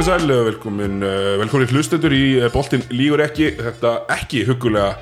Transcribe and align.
komið 0.00 0.22
sæl, 0.22 0.30
velkomin, 0.46 1.02
uh, 1.04 1.34
velkomin 1.42 1.68
hlustendur 1.74 2.12
í 2.16 2.38
uh, 2.38 2.46
boltin 2.54 2.80
lígur 2.88 3.20
ekki, 3.20 3.50
þetta 3.58 3.90
ekki 4.14 4.46
hugulega 4.48 4.94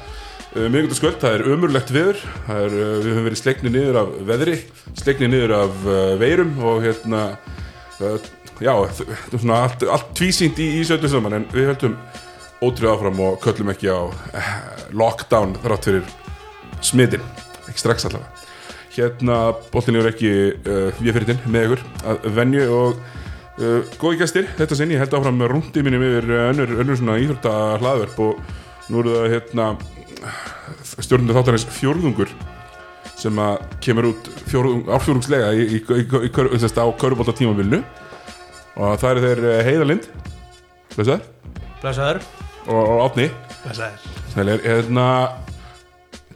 miðgöndaskvöld, 0.58 1.20
það 1.22 1.36
er 1.36 1.44
ömurlegt 1.52 1.92
veður, 1.94 2.22
það 2.48 2.62
er, 2.64 2.72
við 2.74 3.06
höfum 3.12 3.28
verið 3.28 3.38
sleiknið 3.38 3.76
niður 3.76 3.98
af 4.00 4.16
veðri, 4.26 4.56
sleiknið 4.98 5.30
niður 5.30 5.54
af 5.54 5.86
veirum 6.18 6.50
og 6.66 6.80
hérna, 6.82 7.20
já, 8.58 8.72
svona 9.36 9.60
allt, 9.68 9.84
allt 9.86 10.10
tvísýnt 10.18 10.58
í, 10.64 10.66
í 10.80 10.82
söllu 10.88 11.12
saman 11.12 11.38
en 11.38 11.46
við 11.52 11.70
höldum 11.70 11.94
ótrúið 12.58 12.90
áfram 12.96 13.22
og 13.28 13.38
köllum 13.44 13.70
ekki 13.76 13.92
á 13.94 14.00
lockdown 14.90 15.54
þrátt 15.62 15.90
fyrir 15.92 16.10
smitin, 16.90 17.30
ekki 17.68 17.84
strax 17.84 18.08
allavega. 18.08 18.50
Hérna, 18.98 19.38
boltin 19.70 19.94
lígur 19.94 20.10
ekki, 20.10 20.34
við 20.98 21.12
fyrir 21.12 21.30
þinn 21.30 21.54
með 21.54 21.68
ykkur 21.68 21.86
að 22.02 22.30
venju 22.40 22.68
og 22.80 23.00
Uh, 23.58 23.80
góði 23.98 24.20
gæstir, 24.20 24.46
þetta 24.54 24.76
sinn 24.78 24.92
ég 24.94 25.00
held 25.02 25.14
áfram 25.18 25.34
með 25.40 25.48
rúndi 25.50 25.82
mínum 25.82 26.04
yfir 26.06 26.28
önnur, 26.44 26.76
önnur 26.84 26.98
svona 27.00 27.16
íþrótta 27.18 27.54
hlaðverf 27.82 28.20
og 28.22 28.38
nú 28.92 29.00
eru 29.02 29.16
það 29.16 29.32
hérna 29.32 29.66
stjórnundu 31.02 31.34
þáttarins 31.34 31.64
fjórðungur 31.74 32.30
sem 33.18 33.40
að 33.42 33.56
kemur 33.82 34.12
út 34.12 34.28
fjórðung, 34.46 34.84
árfjórðungslega 34.94 35.48
í, 35.58 35.64
í, 35.66 35.80
í, 35.82 36.04
í, 36.06 36.30
kör- 36.34 36.52
á 36.54 36.86
körubólta 37.02 37.34
tímavilnu 37.34 37.80
og 38.78 38.94
það 39.02 39.10
eru 39.10 39.24
þeir 39.26 39.42
eh, 39.50 39.60
Heiða 39.66 39.88
Lind. 39.90 40.06
Blessaður, 40.94 41.24
Blessaður. 41.82 42.22
Og, 42.68 42.78
og 42.78 43.02
Átni 43.08 43.26
Blessaður. 43.64 44.06
Snælir, 44.36 44.62
hérna 44.68 45.08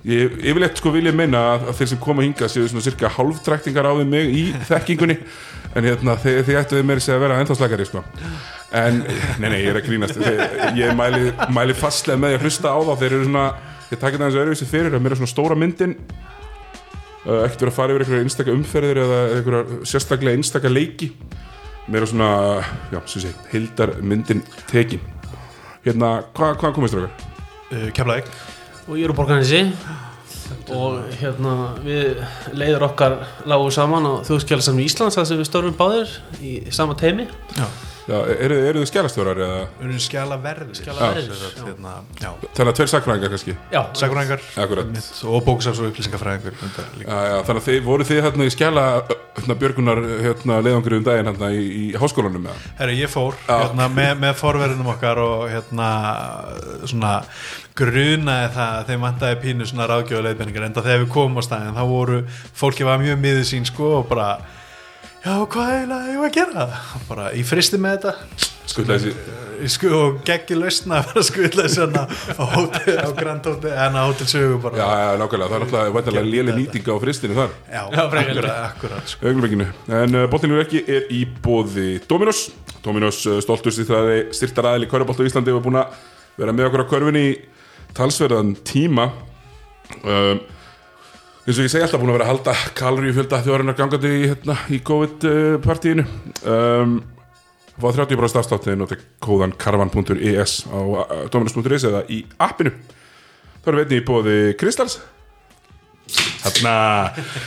ég, 0.09 0.63
sko 0.79 0.93
vil 0.95 1.07
ég 1.07 1.15
meina 1.17 1.41
að, 1.53 1.69
að 1.71 1.79
þeir 1.79 1.91
sem 1.93 2.01
koma 2.03 2.25
hinga 2.25 2.49
séu 2.51 2.67
svona 2.67 2.85
cirka 2.85 3.11
hálftræktingar 3.13 3.87
á 3.87 3.93
við 4.01 4.09
mig 4.11 4.33
í 4.35 4.45
þekkingunni. 4.69 5.19
En 5.73 5.87
hérna 5.89 6.17
þið, 6.21 6.41
þið 6.49 6.59
ættu 6.61 6.77
við 6.77 6.89
meira 6.89 7.05
að 7.15 7.23
vera 7.23 7.37
ennþá 7.41 7.57
slagari 7.57 7.87
sko. 7.89 8.03
En, 8.77 8.99
nei 9.41 9.47
nei, 9.47 9.61
ég 9.63 9.71
er 9.71 9.79
að 9.81 9.87
grínast. 9.87 10.19
Þið, 10.19 10.43
ég 10.81 10.93
mæli, 10.99 11.31
mæli 11.55 11.77
fastlega 11.77 12.21
með 12.21 12.35
því 12.35 12.39
að 12.39 12.47
hlusta 12.49 12.75
á 12.75 12.79
þá. 12.83 12.93
Þeir 13.01 13.17
eru 13.17 13.29
svona, 13.29 13.47
ég 13.89 13.97
takk 14.03 14.17
þetta 14.17 14.27
eins 14.27 14.37
og 14.37 14.43
öðruvísi 14.43 14.69
fyrir 14.69 14.97
að 14.97 15.05
mér 15.05 15.15
er 15.15 15.21
svona 15.23 15.33
stóra 15.33 15.57
myndin. 15.59 15.97
Uh, 17.23 17.45
ekkert 17.47 17.63
verið 17.63 17.71
að 17.71 17.79
fara 17.79 17.95
yfir 17.95 18.05
einhverja 18.05 18.27
einstaka 18.27 18.57
umferðir 18.57 19.01
eða 19.05 19.19
einhverja 19.39 19.81
sérstaklega 19.89 20.41
einstaka 20.41 20.73
leiki. 20.73 21.13
Mér 21.87 22.05
er 22.05 22.11
svona, 22.11 22.31
já, 22.93 22.99
sem 23.13 23.25
sé 23.25 23.35
hildar 23.53 23.95
myndin 24.03 24.43
tekin. 24.69 25.05
Hérna, 25.87 26.19
hvað 26.35 26.59
hva 26.59 28.19
Og 28.89 28.99
ég 28.99 29.07
er 29.07 29.13
úr 29.13 29.17
Borgarnesi. 29.17 29.63
Og 30.73 30.99
hérna 31.21 31.53
við 31.85 32.21
leiður 32.57 32.89
okkar 32.91 33.15
lágu 33.49 33.71
saman 33.75 34.05
á 34.09 34.13
þjóðskjálasamni 34.27 34.85
Íslands 34.89 35.17
þar 35.19 35.29
sem 35.31 35.41
við 35.41 35.49
störfum 35.49 35.79
báðir 35.79 36.13
í 36.43 36.53
sama 36.75 36.97
teimi 36.99 37.27
Já, 37.57 37.67
Já, 38.03 38.17
eru, 38.35 38.57
eru 38.67 38.81
þið 38.83 38.89
skjálastjórar 38.91 39.39
eða? 39.45 39.59
Við 39.79 39.85
erum 39.87 40.01
skjala 40.03 40.39
verði 40.43 40.75
Skjalaverðir, 40.75 41.37
já. 41.39 41.67
hérna, 41.69 41.93
Já, 42.19 42.31
þannig 42.57 42.71
að 42.73 42.79
tveir 42.79 42.91
sakfræðingar 42.91 43.33
kannski? 43.35 43.55
Já, 43.71 43.83
Akkurat. 44.65 44.97
og 45.31 45.45
bóksafs 45.47 45.83
og 45.83 45.91
upplýsingafræðingur 45.93 46.57
undar 46.67 46.89
líka. 46.99 47.07
já, 47.07 47.29
já, 47.31 47.37
þannig 47.47 47.63
að 47.63 47.69
þið 47.69 47.87
voru 47.87 48.07
þið 48.09 48.23
hérna 48.27 48.49
í 48.49 48.55
skjala 48.57 48.87
hérna, 49.07 49.57
björgunar 49.63 50.03
hérna, 50.27 50.59
leiðangri 50.67 50.99
um 50.99 51.07
daginn 51.07 51.31
hérna 51.31 51.53
í, 51.55 51.63
í 51.63 51.85
háskólanum? 52.03 52.51
Herri, 52.81 52.99
ég 52.99 53.13
fór 53.13 53.39
hérna, 53.47 53.87
með, 53.95 54.13
með 54.27 54.35
forverðinum 54.43 54.91
okkar 54.97 55.23
og 55.23 55.47
hérna 55.53 55.93
svona 56.91 57.15
grunaði 57.79 58.49
það 58.57 58.79
að 58.79 58.89
þeim 58.91 59.07
vantaði 59.07 59.39
pínu 59.43 59.69
svona 59.69 59.87
ráðgjöfu 59.91 60.25
leiðbenningar 60.27 60.67
enda 60.69 60.85
þegar 60.85 61.05
við 61.05 61.13
komum 61.15 61.41
á 61.41 61.43
staðin 61.47 61.79
þá 61.79 61.85
voru, 61.89 62.19
fólki 62.59 62.89
var 62.89 63.01
mjög 63.01 63.23
miður 63.23 63.47
sín 63.49 63.69
sko 63.69 63.95
og 64.01 64.11
bara 64.11 64.33
já, 65.23 65.37
hvað 65.47 65.77
er 65.77 65.87
það 65.93 66.11
ég 66.11 66.19
var 66.21 66.29
að 66.29 66.37
gera? 66.37 66.67
Og 66.99 67.07
bara, 67.09 67.31
ég 67.39 67.49
fristi 67.49 67.81
með 67.81 67.97
þetta. 67.97 68.15
Ég 69.63 69.71
sko 69.71 69.91
og 69.95 70.17
geggi 70.27 70.57
lausna 70.59 70.99
að 70.99 71.09
vera 71.09 71.23
að 71.23 71.27
skvilla 71.29 71.65
svona 71.71 72.03
á, 72.11 72.45
á 73.07 73.09
Grand 73.15 73.47
Hotel 73.47 73.73
en 73.73 73.99
á 73.99 74.03
Hotel 74.03 74.29
Sögu 74.31 74.59
bara. 74.63 74.79
Já, 74.81 74.87
já, 75.03 75.11
nákvæmlega, 75.21 75.49
það 75.53 75.57
er 75.57 75.65
náttúrulega 75.65 75.95
væntanlega 75.97 76.31
léli 76.33 76.57
nýtinga 76.57 76.97
á 76.97 76.99
fristinu 77.05 77.37
þar. 77.39 77.55
Já, 77.69 77.83
Já, 77.95 78.03
akkurat, 78.03 78.51
akkurat 78.73 79.13
sko. 79.13 79.35
En 80.01 80.19
uh, 80.19 80.27
boltinur 80.33 80.65
ekki 80.65 80.83
er 80.91 81.07
í 81.15 81.23
bóði 81.45 81.89
Dominos. 82.11 82.49
Dominos 82.83 83.23
uh, 83.31 83.39
stoltur 83.45 83.75
styrtar 83.75 84.73
aðil 84.73 84.89
í 84.89 84.91
Körubolt 84.91 85.23
á 85.23 85.29
Íslandi 85.31 85.55
og 85.55 85.63
er 85.63 85.67
búin 85.69 85.81
að 85.85 86.03
vera 86.41 86.57
með 86.57 86.71
okkur 86.71 86.83
á 86.83 86.91
körfunni 86.97 87.25
í 87.29 87.33
talsverðan 87.97 88.55
tíma. 88.67 89.11
Um, 90.03 90.43
eins 91.43 91.59
og 91.59 91.65
ég 91.67 91.73
segi 91.73 91.85
alltaf 91.85 92.01
búin 92.01 92.13
að 92.13 92.19
vera 92.19 92.27
að 92.29 92.33
halda 92.33 92.55
kaloríu 92.79 93.15
fjölda 93.17 93.41
þjóðarinnar 93.45 93.79
gangandi 93.79 94.13
í, 94.15 94.29
hérna, 94.31 94.57
í 94.73 94.79
COVID-partíinu 94.87 96.05
um, 96.49 96.99
fá 97.77 97.89
30% 97.89 98.41
afsláttið 98.43 98.79
nota 98.79 98.99
kóðan 99.23 99.55
karvan.is 99.59 100.59
á 100.71 100.79
uh, 100.79 101.17
dominos.is 101.33 101.89
eða 101.91 102.05
í 102.13 102.23
appinu. 102.43 102.75
Þá 103.63 103.71
erum 103.71 103.81
við 103.81 103.85
einnig 103.87 104.03
í 104.03 104.07
bóði 104.07 104.37
Kristals. 104.61 105.01
Þarna, 106.43 106.77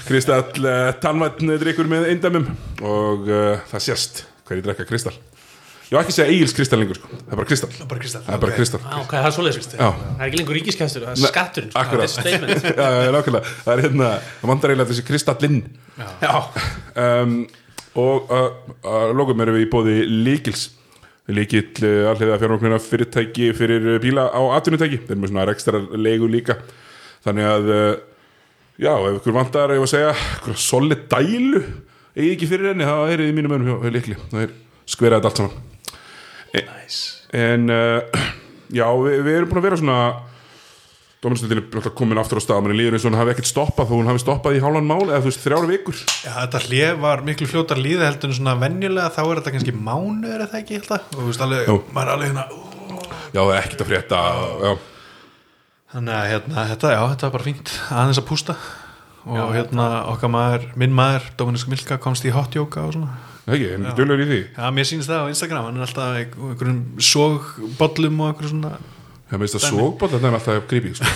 Kristall 0.07 0.63
uh, 0.63 0.91
tannvætn 1.03 1.55
drikkur 1.61 1.89
með 1.91 2.09
eindæmum 2.13 2.49
og 2.85 3.29
uh, 3.29 3.63
það 3.71 3.87
sést 3.89 4.25
hverju 4.45 4.65
drekka 4.65 4.87
Kristall 4.89 5.17
Ég 5.85 5.93
var 5.93 6.01
ekki 6.01 6.13
að 6.13 6.17
segja 6.17 6.33
Egil's 6.33 6.53
Kristall 6.57 6.79
lengur 6.81 6.97
sko. 6.97 7.09
það 7.13 7.33
er 7.33 7.37
bara 7.37 7.47
Kristall 7.49 7.73
Bara 7.89 8.01
kristall 8.01 8.23
Það 8.25 8.35
er 8.35 8.39
bara. 8.41 8.53
Kristall 8.57 8.79
Já, 8.81 8.95
ok, 9.03 9.11
það 9.13 9.27
er 9.29 9.33
svoleiðis 9.35 9.67
Já. 9.75 9.89
Það 9.93 10.23
er 10.23 10.25
ekki 10.25 10.39
lengur 10.39 10.57
ríkiskæstur, 10.57 11.03
það 11.05 11.11
er 11.11 11.19
Nei, 11.21 11.29
skatturinn 11.29 11.69
sko. 11.69 11.83
Það 11.91 12.01
er 12.05 12.11
statement. 12.13 12.65
Já, 12.79 12.87
já, 13.05 13.11
nákvæmlega. 13.15 13.51
Það 13.65 13.73
er 13.75 13.83
hérna, 13.85 14.07
það 14.39 14.51
vandar 14.51 14.73
eiginlega 14.73 14.89
þessi 14.91 15.05
Kristallinn 15.09 15.59
Já, 16.23 16.33
um, 17.05 17.35
og 18.01 18.33
uh, 18.33 18.47
uh, 18.81 19.05
logum 19.15 19.45
erum 19.45 19.59
við 19.59 19.67
í 19.67 19.69
bóði 19.75 19.95
Líkils 20.25 20.65
Líkil 21.37 21.61
uh, 21.85 22.09
alliða 22.15 22.39
fjármögnuna 22.41 22.81
fyrirtæki 22.81 23.51
fyrir 23.57 23.85
uh, 23.93 23.99
bíla 24.01 24.25
á 24.29 24.41
atvinnutæki. 24.57 24.99
Þeir 25.05 25.15
eru 25.15 25.21
með 25.21 25.31
svona 25.35 25.45
ekstra 25.53 25.83
leigu 25.97 26.29
líka. 26.29 26.57
Þannig 27.25 27.47
að 27.49 27.71
uh, 27.73 27.85
já, 28.81 28.91
ef 28.93 29.21
ykkur 29.21 29.37
vantar 29.37 29.73
ef 29.77 29.85
að 29.85 29.93
segja, 29.93 30.11
solid 30.65 31.05
dælu 31.13 31.61
eigi 32.15 32.33
ekki 32.35 32.49
fyrir 32.51 32.71
henni, 32.73 32.85
þá 32.89 33.13
er 33.13 33.25
í 33.25 33.31
mínum 33.35 33.57
önum 33.57 33.85
hjá 33.85 33.95
Líkli, 33.95 34.19
það 34.33 34.45
er 34.47 34.53
skveraðið 34.89 35.31
allt 35.31 35.41
saman 35.41 35.74
Nice. 36.63 37.01
en 37.35 37.69
uh, 37.69 38.23
já, 38.79 38.87
við, 39.01 39.19
við 39.27 39.37
erum 39.39 39.51
búin 39.51 39.61
að 39.63 39.67
vera 39.69 39.81
svona 39.81 39.99
Dóminstöldin 41.25 41.57
er 41.57 41.77
alltaf 41.79 41.93
komin 41.97 42.19
aftur 42.21 42.37
á 42.37 42.43
stað 42.43 42.59
mann 42.61 42.75
líður 42.77 42.97
eins 42.97 43.05
og 43.07 43.09
hún 43.09 43.17
hafi 43.17 43.31
ekkert 43.33 43.47
stoppað 43.49 43.87
þó 43.89 43.93
hún 43.97 44.09
hafi 44.11 44.21
stoppað 44.21 44.57
í 44.57 44.61
hálfan 44.61 44.85
mál 44.85 45.07
eða 45.07 45.21
þú 45.23 45.29
veist 45.31 45.41
þrjára 45.45 45.69
vikur 45.71 46.01
Já, 46.21 46.31
þetta 46.43 46.61
hlið 46.67 46.99
var 47.01 47.23
miklu 47.25 47.47
fljótar 47.49 47.81
líði 47.81 48.05
heldur 48.05 48.29
en 48.29 48.37
svona 48.37 48.53
venjulega 48.61 49.07
þá 49.15 49.21
er 49.23 49.39
þetta 49.39 49.53
kannski 49.55 49.73
mánuður 49.87 50.43
eða 50.45 50.59
ekki 50.61 50.77
alltaf 50.83 51.07
og 51.15 51.21
þú 51.23 51.29
veist 51.31 51.45
alveg, 51.47 51.71
Jú. 51.71 51.77
maður 51.95 52.11
er 52.11 52.13
alveg 52.13 52.29
hérna 52.29 52.45
ú. 52.45 52.99
já, 53.33 53.39
það 53.41 53.53
er 53.55 53.61
ekkert 53.63 53.81
að 53.85 53.89
frétta 53.89 54.21
já, 54.67 54.73
þannig 55.95 56.17
að 56.19 56.29
hérna, 56.35 56.67
þetta, 56.75 56.93
já, 56.93 57.01
þetta 57.15 57.27
var 57.29 57.35
bara 57.39 57.47
fínt 57.49 57.73
aðeins 57.89 58.21
að 58.21 58.27
pústa 58.29 58.57
og 59.25 59.55
hérna 59.55 59.87
okkar 60.11 60.29
maður, 60.35 60.67
minn 60.77 60.93
maður, 60.93 61.31
Dominisk 61.39 61.71
Milka 61.73 61.97
komst 61.97 62.27
í 62.29 62.35
hot 62.35 62.53
yoga 62.53 62.85
og 62.85 62.93
svona 62.99 63.15
ekki, 63.45 63.69
en 63.75 63.87
dölur 63.97 64.25
í 64.25 64.27
því. 64.31 64.41
Já, 64.57 64.65
mér 64.73 64.89
sýnst 64.89 65.11
það 65.11 65.25
á 65.25 65.31
Instagram, 65.35 65.69
hann 65.69 65.79
er 65.79 65.87
alltaf 65.87 66.19
einhverjum 66.19 66.83
sogbollum 67.13 68.21
og 68.21 68.31
einhverjum 68.33 68.53
svona 68.55 68.75
það 69.25 69.41
meðist 69.41 69.57
að 69.57 69.63
sókbótt 69.71 70.11
þetta 70.13 70.27
er 70.29 70.35
alltaf 70.37 70.73
sko. 70.99 71.07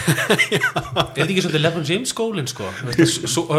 er 0.57 1.09
þetta 1.13 1.25
ekki 1.27 1.43
svolítið 1.43 1.61
Lebron 1.61 1.85
James 1.85 2.13
skólinn 2.13 2.49
sko? 2.49 2.69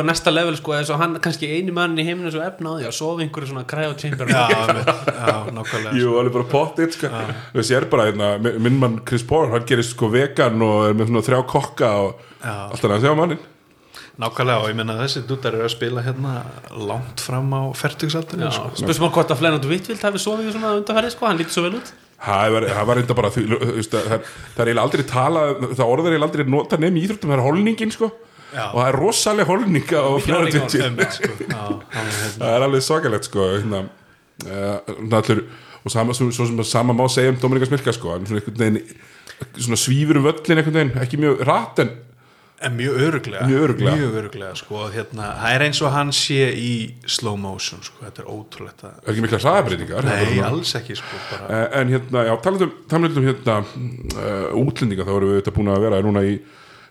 Næsta 0.09 0.33
level 0.35 0.57
sko 0.59 0.75
er 0.75 0.89
svo 0.89 0.97
hann 0.99 1.15
kannski 1.23 1.51
eini 1.55 1.75
mann 1.75 1.95
í 2.01 2.07
heiminu 2.07 2.33
svo 2.35 2.43
efna 2.43 2.75
á 2.75 2.79
því 2.81 2.89
að 2.89 2.97
sofa 2.99 3.25
einhverju 3.25 3.53
svona 3.53 3.63
cryo 3.71 3.95
chamber 4.01 4.33
Já, 4.33 4.43
já 4.51 5.37
nákvæmlega 5.55 5.95
jú, 6.01 6.17
alveg 6.19 6.35
bara 6.41 6.49
pottit 6.51 6.99
sko. 6.99 7.13
þú 7.55 7.67
sér 7.71 7.87
bara, 7.93 8.09
hérna, 8.11 8.33
minn 8.59 8.83
mann 8.83 8.99
Chris 9.07 9.23
Paul 9.27 9.53
hann 9.55 9.69
gerir 9.71 9.87
sko 9.87 10.11
vegan 10.11 10.67
og 10.67 10.89
er 10.89 10.99
með 10.99 11.13
svona 11.13 11.27
þrjá 11.31 11.41
kokka 11.55 11.95
og 12.09 12.27
Já. 12.43 12.57
Nákvæmlega 14.21 14.65
og 14.65 14.71
ég 14.73 14.77
menna 14.77 14.99
þessi 14.99 15.23
dúttar 15.29 15.55
eru 15.55 15.69
að 15.69 15.75
spila 15.77 16.03
hérna 16.05 16.41
langt 16.75 17.23
fram 17.23 17.53
á 17.55 17.63
fertugsaldinu 17.79 18.51
sko. 18.53 18.73
Spyrsum 18.83 19.07
á 19.07 19.15
hvort 19.15 19.31
að 19.33 19.41
Flennand 19.41 19.69
Vittvild 19.71 20.03
hafi 20.03 20.21
sofið 20.21 20.55
svona 20.57 20.75
undarfærið 20.81 21.15
sko, 21.15 21.29
hann 21.29 21.39
lítið 21.41 21.57
svo 21.57 21.67
vel 21.69 21.77
út 21.79 21.93
það 22.21 22.55
var, 22.55 22.67
var 22.89 22.99
reynda 22.99 23.17
bara 23.17 23.31
því, 23.33 23.45
það, 23.87 24.09
það, 24.11 24.19
er 24.61 24.71
eiginlega 24.71 24.85
aldrei 24.85 25.05
tala 25.09 25.45
það 25.63 25.87
orður 25.87 26.11
eiginlega 26.11 26.29
aldrei 26.29 26.51
nota 26.53 26.79
nefn 26.81 26.99
í 26.99 27.05
íþróttum 27.07 27.33
það 27.33 27.39
er 27.39 27.45
holningin 27.47 27.95
sko 27.95 28.11
Já. 28.51 28.65
og 28.67 28.77
það 28.77 28.89
er 28.89 28.99
rosalega 28.99 29.49
holninga 29.49 30.03
og 30.11 30.21
sko. 30.27 30.35
Er 30.35 30.51
hérna. 30.51 31.71
það 32.35 32.51
er 32.51 32.67
alveg 32.67 32.85
svakalegt 32.85 33.31
sko 33.31 33.47
hérna, 33.55 33.83
uh, 34.51 35.43
og 35.81 35.95
sama, 35.95 36.17
svo, 36.17 36.29
svo 36.35 36.49
sem 36.51 36.61
að 36.61 36.69
sama 36.69 36.97
má 36.97 37.07
segja 37.09 37.33
um 37.33 37.41
Dominika 37.41 37.71
Smirka 37.71 37.95
sko 37.97 38.19
svona 38.19 38.85
svona 39.57 39.81
svífur 39.81 40.21
um 40.21 40.27
völlin 40.29 40.61
ekki 41.01 41.21
mjög 41.23 41.45
rætt 41.49 41.81
en 41.87 41.95
En 42.61 42.75
mjög 42.77 42.97
öruglega 43.01 43.47
Mjög 43.49 43.63
örugglega. 43.65 43.97
Mjög 43.97 44.17
örugglega, 44.21 44.55
sko, 44.61 44.83
hérna, 44.93 45.29
Það 45.41 45.55
er 45.55 45.65
eins 45.65 45.81
og 45.81 45.93
hann 45.95 46.11
sé 46.13 46.51
í 46.53 46.73
slow 47.09 47.39
motion 47.41 47.81
sko. 47.85 48.03
Þetta 48.05 48.23
er 48.23 48.29
ótrúlegt 48.35 48.85
að... 48.85 48.99
er 49.01 49.13
ekki 49.15 49.25
mikla 49.25 49.41
hraðabreitingar 49.41 50.09
Nei, 50.09 50.41
alls 50.45 50.75
ekki 50.77 50.99
sko, 51.01 51.21
bara... 51.31 51.49
Eh, 51.57 51.79
en 51.81 51.95
hérna, 51.95 52.27
já, 52.29 52.33
talandum, 52.45 52.75
talandum 52.91 53.29
hérna 53.31 53.57
uh, 53.65 54.61
útlendinga, 54.61 55.07
þá 55.09 55.15
erum 55.15 55.33
við 55.33 55.41
þetta 55.41 55.55
búin 55.57 55.73
að 55.73 55.87
vera 55.87 56.03
núna 56.05 56.25
í, 56.29 56.37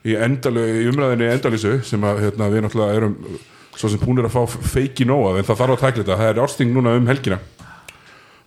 í, 0.01 0.17
endalu, 0.17 0.65
í 0.81 0.89
umræðinni 0.89 1.29
endalísu 1.35 1.75
sem 1.91 2.09
að 2.09 2.23
hérna, 2.25 2.49
við 2.49 2.65
náttúrulega 2.65 2.97
erum 3.03 3.15
svo 3.79 3.93
sem 3.93 4.01
búinir 4.01 4.27
að 4.27 4.35
fá 4.35 4.57
feiki 4.73 5.05
nóa 5.07 5.37
en 5.37 5.45
það 5.47 5.61
þarf 5.61 5.75
að 5.75 5.83
tækla 5.85 6.01
þetta, 6.01 6.19
það 6.19 6.33
er 6.33 6.41
ásting 6.43 6.73
núna 6.73 6.95
um 6.97 7.07
helgina. 7.07 7.37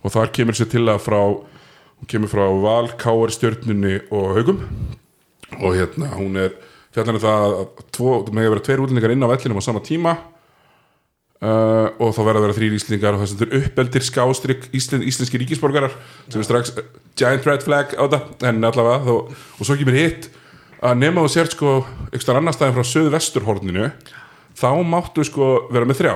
Og 0.03 0.11
þar 0.13 0.35
kemur 0.35 0.59
sér 0.59 0.69
til 0.75 0.83
að 0.91 0.99
frá 1.07 1.21
hún 1.23 2.11
kemur 2.11 2.29
frá 2.29 2.43
Val, 2.61 2.91
Káar, 2.99 3.31
Stjörnunni 3.31 4.01
og 4.11 4.35
Haugum. 4.35 4.61
Og 5.61 5.77
hérna 5.77 6.11
hún 6.17 6.35
er 6.35 6.51
fjallan 6.93 7.17
um 7.17 7.23
það 7.23 7.43
að 7.47 7.65
það 7.97 8.31
með 8.33 8.45
að 8.45 8.53
vera 8.53 8.65
tveir 8.67 8.83
útlendingar 8.83 9.15
inn 9.15 9.25
á 9.25 9.31
vellinum 9.33 9.59
á 9.59 9.63
sama 9.65 9.81
tíma 9.83 10.13
uh, 11.43 11.87
og 11.97 12.13
þá 12.15 12.21
verða 12.21 12.39
að 12.39 12.45
vera 12.45 12.57
þrýr 12.59 12.77
íslendingar 12.77 13.17
og 13.17 13.23
það 13.23 13.31
sem 13.31 13.41
þurr 13.41 13.57
uppeldir 13.59 14.07
skástrygg 14.07 14.69
íslen, 14.77 15.05
íslenski 15.09 15.41
ríkisborgarar 15.41 15.95
sem 16.27 16.39
er 16.41 16.47
strax 16.47 16.73
uh, 16.77 16.85
giant 17.19 17.49
red 17.49 17.65
flag 17.65 17.95
á 17.97 18.03
þetta. 18.05 18.21
En 18.49 18.63
allavega 18.69 19.03
þó, 19.07 19.15
og 19.59 19.67
svo 19.67 19.77
kemur 19.79 19.97
hitt 19.97 20.29
að 20.83 20.99
nema 20.99 21.23
þú 21.23 21.33
sért 21.33 21.55
sko 21.55 21.75
einhver 22.11 22.39
annar 22.39 22.55
staðin 22.55 22.77
frá 22.77 22.89
söðvesturhorninu 22.91 23.91
þá 24.59 24.69
máttu 24.87 25.25
sko 25.27 25.53
vera 25.73 25.87
með 25.89 26.01
þrjá. 26.03 26.15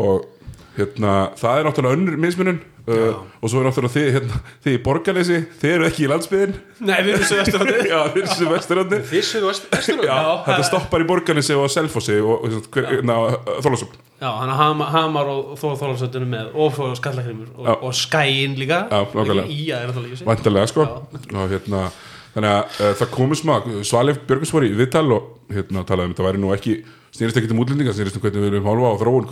Og 0.00 0.28
hérna 0.76 1.14
það 1.38 1.58
er 1.58 1.66
náttúrulega 1.68 1.98
önnur 1.98 2.20
mismunum 2.22 2.60
uh, 2.92 3.22
og 3.40 3.52
svo 3.52 3.62
er 3.62 3.68
náttúrulega 3.68 3.94
þið, 3.96 4.10
hérna, 4.16 4.42
þið 4.66 4.76
í 4.76 4.82
borgarleysi 4.84 5.40
þið 5.62 5.74
eru 5.76 5.88
ekki 5.88 6.04
í 6.04 6.10
landsbyðin 6.10 6.54
Nei, 6.80 6.98
við 7.06 7.16
erum 7.16 7.26
á 7.30 7.44
já, 7.92 7.98
þið 8.10 8.20
eru 8.20 8.30
sem 8.34 8.52
vesturhorni 8.54 9.00
Fyrstu 9.10 9.42
vestur 9.46 10.04
Já, 10.06 10.20
þetta 10.46 10.68
stoppar 10.70 11.04
í 11.04 11.08
borgarleysi 11.08 11.58
og 11.58 11.72
Selfossi 11.72 12.20
og, 12.20 12.46
og, 12.46 12.70
og 12.70 13.60
Þorlásum 13.64 13.98
Já, 14.20 14.28
hann 14.36 14.50
Hamar, 14.52 14.90
Hamar 14.92 15.28
og 15.32 15.54
Þór 15.56 15.78
Þólarsöldunum 15.80 16.28
með 16.34 16.48
og 16.60 16.76
Skallakrimur 16.98 17.48
og, 17.56 17.70
og 17.88 17.94
Skæin 17.96 18.52
líka. 18.60 18.82
Já, 18.90 19.00
nákvæmlega. 19.16 19.78
Er 19.78 19.88
Vantarlega 20.26 20.68
sko. 20.68 20.84
Og 21.32 21.46
hérna 21.48 21.88
þannig 22.34 22.50
að 22.52 22.64
uh, 22.84 22.90
það 23.00 23.08
komið 23.14 23.40
smá 23.40 23.54
Svalif 23.88 24.20
Björgvins 24.28 24.52
var 24.52 24.66
í 24.66 24.76
viðtal 24.76 25.08
og 25.16 25.22
hérna 25.54 25.80
talaði 25.88 26.10
um 26.10 26.12
þetta 26.12 26.26
væri 26.28 26.42
nú 26.42 26.52
ekki 26.52 26.74
snýrist 27.16 27.40
ekki 27.40 27.50
um 27.54 27.62
útlendinga, 27.64 27.94
snýrist 27.96 28.16
um 28.20 28.22
hvernig 28.26 28.44
við 28.44 28.50
erum 28.52 28.68
hálfa 28.68 28.92
á 28.92 29.00
þróun 29.00 29.26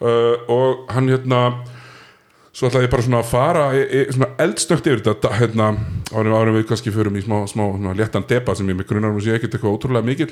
uh, 0.00 0.34
og 0.52 0.86
hann 0.92 1.10
hérna 1.12 1.40
svo 2.56 2.70
ætlaði 2.70 2.88
ég 2.88 2.92
bara 2.92 3.04
svona 3.04 3.20
að 3.20 3.30
fara 3.30 3.64
í, 3.76 3.82
í, 3.84 4.02
svona 4.16 4.30
eldstökt 4.40 4.88
yfir 4.88 5.02
þetta 5.04 5.32
hérna, 5.36 5.68
árum, 6.14 6.36
árum 6.38 6.56
við 6.56 6.68
kannski 6.70 6.92
förum 6.94 7.18
í 7.18 7.24
smá, 7.24 7.42
smá 7.50 7.66
svona, 7.66 7.92
léttan 7.98 8.24
deba 8.28 8.56
sem 8.56 8.68
ég 8.72 8.78
með 8.78 8.88
grunar 8.92 9.12
um 9.12 9.20
að 9.20 9.26
sé 9.26 9.36
ekkert 9.36 9.58
eitthvað 9.58 9.76
ótrúlega 9.76 10.08
mikil 10.08 10.30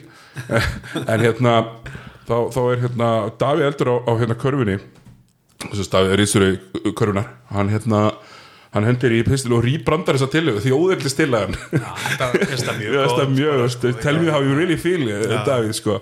en 1.12 1.24
hérna 1.24 1.56
þá, 2.24 2.36
þá 2.54 2.60
er 2.62 2.84
hérna 2.86 3.10
Daví 3.40 3.66
Eldur 3.68 3.92
á, 3.92 3.96
á 4.08 4.12
hérna 4.22 4.38
körfunni 4.40 4.78
þessu 5.66 5.84
stafi 5.84 6.16
Rísuri 6.20 6.54
körfunar 6.96 7.28
hann 7.52 7.72
hérna 7.72 8.06
hann 8.74 8.88
hendir 8.88 9.12
í 9.14 9.20
pistil 9.26 9.52
og 9.54 9.62
rýbrandar 9.66 10.16
þessa 10.16 10.32
til 10.32 10.56
því 10.64 10.72
óðurli 10.74 11.12
stilaðan 11.12 11.54
Þetta 11.70 12.30
er 13.22 13.30
mjög, 13.30 13.66
sko, 13.76 13.92
tell 14.00 14.18
me 14.18 14.32
how 14.32 14.40
you 14.42 14.56
really 14.56 14.80
feel 14.80 15.04
eh, 15.12 15.36
Davíð 15.46 15.76
sko 15.78 16.00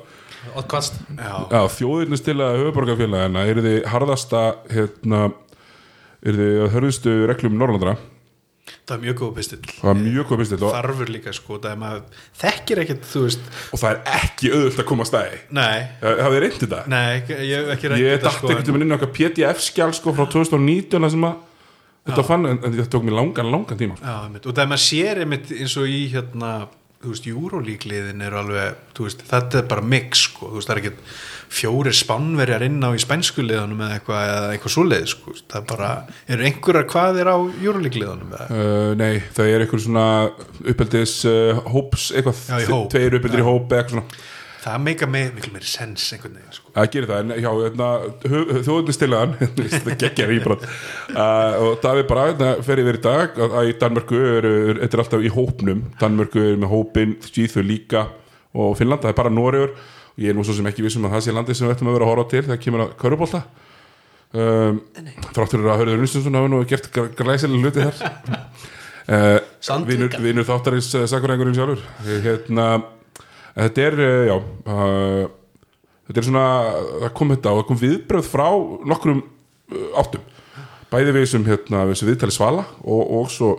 Oddkvast. 0.58 0.98
Já, 1.16 1.34
Já, 1.52 1.60
þjóðirni 1.76 2.18
stilaði 2.20 2.62
höfuborgarfélagina 2.62 3.44
eru 3.50 3.66
þið 3.66 3.78
harðasta 3.92 4.42
hérna, 4.72 5.20
eru 6.22 6.40
þið 6.40 6.64
að 6.64 6.72
hörðustu 6.76 7.14
reglum 7.30 7.60
Norrlandra 7.60 7.96
það 8.82 8.94
er 8.96 9.02
mjög 9.02 9.16
góð 9.20 9.30
pistill. 9.36 9.60
Það 9.68 9.86
var 9.88 9.98
mjög 10.00 10.26
góð 10.28 10.40
pistill 10.42 10.58
og, 10.62 10.72
Þarfur 10.74 11.12
líka 11.12 11.34
sko, 11.36 11.58
það 11.62 11.72
er 11.72 11.78
maður 11.82 12.24
þekkir 12.42 12.80
ekkert, 12.82 13.06
þú 13.10 13.22
veist. 13.26 13.46
Og 13.70 13.82
það 13.82 13.92
er 13.92 14.18
ekki 14.18 14.50
auðvöld 14.52 14.82
að 14.82 14.88
koma 14.90 15.06
að 15.06 15.10
stæði 15.10 15.38
Nei, 15.58 15.78
hafið 16.02 16.36
þið 16.36 16.42
reyndið 16.44 16.64
þetta? 16.64 16.82
nei, 16.92 17.06
ég 17.32 17.54
hef 17.56 17.72
ekki 17.76 17.92
reynt 17.92 18.02
ég 18.02 18.12
þetta, 18.12 18.26
dætti 18.26 18.38
sko, 18.38 18.52
einhvern 18.52 18.68
veginn 18.72 18.86
inn 18.86 18.94
á 18.94 18.96
okkar 18.98 19.12
PDF-skjál 19.18 19.96
sko 19.98 20.14
frá 20.16 20.24
2019 20.34 21.06
þar 21.06 21.14
sem 21.14 21.26
að 21.28 21.40
þetta 22.10 22.26
fann, 22.26 22.48
en, 22.50 22.60
en 22.60 22.76
þetta 22.78 22.92
tók 22.96 23.06
mér 23.06 23.18
langan, 23.18 23.50
langan 23.54 23.82
tíma 23.82 23.98
sko. 23.98 24.06
Já, 24.06 24.16
einmitt. 24.26 24.46
og 24.46 24.56
það 24.58 24.72
maður 24.72 24.84
sér 24.88 25.22
einmitt 25.22 25.52
eins 25.58 25.76
og 25.78 25.90
í 25.90 26.00
hérna, 26.12 26.52
þú 27.02 27.12
veist, 27.12 27.28
júrólíkliðin 27.28 28.24
eru 28.26 28.40
alveg, 28.42 28.80
þú 28.96 29.06
veist, 29.08 29.22
þetta 29.28 29.60
er 29.60 29.68
bara 29.70 29.86
mix 29.94 30.26
sko, 30.28 30.50
þú 30.52 30.58
veist, 30.60 30.70
það 30.70 30.74
er 30.76 30.80
ekki 30.82 30.92
fjóri 31.52 31.92
spánverjar 31.96 32.64
inn 32.64 32.78
á 32.80 32.90
í 32.94 33.00
spænskuliðunum 33.02 33.82
eða 33.84 33.96
eitthvað, 33.98 34.22
eða 34.32 34.52
eitthvað 34.54 34.74
svoleið, 34.76 35.08
sko. 35.12 35.34
Það 35.42 35.58
er 35.58 35.66
bara, 35.72 35.88
eru 36.36 36.46
einhverjar 36.48 36.86
hvaðir 36.94 37.32
á 37.34 37.36
júrólíkliðunum 37.66 38.36
eða? 38.36 38.46
Uh, 38.52 38.92
nei, 39.00 39.18
það 39.34 39.50
er 39.50 39.66
einhver 39.66 39.82
svona 39.84 40.06
uppeldis 40.62 41.16
uh, 41.28 41.64
hóps 41.74 42.10
eitthvað, 42.14 42.46
tveir 42.94 43.18
uppeldir 43.18 43.42
í 43.42 43.48
hóp 43.50 43.74
eitthvað 43.74 43.98
svona 43.98 44.30
Það 44.62 44.82
meika 44.84 45.06
með, 45.10 45.30
miklu 45.36 45.52
meiri 45.56 45.66
sens 45.66 46.04
einhvern 46.14 46.36
veginn, 46.38 46.54
sko. 46.54 46.68
Það 46.76 46.90
gerir 46.94 47.08
það, 47.10 47.22
en 47.22 47.42
hjá 47.42 47.50
hérna, 47.56 47.86
þjóðundistillagan 48.68 49.32
þetta 49.72 49.96
geggjar 50.04 50.34
í 50.34 50.36
brot 50.44 50.66
uh, 50.66 51.56
og 51.64 51.80
Davíð 51.82 52.06
bara 52.12 52.26
hérna, 52.28 52.50
fer 52.68 52.82
yfir 52.84 52.98
í 53.00 53.02
dag 53.02 53.40
að, 53.42 53.56
að 53.58 53.70
í 53.72 53.74
Danmörku 53.80 54.20
eru, 54.36 54.52
þetta 54.78 54.98
er 54.98 55.02
alltaf 55.02 55.26
í 55.26 55.32
hópnum. 55.34 55.82
Danmörku 55.98 56.44
er 56.52 56.62
með 56.62 56.72
hópin, 56.76 57.16
Svíþu 57.26 57.66
líka 57.66 58.04
og 58.54 58.76
Finnland, 58.78 59.02
það 59.02 59.14
er 59.14 59.18
bara 59.18 59.34
Noregur. 59.34 59.74
Og 60.12 60.22
ég 60.22 60.30
er 60.30 60.38
nú 60.38 60.46
svo 60.46 60.54
sem 60.54 60.70
ekki 60.70 60.84
vissum 60.86 61.08
að 61.08 61.16
það 61.16 61.26
sé 61.26 61.34
landið 61.34 61.58
sem 61.58 61.66
við 61.66 61.74
ættum 61.74 61.90
að 61.90 61.98
vera 61.98 62.06
að 62.06 62.12
horfa 62.12 62.28
til 62.30 62.44
þegar 62.46 62.62
kemur 62.62 62.84
að 62.84 62.96
Körubólta 63.00 63.42
um, 64.36 64.80
þráttur 65.32 65.66
að 65.66 65.78
Hörður 65.80 65.98
Unnistinsson 65.98 66.36
hafa 66.38 66.50
nú 66.52 66.62
gert 66.68 66.88
glæsilega 67.18 67.66
hluti 67.66 67.88
þar. 67.88 68.38
Uh, 69.02 69.42
vinur, 69.82 70.12
vinur 70.22 70.44
þáttarins 70.46 70.86
uh, 70.94 71.02
sakurængurinn 71.10 71.56
sjálfur. 71.56 71.80
Hérna, 72.22 72.66
þetta 73.56 73.86
er 73.88 74.00
uh, 74.00 74.24
já 74.28 74.34
uh, 74.38 75.30
þetta 76.08 76.22
er 76.22 76.28
svona, 76.28 76.46
það 77.04 77.14
kom 77.18 77.34
þetta 77.34 77.52
og 77.52 77.60
það 77.60 77.68
kom 77.70 77.80
viðbröð 77.82 78.28
frá 78.28 78.46
nokkrum 78.92 79.22
uh, 79.22 80.00
áttum. 80.02 80.26
Bæði 80.92 81.14
við 81.16 81.28
sem 81.30 81.46
hérna, 81.46 81.86
við 81.88 82.00
sem 82.00 82.10
viðtali 82.10 82.34
svala 82.34 82.66
og, 82.82 83.02
og 83.16 83.30
svo 83.32 83.52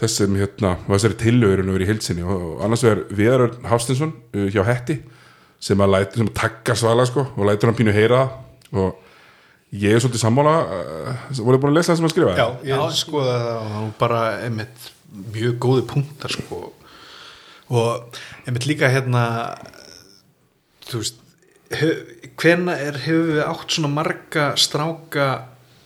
þessum 0.00 0.36
hérna, 0.40 0.74
þessari 0.88 1.18
tillögurinn 1.20 1.72
verið 1.72 1.88
í 1.88 1.90
heilsinni 1.92 2.24
og 2.24 2.62
annars 2.64 2.84
er 2.88 3.02
Viðar 3.16 3.50
Hafstinsson 3.68 4.14
uh, 4.36 4.46
hjá 4.52 4.62
Hetti 4.68 5.00
sem 5.66 5.80
að, 5.80 5.92
læt, 5.94 6.16
sem 6.16 6.28
að 6.28 6.36
tagga 6.36 6.76
svala 6.76 7.06
sko, 7.08 7.26
og 7.32 7.48
lætur 7.48 7.70
hann 7.70 7.78
pínu 7.78 7.94
heyra 7.96 8.22
það. 8.22 8.42
Og 8.76 9.76
ég 9.76 9.94
er 9.96 10.02
svolítið 10.02 10.22
sammála 10.22 10.56
uh, 10.64 11.22
voruð 11.40 11.62
búin 11.62 11.74
að 11.74 11.78
lesa 11.80 11.92
það 11.92 12.00
sem 12.00 12.06
hann 12.06 12.14
skrifaði? 12.14 12.40
Já, 12.40 12.72
ég 12.72 12.98
skoða 13.00 13.36
það 13.40 13.60
og 13.60 13.70
hann 13.76 13.92
bara 14.00 14.22
einmitt 14.44 14.90
mjög 15.32 15.56
góði 15.62 15.86
punktar 15.92 16.34
sko 16.34 16.60
og 17.72 18.18
einmitt 18.46 18.68
líka 18.68 18.90
hérna 18.92 19.24
þú 20.86 21.02
veist 21.02 21.22
hvena 22.36 22.76
er, 22.78 22.98
hefur 23.02 23.30
við 23.32 23.42
átt 23.42 23.74
svona 23.74 23.90
marga 23.90 24.48
stráka 24.60 25.28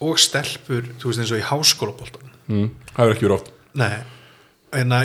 og 0.01 0.21
stelpur, 0.21 0.89
þú 1.01 1.11
veist 1.11 1.23
eins 1.23 1.33
og 1.35 1.41
í 1.41 1.47
háskólabóltan 1.49 2.33
mm, 2.51 2.71
það 2.95 3.05
er 3.05 3.15
ekki 3.15 3.27
verið 3.27 3.37
oft. 3.39 3.53
Nei, 3.81 4.01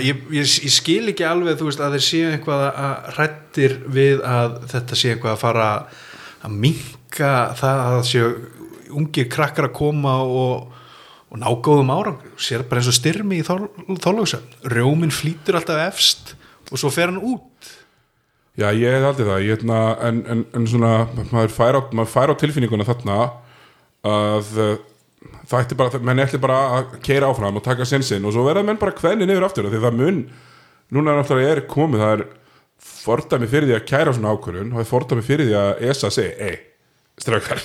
ég, 0.03 0.23
ég, 0.35 0.51
ég 0.65 0.73
skil 0.73 1.11
ekki 1.11 1.27
alveg 1.27 1.63
veist 1.63 1.83
að 1.83 1.97
þeir 1.97 2.05
séu 2.07 2.31
eitthvað 2.33 2.65
að 2.71 3.09
hrættir 3.15 3.77
við 3.87 4.23
að 4.27 4.59
þetta 4.73 4.99
sé 4.99 5.13
eitthvað 5.13 5.35
að 5.35 5.43
fara 5.45 5.69
að 6.45 6.57
minka 6.65 7.33
það 7.57 7.83
að 7.85 7.95
það 7.95 8.07
séu 8.11 8.31
ungir 8.95 9.29
krakkar 9.31 9.69
að 9.69 9.77
koma 9.79 10.15
og, 10.23 10.71
og 11.31 11.39
ná 11.41 11.47
góðum 11.65 11.93
árang 11.95 12.19
sér 12.37 12.65
bara 12.67 12.81
eins 12.81 12.91
og 12.91 12.97
styrmi 12.99 13.41
í 13.41 13.45
þálagsöfn 13.45 14.69
rjóminn 14.71 15.13
flýtur 15.13 15.59
alltaf 15.59 15.81
efst 15.87 16.35
og 16.71 16.81
svo 16.81 16.91
fer 16.93 17.11
hann 17.11 17.21
út. 17.21 17.73
Já, 18.55 18.69
ég 18.71 18.87
hef 18.87 19.03
aldrei 19.03 19.27
það, 19.27 19.41
ég 19.43 19.57
hefna, 19.57 19.79
en, 20.07 20.19
en, 20.31 20.41
en 20.55 20.67
svona, 20.71 20.91
maður 21.27 21.51
fær, 21.51 21.75
á, 21.75 21.81
maður 21.91 22.11
fær 22.13 22.31
á 22.31 22.39
tilfinninguna 22.39 22.85
þarna 22.87 23.17
að 24.05 24.51
uh, 24.63 24.75
það 25.49 25.65
ætti 25.65 25.77
bara, 25.79 26.01
menn 26.07 26.23
ætti 26.23 26.39
bara 26.41 26.59
að 26.77 26.93
keira 27.03 27.29
áfram 27.31 27.59
og 27.59 27.65
taka 27.65 27.87
sinsinn 27.89 28.23
og 28.23 28.35
svo 28.35 28.45
verða 28.47 28.63
menn 28.63 28.79
bara 28.79 28.95
kvenni 28.95 29.27
niður 29.27 29.47
aftur 29.49 29.67
af 29.67 29.73
því 29.73 29.81
það 29.83 29.97
mun, 29.99 30.21
núna 30.95 31.17
náttúrulega 31.17 31.57
er 31.57 31.61
komið, 31.67 32.03
það 32.05 32.13
er 32.15 32.23
fordæmi 32.85 33.49
fyrir 33.51 33.69
því 33.69 33.75
að 33.75 33.89
kæra 33.89 34.13
svona 34.15 34.31
ákvörðun 34.35 34.71
og 34.71 34.79
það 34.79 34.85
er 34.85 34.91
fordæmi 34.91 35.25
fyrir 35.25 35.49
því 35.49 35.57
að 35.59 35.83
ESA 35.89 36.11
segi, 36.15 36.47
ei, 36.47 36.55
straukar, 37.21 37.63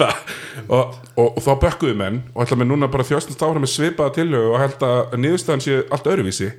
og, 0.76 0.96
og, 1.16 1.26
og 1.26 1.42
þá 1.44 1.50
bökkuðu 1.66 1.98
menn 1.98 2.22
og 2.32 2.46
ætla 2.46 2.60
menn 2.60 2.72
núna 2.72 2.88
bara 2.92 3.04
þjóstnast 3.08 3.42
áfram 3.42 3.64
með 3.64 3.74
svipaða 3.74 4.16
tilhögu 4.16 4.54
og 4.54 4.62
held 4.62 4.86
að 4.86 5.18
niðurstaðan 5.20 5.64
sé 5.66 5.78
allt 5.90 6.08
öðruvísi 6.12 6.50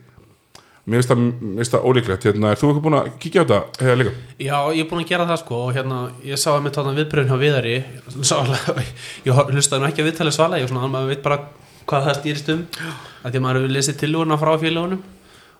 Mér 0.87 1.03
finnst 1.03 1.73
það, 1.73 1.83
ólíklegt, 1.83 2.25
hérna, 2.29 2.53
er 2.53 2.59
þú 2.61 2.69
ekki 2.71 2.81
búin 2.85 2.95
að 2.95 3.07
kíkja 3.19 3.41
á 3.43 3.47
þetta 3.49 3.83
hefða 3.83 3.95
líka? 3.99 4.11
Já, 4.39 4.57
ég 4.71 4.85
er 4.85 4.87
búin 4.87 5.01
að 5.03 5.09
gera 5.09 5.25
það 5.27 5.39
sko 5.41 5.57
og 5.65 5.71
hérna, 5.75 5.97
ég 6.23 6.39
sá 6.39 6.45
að 6.53 6.61
mitt 6.63 6.77
þarna 6.79 6.93
viðbröðin 6.95 7.33
hjá 7.33 7.41
Viðari. 7.41 7.73
Sá 8.21 8.35
alveg, 8.37 8.91
ég 9.27 9.41
hlustaði 9.51 9.81
nú 9.83 9.89
ekki 9.89 10.03
að 10.05 10.07
viðtali 10.07 10.31
svala, 10.37 10.59
ég 10.61 10.71
svona, 10.71 11.01
veit 11.09 11.25
bara 11.25 11.41
hvað 11.87 12.07
það 12.07 12.17
stýrist 12.21 12.51
um, 12.53 12.61
að 12.79 13.33
því 13.33 13.39
að 13.39 13.43
maður 13.43 13.59
hefur 13.59 13.73
lesið 13.75 13.97
tilúrna 14.01 14.37
frá 14.39 14.51
félagunum 14.61 15.01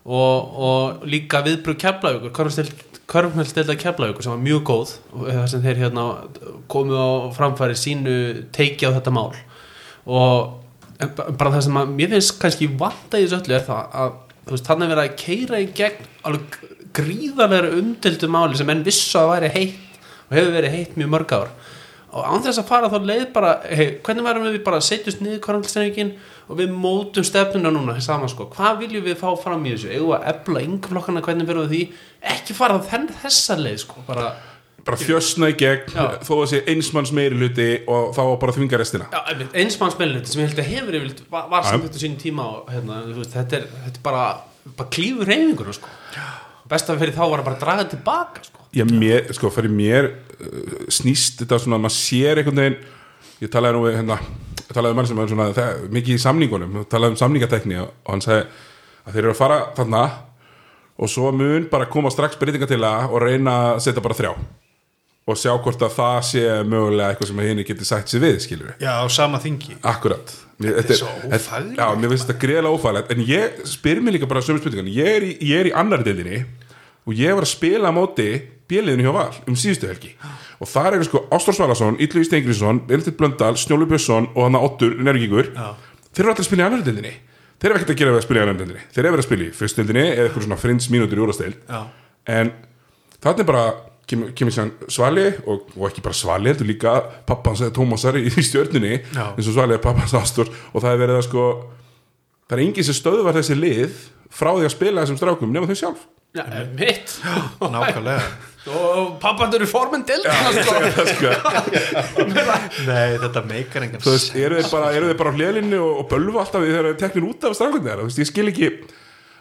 og, 0.08 0.54
og 0.68 1.04
líka 1.08 1.42
viðbröð 1.44 1.78
keflaugur 1.82 2.32
körfnælstelda 3.08 3.76
keflaugur 3.80 4.24
sem 4.24 4.32
var 4.34 4.40
mjög 4.44 4.62
góð 4.68 4.94
það 5.12 5.44
sem 5.52 5.64
þeir 5.64 5.82
hérna 5.82 6.06
komu 6.72 6.96
á 6.96 7.08
framfæri 7.36 7.76
sínu 7.76 8.16
teiki 8.56 8.88
á 8.88 8.96
þetta 8.96 9.12
mál. 9.16 9.32
Og 10.08 10.64
bara 10.98 11.52
það 11.54 11.66
sem 11.68 11.78
að 11.80 11.92
mér 12.00 12.16
finnst 12.16 12.40
kannski 12.40 12.70
vanta 12.80 13.20
í 13.20 13.26
þessu 13.26 13.42
öllu 13.42 13.56
er 13.58 13.68
það 13.68 14.00
að 14.02 14.16
þannig 14.56 14.92
verið 14.92 15.04
að 15.04 15.16
keira 15.20 15.60
í 15.60 15.66
gegn 15.76 16.06
alveg 16.28 16.58
gríðarlega 16.98 17.74
umdildu 17.78 18.30
máli 18.32 18.58
sem 18.58 18.70
enn 18.72 18.86
vissu 18.86 19.18
að 19.20 19.32
væri 19.34 19.50
heitt 19.54 19.98
og 20.28 20.36
hefur 20.38 20.54
verið 20.56 20.76
heitt 20.76 20.96
mjög 20.98 21.12
mörg 21.12 21.34
ár. 21.36 21.52
Og 22.08 22.24
án 22.24 22.40
þess 22.40 22.62
að 22.62 22.68
fara 22.70 22.88
þá 22.88 22.98
leið 23.04 23.24
bara 23.34 23.50
hey, 23.68 23.98
hvernig 24.04 24.24
varum 24.24 24.46
við 24.48 24.62
bara 24.64 24.78
að 24.80 24.86
setjast 24.86 25.20
niður 25.20 25.42
korfaldstæðingin 25.44 26.14
og 26.48 26.60
við 26.62 26.70
mótum 26.72 27.26
stefnuna 27.26 27.72
núna 27.74 27.98
saman 28.00 28.30
sko, 28.32 28.46
hvað 28.54 28.78
viljum 28.86 29.04
við 29.04 29.18
fá 29.20 29.28
fram 29.36 29.66
í 29.68 29.74
þessu? 29.74 29.92
Að 30.16 30.24
ebla 30.32 30.62
yngflokkana, 30.64 31.22
hvernig 31.26 31.48
verðum 31.50 31.68
við 31.68 31.74
því? 31.74 31.82
Ekki 32.32 32.56
fara 32.56 32.78
þenn 32.88 33.10
þessa 33.20 33.58
leið 33.60 33.82
sko, 33.84 34.06
bara 34.08 34.30
bara 34.88 34.98
þjösna 35.00 35.50
í 35.52 35.56
gegn 35.58 35.92
Já. 35.92 36.04
þó 36.24 36.32
að 36.38 36.44
sé 36.52 36.60
einsmanns 36.72 37.12
meiri 37.16 37.36
hluti 37.38 37.68
og 37.90 38.12
þá 38.16 38.22
bara 38.40 38.54
þvinga 38.56 38.80
restina 38.80 39.08
Já, 39.12 39.20
einmitt, 39.32 39.54
einsmannsmennluti 39.62 40.32
sem 40.32 40.42
ég 40.42 40.50
held 40.50 40.62
að 40.62 40.70
hefur 40.72 40.98
yfirleitt 40.98 41.24
var, 41.32 41.48
var 41.52 41.66
samt 41.66 41.86
þetta 41.86 42.02
sínum 42.02 42.20
tíma 42.22 42.46
og 42.48 42.70
hérna, 42.72 43.00
þú 43.06 43.16
veist, 43.20 43.34
þetta, 43.36 43.60
er, 43.60 43.66
þetta 43.86 44.00
er 44.00 44.04
bara, 44.08 44.26
bara 44.78 44.92
klífur 44.96 45.28
reyfingur 45.28 45.72
sko. 45.76 45.92
best 46.72 46.92
að 46.92 47.02
fyrir 47.04 47.16
þá 47.16 47.24
var 47.24 47.42
að 47.42 47.50
bara 47.50 47.60
draga 47.62 47.88
tilbaka 47.92 48.44
sko. 48.46 48.64
Já, 48.76 48.84
mér, 48.88 49.28
sko, 49.36 49.50
fyrir 49.52 49.72
mér 49.72 50.10
uh, 50.12 50.78
snýst 50.92 51.42
þetta 51.42 51.60
svona 51.62 51.78
að 51.78 51.84
maður 51.86 51.98
sér 51.98 52.42
einhvern 52.42 52.62
veginn 52.62 52.80
ég 53.44 53.52
talaði 53.52 53.76
nú 53.76 53.84
við 53.86 53.98
hérna 54.00 54.18
talaði 54.68 54.92
um 54.92 54.98
mann 55.00 55.08
sem 55.08 55.20
er 55.22 55.30
svona, 55.32 55.50
það, 55.56 55.84
mikið 55.96 56.16
í 56.16 56.22
samningunum 56.22 56.80
talaði 56.90 57.14
um 57.14 57.20
samningatekni 57.20 57.78
og 57.82 57.92
hann 58.08 58.24
sagði 58.24 58.48
að 59.04 59.14
þeir 59.14 59.22
eru 59.22 59.34
að 59.34 59.38
fara 59.38 59.60
þarna 59.76 60.02
og 60.98 61.10
svo 61.12 61.30
mun 61.32 61.68
bara 61.70 61.88
koma 61.88 62.10
strax 62.12 62.36
breytinga 62.40 62.68
til 62.68 62.80
það 62.82 63.12
og 63.12 63.22
reyna 63.22 63.54
að 63.70 63.84
setja 63.86 64.04
bara 64.04 64.16
þrjá 64.18 64.32
og 65.28 65.36
sjá 65.36 65.52
hvort 65.60 65.82
að 65.84 65.92
það 65.98 66.18
sé 66.30 66.42
mögulega 66.64 67.12
eitthvað 67.12 67.28
sem 67.30 67.40
henni 67.44 67.64
getur 67.68 67.88
sagt 67.88 68.08
sér 68.12 68.22
við, 68.24 68.38
skilur 68.46 68.70
við 68.72 68.84
Já, 68.86 68.92
á 68.98 69.06
sama 69.12 69.38
þingi. 69.42 69.76
Akkurat. 69.84 70.32
Mér, 70.58 70.78
þetta, 70.80 70.94
svo 70.98 71.08
þetta- 71.22 71.38
óþægilegt. 71.38 71.76
Já, 71.78 71.86
mér 72.00 72.12
finnst 72.14 72.26
þetta 72.26 72.38
greiðlega 72.42 72.76
ófæðilegt 72.78 73.12
En 73.14 73.20
ég 73.28 73.58
spyr 73.68 74.00
mér 74.02 74.16
líka 74.16 74.26
bara 74.30 74.40
sömu 74.42 74.58
spurningan 74.62 74.88
Ég 74.90 75.10
er 75.18 75.26
í, 75.28 75.32
ég 75.52 75.60
er 75.60 75.68
í 75.70 75.74
annar 75.76 76.02
deildinni 76.06 76.40
Og 77.06 77.14
ég 77.14 77.36
var 77.36 77.44
að 77.46 77.52
spila 77.52 77.92
á 77.92 77.94
móti 77.94 78.26
bjöliðinu 78.68 79.04
hjá 79.06 79.12
Val 79.14 79.36
Um 79.46 79.54
síðustu 79.56 79.86
helgi. 79.88 80.10
Og 80.58 80.66
þar 80.68 80.96
eru 80.98 81.04
sko 81.06 81.22
Ástvar 81.30 81.54
Svalason, 81.56 81.96
Ítlu 82.02 82.24
Stengriðsson 82.26 82.80
Benedikt 82.88 83.16
Blöndal, 83.20 83.54
Snjólu 83.56 83.86
Björnsson 83.88 84.26
og 84.34 84.42
hann 84.48 84.58
Ottur 84.58 84.96
Nergingur. 84.98 85.52
Þeir 85.54 86.24
eru 86.24 86.32
allir 86.34 86.42
að 86.42 86.48
spila 86.50 86.64
í 86.64 86.66
annar 86.66 86.82
deildinni. 86.84 87.12
Þeir 87.62 87.70
eru 87.70 87.78
ekkert 87.78 87.92
að 87.94 88.00
gera 88.02 88.10
við 88.12 88.18
að 88.18 88.26
spila 88.26 88.40
í 88.40 88.42
annar 88.44 88.58
deildinni. 88.58 88.82
Þeir 88.92 89.06
eru 89.08 89.20
að 89.22 89.26
spila 89.28 89.46
í 89.46 89.52
fyrst 89.54 89.78
deildinni 89.78 90.04
Eða 90.10 90.26
eitthvað 90.26 90.44
svona 90.48 90.58
frins 90.60 90.88
mínútur 90.92 91.20
í 91.20 91.24
úrasteild. 91.24 91.56
En 92.26 92.52
þannig 93.22 93.46
bara 93.48 93.64
kemur, 94.08 94.34
kemur 94.36 94.54
sér 94.54 94.70
Svali 94.92 95.26
og, 95.44 95.70
og 95.76 95.88
ekki 95.90 96.04
bara 96.04 96.16
Svali 96.16 96.50
heldur 96.52 96.68
líka 96.68 96.94
pappans 97.28 97.62
eða 97.64 97.74
Tómasar 97.78 98.18
í, 98.20 98.26
í 98.28 98.44
stjörnunni 98.44 98.94
Já. 99.14 99.24
eins 99.34 99.48
og 99.48 99.56
Svali 99.56 99.76
er 99.76 99.82
pappans 99.84 100.14
ástór 100.18 100.50
og 100.72 100.78
það 100.82 100.92
er 100.94 101.02
verið 101.04 101.20
að 101.20 101.26
sko 101.28 101.48
það 102.48 102.56
er 102.58 102.64
enginn 102.66 102.88
sem 102.88 102.96
stöðvar 102.96 103.36
þessi 103.38 103.58
lið 103.58 103.98
frá 104.32 104.52
því 104.54 104.68
að 104.68 104.74
spila 104.76 105.04
þessum 105.04 105.18
strákum 105.20 105.52
nema 105.52 105.68
þau 105.68 105.78
sjálf. 105.80 106.06
Já, 106.36 106.44
mitt 106.76 107.14
Nákvæmlega. 107.62 108.24
Og 108.68 109.14
pappandur 109.22 109.62
er 109.64 109.70
formen 109.70 110.02
deildina 110.04 110.50
sko. 110.52 110.74
Það 110.98 111.08
sko, 111.14 112.26
Nei, 112.84 113.16
þetta 113.22 113.42
meikar 113.48 113.86
engan 113.86 114.02
þú 114.04 114.12
veist, 114.12 114.34
eru 114.36 114.58
þeir 114.58 114.68
bara, 114.74 114.90
eru 114.98 115.08
þeir 115.08 115.20
bara 115.22 115.32
á 115.32 115.36
hliðlinni 115.38 115.78
og, 115.80 116.02
og 116.02 116.08
bölva 116.10 116.42
alltaf 116.42 116.66
þegar 116.66 116.90
þeir 116.90 116.98
teknir 117.00 117.28
út 117.30 117.46
af 117.48 117.56
strákunni 117.56 117.88
þeirra, 117.88 118.04
þú 118.04 118.10
veist, 118.10 118.20
ég 118.20 118.28
skil 118.28 118.46
ekki 118.52 118.68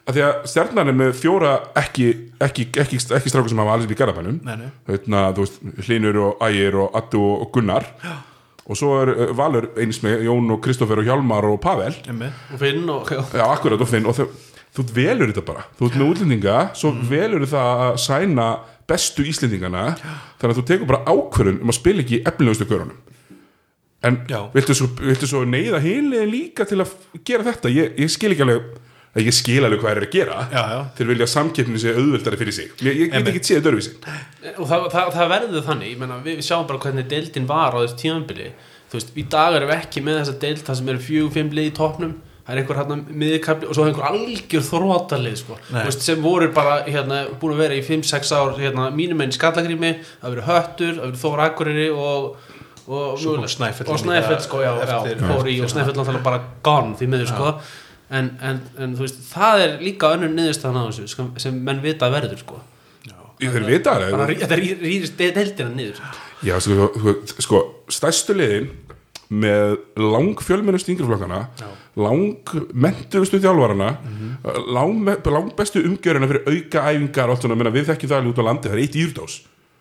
að 0.08 0.16
því 0.16 0.24
að 0.24 0.48
stjarnan 0.54 0.92
er 0.92 0.96
með 0.96 1.14
fjóra 1.20 1.52
ekki, 1.78 2.08
ekki, 2.40 2.70
ekki, 2.80 3.02
ekki 3.18 3.32
strákur 3.32 3.52
sem 3.52 3.60
hafa 3.60 3.76
alls 3.76 3.92
í 3.92 3.98
garabænum. 4.00 4.40
Heitna, 4.88 5.28
þú 5.36 5.44
veist, 5.44 5.62
Hlinur 5.84 6.20
og 6.24 6.44
Ægir 6.48 6.80
og 6.80 6.96
Addu 6.96 7.24
og 7.28 7.50
Gunnar 7.56 7.90
og 8.68 8.76
svo 8.76 8.94
er 9.02 9.14
uh, 9.14 9.32
Valur 9.38 9.70
eins 9.80 10.02
með 10.04 10.26
Jón 10.28 10.52
og 10.54 10.62
Kristoffer 10.64 11.02
og 11.02 11.08
Hjálmar 11.08 11.48
og 11.48 11.60
Pavel 11.64 11.96
Einmitt. 12.08 12.36
og 12.54 12.62
finn 12.62 12.90
og 12.92 13.12
já. 13.12 13.22
Já, 13.32 13.44
akkurat 13.48 13.84
og 13.84 13.90
finn 13.90 14.08
og 14.10 14.18
þau, 14.18 14.26
þú 14.76 14.88
velur 14.96 15.32
þetta 15.32 15.46
bara 15.48 15.68
þú 15.78 15.88
ert 15.88 16.00
með 16.00 16.10
útlendinga, 16.12 16.58
svo 16.78 16.92
mm. 16.94 17.06
velur 17.12 17.48
það 17.48 17.84
að 17.86 18.00
sæna 18.04 18.48
bestu 18.88 19.26
Íslendingana 19.28 19.86
þannig 20.00 20.52
að 20.52 20.60
þú 20.60 20.66
tekur 20.72 20.92
bara 20.92 21.06
ákvörðun 21.08 21.62
um 21.64 21.72
að 21.72 21.80
spila 21.80 22.04
ekki 22.04 22.24
efnilegustu 22.28 22.68
görunum 22.68 23.00
en 24.08 24.20
Já. 24.30 24.42
viltu 24.54 24.76
svo, 24.78 24.90
viltu 25.00 25.28
svo 25.30 25.46
neyða 25.48 25.80
heilið 25.84 26.28
líka 26.30 26.68
til 26.70 26.82
að 26.84 26.92
gera 27.26 27.48
þetta 27.48 27.72
ég, 27.74 27.96
ég 28.04 28.12
skil 28.14 28.34
ekki 28.36 28.46
alveg 28.46 28.68
að 29.18 29.28
ég 29.28 29.36
skil 29.38 29.60
alveg 29.66 29.82
hvað 29.84 29.92
þeir 29.92 30.00
eru 30.02 30.08
að 30.08 30.16
gera 30.18 30.38
Já, 30.54 30.62
já. 30.74 30.80
vilja 31.12 31.28
að 31.28 31.34
samkeppni 31.34 31.82
sé 31.82 31.94
auðveldari 31.98 32.40
fyrir 32.42 32.56
sig. 32.58 32.72
Ég, 32.86 33.02
ég 33.04 33.12
get 33.14 33.30
ekki 33.34 33.44
séð 33.50 33.60
þetta 33.60 33.72
öðruvísi. 33.72 33.94
Og 34.54 34.70
það, 34.70 34.88
það, 34.94 35.12
það 35.18 35.32
verður 35.36 35.68
þannig 35.68 35.92
ég 35.92 36.00
menna, 36.02 36.22
við, 36.24 36.40
við 36.40 36.48
sjáum 36.48 36.68
bara 36.70 36.84
hvernig 36.86 37.10
deildin 37.12 37.50
var 37.50 37.76
á 37.76 37.80
þessu 37.84 38.00
tímanbili 38.04 38.50
þú 38.88 39.00
veist, 39.00 39.12
í 39.20 39.28
dag 39.28 39.58
erum 39.58 39.72
við 39.74 39.82
ekki 39.82 40.04
með 40.06 40.22
þessa 40.22 40.38
deild 40.46 40.64
það 40.68 40.80
sem 40.80 40.90
eru 40.94 41.04
fjögum, 41.04 41.34
fimm 41.36 41.50
lið 41.58 41.66
í 41.68 41.76
topnum 41.76 42.14
það 42.48 42.54
er 42.54 42.60
einhver 42.62 42.78
hérna 42.80 42.96
miðikabli 43.22 43.68
og 43.68 43.76
svo 43.76 43.88
einhver 43.90 44.06
algjör 44.08 44.64
þrótalið 44.64 45.34
sko, 45.42 45.58
veist, 45.74 46.06
sem 46.06 46.22
voru 46.24 46.48
bara 46.56 46.78
hérna, 46.88 47.18
búin 47.42 47.58
að 47.58 47.64
vera 47.66 47.76
í 47.76 47.82
5-6 47.84 48.32
ár 48.38 48.54
hérna, 48.62 48.86
mínum 48.96 49.20
enn 49.26 49.34
skallagrými, 49.36 49.90
það 50.22 50.32
verið 50.38 50.48
höttur 50.48 50.94
það 50.94 51.04
verið 51.10 51.26
þóra 51.26 51.50
akkuriri 51.52 51.90
og 51.92 52.38
og, 52.88 53.20
og 53.20 53.50
Snæfell 53.52 54.40
sko, 54.46 54.62
já, 54.64 54.72
eftir- 54.86 55.20
já, 55.20 55.28
fór 55.28 55.50
í 55.52 55.58
og 55.60 55.74
Snæfell 55.74 56.22
bara 56.24 56.40
gone 56.64 56.96
því 56.96 57.10
miður 57.12 57.32
sko 57.34 57.50
en, 58.10 58.32
en, 58.42 58.64
en 58.80 58.96
veist, 58.98 59.20
það 59.32 59.64
er 59.66 59.78
líka 59.84 60.14
önnur 60.16 60.34
niðurstaðan 60.34 60.88
á 60.88 60.90
þessu 60.90 61.28
sem 61.42 61.62
menn 61.68 61.84
vita 61.84 62.10
verður 62.14 62.42
sko. 62.44 62.64
Þeir 63.38 63.68
vita 63.68 63.94
það 64.02 64.34
þetta 64.34 64.58
rýrist 64.58 65.20
deildina 65.20 65.70
niður. 65.76 66.00
Já, 66.46 66.56
sko, 66.62 67.16
sko, 67.42 67.62
stærstu 67.94 68.34
liðin 68.38 68.72
með 69.28 69.76
lang 70.00 70.40
fjölmennust 70.40 70.88
yngreflokkana 70.88 71.42
Já. 71.60 71.68
lang 72.00 72.52
mentuðustu 72.72 73.42
þjálfarana 73.44 73.90
lang, 74.72 75.10
lang 75.28 75.50
bestu 75.58 75.82
umgjörina 75.84 76.30
fyrir 76.32 76.48
auka 76.48 76.86
æfingar 76.94 77.28
og 77.28 77.36
allt 77.36 77.44
svona, 77.44 77.58
menna, 77.60 77.74
við 77.76 77.90
þekkjum 77.92 78.12
það 78.14 78.22
alveg 78.22 78.32
út 78.32 78.40
á 78.40 78.48
landi, 78.48 78.70
það 78.70 78.78
er 78.78 78.84
eitt 78.86 79.00
írdós. 79.02 79.36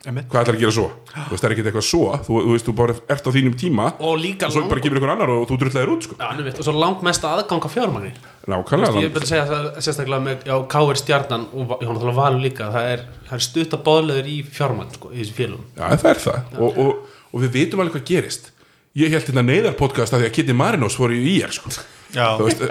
Hvað 0.07 0.41
ætlar 0.41 0.57
að 0.57 0.63
gera 0.63 0.75
svo? 0.77 0.87
Þú 1.11 1.33
veist, 1.33 1.43
það 1.43 1.49
er 1.49 1.55
ekkert 1.55 1.69
eitthvað 1.71 1.87
svo. 1.87 2.03
Þú, 2.27 2.37
þú 2.47 2.55
veist, 2.55 2.67
þú 2.69 2.75
bara 2.79 2.97
ert 3.17 3.27
á 3.27 3.31
þínum 3.35 3.57
tíma 3.59 3.87
og 3.97 4.07
og 4.13 4.21
líka 4.23 4.51
svo 4.53 4.63
bara 4.71 4.85
gefur 4.85 5.01
ykkur 5.01 5.13
annar 5.15 5.33
og 5.35 5.45
þú 5.51 5.59
drullæðir 5.63 5.93
út 5.93 6.07
sko. 6.07 6.19
Já, 6.21 6.29
nefnt, 6.39 6.61
og 6.63 6.69
svo 6.69 6.75
langt 6.77 7.03
mesta 7.07 7.33
aðganga 7.35 7.71
fjármagni. 7.73 8.13
Nákvæmlega 8.47 9.03
ég 9.03 9.15
vil 9.17 9.27
segja 9.27 9.47
það 9.51 9.69
sérstaklega 9.83 10.23
með 10.27 10.47
Káir 10.73 11.01
Stjarnan 11.03 11.49
og 11.53 11.75
náttúrulega 11.83 12.19
Valur 12.21 12.45
líka. 12.45 12.71
Það 12.77 12.91
er, 12.95 13.07
það 13.27 13.39
er 13.39 13.47
stutta 13.49 13.81
bóðleður 13.89 14.31
í 14.31 14.37
fjármagn 14.47 14.95
sko, 14.95 15.11
í 15.11 15.23
þessu 15.25 15.37
félagum 15.41 15.67
Já, 15.75 15.87
það 15.97 16.11
er 16.13 16.23
það. 16.27 16.55
Og, 16.61 16.81
og, 16.85 17.19
og 17.33 17.45
við 17.47 17.59
vitum 17.59 17.83
alveg 17.83 17.99
hvað 17.99 18.07
gerist. 18.13 18.53
Ég 18.97 19.13
held 19.13 19.27
þetta 19.27 19.43
neyðarpodcast 19.45 20.15
að 20.17 20.23
því 20.23 20.31
að 20.31 20.35
Kitty 20.39 20.55
Marinos 20.57 20.97
fór 20.97 21.13
í 21.13 21.21
IR 21.35 21.53
sko. 21.53 21.75
Veist, 22.15 22.63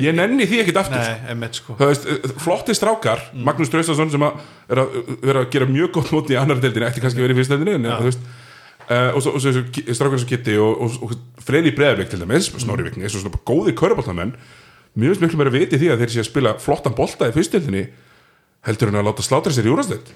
ég 0.00 0.14
nenni 0.16 0.46
því 0.48 0.60
ekkit 0.62 0.78
aftur. 0.80 0.96
Nei, 0.98 1.36
sko. 1.58 1.76
Veist, 1.80 2.06
flotti 2.40 2.76
strákar 2.76 3.20
Magnús 3.36 3.70
Draustason 3.72 4.10
sem 4.14 4.24
að 4.26 4.38
er 4.72 4.82
að 4.82 4.94
vera 5.22 5.44
að 5.44 5.50
gera 5.54 5.68
mjög 5.70 5.92
gott 5.98 6.12
móti 6.14 6.36
í 6.36 6.40
annar 6.40 6.60
deildinni 6.62 6.88
eftir 6.88 7.04
kannski 7.04 7.24
í 7.24 7.28
deildinni 7.52 7.76
en, 7.78 7.90
þú 7.98 8.08
veist, 8.08 8.24
uh, 8.88 9.10
og 9.12 9.22
svo, 9.24 9.34
og 9.36 9.44
svo, 9.44 9.54
svo 9.58 9.64
ki- 9.76 9.86
strákar 9.92 10.22
sem 10.22 10.30
Kitty 10.32 10.56
og, 10.62 10.82
og, 10.86 10.98
og 11.04 11.44
Freyri 11.44 11.74
Breðavik 11.76 12.10
til 12.12 12.22
dæmis 12.24 12.50
Snorri 12.56 12.88
Vikni, 12.88 13.04
þessu 13.06 13.22
svona 13.26 13.44
góði 13.48 13.76
köruboltamenn 13.78 14.34
Mér 14.98 15.12
finnst 15.12 15.22
miklu 15.22 15.38
meira 15.38 15.52
viti 15.54 15.78
því 15.78 15.92
að 15.92 16.00
þeir 16.02 16.12
sé 16.14 16.22
að 16.24 16.30
spila 16.30 16.52
flottan 16.58 16.94
bolta 16.96 17.28
í 17.28 17.34
fyrstdeildinni 17.36 17.84
heldur 18.66 18.90
en 18.90 18.98
að 18.98 19.06
láta 19.06 19.22
slátra 19.22 19.52
sér 19.54 19.68
í 19.70 19.74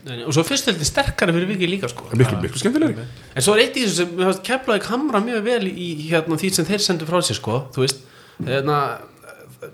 nei, 0.09 0.25
og 0.27 0.35
svo 0.35 0.43
fyrst 0.47 0.67
heldur 0.67 0.89
sterkari 0.89 1.35
fyrir 1.37 1.51
vikið 1.53 1.71
líka 1.71 1.91
sko. 1.93 2.09
miklu, 2.19 2.41
miklu 2.43 2.59
skemmtilegri. 2.59 3.05
En 3.37 3.45
svo 3.45 3.55
er 3.55 3.63
eitt 3.67 3.77
í 3.79 3.85
þessu 3.85 4.03
sem 4.03 4.17
mér 4.19 4.41
keflaði 4.45 4.83
kamra 4.83 5.21
mjög 5.23 5.45
vel 5.47 5.69
í 5.71 5.89
hérna, 6.11 6.39
því 6.41 6.51
sem 6.57 6.67
þeir 6.67 6.83
sendu 6.83 7.07
frá 7.07 7.21
sér 7.23 7.39
sko, 7.39 7.61
þú 7.73 7.85
veist 7.85 8.03
hérna, 8.47 8.79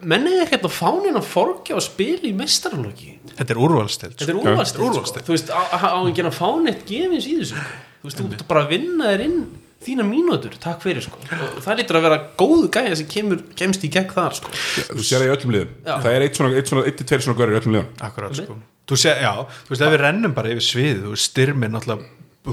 mennið 0.04 0.40
er 0.42 0.50
hérna 0.52 0.70
fánin 0.72 1.16
að 1.20 1.28
forgja 1.30 1.76
og 1.78 1.84
spila 1.84 2.26
í 2.28 2.34
mestaralóki 2.36 3.14
Þetta 3.38 3.54
er 3.54 3.60
úrvalstild 3.62 4.16
þetta 4.18 4.32
er 4.32 4.34
Já, 4.34 4.42
úrvalstild 4.42 4.80
sko. 4.82 4.88
úrvalsdeild. 4.90 5.26
þú 5.28 5.34
veist, 5.36 5.52
á, 5.54 5.60
á, 5.72 5.76
á 5.94 5.98
að 6.02 6.12
gera 6.18 6.32
fánett 6.34 6.84
gefins 6.88 7.28
í 7.30 7.36
þessu 7.38 7.54
sko. 7.54 7.78
þú 8.02 8.08
veist, 8.10 8.20
þú 8.20 8.28
ert 8.34 8.46
bara 8.50 8.64
að 8.66 8.72
vinna 8.74 9.12
þér 9.14 9.24
inn 9.28 9.38
þína 9.78 10.04
mínútur, 10.08 10.56
takk 10.58 10.82
fyrir 10.82 11.04
sko. 11.06 11.20
og 11.22 11.60
það 11.62 11.78
lítur 11.78 11.98
að 12.00 12.06
vera 12.08 12.18
góðu 12.40 12.68
gæja 12.74 12.96
sem 12.98 13.06
kemur, 13.12 13.44
kemst 13.56 13.84
í 13.86 13.90
gegn 13.94 14.10
þar 14.10 14.34
sko. 14.40 14.50
þú 14.90 15.04
sér 15.06 15.22
það 15.22 15.28
í 15.28 15.32
öllum 15.36 15.54
liðum 15.54 15.72
Já. 15.86 15.94
það 16.02 16.10
er 16.16 16.26
eitt 16.26 16.40
svona, 16.40 16.56
eitt 16.58 16.72
svona, 16.72 16.84
eitt 16.90 16.98
til 16.98 17.06
tveir 17.06 17.22
svona 17.24 17.38
görður 17.38 17.54
í 17.54 17.60
öllum 17.62 17.76
liðum 17.78 18.02
Akkurat 18.08 18.34
sko 18.42 18.58
Þú 18.88 18.96
sé, 18.96 19.12
já, 19.20 19.32
þú 19.68 19.74
veist, 19.74 19.82
ef 19.84 19.90
við 19.92 20.00
rennum 20.00 20.32
bara 20.32 20.48
yfir 20.48 20.64
svið 20.64 21.00
þú 21.04 21.10
veist, 21.12 21.26
styrmir 21.28 21.68
náttúrulega 21.68 22.06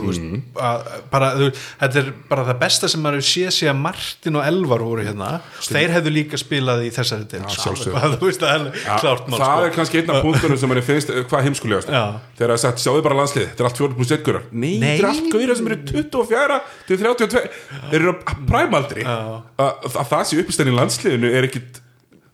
veist, 0.04 0.26
að, 0.68 0.90
bara, 1.12 1.30
þú, 1.40 1.50
þetta 1.82 2.02
er 2.02 2.10
bara 2.30 2.46
það 2.50 2.60
besta 2.64 2.90
sem 2.92 3.04
maður 3.06 3.26
sé 3.28 3.52
sé 3.54 3.70
að 3.72 3.80
Martin 3.84 4.40
og 4.40 4.48
Elvar 4.50 4.84
voru 4.86 5.06
hérna, 5.06 5.30
þeir 5.66 5.94
hefðu 5.96 6.14
líka 6.16 6.40
spilað 6.42 6.84
í 6.88 6.92
þessari 6.96 7.28
del, 7.32 7.44
sjálfsögðu. 7.56 8.12
þú 8.20 8.30
veist, 8.30 8.44
það 8.44 8.68
er 8.68 8.86
það 8.86 9.22
sko. 9.24 9.54
er 9.70 9.74
kannski 9.78 10.02
einn 10.02 10.14
af 10.16 10.22
punktunum 10.26 10.62
sem 10.62 10.72
manni 10.72 10.86
finnst 10.86 11.14
eh, 11.14 11.24
hvað 11.30 11.48
heimskulegast. 11.50 11.92
Þegar 11.92 12.54
það 12.54 12.56
er 12.58 12.64
sagt, 12.66 12.84
sjáðu 12.84 13.06
bara 13.06 13.20
landslið 13.22 13.48
þetta 13.52 13.66
er 13.66 13.70
allt 13.70 13.82
4 13.84 13.98
pluss 14.00 14.14
1 14.16 14.26
görar 14.26 14.46
nei, 14.52 14.76
þetta 14.82 14.96
er 14.98 15.10
allt 15.12 15.32
gaurar 15.34 15.60
sem 15.60 15.72
eru 15.72 15.80
24 15.94 16.60
til 16.90 17.00
32 17.02 17.46
þeir 17.92 18.00
eru 18.02 18.14
á 18.14 18.16
præmaldri 18.50 19.08
að, 19.08 19.90
að 19.92 20.08
það 20.12 20.24
sé 20.30 20.40
uppistæðin 20.44 20.74
í 20.74 20.78
landsliðinu 20.80 21.34
er 21.36 21.50
ekkit 21.50 21.82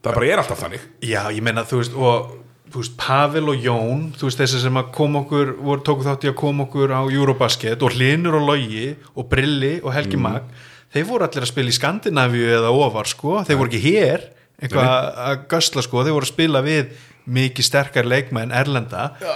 það 0.02 0.16
bara 0.18 0.30
er 0.30 0.42
alltaf 0.42 0.62
þannig. 0.64 0.86
Já, 1.06 1.22
ég 1.30 1.44
meina, 1.46 1.66
þú 1.68 1.82
veist, 1.82 1.98
og 1.98 2.38
þú 2.72 2.82
veist, 2.82 2.98
Pavel 3.00 3.52
og 3.52 3.64
Jón, 3.64 4.10
þú 4.18 4.28
veist, 4.30 4.42
þessi 4.42 4.64
sem 4.64 4.80
að 4.80 4.92
koma 4.96 5.22
okkur, 5.26 5.56
voru 5.60 5.84
tóku 5.86 6.08
þátt 6.08 6.28
í 6.28 6.32
að 6.32 6.38
koma 6.42 6.66
okkur 6.68 6.94
á 6.96 7.02
Eurobasket 7.04 7.84
og 7.84 7.96
Hlinur 7.98 8.40
og 8.40 8.48
Logi 8.50 8.92
og 9.16 9.28
Brilli 9.32 9.78
og 9.82 9.96
Helgi 9.96 10.20
Mag 10.22 10.48
þeir 10.92 11.08
voru 11.08 11.28
allir 11.28 11.46
að 11.46 11.52
spila 11.52 11.72
í 11.72 11.78
Skandinavíu 11.78 12.52
eða 12.58 12.74
ofar, 12.76 13.10
sko, 13.10 13.40
þeir 13.48 13.60
voru 13.60 13.72
ekki 13.72 13.84
hér 13.86 14.28
eitthvað 14.62 14.92
að 15.26 15.48
gösla, 15.54 15.86
sko, 15.86 16.04
þeir 16.06 16.18
voru 16.18 16.28
að 16.28 16.34
spila 16.34 16.62
við 16.66 16.94
mikið 17.32 17.68
sterkar 17.68 18.08
leikmenn 18.10 18.54
Erlenda. 18.56 19.12
Já. 19.22 19.34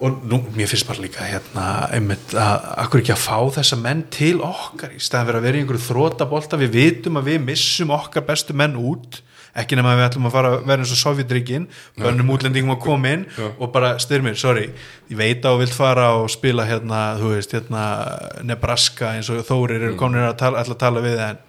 og 0.00 0.22
nú, 0.24 0.38
mér 0.56 0.64
finnst 0.70 0.88
bara 0.88 1.02
líka 1.04 1.26
hérna, 1.28 1.64
einmitt, 1.92 2.30
að 2.32 2.62
akkur 2.80 3.02
ekki 3.02 3.12
að 3.12 3.20
fá 3.20 3.36
þessa 3.58 3.76
menn 3.76 4.06
til 4.08 4.38
okkar 4.40 4.94
í 4.96 5.00
staðan 5.04 5.26
fyrir 5.28 5.38
að 5.38 5.44
vera 5.44 5.58
í 5.58 5.60
einhverju 5.60 5.82
þrótabolta, 5.84 6.60
við 6.62 6.70
vitum 6.72 7.20
að 7.20 7.28
við 7.28 7.42
missum 7.44 7.92
okkar 7.92 8.24
bestu 8.24 8.56
menn 8.56 8.78
út 8.80 9.18
ekki 9.58 9.78
nema 9.78 9.94
að 9.94 10.00
við 10.00 10.06
ætlum 10.08 10.28
að 10.28 10.34
fara 10.36 10.52
að 10.54 10.66
vera 10.70 10.84
eins 10.84 10.92
og 10.94 11.00
Sovjetríkin 11.00 11.66
bönnum 11.98 12.34
útlendingum 12.34 12.74
að 12.76 12.82
koma 12.84 13.14
inn 13.16 13.24
og 13.50 13.72
bara 13.74 13.96
styrmir, 14.02 14.38
sorry, 14.38 14.68
ég 15.10 15.18
veit 15.18 15.42
að 15.44 15.56
þú 15.56 15.64
vilt 15.64 15.76
fara 15.76 16.10
og 16.20 16.30
spila 16.32 16.66
hérna, 16.68 17.00
þú 17.20 17.34
veist 17.34 17.56
hérna 17.56 17.84
Nebraska 18.46 19.14
eins 19.16 19.30
og 19.32 19.42
Þórir 19.48 19.80
eru 19.80 19.98
komin 20.00 20.22
að 20.28 20.38
tala, 20.44 20.62
að 20.62 20.78
tala 20.80 21.04
við 21.04 21.24
en 21.26 21.42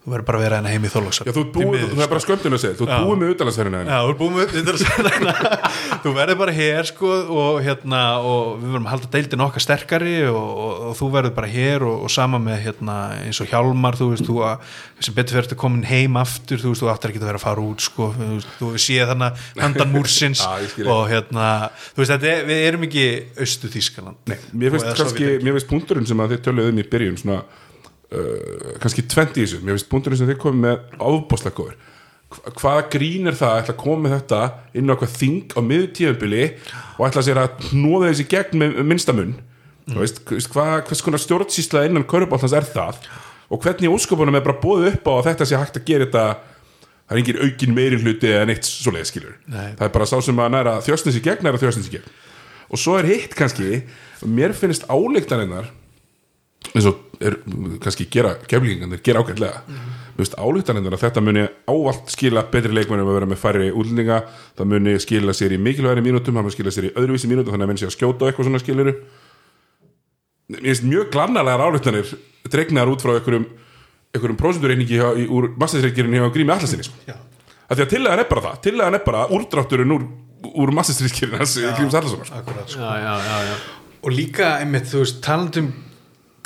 þú 0.00 0.12
verður 0.14 0.24
bara 0.30 0.38
að 0.38 0.44
vera 0.46 0.58
hérna 0.58 0.70
heim 0.72 0.84
í 0.84 0.90
Já, 0.90 1.32
þú 1.36 1.42
búið, 1.52 1.82
er 2.00 2.08
bara 2.08 2.20
skömmtun 2.24 2.56
að 2.56 2.62
segja. 2.62 2.76
Þú 2.78 2.84
ert 2.86 3.02
búið 3.04 3.18
með 3.20 3.32
utalansferðina 3.34 3.80
Já, 3.84 3.98
þú 4.00 4.08
er 4.08 4.16
búin 4.16 4.32
með 4.32 4.46
er 4.56 4.76
hérna. 5.12 5.34
þú 6.04 6.12
verður 6.16 6.38
bara 6.40 6.54
hér 6.56 6.88
sko 6.88 7.10
og 7.36 7.58
hérna 7.66 8.00
og 8.24 8.46
við 8.62 8.70
verðum 8.70 8.88
að 8.88 8.94
halda 8.94 9.10
deildin 9.12 9.44
okkar 9.44 9.64
sterkari 9.66 10.14
og, 10.30 10.40
og, 10.40 10.72
og 10.88 10.96
þú 10.96 11.06
verður 11.18 11.34
bara 11.36 11.52
hér 11.52 11.84
og, 11.84 12.08
sama 12.16 12.40
með 12.40 12.58
hérna 12.64 12.96
eins 13.26 13.42
og 13.44 13.52
Hjálmar 13.52 14.00
þú 14.00 14.08
veist, 14.14 14.24
þú 14.24 14.40
að 14.48 14.56
sem 15.04 15.16
betur 15.20 15.36
að 15.42 15.60
komin 15.60 15.84
heim 15.90 16.16
aftur, 16.20 16.58
þú 16.64 16.72
veist, 16.72 16.80
þú 16.80 16.88
áttir 16.94 17.12
ekki 17.12 17.20
að 17.20 17.28
vera 17.28 17.40
að 17.42 17.44
fara 17.44 17.60
út 17.68 17.80
sko, 17.84 18.04
þú 18.16 18.32
veist, 18.32 18.50
þú 18.56 18.66
séð 18.80 19.12
þannig 19.12 19.32
handan 19.60 19.92
múrsins 19.92 20.40
og 20.96 21.02
hérna 21.12 21.46
þú 21.92 22.00
veist, 22.06 22.16
er, 22.16 22.48
við 22.48 22.58
erum 22.70 22.88
ekki 22.88 23.06
austu 23.36 23.68
Þískaland 23.76 24.16
Mér 24.56 24.80
finnst 24.80 25.68
Að 28.10 28.26
uh, 28.26 28.74
kannski 28.82 29.06
20 29.06 29.38
í 29.38 29.44
þessu. 29.44 29.62
Mér 29.62 29.76
finnst 29.76 29.90
punkturinn 29.92 30.18
sem 30.18 30.30
þið 30.30 30.42
komið 30.42 30.60
með 30.66 31.78
Hva- 32.30 32.52
hvaða 32.60 32.82
grín 32.92 33.26
er 33.26 33.34
það 33.34 33.52
að 33.52 33.60
ætla 33.60 33.74
að 33.74 33.80
koma 33.80 34.02
með 34.04 34.12
þetta 34.14 34.40
inn 34.78 34.86
á 34.86 34.92
eitthvað 34.94 35.14
þing 35.18 35.54
á 35.58 35.60
miður 35.66 35.88
tíðanbili 35.98 36.44
og 36.94 37.06
ætla 37.08 37.24
sér 37.26 37.40
að 37.42 37.64
hnóða 37.72 38.10
þessi 38.12 38.26
gegn 38.30 38.60
með 38.60 38.76
minnstamun 38.86 39.32
mm. 39.34 39.96
veist, 39.98 40.20
hvað, 40.52 40.76
hvers 40.86 41.02
konar 41.02 41.22
stjórnsýsla 41.24 41.82
innan 41.88 42.06
körubáltans 42.06 42.54
er 42.54 42.68
það? 42.70 43.02
Og 43.50 43.58
hvernig 43.64 43.90
óskopunum 43.90 44.38
er 44.38 44.46
bara 44.46 44.62
bóðið 44.62 44.92
upp 44.92 45.10
á 45.10 45.12
að 45.16 45.26
þetta 45.32 45.50
sé 45.50 45.58
hægt 45.58 45.80
að 45.80 45.90
gera 45.90 46.06
þetta? 46.06 46.24
Það 47.10 47.16
er 47.16 47.22
engin 47.24 47.42
aukin 47.42 47.74
meiri 47.74 47.98
hluti 47.98 48.32
en 48.38 48.54
eitt 48.54 48.70
svoleiði 48.70 49.10
skilur 49.10 49.36
Nei. 49.50 49.72
það 49.74 49.86
er 49.88 49.94
bara 49.98 50.06
sá 50.06 50.16
sem 50.22 50.38
að 50.46 50.52
næra 50.54 50.78
þjóstnins 50.86 51.18
í 51.18 51.24
gegn 51.26 51.42
næra 51.42 51.58
þjóstnins 51.58 51.90
í 51.90 51.96
gegn. 51.96 52.10
Og 52.70 52.78
svo 52.78 52.94
er 53.00 53.10
hitt 53.10 53.34
kannski 53.34 53.82
mér 54.22 54.54
finnst 54.54 54.86
álíktaninnar 54.86 55.66
eins 56.70 56.86
og 56.86 57.09
er 57.20 57.36
kannski 57.84 58.06
gera 58.12 58.34
keflingarnir 58.48 59.00
gera 59.04 59.20
ágætlega 59.22 59.62
mér 59.68 60.20
finnst 60.20 60.36
álíktaninnar 60.40 60.94
að 60.96 61.02
þetta 61.04 61.22
muni 61.24 61.42
ávalt 61.68 62.10
skila 62.12 62.42
betri 62.52 62.72
leikmennum 62.76 63.08
að 63.10 63.16
vera 63.18 63.28
með 63.30 63.40
færri 63.42 63.70
útlendinga 63.72 64.20
það 64.58 64.70
muni 64.72 64.94
skila 65.04 65.34
sér 65.36 65.54
í 65.56 65.58
mikilværi 65.60 66.04
mínútum 66.04 66.36
það 66.36 66.46
muni 66.46 66.54
skila 66.56 66.72
sér 66.76 66.88
í 66.88 66.92
öðruvísi 66.96 67.28
mínútum 67.30 67.52
þannig 67.54 67.66
að 67.68 67.72
menn 67.72 67.80
sé 67.82 67.88
að 67.90 67.96
skjóta 67.96 68.28
eitthvað 68.30 68.48
svona 68.48 68.62
skiluru 68.62 68.94
mér 70.50 70.62
finnst 70.66 70.86
mjög 70.88 71.10
glannalegar 71.14 71.64
álíktanir 71.68 72.14
dregnar 72.50 72.90
út 72.90 73.04
frá 73.04 73.12
einhverjum 73.18 73.46
einhverjum 74.14 74.38
í- 75.20 75.28
úr 75.30 75.50
massistreikirinn 75.60 76.16
hjá 76.18 76.30
Grími 76.34 76.52
Allasinni 76.56 76.82
sko. 76.88 76.96
af 77.70 77.76
því 77.78 77.84
að 77.84 77.90
tillagan 77.92 78.18
er 78.24 78.28
bara 78.32 78.42
það 78.48 78.62
tillagan 78.64 78.94
er 78.98 79.04
bara 79.06 79.26
úrdrátturinn 79.30 79.92
úr, 79.94 80.08
úr 80.56 80.72
massistreikirinn 80.74 81.38
hans 81.38 81.54
Gríms 81.78 81.94
Allasonar 81.94 82.26
sko. 82.26 82.42
Sko. 82.66 82.80
já, 82.80 82.96
já, 82.98 83.14
já, 83.28 83.38
já. 83.50 83.54
og 84.02 84.10
líka 84.16 84.56
einmitt, 84.58 84.88
þú 84.90 85.04
veist, 85.04 85.20
talandum 85.22 85.70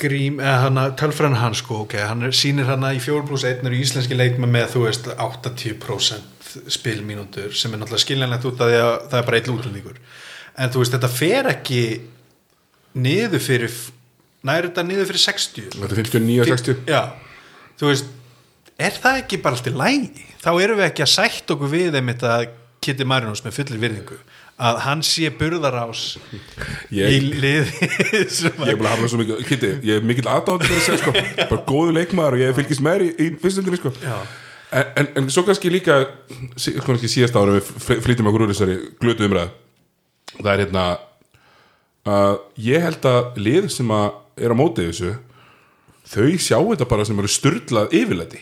grím, 0.01 0.41
eða 0.43 0.57
hann 0.65 0.79
að 0.81 0.95
tölfræðan 1.01 1.39
hann 1.39 1.57
sko, 1.57 1.83
ok, 1.85 1.97
hann 2.03 2.25
sýnir 2.35 2.67
hann 2.69 2.83
í 2.89 2.99
4 3.03 3.27
pluss 3.29 3.45
1 3.47 3.63
eru 3.67 3.79
íslenski 3.79 4.17
leikma 4.17 4.49
með, 4.49 4.73
þú 4.75 4.85
veist 4.87 5.09
80% 5.13 6.55
spilmínútur 6.71 7.55
sem 7.55 7.73
er 7.73 7.81
náttúrulega 7.81 8.03
skiljanlegt 8.05 8.47
út 8.47 8.61
af 8.63 8.71
því 8.71 8.81
að 8.81 8.93
það 9.11 9.19
er 9.19 9.29
bara 9.29 9.39
eitt 9.39 9.51
útlendingur. 9.51 10.01
En 10.55 10.71
þú 10.71 10.81
veist, 10.83 10.95
þetta 10.95 11.11
fer 11.11 11.49
ekki 11.51 11.81
niður 12.95 13.43
fyrir 13.43 13.73
næri 14.45 14.69
þetta 14.69 14.85
niður 14.85 15.09
fyrir 15.09 15.23
60 15.25 15.73
þetta 15.75 15.95
er 15.95 16.01
59-60 16.11 16.91
já, 16.91 17.01
þú 17.79 17.89
veist 17.91 18.13
er 18.75 18.99
það 19.01 19.21
ekki 19.23 19.41
bara 19.43 19.57
allt 19.57 19.69
í 19.71 19.75
lægi 19.75 20.27
þá 20.43 20.51
erum 20.53 20.79
við 20.79 20.87
ekki 20.89 21.05
að 21.05 21.13
sætt 21.15 21.55
okkur 21.55 21.71
við 21.71 21.99
einmitt 21.99 22.25
að 22.27 22.47
Kitty 22.85 23.07
Marinus 23.07 23.43
með 23.45 23.57
fullir 23.59 23.81
virðingu 23.81 24.19
að 24.55 24.77
hann 24.85 25.01
sé 25.03 25.27
burðarás 25.35 26.03
í 26.31 27.01
ég, 27.01 27.25
liði 27.41 28.21
sem 28.37 28.61
ég 28.63 28.71
er 28.77 28.85
hafa 28.87 29.01
það 29.01 29.09
svo 29.11 29.19
mikið 29.19 29.41
Kitty, 29.49 29.71
ég 29.83 29.99
er 29.99 30.05
mikill 30.07 30.29
aðdáðan 30.31 30.63
fyrir 30.63 30.79
að 30.79 30.85
segja 30.85 31.01
sko. 31.01 31.13
Bara 31.49 31.61
góðu 31.67 31.95
leikmaður 31.97 32.37
og 32.37 32.43
ég 32.45 32.55
fylgist 32.61 32.83
með 32.85 32.95
þér 32.95 33.03
í, 33.05 33.09
í 33.25 33.27
fyrstöndinni 33.43 33.79
sko. 33.81 33.91
En, 34.75 34.87
en, 35.01 35.09
en 35.19 35.27
svo 35.35 35.43
kannski 35.47 35.71
líka 35.73 35.97
sí- 36.59 36.73
kannski 36.85 37.11
síðast 37.11 37.35
ára 37.39 37.57
við 37.57 37.67
fl- 37.83 37.99
flytjum 38.07 38.31
okkur 38.31 38.45
úr 38.47 38.53
þessari 38.53 38.77
glötu 39.03 39.27
umræð 39.27 39.51
það 40.39 40.49
er 40.55 40.63
hérna 40.65 40.85
að 42.15 42.39
ég 42.71 42.83
held 42.87 43.05
að 43.11 43.39
lið 43.45 43.69
sem 43.75 43.91
að 43.95 44.07
er 44.45 44.51
á 44.51 44.59
móti 44.59 44.87
þessu 44.87 45.13
þau 46.11 46.31
sjá 46.39 46.57
þetta 46.71 46.87
bara 46.91 47.05
sem 47.07 47.19
eru 47.21 47.31
styrlað 47.31 47.93
yfirleiti 47.97 48.41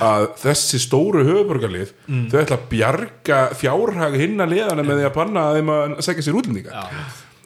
að 0.00 0.26
þessi 0.42 0.78
stóru 0.82 1.24
höfuborgarlið 1.26 1.94
þau 2.30 2.38
ætla 2.42 2.58
að 2.60 2.68
bjarga 2.70 3.40
fjárhag 3.58 4.18
hinna 4.20 4.46
liðana 4.50 4.84
með 4.86 5.00
því 5.02 5.08
að 5.08 5.16
banna 5.16 5.46
að 5.50 5.58
þeim 5.60 5.72
að 5.76 5.96
segja 6.06 6.26
sér 6.28 6.38
útlendinga. 6.40 6.84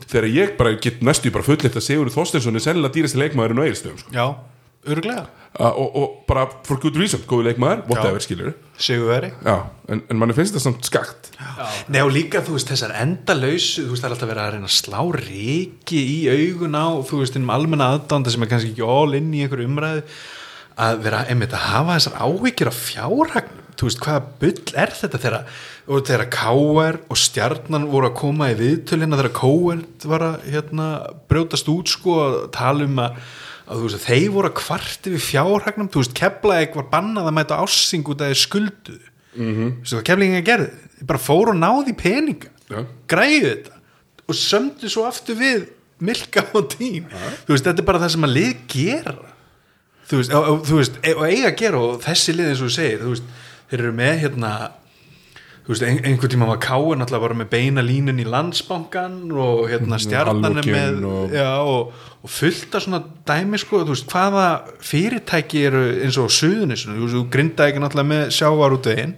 Þegar 0.05 0.27
ég 0.35 0.57
bara 0.59 0.75
get 0.83 1.01
næstu 1.07 1.31
bara 1.33 1.47
fullitt 1.47 1.79
að 1.79 1.87
Sigur 1.87 2.11
Þorsteinsson 2.13 2.59
er 2.59 2.65
sennilega 2.67 2.93
dýrasti 2.99 3.21
leikmaðurinn 3.23 3.63
á 3.63 3.67
Egilstöðum 3.69 4.03
sko. 4.03 4.11
já, 4.13 4.27
öruglega 4.85 5.23
og, 5.55 5.95
og 5.97 6.17
bara 6.29 6.43
for 6.67 6.77
good 6.83 6.97
reason, 6.99 7.23
góði 7.31 7.53
leikmaður 7.53 7.85
whatever 7.89 8.21
skilur 8.21 8.53
Sigur 8.77 9.07
veri 9.09 9.31
Já, 9.47 9.55
en, 9.89 10.03
en 10.11 10.19
manni 10.21 10.35
finnst 10.37 10.53
þetta 10.57 10.65
samt 10.67 10.85
skakt. 10.91 11.31
Nei 11.95 12.01
og 12.03 12.11
líka 12.13 12.43
þú 12.45 12.59
veist 12.59 12.69
þessar 12.75 12.93
endalausu 13.01 13.87
þú 13.87 13.95
veist 13.95 14.03
það 14.05 14.09
er 14.11 14.17
alltaf 14.17 14.33
verið 14.35 14.45
að 14.45 14.53
reyna 14.57 14.69
að 14.69 14.77
slá 14.77 15.01
reiki 15.23 16.01
í 16.03 16.19
augun 16.35 16.75
á 16.77 16.87
þú 17.07 17.23
veist 17.23 17.39
innum 17.39 17.55
almenna 17.55 17.93
aðdánda 17.95 18.35
sem 18.35 18.45
er 18.45 18.51
kannski 18.51 18.75
ekki 18.75 18.89
all 18.99 19.15
inn 19.17 19.31
í 19.33 19.45
einhverju 19.47 19.71
umræðu 19.71 20.05
að 20.81 21.05
vera 21.05 21.25
einmitt 21.31 21.55
að 21.55 21.69
hafa 21.71 21.99
þessar 21.99 22.19
áhyggjur 22.25 22.71
af 22.71 22.81
fjárhagnum 22.89 23.65
þú 23.75 23.89
veist 23.89 24.03
hvaða 24.05 24.21
bull 24.41 24.75
er 24.81 24.93
þetta 24.95 25.21
þegar, 25.23 25.57
og 25.91 26.05
þegar 26.09 26.29
K.R. 26.33 26.99
og 27.11 27.19
Stjarnan 27.19 27.89
voru 27.91 28.11
að 28.11 28.19
koma 28.21 28.51
í 28.53 28.59
viðtölina 28.59 29.19
þegar 29.19 29.35
K.R. 29.39 29.83
var 30.13 30.27
að 30.29 30.47
hérna, 30.55 30.89
brjótast 31.31 31.71
út 31.73 31.91
sko 31.91 32.19
að 32.23 32.39
tala 32.55 32.87
um 32.87 33.03
að, 33.03 33.19
að 33.67 33.83
þú 33.83 33.89
veist 33.89 34.07
þeir 34.07 34.29
voru 34.37 34.51
að 34.51 34.57
kvarti 34.63 35.15
við 35.15 35.27
fjárhagnum 35.27 35.91
þú 35.91 36.05
veist 36.05 36.17
Keflavík 36.21 36.79
var 36.79 36.91
bannað 36.95 37.31
að 37.31 37.37
mæta 37.41 37.61
ássing 37.65 38.07
út 38.07 38.23
að 38.23 38.33
þeir 38.33 38.43
skulduðu 38.45 39.13
mm 39.35 39.53
-hmm. 39.55 39.71
hvað 39.91 40.07
Keflavík 40.11 40.51
gerði, 40.51 40.73
þeir 40.99 41.09
bara 41.13 41.27
fóru 41.27 41.55
og 41.55 41.61
náði 41.61 41.97
peninga 41.99 42.51
Já. 42.71 42.87
græðu 43.09 43.49
þetta 43.51 43.81
og 44.25 44.35
sömdu 44.35 44.89
svo 44.89 45.05
aftur 45.09 45.37
við 45.37 45.67
Milka 46.05 46.43
og 46.55 46.71
tím 46.75 47.07
þú 47.47 47.55
veist, 47.55 47.65
þetta 47.65 47.81
er 47.81 47.87
bara 47.87 47.99
það 47.99 48.15
sem 48.15 48.25
að 48.25 48.35
lið 48.35 48.55
gera 48.69 49.34
þú 50.11 50.21
veist, 50.21 50.33
og, 50.39 50.63
þú 50.69 50.79
veist 50.81 50.97
e- 51.03 51.15
og 51.19 51.27
eiga 51.29 51.51
að 51.53 51.59
gera 51.65 51.83
og 51.89 52.01
þessi 52.05 52.35
lið 52.39 52.51
eins 52.53 52.63
og 52.65 52.71
þú 52.73 52.75
segir 52.79 53.05
þú 53.05 53.13
veist, 53.15 53.29
þeir 53.71 53.81
eru 53.85 53.93
með 54.01 54.17
hérna 54.25 54.51
þú 55.65 55.73
veist, 55.73 55.85
ein, 55.89 56.01
einhvern 56.05 56.33
tíma 56.35 56.49
var 56.51 56.59
Káur 56.61 56.99
náttúrulega 57.01 57.25
bara 57.25 57.39
með 57.41 57.49
beina 57.55 57.85
línun 57.85 58.21
í 58.21 58.27
landsbankan 58.29 59.15
og 59.33 59.63
hérna 59.71 59.97
stjarnan 60.03 60.59
er 60.61 60.69
með 60.69 60.99
og- 61.09 61.33
já, 61.33 61.47
og, 61.65 61.95
og 62.25 62.31
fullt 62.35 62.75
af 62.77 62.85
svona 62.85 63.01
dæmi 63.29 63.61
sko, 63.63 63.81
þú 63.87 63.95
veist, 63.95 64.11
hvaða 64.13 64.45
fyrirtæki 64.85 65.65
eru 65.71 65.85
eins 66.05 66.19
og 66.21 66.29
á 66.29 66.37
suðunisinu, 66.37 66.99
þú 66.99 67.07
veist, 67.07 67.17
þú 67.17 67.25
grinda 67.33 67.71
ekki 67.71 67.81
náttúrulega 67.81 68.13
með 68.13 68.29
sjávar 68.37 68.77
út 68.77 68.91
veginn 68.93 69.17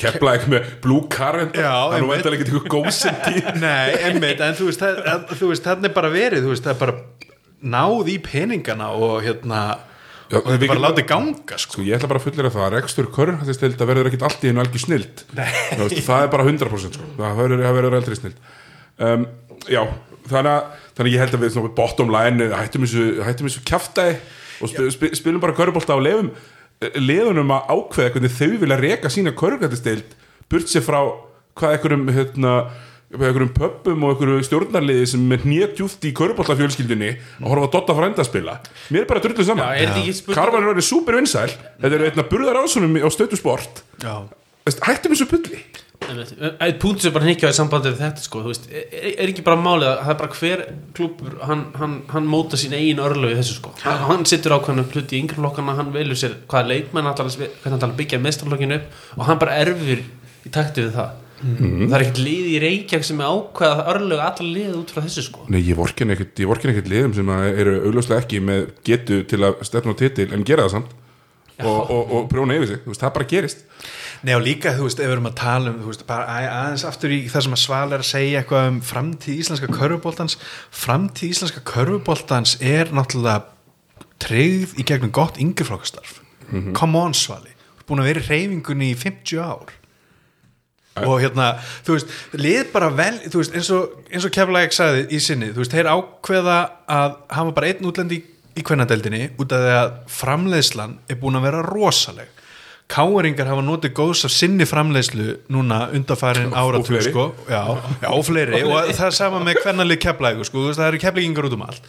Kepla 0.00 0.32
ekki 0.38 0.48
með 0.54 0.68
Blue 0.80 1.02
Current 1.12 1.56
Það 1.58 1.94
er 1.96 2.00
nú 2.00 2.08
veitar 2.08 2.32
ekki 2.36 2.44
eitthvað 2.46 2.68
góðsendi 2.72 3.40
Nei, 3.64 3.90
einmitt, 4.08 4.40
en 4.46 4.54
þú 4.56 4.68
veist, 4.70 4.80
það, 4.80 5.00
að, 5.12 5.24
þú 5.36 5.48
veist 5.50 5.66
þannig 5.66 5.90
er 5.90 5.96
bara 5.98 6.12
verið, 6.14 6.46
þú 6.46 6.52
veist, 6.54 6.64
það 6.64 6.72
er 6.72 6.78
bara 6.80 6.94
náð 7.60 8.10
í 8.14 8.18
peningana 8.24 8.90
og 8.96 9.20
hérna 9.24 9.62
Já, 10.30 10.38
og 10.38 10.46
þetta 10.46 10.62
er 10.62 10.70
bara 10.70 10.82
látið 10.84 11.06
ganga 11.10 11.56
sko. 11.58 11.74
Sko 11.74 11.82
ég 11.82 11.96
ætla 11.96 12.08
bara 12.12 12.20
að 12.20 12.26
fullera 12.28 12.52
það 12.54 12.64
að 12.66 12.74
rekstur 12.76 13.08
körnhættistild 13.16 13.80
að 13.82 13.88
verður 13.90 14.10
ekkit 14.10 14.26
allt 14.28 14.44
í 14.44 14.50
einu 14.52 14.62
algjör 14.62 14.84
snild 14.84 15.24
það 16.06 16.20
er 16.20 16.30
bara 16.30 16.46
100% 16.46 16.98
sko. 16.98 17.08
það 17.16 17.40
verður, 17.40 17.96
aldrei 17.98 18.18
snild 18.20 18.38
um, 19.02 19.26
Já, 19.66 19.80
þannig 20.30 20.52
að, 20.52 20.78
þannig 20.94 21.08
að 21.08 21.16
ég 21.16 21.24
held 21.24 21.34
að 21.34 21.42
við 21.44 21.52
svona, 21.56 21.72
bottom 21.80 22.14
line 22.14 22.48
hættum 22.54 22.86
þessu, 22.86 23.08
hættum 23.26 23.50
þessu 23.50 23.64
kjaftaði 23.72 24.14
og 24.60 24.70
sp 24.70 24.86
sp 24.94 25.10
spilum 25.18 25.42
bara 25.42 25.56
körubólta 25.58 25.98
á 25.98 26.00
lefum 26.00 26.30
leðunum 26.80 27.50
að 27.56 27.74
ákveða 27.74 28.14
hvernig 28.14 28.36
þau 28.38 28.54
vilja 28.62 28.78
reka 28.80 29.10
sína 29.12 29.34
körnhættistild 29.36 30.14
burt 30.50 30.70
sér 30.70 30.86
frá 30.86 31.00
hvað 31.58 31.74
einhverjum 31.74 32.06
hérna 32.14 32.54
einhverjum 33.10 33.50
pöppum 33.56 34.04
og 34.06 34.14
einhverju 34.14 34.44
stjórnarliði 34.46 35.06
sem 35.10 35.34
er 35.34 35.42
hnétjúft 35.42 36.04
í 36.06 36.12
körubóltafjölskyldunni 36.14 37.10
að 37.16 37.48
horfa 37.50 37.66
að 37.66 37.72
Dotta 37.74 37.96
frænda 37.98 38.22
að 38.22 38.28
spila. 38.28 38.56
Mér 38.94 39.02
er 39.02 39.08
bara 39.10 39.22
drullu 39.24 39.46
saman 39.46 39.74
er 39.74 39.94
Karvan 40.30 40.62
er 40.62 40.72
orðið 40.74 40.86
super 40.86 41.18
vinsæl 41.18 41.48
Þetta 41.50 41.94
eru 41.96 42.10
einna 42.10 42.26
burðar 42.30 42.60
ásunum 42.62 42.98
á 43.02 43.08
stötu 43.10 43.38
sport. 43.40 43.82
Hættum 44.70 45.16
þessu 45.16 45.26
pulli. 45.26 45.62
Eitt 46.62 46.78
punkt 46.80 47.02
sem 47.02 47.12
bara 47.12 47.26
hnyggjaði 47.26 47.56
sambandi 47.56 47.90
við 47.92 47.98
þetta 48.00 48.22
sko, 48.24 48.40
þú 48.44 48.52
veist, 48.52 48.68
er, 48.72 49.08
er 49.10 49.30
ekki 49.30 49.42
bara 49.44 49.60
málið 49.60 49.88
að 49.90 49.98
það 50.00 50.12
er 50.12 50.18
bara 50.20 50.36
hver 50.38 50.62
klúpur 50.96 51.34
hann, 51.44 51.64
hann, 51.76 51.96
hann 52.10 52.30
móta 52.30 52.58
sín 52.58 52.74
eigin 52.74 53.02
örlög 53.04 53.34
í 53.34 53.38
þessu 53.38 53.58
sko. 53.58 53.74
Hann, 53.84 54.00
hann 54.08 54.24
sittur 54.28 54.54
ákveðinu 54.56 54.86
hluti 54.94 55.18
í 55.18 55.20
yngri 55.20 55.38
flokkana 55.38 55.76
hann 55.78 55.92
velur 55.94 56.18
sér 56.18 56.38
hvaða 56.50 56.72
leikmenn 56.72 57.10
hann 57.10 57.84
að 57.84 57.96
byggja 58.00 58.22
mestarlokkinu 58.24 58.80
upp 58.80 59.18
og 59.18 59.28
hann 59.28 59.42
bara 59.42 59.58
erfir 59.60 60.02
í 60.46 60.54
takti 60.54 60.86
við 60.86 60.96
það 60.96 61.18
það 61.40 61.94
er 61.96 62.02
ekkert 62.04 62.18
lið 62.20 62.48
í 62.50 62.56
Reykjavík 62.64 63.06
sem 63.08 63.20
er 63.24 63.30
ákveða 63.32 63.84
örlög 63.94 64.20
allar 64.24 64.48
lið 64.54 64.74
út 64.76 64.90
frá 64.92 65.00
þessu 65.06 65.22
sko. 65.24 65.44
Nei, 65.48 65.60
ég 65.64 65.78
vorkin 65.78 66.12
ekkert, 66.14 66.34
ég 66.42 66.50
vorkin 66.50 66.72
ekkert 66.74 66.90
liðum 66.92 67.14
sem 67.16 67.30
að 67.32 67.60
eru 67.62 67.76
augljóslega 67.88 68.24
ekki 68.26 68.40
með 68.44 68.66
getu 68.84 69.22
til 69.30 69.40
að 69.48 69.62
stefna 69.68 69.94
á 69.96 70.00
titil 70.02 70.28
en 70.36 70.44
gera 70.44 70.66
það 70.68 70.74
samt. 70.76 70.96
Og, 71.60 71.90
og, 71.92 72.12
og 72.16 72.28
prjóna 72.32 72.54
yfir 72.56 72.70
sig, 72.70 72.78
þú 72.86 72.88
veist, 72.94 73.02
það 73.02 73.10
bara 73.18 73.26
gerist. 73.28 73.58
Nei 74.24 74.32
og 74.32 74.44
líka, 74.46 74.70
þú 74.76 74.86
veist, 74.86 75.00
ef 75.00 75.08
við 75.10 75.12
erum 75.12 75.26
að 75.28 75.34
tala 75.40 75.72
um 75.74 75.80
veist, 75.84 76.04
bara 76.08 76.24
að- 76.32 76.48
aðeins 76.56 76.84
aftur 76.88 77.12
í 77.12 77.18
það 77.28 77.44
sem 77.46 77.56
að 77.56 77.60
Sval 77.60 77.92
er 77.92 78.00
að 78.04 78.08
segja 78.08 78.40
eitthvað 78.40 78.68
um 78.70 78.78
framtíð 78.80 79.42
íslenska 79.42 79.68
körfuboltans. 79.76 80.38
Framtíð 80.72 81.34
íslenska 81.34 81.60
körfuboltans 81.68 82.54
er 82.64 82.88
náttúrulega 82.96 83.44
treyð 84.20 84.72
í 84.80 84.86
gegnum 84.88 85.12
gott 85.16 85.36
yngjaflokkastarf 85.40 86.18
come 86.76 86.98
on 86.98 87.12
Svali, 87.14 87.52
búin 87.86 88.00
að 88.02 88.08
vera 88.10 88.20
í 88.24 88.26
reyfingunni 88.26 88.88
í 88.90 88.96
50 88.98 89.38
ár 89.44 89.70
og 90.98 91.20
hérna, 91.22 91.52
þú 91.86 91.94
veist, 91.96 92.16
lið 92.34 92.72
bara 92.74 92.90
vel, 92.94 93.14
þú 93.30 93.42
veist, 93.42 93.54
eins 93.54 93.70
og, 93.74 93.94
eins 94.10 94.26
og 94.26 94.34
Keflæk 94.34 94.74
sagði 94.74 95.06
í 95.14 95.22
sinni, 95.22 95.52
þú 95.54 95.62
veist, 95.62 95.76
þeir 95.76 95.90
ákveða 95.92 96.58
að 96.90 97.16
hafa 97.36 97.54
bara 97.56 97.70
einn 97.70 97.88
útlendi 97.90 98.20
í, 98.20 98.64
kvennadeldinni 98.66 99.30
út 99.40 99.54
af 99.54 99.64
því 99.64 99.78
að 99.78 99.94
framleiðslan 100.18 100.98
er 101.08 101.18
búin 101.22 101.38
að 101.38 101.46
vera 101.46 101.62
rosaleg. 101.68 102.36
Káeringar 102.90 103.46
hafa 103.46 103.62
notið 103.62 103.92
góðs 103.94 104.24
af 104.26 104.32
sinni 104.34 104.66
framleiðslu 104.66 105.36
núna 105.54 105.84
undarfærin 105.94 106.50
áratug 106.58 106.98
sko, 107.06 107.28
já, 107.46 107.60
já, 108.02 108.08
fleiri. 108.26 108.64
Og 108.66 108.90
það 108.90 109.06
er 109.06 109.14
sama 109.14 109.38
með 109.46 109.60
hvernalið 109.62 110.00
keflægu 110.02 110.46
sko, 110.48 110.58
þú 110.58 110.72
veist, 110.72 110.80
það 110.82 110.88
eru 110.90 111.02
keflægingar 111.06 111.46
út 111.46 111.54
um 111.54 111.62
allt. 111.68 111.86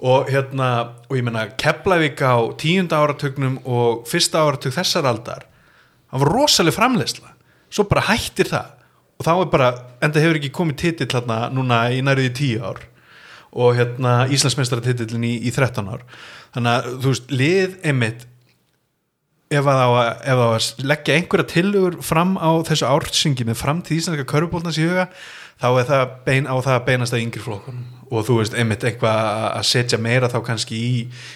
Og 0.00 0.32
hérna, 0.32 0.70
og 1.04 1.20
ég 1.20 1.26
menna 1.28 1.44
keflævík 1.60 2.24
á 2.24 2.48
tíunda 2.56 3.02
áratugnum 3.04 3.60
og 3.68 4.08
fyrsta 4.08 4.40
áratug 4.40 4.72
þessar 4.72 5.12
aldar 5.12 5.44
var 6.08 6.32
rosaleg 6.32 6.72
framleiðsla 6.72 7.36
svo 7.70 7.86
bara 7.90 8.06
hættir 8.08 8.50
það. 8.50 8.74
Og 9.18 9.26
þá 9.26 9.32
er 9.34 9.50
bara, 9.52 9.68
enda 10.04 10.22
hefur 10.22 10.38
ekki 10.38 10.54
komið 10.54 10.80
titill 10.82 11.10
hérna 11.10 11.38
núna 11.50 11.82
í 11.90 12.00
næriði 12.06 12.34
tíu 12.38 12.64
ár. 12.64 12.82
Og 13.58 13.78
hérna 13.78 14.28
Íslandsmeistaratitillin 14.30 15.26
í, 15.26 15.34
í 15.48 15.54
13 15.54 15.88
ár. 15.90 16.04
Þannig 16.54 16.74
að 16.74 16.90
þú 17.02 17.14
veist, 17.14 17.32
lið 17.32 17.78
einmitt 17.82 18.26
ef 19.48 19.68
að, 19.68 19.80
á 19.80 19.88
ef 20.28 20.42
að, 20.44 20.68
leggja 20.84 21.16
einhverja 21.16 21.50
tillögur 21.54 21.98
fram 22.04 22.36
á 22.36 22.50
þessu 22.68 22.88
ársingi 22.88 23.46
með 23.48 23.60
framtíð 23.62 24.00
íslenska 24.02 24.28
körfubóltans 24.28 24.78
í 24.80 24.86
huga 24.86 25.08
þá 25.58 25.68
er 25.82 25.86
það 25.88 26.02
bein, 26.26 26.46
á 26.46 26.54
það 26.62 26.74
að 26.78 26.84
beinast 26.90 27.14
að 27.16 27.24
yngri 27.26 27.42
flokkunum. 27.42 27.86
Og 28.08 28.22
þú 28.24 28.38
veist, 28.38 28.54
einmitt 28.56 28.84
eitthvað 28.88 29.18
að- 29.20 29.64
setja 29.68 29.98
meira 30.00 30.30
þá 30.32 30.38
kannski 30.46 30.76
í, 30.80 30.92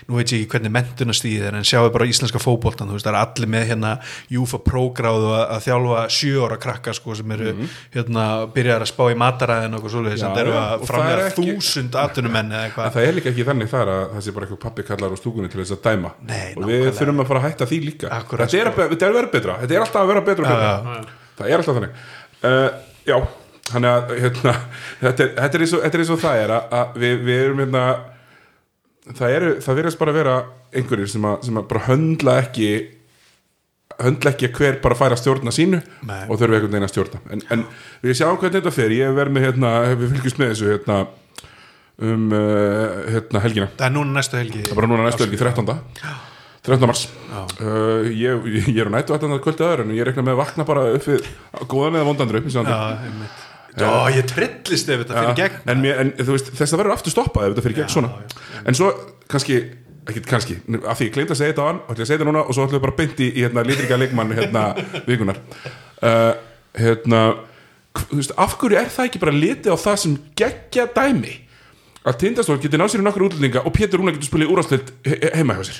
nú 0.08 0.16
veit 0.16 0.30
ég 0.32 0.40
ekki 0.46 0.54
hvernig 0.54 0.72
mentunastíð 0.72 1.42
er 1.50 1.56
en 1.58 1.66
sjáu 1.68 1.90
bara 1.92 2.06
íslenska 2.08 2.40
fótboltan 2.40 2.88
þú 2.88 2.96
veist, 2.96 3.04
það 3.04 3.12
er 3.12 3.18
allir 3.20 3.50
með 3.52 3.66
hérna 3.68 3.90
Júfa 4.32 4.56
prógráðu 4.64 5.34
að, 5.36 5.42
að 5.52 5.66
þjálfa 5.66 6.04
sjö 6.16 6.46
ára 6.46 6.56
krakka 6.62 6.94
sko 6.96 7.16
sem 7.18 7.34
eru 7.36 7.52
hérna 7.92 8.24
byrjar 8.54 8.86
að 8.86 8.88
spá 8.88 9.04
í 9.12 9.18
mataræðin 9.20 9.76
og 9.76 9.84
svoleiðis 9.92 10.22
Já, 10.22 10.24
sem 10.30 10.40
eru 10.46 10.54
já, 10.54 10.62
að 10.62 10.72
það 10.72 10.86
framlega 10.92 11.26
er 11.26 11.36
þúsund 11.36 12.00
atvinnumenn 12.06 12.56
eða 12.56 12.86
En 12.86 12.96
það 12.96 13.10
er 13.10 13.14
líka 13.18 13.30
ekki 13.34 13.46
þannig 13.50 13.72
þar 13.74 13.92
að 13.92 14.02
það 14.14 14.24
sé 14.24 14.32
bara 14.38 14.48
eitthvað 14.48 14.62
pappi 14.64 14.88
kallar 14.88 15.12
á 15.12 15.16
stúkunni 15.20 15.52
til 15.52 15.60
þess 15.60 15.76
að 15.76 15.84
dæma. 15.90 16.14
Nei, 16.24 16.48
og 16.56 16.64
við 16.72 16.88
þurfum 16.96 17.20
að 17.20 17.30
fara 17.34 17.42
að 17.42 17.46
hætta 17.50 17.68
því 17.68 17.82
líka. 17.84 18.08
Akkúrat, 18.16 18.48
þetta, 18.48 18.64
er 18.64 18.72
að, 18.72 18.96
þetta 18.96 19.04
er 19.04 19.12
að 19.12 19.20
vera 19.20 19.32
betra, 19.36 19.60
þetta 19.60 19.76
er 19.76 19.84
alltaf 19.84 20.00
að 20.06 20.10
vera 20.14 20.24
betra, 20.30 20.56
betra. 20.56 20.72
Já, 20.72 21.14
það 21.36 21.52
er 21.52 21.60
alltaf 21.60 21.80
þannig. 21.82 22.02
Uh, 22.42 22.68
já, 23.12 23.16
þannig 23.70 23.92
að 23.92 24.16
hérna, 24.18 24.56
þetta, 25.02 25.26
er, 25.26 25.36
þetta, 25.36 25.58
er 25.58 25.66
og, 25.66 25.84
þetta 25.84 25.98
er 25.98 26.04
eins 26.04 26.14
og 26.14 26.22
það 26.22 26.40
er 26.40 26.54
að, 26.56 26.74
að 26.80 26.98
við, 27.04 27.14
við 27.28 27.44
erum 27.44 27.62
hérna 27.62 27.84
það 29.10 29.36
eru, 29.36 29.52
það 29.62 29.78
verðast 29.80 30.00
bara 30.00 30.12
að 30.12 30.18
vera 30.20 30.34
einhverjir 30.72 31.12
sem 31.12 31.28
að, 31.28 31.38
sem 31.46 31.60
að 31.60 31.70
bara 31.70 31.86
höndla 31.88 32.36
ekki 32.42 32.72
höndla 34.02 34.32
ekki 34.32 34.50
hver 34.56 34.78
bara 34.82 34.96
færa 34.98 35.18
stjórna 35.18 35.52
sínu 35.54 35.80
Nei. 36.08 36.22
og 36.26 36.38
þurfa 36.40 36.58
einhvern 36.58 36.72
veginn 36.72 36.86
að 36.86 36.92
stjórna. 36.94 37.22
En, 37.34 37.44
en 37.54 37.64
við 38.02 38.18
sjáum 38.18 38.38
hvernig 38.40 38.58
þetta 38.60 38.74
fer. 38.74 38.94
Ég 38.96 39.10
hef 39.10 39.18
verið 39.18 39.36
með 39.36 39.46
hérna, 39.48 39.72
við 39.92 40.14
fylgjumst 40.14 40.40
með 40.40 40.52
þessu 40.52 40.70
hérna, 40.72 40.98
um 42.08 42.26
uh, 42.32 42.98
hérna, 43.12 43.44
helgina. 43.44 43.70
Það 43.76 43.88
er 43.88 43.94
núna 43.98 44.18
næstu 44.18 44.40
helgi. 44.40 44.64
Það 44.64 44.74
er 44.74 44.80
bara 44.80 44.92
núna 44.94 45.06
næstu 45.06 45.26
helgi 45.26 45.40
13. 45.42 45.72
13. 46.62 46.88
mars. 46.88 47.04
Uh, 47.60 48.10
ég, 48.16 48.50
ég 48.70 48.82
er 48.82 48.90
á 48.90 48.94
nættu 48.96 49.16
að 49.16 49.38
kvöldi 49.44 49.66
aður 49.66 49.84
en 49.86 49.96
ég 49.96 50.08
rekna 50.08 50.26
með 50.26 50.36
að 50.36 50.44
vakna 50.44 50.68
bara 50.68 50.88
upp 50.96 51.08
við 51.10 51.26
góðan 51.68 51.98
eða 52.00 52.10
vondandur 52.10 52.40
upp 52.40 52.48
í 52.48 52.56
Já, 53.78 53.92
ég 54.12 54.26
trillist 54.28 54.90
ef 54.92 55.04
þetta 55.04 55.14
fyrir 55.16 55.38
gegn. 55.38 55.62
En, 55.72 55.78
mér, 55.80 56.00
en 56.02 56.10
þú 56.18 56.34
veist, 56.34 56.50
þess 56.58 56.74
að 56.74 56.82
verður 56.82 56.96
aftur 56.96 57.14
stoppað 57.14 57.46
ef 57.46 57.54
þetta 57.54 57.64
fyrir 57.66 57.78
gegn 57.80 57.92
svona. 57.94 58.10
en 58.68 58.76
svo 58.76 58.90
kannski 59.32 59.62
ekki 60.02 60.24
kannski, 60.26 60.56
af 60.82 60.98
því 60.98 61.06
ég 61.06 61.14
glemt 61.14 61.30
að 61.30 61.38
segja 61.38 61.52
þetta 61.52 61.62
á 61.62 61.68
hann 61.68 61.78
og 61.78 61.92
ætla 61.92 62.00
ég 62.00 62.02
að 62.02 62.08
segja 62.10 62.18
þetta 62.18 62.28
núna 62.28 62.42
og 62.42 62.56
svo 62.56 62.64
ætlum 62.66 62.78
við 62.78 62.84
bara 62.84 62.96
beint 62.98 63.20
í, 63.22 63.28
í 63.30 63.44
hérna, 63.44 63.62
litrika 63.68 63.98
leikmann 64.00 64.34
hérna, 64.34 64.62
vikunar 65.08 65.38
uh, 66.02 66.32
hérna 66.74 67.20
þú 68.00 68.18
veist, 68.18 68.34
af 68.42 68.56
hverju 68.58 68.80
er 68.80 68.90
það 68.90 69.08
ekki 69.10 69.22
bara 69.22 69.36
litið 69.36 69.70
á 69.70 69.76
það 69.78 69.96
sem 70.02 70.16
geggja 70.42 70.88
dæmi? 70.96 71.36
Að 72.02 72.18
Tindastól 72.18 72.58
getur 72.58 72.82
náð 72.82 72.90
sér 72.96 73.04
í 73.04 73.06
nokkur 73.06 73.28
útlendinga 73.28 73.62
og 73.62 73.74
Pétur 73.76 74.02
Rúna 74.02 74.14
getur 74.16 74.82
he 75.06 75.18
he 75.22 75.30
heima 75.38 75.54
hjá 75.54 75.68
sér. 75.68 75.78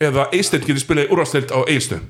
Eða 0.00 0.30
Eisteinn 0.32 0.64
getur 0.64 0.80
spilað 0.80 1.12
úrvarsleitt 1.12 1.52
á 1.52 1.60
Eilstöðum 1.68 2.08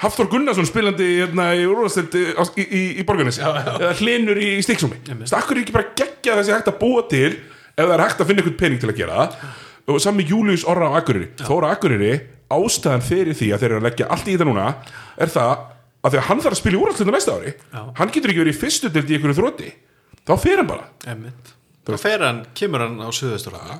Hafþór 0.00 0.30
Gunnarsson 0.32 0.68
spilandi 0.68 1.08
hérna, 1.20 1.50
í 1.56 1.66
úrvarsleitt 1.68 2.16
í, 2.16 2.24
í, 2.64 2.82
í, 3.00 3.06
Borgarnesi 3.08 3.42
eða 3.44 3.92
Hlinur 3.98 4.40
í, 4.40 4.52
af 4.60 5.48
hverju 5.48 5.58
er 5.58 5.62
ekki 5.64 5.76
bara 5.76 5.90
geggjað 5.98 6.40
þessi 6.42 6.54
hægt 6.56 6.70
að 6.72 6.78
búa 6.80 7.04
til 7.10 7.32
ef 7.34 7.82
það 7.84 7.96
er 7.96 8.04
hægt 8.04 8.22
að 8.22 8.30
finna 8.30 8.44
einhvern 8.44 8.60
pening 8.60 8.80
til 8.82 8.92
að 8.92 9.00
gera? 9.02 9.26
Og 9.90 10.00
sami 10.02 10.26
Július 10.28 10.64
Orra 10.68 10.92
á 10.92 10.98
Akureyri. 11.00 11.30
Þóra 11.40 11.74
Akureyri, 11.74 12.14
ástæðan 12.52 13.04
fyrir 13.04 13.36
því 13.36 13.52
að 13.54 13.62
þeir 13.62 13.70
eru 13.70 13.80
að 13.80 13.86
leggja 13.88 14.08
allt 14.14 14.28
í 14.28 14.34
þetta 14.34 14.48
núna 14.48 14.66
er 15.20 15.32
það 15.32 15.52
að 15.52 15.68
að 16.00 16.18
hann 16.30 16.40
þarf 16.40 16.56
að 16.56 16.60
spila 16.62 16.78
í 16.78 16.80
úrvarsleitt 16.80 17.12
næsta 17.12 17.36
ári 17.36 17.50
hann 17.76 18.12
getur 18.12 18.32
ekki 18.32 18.40
verið 18.40 18.54
í 18.54 18.60
fyrstu 18.60 18.88
deild 18.92 19.10
í 19.10 19.16
einhverju 19.18 19.36
þrótti 19.36 19.72
þá 20.24 20.32
fer 20.40 20.62
hann 20.62 20.70
bara. 20.70 20.86
Einmitt 21.04 21.56
Þá 21.90 22.02
fer 22.02 22.24
hann, 22.26 22.42
kemur 22.56 22.84
hann 22.84 22.98
á 23.02 23.08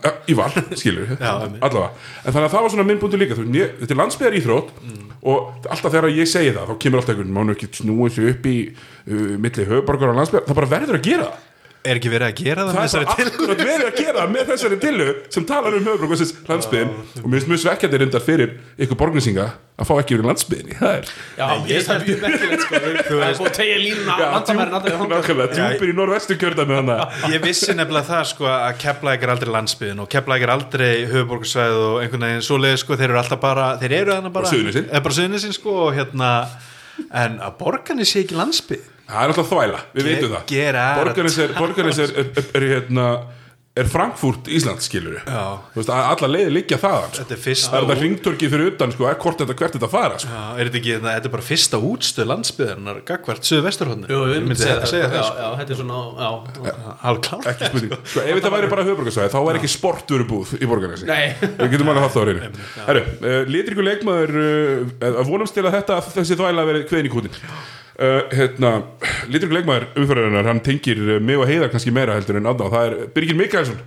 Ja, 0.05 0.13
í 0.27 0.37
val, 0.39 0.51
skilur 0.81 1.13
allavega, 1.21 1.91
en 2.25 2.33
þannig 2.35 2.47
að 2.49 2.55
það 2.55 2.65
var 2.67 2.75
svona 2.75 2.89
minnbúndu 2.89 3.21
líka 3.21 3.39
veist, 3.39 3.55
ég, 3.57 3.77
þetta 3.83 3.97
er 3.97 4.01
landsbyðar 4.03 4.39
íþrótt 4.41 4.73
og 5.21 5.69
alltaf 5.69 5.93
þegar 5.93 6.17
ég 6.17 6.31
segi 6.31 6.55
það, 6.57 6.71
þá 6.71 6.83
kemur 6.85 7.03
alltaf 7.03 7.15
einhvern 7.15 7.35
mánu 7.37 7.55
ekki 7.57 7.71
snúið 7.77 8.17
sig 8.17 8.31
upp 8.33 8.51
í 8.51 8.57
uh, 8.71 9.37
milli 9.37 9.69
höfuborgar 9.69 10.15
og 10.15 10.21
landsbyðar, 10.21 10.47
það 10.49 10.61
bara 10.63 10.73
verður 10.75 11.01
að 11.01 11.09
gera 11.11 11.29
það 11.29 11.47
Er 11.81 11.97
ekki 11.97 12.11
verið 12.13 12.27
að 12.29 12.41
gera 12.45 12.65
það, 12.67 12.71
það 12.71 12.77
með 12.77 12.83
er 12.83 12.91
þessari 12.91 13.07
bara 13.09 13.17
til 13.17 13.31
akkurat 13.31 13.61
verið 13.65 13.87
að 13.89 13.95
gera 13.97 14.19
það 14.21 14.33
með 14.35 14.49
þessari 14.51 14.77
tillu 14.83 15.05
sem 15.33 15.45
talar 15.49 15.77
um 15.79 15.87
höfuborgar 15.87 16.11
versus 16.11 16.33
landsbyðin 16.51 16.91
og 16.93 17.25
mér 17.25 17.39
finnst 17.41 17.49
mjög 17.49 17.61
svekkjandi 17.63 18.01
reyndar 18.03 18.25
fyrir 18.27 18.51
ykkur 18.85 18.99
borgnesinga 19.01 19.47
að 19.81 19.89
fá 19.89 19.93
ekki 20.03 20.19
verið 20.19 20.29
landsbyðinni 20.29 20.77
það 20.77 20.93
er 20.99 21.09
Já, 21.41 21.47
ég 21.71 21.81
það 21.87 21.95
er 21.95 22.05
mjög 22.05 22.21
merkilegt 22.27 22.67
sko. 22.67 22.75
Það 22.77 22.85
er 22.85 23.39
búið 23.41 23.49
að 23.49 23.57
tegja 23.57 23.79
hanga 25.01 25.09
nákvæmlega, 25.15 25.57
djúpir 25.57 25.89
í 25.89 25.97
norvestu 25.97 26.37
kjörðan 26.43 26.69
með 26.69 26.81
hana 26.83 27.33
Ég 27.33 27.45
vissi 27.49 27.73
nefnilega 27.79 28.09
það 28.13 28.29
sko 28.35 28.51
að 28.53 28.77
Keflæk 28.85 29.25
er 29.25 29.33
aldrei 29.39 29.55
landsbyðin 29.57 30.05
og 30.05 30.13
Keflæk 30.13 30.45
er 30.45 30.53
aldrei 30.59 30.91
höfuborgarsvæð 31.15 31.81
og 31.87 31.97
einhvern 32.05 32.29
veginn 32.29 32.45
svoleið 32.45 32.77
sko, 32.85 33.01
þeir 33.01 33.09
eru 33.15 33.23
alltaf 33.25 33.41
bara, 33.41 33.71
þeir 33.81 33.97
eru 34.03 34.19
þannig 34.19 34.37
bara 34.37 34.45
Bara 34.45 34.53
Suðurnesin. 34.53 34.89
eða 34.93 35.05
bara 35.09 35.17
Suðurnesin 35.17 35.57
sko 35.57 35.77
og 35.87 35.97
hérna 35.97 36.31
en 37.25 37.41
að 37.41 37.57
borgarni 37.65 38.05
sé 38.05 38.21
ekki 38.27 38.37
landsbyð 38.37 38.85
það 39.11 39.27
er 39.27 39.35
alltaf 39.35 39.51
þvæla, 39.53 39.83
við 39.99 40.09
veitum 40.13 40.33
það 40.37 40.49
get 40.55 40.81
out. 40.81 41.03
borgarnes 41.05 41.39
er, 41.45 41.59
borgarnes 41.59 42.01
er, 42.07 42.17
er, 42.23 42.33
er, 42.41 42.49
er, 42.61 42.67
hérna, 42.75 43.07
er 43.81 43.87
Frankfurt 43.87 44.49
Ísland 44.51 44.83
skilur 44.83 45.21
Já. 45.23 45.43
þú 45.71 45.79
veist, 45.79 45.91
að 45.95 46.09
alla 46.11 46.29
leiði 46.35 46.51
liggja 46.57 46.79
þaðan 46.83 47.13
sko. 47.15 47.21
Þetta 47.23 47.35
er 47.37 47.41
fyrsta 47.45 47.71
það 47.71 47.79
er 47.79 47.87
þetta 47.87 48.03
ringtorkið 48.05 48.53
fyrir 48.55 48.71
utan 48.73 48.95
sko, 48.95 49.07
er 49.07 49.19
hvort 49.23 49.39
þetta 49.45 49.57
hvert 49.61 49.77
þetta 49.79 49.91
fara 49.93 50.19
sko. 50.21 50.33
Já, 50.35 50.43
er 50.51 50.71
þetta 50.71 50.81
ekki, 50.81 50.97
þetta 51.07 51.31
er 51.31 51.35
bara 51.37 51.47
fyrsta 51.47 51.81
útstöð 51.91 52.29
landsbyðarinnar 52.33 53.01
gagvart 53.07 53.47
söðu 53.47 53.65
vesturhóðni 53.69 54.11
Jú, 54.11 54.21
við 54.27 54.43
myndum 54.43 54.61
segja 54.61 54.91
segja 54.91 55.07
það 55.07 55.15
það 55.15 55.21
Já, 55.21 55.25
sko. 55.31 55.39
já, 55.39 55.49
þetta 55.61 55.77
er 55.77 55.81
svona 55.81 56.01
ekki 57.55 57.71
spurning, 57.71 57.97
sko, 58.11 58.25
ef 58.27 58.41
þetta 58.41 58.53
væri 58.57 58.71
bara 58.75 58.87
höfbrukarsvæði 58.91 59.35
þá 59.37 59.41
væri 59.47 59.63
ekki 59.63 59.73
sportvörubúð 59.77 60.55
í 60.59 60.71
borgarnesi 60.71 61.09
Nei. 61.09 61.27
við 61.41 61.77
getum 61.77 61.93
alveg 61.95 62.07
haft 62.09 62.19
það 62.19 62.21
á 62.21 62.29
reynu 62.31 62.51
Herru, 62.91 63.05
uh, 63.23 63.41
litriku 63.55 63.87
leikmaður 63.87 64.41
uh, 64.43 65.13
að 65.15 65.31
vonumst 65.31 65.57
til 65.57 65.65
að 65.65 65.79
þetta 65.79 66.01
þessi 66.11 66.39
þvæla 66.43 66.67
verið 66.69 66.89
kveðin 66.91 67.09
í 67.09 67.15
kútin 67.15 67.39
uh, 68.01 68.23
hérna, 68.35 68.73
litriku 69.31 69.57
leikmaður 69.57 69.91
umfyririnnar, 70.01 70.49
hann 70.51 70.63
tengir 70.65 71.01
uh, 71.07 71.19
mig 71.23 71.39
og 71.39 71.49
heiðar 71.51 71.73
kannski 71.73 71.93
meira 71.95 72.17
heldur 72.17 72.41
en 72.41 72.51
aðná, 72.51 72.71
það 72.73 72.89
er 72.89 73.13
Birgir 73.15 73.39
Mikaelsson 73.39 73.81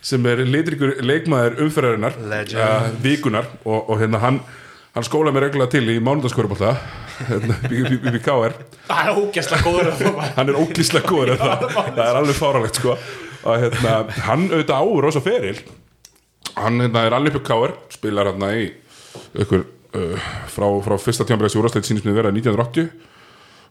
sem 0.00 0.26
er 0.30 0.40
litrikur 0.48 0.96
leikmaður 1.04 1.60
umfyririnnar 1.66 2.16
Legend. 2.30 2.98
vikunar 3.04 3.50
og, 3.64 3.90
og 3.90 4.00
hérna 4.00 4.22
hann 4.22 4.40
hann 4.94 5.06
skóla 5.06 5.30
mig 5.30 5.44
reglulega 5.44 5.70
til 5.76 5.84
í 5.92 5.98
mánudagskórubólta 6.02 6.72
hérna, 7.28 7.58
BBKR 7.68 8.56
það 8.88 9.10
er 9.10 9.18
ógæslega 9.20 9.66
góður 9.66 9.90
hann. 10.36 10.48
Er 10.48 10.56
ógíslega 10.58 11.06
góður 11.06 11.36
það, 11.42 11.66
það 11.74 12.00
er 12.06 12.20
alveg 12.22 12.38
fáralegt 12.38 12.80
sko. 12.80 12.96
Og 13.40 13.62
hérna, 13.62 13.92
hann 14.26 14.48
auðvitað 14.50 14.82
á 14.82 14.84
rosa 15.04 15.22
feril. 15.24 15.60
Hann 16.58 16.82
hérna, 16.82 17.04
er 17.06 17.16
alveg 17.16 17.38
upp 17.38 17.46
káir 17.46 17.76
spilar 17.92 18.32
hérna 18.32 18.50
í 18.58 18.66
ykkur 19.40 19.62
uh, 19.62 20.32
frá, 20.50 20.66
frá 20.84 20.96
fyrsta 21.00 21.28
tjámbreðs 21.28 21.56
úrastætt 21.60 21.88
sínist 21.88 22.08
með 22.08 22.18
vera 22.20 22.34
1980 22.34 23.09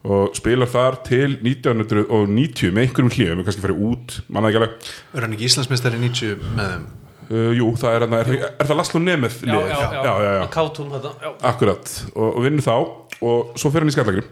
og 0.07 0.35
spilar 0.38 0.69
þar 0.71 0.95
til 1.03 1.33
1990 1.43 2.71
með 2.75 2.85
einhverjum 2.85 3.12
við 3.41 3.45
kannski 3.49 3.63
farið 3.65 3.81
út 3.89 4.15
manna 4.31 4.49
ekki 4.51 4.59
alveg 4.62 4.89
Er 5.17 5.25
hann 5.25 5.35
ekki 5.35 5.47
Íslandsmeistari 5.49 5.99
90 5.99 6.43
með 6.55 6.69
þeim? 6.73 6.85
uh, 7.29 7.49
jú, 7.57 7.67
það 7.81 7.97
er, 7.97 8.05
er, 8.19 8.31
er 8.63 8.69
það 8.69 8.79
Laslo 8.79 9.01
Nemeth 9.03 9.41
Já, 9.43 9.51
liðið? 9.51 9.73
já, 9.73 9.79
já, 9.79 10.03
já, 10.07 10.13
já, 10.23 10.31
já. 10.39 10.45
Kátum 10.55 10.93
þetta 10.95 11.12
Já, 11.25 11.31
Akkurat, 11.51 11.91
og, 12.15 12.29
og 12.29 12.45
vinnur 12.47 12.65
þá 12.65 12.75
og 13.19 13.57
svo 13.59 13.73
fer 13.73 13.83
hann 13.83 13.91
í 13.91 13.95
skallagrim 13.97 14.29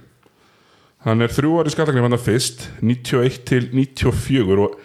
hann 1.07 1.21
er 1.23 1.31
þrjú 1.35 1.57
ári 1.61 1.71
í 1.71 1.75
skallagrim 1.75 2.07
hann 2.07 2.19
fyrst 2.19 2.63
91 2.81 3.41
til 3.47 3.67
94 3.75 4.57
og 4.63 4.79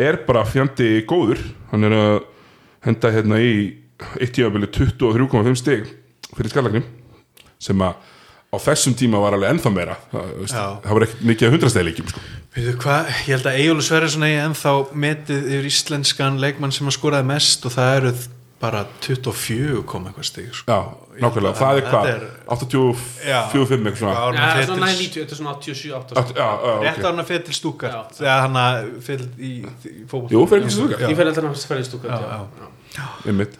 er 0.00 0.20
bara 0.26 0.46
fjandi 0.48 0.92
góður 1.10 1.42
hann 1.72 1.86
er 1.90 1.94
að 1.98 2.14
henda 2.86 3.10
hérna 3.14 3.42
í 3.42 3.52
eitt 4.22 4.34
tímabili 4.34 4.70
23,5 4.70 5.58
stig 5.58 5.90
fyrir 6.34 6.50
skallagrim 6.54 6.86
sem 7.62 7.82
að 7.82 7.98
á 8.54 8.58
þessum 8.64 8.94
tíma 8.98 9.20
var 9.22 9.34
alveg 9.36 9.50
ennþá 9.56 9.72
meira. 9.74 9.96
Það, 10.12 10.30
það 10.84 10.94
var 10.94 11.06
ekkert 11.08 11.26
mikið 11.32 11.48
að 11.48 11.54
hundrastæðleikjum 11.56 12.08
sko. 12.14 12.24
Ég 12.54 12.86
held 13.26 13.46
að 13.50 13.58
Egil 13.58 13.82
Sverrisson 13.82 14.22
eigi 14.28 14.38
ennþá 14.46 14.72
metið 14.94 15.50
yfir 15.50 15.68
íslenskan 15.72 16.38
leikmann 16.42 16.72
sem 16.72 16.86
að 16.86 16.96
skoraði 16.98 17.26
mest 17.32 17.66
og 17.66 17.74
það 17.74 17.96
eru 17.98 18.14
bara 18.64 18.84
24 19.04 19.82
kom 19.90 20.06
eitthvað 20.08 20.24
stig 20.24 20.52
sko. 20.56 20.64
já, 20.70 20.78
nákvæmlega, 21.20 21.56
það 21.58 21.74
er 21.74 21.82
Þetta 21.82 21.90
hvað 21.90 22.06
er- 22.14 22.22
84-5 22.54 23.88
eitthvað 23.90 23.98
svona. 23.98 24.14
Árna 24.24 24.38
Já, 24.44 24.54
fer 24.54 24.66
svona 24.70 24.86
til- 24.86 25.00
90, 25.02 25.20
þetta 25.20 25.34
er 25.34 25.40
svona 25.40 25.54
87, 25.58 25.92
88 25.98 26.20
Átt- 26.22 26.36
já, 26.38 26.48
já, 26.64 26.72
Rétt 26.84 26.98
ok. 26.98 27.04
á 27.04 27.06
hann 27.10 27.20
að 27.20 27.28
fyrir 27.28 27.44
til 27.44 27.54
stúkar. 27.58 27.92
Þegar 28.16 28.40
hann 28.44 28.56
að 28.62 28.88
fyrir 29.04 29.26
í, 29.38 29.50
í 29.66 30.06
fótboll 30.08 30.30
Jú, 30.32 30.46
fer 30.48 30.60
til 30.64 30.70
Stuttgart. 30.70 31.00
Já. 31.04 31.08
Ég 31.10 31.16
alltaf 31.26 31.44
að 31.44 31.68
ferja 31.68 31.84
í 31.84 31.90
stúkar 31.90 32.10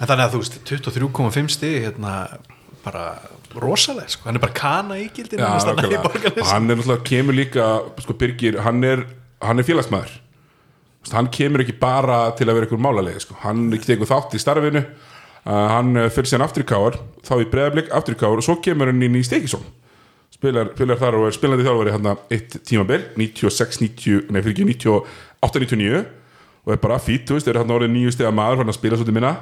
þannig 0.08 0.24
að 0.24 0.32
þú 0.32 0.40
veist, 0.44 0.58
23,5 0.64 1.50
stig 1.50 1.82
hérna 1.84 2.14
bara 2.84 3.04
rosalega 3.62 4.10
sko. 4.12 4.26
hann 4.28 4.38
er 4.38 4.42
bara 4.42 4.56
kana 4.56 4.98
í 5.00 5.08
gildinu 5.14 5.42
Já, 5.42 5.48
hann 5.60 6.70
er 6.70 6.72
er 6.72 6.78
náttúrulega, 6.78 7.04
kemur 7.06 7.36
líka 7.36 7.68
sko 8.02 8.16
Birgir, 8.18 8.60
hann 8.64 8.84
er, 8.84 9.04
hann 9.44 9.58
er 9.58 9.66
félagsmaður. 9.66 10.20
Hann 11.12 11.28
kemur 11.28 11.64
ekki 11.64 11.76
bara 11.78 12.30
til 12.38 12.48
að 12.48 12.58
vera 12.58 12.68
einhver 12.68 12.80
málalegi 12.80 13.24
sko. 13.26 13.38
hann 13.44 13.70
tekur 13.70 14.08
þátt 14.08 14.36
í 14.36 14.42
starfinu 14.42 14.82
uh, 14.82 15.68
hann 15.74 15.96
uh, 15.96 16.10
fyrir 16.10 16.32
síðan 16.32 16.46
aftur 16.46 16.64
í 16.64 16.68
káar 16.68 16.98
þá 17.26 17.34
í 17.38 17.48
breðablik 17.52 17.90
aftur 17.92 18.16
í 18.16 18.20
káar 18.20 18.40
og 18.40 18.46
svo 18.46 18.58
kemur 18.64 18.90
hann 18.92 19.02
inn 19.04 19.18
í 19.20 19.24
Stekisón 19.26 19.66
spilar, 20.32 20.72
spilar 20.74 21.00
þar 21.00 21.18
og 21.20 21.28
er 21.28 21.36
spilandi 21.36 21.66
þjálfari 21.66 21.94
hann 21.94 22.10
eitt 22.32 22.58
tímabil 22.66 23.04
96, 23.20 23.80
90, 23.84 24.32
nei 24.32 24.40
fyrir 24.42 24.56
ekki 24.56 24.68
98, 24.72 25.64
99 25.68 26.04
og 26.64 26.72
er 26.72 26.80
bara 26.80 26.96
fýtt, 27.02 27.28
þú 27.28 27.36
veist, 27.36 27.48
er 27.48 27.60
hann 27.60 27.72
orðið 27.74 27.92
nýju 27.92 28.14
stiga 28.16 28.32
maður 28.32 28.62
hann 28.62 28.72
að 28.72 28.78
spila 28.78 28.96
svolítið 28.96 29.18
minna. 29.18 29.34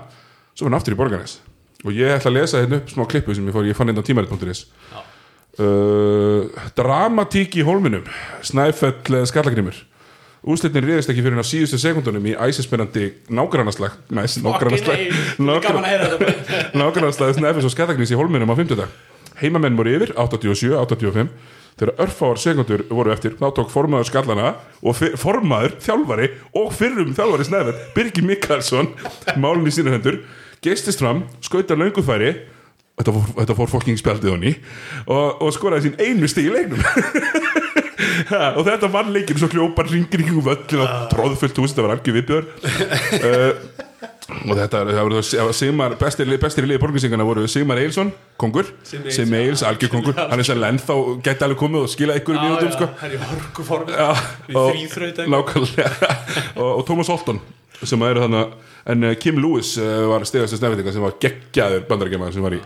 Svo 0.59 0.67
er 0.67 0.73
hann 0.73 0.81
aftur 0.81 0.97
í 0.97 0.99
Borgarnes 0.99 1.39
og 1.83 1.97
ég 1.97 2.17
ætla 2.17 2.31
að 2.31 2.39
lesa 2.39 2.63
hérna 2.63 2.81
upp 2.81 2.93
smá 2.93 3.07
klippu 3.11 3.35
sem 3.35 3.47
ég, 3.47 3.55
fór, 3.55 3.69
ég 3.69 3.79
fann 3.79 3.91
hérna 3.91 4.05
á 4.05 4.09
tímarit.is 4.09 4.61
uh, 5.61 6.43
dramatík 6.79 7.59
í 7.59 7.67
hólminum 7.67 8.07
Snæfell 8.47 9.27
Skallagrimur 9.29 9.77
úslitin 10.43 10.83
riðist 10.83 11.11
ekki 11.13 11.23
fyrir 11.23 11.37
hann 11.37 11.47
á 11.47 11.47
síðustu 11.47 11.79
sekundunum 11.79 12.25
í 12.27 12.35
æsispennandi 12.35 13.13
nágrannaslag 13.31 13.95
nágrannaslag 16.81 17.35
Snæfells 17.39 17.69
og 17.69 17.75
Skallagrims 17.75 18.15
í 18.15 18.19
hólminum 18.19 18.51
á 18.51 18.57
50 18.59 18.87
heimamenn 19.43 19.79
voru 19.79 19.97
yfir 19.97 20.15
87, 20.19 20.75
85 20.79 21.31
þegar 21.79 21.95
örfáar 22.05 22.41
sekundur 22.41 22.85
voru 22.91 23.13
eftir 23.15 23.37
þá 23.39 23.47
tók 23.57 23.71
formaður 23.73 24.11
skallana 24.11 24.55
og 24.85 24.99
formaður, 25.19 25.79
þjálfari 25.83 26.29
og 26.59 26.69
fyrrum 26.77 27.15
þjálfari 27.17 27.49
Snæfell 27.49 27.79
Birgir 27.97 28.27
Mikkalsson 28.29 28.91
málun 29.41 29.71
í 29.71 29.75
sínu 29.75 29.95
hendur 29.95 30.21
geistist 30.63 31.03
fram, 31.03 31.25
skauta 31.43 31.77
löngufæri 31.79 32.33
þetta 33.01 33.15
fór, 33.15 33.31
þetta 33.41 33.57
fór 33.59 33.71
fólking 33.73 34.01
spjaldið 34.01 34.35
honni 34.35 34.53
og, 35.07 35.43
og 35.43 35.55
skoraði 35.55 35.89
sín 35.91 36.01
einu 36.03 36.31
stig 36.31 36.51
í 36.51 36.55
leiknum. 36.55 36.83
Ha, 38.03 38.53
og 38.59 38.65
þetta 38.67 38.89
var 38.91 39.07
leikinn 39.13 39.39
svo 39.39 39.47
kljópar 39.51 39.87
ringir 39.89 40.21
í 40.21 40.25
kringum 40.27 40.45
völlin 40.45 40.83
og 40.83 41.07
tróðfullt 41.13 41.59
hús, 41.61 41.73
þetta 41.73 41.85
var 41.85 41.93
algjör 41.95 42.17
viðbjör 42.17 42.49
uh, 43.19 43.93
og 44.51 44.59
þetta 44.59 44.81
voru 44.89 45.23
það 45.23 45.95
bestir, 46.01 46.33
bestir 46.43 46.67
í 46.67 46.71
liði 46.71 46.83
borgarsingana 46.83 47.27
voru 47.27 47.47
Sigmar 47.51 47.81
Eilsson, 47.83 48.11
kongur. 48.41 48.69
Sigmar 48.89 49.45
Eils, 49.45 49.63
algjör 49.67 49.93
kongur. 49.93 50.19
Hann 50.19 50.43
er 50.43 50.49
sérlega 50.49 50.75
ennþá, 50.75 50.99
gæti 51.25 51.47
alveg 51.47 51.63
komið 51.63 51.87
og 51.87 51.95
skila 51.95 52.19
ykkur 52.21 52.39
í 52.39 52.43
mínútum 52.43 52.75
sko. 52.75 52.91
Það 53.01 53.09
er 53.09 53.17
í 53.17 53.23
Já, 53.95 54.11
Við 54.51 54.63
þrýþraut 54.69 55.25
og 56.67 56.87
Thomas 56.91 57.13
Holton 57.13 57.43
sem 57.89 58.07
eru 58.07 58.25
þannig 58.25 58.55
en 58.93 59.09
uh, 59.09 59.17
Kim 59.21 59.41
Lewis 59.43 59.75
uh, 59.81 60.07
var 60.11 60.25
stegast 60.29 60.59
snæfellinga 60.59 60.95
sem 60.95 61.05
var 61.05 61.19
geggjaður 61.23 61.85
bandarækjamaður 61.91 62.39
sem 62.39 62.49
var 62.49 62.59
í 62.59 62.63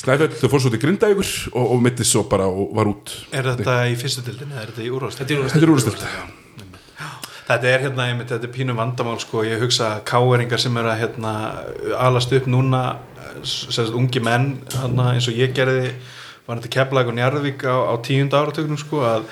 Snæfell, 0.00 0.30
þau 0.32 0.48
fór 0.48 0.62
svo 0.64 0.70
til 0.72 0.80
Grindavíkur 0.80 1.30
og, 1.52 1.64
og 1.74 1.80
mitti 1.84 2.04
svo 2.08 2.22
bara 2.28 2.46
og 2.48 2.70
var 2.76 2.88
út. 2.88 3.10
Er 3.36 3.50
þetta 3.50 3.74
í 3.90 3.96
fyrstu 4.00 4.22
dildin 4.24 4.52
eða 4.54 4.62
er 4.62 4.70
þetta 4.72 4.84
í 4.86 4.92
úrvast? 4.96 5.20
Þetta 5.20 5.60
er 5.60 5.72
úrstilt 5.74 6.06
Þetta 7.50 7.66
er 7.66 7.82
hérna, 7.82 8.04
einmitt, 8.06 8.30
þetta 8.30 8.46
er 8.46 8.52
pínu 8.54 8.76
vandamál 8.78 9.16
sko, 9.20 9.42
ég 9.42 9.58
hugsa 9.60 9.96
að 9.96 10.04
káeringar 10.06 10.60
sem 10.62 10.76
eru 10.78 10.92
að 10.92 11.00
hérna, 11.00 11.32
alast 11.98 12.32
upp 12.36 12.46
núna 12.48 12.82
sérst 13.42 13.96
ungi 13.96 14.22
menn 14.22 14.52
hérna, 14.70 15.08
eins 15.16 15.26
og 15.28 15.36
ég 15.36 15.50
gerði 15.56 15.90
var 16.46 16.60
þetta 16.60 16.72
Keflag 16.76 17.10
og 17.10 17.16
Njarðvík 17.18 17.66
á, 17.66 17.76
á 17.90 17.94
tíund 18.06 18.36
áratögnum 18.38 18.78
sko 18.80 19.02
að 19.06 19.26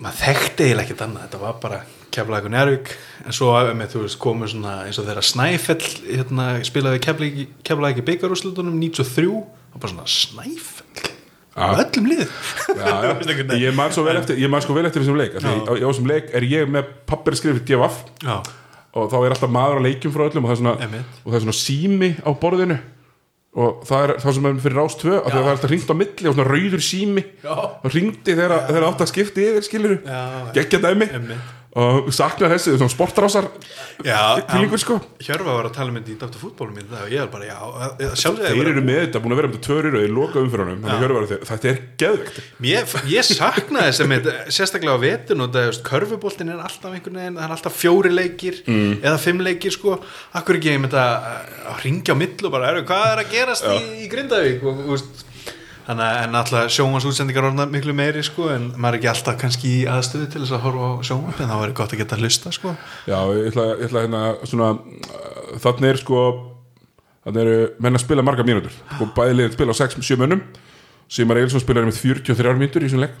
maður 0.00 0.20
þekkti 0.22 0.66
eiginlega 0.66 0.86
ekkert 0.86 1.04
annað. 1.06 1.28
Þetta 1.28 1.42
var 1.44 1.60
bara 1.62 1.82
Keflag 2.14 2.48
og 2.48 2.52
Njarðvík 2.54 2.90
en 3.26 3.36
svo 3.36 3.52
með 3.76 3.94
þú 3.94 4.02
veist 4.04 4.18
komur 4.22 4.50
svona 4.50 4.74
eins 4.86 4.98
og 5.00 5.06
þeirra 5.08 5.24
Snæfell 5.26 5.88
hérna, 6.08 6.48
spilaði 6.66 7.02
Keflag 7.04 7.92
ekki 7.92 8.06
byggarúslutunum 8.08 8.78
93 8.80 9.28
og 9.28 9.78
bara 9.78 9.92
svona 9.92 10.08
Snæfell. 10.08 10.84
Á 11.58 11.74
öllum 11.74 12.06
lið 12.06 12.28
Já, 12.78 12.92
já. 13.02 13.56
ég 13.66 13.74
man 13.74 13.90
svo 13.90 14.04
vel 14.06 14.20
eftir 14.20 14.38
sko 14.62 14.76
vel 14.76 14.86
eftir 14.86 15.02
þessum 15.02 15.18
leik 15.18 15.38
Því, 15.40 15.54
á, 15.66 15.72
á 15.74 15.88
þessum 15.88 16.06
leik 16.06 16.28
er 16.38 16.46
ég 16.46 16.70
með 16.70 16.92
pappirskrifi 17.08 17.64
DFF 17.66 18.04
Já, 18.22 18.36
og 18.94 19.10
þá 19.10 19.18
er 19.18 19.34
alltaf 19.34 19.50
maður 19.52 19.82
á 19.82 19.86
leikjum 19.88 20.14
frá 20.14 20.28
öllum 20.28 20.46
og 20.46 20.52
það 20.52 20.54
er 20.54 20.62
svona, 20.62 21.02
og 21.24 21.32
það 21.32 21.38
er 21.40 21.44
svona 21.46 21.58
sími 21.58 22.12
á 22.22 22.30
borðinu 22.38 22.78
og 23.58 23.82
það 23.88 24.04
er 24.04 24.12
það 24.22 24.34
sem 24.36 24.48
er 24.48 24.58
fyrir 24.62 24.78
rás 24.78 24.96
2 25.00 25.14
að 25.18 25.28
það 25.32 25.38
er 25.40 25.52
alltaf 25.52 25.72
hringt 25.72 25.90
á 25.90 25.96
milli 25.98 26.28
og 26.30 26.34
svona 26.36 26.46
rauður 26.46 26.84
sími. 26.84 27.24
Og 27.48 27.86
hringdi 27.90 28.34
þegar 28.38 28.86
átt 28.86 29.02
að 29.02 29.10
skipti 29.10 29.46
yfir 29.48 29.66
skiluru 29.66 29.96
geggja 30.54 30.82
dæmi. 30.84 31.08
Einmitt. 31.16 31.54
Og 31.78 32.08
saknar 32.16 32.50
þessi 32.54 32.72
svona 32.78 32.88
sportrásar 32.90 33.44
kvílingur 34.48 34.80
sko. 34.80 34.96
Hjörfa 35.22 35.52
var 35.58 35.66
að 35.68 35.74
tala 35.76 35.92
með 35.92 36.06
þetta 36.08 36.14
í 36.14 36.30
Dr. 36.32 36.38
Fútbólum 36.40 36.78
í 36.80 36.84
dag 36.88 37.02
og 37.04 37.12
ég 37.12 37.20
er 37.22 37.28
bara, 37.32 37.44
já, 37.44 37.58
sjálfsögði 38.16 38.54
þeir 38.56 38.70
eru 38.72 38.84
með 38.86 39.00
þetta, 39.02 39.20
búin 39.24 39.34
að 39.34 39.40
vera 39.42 39.50
með 39.50 39.58
þetta 39.58 39.68
tvö 39.68 39.76
rýru 39.84 40.00
í 40.06 40.08
loka 40.14 40.38
að 40.38 40.46
er 41.20 41.28
þeir- 41.32 41.44
þetta 41.50 41.68
er 41.72 41.78
geðvikt 42.02 42.40
Ég, 42.68 42.94
ég 43.12 43.28
saknaði 43.28 43.92
sem 43.98 44.14
heit, 44.16 44.30
sérstaklega 44.58 44.96
á 44.96 45.04
vetun 45.04 45.44
og 45.44 45.52
það, 45.58 45.82
körfuboltin 45.90 46.52
er 46.54 46.64
alltaf 46.64 46.92
einhvern 46.96 47.20
veginn, 47.20 47.38
það 47.38 47.44
er 47.50 47.56
alltaf 47.58 47.78
fjóri 47.82 48.14
leikir 48.16 48.62
Mm. 48.68 48.98
eða 49.02 49.18
fimm 49.22 49.40
leikir 49.44 49.72
sko. 49.72 49.98
Akkur 50.34 50.56
ekki 50.58 50.72
einmitt 50.74 50.92
að, 50.96 51.28
að 51.68 51.84
ringja 51.84 52.12
á 52.14 52.16
mill 52.18 52.36
og 52.44 52.52
bara, 52.52 52.72
hvað 52.82 53.06
er 53.12 53.22
að 53.24 53.30
gerast 53.32 53.64
í, 53.64 53.78
í 54.04 54.08
Grindavík? 54.10 54.62
Og, 54.64 54.82
og, 54.94 55.00
þannig 55.88 56.04
að 56.04 56.18
en 56.26 56.36
alltaf 56.36 56.72
sjónvans 56.74 57.06
útsendingar 57.08 57.48
orðna 57.48 57.64
miklu 57.72 57.94
meiri 57.96 58.20
sko 58.26 58.50
en 58.52 58.66
maður 58.76 58.98
er 58.98 59.00
ekki 59.00 59.10
alltaf 59.14 59.38
kannski 59.40 59.70
í 59.72 59.86
aðstöðu 59.88 60.28
til 60.34 60.42
þess 60.42 60.56
að 60.58 60.64
horfa 60.66 60.90
á 60.92 60.92
sjónvans 61.08 61.40
en 61.40 61.52
þá 61.52 61.56
er 61.64 61.72
gott 61.78 61.94
að 61.94 62.02
geta 62.02 62.18
að 62.18 62.26
hlusta 62.26 62.52
sko. 62.52 62.74
Já, 63.08 63.18
ég 63.32 63.48
ætla, 63.48 63.64
ég 63.72 63.86
ætla 63.88 64.04
hérna 64.04 64.22
svona 64.50 64.68
uh, 64.76 65.54
þannig 65.64 65.88
er 65.94 66.00
sko 66.02 66.26
þannig 67.24 67.40
eru 67.44 67.56
menn 67.80 67.96
að 67.96 68.04
spila 68.04 68.26
marga 68.26 68.44
mínútur. 68.44 68.76
Sko 68.92 69.08
bæði 69.16 69.38
liðin 69.38 69.56
spila 69.56 69.72
á 69.72 69.80
6-7 69.80 70.20
mönnum. 70.20 70.44
Simar 71.08 71.40
Eilsson 71.40 71.64
spilar 71.64 71.88
með 71.88 72.02
43 72.02 72.60
mínútur 72.60 72.84
í 72.84 72.90
þessum 72.90 73.06
leik. 73.06 73.16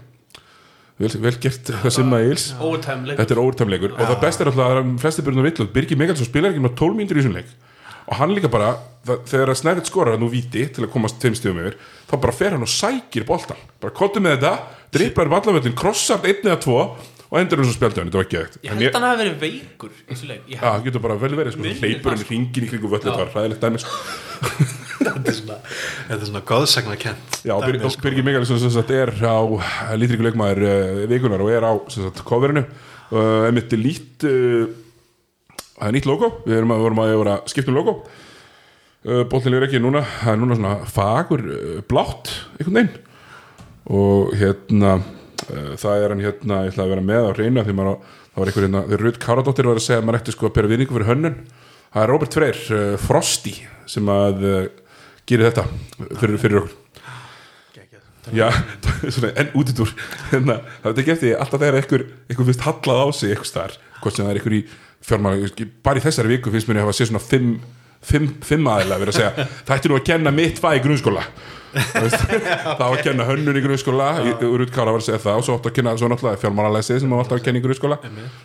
Vel, 0.98 1.12
vel 1.22 1.34
gert 1.38 1.68
það 1.70 1.92
Simar 1.94 2.24
Eils 2.26 2.48
Ótæmleik 2.58 3.20
þetta 3.20 3.34
er 3.36 3.38
óvertæmleikur 3.38 3.92
og 3.94 4.00
það 4.02 4.16
besta 4.24 4.42
er 4.42 4.48
alltaf 4.50 4.72
að 4.72 4.88
flesti 4.98 5.22
byrjum 5.22 5.44
að 5.44 5.46
villu 5.46 5.66
Birgir 5.76 6.00
Megalsson 6.00 6.26
spilar 6.26 6.50
ekki 6.50 6.62
með 6.64 6.72
12 6.80 6.98
mínútur 6.98 7.20
í 7.20 7.22
þessum 7.22 7.36
leik 7.36 7.52
og 8.08 8.16
hann 8.16 8.32
líka 8.36 8.50
bara, 8.52 8.72
það, 9.06 9.20
þegar 9.30 9.52
að 9.52 9.60
Snæfell 9.60 9.86
skorar 9.88 10.18
nú 10.20 10.30
víti 10.32 10.64
til 10.72 10.86
að 10.86 10.92
komast 10.94 11.20
tveim 11.22 11.36
stöðum 11.36 11.62
yfir 11.64 11.78
þá 12.08 12.16
bara 12.16 12.34
fer 12.40 12.56
hann 12.56 12.64
og 12.64 12.72
sækir 12.72 13.28
boltan 13.28 13.60
bara 13.82 13.94
kottu 13.94 14.22
með 14.24 14.38
þetta, 14.38 14.54
dripplar 14.96 15.32
vallavöllin 15.36 15.78
krossar 15.78 16.24
einn 16.24 16.42
eða 16.44 16.58
tvo 16.64 16.80
og 17.28 17.36
endur 17.36 17.60
hann 17.60 17.68
svo 17.68 17.76
spjaldið 17.76 18.08
þetta 18.08 18.20
var 18.20 18.28
ekki 18.28 18.40
Ég 18.64 18.72
held 18.72 18.88
að 18.88 18.98
hann 18.98 19.08
hafi 19.10 19.22
verið 19.22 19.38
veikur 19.44 19.92
í 19.92 20.40
Já, 20.54 20.60
það 20.64 20.84
getur 20.88 21.04
bara 21.04 21.20
vel 21.20 21.34
verið, 21.36 21.54
sko, 21.54 21.64
Minnir 21.66 21.82
hleypur 21.82 22.08
það, 22.08 22.16
henni 22.16 22.28
hringin 22.32 22.68
í 22.68 22.72
kringum 22.72 22.94
völlin, 22.94 23.12
það 23.12 23.24
var 23.24 23.32
hræðilegt 23.36 23.66
dæmi, 23.66 23.82
sko. 23.84 24.68
þetta 24.98 25.30
er 25.32 25.36
svona, 25.36 25.58
þetta 26.08 26.28
svona 26.30 26.42
góðsagna 26.48 26.98
kent 27.00 27.38
Já, 27.44 27.54
Birgir 27.62 28.46
sko. 28.48 28.58
Sagt 28.72 28.92
er 28.94 29.12
á 29.20 29.38
lítriku 29.98 30.26
leikmaður 30.26 30.64
uh, 30.64 31.02
vikunar 31.10 31.44
og 31.44 31.52
er 31.52 31.66
á 31.68 31.72
sem 31.92 32.06
sagt 32.06 32.24
coverinu. 32.28 32.64
Emitt 33.48 33.76
lít 33.78 34.26
uh, 34.28 34.66
það 35.78 35.88
er 35.88 35.94
nýtt 35.96 36.08
logo, 36.08 36.30
við 36.46 36.58
erum 36.58 36.74
að, 36.74 36.82
vorum 36.86 37.02
að, 37.04 37.12
að 37.22 37.52
skipta 37.52 37.72
um 37.72 37.78
logo. 37.78 37.94
Uh, 39.06 39.22
boltin 39.30 39.54
er 39.54 39.66
ekki 39.68 39.80
núna, 39.82 40.02
það 40.22 40.32
er 40.32 40.40
núna 40.42 40.58
svona 40.58 40.72
fagur 40.90 41.44
uh, 41.46 41.76
blátt, 41.88 42.32
einhvern 42.58 42.80
veginn. 42.80 43.04
Og 43.98 44.34
hérna 44.36 44.96
uh, 44.98 45.76
það 45.78 46.02
er 46.02 46.14
hann 46.14 46.24
hérna, 46.24 46.64
ég 46.66 46.74
ætla 46.74 46.88
að 46.88 46.92
vera 46.94 47.06
með 47.12 47.30
á 47.30 47.32
reyna 47.38 47.64
því 47.66 47.76
maður 47.78 47.94
það 48.02 48.42
var 48.42 48.50
einhver 48.50 48.66
hérna 48.66 48.82
þegar 48.88 49.04
Rut 49.06 49.22
Káradóttir 49.22 49.70
var 49.70 49.80
að 49.80 49.86
segja 49.86 50.00
að 50.02 50.08
maður 50.08 50.20
ætti 50.20 50.34
sko 50.34 50.48
að 50.48 50.58
bera 50.58 50.72
vinningu 50.72 50.96
fyrir 50.96 51.10
hönnun. 51.12 51.38
Það 51.88 52.02
er 52.02 52.12
Robert 52.12 52.36
Freyr, 52.36 52.60
uh, 52.74 52.98
Frosty 53.00 53.54
sem 53.88 54.12
að 54.12 54.44
uh, 54.44 54.60
gerir 55.28 55.48
þetta 55.48 55.64
fyrir, 56.18 56.36
fyrir 56.42 56.62
okkur. 56.64 56.84
Já, 58.34 58.50
svona, 59.14 59.30
en 59.40 59.54
útidúr. 59.56 59.94
Hérna, 60.32 60.58
það 60.82 60.90
er 60.90 61.02
ekki 61.02 61.14
eftir 61.14 61.38
alltaf 61.38 61.62
þegar 61.62 61.78
einhver, 61.80 62.04
einhver 62.28 62.48
finnst 62.50 62.66
hallað 62.66 63.00
á 63.00 63.06
sig 63.16 63.32
einhver 63.32 63.48
staðar 63.48 63.78
hvort 64.02 64.16
sem 64.16 64.26
það 64.26 64.32
er 64.32 64.40
einhver 64.40 64.56
í 64.58 64.60
fjármála 65.04 65.50
bara 65.84 66.00
í 66.00 66.04
þessari 66.04 66.32
viku 66.36 66.50
finnst 66.54 66.68
mér 66.70 66.80
að 66.82 66.88
hafa 66.88 66.96
séð 66.98 67.10
svona 67.12 67.22
fimm, 67.22 67.52
fimm, 68.02 68.26
fimm 68.44 68.66
aðeila 68.72 68.98
verið 69.02 69.14
að 69.14 69.20
segja 69.20 69.46
það 69.68 69.76
ætti 69.78 69.92
nú 69.92 69.96
að 70.00 70.06
kenna 70.10 70.32
mitt 70.34 70.58
fag 70.62 70.78
í 70.80 70.84
grunnskóla? 70.86 71.22
Það 71.68 72.78
var 72.80 72.94
að 72.96 73.02
kenna 73.04 73.24
hönnun 73.28 73.58
í 73.60 73.62
grunnskóla 73.64 74.06
Rútt 74.40 74.72
Kára 74.72 74.94
var 74.94 75.02
að 75.02 75.06
segja 75.10 75.20
það 75.20 75.40
og 75.40 75.44
svo 75.46 75.56
átti 75.58 75.68
að 75.70 75.74
kenna 75.78 75.92
svo 76.00 76.08
náttúrulega 76.08 76.40
fjármálalæsið 76.42 77.02
sem 77.02 77.12
var 77.12 77.20
alltaf 77.22 77.36
að 77.38 77.44
kenna 77.44 77.60
í 77.60 77.64
grunnskóla. 77.66 77.98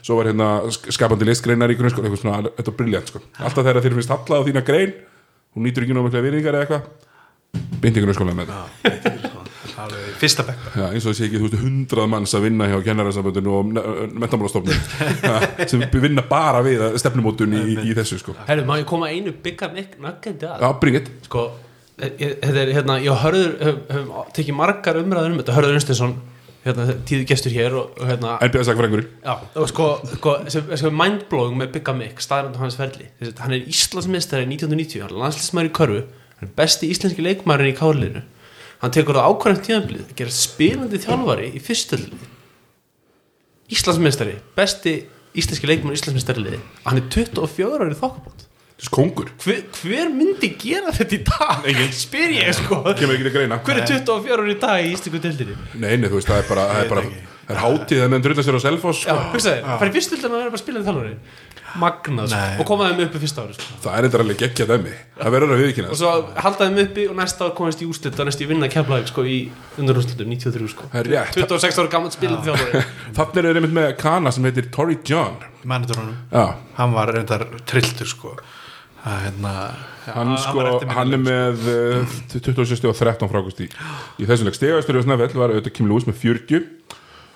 Svo 0.03 0.17
var 0.19 0.27
hérna 0.29 0.49
sk- 0.75 0.91
skapandi 0.97 1.29
listgreinar 1.29 1.71
í 1.71 1.77
grunnskóla 1.79 2.09
eitthvað 2.09 2.21
svona, 2.25 2.51
þetta 2.57 2.67
var 2.73 2.77
briljant 2.81 3.13
sko. 3.13 3.23
alltaf 3.39 3.63
þegar 3.63 3.81
þér 3.87 3.95
finnst 3.99 4.13
hallað 4.13 4.43
á 4.43 4.47
þína 4.49 4.65
grein 4.67 4.93
hún 5.55 5.67
nýtur 5.69 5.87
ekki 5.87 5.95
námið 5.95 6.19
virðingar 6.27 6.59
eða 6.59 6.67
eitthvað 6.67 7.79
beintingur 7.83 8.17
skóla 8.19 8.35
með 8.35 8.51
þetta 8.51 9.32
alveg 9.87 10.15
fyrsta 10.21 10.45
bekk. 10.47 10.65
Já, 10.79 10.85
eins 10.89 11.05
og 11.09 11.15
sé 11.17 11.27
ekki, 11.27 11.39
þú 11.41 11.47
veist, 11.49 11.59
hundrað 11.63 12.09
manns 12.13 12.33
að 12.37 12.45
vinna 12.47 12.67
hjá 12.71 12.77
kennararsamböndinu 12.87 13.53
og 13.57 13.71
mentamálastofnun. 14.23 14.81
Sem 15.71 15.85
vinna 16.03 16.23
bara 16.29 16.63
við 16.65 16.83
stefnumótun 17.01 17.55
í, 17.59 17.63
í 17.83 17.95
þessu 17.97 18.19
sko. 18.21 18.35
Herru, 18.47 18.65
má 18.69 18.75
ég 18.81 18.87
koma 18.89 19.11
einu 19.13 19.33
byggar 19.45 19.73
nöggandi 19.77 20.49
að? 20.49 20.63
Já, 20.65 20.69
bring 20.81 20.99
it. 21.01 21.09
Sko, 21.29 21.47
ég- 22.03 22.37
þetta 22.43 22.61
er 22.65 22.73
hérna 22.79 22.99
ég 23.03 23.23
hörður 23.23 23.57
höfum 23.63 24.13
hef 24.19 24.31
tekið 24.39 24.59
margar 24.59 25.01
umræður 25.03 25.35
um 25.35 25.41
þetta. 25.43 25.57
Hörður 25.57 25.77
Unstensson, 25.79 26.15
hérna, 26.63 26.87
tíðu 27.09 27.25
gestur 27.27 27.51
hér 27.55 27.73
og, 27.79 27.93
og 27.99 28.07
hérna 28.07 28.37
NBA 28.47 28.61
sakfræðingur 28.69 29.05
Já, 29.23 29.33
og 29.59 29.67
sko, 29.71 29.87
sko 30.15 30.35
sem, 30.53 30.69
sem 30.79 30.95
mindblowing 30.95 31.57
með 31.59 31.73
Bigga 31.77 31.95
Mick, 31.97 32.21
staðrænd 32.23 32.55
hans 32.61 32.77
ferli. 32.79 33.09
Þessi, 33.19 33.33
hann 33.43 33.55
er 33.57 33.65
Íslandsmeistari 33.73 34.47
1990 34.47 35.03
hann 35.03 35.11
er 35.11 35.19
landslýsmæður 35.25 35.69
í 35.69 35.73
körfu, 35.79 36.03
hann 36.39 36.47
er 36.47 36.53
besti 36.61 36.87
íslenski 36.93 37.25
leikmæður 37.25 37.67
í 37.67 37.75
kárlinu 37.81 38.23
hann 38.83 38.93
tekur 38.93 39.17
það 39.19 39.31
ákvæðan 39.31 39.65
tíðanblið 39.67 40.05
að 40.05 40.15
gera 40.19 40.35
spilandi 40.37 41.01
þjálfari 41.03 41.49
í 41.55 41.61
fyrstöldinni 41.63 42.31
Íslandsmeistari 43.73 44.37
besti 44.57 44.97
íslenski 45.39 45.69
leikmæður 45.69 45.95
í 45.95 46.01
Íslandsmeistari 46.01 46.57
hann 46.83 46.99
er 46.99 47.05
24 47.13 47.79
árið 47.79 48.01
þokkabót. 48.01 48.49
Þessi 48.73 48.91
kongur, 48.91 49.29
hver, 49.39 49.61
hver 49.77 50.09
myndi 50.11 50.49
gera 50.59 50.91
þetta 50.93 51.15
í 51.15 51.19
dag? 51.29 51.67
Enginn. 51.71 51.93
spyr 51.95 52.33
ég 52.35 52.49
sko. 52.57 52.81
hver 52.83 53.79
er 53.79 53.85
24 53.87 54.33
árið 54.35 54.51
í 54.51 54.57
dag 54.59 54.81
í 54.81 54.89
íslensku 54.91 55.21
deildinni? 55.23 55.55
Nei, 55.77 55.93
nei, 56.01 56.09
þú 56.09 56.17
veist, 56.19 56.27
það 56.27 56.41
er 56.41 56.49
bara, 56.49 56.65
það 56.73 56.83
er 56.83 57.13
það 57.43 57.55
er 57.55 57.59
hátíð 57.59 58.01
að 58.01 58.11
meðan 58.11 58.25
drulla 58.25 58.45
sér 58.45 58.57
á 58.57 58.61
Selfoss 58.63 59.03
Já, 59.03 59.13
sko. 59.13 59.31
hugsaði, 59.33 59.63
það 59.67 59.85
er 59.85 59.93
fyrstöldin 59.97 60.29
að 60.29 60.41
vera 60.41 60.53
bara 60.53 60.61
spilandi 60.61 60.87
þjálfari 60.89 61.13
magnað 61.81 62.29
sko. 62.31 62.41
Og 62.61 62.67
komaði 62.69 62.97
með 62.97 63.07
upp 63.07 63.17
í 63.17 63.21
fyrsta 63.23 63.43
ári 63.45 63.55
sko. 63.57 63.77
Það 63.83 63.97
er 63.97 64.07
eitthvað 64.07 64.23
alveg 64.23 64.39
geggja 64.43 64.67
dæmi. 64.69 64.95
Það 65.19 65.35
verður 65.35 65.53
að 65.53 65.55
og 65.55 65.63
viðkynna 65.63 65.97
svo 65.99 66.11
haldaði 66.45 66.73
þeim 66.73 66.81
uppi 66.83 67.05
og 67.09 67.15
næsta 67.19 67.47
ár 67.47 67.53
komist 67.57 67.83
í 67.83 67.87
úslit 67.89 68.19
og 68.19 68.29
næst 68.29 68.43
í 68.43 68.49
vinna 68.49 68.69
keflaði 68.73 69.09
sko 69.11 69.25
í 69.27 69.37
undanúrslitum 69.81 70.33
93 70.33 70.73
sko. 70.73 70.89
Það 70.93 71.01
er 71.01 71.11
rétt. 71.13 71.39
26 71.39 71.81
ára 71.81 71.93
gammal 71.95 72.13
spilandi 72.13 72.49
þjálfari. 72.49 72.83
Þannig 73.19 73.41
er 73.43 73.61
einmitt 73.61 73.77
með 73.79 73.89
kana 74.01 74.33
sem 74.35 74.49
heitir 74.49 74.69
Tory 74.73 74.99
John. 75.07 75.39
Manager 75.63 76.03
Já, 76.33 76.45
hann 76.77 76.93
var 76.93 77.13
reyndar 77.15 77.47
trilltur 77.69 78.09
sko. 78.09 78.35
Að 79.03 79.25
hérna 79.25 79.53
hann 80.11 80.33
já, 80.33 80.39
sko, 80.43 80.63
eftirminnilegur, 80.63 80.95
hann 80.97 81.15
er 81.15 81.21
með 81.23 81.65
uh, 81.71 82.13
26 82.33 82.87
og 82.87 82.95
13 82.97 83.31
frákust 83.31 83.61
í, 83.63 83.67
í 84.19 84.27
þessum 84.27 84.49
leik 84.49 84.57
stegastur 84.57 84.99
og 84.99 85.05
snæfell 85.05 85.35
var 85.39 85.53
auðvitað 85.53 85.75
Kim 85.77 85.89
Lewis 85.91 86.07
með 86.07 86.19
40 86.21 86.65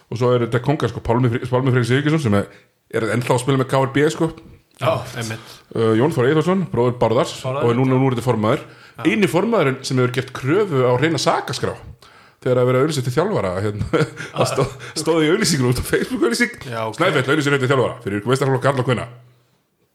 og 0.07 0.19
svo 0.19 0.31
er 0.33 0.45
þetta 0.45 0.63
kongar 0.63 0.91
sko 0.91 1.03
Pálmi 1.03 1.31
Freyr 1.31 1.87
Sigurðsson 1.87 2.23
sem 2.23 2.37
er, 2.39 2.47
er 2.93 3.09
ennþá 3.15 3.35
að 3.35 3.43
spila 3.43 3.61
með 3.61 3.69
KRB 3.73 4.07
sko. 4.13 4.31
Uh, 4.77 5.93
Jón 5.97 6.13
Þór 6.13 6.29
Eithvarsson, 6.29 6.65
bróður 6.69 6.99
Bárðars 7.01 7.33
Bárðar, 7.41 7.65
og 7.65 7.77
núna, 7.79 7.97
er 7.97 8.15
þetta 8.15 8.25
formaður. 8.27 8.65
Eini 9.05 9.29
formaðurinn 9.29 9.79
sem 9.85 9.97
hefur 9.97 10.13
gert 10.17 10.33
kröfu 10.37 10.83
á 10.85 10.93
reyna 11.01 11.21
sakaskrá 11.21 11.73
þegar 12.43 12.61
að 12.61 12.69
vera 12.69 12.81
auðlýsið 12.83 13.07
til 13.07 13.13
þjálfara 13.15 13.53
hérna, 13.65 13.87
það 14.37 14.49
stó, 14.51 14.65
stóði 15.01 15.25
í 15.25 15.31
auðlýsingunum 15.33 15.73
út 15.73 15.81
á 15.81 15.85
Facebook 15.89 16.25
auðlýsing, 16.27 16.59
Já, 16.69 16.81
ok. 16.85 16.97
Snæfell 16.99 17.23
auðlýsið 17.25 17.57
til 17.57 17.69
þjálfara 17.71 17.95
fyrir 18.03 18.19
ykkur 18.21 18.33
veistarflokk 18.33 18.65
Karla 18.67 18.85
Kvenna 18.85 19.07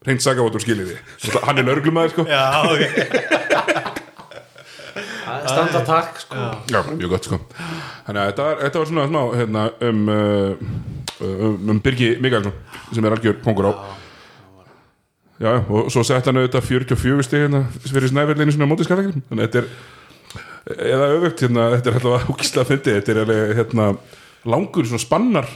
reynd 0.06 0.24
sakavóttur 0.24 0.62
skiljiði 0.64 0.98
hann 1.46 1.62
er 1.62 1.70
örglumæður 1.76 2.14
sko. 2.16 2.26
Já, 2.26 2.42
ok. 2.66 2.82
Standa 5.42 5.80
takk 5.86 6.18
sko. 6.20 6.48
Já, 6.70 6.80
mjög 6.90 7.14
gott 7.14 7.28
sko. 7.28 7.38
Þannig 8.06 8.20
að 8.20 8.26
þetta 8.30 8.46
var, 8.46 8.58
þetta 8.62 8.82
var 8.82 8.90
svona 8.90 9.06
smá 9.08 9.20
hérna, 9.38 9.62
um, 9.88 10.02
uh, 10.12 10.52
um, 11.22 11.56
um 11.74 11.80
Birgi 11.82 12.14
Mikaelsson 12.22 12.54
sem 12.92 13.04
er 13.04 13.16
algjör 13.16 13.40
kongur 13.44 13.70
á. 13.70 13.72
Já, 15.42 15.48
já, 15.56 15.62
og 15.66 15.90
svo 15.90 16.04
sett 16.06 16.28
hann 16.28 16.38
auðvitað 16.38 16.68
44 16.68 17.26
stig 17.26 17.44
hérna 17.46 17.64
fyrir 17.88 18.12
snæfellinu 18.12 18.54
svona 18.54 18.68
mótið 18.70 18.86
skallakrim 18.86 19.24
þannig 19.26 19.48
að 19.48 19.48
þetta 19.48 19.62
er 19.62 20.86
eða 20.92 21.08
öfugt, 21.16 21.42
hérna, 21.42 21.64
þetta 21.74 21.90
er 21.90 21.96
alltaf 21.98 22.26
húkislega 22.28 22.68
fyndið, 22.68 22.98
þetta 22.98 23.12
er 23.12 23.20
alveg 23.24 23.54
hérna, 23.58 23.86
langur 24.52 24.86
svona 24.86 25.02
spannar 25.02 25.48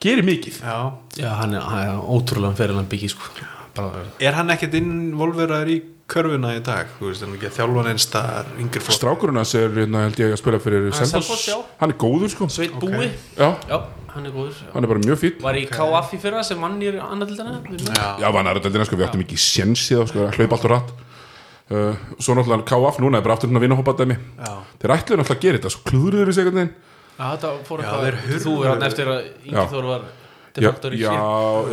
gerir 0.00 0.26
mikið. 0.26 0.60
Já. 0.62 0.78
já, 1.18 1.28
hann 1.40 1.56
er, 1.56 1.66
hann 1.66 1.82
er 1.82 2.00
ótrúlega 2.00 2.56
fyrirlega 2.58 2.90
byggi 2.92 3.12
sko. 3.12 3.30
Bara, 3.76 4.06
er 4.22 4.36
hann 4.36 4.52
ekkert 4.54 4.76
involveraður 4.78 5.72
í 5.74 5.78
körfuna 6.10 6.52
í 6.54 6.62
dag 6.64 6.90
þú 7.00 7.08
veist, 7.10 7.22
ekki 7.26 7.48
að 7.48 7.54
þjálfa 7.56 7.82
neins 7.86 8.04
staðar 8.06 8.50
yngri 8.62 8.82
flokk 8.82 8.96
Strákurinn 9.00 9.40
hans 9.40 9.54
er, 9.58 9.72
hérna, 9.74 10.04
held 10.06 10.20
ég 10.22 10.34
að 10.36 10.40
spila 10.40 10.60
fyrir 10.62 10.84
Selfoss, 10.94 11.46
hann 11.80 11.92
er 11.92 11.98
góður 11.98 12.30
sko. 12.32 12.48
Sveit 12.52 12.76
Búi. 12.78 13.08
Já, 13.36 13.48
já, 13.66 13.78
hann 14.14 14.28
er 14.28 14.34
góður. 14.34 14.60
Já. 14.60 14.68
hann 14.74 14.86
er 14.86 14.92
bara 14.92 15.02
mjög 15.02 15.18
fýtt 15.24 15.42
var 15.42 15.58
í 15.58 15.64
KF 15.70 16.12
í 16.14 16.20
fyrra 16.22 16.44
sem 16.46 16.62
vann 16.62 16.78
í 16.82 16.92
annardildina 16.94 17.58
já, 17.90 18.06
Já, 18.22 18.28
var 18.30 18.46
næraldina, 18.46 18.86
sko, 18.86 18.98
við 19.00 19.08
áttum 19.08 19.24
ekki 19.26 19.40
sjensið 19.40 20.02
á, 20.02 20.04
sko, 20.12 20.26
að 20.28 20.38
hlaupa 20.38 20.56
allt 20.60 20.68
og 20.68 20.74
rætt 20.76 20.92
uh, 21.74 22.04
Svo 22.22 22.36
náttúrulega 22.38 22.68
KF 22.70 23.00
núna 23.02 23.18
er 23.18 23.26
bara 23.26 23.34
aftur 23.38 23.50
hérna 23.50 23.64
vinnahópadæmi 23.66 24.16
já. 24.16 24.52
Þeir 24.82 24.94
ætluðu 24.96 25.18
náttúrulega 25.22 25.40
að 25.40 25.42
gera 25.48 25.58
þetta, 25.58 25.74
svo 25.74 25.82
klúðruður 25.90 26.30
þessi 26.30 26.44
einhvern 26.44 26.60
veginn. 26.62 26.74
Já, 27.16 27.26
þetta 27.32 27.52
fór 27.66 27.82
þeir 27.82 28.18
hurfu- 28.28 28.44
þú 28.46 28.54
er 28.62 28.70
hann 28.74 28.86
eftir 28.86 29.10
að 29.10 30.06
Já. 30.56 30.70
Já, 30.96 31.16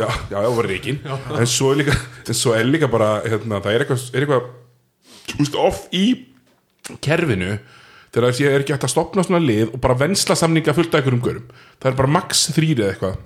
já, 0.00 0.08
já, 0.30 0.42
já, 0.44 0.50
var 0.58 0.68
reikin 0.68 1.00
En 1.38 1.46
svo 1.48 1.72
er 1.72 1.80
líka, 1.82 1.96
svo 2.32 2.52
er 2.56 2.68
líka 2.68 2.90
bara, 2.92 3.22
hérna, 3.24 3.62
það 3.64 3.72
er 3.72 3.84
eitthvað, 3.84 4.04
er 4.12 4.26
eitthvað 4.26 5.38
veist, 5.38 5.56
off 5.56 5.86
í 5.94 6.04
kerfinu 7.04 7.56
Þegar 8.14 8.30
það 8.30 8.46
er 8.46 8.62
ekki 8.62 8.74
hægt 8.76 8.84
að 8.86 8.92
stopna 8.92 9.24
svona 9.26 9.42
lið 9.42 9.72
og 9.72 9.80
bara 9.82 9.96
vensla 9.98 10.36
samninga 10.38 10.74
fullt 10.76 10.92
af 10.94 11.00
einhverjum 11.00 11.22
görum. 11.24 11.46
Það 11.82 11.88
er 11.90 11.96
bara 11.98 12.12
max 12.14 12.44
þrýri 12.54 12.84
eða 12.84 12.92
eitthvað 12.92 13.16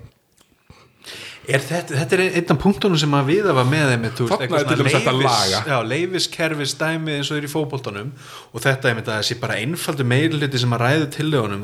Er 1.49 1.63
þetta, 1.63 1.95
þetta 1.97 2.17
er 2.17 2.23
einn 2.39 2.51
af 2.53 2.59
punktunum 2.61 2.99
sem 3.01 3.15
að 3.17 3.31
við 3.31 3.49
var 3.57 3.69
með 3.69 3.93
þeim 3.93 4.05
til 4.17 4.27
að 4.29 5.23
já, 5.69 5.77
leifiskerfis 5.91 6.75
dæmi 6.79 7.15
eins 7.17 7.31
og 7.31 7.39
er 7.39 7.47
í 7.47 7.51
fótboltanum 7.51 8.11
og 8.53 8.63
þetta 8.65 8.91
er 8.91 8.99
sé 9.29 9.39
bara 9.41 9.57
einfaldu 9.61 10.05
meirliti 10.07 10.61
sem 10.61 10.75
að 10.77 10.83
ræðu 10.85 11.07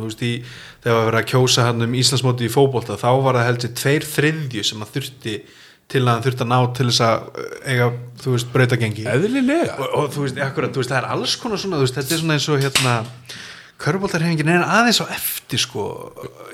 veist 0.09 0.25
í, 0.25 0.31
þegar 0.83 0.97
var 0.97 1.11
verið 1.11 1.21
að 1.21 1.29
kjósa 1.33 1.67
hann 1.69 1.85
um 1.85 1.99
Íslandsmóti 2.01 2.47
í 2.47 2.53
fótbolta 2.55 2.97
þá 3.01 3.09
var 3.27 3.39
það 3.39 3.47
heldur 3.51 3.77
tveir 3.81 4.09
þriðju 4.15 4.65
sem 4.71 4.83
að 4.85 4.97
þurfti 4.97 5.37
til 5.91 6.01
að 6.01 6.11
hann 6.11 6.23
þurfti 6.25 6.45
að 6.45 6.49
ná 6.49 6.59
til 6.75 6.87
þess 6.89 7.03
að 7.05 7.25
uh, 7.29 7.57
eiga, 7.69 7.89
þú 8.21 8.31
veist, 8.35 8.47
brautagengi 8.53 9.03
Eðlilega. 9.09 9.75
Og, 9.77 9.91
og 9.99 10.07
þú 10.15 10.23
veist, 10.25 10.39
akkurat, 10.41 10.73
þú 10.73 10.81
veist, 10.81 10.93
það 10.93 11.01
er 11.01 11.09
alls 11.15 11.35
konar 11.41 11.61
svona, 11.61 11.81
veist, 11.83 11.99
þetta 11.99 12.15
er 12.15 12.23
svona 12.23 12.37
eins 12.39 12.47
og 12.49 12.63
hérna 12.63 12.95
körbóltarhefingin 13.81 14.49
er 14.53 14.63
aðeins 14.63 15.01
á 15.03 15.05
eftir 15.11 15.59
sko, 15.59 15.83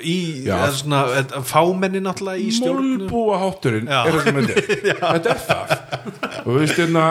í 0.02 0.16
Já. 0.46 0.56
eða 0.56 0.70
svona, 0.80 1.02
fámenni 1.46 2.02
náttúrulega 2.02 2.42
í 2.42 2.48
stjórnum 2.56 3.04
Mólbúa 3.04 3.38
hátturinn 3.44 3.86
Já. 3.86 4.00
er 4.02 4.16
það 4.16 4.24
sem 4.26 4.40
þetta 4.40 4.56
er 4.56 5.02
Þetta 5.14 5.34
er 5.34 5.42
það 5.46 5.74
og 6.42 6.48
þú 6.48 6.56
veist, 6.58 6.78
hérna, 6.80 7.04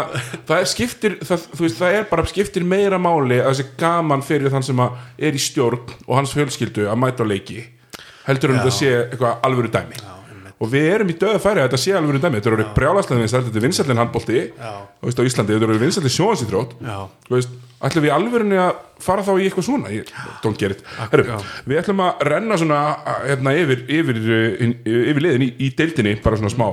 það 0.49 0.65
skiptir 0.73 1.17
það, 1.23 1.45
þú 1.55 1.65
veist, 1.65 1.77
það 1.79 1.97
er 1.99 2.07
bara 2.11 2.27
skiptir 2.27 2.67
meira 2.67 2.99
máli 3.01 3.39
að 3.39 3.53
þessi 3.53 3.67
gaman 3.79 4.25
fyrir 4.27 4.51
þann 4.51 4.67
sem 4.67 4.83
að 4.83 4.97
er 5.29 5.37
í 5.37 5.43
stjórn 5.47 5.95
og 6.07 6.17
hans 6.19 6.35
fjölskyldu 6.35 6.89
að 6.91 6.99
mæta 7.05 7.23
á 7.23 7.31
leiki 7.31 7.61
heldur 8.27 8.51
en 8.51 8.59
Já. 8.59 8.65
þetta 8.65 8.77
sé 8.81 8.91
eitthvað 9.05 9.47
alvöru 9.47 9.71
dæmi 9.71 10.03
og 10.61 10.69
við 10.69 10.87
erum 10.93 11.09
í 11.09 11.17
döðu 11.17 11.41
færi 11.41 11.61
að 11.61 11.67
þetta 11.67 11.81
sé 11.81 11.95
alvöru 11.97 12.21
dæmi. 12.21 12.37
Þetta 12.37 12.53
eru 12.53 12.67
brjálaslega 12.75 13.23
vinsælt, 13.23 13.47
þetta 13.49 13.59
er 13.61 13.65
vinsællin 13.65 14.01
handbólti 14.01 14.43
á 14.61 15.25
Íslandi, 15.25 15.55
þetta 15.57 15.67
eru 15.67 15.79
þú 17.25 17.35
veist, 17.37 17.55
ætlum 17.81 18.05
við 18.05 18.13
alvörunni 18.13 18.59
að 18.61 18.71
fara 19.01 19.25
þá 19.25 19.31
í 19.33 19.47
eitthvað 19.47 19.65
svona? 19.65 19.91
Ég, 19.95 20.11
don't 20.43 20.61
get 20.61 20.75
it. 20.75 20.83
Heru, 21.11 21.25
við 21.65 21.81
ætlum 21.81 22.03
að 22.05 22.25
renna 22.29 22.59
svona 22.61 22.81
hérna, 23.25 23.55
yfir, 23.57 23.85
yfir, 23.89 24.21
yfir, 24.21 24.75
yfir 24.85 25.25
liðin 25.25 25.47
í, 25.47 25.51
í 25.65 25.71
deildinni, 25.79 26.17
bara 26.21 26.37
svona 26.37 26.53
smá 26.53 26.67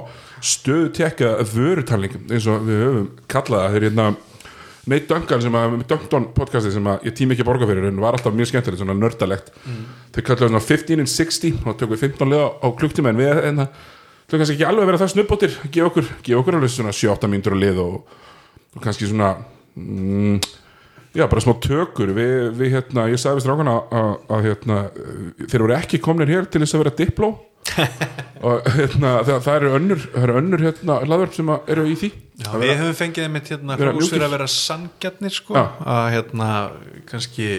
stöðu 0.44 0.92
tekja 0.94 1.32
vörutalning 1.50 2.18
eins 2.28 2.46
og 2.50 2.66
við 2.68 2.84
höfum 2.84 3.08
kallað 3.30 3.64
það. 3.64 3.76
Þeir 3.78 3.88
hérna 3.88 4.10
Nate 4.88 5.08
Duncan 5.10 5.42
sem 5.44 5.56
að, 5.58 5.76
Duncan 5.90 6.26
podcasti 6.36 6.72
sem 6.72 6.86
að 6.88 7.06
ég 7.08 7.16
tími 7.18 7.34
ekki 7.34 7.44
að 7.44 7.50
borga 7.50 7.68
fyrir 7.68 7.88
en 7.90 8.00
var 8.00 8.16
alltaf 8.16 8.34
mjög 8.36 8.50
skemmtilegt, 8.52 8.80
svona 8.80 8.96
nördalegt. 8.96 9.50
Þau 10.14 10.22
kallaðu 10.24 10.50
svona 10.52 10.64
15 10.64 11.02
and 11.04 11.12
60 11.12 11.58
og 11.64 11.76
tökum 11.76 11.94
við 11.94 12.04
15 12.06 12.32
liða 12.32 12.46
á 12.64 12.66
klukktíma 12.78 13.12
en 13.12 13.20
við 13.20 13.42
en 13.50 13.62
það 13.62 13.82
þau 14.28 14.36
kannski 14.36 14.56
ekki 14.56 14.68
alveg 14.68 14.88
vera 14.90 15.00
það 15.00 15.12
snubbóttir 15.14 15.58
gefa 15.72 15.90
okkur, 15.90 16.08
gefa 16.24 16.40
okkur 16.42 16.58
alveg 16.58 16.72
svona 16.72 16.94
7-8 16.96 17.30
mínútur 17.32 17.56
á 17.56 17.62
lið 17.64 17.82
og, 17.84 18.16
og 18.76 18.82
kannski 18.84 19.08
svona 19.08 19.34
mm, 19.76 20.40
já, 21.16 21.26
bara 21.26 21.44
smá 21.44 21.54
tökur. 21.64 22.14
Við, 22.16 22.34
við 22.58 22.74
hérna, 22.76 23.08
ég 23.12 23.20
sagði 23.20 23.40
við 23.40 23.46
strákana 23.46 23.76
að, 23.88 24.10
að 24.36 24.48
hérna, 24.48 24.80
þeir 25.44 25.64
voru 25.66 25.76
ekki 25.78 26.02
komnir 26.04 26.32
hér 26.32 26.48
til 26.48 26.64
þess 26.64 26.76
að 26.76 26.84
vera 26.84 26.96
dipló 27.02 27.32
og 28.48 28.68
hérna, 28.74 29.12
það, 29.26 29.40
það 29.46 29.56
eru 29.58 29.72
önnur 29.78 30.04
eru 30.22 30.36
önnur 30.40 30.64
hérna 30.68 30.98
laðverf 31.08 31.38
sem 31.38 31.50
að 31.54 31.72
eru 31.74 31.86
í 31.90 31.96
því. 31.98 32.10
Já, 32.38 32.48
Að 32.52 32.64
við 32.64 32.74
höfum 32.82 32.98
fengið 33.00 33.26
einmitt 33.26 33.50
hérna 33.52 33.78
hrós 33.80 34.12
fyrir 34.12 34.26
að 34.28 34.34
vera 34.36 34.48
sangjarnir 34.52 35.34
sko, 35.34 35.56
Já. 35.58 35.64
að 35.96 36.06
hérna 36.14 36.50
kannski 37.10 37.50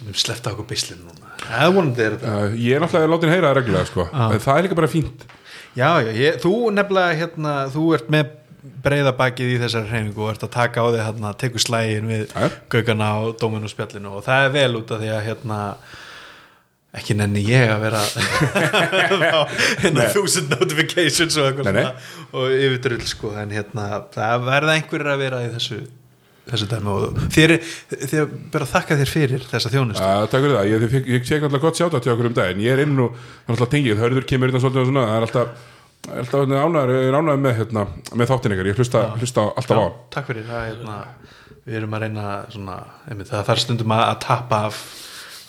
á 0.00 0.52
okkur 0.54 0.68
beislinn 0.70 1.04
núna. 1.04 1.34
Er 1.50 1.68
Uh, 2.24 2.56
ég 2.56 2.76
er 2.76 2.84
náttúrulega 2.84 3.12
látin 3.12 3.32
heyra 3.34 3.50
það 3.50 3.58
reglulega 3.60 3.88
sko. 3.90 4.06
en 4.10 4.40
það 4.40 4.56
er 4.56 4.66
líka 4.66 4.78
bara 4.80 4.92
fínt. 4.92 5.26
Já, 5.76 5.90
ég, 6.08 6.38
þú 6.42 6.54
nefnilega 6.74 7.18
hérna, 7.20 7.56
þú 7.70 7.84
ert 7.94 8.08
með 8.12 8.36
breiða 8.84 9.12
bakið 9.16 9.54
í 9.54 9.58
þessari 9.60 9.88
hreyfingu 9.88 10.24
og 10.24 10.32
ert 10.34 10.44
að 10.44 10.52
taka 10.56 10.82
á 10.84 10.86
þig 10.90 11.02
hérna, 11.04 11.32
tekur 11.40 11.62
slægin 11.62 12.08
við 12.10 12.34
gaugana 12.72 13.08
á 13.16 13.18
dóminu 13.40 13.68
og 13.68 13.72
spjallinu 13.72 14.14
og 14.18 14.24
það 14.26 14.46
er 14.46 14.54
vel 14.56 14.80
út 14.80 14.92
af 14.94 15.00
því 15.00 15.10
að 15.14 15.22
hérna 15.28 15.60
ekki 16.98 17.14
nenni 17.14 17.44
ég 17.46 17.70
að 17.70 17.84
vera 17.84 18.00
hérna 19.84 20.08
thousand 20.10 20.50
notifications 20.56 21.38
og 21.38 21.46
eitthvað 21.46 21.70
svona 21.70 21.86
og 22.34 22.54
yfirdrull 22.56 23.06
sko 23.06 23.32
en 23.38 23.54
hérna 23.54 24.04
það 24.10 24.46
verða 24.48 24.76
einhverjir 24.76 25.12
að 25.12 25.24
vera 25.24 25.42
í 25.46 25.50
þessu 25.54 25.80
þessu 26.50 26.66
dæmi 26.70 26.90
og 26.90 27.18
þér, 27.30 27.56
þér 28.10 28.30
ber 28.50 28.64
að 28.64 28.72
þakka 28.72 28.96
þér 29.00 29.10
fyrir 29.12 29.44
þessa 29.46 29.70
þjónustu. 29.70 30.02
Uh, 30.02 30.24
takk 30.30 30.44
fyrir 30.46 30.56
það, 30.56 30.70
ég, 30.70 30.96
ég, 31.14 31.26
sé 31.28 31.38
alltaf 31.38 31.62
gott 31.62 31.78
sjátt 31.78 31.96
til 32.00 32.12
okkur 32.14 32.30
um 32.30 32.34
daginn, 32.36 32.62
ég 32.64 32.74
er 32.74 32.82
inn 32.86 32.96
og 33.04 33.18
er 33.20 33.54
alltaf 33.54 33.70
tengið, 33.70 34.00
hörður 34.00 34.26
kemur 34.26 34.50
innan 34.50 34.64
svolítið 34.64 34.82
og 34.82 34.88
svona, 34.90 35.04
það 35.06 35.18
er 35.18 35.26
alltaf 35.28 35.68
er 36.10 36.22
alltaf 36.24 36.46
ánæður, 36.48 37.36
með, 37.44 37.54
hérna, 37.60 37.84
með 38.16 38.32
þáttin 38.32 38.56
ykkar, 38.56 38.70
ég 38.72 38.80
hlusta, 38.80 39.04
hlusta 39.20 39.46
alltaf 39.52 39.76
á 39.76 39.82
hann. 39.84 40.00
takk 40.16 40.30
fyrir. 40.32 40.48
Það 40.48 40.66
hérna, 40.70 40.96
við 41.66 41.78
erum 41.80 41.94
að 41.94 42.04
reyna 42.06 42.26
svona, 42.56 42.76
einmitt, 43.06 43.30
það 43.30 43.46
þarf 43.50 43.64
stundum 43.66 43.94
að, 43.94 44.04
að 44.08 44.20
tappa 44.24 44.62
af 44.70 44.82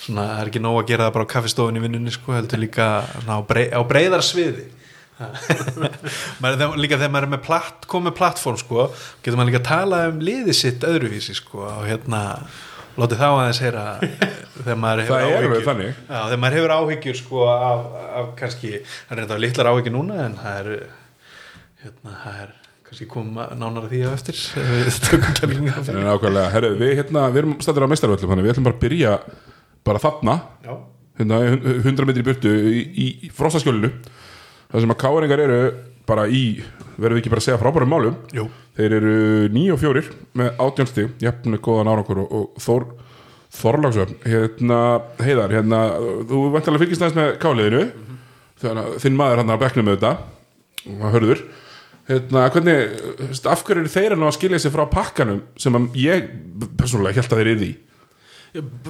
svona, 0.02 0.28
það 0.34 0.44
er 0.44 0.52
ekki 0.52 0.64
nóg 0.64 0.80
að 0.82 0.92
gera 0.92 1.08
það 1.08 1.16
bara 1.18 1.28
á 1.28 1.34
kaffistofun 1.34 1.80
í 1.80 1.84
vinnunni 1.84 2.14
sko, 2.14 2.36
heldur 2.36 2.62
líka 2.62 2.88
svona, 3.12 3.38
á, 3.38 3.42
brei, 3.48 3.66
á 3.70 3.82
breyðar 3.88 4.26
sviði. 4.26 4.68
Maður, 6.42 6.56
þegar, 6.58 6.78
líka 6.82 6.98
þegar 6.98 7.14
maður 7.14 7.28
er 7.28 7.32
með 7.36 7.42
platt, 7.46 7.88
komið 7.92 8.16
plattform 8.18 8.58
sko, 8.58 8.88
getur 9.22 9.38
maður 9.38 9.52
líka 9.52 9.62
að 9.62 9.68
tala 9.70 10.04
um 10.10 10.22
liðið 10.26 10.58
sitt 10.58 10.86
öðruvísi 10.88 11.36
sko, 11.38 11.68
og 11.68 11.84
hérna 11.86 12.22
látið 13.00 13.22
þá 13.22 13.28
aðeins 13.28 13.60
heyra 13.64 13.84
þegar 14.02 14.80
maður 14.82 15.04
hefur 15.06 15.28
áhyggjur. 15.28 15.92
Já, 15.92 16.18
þegar 16.18 16.42
maður 16.42 16.58
hefur 16.58 16.74
áhyggjur 16.78 17.20
sko 17.22 17.46
af, 17.52 17.86
af 18.22 18.34
kannski, 18.40 18.74
það 18.82 19.14
er 19.16 19.22
þetta 19.24 19.38
litlar 19.46 19.70
áhyggjur 19.72 19.96
núna 19.96 20.18
en 20.26 20.36
það 20.42 20.58
er 20.64 20.72
hérna, 21.86 22.18
það 22.24 22.42
er 22.42 22.52
kannski 22.90 23.08
koma 23.14 23.48
nánar 23.56 23.86
að 23.88 23.94
því 23.94 24.02
á 24.04 24.12
eftir 24.12 24.42
ef 24.62 24.74
við 24.74 25.00
tökum 25.06 25.38
við, 26.82 26.98
hérna, 27.00 27.30
við 27.32 27.44
erum 27.46 27.56
stættir 27.64 27.88
á 27.88 27.92
mestarvöllum, 27.94 28.34
þannig 28.34 28.50
við 28.50 28.56
ætlum 28.56 28.68
bara 28.68 28.80
að 28.80 28.84
byrja 28.84 29.16
bara 29.88 30.02
þarna, 30.02 30.38
hérna, 31.20 31.40
100 31.82 32.08
metri 32.10 32.26
burtu 32.26 32.52
í, 32.52 32.82
í, 32.92 33.08
frostaskjölinu, 33.36 33.92
það 34.72 34.86
sem 34.86 34.94
að 34.94 35.02
káringar 35.04 35.44
eru 35.46 35.62
bara 36.10 36.26
í, 36.28 36.44
verðum 36.98 37.18
við 37.18 37.22
ekki 37.22 37.34
bara 37.34 37.44
að 37.44 37.48
segja 37.48 37.62
frábærum 37.62 37.94
málum, 37.94 38.18
jú, 38.36 38.48
þeir 38.78 38.98
eru 39.00 39.16
9 39.54 39.76
og 39.76 39.82
4 39.82 40.04
með 40.42 40.62
átjónsti, 40.66 41.08
jafn 41.24 41.58
góðan 41.64 41.92
árangur 41.92 42.24
og, 42.26 42.36
og 42.40 42.62
Þór 42.62 42.88
Þorláksöfn, 43.52 44.22
hérna, 44.24 44.78
heiðar, 45.20 45.52
hérna, 45.52 45.80
þú 46.30 46.46
vantilega 46.54 46.86
fylgist 46.86 47.02
næst 47.04 47.18
með 47.18 47.34
káliðinu, 47.42 47.82
þannig 48.62 48.86
að 48.86 48.94
þinn 49.04 49.18
maður 49.20 49.42
hann 49.42 49.52
að 49.52 49.64
bekna 49.66 49.84
með 49.84 49.98
þetta, 49.98 50.12
og 50.94 51.02
hörður, 51.18 51.42
hérna, 52.08 52.46
hvernig, 52.54 52.94
veist, 53.26 53.50
af 53.52 53.66
hverju 53.68 53.84
eru 53.84 53.92
þeir 53.92 54.16
að 54.16 54.36
skilja 54.38 54.62
sig 54.64 54.74
frá 54.74 54.86
pakkanum 54.94 55.42
sem 55.60 55.78
ég 56.00 56.30
persónulega 56.80 57.20
held 57.20 57.36
að 57.36 57.42
þeir 57.42 57.52
eru 57.52 57.68
í? 57.68 57.74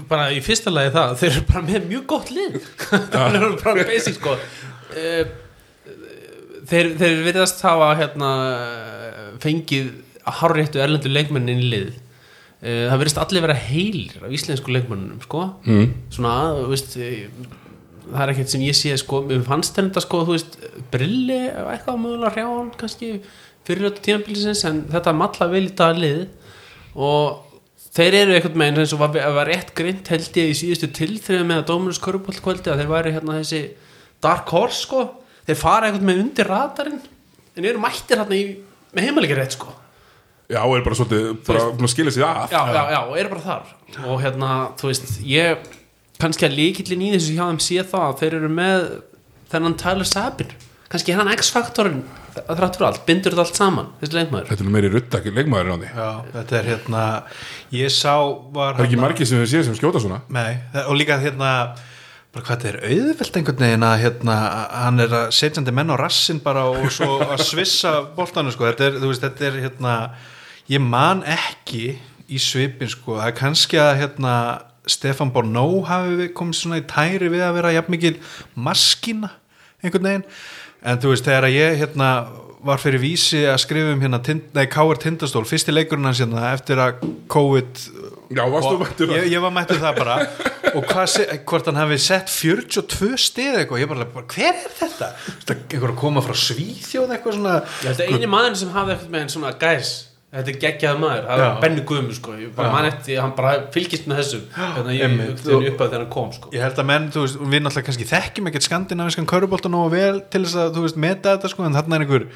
Bara 0.10 0.30
í 0.34 0.40
fyrsta 0.44 0.74
lagi 0.74 0.94
það 0.96 1.16
þeir 1.22 1.32
eru 1.32 1.48
bara 1.52 1.64
með 1.68 1.90
mjög 1.90 2.06
gott 2.10 2.32
lið. 2.34 2.60
Það 2.90 3.40
er 3.40 3.50
bara 3.64 3.88
basic 3.90 4.18
sko. 4.18 4.38
Eh, 4.98 5.26
þeir, 6.72 6.94
þeir 7.02 7.20
virðast 7.28 7.62
hafa 7.66 7.92
hérna 8.00 8.32
fengið 9.42 9.92
hárréttu 10.42 10.82
erlendu 10.82 11.12
leikmennin 11.12 11.62
í 11.62 11.70
lið 11.76 11.92
Eh, 12.62 12.86
það 12.92 13.00
virðist 13.02 13.18
allir 13.18 13.42
vera 13.42 13.58
heilir 13.58 14.18
af 14.22 14.34
íslensku 14.38 14.70
leikmennunum 14.70 15.22
sko. 15.24 15.48
Mm. 15.66 15.94
svona, 16.14 16.34
þú 16.60 16.68
veist 16.70 16.92
eh, 17.02 17.24
það 18.06 18.22
er 18.22 18.34
ekkert 18.36 18.52
sem 18.54 18.66
ég 18.68 18.78
sé 18.78 18.92
sko, 19.02 19.24
mér 19.26 19.42
fannst 19.48 19.80
þetta 19.80 20.04
sko, 20.04 20.20
þú 20.28 20.36
veist, 20.36 20.58
brilli 20.94 21.40
eitthvað 21.50 21.98
mögulega 22.04 22.34
hrjá 22.36 22.46
hann 22.46 22.70
kannski 22.78 23.10
fyrirlötu 23.66 24.04
tímabilisins 24.06 24.62
en 24.70 24.84
þetta 24.92 25.14
matla 25.18 25.50
vel 25.50 25.64
í 25.66 25.74
dag 25.80 25.98
lið. 25.98 26.22
Og 26.94 27.51
þeir 27.96 28.18
eru 28.22 28.36
einhvern 28.36 28.62
veginn 28.64 28.82
eins 28.84 28.94
og 28.96 29.02
var, 29.02 29.16
var 29.36 29.50
rétt 29.50 29.74
greint 29.78 30.12
held 30.12 30.38
ég 30.40 30.52
í 30.52 30.58
síðustu 30.58 30.92
tilþrifum 30.96 31.50
með 31.52 31.64
að 31.64 31.68
Dóminus 31.72 32.02
Körbóltkvöldi 32.04 32.72
að 32.72 32.84
þeir 32.84 32.92
væri 32.92 33.16
hérna 33.18 33.40
þessi 33.42 33.62
Dark 34.24 34.54
Horse 34.54 34.86
sko. 34.86 35.04
Þeir 35.48 35.60
fara 35.60 35.90
einhvern 35.90 36.12
veginn 36.12 36.26
undir 36.28 36.50
radarinn 36.52 37.02
en 37.58 37.68
eru 37.68 37.82
mættir 37.84 38.22
hérna 38.22 38.38
í, 38.38 38.46
með 38.96 39.08
heimalegir 39.10 39.42
rétt 39.42 39.58
sko. 39.58 39.74
Já, 40.52 40.62
og 40.66 40.76
er 40.76 40.84
bara 40.84 40.98
svolítið, 41.00 41.86
skilja 41.92 42.12
sig 42.12 42.24
af. 42.28 42.52
já, 42.52 42.62
já, 42.76 42.82
já, 42.92 43.00
og 43.08 43.20
eru 43.20 43.30
bara 43.32 43.44
þar. 43.46 43.70
Og 44.04 44.18
hérna, 44.20 44.50
þú 44.80 44.90
veist, 44.90 45.14
ég 45.24 45.70
kannski 46.20 46.48
að 46.48 46.58
líkillin 46.58 47.06
í 47.08 47.14
þessu 47.16 47.38
hjá 47.38 47.46
þeim 47.46 47.62
sé 47.64 47.86
það 47.88 48.08
að 48.08 48.18
þeir 48.20 48.36
eru 48.40 48.50
með 48.52 48.88
þennan 49.54 49.78
Tyler 49.80 50.10
Sabin. 50.10 50.52
Kannski 50.92 51.16
hann 51.16 51.32
X-faktorinn 51.32 52.04
þrátt 52.32 52.78
fyrir 52.78 52.88
allt, 52.88 53.02
bindur 53.08 53.34
þetta 53.36 53.44
allt 53.46 53.60
saman 53.60 53.88
þessi 54.02 54.18
leikmaður 54.18 54.50
Þetta 54.52 54.64
er 54.66 54.74
meiri 54.76 54.92
ruttak 54.94 55.26
leikmaður 55.36 55.72
á 55.72 55.76
því. 55.82 55.90
já, 55.92 56.10
þetta 56.36 56.58
er 56.62 56.68
hérna 56.72 57.06
ég 57.76 57.94
sá 57.96 58.14
var 58.56 58.76
Það 58.76 58.80
er 58.80 58.86
ekki 58.86 58.96
hérna- 58.96 59.06
margir 59.08 59.28
sem 59.32 59.42
við 59.42 59.50
séð 59.54 59.66
sem 59.70 59.76
skjóta 59.80 60.02
svona. 60.04 60.22
Nei, 60.30 60.58
og 60.86 60.96
líka 61.00 61.18
hérna 61.22 61.52
bara 62.32 62.46
hvað 62.48 62.62
þetta 62.62 62.70
er 62.72 62.78
auðvelt 62.88 63.38
einhvern 63.42 63.64
veginn 63.66 63.84
að 63.84 63.98
hérna, 64.06 64.36
hann 64.86 65.00
er 65.04 65.16
að 65.18 65.32
setjandi 65.36 65.74
menn 65.76 65.92
á 65.92 65.96
rassin 66.00 66.40
bara 66.40 66.64
og 66.72 66.86
svo 66.96 67.18
að 67.26 67.44
svissa 67.52 67.92
boltanu 68.16 68.54
sko, 68.56 68.70
þetta 68.70 68.88
er, 68.88 69.00
þú 69.04 69.10
veist, 69.12 69.26
þetta 69.26 69.48
er 69.50 69.58
hérna, 69.66 69.96
ég 70.72 70.80
man 70.86 71.26
ekki 71.28 71.98
í 72.32 72.40
svipin 72.40 72.88
sko, 72.88 73.18
það 73.20 73.28
er 73.34 73.36
kannski 73.42 73.82
að 73.84 73.98
hérna, 74.06 74.36
Stefan 74.88 75.30
Bornó 75.36 75.66
hafi 75.86 76.30
komið 76.34 76.58
svona 76.58 76.80
í 76.80 76.86
tæri 76.90 77.28
við 77.30 77.44
að 77.46 77.58
vera 77.60 77.74
jafn 77.76 77.92
mikil 77.94 78.16
maskina 78.58 79.30
einhvern 79.84 80.08
veginn, 80.08 80.24
en 80.82 81.02
þú 81.02 81.14
veist, 81.14 81.28
þegar 81.28 81.48
að 81.48 81.58
ég 81.58 81.82
hérna 81.82 82.12
var 82.62 82.82
fyrir 82.82 83.02
vísi 83.02 83.42
að 83.50 83.58
skrifa 83.64 83.94
um 83.96 84.02
hérna, 84.04 84.20
tind, 84.22 84.52
nei, 84.54 84.68
K.R. 84.70 85.00
Tindastól, 85.02 85.44
fyrsti 85.50 85.74
leikurinn 85.74 86.06
hans 86.06 86.22
hérna 86.22 86.52
eftir 86.52 86.82
að 86.82 87.02
COVID 87.32 87.82
Já, 88.32 88.44
varstu 88.48 88.76
mættur 88.80 89.10
það? 89.10 89.18
ég, 89.18 89.32
ég 89.34 89.44
var 89.44 89.54
mættur 89.56 89.82
það 89.82 89.98
bara 89.98 90.18
og 90.72 90.86
hvað, 90.88 91.16
hvort 91.50 91.68
hann 91.68 91.82
hafi 91.82 91.98
sett 92.00 92.30
42 92.32 93.18
stið 93.20 93.58
eitthvað, 93.64 93.82
ég 93.82 93.92
bara, 93.92 94.08
bara 94.14 94.30
hver 94.30 94.54
er 94.54 94.78
þetta? 94.78 95.10
Einhver 95.58 95.96
að 95.96 96.00
koma 96.04 96.24
frá 96.24 96.38
Svíþjóð 96.38 97.18
eitthvað 97.18 97.38
svona 97.40 97.58
ég 97.66 97.90
held 97.90 98.06
að 98.06 98.14
eini 98.14 98.32
maður 98.32 98.62
sem 98.62 98.74
hafði 98.78 98.96
eitthvað 98.96 99.16
með 99.18 99.26
en 99.26 99.34
svona 99.36 99.54
gæs 99.66 99.92
þetta 100.32 100.52
er 100.54 100.60
geggjaði 100.62 101.02
maður, 101.02 101.26
það 101.28 101.42
Já. 101.42 101.44
var 101.44 101.58
Benny 101.64 101.84
Guðum 101.90 102.12
sko, 102.16 102.36
ég 102.40 102.54
bara 102.56 102.70
Já. 102.70 102.74
man 102.76 102.88
eftir, 102.88 103.18
hann 103.20 103.34
bara 103.36 103.52
fylgist 103.74 104.08
með 104.08 104.22
þessu. 104.22 104.40
Hérna 104.56 104.96
ég 104.96 105.18
upptöðin 105.26 105.68
upp 105.72 105.84
að 105.84 105.90
þegar 105.92 106.04
hann 106.06 106.14
kom 106.16 106.32
sko. 106.38 106.52
ég 106.56 106.64
held 106.66 106.80
að 106.80 106.88
menn, 106.92 107.10
þú 107.12 107.26
veist, 107.26 107.42
við 107.42 107.66
náttúrulega 107.66 107.88
kannski 107.90 108.08
þekkjum 108.12 108.48
ekkert 108.52 108.68
skandinaviskan 108.70 109.28
körubolta 109.28 109.72
nógu 109.72 109.92
vel 109.96 110.22
til 110.32 110.46
þess 110.46 110.62
að, 110.64 110.72
þú 110.78 110.86
veist, 110.86 111.02
meta 111.04 111.36
þetta 111.36 111.52
sko 111.52 111.68
en 111.68 111.76
þarna 111.76 111.98
er 112.00 112.06
einhver 112.06 112.30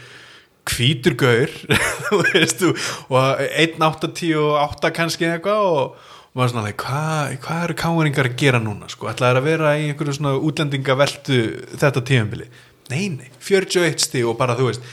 hvítur 0.65 1.15
gaur 1.21 1.55
þú 2.09 2.19
veist, 2.33 2.59
þú, 2.65 2.73
og 3.15 3.45
1.88 3.63 4.93
kannski 4.99 5.31
eitthvað 5.31 5.71
og 5.71 6.11
og 6.35 6.41
maður 6.41 6.51
svona, 6.51 6.71
hvað 6.75 7.35
hva 7.45 7.57
eru 7.63 7.75
káingar 7.79 8.27
að 8.27 8.33
gera 8.41 8.59
núna, 8.59 8.89
sko, 8.91 9.07
ætlaði 9.07 9.39
að 9.39 9.45
vera 9.47 9.69
í 9.79 9.85
einhverju 9.87 10.17
svona 10.17 10.33
útlendingaveltu 10.35 11.37
þetta 11.79 12.01
tíðanbili, 12.09 12.49
nei, 12.91 13.05
nei 13.13 13.29
41 13.39 14.03
stíð 14.03 14.33
og 14.33 14.35
bara, 14.41 14.57
þú 14.59 14.67
veist 14.67 14.83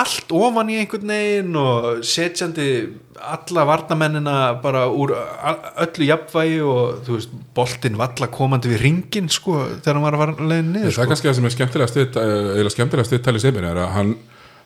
allt 0.00 0.32
ofan 0.34 0.70
í 0.72 0.78
einhvern 0.80 1.12
veginn 1.14 1.56
og 1.60 2.04
setjandi 2.06 2.68
alla 3.24 3.64
varnamennina 3.68 4.36
bara 4.62 4.84
úr 4.90 5.14
öllu 5.14 6.08
jafnvægi 6.08 6.60
og 6.66 7.02
þú 7.06 7.18
veist, 7.18 7.34
boltinn 7.56 7.98
valla 8.00 8.28
komandi 8.32 8.72
við 8.72 8.84
ringin 8.84 9.30
sko, 9.32 9.60
þegar 9.78 9.98
hann 9.98 10.06
var 10.06 10.18
að 10.18 10.24
vara 10.24 10.48
leiðin 10.52 10.72
niður 10.74 10.88
Það 10.88 10.92
er 10.92 10.98
sko. 10.98 11.08
kannski 11.12 11.30
það 11.30 11.38
sem 11.38 11.48
er 11.50 11.56
skemmtilega 11.56 12.74
skemmtilega 12.74 13.08
stið 13.10 13.24
talið 13.28 13.46
seimir 13.46 13.68
er 13.70 13.82
að 13.84 13.92
hann 13.98 14.14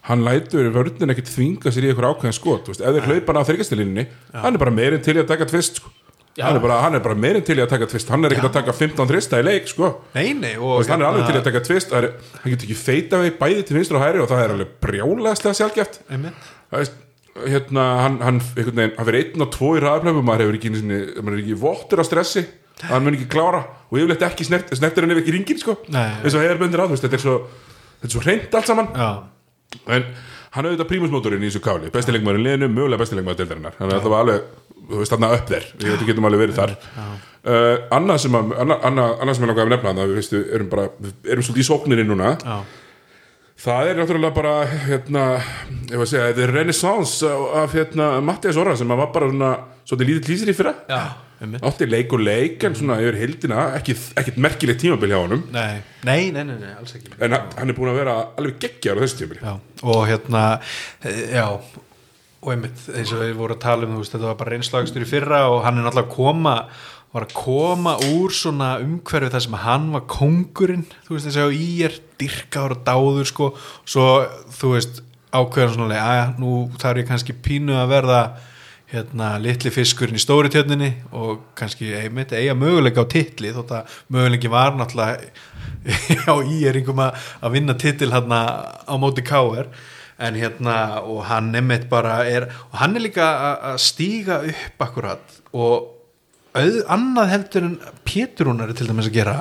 hann 0.08 0.24
lætur 0.24 0.70
vörðin 0.72 1.12
ekkert 1.12 1.30
þvinga 1.34 1.72
sér 1.74 1.84
í 1.84 1.92
einhver 1.92 2.08
ákveðin 2.08 2.36
skot, 2.36 2.70
ef 2.72 2.78
þeir 2.80 3.08
hlaupa 3.10 3.34
hann 3.34 3.42
á 3.44 3.48
þryggastilínunni 3.48 4.04
hann 4.32 4.54
er 4.54 4.62
bara 4.62 4.72
meirinn 4.72 5.04
til 5.04 5.18
að 5.18 5.28
taka 5.28 5.48
tvist 5.50 5.82
sko. 5.82 5.92
Hann 6.38 6.56
er 6.56 6.62
bara, 6.62 6.76
hann 6.84 6.94
er 6.94 7.00
bara 7.02 7.14
meirinn 7.18 7.42
til 7.44 7.56
í 7.58 7.62
að 7.64 7.70
taka 7.72 7.86
tvist 7.90 8.08
hann 8.14 8.24
er 8.24 8.30
ekkert 8.36 8.50
að 8.50 8.56
taka 8.60 8.72
15 8.78 9.08
þrista 9.10 9.40
í 9.40 9.46
leik 9.48 9.66
sko. 9.68 9.88
nei, 10.14 10.32
nei, 10.38 10.54
og 10.56 10.84
hann 10.86 11.02
er 11.02 11.08
alveg 11.08 11.26
til 11.26 11.34
í 11.34 11.40
að 11.40 11.48
taka 11.48 11.62
tvist 11.66 11.90
það 11.90 11.98
er, 12.04 12.12
hann 12.42 12.52
getur 12.54 12.68
ekki 12.68 12.78
feita 12.78 13.20
við 13.24 13.34
bæði 13.40 13.64
til 13.66 13.76
vinstur 13.78 13.98
og 13.98 14.04
hæri 14.06 14.22
og 14.22 14.28
það 14.30 14.44
er 14.44 14.54
alveg 14.54 14.70
brjálæðslega 14.86 15.58
sjálfgeft 15.58 16.00
hérna 17.48 17.82
hann, 18.02 18.16
hann, 18.24 18.38
veginn, 18.56 18.94
hann 18.98 19.06
verið 19.06 19.28
einn 19.32 19.44
og 19.44 19.50
tvo 19.54 19.68
í 19.78 19.82
ræðaplöfum 19.82 20.24
maður 20.26 20.46
hefur 20.46 20.56
ekki, 20.58 20.72
sinni- 20.74 21.04
maður 21.22 21.36
er 21.36 21.42
ekki 21.44 21.58
vottur 21.60 22.00
af 22.02 22.08
stressi. 22.08 22.42
Að 22.82 22.92
hann 22.94 23.04
mun 23.06 23.14
ekki 23.18 23.28
klára 23.30 23.60
og 23.90 23.98
yfirleitt 23.98 24.24
ekki 24.26 24.46
snert, 24.46 24.70
snertir 24.74 25.02
hann 25.06 25.14
ef 25.14 25.20
ekki 25.22 25.34
ringin 25.36 25.58
sko. 25.62 25.76
Nei. 25.94 26.08
eins 26.22 26.34
og 26.34 26.42
hefur 26.42 26.58
böndir 26.64 26.82
á, 26.82 26.86
þetta 26.90 27.14
er 27.18 27.22
svo 27.22 27.36
þetta 28.00 28.08
er 28.10 28.14
svo 28.14 28.22
hreint 28.24 28.54
allt 28.58 28.66
saman. 28.70 28.88
Já, 28.94 29.08
en 29.94 30.04
hann 30.54 30.66
auðvitað 30.70 30.90
prímusmótorinn 30.90 31.42
í 31.46 31.50
þessu 31.50 31.62
káli. 31.62 31.90
Bestilegmaður 31.94 32.38
í 32.40 32.44
liðinu, 32.46 32.70
mögulega 32.74 33.02
bestilegmaður 33.04 33.40
deildarinnar. 33.42 33.74
Þannig 33.78 33.98
að 33.98 34.02
það 34.06 34.14
var 34.14 34.24
alveg, 34.26 34.42
þú 34.88 35.00
veist, 35.02 35.14
þarna 35.14 35.32
upp 35.36 35.52
þér. 35.52 35.70
Við 35.78 35.92
veitum 35.92 36.10
getum 36.10 36.28
alveg 36.28 36.44
verið 36.46 36.58
þar. 36.58 36.74
Uh, 37.48 37.76
annað 37.94 38.24
sem 38.24 38.34
að, 38.34 38.52
annað, 38.64 38.82
annað, 38.88 39.34
sem 39.36 39.44
ég 39.44 39.52
langaði 39.52 39.66
að 39.66 39.72
nefna 39.76 39.92
þannig 39.92 40.04
að 40.04 40.10
við 40.10 40.20
veistu, 40.22 40.42
erum 40.58 40.68
bara, 40.72 40.88
við 41.04 41.32
erum 41.32 41.46
svolítið 41.46 41.64
í 41.64 41.68
sókninni 41.68 42.08
núna. 42.08 42.34
Já, 42.42 42.58
Það 43.58 43.88
er 43.90 43.96
náttúrulega 43.98 44.34
bara 44.36 44.50
hérna, 44.86 45.22
ég 45.90 45.96
var 45.98 46.04
að 46.04 46.10
segja, 46.12 46.26
þetta 46.28 46.42
er 46.44 46.52
renaissance 46.54 47.30
af 47.58 47.72
hérna, 47.74 48.10
Mattias 48.22 48.58
Orra 48.62 48.76
sem 48.78 48.92
var 48.92 49.08
bara 49.10 49.30
svona, 49.32 49.48
svolítið 49.82 50.10
lítið 50.12 50.30
lýsir 50.30 50.52
í 50.52 50.54
fyrra. 50.54 50.74
Já, 50.86 51.00
átti 51.66 51.88
leik 51.90 52.14
og 52.14 52.22
leik 52.22 52.62
en 52.68 52.76
svona 52.78 53.00
yfir 53.02 53.18
hildina 53.18 53.64
ekkit 53.80 54.38
merkilegt 54.38 54.78
tímabil 54.84 55.10
hjá 55.10 55.18
honum. 55.24 55.42
Nei, 55.54 55.82
nei, 56.06 56.30
nei, 56.34 56.44
nei, 56.46 56.54
nei 56.54 56.70
alls 56.76 56.94
ekki. 57.00 57.10
En 57.18 57.34
hann 57.34 57.74
er 57.74 57.74
búin 57.74 57.90
að 57.90 57.98
vera 58.04 58.16
alveg 58.38 58.62
geggjar 58.62 58.98
á 58.98 59.02
þessu 59.02 59.20
tímabili. 59.24 59.42
Já, 59.42 59.82
og 59.90 60.00
hérna 60.06 60.44
eh, 61.02 61.20
já, 61.34 61.46
og 62.38 62.52
einmitt 62.54 62.84
eins 62.94 63.10
og 63.14 63.24
við 63.24 63.34
vorum 63.38 63.58
að 63.58 63.64
tala 63.64 63.86
um, 63.86 63.96
þú 63.96 64.04
veist, 64.04 64.14
þetta 64.14 64.30
var 64.30 64.38
bara 64.38 64.54
reynslagstur 64.54 65.04
í 65.04 65.10
fyrra 65.10 65.42
og 65.50 65.64
hann 65.64 65.80
er 65.80 65.88
náttúrulega 65.88 66.08
að 66.08 66.14
koma 66.14 66.54
var 67.14 67.24
að 67.24 67.34
koma 67.38 67.94
úr 68.10 68.34
svona 68.36 68.74
umhverfi 68.84 69.32
þar 69.32 69.44
sem 69.46 69.56
hann 69.62 69.88
var 69.94 70.04
kóngurinn 70.12 70.84
þú 71.06 71.16
veist 71.16 71.28
þessi 71.30 71.46
á 71.46 71.48
í 71.48 71.68
er 71.88 71.96
dyrkaður 72.20 72.76
og 72.76 72.84
dáður 72.84 73.30
sko, 73.30 73.48
svo 73.88 74.08
þú 74.58 74.74
veist 74.74 75.00
ákveðan 75.32 75.74
svona, 75.74 76.02
að 76.04 76.38
nú 76.42 76.52
þarf 76.80 77.02
ég 77.02 77.08
kannski 77.08 77.36
pínu 77.44 77.76
að 77.80 77.90
verða 77.96 78.20
hérna 78.88 79.34
litli 79.42 79.72
fiskurinn 79.72 80.16
í 80.16 80.22
stóri 80.22 80.48
tjörninni 80.52 80.94
og 81.16 81.42
kannski 81.58 81.90
einmitt 81.96 82.32
eiga 82.32 82.54
möguleika 82.56 83.04
á 83.04 83.12
titli 83.12 83.52
þótt 83.52 83.74
að 83.76 83.98
möguleiki 84.14 84.52
var 84.52 84.76
náttúrulega 84.76 85.28
á 86.32 86.34
íeringum 86.40 87.02
að 87.04 87.28
að 87.44 87.54
vinna 87.56 87.76
titil 87.76 88.08
hérna 88.12 88.40
á 88.88 88.94
móti 89.00 89.24
K.R. 89.24 89.68
en 90.18 90.34
hérna 90.34 91.02
og 91.04 91.24
hann 91.28 91.52
einmitt 91.54 91.88
bara 91.90 92.24
er 92.26 92.48
og 92.72 92.78
hann 92.80 92.96
er 92.96 93.00
líka 93.06 93.28
að- 93.48 93.78
stíga 93.78 94.40
upp 94.48 94.82
akkurat 94.88 95.38
og 95.52 95.94
auð, 96.54 96.78
annað 96.88 97.28
heldur 97.34 97.64
en 97.68 97.78
Péturúnar 98.04 98.68
er 98.70 98.74
til 98.74 98.88
dæmis 98.90 99.06
að 99.10 99.16
gera 99.20 99.36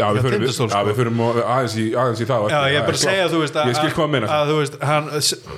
Já, 0.00 0.06
við 0.16 0.26
förum, 0.26 0.42
við, 0.42 0.50
já, 0.50 0.54
sko. 0.56 0.80
við 0.88 0.98
förum 1.00 1.20
á- 1.20 1.40
aðeins 1.54 1.74
í, 1.76 1.84
aðeins 2.02 2.22
í 2.24 2.28
það 2.30 2.46
Já, 2.50 2.58
ég 2.70 2.78
er 2.80 2.86
bara 2.86 2.98
að 2.98 3.02
segja 3.04 3.26
þú 3.30 3.40
veist 3.42 3.58
að, 3.60 3.70
Ég 3.70 3.78
skil 3.78 3.92
hvað 3.96 4.16
að 4.20 4.34
að, 4.36 4.50
þú 4.50 4.56
veist, 4.60 4.78
hann, 4.90 5.10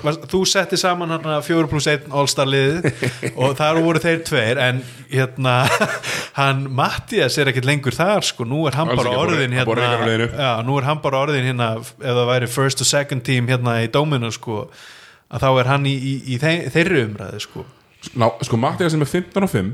var, 0.03 0.17
þú 0.33 0.41
setti 0.53 0.79
saman 0.83 1.13
hann 1.15 1.29
4 1.47 1.69
pluss 1.71 1.87
1 1.93 2.09
All-Star 2.11 2.49
liðið 2.51 2.89
og 3.43 3.55
þar 3.59 3.81
voru 3.85 4.03
þeir 4.03 4.23
tveir 4.27 4.61
en 4.67 4.81
hérna 5.13 5.55
hann 6.39 6.65
Mattias 6.73 7.37
er 7.39 7.51
ekkert 7.51 7.69
lengur 7.69 7.95
þar 7.95 8.25
sko, 8.27 8.47
nú 8.49 8.65
er 8.69 8.77
hann 8.79 8.91
bara 8.93 9.15
orðin 9.21 9.55
hérna, 9.55 10.27
já, 10.33 10.51
nú 10.65 10.77
er 10.79 10.89
hann 10.89 11.01
bara 11.03 11.23
orðin 11.23 11.47
hérna 11.51 11.69
ef 11.79 11.93
það 12.01 12.27
væri 12.31 12.51
first 12.51 12.83
og 12.83 12.89
second 12.89 13.25
team 13.27 13.49
hérna 13.51 13.79
í 13.83 13.89
dóminu 13.93 14.31
sko, 14.33 14.65
að 15.33 15.45
þá 15.45 15.49
er 15.63 15.71
hann 15.71 15.87
í, 15.89 15.95
í, 15.95 16.13
í 16.35 16.41
þeir, 16.41 16.69
þeirri 16.73 17.07
umræði 17.07 17.41
sko. 17.47 17.65
Ná, 18.19 18.27
sko, 18.43 18.59
Mattias 18.59 18.93
sem 18.95 19.03
er 19.05 19.09
15 19.09 19.45
og 19.47 19.51
5 19.53 19.73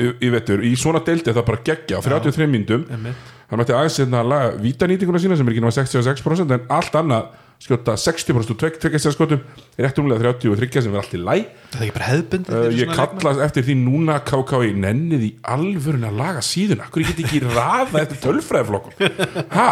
í, 0.00 0.10
í 0.24 0.30
vetur, 0.32 0.62
í 0.64 0.72
svona 0.78 1.02
deildi 1.04 1.30
er 1.32 1.36
það 1.36 1.48
bara 1.50 1.64
geggja 1.66 1.98
á 2.00 2.06
33 2.06 2.48
myndum 2.48 2.86
Einmitt. 2.92 3.34
Hann 3.50 3.60
mætti 3.60 3.74
aðeins 3.76 3.98
hérna 4.02 4.22
að 4.22 4.30
laga 4.32 4.54
vítanýtinguna 4.62 5.22
sína 5.22 5.38
sem 5.38 5.46
er 5.46 5.54
ekki 5.56 5.64
náma 5.64 5.76
66% 5.76 6.56
en 6.56 6.70
allt 6.78 6.96
annað 7.00 7.34
skjóta 7.62 7.94
60% 7.96 8.52
og 8.52 8.58
tveggja 8.60 9.10
skotum 9.14 9.40
rétt 9.80 9.98
umlega 10.00 10.34
33 10.36 10.82
sem 10.84 10.92
er 10.92 11.00
allt 11.00 11.14
í 11.16 11.20
læ 11.20 11.36
það 11.72 11.78
er 11.78 11.84
ekki 11.86 11.94
bara 11.94 12.08
hefðbund 12.10 12.50
uh, 12.52 12.66
ég 12.76 12.90
kallast 12.92 13.44
eftir 13.46 13.64
því 13.64 13.76
núna 13.80 14.18
KKI 14.26 14.74
nennið 14.82 15.24
í 15.24 15.30
alvörun 15.54 16.04
að 16.08 16.18
laga 16.20 16.42
síðuna. 16.44 16.90
Hverju 16.92 17.14
geti 17.14 17.24
ekki 17.24 17.40
raðað 17.46 18.02
eftir 18.02 18.20
tölfræðiflokkum? 18.26 19.16
Ha, 19.54 19.68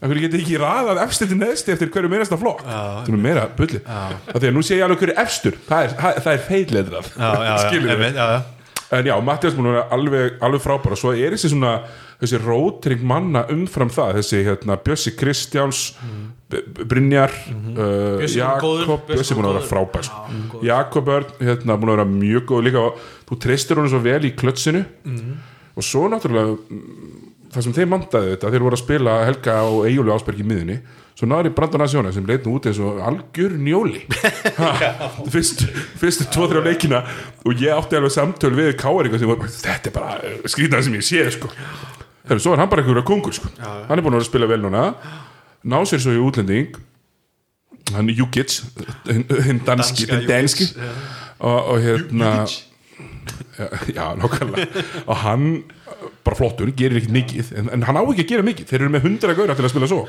hverju 0.00 0.24
geti 0.24 0.40
ekki 0.40 0.62
raðað 0.62 1.02
efstir 1.04 1.30
til 1.30 1.40
neðsti 1.42 1.74
eftir 1.76 1.92
hverju 1.92 2.12
meirasta 2.12 2.40
flokk? 2.40 2.64
Það 2.64 3.12
er 3.12 3.20
meira 3.28 3.44
bulli. 3.58 3.82
Að 3.84 4.48
nú 4.56 4.64
sé 4.64 4.80
ég 4.80 4.86
alveg 4.86 5.04
hverju 5.04 5.18
efstur. 5.20 5.60
Það 5.68 5.90
er, 5.90 6.24
er 6.24 6.42
feilledrað 6.48 7.12
já, 7.20 7.36
já. 8.16 8.40
En 8.90 9.06
já, 9.06 9.14
Mattias 9.22 9.54
múin 9.54 9.68
að 9.70 9.76
vera 9.76 9.88
alveg, 9.94 10.38
alveg 10.42 10.62
frábæra 10.64 10.96
Svo 10.98 11.12
er 11.14 11.36
þessi 11.36 11.52
svona, 11.52 11.76
þessi 12.20 12.40
rótring 12.44 13.02
manna 13.06 13.44
umfram 13.52 13.90
það, 13.92 14.18
þessi 14.20 14.42
hérna 14.46 14.76
Bjössi 14.84 15.12
Kristjáns 15.16 15.80
B- 16.50 16.62
Brynjar 16.90 17.32
uh, 17.32 18.20
Bjössi 18.20 18.42
var 18.42 18.60
góður, 18.64 18.84
Jakob 18.84 19.06
Bjössi 19.10 19.36
múin 19.38 19.48
að 19.50 19.56
vera 19.58 19.68
frábær 19.70 20.06
sko. 20.08 20.22
Góður. 20.52 20.66
Jakob 20.70 21.10
Örn, 21.16 21.34
hérna, 21.40 21.76
múin 21.80 21.92
að 21.92 21.96
vera 21.96 22.08
mjög 22.12 22.46
góð 22.52 22.64
líka 22.68 22.84
og 22.90 23.02
þú 23.30 23.40
treystir 23.46 23.80
honum 23.80 23.92
svo 23.94 24.02
vel 24.04 24.20
í 24.28 24.32
klötsinu. 24.36 24.84
Og 25.78 25.86
svo 25.86 26.08
náttúrulega 26.10 26.56
mm, 26.56 27.20
það 27.54 27.64
sem 27.68 27.76
þeim 27.76 27.92
mandaði 27.94 28.32
þetta, 28.34 28.50
þeir 28.52 28.64
voru 28.66 28.76
að 28.76 28.82
spila 28.84 29.14
Helga 29.28 29.60
og 29.70 29.84
Eyjúli 29.88 30.12
Ásberg 30.16 30.42
í 30.42 30.48
miðunni 30.50 30.80
svo 31.20 31.26
náður 31.28 31.50
í 31.50 31.52
Brandon 31.52 31.82
Asjóna 31.84 32.10
sem 32.16 32.24
leit 32.24 32.46
nú 32.48 32.54
út 32.56 32.64
eins 32.70 32.78
og 32.80 32.96
algjör 33.04 33.52
njóli. 33.60 33.98
Fyrst, 35.34 35.66
fyrstu 36.00 36.24
tvo-þrjá 36.32 36.62
leikina. 36.64 37.02
Og 37.44 37.60
ég 37.60 37.74
átti 37.76 37.98
alveg 37.98 38.14
samtöl 38.14 38.54
við 38.56 38.70
Káaringa 38.80 39.20
sem 39.20 39.28
var, 39.28 39.42
þetta 39.52 39.90
er 39.90 39.96
bara 39.98 40.14
skrýtnað 40.48 40.86
sem 40.86 40.96
ég 40.96 41.04
sé 41.04 41.26
sko. 41.36 41.50
Þegar 42.30 42.42
svo 42.44 42.52
er 42.54 42.62
hann 42.62 42.70
bara 42.70 42.84
einhverja 42.84 43.02
kongur 43.08 43.34
sko. 43.34 43.50
hann 43.58 43.98
er 43.98 44.04
búin 44.06 44.14
að 44.14 44.28
spila 44.28 44.46
vel 44.46 44.62
núna. 44.62 44.92
Ná 45.66 45.80
sér 45.82 45.98
svo 46.04 46.14
í 46.14 46.20
útlending. 46.22 46.78
Hann 47.90 48.12
er 48.12 48.20
Jukic 48.20 48.60
hinn 49.10 49.64
danski, 49.66 50.06
hinn 50.06 50.28
danski. 50.28 50.68
já. 50.70 50.92
og, 51.42 51.72
og 51.74 51.82
hérna 51.82 52.30
já, 52.46 53.66
já 53.96 54.04
nákvæmlega. 54.14 54.84
Og 55.06 55.16
hann 55.24 55.46
bara 56.24 56.38
flottur, 56.38 56.70
gerir 56.76 57.00
ekkert 57.00 57.16
mikið. 57.18 57.52
En, 57.58 57.70
en 57.74 57.82
hann 57.88 57.98
á 57.98 58.02
ekki 58.04 58.28
að 58.28 58.32
gera 58.36 58.46
mikið, 58.46 58.70
þeir 58.70 58.80
eru 58.84 58.94
með 58.94 59.06
hundra 59.08 59.34
gauðra 59.34 59.56
til 59.58 59.66
að 59.66 59.72
spila 59.74 59.90
svo. 59.90 60.02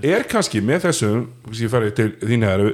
Er 0.00 0.24
kannski 0.30 0.62
með 0.64 0.88
þessum 0.88 1.26
sem 1.50 1.66
ég 1.66 1.74
farið 1.74 1.96
til 1.98 2.10
þín 2.24 2.48
eða 2.48 2.72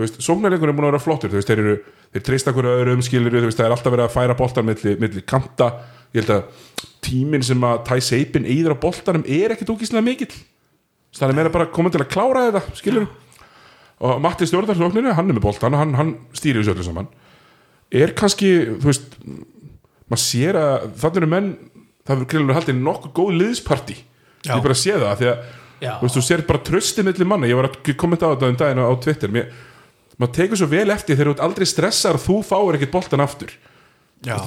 þú 0.00 0.04
veist, 0.04 0.20
sóknarleikur 0.24 0.70
er 0.70 0.76
búin 0.76 0.88
að 0.88 0.92
vera 0.94 1.02
flottur 1.02 1.32
þú 1.32 1.40
veist, 1.40 1.50
þeir 1.50 1.62
eru, 1.64 1.76
þeir 2.14 2.24
treysta 2.26 2.54
hverju 2.56 2.74
öðrum 2.78 3.02
skilur 3.04 3.36
þú 3.36 3.48
veist, 3.48 3.58
það 3.58 3.66
er 3.66 3.74
alltaf 3.76 3.94
verið 3.94 4.06
að 4.06 4.14
færa 4.14 4.36
boltar 4.38 4.66
milli, 4.66 4.94
milli 5.02 5.24
kanta, 5.28 5.70
ég 6.14 6.22
held 6.22 6.32
að 6.34 6.66
tíminn 7.04 7.44
sem 7.46 7.64
að 7.66 7.82
Ty 7.88 8.00
Seipin 8.04 8.48
eyður 8.48 8.76
á 8.76 8.82
boltanum 8.82 9.24
er 9.26 9.54
ekkert 9.54 9.72
ógíslega 9.72 10.04
mikill. 10.04 10.32
Það 11.16 11.32
er 11.32 11.38
meira 11.38 11.52
bara 11.52 11.70
komið 11.72 11.96
til 11.96 12.02
að 12.04 12.12
klára 12.12 12.46
þetta 12.48 12.78
skilur 12.78 13.08
og 14.00 14.20
Matti 14.24 14.46
stjórnar 14.48 14.78
sókninu, 14.78 15.12
hann 15.12 15.28
er 15.28 15.36
með 15.36 15.44
boltan 15.44 15.76
hann, 15.76 15.90
hann 15.98 16.12
stýrir 16.36 16.62
þessu 16.62 16.72
öllu 16.72 16.86
saman. 16.86 17.08
Er 17.92 18.14
kannski, 18.16 18.52
þú 18.80 18.88
veist 18.88 19.16
maður 20.10 20.22
sér 20.22 20.58
að 20.58 20.86
þannig 21.02 21.20
eru 21.20 21.30
menn 21.30 21.50
það 22.06 22.14
verður 22.14 22.28
greiðlega 22.32 22.58
haldið 22.60 22.78
nokkuð 22.86 23.12
góð 23.18 23.32
liðsparti 23.40 23.96
Já. 23.98 24.54
ég 24.54 24.62
bara 24.64 24.78
sé 24.78 24.94
það 24.96 25.18
því 25.20 25.28
að 25.30 25.42
Já. 25.80 25.90
þú, 25.90 26.04
veist, 26.06 26.16
þú 26.16 26.22
sér 26.26 26.44
bara 26.48 26.62
tröstið 26.70 27.08
milli 27.10 27.26
manna. 27.28 27.50
Ég 27.50 27.58
var 27.60 27.68
að 27.68 27.92
kommenta 28.00 28.30
á 28.30 28.32
þetta 28.32 28.50
um 28.50 28.60
daginn 28.62 28.82
á, 28.84 28.94
Twitter. 29.04 29.34
Mér, 29.34 29.50
maður 30.16 30.34
tekur 30.38 30.60
svo 30.60 30.70
vel 30.70 30.86
eftir 30.94 31.18
þegar 31.18 31.34
þú 31.34 31.44
aldrei 31.46 31.68
stressar 31.68 32.20
þú 32.20 32.40
fáir 32.46 32.78
ekkert 32.78 32.94
boltan 32.96 33.24
aftur 33.24 33.52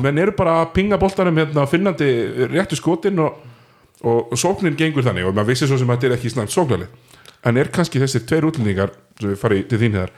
menn 0.05 0.21
eru 0.21 0.35
bara 0.37 0.59
að 0.61 0.73
pinga 0.75 0.99
boltanum 1.01 1.39
hérna, 1.41 1.65
finnandi 1.69 2.09
réttu 2.51 2.77
skotin 2.77 3.23
og, 3.23 3.39
og, 4.03 4.33
og 4.33 4.37
sóknin 4.37 4.77
gengur 4.77 5.05
þannig. 5.05 5.25
Og 5.29 5.33
maður 5.33 5.53
vissi 5.53 5.69
svo 5.69 5.79
sem 5.81 5.89
að 5.89 6.01
þetta 6.01 6.11
er 6.11 6.17
ekki 6.19 6.33
snart 6.35 6.53
sóknarlið. 6.53 7.01
En 7.43 7.57
er 7.59 7.71
kannski 7.73 7.99
þessir 7.99 8.23
tveir 8.29 8.47
útlendingar 8.47 8.93
sem 9.19 9.33
við 9.33 9.41
farið 9.41 9.67
til 9.71 9.81
þín 9.81 9.99
hér 9.99 10.13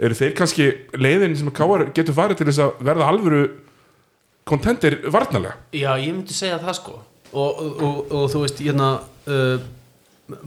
eru 0.00 0.16
þeir 0.16 0.36
kannski 0.36 0.68
leiðin 0.96 1.36
sem 1.36 1.50
Káar 1.54 1.90
getur 1.96 2.16
farið 2.16 2.40
til 2.40 2.48
þess 2.48 2.62
að 2.64 2.84
verða 2.88 3.08
alvöru 3.12 3.42
kontentir 4.48 4.96
varnalega 5.12 5.58
Já, 5.76 5.92
ég 6.00 6.14
myndi 6.14 6.36
segja 6.36 6.60
það 6.62 6.78
sko. 6.78 6.96
Og, 7.30 7.60
og, 7.62 7.82
og, 7.86 7.98
og 8.16 8.24
þú 8.32 8.40
veist, 8.42 8.62
hérna 8.64 8.88
uh, 9.30 9.60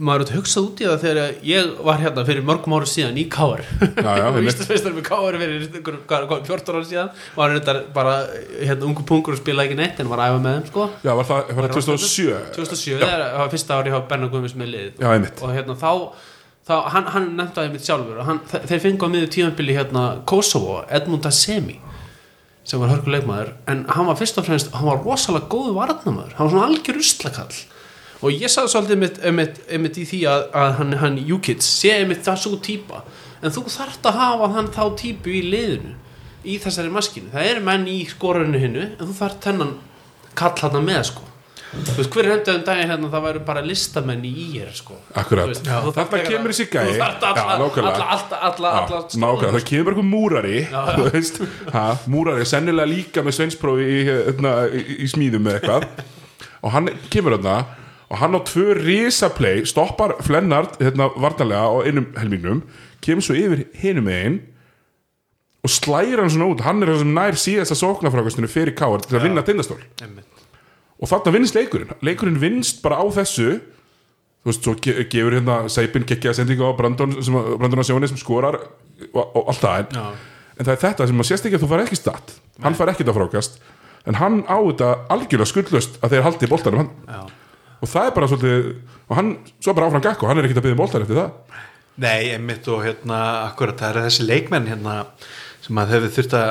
maður 0.08 0.24
er 0.26 0.36
hugsað 0.38 0.66
út 0.68 0.80
í 0.82 0.86
það 0.88 1.02
þegar 1.04 1.38
ég 1.48 1.70
var 1.88 1.98
hérna 2.02 2.24
fyrir 2.28 2.44
mörgum 2.48 2.74
ára 2.76 2.88
síðan 2.90 3.18
í 3.20 3.24
Káar. 3.32 3.62
Íslandsmeistar 4.48 4.94
með 4.96 5.06
Káar 5.08 5.38
fyrir 5.40 5.64
einhver, 5.68 5.98
hvað, 6.10 6.26
hvað, 6.30 6.44
14 6.50 6.74
ára 6.78 6.88
síðan. 6.90 7.10
Var 7.38 7.54
þetta 7.58 7.74
bara 7.96 8.14
hérna 8.60 8.88
ungu 8.90 9.06
punkur 9.08 9.36
og 9.36 9.40
spila 9.42 9.64
ekki 9.68 9.78
neitt 9.78 10.00
en 10.04 10.10
var 10.12 10.24
æfa 10.26 10.42
með 10.44 10.58
þeim 10.58 10.68
sko. 10.72 10.86
Já, 11.06 11.12
var 11.20 11.28
það, 11.30 11.54
var 11.58 11.68
það 11.68 11.78
2007? 11.80 12.28
2007, 12.58 13.00
það 13.04 13.24
var 13.42 13.52
fyrsta 13.54 13.78
ári 13.80 13.94
hjá 13.94 14.00
Benna 14.12 14.30
Guðmis 14.32 14.56
með 14.60 14.72
lið 14.74 15.02
Já, 15.04 15.10
og 15.44 15.54
hérna 15.54 15.76
þá, 15.80 15.90
þá 16.68 16.74
hann, 16.94 17.08
hann 17.14 17.30
nefndaði 17.38 17.72
mitt 17.74 17.86
sjálfur 17.88 18.22
hann, 18.28 18.38
þe- 18.50 18.62
þeir 18.70 18.82
fengu 18.88 19.08
á 19.08 19.12
miður 19.12 19.32
tímabili 19.34 19.76
hérna 19.76 20.04
Kosovo, 20.28 20.80
Edmund 20.88 21.26
Asemi 21.28 21.80
sem 22.64 22.80
var 22.80 22.88
hörku 22.94 23.12
leikmaður 23.12 23.50
en 23.68 23.82
hann 23.92 24.06
var 24.08 24.16
fyrst 24.16 24.38
og 24.40 24.46
fremst, 24.46 24.70
hann 24.72 24.86
var 24.88 25.02
rosalega 25.04 25.50
góðu 25.52 25.74
varnamaður, 25.76 26.30
hann 26.38 26.46
var 26.48 26.52
svona 26.54 26.68
algjör 26.70 27.00
uslakall 27.02 27.50
og 28.22 28.30
ég 28.32 28.52
sagði 28.52 28.72
svolítið 28.74 28.94
einmitt, 28.96 29.18
einmitt, 29.24 29.60
einmitt 29.68 29.98
í 30.00 30.06
því 30.08 30.20
að, 30.30 30.46
að 30.62 30.72
hann, 30.78 30.92
hann 31.02 31.18
Júkits 31.28 31.68
sé 31.80 31.92
einmitt 31.98 32.24
það 32.26 32.40
svo 32.44 32.60
típa. 32.64 33.02
En 33.44 33.52
þú 33.52 33.66
þarft 33.68 34.06
að 34.08 34.18
hafa 34.22 34.48
hann 34.54 34.70
þá 34.72 34.82
típu 35.00 35.34
í 35.34 35.42
liðinu 35.52 35.94
í 36.44 36.58
þessari 36.60 36.92
maskinu, 36.92 37.30
það 37.32 37.50
eru 37.50 37.62
menn 37.64 37.86
í 37.88 38.00
skorunni 38.08 38.58
hinnu 38.60 38.82
en 38.94 39.04
þú 39.06 39.14
þarft 39.16 39.46
hennan 39.48 39.78
kall 40.36 40.56
hann 40.60 40.84
með 40.84 41.06
sko. 41.10 41.30
Þú 41.74 41.94
veist, 41.98 42.10
hver 42.14 42.26
er 42.28 42.30
hefndið 42.36 42.54
um 42.54 42.64
daginn 42.68 42.90
hérna 42.92 43.08
það 43.10 43.24
væru 43.24 43.40
bara 43.48 43.62
listamenn 43.66 44.20
í 44.28 44.30
ír 44.54 44.68
sko? 44.76 44.94
Akkurat. 45.18 45.56
Þarna 45.66 46.20
kemur 46.22 46.52
að- 46.52 46.52
þessi 46.52 46.66
gæi. 46.70 46.84
þú 46.84 46.98
Já, 47.34 49.24
nákvæmlega, 49.24 49.54
það 49.56 49.64
kemur 49.70 49.84
bara 49.88 49.96
einhver 49.96 50.10
múrari 50.12 50.60
þú 50.98 51.06
veist, 51.16 51.40
ha, 51.74 51.84
múrari, 52.14 52.46
sennilega 52.46 52.86
líka 52.92 53.24
með 53.26 53.36
sveinsprófi 53.40 53.88
í, 53.90 53.98
hérna, 54.06 54.52
í, 54.70 54.84
í 55.02 55.08
smíðum 55.10 55.42
með 55.48 55.58
eitthvað. 55.58 55.88
Og 56.62 56.76
hann 56.76 56.92
kemur 57.10 57.34
þarna 57.40 57.56
og 58.14 58.20
hann 58.22 58.36
á 58.38 58.40
tvö 58.46 58.76
risaplay 58.78 59.64
stoppar 59.66 60.14
Flennard 60.22 60.76
hérna, 60.78 61.08
vartanlega 61.18 61.66
á 61.66 61.74
einum 61.82 62.06
helmingnum 62.14 62.60
kemur 63.02 63.26
svo 63.26 63.34
yfir 63.34 63.64
hinum 63.82 64.06
megin 64.06 64.36
og 65.64 65.72
slæra 65.72 66.22
hann 66.22 66.30
svona 66.30 66.50
út. 66.52 66.62
Hann 66.62 66.82
er 66.84 66.92
það 66.92 67.02
sem 67.02 67.14
nær 67.16 67.38
síðasta 67.40 67.76
sóknarfrákastinu 67.80 68.50
fyrir 68.52 68.76
Káar 68.76 69.02
til 69.02 69.16
að 69.18 69.26
vinna 69.26 69.42
tindastól. 69.42 69.80
Og 71.00 71.10
þarna 71.10 71.32
vinnst 71.34 71.56
leikurinn. 71.56 71.94
Leikurinn 72.04 72.40
vinnst 72.40 72.82
bara 72.84 73.00
á 73.00 73.04
þessu. 73.16 73.56
Þú 74.44 74.50
veist, 74.50 74.66
svo 74.66 74.74
ge 74.76 75.06
gefur 75.10 75.38
hérna 75.38 75.62
Seipin 75.72 76.04
geggjaða 76.06 76.38
sendingu 76.38 76.68
á 76.68 76.76
Brandon, 76.76 77.16
sem, 77.24 77.38
Brandon 77.58 77.86
Sjóni 77.86 78.10
sem 78.12 78.20
skorar 78.20 78.60
og, 78.60 79.22
og 79.24 79.48
allt 79.48 79.62
það 79.64 79.78
en, 79.80 80.18
en 80.58 80.66
það 80.66 80.74
er 80.74 80.82
þetta 80.82 81.06
sem 81.08 81.16
maður 81.16 81.30
sést 81.30 81.48
ekki 81.48 81.56
að 81.56 81.64
þú 81.64 81.70
fær 81.70 81.82
ekki 81.86 81.98
statt 81.98 82.34
hann 82.62 82.76
fær 82.76 82.92
ekki 82.92 83.06
þetta 83.06 83.16
frákast. 83.16 83.56
En 84.04 84.20
hann 84.20 84.42
á 84.44 84.60
þetta 84.60 84.90
algjörlega 85.16 85.48
skuldlust 85.48 85.96
að 86.04 86.12
þeir 86.12 86.26
haldi 86.28 86.50
boltanum. 86.52 86.92
Hann 87.08 87.08
Já. 87.08 87.43
Og 87.84 87.92
það 87.92 88.08
er 88.08 88.16
bara 88.16 88.30
svolítið 88.32 88.68
og 89.04 89.16
hann, 89.18 89.30
svo 89.60 89.76
bara 89.76 89.88
áfram 89.90 90.04
gakk 90.04 90.24
og 90.24 90.30
hann 90.30 90.40
er 90.40 90.48
ekkert 90.48 90.62
að 90.62 90.68
byggja 90.68 90.80
boltan 90.80 91.04
eftir 91.04 91.20
það. 91.20 91.62
Nei, 92.04 92.20
einmitt 92.34 92.68
og 92.72 92.80
hérna 92.82 93.18
akkurat 93.44 93.78
það 93.78 93.90
er 93.90 94.06
þessi 94.08 94.28
leikmenn 94.28 94.70
hérna 94.72 94.94
sem 95.64 95.78
að 95.80 95.92
þeir 95.92 96.08
þurft 96.16 96.38
að 96.38 96.48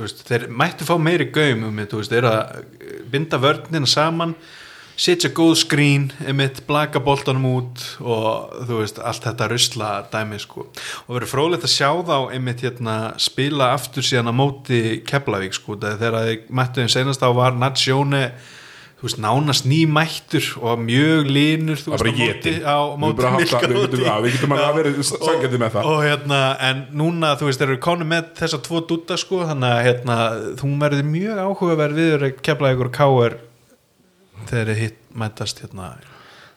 veist, 0.00 0.20
þeir 0.28 0.44
mættu 0.62 0.86
fá 0.88 0.94
meiri 1.00 1.26
gaum 1.34 1.64
um 1.68 1.80
þetta, 1.82 2.04
þeir 2.12 2.28
að 2.30 3.00
binda 3.12 3.40
vörnina 3.42 3.90
saman 3.90 4.36
setja 4.94 5.30
góð 5.34 5.56
skrín 5.58 6.06
einmitt, 6.22 6.60
blaka 6.68 7.00
boltanum 7.02 7.48
út 7.50 7.82
og 7.98 8.54
þú 8.68 8.80
veist, 8.80 9.00
allt 9.02 9.26
þetta 9.26 9.48
rusla 9.50 9.88
dæmi 10.12 10.38
sko, 10.38 10.68
og 10.70 11.16
verður 11.16 11.32
fróðlegt 11.32 11.66
að 11.66 11.74
sjá 11.74 11.88
þá 12.06 12.16
einmitt 12.36 12.62
hérna 12.62 12.98
spila 13.20 13.72
aftur 13.74 14.06
síðan 14.06 14.30
á 14.30 14.34
móti 14.38 15.00
Keflavík 15.08 15.56
sko, 15.58 15.76
þegar 15.82 16.20
þeir 16.28 16.44
mættu 16.54 16.84
þeim 16.84 16.92
senast 16.94 17.26
á 17.26 17.30
var 17.34 17.58
Natsjóni 17.58 18.28
veist, 19.08 19.18
nánast 19.22 19.66
nýmættur 19.68 20.46
og 20.64 20.78
mjög 20.84 21.28
línur 21.30 21.78
þú 21.80 21.92
veist, 21.94 22.04
á 22.64 22.76
móti, 22.98 23.14
Við 23.24 24.34
getum- 24.34 24.54
alveg 24.56 24.76
verið 24.78 25.00
sanngjarnir 25.10 25.60
með 25.64 25.74
það. 25.76 25.84
og 25.92 26.02
hérna, 26.04 26.40
en 26.68 26.82
núna 26.92 27.34
þú 27.38 27.48
veist, 27.50 27.60
þeir 27.62 27.68
eru 27.74 27.80
konu 27.84 28.04
með 28.08 28.32
þessa 28.40 28.60
tvo 28.64 28.80
dúta 28.88 29.18
sko, 29.20 29.44
þannig 29.48 29.70
að 29.74 29.84
hérna, 29.88 30.16
þú 30.60 30.72
verður 30.84 31.08
mjög 31.12 31.42
áhugaverð 31.44 32.00
við 32.00 32.16
að 32.28 32.42
kepla 32.42 32.72
ykkur 32.74 32.90
káir 32.98 33.38
þegar 34.48 34.66
þið 34.74 34.82
hitt 34.84 34.98
mætast 35.14 35.60
hérna, 35.64 35.92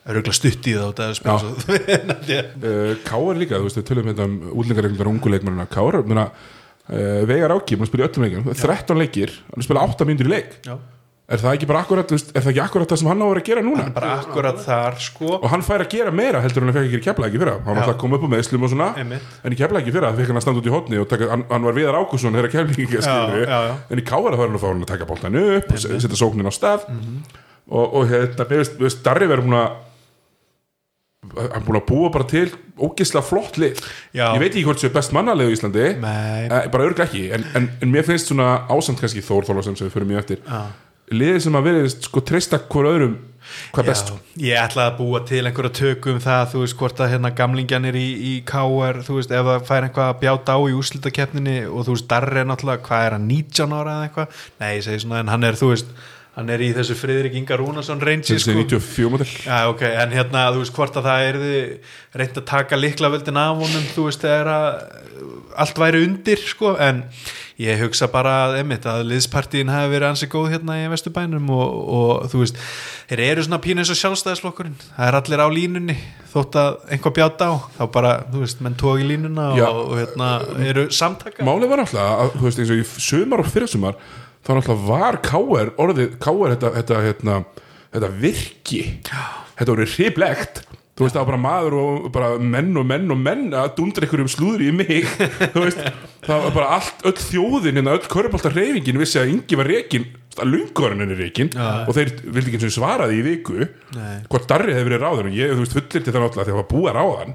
örugla 0.07 0.33
stutt 0.35 0.67
í 0.67 0.75
það 0.75 0.87
og 0.87 0.95
er 2.37 2.51
uh, 2.63 2.93
Káar 3.07 3.37
líka, 3.39 3.57
þú 3.59 3.67
veist, 3.67 3.79
við 3.81 3.87
tölum 3.91 4.07
hérna 4.11 4.27
um 4.27 4.37
útlengareglundar 4.55 5.09
ungu 5.11 5.31
leikmennina. 5.33 5.65
Káar, 5.71 5.99
mena, 6.07 6.29
uh, 6.87 7.23
Veigar 7.27 7.51
Áki, 7.57 7.75
maður 7.75 7.91
spila 7.91 8.05
í 8.05 8.07
öllum 8.07 8.27
leikum 8.27 8.47
13 8.53 9.01
leikir, 9.01 9.33
hann 9.53 9.65
spila 9.67 9.83
8 9.87 10.07
mínútur 10.07 10.29
í 10.29 10.33
leik. 10.37 10.55
Já. 10.67 10.77
Er 11.28 11.41
það 11.41 11.55
ekki 11.57 11.67
bara 11.67 11.80
akkurat, 11.84 12.11
veist, 12.13 12.30
er 12.32 12.43
það 12.43 12.51
ekki 12.53 12.61
akkurat 12.63 12.91
það 12.91 12.99
sem 13.01 13.09
hann 13.11 13.19
á 13.19 13.25
að 13.25 13.32
vera 13.34 13.41
að 13.41 13.47
gera 13.49 13.63
núna? 13.65 13.86
Bara 13.95 14.11
akkurat 14.21 14.59
þar 14.63 14.99
sko. 15.03 15.32
Og 15.38 15.47
hann 15.51 15.63
fær 15.67 15.84
að 15.84 15.89
gera 15.91 16.13
meira 16.15 16.41
heldur 16.43 16.63
en 16.63 16.69
hann 16.69 16.78
fekk 16.78 16.88
ekki 16.88 17.01
í 17.01 17.05
kefla 17.07 17.28
ekki 17.28 17.41
fyrra. 17.41 17.55
Hann 17.65 17.67
var 17.67 17.82
alltaf 17.82 17.95
að 17.95 17.99
koma 18.03 18.19
upp 18.19 18.28
á 18.28 18.30
meðslum 18.32 18.63
og 18.63 18.71
svona. 18.71 18.88
Einmitt. 19.01 19.34
en 19.43 19.55
í 19.55 19.59
kefla 19.59 19.82
ekki 19.82 19.95
fyrra, 19.97 20.11
það 20.13 20.21
fekk 20.21 20.32
hann 20.32 20.39
að 20.39 20.45
standa 20.45 20.61
út 20.63 20.69
í 20.69 20.75
hotni 20.78 21.01
og 21.01 21.09
taka, 21.11 21.28
hann, 21.34 21.43
hann 21.51 21.67
var 21.67 21.75
Viðar 21.75 21.99
Ákusson 21.99 22.38
þegar 22.39 22.51
já. 23.51 23.59
en 23.91 23.99
í 23.99 24.05
káara 24.07 24.39
þá 24.39 24.45
er 24.45 24.47
hann 24.47 24.55
að 24.55 24.63
fá 24.63 24.69
hann 24.71 24.86
að 24.88 24.93
taka 24.93 25.09
boltan 25.09 25.41
upp 25.41 25.75
og 25.75 25.84
setja 25.84 26.21
sóknin 26.21 26.47
á 26.47 26.53
stað. 26.55 26.88
Og, 27.67 27.86
og 27.99 28.07
hérna, 28.07 28.47
mér 28.47 28.63
veist, 28.80 29.03
Darri 29.03 29.28
verður 29.28 29.49
búin 29.49 29.59
að 29.59 29.75
hann 31.36 31.59
er 31.59 31.65
búin 31.65 31.80
að 31.80 31.88
búa 31.89 32.09
bara 32.13 32.28
til 32.30 32.47
ógislega 32.78 33.25
flott 33.25 33.57
lið. 33.59 33.80
Já. 34.15 34.30
ég 34.36 34.41
veit 34.41 34.51
ekki 34.53 34.65
hvort 34.67 34.82
séu 34.82 34.91
best 34.93 35.13
mannalegu 35.15 35.51
í 35.51 35.57
Íslandi. 35.57 35.88
Nei. 35.99 36.47
eh, 36.47 36.67
bara 36.71 36.88
örglega 36.88 37.07
ekki. 37.09 37.23
En, 37.36 37.45
en, 37.57 37.69
en 37.84 37.91
mér 37.91 38.05
finnst 38.07 38.30
svona 38.32 38.67
ásamt 38.69 39.01
kannski 39.01 39.23
Þór 39.25 39.47
Þólasson 39.49 39.75
sem 39.80 39.89
við 39.89 39.95
fyrir 39.97 40.11
mjög 40.13 40.23
eftir. 40.23 40.43
Já. 40.45 40.86
Liðið 41.14 41.41
sem 41.45 41.58
að 41.58 41.68
verið 41.70 41.89
sko 41.95 42.24
treysta 42.28 42.60
hver 42.68 42.91
öðrum 42.91 43.18
hvað 43.76 43.89
best. 43.89 44.12
ég 44.41 44.60
ætla 44.60 44.89
að 44.89 44.97
búa 44.99 45.22
til 45.28 45.43
einhverja 45.45 45.74
tökum 45.80 46.18
um 46.18 46.22
það, 46.24 46.43
þú 46.51 46.64
veist, 46.64 46.78
hvort 46.82 47.01
að 47.03 47.12
hérna 47.14 47.32
gamlingjanir 47.38 47.97
í, 47.99 48.08
í 48.32 48.34
KR, 48.47 49.01
þú 49.08 49.20
veist, 49.20 49.32
ef 49.32 49.47
það 49.47 49.66
fær 49.70 49.88
eitthvað 49.88 50.12
að 50.12 50.20
bjáta 50.24 50.58
á 50.58 50.60
í 50.60 50.76
úrslitakeppninni 50.78 51.58
og 51.70 51.88
þú 51.88 51.95
veist, 51.95 52.10
Darri 52.12 52.41
er 52.41 52.49
náttúrulega, 52.49 52.84
hvað 52.88 53.08
er 53.08 53.18
hann, 53.18 53.32
19 53.32 53.78
ára 53.78 53.95
eða 53.95 54.10
eitthvað, 54.10 54.45
nei, 54.60 54.70
ég 54.76 54.86
segi 54.88 55.03
svona, 55.05 55.24
en 55.24 55.34
hann 55.34 55.47
er, 55.47 55.60
þú 55.60 55.72
veist, 55.74 55.95
hann 56.38 56.51
er 56.53 56.61
í 56.61 56.69
þessu 56.75 56.93
Friðrik 56.97 57.33
Inga 57.39 57.57
Rúnarsson 57.57 58.01
reynsi, 58.03 58.35
þessi 58.35 58.53
94 58.53 59.09
model. 59.09 59.27
Já, 59.41 59.65
ok, 59.71 59.81
en 59.89 60.13
hérna, 60.13 60.43
þú 60.53 60.61
veist, 60.61 60.75
hvort 60.75 60.99
að 60.99 61.09
það 61.09 61.25
er 61.31 61.39
reynd 62.21 62.38
að 62.38 62.47
taka 62.51 62.77
likla 62.77 63.09
völdin 63.13 63.39
af 63.41 63.57
honum, 63.57 63.88
þú 63.95 64.05
veist, 64.05 64.21
þegar 64.21 64.51
að 64.53 64.67
allt 65.57 65.79
væri 65.81 66.03
undir, 66.05 66.41
sko, 66.45 66.75
en 66.77 67.01
ég 67.57 67.81
hugsa 67.81 68.05
bara 68.13 68.35
að, 68.43 68.59
einmitt, 68.59 68.85
að 68.85 69.07
liðspartíin 69.09 69.71
hafi 69.73 69.89
verið 69.95 70.11
ansi 70.11 70.29
góð 70.29 70.51
hérna 70.53 70.75
í 70.77 70.85
Vesturbænum 70.91 71.49
og, 71.55 71.79
og 71.97 72.27
þú 72.29 72.43
veist, 72.43 72.61
þeir 73.09 73.23
eru 73.31 73.47
svona 73.47 73.61
pínu 73.63 73.81
eins 73.81 73.93
og 73.93 73.97
sjálfstæðisflokkurinn, 74.03 74.77
það 74.93 75.09
er 75.09 75.17
allir 75.17 75.41
á 75.41 75.47
línunni 75.49 75.97
þótt 76.35 76.59
að 76.61 76.77
einhver 76.93 77.15
bjáta 77.17 77.49
á 77.49 77.53
þá 77.79 77.83
bara, 77.97 78.13
þú 78.29 78.43
veist, 78.43 78.61
menn 78.61 78.77
tók 78.77 79.01
í 79.01 79.09
línuna 79.09 79.49
Já. 79.57 79.65
og, 79.71 79.81
og 79.88 79.97
hérna, 80.03 80.29
eru 80.69 80.85
samtaka. 80.93 81.47
Málið 81.47 81.73
var 81.73 81.81
náttúrulega 81.81 82.21
að, 82.21 82.38
þú 82.38 82.45
veist, 82.45 82.61
eins 82.61 82.75
og 82.75 82.83
í 82.83 82.88
sumar 83.09 83.41
og 83.41 83.49
fyrirsumar 83.49 83.97
þá 84.47 84.53
náttúrulega 84.55 84.87
var 84.87 85.19
K.R. 85.25 85.73
orðið 85.83 86.17
K.R. 86.23 86.55
þetta, 86.55 86.73
þetta, 86.79 87.03
hérna, 87.03 87.37
þetta 87.91 88.11
virki 88.23 88.81
þetta 89.03 89.71
voru 89.73 89.87
hriplegt 89.91 90.61
þú 90.97 91.05
veist, 91.05 91.13
það 91.13 91.19
var 91.21 91.29
bara 91.29 91.41
maður 91.43 91.75
og 91.77 92.05
bara 92.13 92.29
menn 92.41 92.71
og 92.79 92.85
menn 92.89 93.11
og 93.13 93.19
menn 93.21 93.43
að 93.53 93.75
dundra 93.77 94.07
ykkur 94.07 94.23
um 94.23 94.31
slúðri 94.31 94.71
í 94.71 94.75
mig 94.75 95.05
þú 95.53 95.65
veist, 95.65 95.83
það 96.25 96.45
var 96.47 96.55
bara 96.55 96.71
allt 96.79 97.05
öll 97.05 97.17
þjóðin, 97.21 97.77
hérna, 97.81 97.97
öll 97.97 98.09
körubálta 98.09 98.53
reyfingin 98.53 99.01
vissi 99.01 99.21
að 99.21 99.35
yngi 99.35 99.59
var 99.59 99.69
reikin 99.69 100.07
að 100.37 100.51
lungurinn 100.53 101.05
er 101.05 101.15
reikin 101.17 101.53
og 101.57 101.93
þeir 101.97 102.13
vildi 102.23 102.51
ekki 102.51 102.59
eins 102.59 102.67
og 102.69 102.75
svaraði 102.75 103.19
í 103.19 103.23
viku 103.25 103.67
Nei. 103.97 104.19
hvort 104.29 104.49
Darri 104.49 104.75
hefði 104.75 104.91
verið 104.91 105.03
ráður 105.05 105.29
og 105.31 105.37
ég, 105.37 105.53
þú 105.53 105.63
veist, 105.63 105.77
fullir 105.77 106.05
til 106.05 106.13
það 106.13 106.21
náttúrulega 106.23 106.49
þegar 106.49 106.53
það 106.53 106.61
var 106.61 106.69
búið 106.73 106.91
að 106.91 106.99
ráðan 106.99 107.33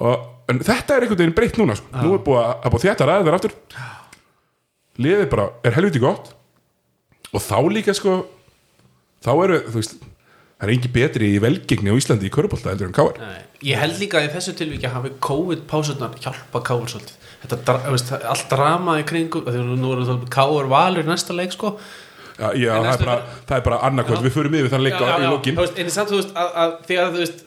og, 0.00 0.26
en 0.50 0.60
þetta 0.66 0.96
er 0.96 1.06
einhvern 1.06 1.22
veginn 1.22 1.36
breytt 1.36 1.60
núna 1.60 1.76
sko. 1.78 1.92
nú 1.96 2.12
er 2.16 2.22
búið 2.26 2.42
að, 2.42 2.52
að 2.60 2.74
búið 2.74 2.86
þetta 2.88 3.08
ræðið 3.10 3.30
þar 3.30 3.38
aftur 3.38 3.56
liðið 5.00 5.28
bara 5.32 5.48
er 5.66 5.76
helviti 5.78 6.02
gott. 6.02 6.32
Og 7.30 7.42
þá 7.44 7.56
líka 7.70 7.94
sko 7.96 8.20
þá 9.24 9.30
eru, 9.44 9.60
þú 9.70 9.78
veist 9.78 9.96
það 10.00 10.66
er 10.66 10.72
engi 10.74 10.90
betri 10.92 11.30
í 11.36 11.40
velgengni 11.40 11.92
á 11.92 11.96
Íslandi 11.96 12.28
í 12.28 12.32
körubólta 12.34 12.72
heldur 12.72 12.90
en 12.90 12.96
káar. 12.96 13.18
Ég 13.64 13.80
held 13.80 13.96
líka 14.00 14.20
að 14.20 14.28
í 14.28 14.32
þessu 14.34 14.54
tilvíki 14.58 14.90
hafi 14.92 15.12
COVID-pásunar 15.24 16.18
hjálpa 16.20 16.62
Káur 16.66 16.88
svolítið. 16.90 17.16
Þetta, 17.40 17.76
veist, 17.88 18.12
allt 18.28 18.50
drama 18.52 18.98
í 19.00 19.06
kringum 19.08 19.46
því 19.46 19.62
að 19.62 19.70
nú 19.80 19.92
eru 19.94 20.06
það 20.08 20.26
Káur 20.32 20.68
valur 20.68 21.08
næsta 21.08 21.36
leik 21.36 21.54
sko. 21.56 21.74
Já, 22.40 22.50
já 22.56 22.72
það, 22.72 22.90
er 22.92 23.04
bara, 23.04 23.38
það 23.48 23.56
er 23.58 23.64
bara 23.66 23.78
annarkvöld, 23.88 24.22
við 24.24 24.32
förum 24.36 24.54
yfir 24.56 24.70
þann 24.72 24.84
leik 24.86 24.94
á- 24.96 25.08
veist, 25.60 25.80
en 25.80 25.90
samt 25.92 26.12
þú 26.12 26.20
veist 26.20 26.30
að, 26.40 26.52
að 26.62 26.70
þegar 26.88 27.10
þú 27.12 27.20
veist 27.20 27.42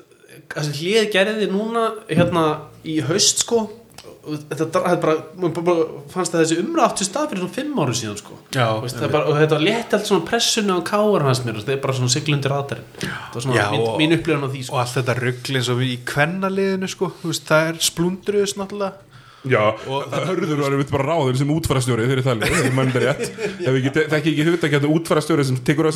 hlið 0.78 1.08
gerði 1.14 1.48
núna 1.50 1.86
hérna 2.10 2.44
í 2.86 3.00
haust 3.08 3.42
sko 3.46 3.64
þetta, 4.04 4.66
þetta 4.72 5.00
bara, 5.04 5.52
bara, 5.60 5.86
fannst 6.12 6.36
að 6.36 6.44
þessi 6.44 6.58
umræð 6.64 6.86
átti 6.88 7.08
stað 7.08 7.30
fyrir 7.32 7.44
svona 7.44 7.56
fimm 7.58 7.80
áru 7.84 7.96
síðan 7.98 8.20
sko. 8.20 8.38
Já, 8.56 8.66
það 8.84 9.06
er 9.08 9.14
bara, 9.16 9.30
og 9.32 9.40
þetta 9.40 9.60
létti 9.64 9.98
allt 9.98 10.10
svona 10.10 10.28
pressunni 10.28 10.76
á 10.76 10.80
káar 10.88 11.26
hans 11.28 11.42
mér, 11.46 11.62
það 11.64 11.76
er 11.76 11.82
bara 11.86 11.98
svona 12.00 12.14
siglundir 12.14 12.56
aðdarinn 12.58 12.92
það 13.00 13.38
var 13.38 13.46
svona 13.48 13.58
Já, 13.60 13.66
mín, 13.72 13.86
og- 13.88 13.98
mín 14.02 14.18
upplifun 14.18 14.44
á 14.44 14.50
því 14.54 14.62
og 14.64 14.68
sko. 14.70 14.82
allt 14.84 14.98
þetta 15.00 15.18
ruggli 15.22 15.60
eins 15.60 15.72
og 15.72 15.80
við 15.80 15.94
í 15.94 15.98
kvennaliðinu, 16.14 16.92
sko, 16.96 17.12
þú 17.22 17.32
veist, 17.34 17.48
það 17.48 17.72
er 17.72 17.82
splundruðs 17.90 18.56
náttúrulega. 18.60 19.10
Já, 19.44 19.60
og 19.92 20.08
hörður 20.08 20.56
var 20.62 20.76
við 20.80 20.92
bara 20.94 21.06
ráður 21.12 21.36
sem 21.36 21.50
útfarastjóri 21.52 22.06
þegar 22.08 22.22
það 22.24 22.44
er 22.48 22.54
það 22.54 22.68
er 22.70 22.76
rétt. 23.04 23.24
Ef 23.68 23.74
ekki, 23.76 23.92
það 23.98 24.16
ekki 24.20 24.32
ekki 24.32 24.46
hugtakjandi 24.48 24.92
útfarastjóri 24.96 25.44
sem 25.50 25.58
tekur 25.68 25.90
á 25.90 25.92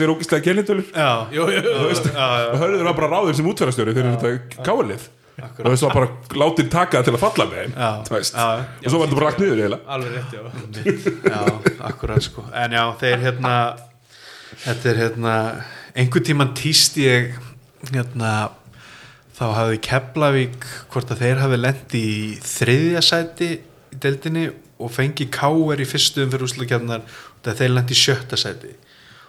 jú, 1.32 1.46
jú, 1.48 1.62
jú. 1.64 1.78
og 1.88 2.60
hörður 2.60 2.84
var 2.90 2.98
bara 3.00 3.12
ráður 3.16 3.38
sem 3.40 3.48
útfarastjóri 3.48 3.96
þegar 3.96 4.18
þetta 4.20 4.66
káarlið 4.68 5.08
og 5.38 5.68
þess 5.70 5.84
var 5.86 5.94
bara 5.94 6.40
látið 6.42 6.70
taka 6.74 7.04
til 7.06 7.14
að 7.14 7.22
falla 7.22 7.46
með 7.52 7.74
Já, 7.76 7.90
já, 8.10 8.46
og 8.82 8.88
svo 8.90 9.00
var 9.02 9.10
þetta 9.10 9.18
bara 9.20 9.28
rakt 9.28 9.42
niður 9.44 9.76
alveg 9.78 10.16
rétt, 10.16 10.32
já. 10.34 10.42
Já, 11.30 11.42
akkurat 11.92 12.26
sko. 12.26 12.46
En 12.58 12.74
já, 12.74 12.84
þeir 13.02 13.26
hérna 13.26 13.56
þetta 14.64 14.90
er 14.90 15.02
hérna 15.04 15.36
einhvern 15.98 16.26
tíman 16.26 16.54
týst 16.58 16.98
ég 17.02 17.36
hérna 17.92 18.32
þá 19.38 19.44
hafði 19.54 19.82
Keflavík 19.86 20.66
hvort 20.94 21.14
að 21.14 21.22
þeir 21.22 21.44
hafi 21.44 21.60
lent 21.62 21.96
í 21.98 22.08
þriðja 22.42 23.04
sæti 23.06 23.52
í 23.94 24.00
deildinni 24.02 24.48
og 24.82 24.94
fengi 24.94 25.28
Káer 25.34 25.82
í 25.82 25.88
fyrstu 25.90 26.24
umfyrir 26.26 26.48
úslugjarnar 26.48 27.06
og 27.06 27.46
þeir 27.62 27.76
lent 27.76 27.94
í 27.94 27.98
sjötta 27.98 28.38
sæti. 28.40 28.74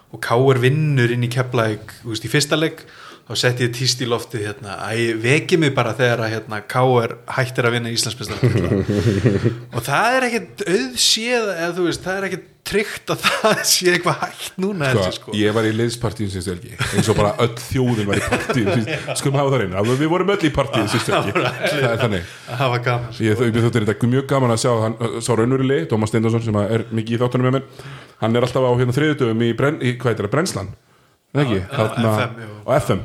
Og 0.09 0.21
Káer 0.25 0.57
vinnur 0.61 1.13
inn 1.13 1.25
í 1.25 1.29
Keflavík 1.29 1.93
þú 2.01 2.15
veist, 2.15 2.25
í 2.25 2.33
fyrsta 2.33 2.57
leik 2.57 2.81
þá 3.29 3.37
setti 3.37 3.67
ég 3.67 3.73
týst 3.77 3.99
í 4.01 4.07
loftið 4.09 4.45
hérna. 4.47 4.75
Að 4.89 5.01
veki 5.21 5.59
mig 5.61 5.73
bara 5.77 5.93
þegar 5.97 6.23
að 6.25 6.31
hérna, 6.33 6.61
Káer 6.69 7.13
hættir 7.37 7.67
að 7.69 7.75
vinna 7.77 7.91
Íslandsbestar 7.93 8.41
og 9.75 9.83
það 9.85 10.15
er 10.17 10.25
ekkert 10.29 10.63
auðséð 10.65 11.51
eða 11.53 11.75
þú 11.77 11.85
veist, 11.85 12.07
það 12.07 12.17
er 12.21 12.27
ekkert 12.29 12.47
tryggt 12.69 13.11
að 13.13 13.21
það 13.25 13.61
sé 13.71 13.91
eitthvað 13.93 14.17
hægt 14.23 14.57
núna 14.61 14.89
sko, 14.93 15.03
sko, 15.05 15.13
sko. 15.19 15.35
ég 15.37 15.53
var 15.55 15.65
í 15.65 15.71
liðspartíun 15.73 16.31
síðust 16.33 16.51
helgi 16.51 16.73
eins 16.97 17.09
og 17.09 17.17
bara 17.17 17.31
öll 17.45 17.53
þjóðin 17.63 18.09
var 18.09 18.19
í 18.19 18.25
síðust- 18.25 19.13
skulum 19.21 19.37
hafa 19.39 19.53
það 19.53 19.63
reyna, 19.63 19.85
við 19.89 20.11
vorum 20.11 20.33
öll 20.35 20.41
í 20.49 20.51
partíun 20.53 20.89
síðust 20.91 21.13
helgi, 21.13 21.35
það 21.37 21.87
er 21.93 22.03
þannig. 22.03 22.33
það 22.49 22.73
var 22.75 22.83
gaman 22.89 23.15
sko. 23.15 23.25
ég 23.29 23.39
þau 23.39 23.71
þetta 23.79 24.11
mjög 24.13 24.27
gaman 24.33 24.55
að 24.55 24.61
sjá 24.65 24.73
hann, 24.83 24.97
sá 25.25 25.31
raunverulegi, 25.39 25.87
Tómas 25.93 26.13
Steindorsson 26.13 26.45
sem 26.45 26.59
er 26.65 26.85
mikið 26.93 27.17
í 27.17 27.21
þáttunum 27.23 27.49
með 27.49 27.57
mér. 27.57 27.87
Hann 28.19 28.35
er 28.35 28.45
alltaf 28.45 28.67
á 28.69 28.71
hérna 28.81 28.97
þriðutöfum 28.99 29.45
í, 29.47 29.53
brenn, 29.57 29.79
í 29.85 29.93
Brennslan? 30.29 30.73
Ekki, 31.39 31.59
þarna, 31.69 32.13
FM, 32.17 32.39
jú. 32.43 32.59
á 32.65 32.71
FM 32.81 33.01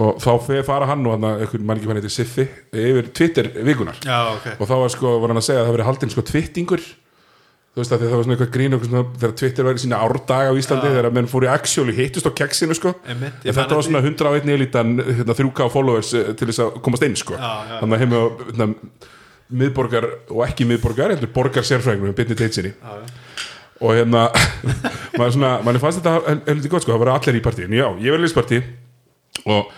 og 0.00 0.18
þá 0.22 0.30
fer- 0.46 0.64
fara 0.64 0.86
hann 0.88 1.04
og 1.06 1.18
einhvern 1.20 1.66
mann 1.68 1.76
ekki 1.80 1.88
hann 1.90 1.98
heitir 2.00 2.12
Siffi 2.14 2.46
yfir 2.72 3.10
Twitter 3.12 3.50
vikunar 3.66 3.98
já, 4.00 4.18
ok. 4.36 4.46
Og 4.60 4.68
þá 4.70 4.74
var, 4.82 4.92
sko, 4.94 5.14
var 5.20 5.32
hann 5.34 5.40
að 5.42 5.48
segja 5.50 5.60
að 5.62 5.68
það 5.70 5.76
verið 5.76 5.88
haldinn 5.90 6.12
sko 6.14 6.24
twittingur. 6.30 6.84
Þú 7.72 7.80
veist 7.80 7.92
að 7.96 8.02
það 8.04 8.10
var 8.12 8.24
svona 8.26 8.34
eitthvað 8.36 8.52
grín 8.52 8.74
þegar 9.16 9.30
Twitter 9.40 9.64
væri 9.64 9.80
sína 9.80 10.00
árdaga 10.04 10.50
á 10.52 10.60
Íslandi 10.60 10.90
þegar 10.92 11.06
menn 11.16 11.28
fóru 11.32 11.46
í 11.46 11.52
actually 11.52 11.94
hittust 11.96 12.26
á 12.28 12.32
keksinu 12.36 12.74
sko. 12.76 12.92
Einmitt, 13.08 13.38
ég 13.46 13.48
en 13.48 13.56
þetta 13.56 13.78
var 13.78 13.86
svona 13.86 14.02
101 14.04 14.50
elítan 14.52 14.90
hérna, 15.00 15.36
3k 15.38 15.68
followers 15.72 16.10
eh, 16.18 16.34
til 16.36 16.50
þess 16.50 16.60
að 16.66 16.76
komast 16.84 17.06
inn 17.08 17.16
sko. 17.16 17.32
Já, 17.40 17.52
já. 17.70 17.78
þannig 17.80 17.96
að 17.96 18.04
heima 18.04 18.20
hérna, 18.50 18.68
miðborgar 19.62 20.08
og 20.32 20.42
ekki 20.46 20.66
miðborgar 20.68 21.14
heldur 21.14 21.32
borgar 21.32 21.64
sérfræðingum 21.68 22.14
bitni 22.16 22.36
teitsinni 22.38 22.70
Já, 22.76 22.92
já. 23.00 23.40
og 23.82 23.96
hérna 23.96 24.26
maður 25.18 25.34
svona, 25.38 25.50
maður 25.64 25.82
fannst 25.82 26.00
þetta 26.04 26.36
heldur 26.48 26.72
gott 26.72 26.84
sko, 26.86 26.92
það 26.94 27.02
var 27.06 27.10
allir 27.16 27.40
í 27.40 27.42
partíinu, 27.44 27.76
já, 27.80 27.88
ég 28.04 28.14
var 28.14 28.20
í 28.20 28.24
liðspartí 28.26 28.60
og 29.46 29.72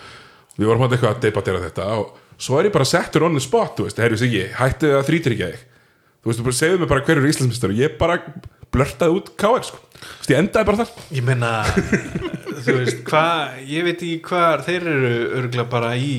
við 0.57 0.69
vorum 0.69 0.85
hann 0.85 0.95
eitthvað 0.95 1.15
að 1.15 1.23
debatera 1.27 1.63
þetta 1.63 1.87
og 1.99 2.13
svo 2.37 2.59
er 2.59 2.69
ég 2.69 2.75
bara 2.75 2.87
settur 2.87 3.25
on 3.27 3.37
the 3.37 3.43
spot, 3.43 3.77
þú 3.77 3.87
veist, 3.87 4.01
herru 4.03 4.19
sig 4.19 4.33
ég 4.35 4.55
hætti 4.59 4.91
að 4.91 5.05
þrítir 5.09 5.35
ekki 5.35 5.49
þig. 5.53 5.63
Þú 6.21 6.29
veist, 6.31 6.39
þú 6.41 6.45
bara 6.49 6.59
segðu 6.59 6.79
mig 6.81 6.89
bara 6.91 7.03
hverju 7.07 7.21
er 7.23 7.29
Íslandsmyndstar 7.31 7.71
og 7.73 7.79
ég 7.79 7.97
bara 7.99 8.17
blörtaði 8.75 9.15
út 9.19 9.29
KR, 9.39 9.61
sko, 9.63 9.77
þú 9.95 10.15
veist, 10.19 10.31
ég 10.33 10.39
endaði 10.41 10.67
bara 10.71 10.79
þar. 10.81 11.05
Ég 11.15 11.27
meina 11.27 11.51
þú 12.65 12.79
veist, 12.81 13.03
hvað 13.07 13.61
ég 13.71 13.85
veit 13.87 13.95
ekki 14.01 14.17
hvað, 14.25 14.65
þeir 14.67 14.89
eru 14.95 15.13
örgulega 15.41 15.69
bara 15.71 15.93
í 15.95 16.09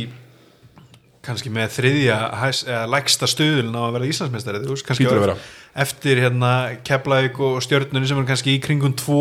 kannski 1.26 1.50
með 1.50 1.72
þriðja 1.74 2.16
hæs, 2.38 2.60
eða 2.70 2.86
lægsta 2.94 3.26
stuðulin 3.30 3.74
á 3.74 3.82
að 3.82 3.94
vera 3.96 4.10
Íslandsmeistari 4.12 4.60
þú 4.62 4.76
veist, 4.76 4.86
kannski 4.86 5.08
að 5.10 5.22
vera. 5.24 5.36
eftir 5.84 6.20
hérna 6.22 6.52
Keflavík 6.86 7.40
og 7.42 7.56
stjörnunni 7.66 8.06
sem 8.06 8.20
er 8.22 8.28
kannski 8.28 8.54
í 8.54 8.60
kringum 8.62 8.94
2 8.94 9.16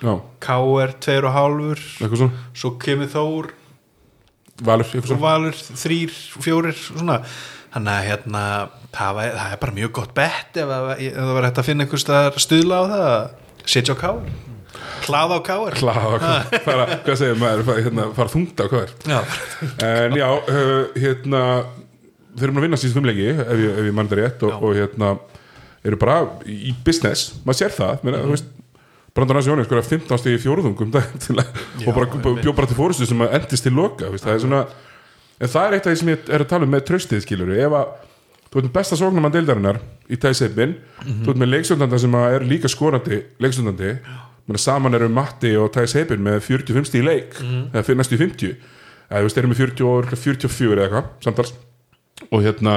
Já, 0.00 0.14
KR 0.40 0.94
2,5 1.04 1.84
eitthvað 2.00 2.22
svona. 2.22 2.44
Svo 2.56 2.72
kemur 2.80 3.12
Þór 3.12 3.50
Valur, 4.66 4.92
Valur 5.22 5.56
3, 5.56 5.98
4 6.44 6.74
svona. 6.76 7.20
Þannig 7.70 7.92
að 7.94 8.06
hérna 8.10 8.44
það, 8.90 9.10
var, 9.16 9.28
það 9.38 9.52
er 9.54 9.58
bara 9.62 9.74
mjög 9.76 9.90
gott 10.00 10.14
bett 10.16 10.56
ef, 10.58 10.70
að- 10.74 10.92
ef 11.06 11.18
það 11.20 11.34
var 11.36 11.46
hægt 11.46 11.60
að 11.62 11.68
finna 11.68 11.84
einhvers 11.86 12.04
staðar 12.06 12.40
stuðla 12.42 12.80
á 12.80 12.84
það. 12.90 13.04
Að 13.10 13.74
setja 13.74 13.94
á 13.94 14.00
KR 14.00 14.22
hlaða 15.06 15.36
á 15.36 15.40
Kláða, 15.74 16.32
fara, 16.64 16.84
hvað 17.04 17.16
segir 17.18 17.38
maður, 17.40 17.62
fara, 17.66 17.82
hérna, 17.86 18.04
fara 18.16 18.30
þungt 18.32 18.60
á 18.62 18.66
er 18.80 18.92
Já. 19.10 19.18
En 19.86 20.16
já, 20.18 20.26
uh, 20.30 20.90
hérna 20.98 21.42
Þeir 22.30 22.46
eru 22.46 22.60
að 22.60 22.64
vinna 22.68 22.78
síðan 22.78 22.94
fimmleiki 23.00 23.24
ef 23.42 23.58
ég, 23.58 23.78
ég 23.88 23.94
mann 23.96 24.08
það 24.10 24.20
rétt 24.20 24.42
og, 24.46 24.52
og 24.62 24.76
hérna 24.78 25.08
eru 25.82 25.98
bara 25.98 26.18
í 26.46 26.70
business, 26.86 27.32
maður 27.42 27.58
sér 27.64 27.74
það. 27.74 28.04
Menna, 28.06 28.20
þú 28.22 28.34
veist, 28.36 28.50
Brandon 29.14 29.38
Hansi 29.38 29.50
Jóni 29.50 29.66
sko 29.66 29.82
15 29.82 30.20
stíði 30.22 30.40
fjóruðungum 30.44 30.94
og 30.94 31.94
bara 31.96 32.06
bjóð 32.40 32.54
bara 32.54 32.70
til 32.70 32.78
fórustu 32.78 33.08
sem 33.08 33.24
að 33.24 33.36
endist 33.40 33.66
til 33.66 33.74
loka 33.74 34.10
veist, 34.12 34.26
það 34.26 34.36
er 34.36 34.44
svona, 34.44 34.62
en 35.40 35.52
það 35.52 35.66
er 35.66 35.76
eitt 35.76 35.86
af 35.86 35.92
því 35.92 36.00
sem 36.02 36.12
ég 36.12 36.30
er 36.30 36.44
að 36.44 36.50
tala 36.52 36.68
um 36.68 36.74
með 36.74 36.86
tröstið 36.90 37.24
skilur, 37.26 37.52
ef 37.56 37.76
að 37.80 37.94
þú 38.50 38.64
með 38.64 38.72
besta 38.74 38.98
sóknumann 38.98 39.34
deildarinnar 39.34 39.80
í 40.10 40.18
tæðseipin 40.20 40.76
þú 41.06 41.32
ert 41.32 41.42
með 41.42 41.52
leiksundanda 41.54 42.02
sem 42.02 42.18
að 42.18 42.36
er 42.36 42.46
líka 42.50 42.70
skorandi 42.70 43.22
leiksundandi, 43.42 43.94
menna 44.46 44.62
saman 44.62 44.98
eru 44.98 45.10
Matti 45.14 45.54
og 45.58 45.70
tæðseipin 45.74 46.22
með 46.22 46.40
45 46.46 46.90
stíði 46.90 47.06
leik 47.06 47.38
eða 47.40 47.84
fyrir 47.86 48.00
næstu 48.02 48.18
í 48.18 48.22
50 48.24 48.54
eða 49.10 49.20
þú 49.20 49.26
veist, 49.26 49.38
erum 49.40 49.52
með 49.52 49.60
40 49.64 49.86
og 49.90 50.10
44 50.14 50.74
eða 50.76 50.86
eitthvað 50.86 51.08
samtals. 51.24 51.52
Og 52.30 52.44
hérna 52.44 52.74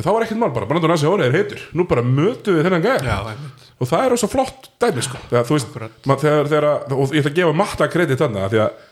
en 0.00 0.06
þá 0.06 0.10
var 0.16 0.24
ekkert 0.26 0.40
mál 0.40 0.52
bara, 0.56 0.66
Brandon 0.70 0.94
Hansi 0.94 1.06
Jóni 1.08 1.26
er 1.28 1.34
heitur 1.36 1.62
nú 1.76 1.84
bara 1.90 2.02
mötu 2.06 2.54
við 2.56 2.66
þennan 2.68 2.86
einmitt. 2.90 3.66
og 3.80 3.90
það 3.90 4.04
er 4.06 4.16
svo 4.22 4.30
flott 4.32 4.70
dæmi 4.80 5.04
sko. 5.04 5.20
þegar, 5.28 5.48
þú 5.48 5.56
veist, 5.58 5.80
ma- 6.08 6.16
þegar, 6.20 6.48
þegar, 6.54 6.68
og 6.96 7.12
ég 7.14 7.20
ætla 7.24 7.32
að 7.34 7.40
gefa 7.42 7.58
matta 7.60 7.88
kredit 7.92 8.22
þarna 8.22 8.46
af 8.46 8.54
því 8.54 8.62
að 8.64 8.86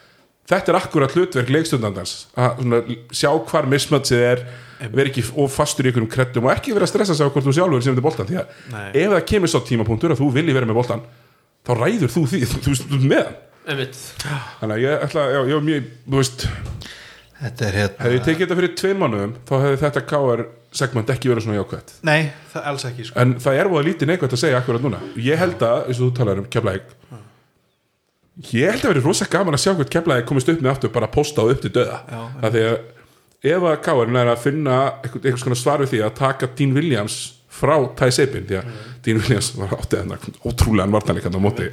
þetta 0.49 0.73
er 0.73 0.79
akkurat 0.79 1.15
hlutverk 1.17 1.51
leikstundandans 1.53 2.15
að 2.41 2.63
svona, 2.63 2.81
sjá 3.13 3.31
hvar 3.51 3.67
mismötsið 3.69 4.23
er 4.31 4.45
vera 4.95 5.11
ekki 5.11 5.25
of 5.43 5.53
fastur 5.59 5.85
í 5.89 5.91
einhverjum 5.91 6.11
kreddum 6.13 6.47
og 6.49 6.55
ekki 6.55 6.73
vera 6.77 6.87
að 6.87 6.93
stressa 6.93 7.17
sig 7.19 7.27
á 7.27 7.33
hvort 7.35 7.45
þú 7.49 7.55
sjálfur 7.57 7.83
sem 7.85 7.97
þetta 7.97 8.07
boltan 8.07 8.29
því 8.31 8.39
að 8.41 8.55
Nei. 8.73 8.87
ef 9.03 9.11
það 9.17 9.27
kemur 9.33 9.53
svo 9.53 9.61
tímapunktur 9.69 10.15
að 10.15 10.23
þú 10.23 10.29
vilji 10.39 10.55
vera 10.57 10.69
með 10.71 10.79
boltan 10.79 11.03
þá 11.67 11.73
ræður 11.83 12.15
þú 12.15 12.23
því, 12.33 12.41
þú, 12.53 12.63
veist, 12.71 12.87
þú 12.89 12.97
ert 13.01 13.09
með 13.13 13.25
hann 13.27 13.37
einmitt 13.69 13.99
þannig 14.23 14.75
að 14.79 14.85
ég 14.87 15.03
ætla, 15.09 15.25
já, 15.35 15.41
ég 15.51 15.59
var 15.59 15.67
mjög 15.69 15.91
þú 16.09 16.23
veist, 16.23 16.47
Þetta 17.39 17.67
er 17.69 17.77
hérna 17.79 18.03
hefði 18.03 18.17
ég 18.17 18.25
tekið 18.27 18.41
þetta 18.43 18.57
fyrir 18.59 18.73
tveim 18.81 19.03
mánuðum 19.03 19.35
þá 19.47 19.53
hefði 19.63 19.77
þetta 19.85 20.01
KR 20.11 20.41
segment 20.73 21.09
ekki 21.11 21.31
verið 21.31 21.47
svona 21.47 21.59
jákvætt. 21.61 21.95
Nei, 22.05 22.31
það 22.53 22.61
er 22.63 22.69
alls 22.73 22.85
ekki 22.89 23.07
sko. 23.09 23.19
en 23.23 23.35
það 23.41 23.61
er 23.63 23.71
voða 23.73 23.87
lítið 23.89 24.11
neikvægt 24.13 24.37
að 24.37 24.43
segja 24.43 24.59
akkurat 24.61 24.85
núna. 24.85 25.01
Ég 25.17 25.41
held 25.41 25.63
að, 25.65 25.87
eins 25.89 26.01
og 26.01 26.09
þú 26.09 26.11
talar 26.19 26.43
um 26.43 26.49
Keflæk 26.53 26.95
ég 28.53 28.71
held 28.71 28.85
að 28.85 28.93
verið 28.93 29.09
rosa 29.09 29.27
gaman 29.31 29.57
að 29.57 29.65
sjá 29.65 29.73
hvert 29.75 29.91
Keflæk 29.91 30.29
komist 30.29 30.51
upp 30.53 30.61
með 30.63 30.71
aftur 30.75 30.93
bara 30.95 31.09
að 31.09 31.17
posta 31.17 31.43
og 31.43 31.55
upp 31.57 31.63
til 31.65 31.73
döða 31.75 31.97
Já. 32.07 32.21
það 32.45 32.59
að 32.61 32.77
ef 33.49 33.67
að 33.71 33.81
Káarinn 33.87 34.19
er 34.21 34.31
að 34.33 34.45
finna 34.45 34.77
einhvers 35.09 35.45
konar 35.47 35.59
svar 35.59 35.83
við 35.83 35.93
því 35.95 36.03
að 36.07 36.15
taka 36.21 36.51
Dean 36.59 36.77
Williams 36.77 37.17
frá 37.59 37.75
Ty 37.99 38.11
Sabin 38.15 38.47
því 38.47 38.61
að 38.61 38.69
Dean 39.07 39.19
Williams 39.23 39.51
var 39.59 39.75
áttið 39.79 40.05
þennan 40.05 40.39
ótrúlegan 40.47 40.95
vartanleikann 40.95 41.39
á 41.39 41.43
móti 41.43 41.69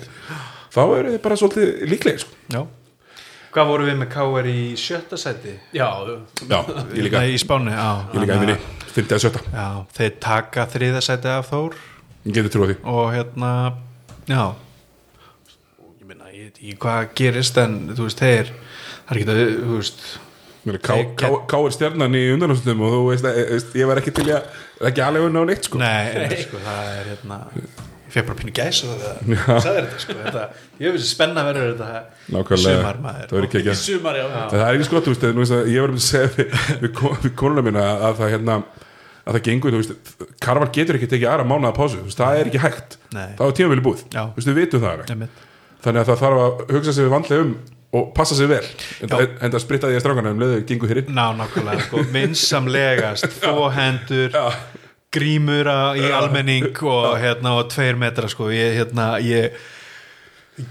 þá 0.74 0.82
eru 0.86 1.14
þið 1.14 1.22
bara 1.26 1.38
svolítið 1.42 1.86
líklegir 1.92 2.26
sko. 2.26 2.34
Já. 2.54 2.62
Hvað 3.56 3.70
voru 3.72 3.86
við 3.88 4.00
með 4.02 4.10
KR 4.12 4.50
í 4.52 4.64
sjötta 4.80 5.18
sæti? 5.22 5.54
já, 5.72 5.88
já, 6.50 6.58
ég 6.98 7.06
líka, 7.06 7.22
Nei, 7.22 7.36
í 7.38 7.40
Spáni, 7.40 7.72
já 7.72 7.92
ég 8.12 8.26
líka 8.26 8.40
einnig 8.42 8.66
fyrntið 8.96 9.18
að 9.18 9.24
sjötta, 9.26 9.42
Já, 9.54 9.66
þeir 9.98 10.14
taka 10.24 10.66
þriða 10.74 11.02
sæti 11.06 11.32
af 11.34 11.50
Þór. 11.52 11.80
Ég 12.26 12.36
geti 12.40 12.52
trúið 12.56 12.72
því. 12.74 12.78
Og 12.96 13.08
hérna, 13.14 13.52
já. 14.32 14.44
Ég 16.00 16.06
meina, 16.10 16.30
ég 16.34 16.48
veit 16.50 16.60
ekki 16.62 16.78
hvað 16.86 17.10
gerist 17.20 17.58
en 17.62 17.76
þú 17.94 18.08
veist, 18.08 18.22
þeir 18.24 18.54
það 19.06 19.16
er 19.16 19.20
ekki 19.22 19.34
að, 19.36 19.42
þú 19.66 19.80
veist 19.80 20.06
er 20.66 20.80
Ká, 20.82 20.96
Ká, 21.14 21.28
Ká 21.46 21.58
er 21.62 21.74
stjarnan 21.76 22.16
í 22.18 22.24
undanlástum 22.34 22.80
og 22.82 22.94
þú 22.96 23.02
veist, 23.12 23.26
að, 23.30 23.42
veist, 23.54 23.76
ég 23.78 23.90
var 23.92 24.00
ekki 24.02 24.14
til 24.18 24.30
að 24.34 24.88
ekki 24.90 25.04
alveg 25.06 25.28
unna 25.28 25.44
á 25.44 25.50
neitt 25.52 25.68
sko. 25.68 25.78
Nei, 25.78 26.06
en, 26.24 26.34
sko, 26.42 26.62
það 26.66 26.88
er 26.96 27.12
hérna 27.12 27.38
ég 28.06 28.16
fekk 28.16 28.28
bara 28.32 28.40
pínu 28.40 28.54
gæs 28.56 28.80
og 28.88 28.96
það 29.04 29.62
sagði 29.62 29.84
þetta, 29.84 30.00
sko, 30.02 30.16
þetta 30.24 30.44
ég 30.82 30.96
veist 30.96 31.12
spenna 31.12 31.44
verður 31.46 31.70
þetta 31.76 32.02
Nákvæmlega, 32.34 32.80
sumar 32.80 33.00
maður. 33.06 33.28
það 33.30 33.38
verður 33.38 33.48
ekki 33.50 33.62
ekki 33.62 33.78
sumar 33.82 34.18
já, 34.18 34.26
Það 34.56 34.64
er 34.66 34.80
ekki 34.80 34.88
skott, 34.90 35.06
þú 35.06 35.14
veist, 35.14 35.26
þú 35.26 35.44
veist 35.44 35.56
að 35.60 35.70
ég 35.76 35.86
var 35.86 35.94
um 35.94 36.00
að 36.02 36.06
segja 36.08 36.34
við, 36.40 36.58
við 37.26 37.34
konuna 37.44 37.66
mína 37.70 37.86
að 38.10 38.20
það 38.24 38.34
hérna 38.36 38.58
að 39.26 39.38
það 39.38 39.44
gengur, 39.50 39.74
þú 39.76 39.82
veist, 39.82 40.16
Karval 40.46 40.70
getur 40.76 40.98
ekki 41.00 41.10
tekið 41.12 41.30
aðra 41.32 41.46
mánuða 41.50 41.74
pásu, 41.78 41.98
þú 42.02 42.10
veist, 42.10 42.20
það 42.22 42.40
er 42.42 42.50
ekki 42.52 42.62
hægt. 42.66 42.98
Nei. 43.16 43.30
það 43.40 43.48
er 43.48 43.56
tímaféli 43.60 43.86
búið, 43.88 44.04
Já. 44.14 44.22
þú 44.30 44.36
veist, 44.42 44.50
við 44.52 44.60
vitum 44.62 44.84
það 44.86 45.06
þannig 45.86 46.02
að 46.02 46.08
það 46.10 46.22
þarf 46.24 46.44
að 46.44 46.62
hugsa 46.76 46.94
sig 46.98 47.10
vandlega 47.14 47.46
um 47.46 47.56
og 47.96 48.08
passa 48.18 48.36
sig 48.36 48.48
vel. 48.50 48.64
En, 49.06 49.52
það 49.54 49.60
spritta 49.64 49.88
því 49.88 49.96
að 50.00 50.02
strákana 50.04 50.32
um 50.34 50.40
leiðu 50.42 50.64
gengur 50.68 50.90
hér 50.92 51.00
inn. 51.04 51.12
Ná, 51.16 51.30
nákvæmlega, 51.38 51.86
sko, 51.86 52.02
vinsamlegast. 52.12 53.28
Fóhendur 53.46 54.34
Já. 54.34 54.50
grímur 55.16 55.70
á- 55.70 55.96
í 55.96 56.10
almenning 56.12 56.68
og 56.84 57.14
hérna 57.22 57.54
og 57.62 57.70
tveir 57.72 57.96
metra 58.02 58.28
sko. 58.28 58.50
Ég, 58.52 58.76
hérna, 58.82 59.14
ég 59.24 59.56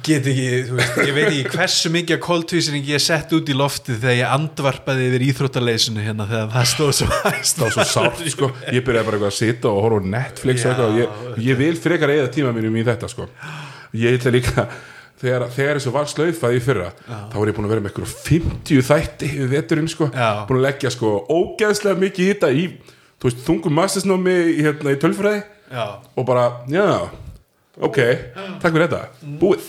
get 0.04 0.24
ekki, 0.30 0.44
þú 0.68 0.76
veist, 0.78 0.94
ég 1.04 1.12
veit 1.16 1.26
ekki 1.26 1.58
hversu 1.58 1.90
mikið 1.92 2.20
kóltvísning 2.24 2.86
ég 2.88 3.02
sett 3.04 3.34
út 3.36 3.50
í 3.52 3.56
loftið 3.56 3.98
þegar 4.00 4.16
ég 4.16 4.32
andvarpaði 4.38 5.10
yfir 5.10 5.24
íþróttaleysinu 5.26 6.04
hérna 6.06 6.24
þegar 6.30 6.48
það 6.54 6.70
stóð 6.70 6.92
svo 7.00 7.08
hæst 7.26 7.60
það 7.60 7.66
var 7.66 7.74
svo 7.74 7.86
sárt, 7.90 8.24
sko, 8.32 8.48
ég 8.72 8.86
byrjaði 8.86 9.10
bara 9.10 9.20
að 9.28 9.36
sita 9.36 9.68
og 9.68 9.82
horfa 9.84 10.14
Netflix 10.14 10.64
eitthvað 10.64 10.88
og 10.88 10.98
ég, 11.02 11.20
ég 11.50 11.60
vil 11.60 11.76
frekar 11.84 12.14
eða 12.16 12.32
tíma 12.32 12.54
mínum 12.56 12.80
í 12.80 12.86
þetta, 12.86 13.12
sko. 13.12 13.28
Ég 13.94 14.16
ætla 14.18 14.32
líka 14.34 14.66
þegar, 15.20 15.46
þegar 15.52 15.78
þessu 15.78 15.94
var 15.94 16.08
slaufað 16.10 16.56
í 16.56 16.64
fyrra 16.64 16.88
þá 17.04 17.36
var 17.36 17.52
ég 17.52 17.58
búin 17.58 17.68
að 17.68 17.74
vera 17.76 17.84
með 17.84 17.92
eitthvað 17.92 18.16
50 18.24 18.88
þætti 18.88 19.32
við 19.36 19.52
veturinn, 19.52 19.92
sko, 19.92 20.08
Já. 20.16 20.30
búin 20.48 20.62
að 20.62 20.66
leggja 20.70 20.94
sko 20.96 21.12
ógeðslega 21.28 22.00
mikið 22.00 22.24
í 22.24 22.32
þetta 22.32 22.50
í 22.54 22.64
þú 23.24 23.30
veist, 23.30 23.44
þungum 23.46 23.78
mastersnámi 23.78 24.34
í, 24.52 24.56
hérna, 24.66 24.92
í 24.92 24.98
tölfræði. 25.00 25.44
Já, 25.74 25.84
og 26.12 26.26
bara, 26.28 26.48
já, 26.68 26.84
ok 27.82 27.98
takk 28.62 28.70
fyrir 28.70 28.86
þetta, 28.86 29.30
búið. 29.40 29.68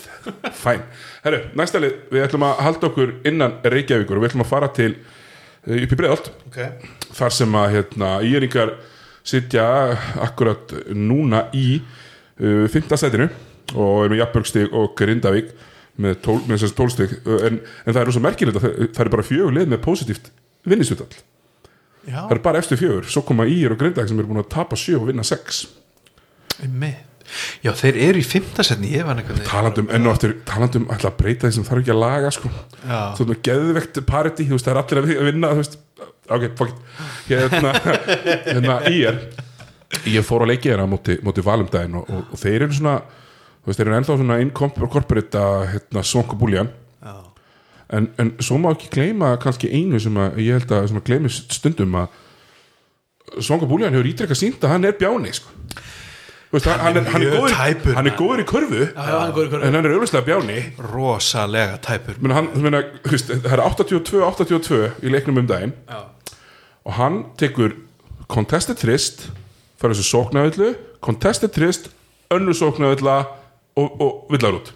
Fæn, 0.54 0.82
herru, 1.24 1.40
næsta 1.58 1.80
lið. 1.82 1.96
Við 2.12 2.26
ætlum 2.26 2.46
að 2.46 2.60
halda 2.66 2.90
okkur 2.90 3.14
innan 3.26 3.56
Reykjavíkur 3.66 4.18
og 4.18 4.24
við 4.24 4.30
ætlum 4.30 4.44
að 4.46 4.52
fara 4.52 4.70
til 4.76 4.92
eh, 4.92 5.82
upp 5.82 5.94
í 5.94 5.98
breiðalt 5.98 6.30
ok. 6.46 6.60
Þar 7.18 7.36
sem 7.38 7.58
að 7.58 7.70
hérna, 7.76 8.12
íringar 8.26 8.74
sitja 9.26 9.66
akkurat 10.22 10.74
núna 10.94 11.48
í 11.56 11.80
uh, 11.80 12.66
fymta 12.70 12.98
sætinu 13.00 13.26
og 13.74 14.04
er 14.04 14.12
með 14.12 14.20
Jafnbjörgstig 14.20 14.76
og 14.76 14.92
Grindavík 14.98 15.48
með, 15.98 16.20
tól, 16.22 16.36
með 16.44 16.60
þessast 16.60 16.76
tólstig 16.78 17.16
en, 17.26 17.58
en 17.58 17.88
það 17.90 17.98
er 18.04 18.06
rosa 18.06 18.22
merkilegt 18.22 18.60
að 18.60 18.68
það, 18.68 18.76
það 18.94 19.02
er 19.02 19.10
bara 19.16 19.26
fjögur 19.26 19.56
lið 19.56 19.72
með 19.72 19.82
positíft 19.82 20.30
vinnisutall 20.68 21.08
það 22.06 22.36
er 22.36 22.42
bara 22.44 22.62
eftir 22.62 22.78
fjögur, 22.78 23.10
svo 23.10 23.24
koma 23.26 23.48
Ír 23.50 23.74
og 23.74 23.80
Grindavík 23.80 24.12
sem 24.12 24.22
eru 24.22 24.30
búin 24.30 24.44
að 24.44 24.52
tapa 24.54 24.78
sjö 24.78 25.00
og 25.00 25.08
vinna 25.10 25.26
sex. 25.26 25.64
Einmitt 26.62 27.05
Já, 27.64 27.70
þeir 27.76 27.96
eru 28.08 28.20
í 28.20 28.24
fimmtasetni, 28.26 28.90
ég 28.96 29.06
var 29.06 29.18
veginn 29.20 29.44
talandum 29.48 29.88
enn 29.92 30.06
og 30.08 30.14
aftur, 30.16 30.34
talandum 30.48 30.86
ætla 30.94 31.10
að 31.12 31.16
breyta 31.20 31.48
því 31.48 31.56
sem 31.58 31.66
þarf 31.68 31.82
ekki 31.82 31.92
að 31.94 32.00
laga 32.02 32.30
sko. 32.34 32.50
Þú 33.18 33.26
veist 33.30 33.42
geðvegt 33.48 34.00
parity 34.08 34.46
þú 34.48 34.56
veist 34.56 34.68
það 34.68 34.74
er 34.74 34.80
allir 34.82 35.00
að 35.02 35.08
vi- 35.10 35.18
að 35.20 35.28
vinna 35.30 35.50
þú 35.52 35.60
veist, 35.62 35.78
ok, 36.36 36.46
it. 36.48 36.74
Hérna, 37.28 37.74
hérna 38.52 38.78
Ír. 38.92 39.20
Ég 40.10 40.26
fór 40.26 40.42
að 40.46 40.52
leiki 40.54 40.72
hérna 40.72 40.88
móti, 40.90 41.18
móti 41.22 41.44
valumdæðin 41.46 41.94
og, 42.00 42.10
og, 42.10 42.24
og 42.34 42.40
þeir 42.42 42.66
eru 42.66 42.74
svona 42.78 42.96
þú 43.06 43.70
veist, 43.70 43.78
þeir 43.80 43.86
eru 43.90 43.98
ennþá 44.00 44.16
svona 44.20 44.40
incorporate 44.42 45.42
að 45.42 45.66
hérna, 45.76 46.02
svonka 46.06 46.38
búljan 46.38 46.70
Já, 47.06 47.14
en, 47.94 48.08
en 48.18 48.32
svo 48.42 48.58
má 48.58 48.72
ekki 48.74 48.90
gleyma 48.96 49.34
kannski 49.42 49.70
einu 49.70 50.00
sem 50.02 50.16
að 50.18 50.40
ég 50.42 50.58
held 50.58 50.72
að 50.74 50.96
gleymist 51.06 51.54
stundum 51.54 51.94
að 52.02 52.22
Svonga 53.42 53.66
Búljan 53.66 53.90
hefur 53.90 54.06
ítrekka 54.06 54.36
sínt 54.38 54.62
að 54.62 54.70
hann 54.70 54.84
er 54.86 54.94
bjáni 55.00 55.32
sko. 55.34 55.50
Þú 56.46 56.54
veist, 56.56 56.66
hann, 56.70 56.80
hann, 56.80 56.96
er, 57.00 57.06
hann, 57.10 57.22
er 57.26 57.32
góður, 57.34 57.54
tæpur, 57.58 57.94
hann 57.98 58.06
er 58.06 58.14
góður 58.16 58.40
í 58.40 58.44
körfu. 58.46 58.82
Já, 58.86 59.02
já, 59.10 59.16
hann 59.18 59.32
góður 59.34 59.48
í 59.48 59.50
körfu. 59.50 59.66
en 59.66 59.74
hann 59.74 59.88
er 59.88 59.94
auðvitað 59.96 60.26
bjáni. 60.28 60.58
Rosalega 60.92 61.78
tæpur. 61.82 62.20
Þú 62.22 63.10
veist, 63.10 63.32
það 63.34 63.52
er 63.56 63.62
82-82 63.66 64.78
í 65.02 65.12
leiknum 65.12 65.40
um 65.42 65.48
daginn. 65.50 65.74
Já, 65.90 66.04
og 66.86 66.92
hann 67.00 67.18
tekur 67.40 67.74
contested 68.30 68.78
þrist 68.78 69.26
fyrir 69.80 69.94
þessu 69.98 70.06
sóknavöllu 70.06 70.70
contested 71.04 71.50
þrist, 71.54 71.90
önnu 72.32 72.54
sóknavölla 72.56 73.16
og, 73.76 74.00
og 74.00 74.26
villar 74.32 74.56
út 74.60 74.72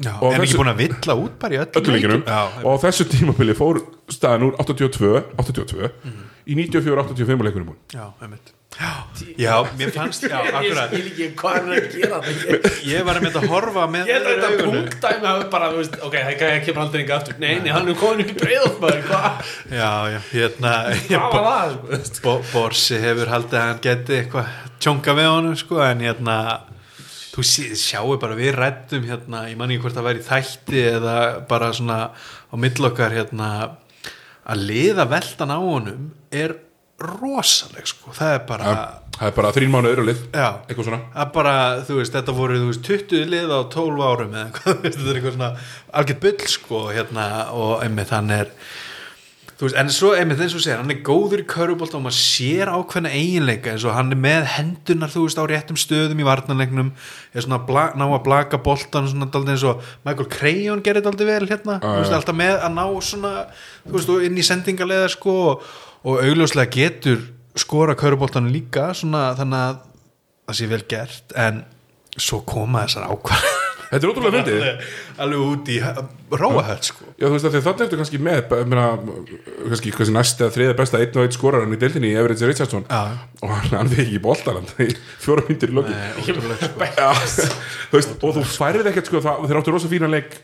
Já, 0.00 0.14
Og 0.22 0.32
en 0.32 0.40
þessu- 0.40 0.46
ekki 0.46 0.58
búin 0.58 0.70
að 0.72 0.78
villa 0.80 1.14
út 1.22 1.34
bara 1.40 1.54
í 1.54 1.58
öllu 1.60 1.92
leikinum 1.94 2.22
og 2.64 2.78
þessu 2.82 3.04
tímabili 3.10 3.52
fór 3.58 3.80
staðan 4.10 4.46
úr 4.48 4.54
82 4.62 5.22
82 5.38 5.90
Mhm. 6.04 6.22
í 6.46 6.54
94-85 6.56 7.44
leikunum 7.46 7.66
búin 7.72 7.80
Já, 7.94 8.06
einmitt 8.22 8.52
Já, 9.36 9.66
mér 9.76 9.90
fannst, 9.92 10.22
já, 10.30 10.38
akkurat 10.38 10.92
skil 10.92 11.08
ekki 11.10 11.26
hvað 11.36 11.56
er 11.58 11.72
að 11.74 11.86
gera 11.96 12.20
það 12.22 12.68
Ég 12.86 13.02
var 13.04 13.18
einmitt 13.18 13.36
að 13.40 13.46
horfa 13.50 13.86
með 13.90 14.08
Ég 14.08 14.14
held 14.14 14.28
að 14.28 14.36
þetta 14.36 14.50
augunum. 14.52 14.76
punktdæmi 14.76 15.26
hafi 15.26 15.48
bara, 15.52 15.70
veist, 15.74 15.96
ok, 16.06 16.16
það 16.28 16.54
kemur 16.68 16.82
aldrei 16.84 17.02
enga 17.02 17.16
aftur 17.18 17.40
Nei, 17.42 17.50
nei, 17.64 17.72
hann 17.74 17.90
er 17.90 17.98
komin 18.00 18.30
upp 18.30 18.46
í 18.46 18.94
hvað 19.10 19.50
Já, 19.74 19.90
já, 20.14 20.20
hérna? 20.30 20.74
Bo 22.22 22.36
Borsi 22.52 23.02
hefur 23.02 23.34
haldið 23.34 23.58
að 23.60 23.66
hann 23.66 23.82
geti 23.84 24.18
eitthvað 24.20 24.54
tjónka 24.80 25.16
við 25.18 25.30
honum 25.34 25.58
sko 25.60 25.82
en 25.84 26.06
hérna 26.06 26.38
þú 27.34 27.46
sjáu 27.78 28.16
bara 28.22 28.38
við 28.38 28.54
rættum 28.56 29.04
hérna, 29.10 29.44
ég 29.50 29.58
man 29.58 29.70
ekki 29.74 29.84
hvort 29.84 29.98
það 29.98 30.08
væri 30.08 30.22
í 30.22 30.26
þætti 30.30 30.86
eða 30.94 31.18
bara 31.50 31.74
svona 31.76 32.00
á 32.14 32.54
millokkar 32.58 33.14
hérna 33.18 33.52
að 34.50 34.66
liða 34.70 35.10
veldan 35.10 35.52
á 35.54 35.58
honum 35.58 36.10
er 36.32 36.56
rosaleg 37.00 37.88
sko, 37.88 38.12
það 38.16 38.34
er 38.34 38.42
bara 38.48 38.74
það 39.20 39.28
er 39.28 39.36
bara 39.36 39.52
þrín 39.56 39.72
mánuður 39.72 40.02
og 40.02 40.06
lið 40.10 40.20
já, 40.32 40.46
eitthvað 40.66 40.86
svona. 40.90 41.00
Það 41.14 41.24
er 41.24 41.32
bara, 41.36 41.54
þú 41.88 41.96
veist, 42.00 42.14
þetta 42.16 42.36
voru 42.36 42.60
veist, 42.66 42.84
20 42.88 43.32
lið 43.34 43.56
á 43.56 43.60
12 43.74 44.04
árum 44.04 44.36
eða 44.36 44.44
eitthvað, 44.46 44.78
þetta 44.86 45.08
er 45.08 45.18
eitthvað 45.18 45.34
svona 45.38 45.50
algjört 46.00 46.22
bull 46.26 46.54
sko, 46.54 46.84
hérna, 46.94 47.26
og 47.56 47.74
einmitt 47.84 48.14
hann 48.16 48.32
er 48.36 48.54
þú 49.60 49.66
veist, 49.66 49.76
en 49.76 49.90
svo 49.92 50.12
einmitt 50.16 50.40
eins 50.40 50.54
og 50.56 50.62
segir, 50.64 50.78
hann 50.80 50.92
er 50.92 51.02
góður 51.04 51.42
í 51.42 51.48
körubolt 51.48 51.96
og 51.98 52.04
maður 52.06 52.16
sér 52.16 52.70
ákveðna 52.72 53.12
eiginleika 53.12 53.74
eins 53.74 53.84
og 53.84 53.92
hann 53.92 54.14
er 54.16 54.20
með 54.20 54.48
hendunar, 54.54 55.12
þú 55.12 55.26
veist, 55.26 55.40
á 55.40 55.44
réttum 55.52 55.80
stöðum 55.80 56.22
í 56.24 56.28
varnanleiknum, 56.28 56.94
er 57.36 57.44
svona 57.44 57.60
að 57.60 58.00
ná 58.00 58.06
að 58.06 58.24
blaka 58.24 58.62
boltan 58.64 59.10
svona 59.12 59.28
daldið 59.28 59.52
eins 59.58 59.66
og 59.68 59.84
Michael 60.08 60.30
Crayon 60.32 60.84
gerir 60.86 61.04
daldið 61.04 61.32
vel 61.34 61.44
hérna 61.44 61.76
Já, 61.76 61.84
þú 61.84 61.92
veist, 61.98 62.14
já. 62.14 62.18
alltaf 62.22 62.40
með 62.40 62.56
að 62.56 62.74
ná 62.78 62.84
svona 63.04 63.34
þú 63.84 63.98
veist, 63.98 64.16
inn 64.30 64.40
í 64.40 64.48
sendingarlega 64.48 65.12
sko 65.12 65.36
og, 65.50 65.70
og 66.04 66.22
augljóslega 66.24 66.72
getur 66.74 67.24
skora 67.58 67.96
köruboltanum 67.98 68.52
líka 68.54 68.90
svona 68.96 69.30
þannig 69.38 69.64
að 69.66 69.80
það 70.50 70.60
sé 70.60 70.70
vel 70.70 70.84
gert 70.90 71.34
en 71.38 71.64
svo 72.20 72.40
koma 72.46 72.86
þessar 72.86 73.10
ákvarð 73.10 73.50
þetta 73.90 74.06
er 74.06 74.12
ótrúlega 74.12 74.34
myndið 74.36 74.66
alveg 75.24 75.44
út 75.44 75.70
í 75.70 75.78
róahöld 76.30 76.86
sko. 76.86 77.08
Já, 77.18 77.24
þú 77.26 77.32
veist 77.34 77.48
að 77.48 77.56
þannig 77.64 77.84
ertu 77.86 77.98
kannski 77.98 78.20
með 78.22 78.52
meina, 78.70 78.84
kannski 79.64 79.94
kannski 79.96 80.14
næsta 80.14 80.50
þriða 80.54 80.76
besta 80.78 81.00
einn 81.02 81.16
og 81.18 81.26
einn 81.26 81.34
skoraran 81.34 81.74
í 81.74 81.80
deildinni 81.80 82.12
í 82.12 82.18
Everett 82.20 82.44
Richardson. 82.46 82.86
Já. 82.86 83.18
og 83.42 83.54
hann, 83.56 83.90
við 83.90 84.04
ekki 84.04 84.18
í 84.20 84.22
boltaland 84.22 84.70
í 84.86 84.88
fjóra 85.24 85.44
myndir 85.48 85.74
í 85.74 85.78
loki 85.80 85.96
Nei, 85.96 86.54
sko. 86.62 86.86
Já, 86.86 87.10
þú 87.90 87.98
veist, 87.98 88.14
og 88.20 88.38
þú 88.38 88.46
færið 88.54 88.92
ekkert 88.92 89.10
sko, 89.10 89.24
það, 89.26 89.44
þeir 89.50 89.62
áttu 89.62 89.74
rosa 89.74 89.90
fínan 89.90 90.14
leik 90.14 90.38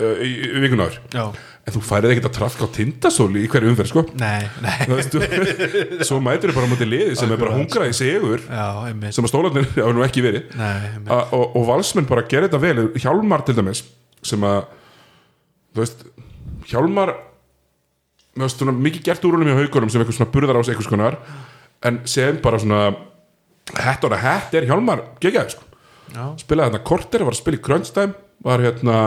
í, 0.00 0.30
í 0.30 0.62
vikunar 0.64 0.96
Já, 1.14 1.24
en 1.66 1.74
þú 1.74 1.82
færið 1.82 2.12
ekkert 2.12 2.28
að 2.28 2.34
trafka 2.36 2.68
á 2.68 2.74
tindasóli 2.76 3.44
í 3.44 3.50
hverju 3.50 3.70
umferð 3.72 3.90
sko. 3.90 4.02
Nei, 4.20 4.44
nei. 4.62 4.74
Veist, 4.90 5.16
svo 6.08 6.18
mætur 6.22 6.52
þau 6.52 6.60
bara 6.60 6.70
móti 6.70 6.88
liði 6.88 7.16
sem 7.18 7.32
er 7.32 7.40
bara 7.40 7.56
hungrað 7.56 7.90
í 7.90 7.96
sigur 7.96 8.44
Já, 8.44 8.66
sem 9.10 9.26
að 9.26 9.32
stólarnir 9.32 9.70
hafa 9.78 9.94
nú 9.96 10.04
ekki 10.06 10.24
verið. 10.26 10.50
Nei, 10.58 10.90
og, 11.08 11.56
og 11.56 11.64
valsmenn 11.70 12.08
bara 12.10 12.26
gerir 12.28 12.50
þetta 12.50 12.62
vel. 12.62 12.90
Hjálmar 13.00 13.46
til 13.46 13.56
dæmis 13.58 13.82
sem 14.26 14.44
að 14.46 14.66
veist 15.76 16.04
Hjálmar 16.66 17.14
finnst 18.36 18.60
svona 18.60 18.74
mikið 18.76 19.04
gert 19.06 19.24
úr 19.24 19.36
honum 19.38 19.48
í 19.48 19.56
haugunum 19.56 19.90
sem 19.92 20.02
eitthvað 20.02 20.18
svona 20.18 20.32
burðar 20.34 20.58
ás 20.60 20.68
eitthvað 20.70 20.88
skonar 20.90 21.16
en 21.86 22.02
sem 22.08 22.38
bara 22.44 22.60
svona 22.60 22.82
hett 23.80 24.04
og 24.04 24.16
hett 24.20 24.54
er 24.56 24.66
Hjálmar 24.68 25.02
gegjaði 25.22 25.56
sko. 25.56 25.64
Já, 26.14 26.26
spilaði 26.38 26.70
hérna 26.70 26.84
korter, 26.86 27.24
var 27.26 27.34
að 27.34 27.40
spila 27.40 27.58
í 27.58 27.90
time 27.90 28.14
var 28.44 28.62
hérna 28.62 28.98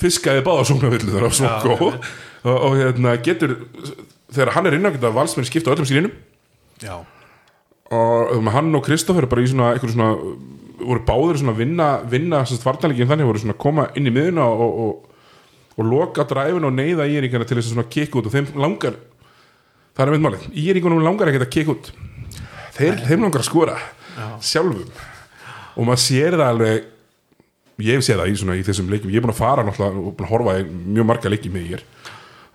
fiskaði 0.00 0.44
báða 0.46 0.66
svona 0.68 0.92
villu 0.92 1.14
þar 1.14 1.26
á 1.26 1.30
svo 1.34 1.48
Já, 1.48 1.54
góð 1.64 1.86
og, 1.90 2.54
og 2.54 2.76
hérna 2.78 3.16
getur 3.24 3.56
þegar 4.30 4.54
hann 4.56 4.68
er 4.70 4.76
innan 4.78 4.94
geta 4.94 5.10
valsmenn 5.14 5.48
skipta 5.48 5.72
á 5.72 5.74
öllum 5.74 5.88
sínum. 5.88 6.14
Já, 6.80 7.00
og 7.90 8.34
um, 8.36 8.50
hann 8.54 8.74
og 8.78 8.84
Kristoffer 8.86 9.26
bara 9.26 9.42
í 9.42 9.50
svona, 9.50 9.72
svona 9.82 10.12
voru 10.80 11.02
báður 11.06 11.40
svona 11.40 11.56
vinna, 11.58 11.88
vinna 12.08 12.44
vartanleikin 12.46 13.08
þannig, 13.10 13.28
voru 13.28 13.42
svona 13.42 13.58
koma 13.58 13.88
inn 13.98 14.06
í 14.06 14.14
miðuna 14.14 14.46
og, 14.46 14.76
og, 14.84 15.24
og 15.76 15.88
loka 15.88 16.24
dræfin 16.28 16.68
og 16.68 16.76
neyða 16.76 17.08
íringana 17.10 17.48
til 17.48 17.58
þess 17.58 17.72
að 17.72 17.74
svona 17.74 17.90
kikka 17.90 18.20
út. 18.20 18.30
Og 18.30 18.36
þeim 18.36 18.52
langar 18.62 19.00
það 19.96 20.04
er 20.06 20.14
með 20.14 20.24
málið, 20.26 20.46
íringunum 20.62 21.02
langar 21.04 21.32
ekkert 21.32 21.48
að 21.48 21.52
kikka 21.56 21.74
út. 21.74 21.90
Þeir, 22.78 23.02
þeim 23.08 23.26
langar 23.26 23.42
að 23.42 23.50
skora 23.50 23.76
sjálfum. 24.44 24.94
Og 25.74 25.86
maður 25.88 26.02
sér 26.04 26.38
það 26.38 26.54
alveg 26.54 26.88
ég 27.84 27.98
hef 27.98 28.06
séð 28.06 28.22
það 28.22 28.32
í, 28.32 28.38
svona, 28.40 28.56
í 28.58 28.64
þessum 28.66 28.90
leikum 28.92 29.12
ég 29.12 29.20
er 29.20 29.24
búin 29.24 29.34
að 29.34 29.40
fara 29.40 29.64
og 29.64 29.76
búin 29.78 30.26
að 30.26 30.32
horfa 30.32 30.56
í 30.60 30.66
mjög 30.68 31.08
marga 31.08 31.32
leiki 31.32 31.52
með 31.52 31.74
ég 31.74 31.84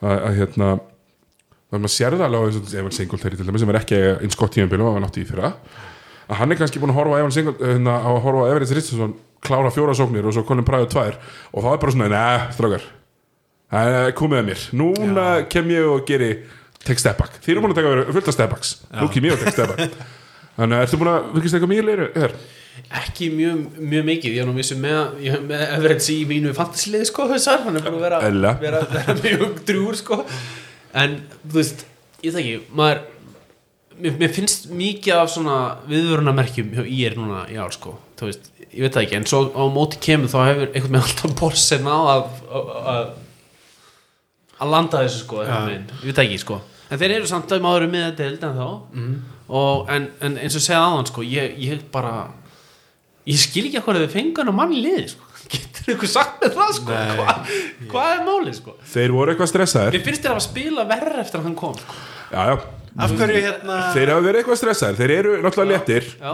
að, 0.06 0.30
hérna 0.40 0.70
þannig 1.72 1.80
að 1.80 1.84
maður 1.84 1.94
sér 1.96 2.16
það 2.16 2.26
alveg 2.28 2.48
eins 2.50 2.58
og 2.60 2.76
Evan 2.80 2.96
Singletary 2.96 3.40
til 3.40 3.48
dæmis 3.48 3.64
sem 3.64 3.72
er 3.72 3.80
ekki 3.80 4.02
eins 4.16 4.40
gott 4.40 4.54
tíðanbílum 4.56 4.90
að 4.90 4.98
hann 4.98 5.08
átti 5.08 5.24
í 5.24 5.30
fyrra. 5.30 5.54
Að 6.26 6.40
hann 6.42 6.54
er 6.54 6.60
kannski 6.60 6.82
búin 6.82 6.94
að 6.94 7.00
horfa 7.00 7.22
Evan 7.22 7.34
Singletary 7.36 7.72
hérna, 7.74 7.96
á 8.02 8.10
að 8.10 8.22
horfa 8.26 8.50
Everett 8.52 8.76
Richardson 8.76 9.16
klára 9.46 9.72
fjóra 9.74 9.96
sóknir 9.98 10.26
og 10.26 10.36
svo 10.36 10.46
Colin 10.46 10.66
Pryor 10.68 10.90
tvær. 10.90 11.18
Og 11.54 11.66
þá 11.66 11.72
er 11.72 11.82
bara 11.82 11.96
svona, 11.96 12.12
neða, 12.14 12.46
strákar. 12.56 12.86
Það 13.76 14.12
komið 14.20 14.42
að 14.42 14.50
mér. 14.52 14.68
Núna 14.82 15.26
kem 15.52 15.74
ég 15.74 15.90
og 15.90 16.06
geri 16.08 16.32
tek 16.86 17.02
step 17.02 17.18
back, 17.18 17.40
þið 17.42 17.56
eru 17.56 17.64
búin 17.64 17.74
að 17.74 17.82
taka 17.82 18.14
fullt 18.14 18.30
af 18.30 18.38
step 18.38 18.54
backs. 18.54 18.76
Nú 18.94 19.10
kem 19.14 19.26
ég 19.26 19.34
og 19.34 19.42
tek 19.42 19.56
step 19.56 19.74
back. 19.74 19.96
Þannig 20.60 20.78
að 20.78 20.86
ertu 20.86 21.00
búin 21.02 21.12
að 21.12 21.32
virkist 21.34 21.58
eitthvað 21.58 21.74
mjög 21.74 21.88
leiru 21.90 22.10
hér 22.14 22.36
Ekki 22.76 23.30
mjög, 23.32 23.60
mjög 23.80 24.06
mikið, 24.10 24.34
ég 24.36 24.44
er 24.44 24.48
nú 24.50 24.54
vissu 24.58 24.76
með, 24.80 25.18
ég 25.24 25.36
hef 25.36 25.44
með 25.48 25.62
Everett 25.78 26.08
í 26.12 26.18
mínu 26.28 26.52
fantasiliði 26.58 27.08
sko, 27.08 27.28
þessar, 27.32 27.62
hann 27.64 27.80
er 27.80 27.86
búin 27.86 27.98
að 28.02 28.04
vera, 28.04 28.20
vera, 28.60 28.82
vera 28.92 29.16
mjög 29.22 29.62
drúur 29.70 29.96
sko, 30.00 30.18
en 31.00 31.16
þú 31.46 31.56
veist, 31.56 31.86
ég 32.26 32.36
það 32.36 32.42
ekki, 32.44 32.58
maður, 32.76 33.02
mér, 34.04 34.18
mér 34.20 34.36
finnst 34.36 34.68
mikið 34.76 35.22
af 35.22 35.32
svona 35.32 35.58
viðvörunamerkjum 35.88 36.76
hjá 36.76 36.84
IR 36.84 37.18
núna 37.22 37.46
í 37.48 37.58
ár 37.64 37.72
sko, 37.76 37.96
þú 38.20 38.30
veist, 38.30 38.52
ég 38.68 38.84
veit 38.84 38.96
það 39.00 39.04
ekki, 39.08 39.20
en 39.22 39.30
svo 39.32 39.44
á 39.56 39.64
móti 39.80 40.04
kemur 40.04 40.36
þá 40.36 40.40
hefur 40.44 40.68
einhvern 40.68 41.00
veginn 41.00 41.02
alltaf 41.06 41.36
borsin 41.40 41.88
á 41.88 41.98
að, 42.12 42.30
að, 42.92 43.04
að 44.60 44.74
landa 44.76 45.06
þessu 45.08 45.24
sko, 45.24 45.44
veginn, 45.48 45.88
ég 46.02 46.08
veit 46.12 46.18
það 46.20 46.26
ekki 46.28 46.44
sko, 46.44 46.60
en 46.92 47.00
þeir 47.02 47.18
eru 47.22 47.32
samt 47.32 47.56
að 47.56 47.64
maður 47.72 47.88
með 47.96 48.10
þetta 48.12 48.30
held 48.30 48.50
en 48.52 48.58
þá, 48.60 48.68
og, 49.48 49.86
en, 49.96 50.10
en 50.28 50.42
eins 50.44 50.60
og 50.60 50.64
segja 50.68 50.84
aðan 50.84 51.08
sko, 51.08 51.24
ég, 51.24 51.56
ég 51.64 51.88
bara, 51.96 52.18
ég 53.30 53.42
skil 53.42 53.66
ekki 53.68 53.80
að 53.80 53.88
hvað 53.88 54.02
þau 54.04 54.14
fengu 54.16 54.42
hann 54.42 54.52
á 54.52 54.56
mann 54.56 54.74
í 54.76 54.82
liði 54.86 55.08
sko. 55.14 55.30
getur 55.54 55.94
ykkur 55.94 56.10
sagt 56.10 56.42
með 56.42 56.58
það 56.58 56.74
sko? 56.80 56.96
Nei. 56.96 57.20
Hva, 57.20 57.36
hvað 57.92 58.12
er 58.14 58.24
málið 58.26 58.58
sko? 58.60 58.76
Þeir 58.94 59.14
voru 59.16 59.34
eitthvað 59.34 59.52
stressaðir. 59.52 59.98
Mér 59.98 60.06
finnst 60.08 60.26
þér 60.26 60.34
að 60.34 60.44
spila 60.48 60.88
verður 60.90 61.22
eftir 61.22 61.42
að 61.42 61.48
hann 61.50 61.58
kom 61.60 61.78
sko. 61.82 61.98
já, 62.32 62.56
hverju 62.96 63.44
hérna 63.46 63.80
þeir 63.96 64.14
hafa 64.14 64.26
verið 64.26 64.42
eitthvað 64.42 64.60
stressaðir. 64.62 65.00
Þeir 65.02 65.16
eru 65.20 65.38
náttúrulega 65.44 65.76
léttir. 65.76 66.10
já, 66.18 66.34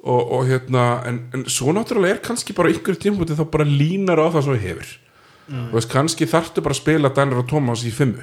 og, 0.00 0.32
og 0.38 0.48
hérna, 0.48 0.86
en, 1.10 1.20
en 1.36 1.46
svo 1.52 1.76
náttúrulega 1.76 2.16
er 2.16 2.24
kannski 2.24 2.56
bara 2.56 2.72
ykkur 2.72 2.96
tímpúti 3.00 3.36
þá 3.36 3.44
bara 3.52 3.68
línar 3.68 4.22
á 4.24 4.32
það 4.32 4.46
sem 4.46 4.56
við 4.56 4.66
hefur. 4.70 4.96
Mm. 5.50 5.64
og 5.66 5.80
veist, 5.80 5.90
kannski 5.90 6.28
þarftu 6.30 6.62
bara 6.62 6.76
að 6.76 6.78
spila 6.78 7.10
Danir 7.10 7.40
og 7.42 7.48
Thomas 7.50 7.82
í 7.84 7.90
fimmu. 7.92 8.22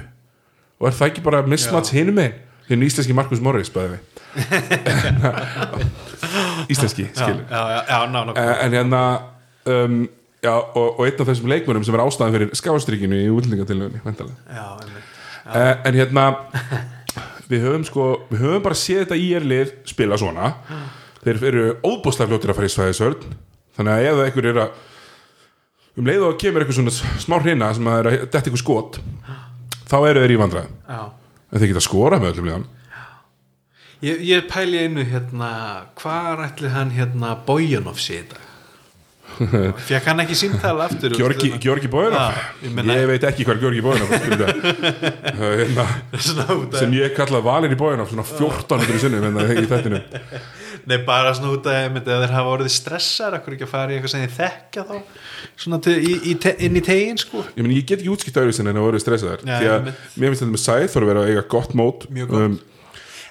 Og 0.78 0.88
er 0.88 0.94
það 0.96 1.10
ekki 1.10 1.24
bara 1.26 1.46
mismats 1.46 1.92
hinum 1.94 2.16
megin 2.18 2.44
hinn 2.68 2.82
íslenski 2.84 3.14
Markus 3.16 3.40
Morris 3.44 3.70
bæði 3.72 3.96
við 3.96 4.00
íslenski, 6.72 7.04
skilur. 7.14 7.44
já, 7.50 7.60
já, 7.72 7.80
já, 7.88 7.98
ná, 8.12 8.20
ná 8.28 8.32
Eh, 8.36 8.56
en 8.66 8.72
hérna 8.76 9.00
um, 9.64 10.08
já, 10.42 10.52
og, 10.52 10.98
og 10.98 11.02
einn 11.06 11.20
af 11.22 11.26
þessum 11.30 11.48
leikmönum 11.52 11.84
sem 11.86 11.94
er 11.96 12.02
ástæðan 12.04 12.34
fyrir 12.36 12.48
skástrykinu 12.58 13.16
í 13.22 13.30
útlendingatilögunni 13.32 14.00
uh, 14.04 14.10
en 15.88 15.94
hérna 15.96 16.24
við 17.48 17.60
höfum 17.64 17.84
sko, 17.88 18.04
við 18.28 18.38
höfum 18.44 18.62
bara 18.66 18.76
séð 18.78 19.00
þetta 19.06 19.16
í 19.18 19.28
er 19.38 19.44
lið 19.48 19.68
spila 19.88 20.16
svona. 20.20 20.46
Þeir 21.24 21.36
eru 21.50 21.64
óbúslega 21.82 22.28
fljóttir 22.28 22.50
að 22.52 22.58
fara 22.60 22.68
í 22.68 22.74
svæðisörn 22.74 23.20
þannig 23.78 23.92
að 23.94 24.02
ef 24.08 24.14
það 24.18 24.26
einhver 24.26 24.46
er 24.50 24.58
að 24.64 24.70
um 25.98 26.06
leið 26.06 26.22
og 26.28 26.36
kemur 26.38 26.60
eitthvað 26.62 26.78
svona 26.78 26.94
smá 27.24 27.36
hrina 27.40 27.68
sem 27.74 27.86
að 27.90 27.96
er 28.02 28.06
að 28.10 28.14
detta 28.26 28.44
eitthvað 28.44 28.62
skot 28.62 28.92
þá 29.88 29.98
eru 30.10 30.22
þeir 30.22 30.34
í 30.34 30.40
vandræðum. 30.42 30.74
Já 30.84 31.00
en 31.52 31.60
þeir 31.60 31.72
geta 31.72 31.84
skora 31.84 32.20
með 32.20 32.34
öllum 32.34 32.50
liðan 32.50 32.68
Ég, 33.98 34.20
ég 34.22 34.44
pæli 34.46 34.84
einu 34.84 35.02
hérna 35.02 35.48
hvað 35.98 36.44
ætli 36.44 36.68
hann 36.70 36.92
hérna 36.94 37.32
Bojanov 37.48 37.98
sé 37.98 38.20
í 38.20 38.26
dag 38.30 38.47
Fekk 39.88 40.08
hann 40.10 40.22
ekki 40.24 40.36
símtala 40.38 40.88
aftur 40.88 41.14
Georgi, 41.16 41.52
Georgi 41.62 41.90
Bóinov 41.92 42.38
ég 42.64 42.92
ég 42.94 43.10
veit 43.10 43.26
ekki 43.28 43.46
hvað 43.48 43.62
Georgi 43.64 43.84
Bóinov 43.84 44.14
hérna, 45.60 45.88
af 46.18 46.78
sem 46.78 46.96
ég 46.98 47.14
kallað 47.16 47.46
valin 47.46 47.74
í 47.74 47.78
Bóinov 47.78 48.10
svona 48.10 48.26
1400 48.26 49.02
sinnum 49.04 49.28
hérna, 49.28 50.02
Nei, 50.88 50.96
bara 51.04 51.34
einmitt, 51.34 52.06
ef 52.08 52.22
þeir 52.22 52.32
hafa 52.32 52.52
orðið 52.54 52.72
stressar 52.72 53.34
akkur 53.36 53.56
ekki 53.56 53.66
að 53.66 53.72
fara 53.72 53.92
í 53.92 53.98
eitthvað 53.98 54.12
sem 54.14 54.22
þið 54.24 54.36
þekkja 54.38 54.84
þá? 54.88 54.94
Svona 55.64 55.80
til, 55.84 55.96
í, 56.00 56.14
í, 56.30 56.34
te, 56.40 56.54
inn 56.64 56.78
í 56.78 56.82
tegin 56.84 57.20
sko. 57.20 57.42
Ég, 57.50 57.60
meni, 57.64 57.76
ég 57.80 57.88
get 57.88 58.00
ekki 58.00 58.12
útskipt 58.14 58.38
öðruvísin 58.40 58.70
en 58.70 58.78
að 58.80 58.86
voru 58.86 59.02
stressaðar 59.02 59.44
Já, 59.44 59.52
því 59.58 59.68
að 59.68 59.76
einmitt. 59.76 60.06
mér 60.14 60.32
finnst 60.32 60.44
þetta 60.44 60.54
með 60.54 60.64
Sæþór 60.64 61.06
að 61.06 61.12
vera 61.12 61.26
eiga 61.28 61.44
gott 61.56 61.74
mót 61.78 62.06
Mjög 62.14 62.32
gott. 62.32 62.46
um, 62.46 62.56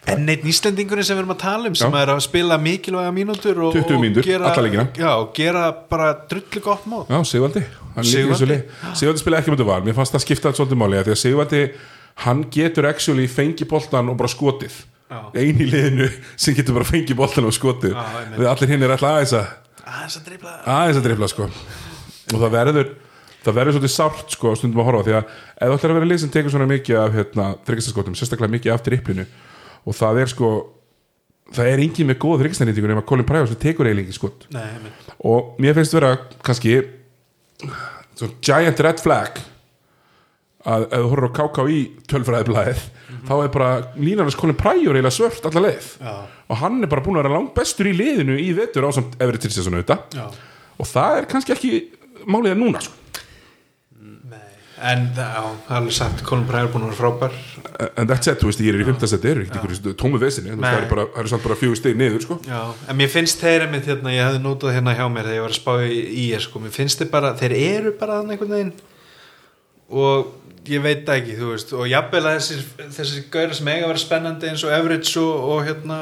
En 0.08 0.24
neitt 0.28 0.46
nýslendingurinn 0.48 1.04
sem 1.04 1.18
við 1.18 1.24
erum 1.24 1.34
að 1.36 1.42
tala 1.42 1.70
um 1.72 1.76
sem 1.76 1.92
Já. 1.92 2.00
er 2.02 2.12
að 2.14 2.22
spila 2.24 2.58
mikilvæga 2.62 3.12
mínútur 3.16 3.62
og, 3.66 3.76
20 3.76 3.96
og 3.98 4.04
mínútur, 4.04 4.28
gera. 4.28 4.52
Já, 4.96 5.10
og 5.18 5.34
gera 5.36 5.66
bara 5.90 6.14
drullu 6.32 6.62
gott 6.64 6.86
mót. 6.88 7.12
Já, 7.12 7.20
Sigvaldi. 7.28 7.64
Sigvaldi. 8.02 8.60
spilaði 9.20 9.42
ekki 9.42 9.52
með 9.52 9.58
þetta 9.58 9.68
val. 9.68 9.82
Mér 9.84 9.98
fannst 9.98 10.16
það 10.16 10.24
skipta 10.24 10.52
allt 10.52 10.62
svolítið 10.62 10.80
máli 10.80 11.02
Því 11.04 11.16
að 11.16 11.22
Sigvaldi 11.24 11.64
hann 12.24 12.46
getur 12.54 12.88
actually 12.88 13.28
fengi 13.28 13.68
boltan 13.70 14.10
og 14.10 14.18
bara 14.18 14.32
skotið. 14.32 14.78
Já. 15.08 15.20
ein 15.40 15.56
í 15.64 15.66
liðinu 15.72 16.10
sem 16.36 16.56
getur 16.56 16.76
bara 16.76 16.88
fengi 16.88 17.16
boltan 17.16 17.46
og 17.48 17.54
skotið. 17.56 17.96
Við 18.36 18.48
allir 18.52 18.72
hinn 18.74 18.84
er 18.84 18.92
alltaf 18.96 19.14
aðeins 19.14 19.36
að 19.38 19.46
aðeins 19.88 20.18
að 20.20 20.26
dreifla 20.28 20.56
aðeins 20.68 20.98
að 21.00 21.06
drifla 21.06 21.30
sko. 21.32 21.48
Og 22.34 22.42
það 22.42 22.56
verður 22.58 22.90
það 23.46 23.56
verður 23.56 23.78
svolítið 23.78 23.94
sárt 23.94 24.36
sko 24.36 24.56
stundum 24.60 24.82
að 24.84 24.90
horfa 24.90 25.06
því 25.08 25.14
að 25.16 25.24
ef 25.32 25.70
þú 25.70 25.78
ætlar 25.78 25.94
að 25.94 26.00
vera 26.00 26.10
lið 26.10 26.20
sem 26.24 26.34
tekur 26.34 26.52
svona 26.52 26.68
mikið 26.68 27.00
af 27.00 27.16
hérna, 27.16 27.46
og 29.88 29.96
það 29.96 30.22
er 30.24 30.32
sko 30.34 30.50
það 31.56 31.70
er 31.72 31.82
engin 31.86 32.10
með 32.10 32.18
góð 32.24 32.42
þryggjastanýtingur 32.44 32.92
nema 32.92 33.06
Colin 33.08 33.28
Pryor 33.28 33.48
sem 33.48 33.60
tekur 33.62 33.88
eiginlega 33.88 34.10
ekki 34.10 34.18
skot 34.20 34.48
Nei, 34.52 34.66
og 35.32 35.54
mér 35.64 35.78
finnst 35.78 35.96
vera 35.96 36.16
kannski 36.44 36.82
giant 38.44 38.82
red 38.84 39.00
flag 39.04 39.40
að 40.68 40.84
ef 40.92 41.00
þú 41.00 41.10
horfir 41.14 41.30
á 41.32 41.36
KKÍ 41.38 41.78
tölfræðiblaðið 42.12 42.82
þá 43.30 43.34
er 43.38 43.52
bara 43.54 43.70
línarnas 43.96 44.36
Colin 44.40 44.58
Pryor 44.60 44.98
eiginlega 44.98 45.16
svört 45.16 45.46
alla 45.48 45.64
leið 45.70 45.88
Já. 46.04 46.16
og 46.52 46.60
hann 46.60 46.82
er 46.84 46.92
bara 46.92 47.04
búin 47.06 47.20
að 47.20 47.24
vera 47.28 47.38
langt 47.38 47.54
bestur 47.56 47.88
í 47.88 47.96
liðinu 47.96 48.36
í 48.44 48.50
vetur 48.58 48.88
á 48.88 48.92
samt 48.98 49.16
Everett 49.22 49.46
Tilsesson 49.46 49.78
auðvitað 49.78 50.18
Já. 50.20 50.26
og 50.76 50.90
það 50.92 51.22
er 51.22 51.30
kannski 51.32 51.56
ekki 51.56 51.72
málið 52.28 52.52
er 52.52 52.60
núna 52.60 52.82
sko. 52.84 52.98
En 54.78 55.08
það, 55.18 55.46
er 55.58 55.76
alveg 55.80 55.94
sagt 55.98 56.20
Colin 56.26 56.46
Pryor 56.46 56.68
búin 56.70 56.84
að 56.86 56.92
vera 56.92 57.00
frábær. 57.00 57.38
En 57.98 58.10
that's 58.10 58.30
it, 58.30 58.38
þú 58.38 58.52
veist, 58.52 58.60
ég 58.62 58.76
er 58.76 58.84
í 58.84 58.86
5. 58.86 59.08
seti 59.10 59.32
er 59.32 59.40
ekki 59.42 59.58
einhverju 59.58 59.94
tómu 59.98 60.20
vesinni, 60.22 60.54
það 60.54 60.78
eru 60.84 61.06
eru 61.08 61.32
samt 61.32 61.46
bara 61.48 61.58
fjögur 61.58 61.80
steg 61.80 61.98
niður, 61.98 62.22
sko. 62.28 62.38
Já, 62.46 62.60
en 62.86 63.00
mér 63.00 63.10
finnst 63.10 63.42
þeir 63.42 63.66
einmitt 63.66 63.90
hérna, 63.90 64.14
ég 64.14 64.28
hefði 64.28 64.44
notað 64.44 64.76
hérna 64.78 64.94
hjá 65.00 65.04
mér 65.10 65.32
þegar 65.32 65.40
ég 65.40 65.46
var 65.48 65.56
að 65.56 65.58
spá 65.58 65.74
í, 65.82 65.98
í 66.22 66.28
er 66.38 66.46
sko, 66.46 66.62
mér 66.62 66.76
finnst 66.78 67.02
þeir 67.02 67.12
bara, 67.18 67.34
þeir 67.42 67.58
eru 67.58 67.96
bara 67.98 68.22
þannig 68.22 68.38
einhvern 68.38 68.56
veginn. 68.58 68.74
Og 69.98 70.34
ég 70.70 70.84
veit 70.86 71.14
ekki, 71.18 71.38
þú 71.42 71.54
veist, 71.56 71.74
og 71.74 71.90
jafnvel 71.90 72.26
að 72.28 72.38
þessir, 72.38 72.66
þessir 73.00 73.30
gauðar 73.34 73.58
sem 73.58 73.72
eiga 73.72 73.86
að 73.88 73.94
vera 73.96 74.04
spennandi 74.06 74.52
eins 74.52 74.66
og 74.68 74.76
Everett 74.78 75.14
og, 75.24 75.48
og 75.56 75.64
hérna 75.66 76.02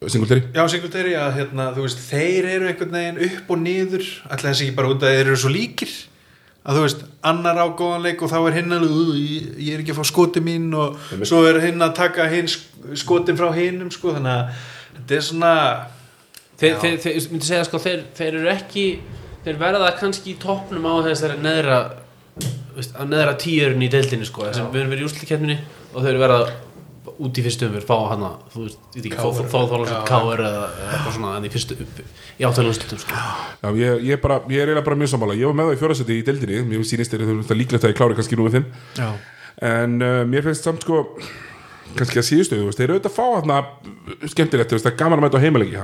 Singletary, 0.00 0.46
já, 0.56 0.62
Singletary, 0.72 1.10
að 1.20 1.34
hérna, 1.36 1.66
þú 1.76 1.82
veist, 1.84 1.98
þeir 2.06 2.46
eru 2.54 2.70
einhvern 2.70 2.94
veginn 2.96 3.18
upp 3.26 3.50
og 3.52 3.58
niður 3.60 4.06
alltaf 4.30 4.46
þessi 4.46 4.64
ekki 4.70 4.76
bara 4.78 4.92
út 4.94 5.02
að 5.04 5.12
þeir 5.12 5.26
eru 5.26 5.40
svo 5.42 5.50
líkir 5.52 5.92
að 6.64 6.76
þú 6.76 6.82
veist, 6.84 7.04
annar 7.24 7.60
á 7.60 7.66
góðan 7.76 8.04
leik 8.04 8.22
og 8.22 8.30
þá 8.32 8.38
er 8.40 8.56
hinn 8.58 8.74
alveg, 8.76 8.90
"Ú, 8.90 9.14
ég, 9.16 9.74
er 9.74 9.80
ekki 9.80 9.94
að 9.94 10.00
fá 10.00 10.06
skoti 10.10 10.40
mín 10.44 10.74
og 10.74 10.98
Einmitt. 11.12 11.28
svo 11.28 11.44
er 11.48 11.60
hinn 11.60 11.80
að 11.80 11.94
taka 11.94 12.28
hinn 12.28 12.48
skotin 12.94 13.36
frá 13.36 13.48
hinnum 13.54 13.90
sko, 13.90 14.12
þannig 14.12 14.34
að 14.36 14.52
þetta 14.96 15.16
er 15.16 15.20
svona 15.20 15.54
þeir, 16.60 16.76
þeir, 16.80 16.98
þeir, 16.98 17.30
myndi 17.32 17.46
segja 17.46 17.64
sko 17.64 17.78
þeir, 17.78 18.04
þeir 18.14 18.34
eru 18.34 18.52
ekki 18.52 18.86
þeir 19.44 19.60
verða 19.60 19.98
kannski 19.98 20.34
í 20.34 20.38
toppnum 20.40 20.84
á 20.84 20.94
þessari 21.08 21.38
neðra 21.40 21.78
veist, 22.76 22.92
á 22.92 23.02
neðra 23.08 23.36
tíurinn 23.40 23.82
í 23.82 23.88
deildinni 23.92 24.28
sko 24.28 24.44
þessum 24.44 24.72
við 24.72 24.82
erum 24.82 24.92
verið 24.94 25.04
í 25.04 25.08
úrslikefninni 25.08 25.58
og 25.94 26.04
þeir 26.04 26.20
verða 26.20 26.50
út 27.08 27.38
í 27.40 27.44
fyrstu 27.44 27.66
umfyrir 27.68 27.86
fá 27.88 27.96
hana 28.10 28.30
þú 28.52 28.64
veist, 28.66 28.80
ég 28.94 29.04
veit 29.04 29.06
ekki, 29.08 29.16
Káur. 29.16 29.48
fá 29.48 29.60
þá 29.60 29.74
þá 29.88 30.00
káur 30.08 30.42
eða 30.44 30.64
eða 30.68 30.94
eitthvað 30.94 31.14
svona 31.16 31.34
en 31.38 31.46
í 31.48 31.52
fyrstu 31.54 31.76
upp 31.80 32.00
í 32.04 32.46
átalum 32.48 32.72
úrslitum 32.74 33.00
sko 33.00 33.16
já, 33.16 33.68
ég, 33.80 34.02
ég, 34.10 34.20
bara, 34.20 34.40
ég 34.52 34.60
er 34.60 34.68
eiginlega 34.70 34.86
bara 34.90 35.00
mjög 35.00 35.12
sammála, 35.14 35.36
ég 35.40 35.48
var 35.48 35.56
með 35.56 35.70
það 35.70 35.76
í 35.76 35.80
fjórasetti 35.80 36.18
í 36.18 36.26
deildinni, 36.28 36.60
mér 36.68 36.84
sýnist 36.90 37.14
þeir 37.14 37.24
það 37.48 37.60
líklegt 37.60 37.86
að 37.86 37.94
ég 37.94 38.00
klári 38.00 38.18
kannski 38.18 38.38
nú 38.40 38.48
við 38.48 38.58
þeim, 38.58 38.68
já, 39.00 39.08
en 39.70 39.96
uh, 40.04 40.20
mér 40.28 40.46
finnst 40.48 40.68
samt 40.68 40.84
sko 40.84 41.00
kannski 41.96 42.20
að 42.20 42.28
síðustu, 42.28 42.60
þú 42.60 42.68
veist, 42.68 42.78
þeir 42.78 42.86
eru 42.86 42.98
auðvitað 42.98 43.10
að 43.10 43.16
fá 43.16 43.26
hérna 43.34 44.28
skemmtilegt, 44.30 44.70
þú 44.70 44.76
veist, 44.76 44.86
það 44.86 44.92
er 44.92 45.00
gaman 45.00 45.18
að 45.18 45.24
mæta 45.24 45.40
á 45.40 45.44
heimilegi 45.44 45.80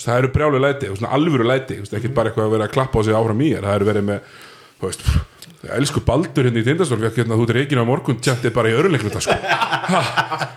það 0.00 0.18
eru 0.22 0.30
brjálu 0.32 0.60
læti, 0.62 0.90
alvöru 1.10 1.46
læti, 1.50 1.80
ekkert 1.84 2.16
bara 2.16 2.30
eitthvað 2.30 2.48
að 2.48 2.54
vera 2.56 2.68
að 2.68 2.74
klappa 2.78 3.02
á 3.02 3.04
sig 3.04 3.18
áfram 3.18 3.42
í 3.44 3.50
er, 3.52 3.66
það 3.66 3.76
eru 3.80 3.88
verið 3.90 4.06
með, 4.08 4.30
þú 4.80 4.88
veist, 4.88 5.04
ég 5.64 5.74
elsku 5.78 6.02
Baldur 6.06 6.46
hérna 6.48 6.60
í 6.62 6.66
Tindastól, 6.66 7.00
fekk 7.02 7.20
hérna, 7.22 7.38
þú 7.40 7.46
reikin 7.56 7.80
á 7.80 7.86
morgun, 7.88 8.18
tjantið 8.22 8.54
bara 8.56 8.70
í 8.72 8.76
öruleikluta, 8.78 9.22
sko, 9.24 9.36
ha, 9.90 10.00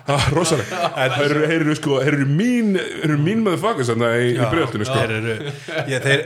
ha, 0.08 0.18
rosalega, 0.36 0.90
það 1.18 1.52
eru, 1.58 1.76
sko, 1.80 2.00
þeir 2.04 2.18
eru 2.20 2.28
mín, 2.30 2.74
þeir 2.78 3.06
eru 3.10 3.20
mín 3.24 3.44
með 3.48 3.60
fagus, 3.64 3.92
þannig 3.94 4.24
í, 4.26 4.32
í 4.36 4.50
breyðaltinu, 4.52 4.88
sko, 4.90 5.04
ég, 5.92 6.08
þeir, 6.08 6.26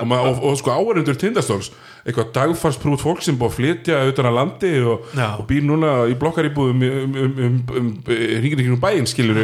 og, 0.00 0.08
ma- 0.10 0.22
og, 0.30 0.42
og 0.50 0.58
sko 0.60 0.74
áhverjundur 0.76 1.20
Tindastóls 1.20 1.72
eitthvað 2.06 2.28
dagfarsprút 2.36 3.02
fólk 3.02 3.22
sem 3.26 3.34
búið 3.38 3.50
að 3.50 3.56
flytja 3.58 4.02
utan 4.12 4.28
að 4.30 4.36
landi 4.38 4.72
og, 4.86 5.08
Já. 5.18 5.26
og 5.40 5.46
býr 5.48 5.64
núna 5.66 5.94
í 6.06 6.14
blokkaríbúðum 6.20 6.84
um, 6.86 7.16
um, 7.24 7.40
um, 7.48 7.56
um, 7.80 7.88
hringin 8.06 8.62
ekki 8.62 8.74
um 8.76 8.82
bæinn 8.82 9.08
skilur 9.10 9.40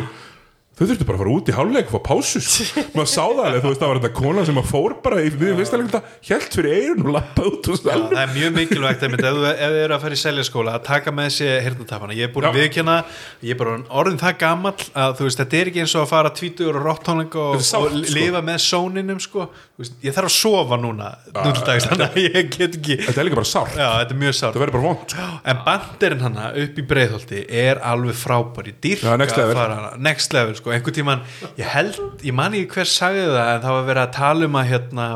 þau 0.83 0.91
þurftu 0.91 1.07
bara 1.09 1.19
að 1.19 1.23
fara 1.23 1.35
út 1.37 1.51
í 1.51 1.57
hálfleik 1.57 1.91
og 1.91 1.95
fá 1.95 2.09
pásu 2.11 2.43
sko. 2.43 2.83
maður 2.97 3.11
sá 3.13 3.23
það 3.23 3.43
alveg, 3.47 3.63
þú 3.63 3.71
veist 3.73 3.83
það 3.83 3.93
var 3.93 4.01
þetta 4.03 4.13
kona 4.19 4.45
sem 4.49 4.61
að 4.63 4.69
fór 4.73 4.97
bara 5.05 5.23
í 5.23 5.31
við 5.33 5.55
fyrsta 5.61 6.03
helt 6.29 6.57
fyrir 6.59 6.77
eirun 6.79 7.07
og 7.07 7.15
lappa 7.17 7.47
út 7.49 7.71
og 7.73 7.79
Já, 7.83 7.93
alveg 7.95 8.17
það 8.17 8.23
er 8.23 8.35
mjög 8.37 8.57
mikilvægt 8.59 9.07
ef, 9.07 9.17
þið 9.23 9.79
eru 9.83 9.97
að 9.97 10.05
fara 10.07 10.19
í 10.19 10.23
seljaskóla 10.23 10.77
að 10.79 10.87
taka 10.89 11.15
með 11.15 11.31
sér 11.37 11.63
hirtnatapana 11.67 12.17
ég 12.17 12.29
er 12.29 12.35
búin 12.35 12.49
viðkjanna, 12.57 12.97
ég 13.43 13.55
er 13.55 13.61
bara 13.61 13.77
orðin 14.03 14.21
það 14.21 14.39
gamall 14.43 14.87
að 14.93 15.17
þú 15.19 15.29
veist, 15.29 15.43
þetta 15.43 15.59
er 15.59 15.71
ekki 15.71 15.83
eins 15.85 15.95
og 15.97 16.05
að 16.05 16.11
fara 16.13 16.33
tvítugur 16.37 16.79
og 16.81 16.87
rottónling 16.89 17.37
og, 17.43 17.57
er 17.59 17.67
sárt, 17.67 17.89
og 17.89 18.07
sko. 18.07 18.17
lifa 18.17 18.43
með 18.45 18.59
sóninum 18.67 19.21
sko. 19.23 19.47
Þú 19.73 19.85
veist, 19.85 19.97
ég 20.05 20.17
þarf 20.17 20.29
að 20.29 20.35
sofa 20.37 20.79
núna 20.81 21.11
núldags, 21.33 21.89
þannig 21.91 22.07
að 22.07 22.19
ég 22.23 22.51
get 22.53 22.79
ekki 22.79 22.99
þetta 23.03 23.23
er 23.23 23.29
líka 23.29 23.39
bara 23.41 23.51
sárt, 23.53 23.77
Já, 23.79 23.89
þetta 24.03 24.17
er 24.17 24.21
mjög 24.23 24.37
sárt 24.39 24.57
það 24.57 24.65
verður 24.65 24.77
bara 24.77 24.87
vond 24.89 25.15
sko. 25.15 25.29
En 25.53 25.63
bandirinn 25.67 26.25
hana 26.27 26.49
upp 26.63 26.79
í 26.79 26.87
breiðholti 26.93 27.43
er 27.63 27.83
alveg 27.93 28.19
frábær 28.19 28.71
í 28.71 28.75
dýrka 28.85 29.13
Já, 29.13 29.21
next 29.23 29.41
level. 29.41 29.57
að 29.63 30.72
sko, 30.73 30.79
einhvern 30.79 30.97
tíman 30.97 31.25
ég 31.59 31.73
held, 31.73 31.99
ég 32.25 32.37
man 32.37 32.57
ekki 32.57 32.79
hver 32.79 32.89
sagði 32.91 33.27
það 33.31 33.51
en 33.55 33.65
það 33.67 33.77
var 33.77 33.89
verið 33.91 34.03
að 34.03 34.15
tala 34.17 34.49
um 34.49 34.61
að 34.61 34.71
hérna 34.73 35.09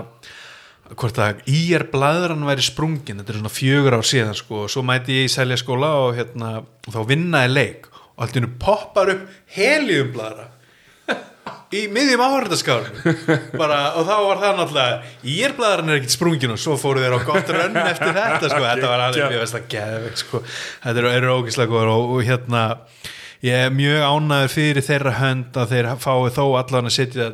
hvort 0.95 1.19
að 1.19 1.41
ír 1.51 1.87
blæðran 1.91 2.47
væri 2.47 2.63
sprungin, 2.63 3.19
þetta 3.19 3.33
er 3.33 3.39
svona 3.41 3.55
fjögur 3.57 3.97
ár 3.99 4.07
síðan 4.07 4.37
sko, 4.39 4.67
og 4.67 4.71
svo 4.71 4.85
mæti 4.87 5.17
ég 5.17 5.27
í 5.27 5.33
selja 5.33 5.59
skóla 5.59 5.89
og 6.05 6.13
hérna, 6.15 6.61
og 6.63 6.93
þá 6.95 7.01
vinnaði 7.09 7.51
leik. 7.57 7.89
Og 8.15 8.23
allt 8.23 8.37
í 8.37 8.39
hennu 8.39 8.53
poppar 8.63 9.11
upp 9.13 9.25
helium 9.57 10.13
blæðra 10.15 10.47
í 11.75 11.83
miðjum 11.91 12.23
áhörðaskálinu 12.23 13.15
bara, 13.59 13.79
og 13.99 14.07
þá 14.07 14.15
var 14.23 14.41
það 14.43 14.61
náttúrulega 14.61 15.31
írblæðarinn 15.35 15.91
er 15.91 15.99
ekkert 15.99 16.15
sprungin 16.15 16.55
og 16.55 16.61
svo 16.63 16.77
fóru 16.79 17.03
þeir 17.03 17.17
á 17.19 17.21
gott 17.27 17.51
rönn 17.51 17.79
eftir 17.83 18.13
þetta 18.15 18.51
sko, 18.51 18.63
þetta 18.63 18.91
var 18.93 19.05
alveg, 19.09 19.35
ég 19.35 19.43
veist 19.43 19.59
að 19.59 19.67
geðvegt 19.75 20.23
sko, 20.23 20.43
þetta 20.85 21.05
eru, 21.11 21.33
ógislega 21.35 21.73
góður 21.73 21.93
og, 21.97 22.13
og 22.15 22.23
hérna, 22.29 22.63
ég 23.47 23.67
er 23.67 23.75
mjög 23.75 24.05
ánæður 24.11 24.55
fyrir 24.55 24.87
þeirra 24.87 25.17
hönd 25.21 25.59
að 25.63 25.75
þeir 25.75 25.91
fái 26.03 26.31
þó 26.37 26.45
allan 26.61 26.91
að 26.91 26.97
setja 26.97 27.33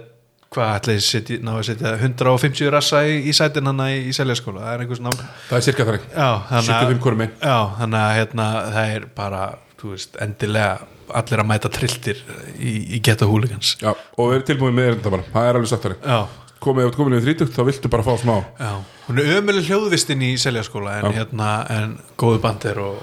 hvað 0.53 0.73
ætlaði 0.77 1.03
setja, 1.07 1.39
ná 1.45 1.53
að 1.57 1.63
setja 1.71 1.93
150 1.97 2.73
rassa 2.75 3.03
í, 3.09 3.15
í 3.31 3.35
sætin 3.37 3.71
hana 3.71 3.89
í, 3.95 4.11
seljaskóla? 4.17 4.65
Það 4.67 4.75
er 4.75 4.85
einhvers 4.85 5.03
nátt 5.05 5.23
það 5.49 5.59
er 5.59 5.67
cirka 5.69 5.87
þannig 5.89 6.09
Já, 6.13 6.29
þannig 6.51 6.67
cirka 6.69 6.81
að, 6.83 6.91
fimm 6.93 7.03
hvorum 7.07 7.25
einn 7.25 7.33
já, 7.39 7.57
þannig 7.79 8.03
að 8.03 8.17
hérna, 8.19 8.49
það 8.77 8.93
er 8.99 9.07
bara, 9.17 9.41
veist, 9.83 10.21
endilega 10.27 10.75
allir 11.23 11.43
að 11.43 11.49
mæta 11.49 11.73
trilltir 11.73 12.21
í, 12.57 12.75
í 12.97 13.01
geta 13.05 13.29
húligans 13.29 13.75
já, 13.81 13.91
og 13.93 14.29
við 14.29 14.37
erum 14.39 14.47
tilbúin 14.53 14.77
með 14.77 14.91
þetta 14.95 15.15
bara, 15.17 15.29
það 15.33 15.49
er 15.49 15.61
alveg 15.61 15.73
sagt 15.73 15.89
þannig 15.89 16.07
Já, 16.13 16.21
komið 16.63 16.93
komið 16.97 17.17
niður 17.17 17.29
30 17.33 17.57
þá 17.57 17.63
viltu 17.67 17.91
bara 17.93 18.07
fá 18.07 18.13
smá. 18.21 18.37
Já, 18.61 18.73
hún 19.09 19.19
er 19.19 19.33
ömuleg 19.41 19.67
hljóðvistinn 19.67 20.23
í 20.29 20.35
seljaskóla 20.41 21.01
en, 21.01 21.09
hérna, 21.17 21.51
en 21.75 21.97
góðu 22.21 22.43
bandir 22.45 22.79
og 22.85 23.01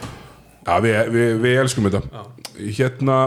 Já, 0.70 0.76
við, 0.84 0.99
við, 1.16 1.34
við 1.43 1.62
elskum 1.64 1.89
þetta 1.89 2.24
Hérna 2.80 3.20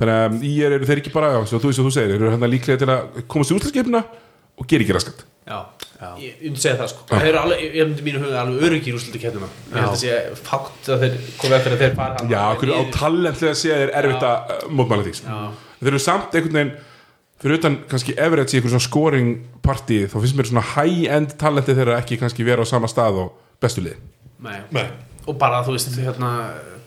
Þannig 0.00 0.16
að 0.16 0.44
í 0.48 0.50
er 0.64 0.74
eru 0.78 0.86
þeir 0.88 1.00
ekki 1.02 1.10
bara 1.12 1.34
já, 1.34 1.40
svo 1.50 1.58
þú, 1.60 1.70
svo 1.76 1.84
þú 1.84 1.90
segir, 1.92 2.14
eru 2.16 2.30
hérna 2.32 2.48
líklega 2.48 2.80
til 2.80 2.88
að 2.88 3.18
komast 3.28 3.52
í 3.52 3.56
útlæðskipna 3.58 4.00
og 4.00 4.68
gera 4.70 4.84
ekki 4.86 4.94
raskat. 4.96 5.24
Já, 5.50 5.58
ég 6.22 6.38
ég 6.40 6.46
myndi 6.46 6.62
segja 6.62 6.78
það 6.78 6.88
sko. 6.92 7.04
Það 7.10 7.26
eru 7.28 7.40
alveg, 7.40 7.64
ég 7.66 7.88
myndi 7.90 8.04
mínu 8.06 8.22
huga 8.22 8.38
alveg 8.40 8.64
öryggir 8.68 8.96
úrslutu 8.96 9.20
keppnina 9.20 9.48
Ég 9.50 9.74
held 9.76 9.90
að 9.90 9.98
sé 10.00 10.14
fátt 10.46 10.88
að 10.94 11.04
þeir 11.04 11.18
komið 11.40 11.56
eftir 11.58 11.74
að 11.74 11.82
þeir 11.82 11.96
fara 11.98 12.28
Já, 12.30 12.38
okkur 12.54 12.72
á 12.72 12.80
talentlega 12.94 13.58
sé 13.60 13.74
er 13.74 13.92
erfitt 14.00 14.24
að 14.30 14.54
uh, 14.54 14.64
mótmæla 14.78 15.06
því 15.08 15.14
sko. 15.18 15.40
Þeir 15.80 15.90
eru 15.92 16.02
samt 16.06 16.38
einhvern 16.38 16.58
veginn 16.60 16.72
fyrir 17.40 17.60
utan 17.60 17.78
kannski 17.90 18.16
Everett 18.20 18.54
í 18.54 18.60
einhver 18.60 18.74
svona 18.76 18.86
scoring 18.86 19.30
party 19.64 20.02
þá 20.06 20.16
finnst 20.20 20.38
mér 20.38 20.50
svona 20.52 20.64
high-end 20.74 21.36
talenti 21.40 21.76
þeirra 21.76 22.00
ekki 22.00 22.20
kannski 22.20 22.46
vera 22.46 22.64
á 22.64 22.68
sama 22.68 22.88
stað 22.88 23.20
og 23.24 23.30
bestu 23.60 23.84
lið 23.84 23.96
Nei. 24.44 24.60
Nei. 24.76 24.86
og 25.26 25.36
bara 25.40 25.60
þú 25.66 25.76
veist 25.76 25.96
hérna 26.00 26.30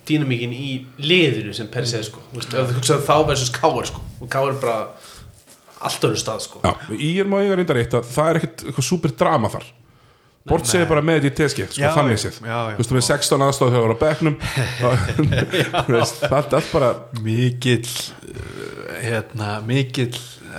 dýnamíkin 0.07 0.55
í 0.55 0.71
liðinu 1.01 1.53
sem 1.55 1.69
per 1.71 1.87
se 1.89 2.01
sko. 2.07 2.23
Þú 2.31 2.41
veist, 2.41 2.55
ef 2.55 2.71
þú 2.71 2.79
hugsaðu 2.79 3.07
þá 3.07 3.15
versus 3.29 3.53
káar 3.53 3.89
sko. 3.89 4.03
Og 4.19 4.31
káar 4.31 4.51
er 4.53 4.59
bara 4.63 4.79
allt 5.83 6.09
öðru 6.09 6.19
stað 6.19 6.43
sko. 6.47 6.63
Já, 6.63 6.73
í 6.95 7.13
er 7.21 7.29
má 7.29 7.39
eiga 7.41 7.59
reynda 7.59 7.77
rétt 7.77 7.95
að 7.99 8.11
það 8.11 8.29
er 8.29 8.41
ekkert 8.41 8.67
eitthvað 8.67 8.89
super 8.89 9.15
drama 9.23 9.51
þar 9.53 9.71
Bort 10.43 10.67
segir 10.67 10.89
bara 10.89 10.99
með 11.05 11.21
þetta 11.21 11.29
í 11.29 11.35
teski 11.39 11.65
sko, 11.69 11.79
Já, 11.79 11.93
þannig 11.95 12.17
séð. 12.19 12.37
Þú 12.43 12.81
veist, 12.81 12.89
með 12.91 13.05
16 13.07 13.43
aðstóð 13.45 13.69
þegar 13.77 13.85
það 13.85 13.93
var 13.93 13.93
á 13.95 14.01
veist, 15.93 16.17
það 16.25 16.55
er 16.57 16.65
bara 16.73 16.89
mikill 17.23 17.85
uh, 17.87 18.97
hérna, 19.05 19.51
mikill 19.63 20.09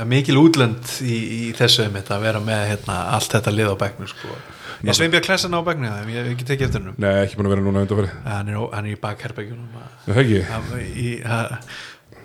mikil 0.08 0.38
útlönd 0.40 0.96
í, 1.04 1.14
í 1.14 1.42
þessu 1.54 1.84
einmitt 1.84 2.08
að 2.10 2.24
vera 2.24 2.40
með 2.42 2.64
hérna, 2.72 2.96
allt 3.14 3.36
þetta 3.36 3.52
lið 3.54 3.74
á 3.76 3.76
bekknu 3.84 4.08
sko. 4.10 4.38
Ég 4.82 4.98
sveinbjörn 4.98 5.26
klessan 5.28 5.56
á 5.56 5.60
já, 5.62 6.10
ég 6.10 6.20
hef 6.20 6.30
ekki 6.34 6.46
tekið 6.50 6.66
eftir 6.68 6.80
hennum 6.82 7.00
Nei, 7.04 7.14
ekki 7.24 7.38
búin 7.38 7.48
að 7.50 7.54
vera 7.56 7.66
núna 7.66 7.82
undanfæri 7.86 8.12
hann 8.26 8.52
er, 8.52 8.60
hann 8.74 8.86
er 8.88 8.92
í 8.92 9.00
bakherbergjunum 9.02 9.80
að, 9.80 9.90
Það 10.06 10.22
ekki? 10.24 10.40
Í, 10.84 11.10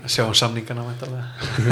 sjá 0.08 0.24
um 0.26 0.34
samningana. 0.38 0.84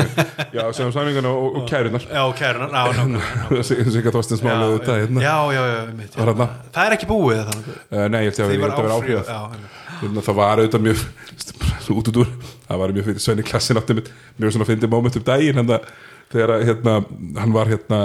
Já, 0.55 0.63
segjum 0.75 0.91
samlingana 0.91 1.29
og, 1.31 1.55
og 1.61 1.67
kærunar 1.69 2.03
já, 2.03 2.23
kæruna, 2.35 2.67
ná, 2.71 2.81
ná, 2.91 3.05
ná. 3.15 3.61
Sigga 3.63 4.11
Þorstins 4.11 4.43
þetta 4.43 4.97
hérna. 4.99 5.23
já, 5.23 5.35
já, 5.55 5.61
já, 5.71 5.77
þarna? 6.17 6.47
það 6.75 6.89
er 6.89 6.95
ekki 6.97 7.09
búið 7.09 7.39
þannig 7.51 7.69
Uh, 7.87 8.03
Nei, 8.11 8.19
ég 8.25 8.31
held 8.31 8.41
að 8.43 8.51
því 8.51 8.57
vera 8.57 8.67
var 8.67 8.75
áfrýðað 8.75 8.97
áfrýðað 8.97 9.31
já, 9.31 9.39
einmitt. 9.55 9.79
Þannig 9.97 10.19
að 10.21 10.27
það 10.27 10.37
var 10.41 10.61
auðvitað 10.61 10.85
mjög 10.87 11.05
út 11.97 12.11
út 12.11 12.19
úr, 12.23 12.33
það 12.67 12.81
var 12.83 12.95
mjög 12.97 13.07
fyrir 13.07 13.23
Svenni 13.23 13.47
klassin 13.47 13.79
átti 13.81 13.97
mjög 14.37 14.55
svona 14.57 14.67
fyndi 14.67 14.91
moment 14.91 15.19
um 15.21 15.27
daginn 15.31 15.61
hann 15.61 15.73
að 15.77 15.87
þegar 16.33 16.55
að, 16.55 16.65
hérna, 16.71 16.95
hann 17.41 17.55
var 17.55 17.71
hérna 17.71 18.01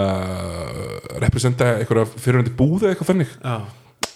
representa 1.23 1.73
eitthvað 1.79 2.15
fyrirhundi 2.23 2.55
búðu 2.59 2.91
eitthvað 2.91 3.13
fannig 3.13 3.33
Já, 3.39 3.57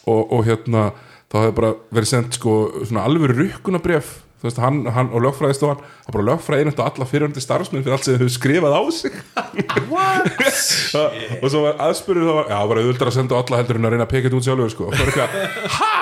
og, 0.07 0.23
og 0.23 0.47
hérna 0.47 0.91
þá 1.27 1.41
hefði 1.41 1.57
bara 1.59 1.75
verið 1.91 2.13
sendt 2.13 2.39
sko 2.39 2.61
alvöru 3.03 3.37
rukkunabref 3.41 4.15
veist, 4.47 4.61
hann, 4.63 4.85
hann 4.93 5.11
og 5.15 5.23
lögfræðistofan 5.25 5.81
það 5.81 6.17
bara 6.17 6.27
lögfræði 6.29 6.65
einhvern 6.65 6.83
og 6.83 6.91
alla 6.91 7.09
fyrirhundi 7.11 7.43
starfsmenn 7.43 7.85
fyrir 7.85 7.97
allt 7.97 8.07
sem 8.07 8.19
þau 8.21 8.31
skrifað 8.33 8.77
á 8.77 8.83
sig. 8.95 9.15
Og 11.43 11.49
svo 11.51 11.65
var 11.65 11.81
aðspurður 11.89 12.29
það 12.29 12.39
var, 12.41 12.51
já, 12.53 12.59
bara 12.71 12.85
auðvitað 12.85 13.11
að 13.11 13.17
senda 13.17 13.37
á 13.37 13.41
alla 13.41 13.61
heldur 13.63 13.81
en 13.81 13.89
að 13.89 13.97
reyna 13.97 14.07
að 14.07 14.13
peka 14.13 14.29
þetta 14.29 14.41
út 14.41 14.49
sjálfur 14.49 14.75
sko. 14.75 14.85
og 14.87 14.93
það 14.95 15.03
var 15.03 15.11
eitthvað, 15.13 15.31
ha? 15.79 15.95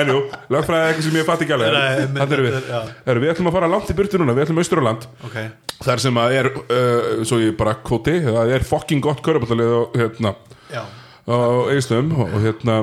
En 0.00 0.10
jú, 0.10 0.18
lögfræði 0.52 0.80
er 0.80 0.90
eitthvað 0.90 1.06
sem 1.06 1.18
ég 1.18 1.28
fatt 1.28 1.44
ekki 1.44 1.54
alveg. 1.56 1.76
Nei, 1.76 2.02
þannig 2.18 2.34
erum 2.36 2.48
við. 2.48 2.68
Heru, 3.06 3.22
við 3.22 3.32
ætlum 3.34 3.50
að 3.50 3.56
fara 3.58 3.70
langt 3.70 3.92
í 3.92 3.96
burtu 3.98 4.20
núna, 4.20 4.34
við 4.36 4.46
ætlum 4.46 4.60
austur 4.62 4.82
á 4.82 4.84
land 4.88 5.06
ok. 5.28 5.38
Þar 5.84 6.02
sem 6.04 6.20
að 6.22 6.36
er, 6.40 6.50
uh, 6.64 7.08
svo 7.28 7.40
ég 7.42 7.56
bara 7.58 7.76
kvoti 7.84 8.18
það 8.26 8.52
er 8.56 8.66
fucking 8.68 9.04
gott 9.04 9.24
köruballalið 9.24 9.72
og 9.78 9.96
hérna 9.98 10.34
Já, 10.72 10.82
á 10.84 11.36
eigistöðum 11.70 12.14
og, 12.24 12.36
hérna 12.44 12.78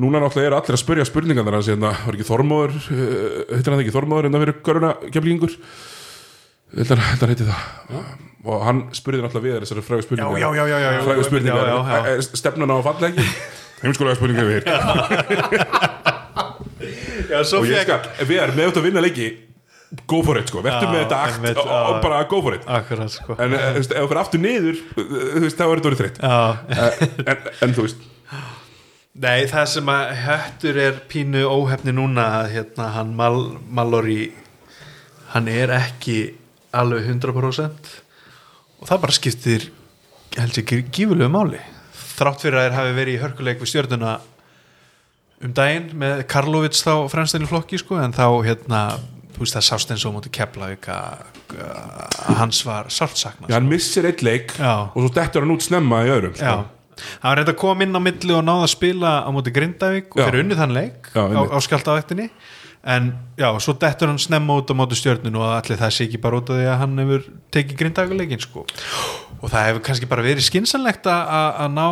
núna 0.00 0.22
náttúrulega 0.22 0.50
er 0.50 0.58
allir 0.58 0.76
að 0.76 0.82
spyrja 0.82 1.06
spurningan 1.06 1.46
þar 1.46 1.60
hérna, 1.62 1.90
var 2.04 2.16
ekki 2.18 2.28
Þormóður 2.30 2.78
uh, 2.78 3.42
heitir 3.54 3.74
hann 3.74 3.82
ekki 3.84 3.94
Þormóður 3.94 4.28
en 4.30 4.36
það 4.36 4.46
verið 4.46 4.62
göruna 4.66 4.94
keflingur 5.08 5.58
heldur 6.74 7.02
hann 7.04 7.34
heiti 7.34 7.46
það. 7.48 8.00
Og 8.44 8.64
hann 8.66 8.80
spurði 8.96 9.22
náttúrulega 9.24 9.46
við 9.46 9.62
þessari 9.64 9.84
frægu 9.86 10.04
spurningar. 10.04 10.40
Já, 10.42 10.48
já, 10.52 10.64
já, 10.68 10.78
já, 10.82 10.88
já. 10.96 11.04
frægu 11.06 11.28
spurningar. 11.28 12.24
Stefnan 12.34 12.74
á 12.74 12.78
ekki? 13.12 13.28
Heimskolega 13.84 14.18
spurningar 14.18 14.48
við 14.48 14.62
svo 14.64 16.10
og 17.42 17.66
ég 17.68 17.84
skal, 17.86 18.00
við 18.22 18.40
erum 18.42 18.58
með 18.58 18.70
þetta 18.70 18.82
að 18.82 18.88
vinna 18.88 19.04
leiki 19.04 19.28
go 20.06 20.22
for 20.26 20.38
it 20.40 20.50
sko, 20.50 20.62
verður 20.64 20.90
með 20.90 21.04
þetta 21.04 21.20
akt 21.22 21.38
einmitt, 21.38 21.60
og, 21.62 21.98
bara 22.02 22.22
go 22.30 22.40
for 22.42 22.56
it. 22.56 22.64
Akkurat, 22.70 23.12
sko. 23.12 23.36
En 23.38 23.54
eh, 23.54 23.66
þú 23.74 23.80
veist, 23.80 23.94
ef 23.94 24.08
fyrir 24.10 24.20
aftur 24.22 24.42
niður 24.42 24.80
þú 24.96 25.42
veist, 25.44 25.58
þá 25.58 25.64
er 25.66 25.74
þetta 25.74 25.90
orðið 25.90 26.02
þreytt. 26.02 26.20
Eh, 26.24 27.04
en, 27.30 27.48
en 27.66 27.76
þú 27.76 27.86
veist. 27.86 28.08
Nei, 29.24 29.44
það 29.46 29.68
sem 29.70 29.92
að 29.94 30.08
höttur 30.24 30.80
er 30.82 30.96
pínu 31.10 31.44
óhefni 31.46 31.94
núna 31.94 32.24
að 32.40 32.48
hérna 32.56 32.88
hann 32.96 33.12
Mal 33.14 33.36
Mallory 33.70 34.32
hann 35.34 35.46
er 35.50 35.70
ekki 35.76 36.18
alveg 36.74 37.06
100% 37.12 37.92
og 38.80 38.88
það 38.88 39.02
bara 39.04 39.14
skiptir 39.14 39.68
held 40.34 40.58
ég 40.58 40.90
gífulegu 40.90 41.30
máli. 41.30 41.62
Þrátt 42.14 42.42
fyrir 42.42 42.58
að 42.58 42.66
þeir 42.66 42.78
hafi 42.80 42.96
verið 42.98 43.14
í 43.14 43.22
hörkuleik 43.22 43.62
við 43.62 43.70
stjörnuna 43.70 44.16
um 45.42 45.52
daginn 45.56 45.90
með 45.98 46.22
Karlovits 46.30 46.84
þá 46.86 46.92
fremstæðin 47.12 47.48
flokki 47.50 47.78
sko 47.80 47.98
en 48.00 48.14
þá 48.14 48.26
hérna 48.46 48.82
þú 49.34 49.42
veist 49.42 49.56
það 49.58 49.66
sást 49.66 49.90
eins 49.90 50.04
og 50.06 50.14
mútið 50.14 50.34
Keflavík 50.38 50.86
að 50.94 52.38
hans 52.38 52.60
var 52.66 52.86
sáltsakna 52.92 53.48
Já, 53.50 53.56
hann 53.58 53.68
missir 53.70 54.06
eitt 54.08 54.22
leik 54.22 54.54
Já. 54.58 54.90
og 54.94 54.98
svo 55.02 55.10
dettur 55.16 55.44
hann 55.44 55.54
út 55.56 55.64
snemma 55.66 56.04
í 56.06 56.12
öðrum 56.14 56.36
sko. 56.38 56.54
Hann 56.94 57.26
var 57.26 57.40
reynda 57.40 57.52
að 57.56 57.58
koma 57.64 57.82
inn 57.82 57.98
á 57.98 58.00
milli 58.06 58.34
og 58.36 58.44
náða 58.46 58.68
að 58.68 58.72
spila 58.76 59.14
á 59.26 59.28
móti 59.34 59.50
Grindavík 59.54 60.14
og 60.14 60.20
fyrir 60.22 60.44
unnið 60.44 60.60
þann 60.62 60.76
leik 60.76 61.10
Já, 61.10 61.22
á, 61.26 61.40
á 61.50 61.58
skjáltavættinni 61.66 62.28
en 62.94 63.06
já, 63.40 63.48
svo 63.64 63.72
dettur 63.80 64.10
hann 64.12 64.20
snemma 64.22 64.58
út 64.60 64.70
á 64.70 64.74
móti 64.76 64.96
stjörnun 65.00 65.38
og 65.40 65.46
allir 65.56 65.78
það 65.80 65.92
sé 65.96 66.04
ekki 66.06 66.20
bara 66.22 66.38
út 66.38 66.50
af 66.52 66.58
því 66.60 66.66
að 66.68 66.78
hann 66.84 66.98
hefur 67.00 67.22
tekið 67.56 67.78
Grindavíkuleikin 67.80 68.42
sko. 68.44 68.66
Og 69.40 69.48
það 69.50 69.66
hefur 69.70 69.84
kannski 69.88 70.08
bara 70.10 70.24
verið 70.26 70.44
skinsanlegt 70.46 71.08
að- 71.08 71.72
ná 71.72 71.86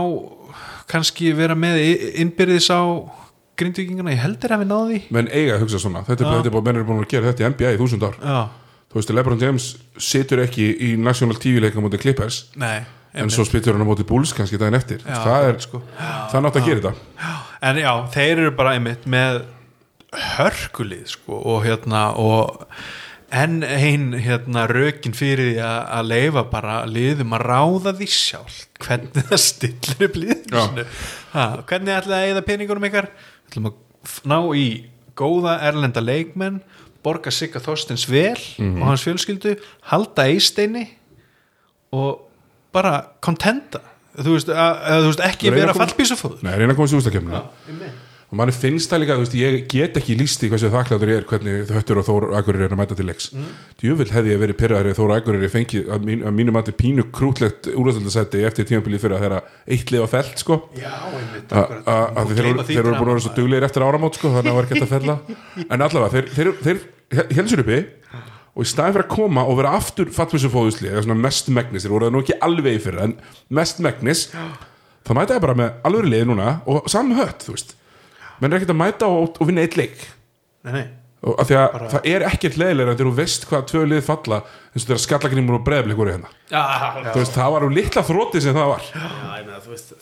kannski 0.93 1.32
vera 1.34 1.57
með 1.57 1.80
innbyrðis 2.22 2.68
á 2.70 2.80
Grindvíkingana, 3.61 4.14
ég 4.14 4.22
heldur 4.22 4.55
að 4.57 4.62
við 4.62 4.70
náði 4.70 4.88
því. 4.94 5.03
Menn 5.16 5.30
eiga 5.32 5.59
að 5.59 5.64
hugsa 5.66 5.82
svona. 5.82 6.03
Þetta 6.09 6.24
er 6.24 6.50
bara, 6.50 6.64
menn 6.68 6.80
er 6.80 6.88
búin 6.88 7.03
að 7.05 7.12
gera 7.12 7.30
þetta 7.30 7.44
í 7.44 7.50
NBA 7.53 7.74
í 7.74 7.80
þúsund 7.82 8.07
ár. 8.09 8.16
Já, 8.22 8.40
þú 8.88 9.00
veist, 9.00 9.14
Lebron 9.18 9.42
James 9.42 9.68
situr 10.00 10.42
ekki 10.46 10.72
í 10.88 10.90
National 11.00 11.38
TV 11.40 11.62
leika 11.64 11.84
mútið 11.84 12.07
Clippers. 12.07 12.46
Nei 12.57 12.82
en 13.12 13.28
svo 13.32 13.44
spytur 13.44 13.76
hann 13.76 13.84
á 13.84 13.88
móti 13.88 14.07
Bulls 14.09 14.32
kannski 14.36 14.59
daginn 14.61 14.78
eftir. 14.78 15.03
Já, 15.05 15.20
það 15.20 15.48
er, 15.50 15.59
sko. 15.61 15.80
það 16.32 16.44
nátt 16.46 16.59
að 16.59 16.68
gera 16.68 16.80
þetta. 16.80 17.32
En 17.68 17.80
já, 17.82 17.92
þeir 18.14 18.32
eru 18.32 18.53
bara 18.57 18.74
einmitt 18.78 19.07
með 19.11 19.42
hörkulið 20.36 21.07
sko 21.14 21.38
og 21.53 21.62
hérna 21.66 22.07
og 22.20 22.66
enn 23.32 23.62
ein 23.64 24.11
hérna 24.20 24.66
rökin 24.68 25.14
fyrir 25.16 25.55
því 25.55 25.61
að 25.64 25.78
að 25.96 26.11
leifa 26.11 26.42
bara 26.53 26.74
liðum 26.88 27.32
að 27.36 27.44
ráða 27.48 27.94
því 28.00 28.09
sjálf 28.12 28.59
hvernig 28.82 29.28
það 29.30 29.42
stillir 29.46 30.09
upp 30.09 30.18
liðinu. 30.20 30.86
Ha, 31.32 31.46
hvernig 31.68 31.96
ætlaði 31.96 32.18
að 32.18 32.34
eða 32.34 32.44
peningunum 32.48 32.88
ykkar 32.90 33.09
ætlum 33.53 33.70
að 33.70 33.78
ná 34.32 34.38
í 34.59 34.66
góða 35.18 35.59
erlenda 35.68 36.03
leikmenn 36.03 36.61
borga 37.05 37.30
Sigga 37.34 37.61
Þorstins 37.62 38.09
vel 38.11 38.38
og 38.80 38.84
hans 38.88 39.05
fjölskyldu 39.07 39.57
halda 39.90 40.26
eisteini 40.30 40.86
og 41.92 42.28
bara 42.72 43.03
kontenta. 43.20 43.82
Þú 44.12 44.36
veist, 44.36 44.48
að, 44.53 44.78
að, 44.84 45.03
þú 45.03 45.11
veist 45.11 45.22
ekki 45.26 45.50
vera 45.53 45.72
að 45.72 45.78
fallbísafóður 45.80 46.42
Nei, 46.44 46.53
reyna 46.61 46.74
að 46.74 46.78
koma 46.80 46.90
sér 46.90 47.00
ústakefnina 47.00 47.38
og 48.33 48.39
manni 48.41 48.53
finnst 48.57 48.89
það 48.89 49.03
líka, 49.03 49.14
þú 49.18 49.22
veist, 49.26 49.35
ég 49.37 49.57
get 49.68 49.97
ekki 50.01 50.14
líst 50.16 50.41
í 50.47 50.49
hversu 50.49 50.70
þakkláttur 50.72 51.11
ég 51.12 51.18
er 51.20 51.26
hvernig 51.28 51.68
höttur 51.76 51.99
og 52.01 52.07
Þór 52.07 52.24
Akureyri 52.39 52.64
er 52.64 52.72
að 52.72 52.78
mæta 52.80 52.97
til 52.97 53.05
leiks. 53.11 53.26
Mm. 53.37 53.51
djúvill 53.83 54.09
hefði 54.14 54.33
ég 54.33 54.41
verið 54.41 54.57
pyrraður 54.62 54.97
Þór 54.97 55.12
Akureyri 55.18 55.51
fengið 55.53 55.91
að, 55.93 56.07
mín, 56.09 56.22
að 56.24 56.33
mínu 56.39 56.55
mati 56.57 56.72
pínu 56.78 57.05
krútlegt 57.12 57.68
úrlæðsaldasætti 57.76 58.41
eftir 58.49 58.68
tímabilið 58.70 59.05
fyrir 59.05 59.18
að 59.18 59.26
þeirra 59.26 59.41
eitt 59.76 59.93
lið 59.93 60.05
á 60.05 60.09
felt 60.14 60.41
sko. 60.41 60.59
Já, 60.80 60.95
einmitt 61.12 61.53
að 61.53 62.33
þeir 62.33 62.49
eru- 62.49 62.64
þeir 62.72 62.80
eru 62.80 62.95
búin 62.97 63.05
að 63.05 63.12
vera 63.12 63.24
svo 63.26 63.35
duglegir 63.37 63.68
eftir 63.68 63.85
áramót 63.85 64.16
sko, 64.16 64.33
þannig 64.33 64.49
að 64.49 64.53
það 64.53 64.61
var 64.62 64.70
hægt 64.72 64.87
að 64.87 64.95
fella. 64.97 65.18
En 65.68 65.85
allavega, 65.85 66.12
þeir, 66.16 66.33
þeir, 66.33 66.53
þeir 66.64 67.37
helsur 67.37 67.62
uppi 67.66 67.80
og 68.53 68.64
í 68.64 68.68
staðin 68.68 68.97
fyrir 68.97 69.07
að 69.07 69.12
koma 69.12 69.45
og 69.49 69.57
vera 69.61 69.76
aftur 69.76 70.09
þeir 71.85 71.95
voru 71.95 72.09
það 75.05 75.18
mæta 75.20 75.37
ég 75.39 75.45
bara 75.45 75.57
með 75.57 75.70
alveg 75.89 76.09
lið 76.12 76.26
núna 76.28 76.51
og 76.68 76.89
saman 76.93 77.16
hött, 77.20 77.47
þú 77.47 77.55
veist 77.57 77.72
menn 78.43 78.53
er 78.53 78.59
ekkert 78.61 78.74
að 78.74 78.80
mæta 78.82 79.09
og, 79.11 79.38
og 79.38 79.49
vinna 79.49 79.64
eitt 79.64 79.78
leik. 79.78 80.03
Nei, 80.66 80.72
nei. 80.74 80.84
Og 81.22 81.38
af 81.38 81.47
því 81.47 81.59
að 81.61 81.84
það 81.93 82.07
er 82.11 82.24
ekkert 82.26 82.57
leiðilega 82.59 82.97
þegar 82.97 83.09
þú 83.09 83.18
veist 83.20 83.45
hvað 83.47 83.68
tvö 83.70 83.82
lið 83.86 84.01
falla 84.09 84.40
eins 84.43 84.82
og 84.82 84.88
þegar 84.88 85.03
skallagrimur 85.05 85.59
og 85.61 85.68
breðablik 85.68 86.01
voru 86.01 86.16
hérna. 86.16 86.32
Já, 86.51 86.62
þú 87.12 87.20
veist, 87.20 87.36
það 87.36 87.55
var 87.55 87.66
úr 87.68 87.76
litla 87.76 88.03
þrótti 88.09 88.43
sem 88.43 88.57
það 88.57 88.72
var. 88.72 88.88
Já, 88.90 89.07
ég 89.38 89.47
meina, 89.47 89.61
þú 89.62 89.74
veist 89.76 89.95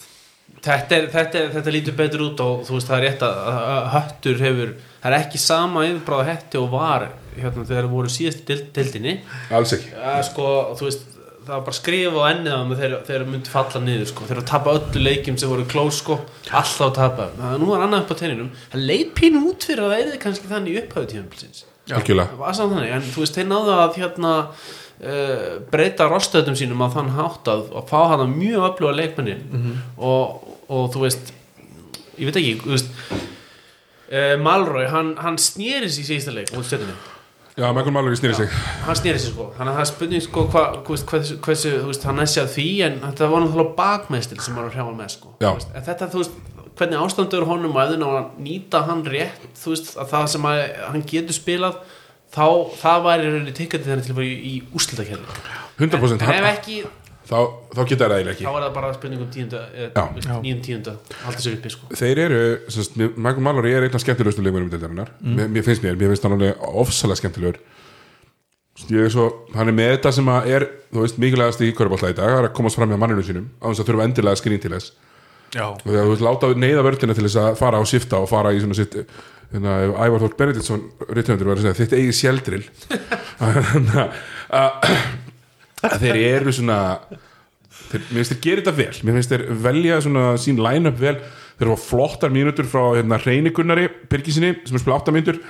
þetta, 0.65 0.97
er, 0.97 1.09
þetta, 1.13 1.43
er, 1.43 1.53
þetta 1.59 1.75
lítur 1.75 1.97
betur 1.99 2.25
út 2.25 2.43
og 2.45 2.65
þú 2.69 2.77
veist 2.79 2.91
það 2.91 2.97
er 2.97 3.07
rétt 3.07 3.27
að, 3.27 3.43
að 3.51 3.69
að 3.75 3.91
höttur 3.95 4.43
hefur 4.47 4.73
það 4.89 5.11
er 5.11 5.17
ekki 5.19 5.43
sama 5.45 5.85
yfirbráð 5.89 6.27
hetti 6.31 6.61
og 6.61 6.73
var 6.73 7.07
hérna 7.37 7.65
þegar 7.69 7.87
það 7.87 7.95
voru 7.95 8.13
síðast 8.13 8.41
í 8.41 8.59
deildinni. 8.77 9.17
Alls 9.57 9.77
ekki. 9.77 9.93
Að 10.01 10.23
sko, 10.29 10.51
þú 10.81 10.89
veist 10.89 11.20
það 11.47 11.55
var 11.55 11.65
bara 11.67 11.77
skrifa 11.77 12.21
á 12.21 12.31
ennið 12.31 12.53
á 12.53 12.59
þeim 12.61 12.75
þegar 12.81 13.07
þeir 13.09 13.25
myndi 13.31 13.53
falla 13.53 13.83
niður 13.85 14.11
sko, 14.11 14.29
þeir 14.29 14.41
að 14.43 14.51
tapa 14.51 14.75
öllu 14.77 15.03
leikjum 15.07 15.39
sem 15.41 15.51
voru 15.51 15.65
klós 15.71 16.01
sko, 16.03 16.19
alltaf 16.51 16.85
að 16.87 16.95
tapa. 16.99 17.27
Það 17.39 17.57
nú 17.63 17.71
var 17.73 17.87
annað 17.87 18.05
upp 18.05 18.13
á 18.13 18.21
tenninum, 18.21 18.53
það 18.75 18.87
leit 18.91 19.11
pínu 19.19 19.43
út 19.49 19.67
fyrir 19.71 19.87
að 19.87 19.95
það 19.95 20.05
er 20.05 20.23
kannski 20.25 20.53
þannig 20.53 20.77
í 20.77 20.81
upphæðu 20.85 21.11
tíðanbilsins 21.15 21.65
það 22.61 22.75
þannig, 22.75 22.93
en 22.95 23.09
þú 23.09 23.25
veist, 23.25 23.39
þeir 23.39 23.49
náðu 23.51 23.75
að 23.75 23.99
hérna 23.99 24.33
uh, 24.51 25.49
breyta 25.73 26.09
rostöðum 26.11 26.59
sínum 26.59 26.85
á 26.85 26.89
þann 26.95 27.13
hátt 27.17 27.51
að, 27.51 27.65
að 27.81 27.89
fá 27.91 27.99
hana 28.13 28.29
mjög 28.31 28.67
öfluga 28.69 28.97
leikmenni 28.99 29.37
og, 29.97 30.45
og 30.69 30.91
þú 30.95 31.07
veist 31.07 31.33
ég 32.21 32.29
veit 32.29 32.41
ekki, 32.43 32.59
þú 32.63 32.75
veist 32.77 32.93
uh, 34.13 34.37
Malroy, 34.45 34.87
hann, 34.93 35.17
hann 35.19 35.41
snýri 35.41 35.89
sér 35.89 36.05
í 36.05 36.11
síðasta 36.13 36.37
leik 36.37 36.53
út 36.55 36.69
stjörnunni 36.69 36.99
já, 37.61 37.67
Michael 37.77 37.95
Mallory 37.97 38.19
snýri 38.19 38.39
sig. 38.39 38.59
Hann 38.87 38.99
snýri 38.99 39.21
sér 39.21 39.35
sko, 39.35 39.51
þannig 39.59 39.73
að 39.75 39.79
það 39.79 39.85
er 39.85 39.91
spurning 39.93 40.25
sko 40.27 40.47
hva, 40.49 40.65
hva, 40.81 40.99
hversu, 41.13 41.39
hversu, 41.45 41.75
þú 41.83 41.93
veist, 41.93 42.07
hann 42.09 42.21
nessi 42.23 42.41
að 42.43 42.55
því 42.57 42.69
en 42.87 42.99
þetta 43.05 43.31
var 43.35 43.45
náttúrulega 43.45 43.77
bakmeðstil 43.79 44.41
sem 44.41 44.59
var 44.59 44.69
að 44.71 44.77
hrjáma 44.79 44.97
með 44.99 45.15
sko, 45.17 45.35
en 45.45 45.87
þetta, 45.91 46.11
þú 46.11 46.25
veist 46.25 46.41
hvernig 46.81 47.03
ástandur 47.05 47.45
honum 47.49 47.77
að 47.77 47.97
nýta 48.41 48.85
hann 48.89 49.03
rétt, 49.05 49.49
þú 49.61 49.75
veist, 49.75 49.91
að 50.01 50.13
það 50.15 50.29
sem 50.35 50.47
að 50.49 50.61
hann 50.87 51.09
getur 51.11 51.37
spilað 51.37 51.81
þá, 52.31 52.47
það 52.81 53.05
væri 53.07 53.29
rauninni 53.35 53.55
tikkandi 53.57 53.91
þenni 53.91 54.07
til 54.07 54.15
að 54.15 54.21
vera 54.21 54.39
í, 54.51 54.55
úslitakjörðu 54.79 55.37
100% 55.81 56.25
en 56.25 56.35
ef 56.35 56.45
hann, 56.45 56.49
ekki, 56.53 56.79
þá, 57.31 57.39
þá 57.77 57.81
geta 57.87 58.09
það 58.09 58.15
eiginlega 58.17 58.35
ekki. 58.35 58.47
Þá 58.47 58.53
er 58.53 58.65
það 58.65 58.73
bara 58.77 58.93
spurning 58.97 59.25
um 59.25 59.31
tíunda 59.35 59.61
Já. 59.81 60.35
nýjum 60.43 60.63
tíunda, 60.67 60.95
halda 61.25 61.45
sér 61.45 61.59
uppi 61.59 61.73
sko. 61.75 61.91
Þeir 62.01 62.23
eru, 62.27 62.41
Michael 63.15 63.45
Mallory 63.47 63.75
er 63.77 63.87
einn 63.87 63.99
af 63.99 64.05
skemmtilegustu 64.05 64.45
leikurum 64.45 64.71
deildarinnar. 64.73 65.13
Mér, 65.23 65.53
mér 65.55 65.67
finnst 65.67 65.85
mér, 65.87 65.99
mér 66.01 66.13
finnst 66.15 66.27
hann 66.27 66.37
alveg 66.37 66.65
ofsalega 66.83 67.23
skemmtilegur. 67.23 67.61
Ég 68.91 69.05
er 69.07 69.13
svo, 69.13 69.27
hann 69.55 69.69
er 69.69 69.77
með 69.77 69.91
þetta 69.97 70.13
sem 70.17 70.29
að 70.33 70.47
er 70.57 70.65
þú 70.91 71.03
veist, 71.05 71.19
mikilvægast 71.21 71.63
í 71.67 71.73
körpallta 71.77 72.11
í 72.11 72.17
dag 72.17 72.31
það 72.31 72.39
er 72.39 72.47
að 72.49 72.55
komast 72.57 72.79
fram 72.79 72.89
með 72.89 73.01
manninu 73.03 73.25
sínum 73.27 73.51
á 73.61 73.69
þess 73.69 73.83
að 73.83 73.91
þurfa 73.91 74.07
endilega 74.09 74.41
skrín 74.41 74.63
til 74.63 74.73
þess. 74.73 74.95
Já, 75.51 75.67
og 75.67 75.83
þegar 75.85 76.07
þú 76.07 76.15
veist, 76.15 76.25
láta 76.25 76.51
neyða 76.63 76.87
vördina 76.87 77.17
til 77.19 77.27
þess 77.27 77.41
að 77.43 77.59
fara 77.59 77.83
og 77.83 77.91
sifta 77.91 78.23
og 78.23 78.31
fara 78.31 78.55
í 78.55 78.63
svona 78.63 78.79
sitt 78.79 78.97
hérna, 79.51 79.77
Ævar 79.99 80.23
Þórt 80.23 80.37
Benediktsson 80.39 80.85
rithöndur 81.11 81.51
var 81.51 81.59
að 81.59 81.67
segja, 81.67 81.79
þitt 81.81 81.97
eigið 81.99 82.17
sjeldril 82.21 82.63
Þannig 83.41 84.21
að- 85.87 86.01
þeir 86.03 86.21
eru 86.37 86.53
svona 86.53 86.79
þeir, 87.91 88.03
mér 88.11 88.19
finnst 88.21 88.33
þeir 88.35 88.43
gera 88.47 88.63
þetta 88.63 88.77
vel. 88.77 88.93
Mér 89.07 89.17
finnst 89.19 89.33
þeir 89.35 89.45
velja 89.65 90.01
svona 90.05 90.25
sín 90.43 90.61
line-up 90.63 90.99
vel. 91.01 91.17
Þeir 91.61 91.67
eru 91.69 91.77
flottar 91.81 92.31
mínútur 92.33 92.65
frá 92.69 92.85
hérna, 92.97 93.19
Reynigunnari 93.21 93.89
Birgisinni 94.11 94.55
sem 94.65 94.77
er 94.79 94.83
spila 94.85 95.01
8 95.01 95.13
mínútur. 95.17 95.41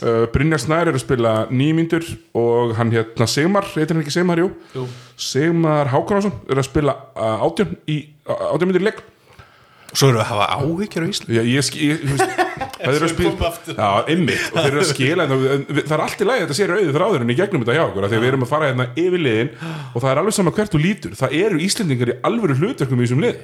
Uh, 0.00 0.24
Brynjar 0.32 0.60
Snær 0.62 0.88
er 0.88 0.96
að 0.96 1.02
spila 1.02 1.32
9 1.50 1.74
mínútur 1.76 2.06
og 2.38 2.70
hann 2.78 2.88
hérna 2.94 3.26
Sigmar, 3.28 3.66
heitir 3.74 3.92
hann 3.92 4.00
ekki 4.00 4.14
Sigmar, 4.14 4.40
jú, 4.40 4.46
Jú. 4.72 4.86
Sigmar 5.20 5.90
Hákonásson 5.92 6.32
er 6.48 6.56
að 6.62 6.68
spila 6.70 6.94
uh, 7.18 7.42
18 7.44 7.74
í 7.92 7.98
uh, 8.24 8.54
18 8.54 8.70
mínútur 8.70 8.80
í 8.80 8.88
leik. 8.88 9.02
Svo 9.92 10.08
erum 10.08 10.20
við 10.20 10.24
að 10.24 10.30
hafa 10.30 10.46
áhyggjur 10.62 11.04
á 11.04 11.08
Ísland 11.10 11.34
Já, 11.34 11.42
ég, 11.50 11.66
sk- 11.66 11.82
ég, 11.82 12.00
þú 12.06 12.16
veist, 12.16 12.69
það 12.80 12.98
eru 12.98 13.06
að 13.06 13.14
spila 13.14 13.50
Já, 13.76 13.88
einmitt, 14.10 14.44
og 14.50 14.58
þeir 14.58 14.70
eru 14.70 14.82
að 14.82 14.90
skila 14.90 15.26
en 15.26 15.32
það, 15.32 15.72
það 15.80 15.96
er 15.96 16.04
allt 16.06 16.20
í 16.20 16.28
lagi 16.28 16.40
að 16.40 16.46
þetta 16.46 16.58
sér 16.58 16.74
auðvið 16.76 16.96
þráðurinn 16.98 17.32
í 17.32 17.38
gegnum 17.40 17.64
þetta 17.64 17.76
hjá 17.76 17.84
okkur, 17.86 18.06
að 18.06 18.14
við 18.16 18.28
erum 18.30 18.46
að 18.46 18.52
fara 18.52 18.70
hérna 18.70 18.86
yfir 18.94 19.24
liðin 19.26 19.50
og 19.60 19.98
það 19.98 20.12
er 20.12 20.22
alveg 20.22 20.36
sama 20.36 20.54
hvert 20.56 20.76
þú 20.76 20.80
lítur. 20.84 21.18
Það 21.20 21.36
eru 21.40 21.60
Íslendingar 21.66 22.12
í 22.12 22.16
alvöru 22.30 22.56
hlutverkum 22.60 23.02
í 23.02 23.06
þessum 23.06 23.24
lið. 23.26 23.42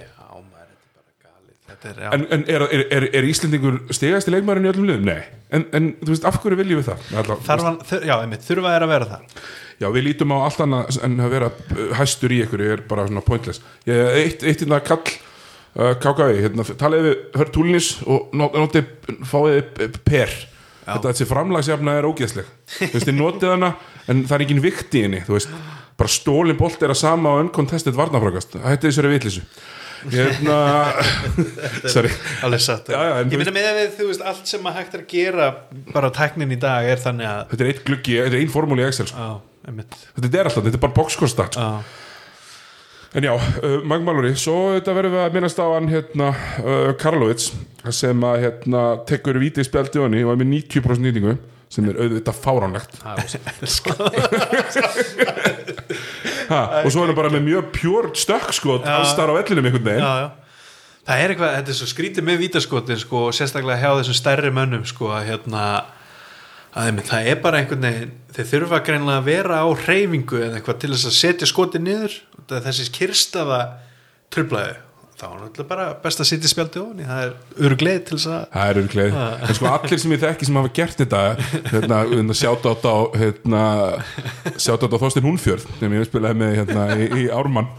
Er, 1.86 1.98
en, 2.08 2.24
en 2.32 2.42
er, 2.50 2.62
er, 2.72 2.82
er, 2.90 3.04
er 3.14 3.26
Íslendingur 3.28 3.76
stegast 3.94 4.26
í 4.26 4.32
leikmærin 4.32 4.64
í 4.66 4.70
öllum 4.72 4.88
liðum? 4.88 5.06
Nei, 5.06 5.20
en, 5.54 5.66
en 5.76 5.92
þú 6.00 6.08
veist, 6.14 6.24
af 6.26 6.40
hverju 6.42 6.58
viljum 6.58 6.80
við 6.80 6.88
það? 6.88 7.04
Alla, 7.20 7.36
þarf 7.46 7.66
hann, 7.68 7.76
þur, 7.86 8.06
já, 8.08 8.14
einmitt, 8.16 8.46
þurfa 8.46 8.72
er 8.72 8.86
að 8.86 8.92
vera 8.94 9.08
það? 9.12 9.44
Já, 9.76 9.86
við 9.92 10.06
lítum 10.06 10.32
á 10.32 10.38
allt 10.40 10.62
annað 10.64 10.98
en 11.04 11.16
að 11.20 11.34
vera 11.36 11.50
hæstur 11.98 12.32
í 12.32 12.40
ykkur 12.46 12.64
er 12.64 12.82
bara 12.88 13.04
svona 13.10 13.22
pointless. 13.26 13.62
Ég, 13.86 14.02
Eitt, 14.22 14.42
eitt 14.48 14.64
hérna 14.64 14.80
uh, 15.76 15.92
KKI, 16.02 16.40
hérna, 16.44 16.66
talið 16.80 17.06
við 17.06 17.16
hör 17.40 17.52
túlinis 17.54 17.92
og 18.06 18.32
not- 18.36 18.56
notið 18.56 18.90
fáið 19.28 19.96
per. 20.08 20.34
Þetta 20.86 21.10
þessi 21.10 21.26
framlagsjafna 21.26 21.96
er 21.98 22.06
ógeðsleg. 22.06 22.50
Þú 22.78 22.92
veist, 22.92 23.06
þið 23.08 23.16
notið 23.18 23.50
hana 23.56 23.72
en 24.06 24.20
það 24.28 24.36
er 24.36 24.44
engin 24.44 24.60
vikt 24.62 24.94
í 24.94 25.00
henni 25.02 25.18
Þú 25.26 25.34
veist, 25.34 25.56
bara 25.98 26.12
stólin 26.14 26.58
bolt 26.60 26.84
er 26.86 26.92
að 26.94 27.00
sama 27.00 27.32
og 27.34 27.40
uncontested 27.42 27.96
varnafrákast 27.98 28.54
Hætti 28.62 28.86
þessari 28.92 29.10
vitleysu. 29.16 29.42
Hérna 30.12 30.58
Alveg 32.46 32.60
satt. 32.62 32.92
Já, 32.92 33.00
já, 33.02 33.12
Ég 33.26 33.40
meina 33.40 33.54
með 33.56 33.68
að 33.72 33.82
þú 33.98 34.06
veist, 34.12 34.22
allt 34.30 34.46
sem 34.52 34.66
að 34.70 34.76
hægt 34.78 34.94
er 34.94 35.02
að 35.02 35.10
gera 35.10 35.48
bara 35.90 36.10
tæknin 36.14 36.54
í 36.54 36.58
dag 36.62 36.86
er 36.92 37.00
þannig 37.02 37.26
að 37.32 37.42
Þetta 37.52 37.64
er 37.66 37.70
eitt 37.72 37.82
gluggi, 37.88 38.18
þetta 38.20 38.36
er 38.38 38.42
ein 38.44 38.52
formúli 38.52 38.84
í 38.84 38.86
Excel 38.86 39.08
sko. 39.10 39.26
Já, 39.26 39.62
einmitt. 39.72 39.96
Þetta 40.14 40.30
er 40.38 40.50
alltaf, 40.52 40.66
þetta 40.68 40.78
er 40.78 40.84
bara 40.86 40.96
boxkonstat 41.00 41.58
sko. 41.58 41.70
En 43.16 43.24
já, 43.24 43.32
uh, 43.32 43.78
Magmaluri, 43.88 44.34
svo 44.36 44.74
þetta 44.74 44.92
verðum 44.92 45.14
við 45.16 45.22
að 45.24 45.36
minnast 45.38 45.60
á 45.60 45.66
hann 45.72 45.86
hérna, 45.88 46.26
uh, 46.60 46.90
Karlovits 47.00 47.46
sem 47.96 48.24
að 48.28 48.42
hérna, 48.42 48.82
tekur 49.08 49.38
vítið 49.40 49.64
spjaldi 49.70 50.02
honni 50.02 50.20
og 50.26 50.34
er 50.34 50.40
með 50.42 50.50
90% 50.52 51.06
nýtingu 51.06 51.32
sem 51.72 51.86
er 51.88 51.96
auðvitað 51.96 52.42
fáránlegt. 52.44 52.98
Ha, 56.46 56.84
og 56.86 56.92
svo 56.94 57.02
er 57.02 57.10
hann 57.10 57.16
bara 57.18 57.30
með 57.34 57.42
mjög 57.42 57.70
pjör 57.74 58.06
stökkskot 58.14 58.84
alls 58.86 59.16
þar 59.18 59.32
á 59.34 59.38
vellinum 59.40 59.66
einhvern 59.66 59.82
veginn. 59.82 60.04
Já, 60.04 60.12
já. 60.22 60.28
Það 61.08 61.22
er 61.22 61.32
eitthvað, 61.32 61.54
þetta 61.56 61.72
er 61.72 61.78
svo 61.80 61.88
skrítið 61.90 62.26
með 62.28 62.38
vítaskotin 62.44 63.00
sko, 63.02 63.22
og 63.26 63.34
sérstaklega 63.34 63.80
hjá 63.82 63.98
þessum 63.98 64.18
stærri 64.20 64.52
mönnum 64.54 64.84
sko, 64.86 65.08
að 65.16 65.26
hérna 65.32 65.64
að 66.76 67.00
það 67.08 67.30
er 67.32 67.40
bara 67.42 67.62
einhvern 67.62 67.88
veginn 67.88 68.14
þeir 68.36 68.48
þurfa 68.52 68.80
greinlega 68.86 69.22
að 69.22 69.28
vera 69.30 69.58
á 69.64 69.66
hreyfingu 69.82 70.40
eða 70.44 70.60
eitthvað 70.60 70.80
til 70.82 70.92
þess 70.92 71.08
að 71.10 71.16
setja 71.18 71.50
skotin 71.50 71.86
niður 71.88 72.16
Er 72.54 72.66
þessi 72.66 72.90
kyrstaða 72.94 73.60
trublaði 74.34 74.76
þá 75.16 75.24
er 75.26 75.36
náttúrulega 75.40 75.68
bara 75.70 75.84
best 76.02 76.20
að 76.20 76.28
setja 76.28 76.50
spjaldi 76.50 76.80
ofan 76.82 76.98
það 77.08 77.20
er 77.24 77.68
örgleið 77.70 78.00
til 78.04 78.18
þess 78.18 78.28
að 78.28 78.42
Það 78.52 78.70
er 78.70 78.80
örgleið, 78.82 79.14
en 79.46 79.56
sko 79.56 79.68
allir 79.70 80.00
sem 80.02 80.12
ég 80.12 80.20
þekki 80.24 80.48
sem 80.48 80.58
hafa 80.60 80.72
gert 80.76 80.98
þetta 81.00 81.20
hérna, 81.72 82.00
hérna 82.10 82.36
sjátt 82.36 82.68
átt 82.68 82.84
á 82.84 82.96
hérna, 83.22 83.62
sjátt 84.60 84.84
átt 84.84 84.96
á 84.96 84.98
Þorstein 85.00 85.24
Húnfjörð 85.24 85.64
sem 85.78 85.96
ég 85.96 86.04
spilaði 86.10 86.40
með 86.42 86.52
hérna 86.60 86.84
í, 87.00 87.08
í 87.22 87.24
Ármann. 87.32 87.70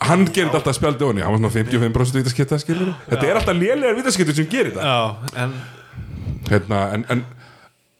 Hann 0.00 0.24
gerir 0.32 0.56
alltaf 0.56 0.78
spjaldi 0.78 1.04
honni 1.04 1.24
hann 1.24 1.36
var 1.36 1.42
svona 1.42 1.52
55% 1.58 2.20
vítaskipta 2.22 2.60
skilur 2.60 2.94
þetta 3.10 3.28
er 3.28 3.42
alltaf 3.42 3.60
lélegar 3.60 4.00
vítaskiptur 4.00 4.40
sem 4.40 4.48
gerir 4.48 4.72
þetta. 4.72 4.88
Já, 4.88 5.44
en 5.44 5.54
hérna, 6.48 6.80
en, 6.96 7.04
en 7.12 7.26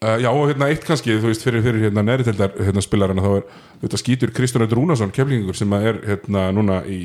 uh, 0.04 0.16
já 0.20 0.28
og 0.30 0.44
hérna 0.50 0.68
eitt 0.72 0.84
kannski, 0.86 1.16
þú 1.20 1.30
veist, 1.30 1.44
fyrir, 1.46 1.64
fyrir 1.64 1.86
hérna 1.86 2.04
neðriteldar 2.06 2.54
hérna 2.58 2.84
spilarana 2.84 3.24
þá 3.24 3.30
er 3.38 3.48
þetta 3.82 4.00
skýtur 4.02 4.34
Kristján 4.36 4.66
Rúnarsson, 4.70 5.12
keflingur 5.16 5.58
sem 5.58 5.74
er 5.78 6.00
hérna 6.06 6.46
núna 6.56 6.80
í 6.88 7.00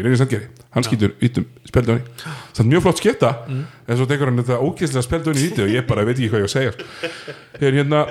Reyni 0.00 0.18
Sandgeri 0.20 0.48
hann 0.74 0.86
skýtur 0.86 1.14
yttum 1.22 1.46
spjaldunni 1.68 2.02
það 2.24 2.64
er 2.64 2.72
mjög 2.72 2.86
flott 2.86 3.04
skipta, 3.04 3.34
en 3.50 4.00
svo 4.00 4.08
tekur 4.10 4.32
hann 4.32 4.42
þetta 4.42 4.62
ógeðslega 4.64 5.06
spjaldunni 5.08 5.44
í 5.44 5.52
ytti 5.52 5.66
og 5.66 5.76
ég 5.76 5.86
bara 5.90 6.06
veit 6.08 6.16
ekki 6.18 6.32
hvað 6.32 6.44
ég 6.44 6.48
á 6.48 6.50
að 6.50 6.56
segja. 6.56 7.30
Þeir 7.60 7.80
hérna 7.80 8.04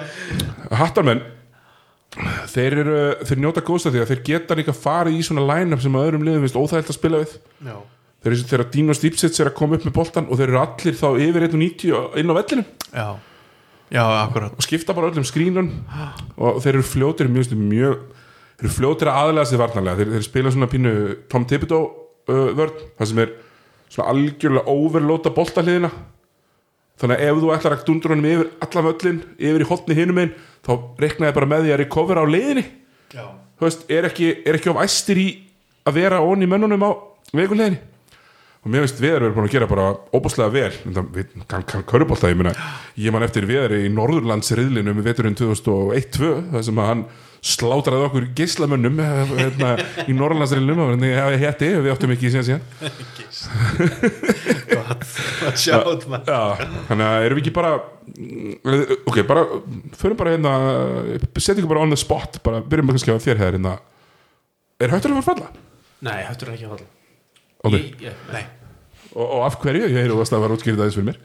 hattarmenn 0.80 1.28
þeir, 2.50 2.76
eru, 2.82 2.98
þeir 3.28 3.42
njóta 3.44 3.64
góðst 3.66 3.90
af 3.90 3.94
því 3.94 4.04
að 4.04 4.12
þeir 4.12 4.22
geta 4.28 4.58
líka 4.58 4.76
farið 4.76 5.20
í 5.20 5.24
svona 5.26 5.46
line-up 5.46 5.84
sem 5.84 5.96
að 5.96 6.08
öðrum 6.10 6.26
liðum 6.26 6.46
finnst 6.46 6.60
óþægilt 6.60 6.92
að 6.92 6.98
spila 6.98 7.22
við. 7.22 7.36
Já, 7.68 7.76
þeir 8.24 8.32
eru 8.34 8.48
þegar 8.52 8.70
Dino 8.74 8.96
Stipsits 8.98 9.44
er 9.44 9.52
að 9.52 9.58
koma 9.60 9.78
upp 9.78 9.88
með 9.88 9.96
boltan 9.96 10.30
og 10.30 10.40
þeir 10.40 10.48
eru 10.50 10.62
allir 10.64 10.98
þá 11.00 11.08
yfir 11.28 11.46
1.90 11.50 12.20
inn 12.22 12.34
á 12.34 12.38
vellinum. 12.40 12.72
Já, 12.90 13.08
já, 13.92 14.04
akkurat. 14.04 14.56
Og 14.56 14.66
skipta 14.66 14.96
bara 14.98 15.12
öllum 15.12 15.28
skrínun 15.28 15.72
og 16.38 16.62
þeir 16.64 16.78
eru 16.78 16.86
fljótir 16.88 17.32
mjög, 17.32 17.56
mjög 17.58 17.98
þeir 18.60 18.68
eru 18.68 18.76
fljótir 18.76 19.12
að 19.12 19.22
aðlega 19.24 19.50
sig 19.50 19.62
varnarlega. 19.62 20.00
Þeir, 20.02 20.14
þeir 20.16 20.28
spila 20.28 20.54
svona 20.56 20.72
pínu 20.72 20.94
Tom 21.32 21.48
Thibodeau 21.50 21.90
uh, 22.30 22.52
vörn, 22.58 22.86
það 23.00 23.12
sem 23.12 23.24
er 23.26 23.34
svona 23.90 24.14
algjörlega 24.14 24.76
overlóta 24.76 25.34
boltahliðina. 25.34 25.92
Þannig 27.00 27.16
að 27.16 27.30
ef 27.30 27.42
þú 27.42 27.52
ætlar 27.56 27.78
að 27.78 27.84
dundur 27.88 28.14
honum 28.14 28.28
yfir 28.28 28.48
allan 28.66 28.88
völlin, 28.90 29.20
yfir 29.40 29.64
í 29.64 29.68
hotni 29.70 29.96
hinum 29.96 30.18
einn 30.20 30.34
þá 30.66 30.74
reiknaði 31.00 31.36
bara 31.36 31.50
með 31.50 31.66
því 31.66 31.74
að 31.74 31.82
recovera 31.84 32.24
á 32.24 32.28
leiðinni 32.28 32.66
já, 33.14 33.24
þú 33.60 33.68
veist, 33.68 33.86
er 33.92 34.08
ekki, 34.10 34.32
er 34.46 34.58
ekki 34.60 34.72
of 34.72 34.82
æstir 34.84 35.22
í 35.22 35.28
að 35.88 36.02
vera 36.02 36.22
onni 36.26 36.50
mönnunum 36.50 36.86
á 36.86 36.92
veikuleginni 37.32 37.80
og 38.60 38.72
mér 38.74 38.84
veist 38.84 39.00
veður 39.00 39.24
er 39.30 39.34
búin 39.38 39.48
að 39.48 39.54
gera 39.56 39.68
bara 39.72 39.86
óbúslega 40.12 40.52
vel. 40.52 40.74
En 40.90 40.98
það 40.98 41.10
við- 41.16 41.46
kann, 41.48 41.64
kann 41.70 41.86
körubólta 41.88 42.28
ég 42.32 42.36
meina 42.40 42.52
ég 43.00 43.14
man 43.16 43.24
eftir 43.24 43.48
veður 43.48 43.78
í 43.80 43.90
Norðurlandsriðlinu 43.96 44.94
með 44.98 45.08
veturinn 45.14 45.38
2001-2 45.40 46.32
það 46.52 46.66
sem 46.68 46.82
að 46.84 46.90
hann 46.92 47.04
slátraði 47.40 48.04
okkur 48.10 48.26
geislamönnum 48.36 48.98
eh, 49.00 49.30
hérna, 49.40 49.70
í 50.12 50.16
Norðurlandsriðlinu 50.18 50.84
og 50.84 50.90
þannig 50.98 51.16
að 51.24 51.38
hétti 51.40 51.70
við 51.86 51.94
áttum 51.94 52.12
ekki 52.18 52.34
síðan 52.34 52.48
síðan. 52.50 52.66
Gott. 54.74 55.08
Að 55.48 55.56
sjá 55.64 55.78
þetta 55.80 56.20
Já, 56.28 56.68
þannig 56.90 57.06
að 57.08 57.26
erum 57.30 57.40
við 57.40 57.44
ekki 57.46 57.56
bara 57.56 57.72
ok, 59.08 59.22
bara 59.30 59.46
förum 60.02 60.20
bara 60.20 60.36
hérna, 60.36 60.54
setjum 61.40 61.64
ekki 61.64 61.72
bara 61.72 61.86
on 61.88 61.96
the 61.96 62.00
spot 62.04 62.42
bara 62.44 62.60
byrjum 62.66 62.92
að 62.92 62.98
kannski 63.00 63.16
á 63.16 63.24
þér 63.24 63.40
hér 63.46 63.56
hérna. 63.58 63.78
Er 64.84 64.92
hættur 64.94 65.16
að 65.16 65.22
fara 65.24 65.30
falla? 65.32 65.52
Nei, 66.10 66.18
hættur 66.28 66.52
ekki 66.58 66.68
að 66.68 66.76
falla 66.76 66.99
Ok. 67.64 67.74
Ég- 67.76 68.02
ég- 68.08 68.26
Nei 68.34 68.46
og, 69.16 69.24
og 69.26 69.46
af 69.48 69.56
hverju, 69.64 69.88
ég 69.90 69.98
heyri 70.04 70.14
að 70.14 70.30
það 70.30 70.44
var 70.46 70.54
útskýrið 70.56 70.82
aðeins 70.84 70.98
fyrir 71.00 71.08
mér 71.10 71.22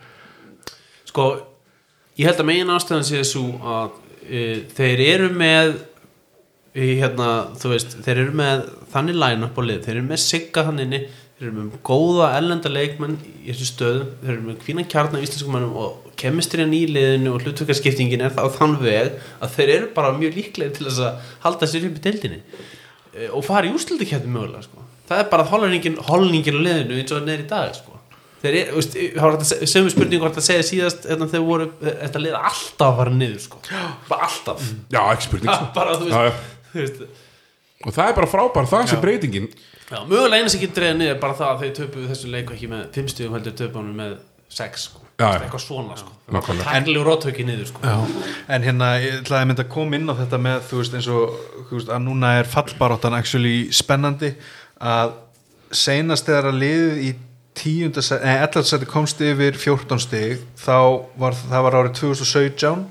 Sko, 1.11 1.27
ég 2.19 2.27
held 2.31 2.41
að 2.43 2.49
megin 2.49 2.73
ástæðan 2.75 3.05
sé 3.07 3.21
svo 3.29 3.43
að 3.61 3.91
e, 4.25 4.41
þeir 4.75 5.03
eru 5.15 5.29
með 5.37 5.75
hérna, 6.75 7.27
þú 7.61 7.71
veist, 7.75 7.93
þeir 8.03 8.21
eru 8.25 8.33
með 8.41 8.65
þannig 8.95 9.19
line-up 9.21 9.59
á 9.59 9.63
lið, 9.63 9.83
þeir 9.85 9.95
eru 10.01 10.07
með 10.09 10.23
sigga 10.25 10.65
þannig 10.67 10.89
inni, 10.89 11.01
þeir 11.39 11.47
eru 11.47 11.55
með 11.61 11.77
góða 11.87 12.31
ellenda 12.41 12.73
leikmenn 12.73 13.15
í 13.45 13.53
þessu 13.53 13.69
stöðum, 13.69 14.09
þeir 14.25 14.33
eru 14.35 14.47
með 14.49 14.59
kvína 14.65 14.87
kjarnar 14.91 15.23
í 15.23 15.29
íslenskum 15.29 15.55
mannum 15.55 15.77
og 15.85 16.09
kemistriðan 16.19 16.75
í 16.75 16.81
liðinu 16.91 17.35
og 17.37 17.45
hlutvökkarskiptingin 17.47 18.25
er 18.27 18.35
það 18.35 18.49
á 18.51 18.57
þann 18.59 18.75
veg 18.83 19.13
að 19.45 19.55
þeir 19.59 19.73
eru 19.77 19.93
bara 20.01 20.15
mjög 20.19 20.41
líklega 20.41 20.75
til 20.77 20.89
þess 20.89 21.05
að 21.07 21.31
halda 21.47 21.71
sér 21.71 21.87
upp 21.91 22.01
í 22.01 22.05
deildinni 22.09 22.41
e, 22.43 23.29
og 23.31 23.45
fara 23.47 23.69
í 23.71 23.75
úrslutikefni 23.75 24.35
mögulega 24.35 24.67
sko. 24.67 24.84
Það 25.09 25.21
er 25.21 25.29
bara 25.33 25.49
holningin, 25.51 25.99
holningin 26.09 26.61
á 26.61 26.63
liðinu 26.69 27.01
eins 27.01 27.13
og 27.13 27.21
það 27.21 27.35
er 27.35 27.45
í 27.45 27.49
dag 27.51 27.75
sko. 27.77 27.99
þeir 28.45 28.57
eru, 28.61 28.79
veist, 28.79 28.97
það 28.97 29.27
var 29.27 29.37
þetta 29.41 29.69
sömu 29.75 29.93
spurning 29.95 30.25
hvort 30.25 30.41
að 30.41 30.49
segja 30.49 30.67
síðast 30.71 31.07
hérna, 31.11 31.29
þegar 31.33 31.47
voru 31.51 31.69
þetta 31.83 32.25
liða 32.25 32.43
alltaf 32.51 32.89
að 32.89 32.99
fara 33.03 33.15
niður 33.21 33.45
sko. 33.45 33.63
bara 34.09 34.31
alltaf 34.31 34.67
Já, 34.95 35.01
ekki 35.05 35.29
spurning 35.29 35.53
ja, 35.53 35.61
sko. 35.61 35.71
bara, 35.79 35.95
já, 35.95 36.03
veist, 36.05 36.17
já. 36.17 36.67
þú 36.73 36.83
veist 36.83 37.23
Og 37.85 37.93
það 37.93 38.07
er 38.09 38.15
bara 38.17 38.29
frábær, 38.33 38.69
það 38.69 38.87
sem 38.95 39.01
breytingin 39.03 39.49
já, 39.53 39.99
mögulega 40.09 40.41
eina 40.41 40.53
sem 40.53 40.63
getur 40.63 40.81
dreða 40.81 40.99
niður 41.01 41.17
er 41.17 41.19
bara 41.21 41.37
það 41.37 41.51
að 41.51 41.65
þeir 41.65 41.75
töpuðu 41.79 42.13
þessu 42.13 42.31
leiku 42.33 42.55
ekki 42.57 42.69
með 42.71 42.85
5 42.95 43.11
stíðum 43.13 43.35
heldur 43.37 43.57
töpunum 43.59 43.99
með 43.99 44.15
6 44.55 44.87
sko. 44.89 45.01
Já, 45.15 45.29
já. 45.29 45.45
eitthvað 45.45 45.63
svona 45.63 45.97
sko. 45.99 46.11
Nákvæmlega. 46.35 46.73
tæknileg 46.73 47.05
rótöki 47.07 47.45
niður 47.47 47.69
sko. 47.71 47.83
Já, 47.87 48.25
en 48.57 48.65
hérna 48.67 48.89
ég 48.99 49.21
ætlaði 49.21 49.45
að 49.45 49.49
mynda 49.51 49.65
að 49.65 49.71
koma 49.75 49.99
inn 49.99 50.11
á 50.11 50.15
þetta 50.19 50.41
með 50.43 50.65
þú 50.71 50.81
veist 50.81 50.97
eins 50.99 51.09
og 51.13 51.37
veist, 51.71 51.93
að 51.93 52.03
núna 52.03 52.33
er 52.41 52.51
fallbaráttan 52.51 53.15
actually 53.19 53.69
spennandi 53.75 54.33
að 54.85 55.15
seinast 55.75 56.29
þegar 56.29 56.51
að 56.51 56.61
liðið 56.63 56.99
í 57.05 57.13
tíunda 57.55 58.03
seti, 58.03 58.27
nei, 58.27 58.43
11. 58.43 58.67
seti 58.69 58.89
komst 58.91 59.23
yfir 59.23 59.57
14 59.59 60.03
stig 60.03 60.43
þá 60.59 60.77
var 61.21 61.37
það 61.39 61.67
var 61.67 61.79
árið 61.79 61.97
2017 62.01 62.85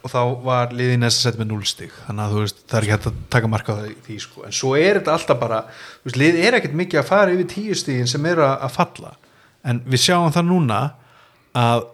og 0.00 0.12
þá 0.12 0.20
var 0.44 0.74
liðið 0.74 0.96
í 0.96 1.00
næsta 1.02 1.26
seti 1.26 1.40
með 1.42 1.50
0 1.52 1.68
stig 1.68 1.94
þannig 2.06 2.24
að 2.24 2.34
þú 2.34 2.44
veist, 2.44 2.60
það 2.64 2.76
er 2.78 2.86
ekki 2.86 2.94
hægt 2.94 3.08
að 3.10 3.22
taka 3.34 3.50
marka 3.52 3.76
á 3.76 3.78
því, 4.06 4.18
sko. 4.24 4.44
en 4.46 4.56
svo 4.56 4.74
er 4.78 5.00
þetta 5.00 5.16
alltaf 5.16 5.40
bara 5.40 5.62
þú 5.70 6.08
veist, 6.08 6.20
liðið 6.22 6.46
er 6.46 6.58
ekkert 6.58 6.76
mikið 6.80 7.02
að 7.02 7.08
fara 7.10 7.34
yfir 7.34 7.50
10 7.54 7.80
stigin 7.82 8.10
sem 8.10 8.28
eru 8.30 8.46
að, 8.46 8.68
falla 8.76 9.16
en 9.66 9.82
við 9.90 10.04
sjáum 10.06 10.36
það 10.36 10.48
núna 10.52 10.82
að 11.58 11.88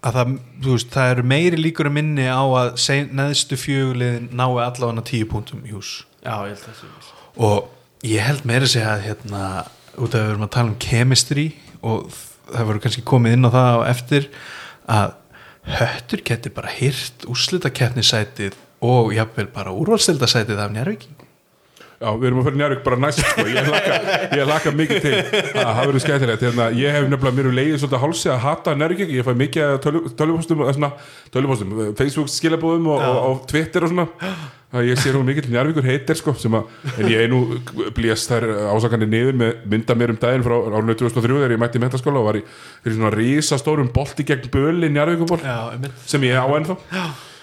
að 0.00 0.16
það, 0.16 0.30
veist, 0.64 0.94
það 0.94 1.10
eru 1.12 1.26
meiri 1.34 1.58
líkur 1.60 1.90
að 1.90 1.98
minni 1.98 2.24
á 2.24 2.40
að 2.40 2.70
neðstu 3.12 3.58
fjögulegin 3.60 4.30
nái 4.32 4.46
allavega 4.64 5.04
tíu 5.04 5.26
punktum 5.28 5.66
í 5.68 5.74
hús 5.74 5.90
já, 6.24 6.38
og 7.36 7.68
ég 8.06 8.24
held 8.24 8.46
meira 8.48 8.66
að 8.66 8.74
segja 8.74 8.94
að 8.94 9.06
hérna, 9.08 9.44
út 10.00 10.14
af 10.14 10.20
að 10.20 10.24
við 10.24 10.32
erum 10.32 10.46
að 10.46 10.52
tala 10.56 10.72
um 10.72 10.80
chemistry 10.80 11.46
og 11.80 12.10
það 12.50 12.68
voru 12.70 12.82
kannski 12.84 13.06
komið 13.06 13.36
inn 13.36 13.48
á 13.48 13.50
það 13.56 13.70
á 13.70 13.80
eftir 13.90 14.28
að 14.90 15.16
höttur 15.70 16.22
geti 16.26 16.52
bara 16.54 16.72
hyrt 16.72 17.26
úrslitakeppnisætið 17.30 18.56
og 18.86 19.12
jafnvel 19.14 19.50
bara 19.52 19.74
úrvalstildasætið 19.76 20.62
af 20.64 20.72
njárvíking 20.72 21.19
Já, 22.00 22.14
við 22.16 22.30
erum 22.30 22.38
að 22.40 22.46
fyrir 22.46 22.56
Njárvík 22.56 22.78
bara 22.80 22.96
næst 22.96 23.18
sko. 23.20 23.42
ég, 23.44 23.66
laka, 23.68 23.96
ég 24.32 24.46
laka 24.48 24.70
mikið 24.72 25.00
til. 25.04 25.10
Að 25.52 25.66
það 25.68 25.80
verður 25.82 26.02
skemmtilegt. 26.06 26.44
Hérna, 26.46 26.68
ég 26.72 26.94
hef 26.96 27.08
nefnilega 27.12 27.36
mér 27.36 27.48
um 27.50 27.56
leiðið 27.58 27.82
svolítið 27.82 28.00
hálsi 28.06 28.30
að 28.32 28.38
hata 28.46 28.72
Njárvík 28.80 29.02
ég 29.12 29.26
fæ 29.26 29.34
mikið 29.36 29.64
eða 29.66 29.82
svona, 30.78 30.90
tölvupóstum, 31.34 31.74
eh, 31.76 31.90
Facebook 31.98 32.30
skilabóðum 32.32 32.88
og, 32.94 33.04
og, 33.04 33.18
og 33.26 33.42
Twitter 33.52 33.84
og 33.84 33.92
svona. 33.92 34.06
Að 34.70 34.88
ég 34.88 35.02
sé 35.02 35.12
nú 35.12 35.20
mikið 35.28 35.50
Njárvíkur 35.52 35.84
heitir 35.90 36.16
sko, 36.16 36.32
sem 36.40 36.56
að, 36.56 36.70
en 36.94 37.10
ég 37.12 37.26
er 37.26 37.28
nú 37.34 37.42
blíast 37.98 38.32
þær 38.32 38.46
ásakanir 38.70 39.10
niður 39.10 39.36
með 39.42 39.66
mynda 39.74 39.96
mér 39.98 40.14
um 40.14 40.20
daginn 40.22 40.46
frá 40.46 40.56
árinu 40.56 40.96
2003 40.96 41.36
þegar 41.36 41.52
ég 41.56 41.60
mætti 41.60 41.82
í 41.82 41.82
mentaskóla 41.84 42.22
og 42.22 42.28
var 42.30 42.38
í 42.40 42.44
fyrir 42.46 42.96
svona 42.96 43.12
risastórum 43.12 43.90
bolti 43.92 44.24
gegn 44.30 44.48
böli 44.54 44.88
Njárvíkuból 44.94 45.42
sem 46.06 46.24
ég 46.30 46.38
á 46.38 46.48
ennþá. 46.48 46.78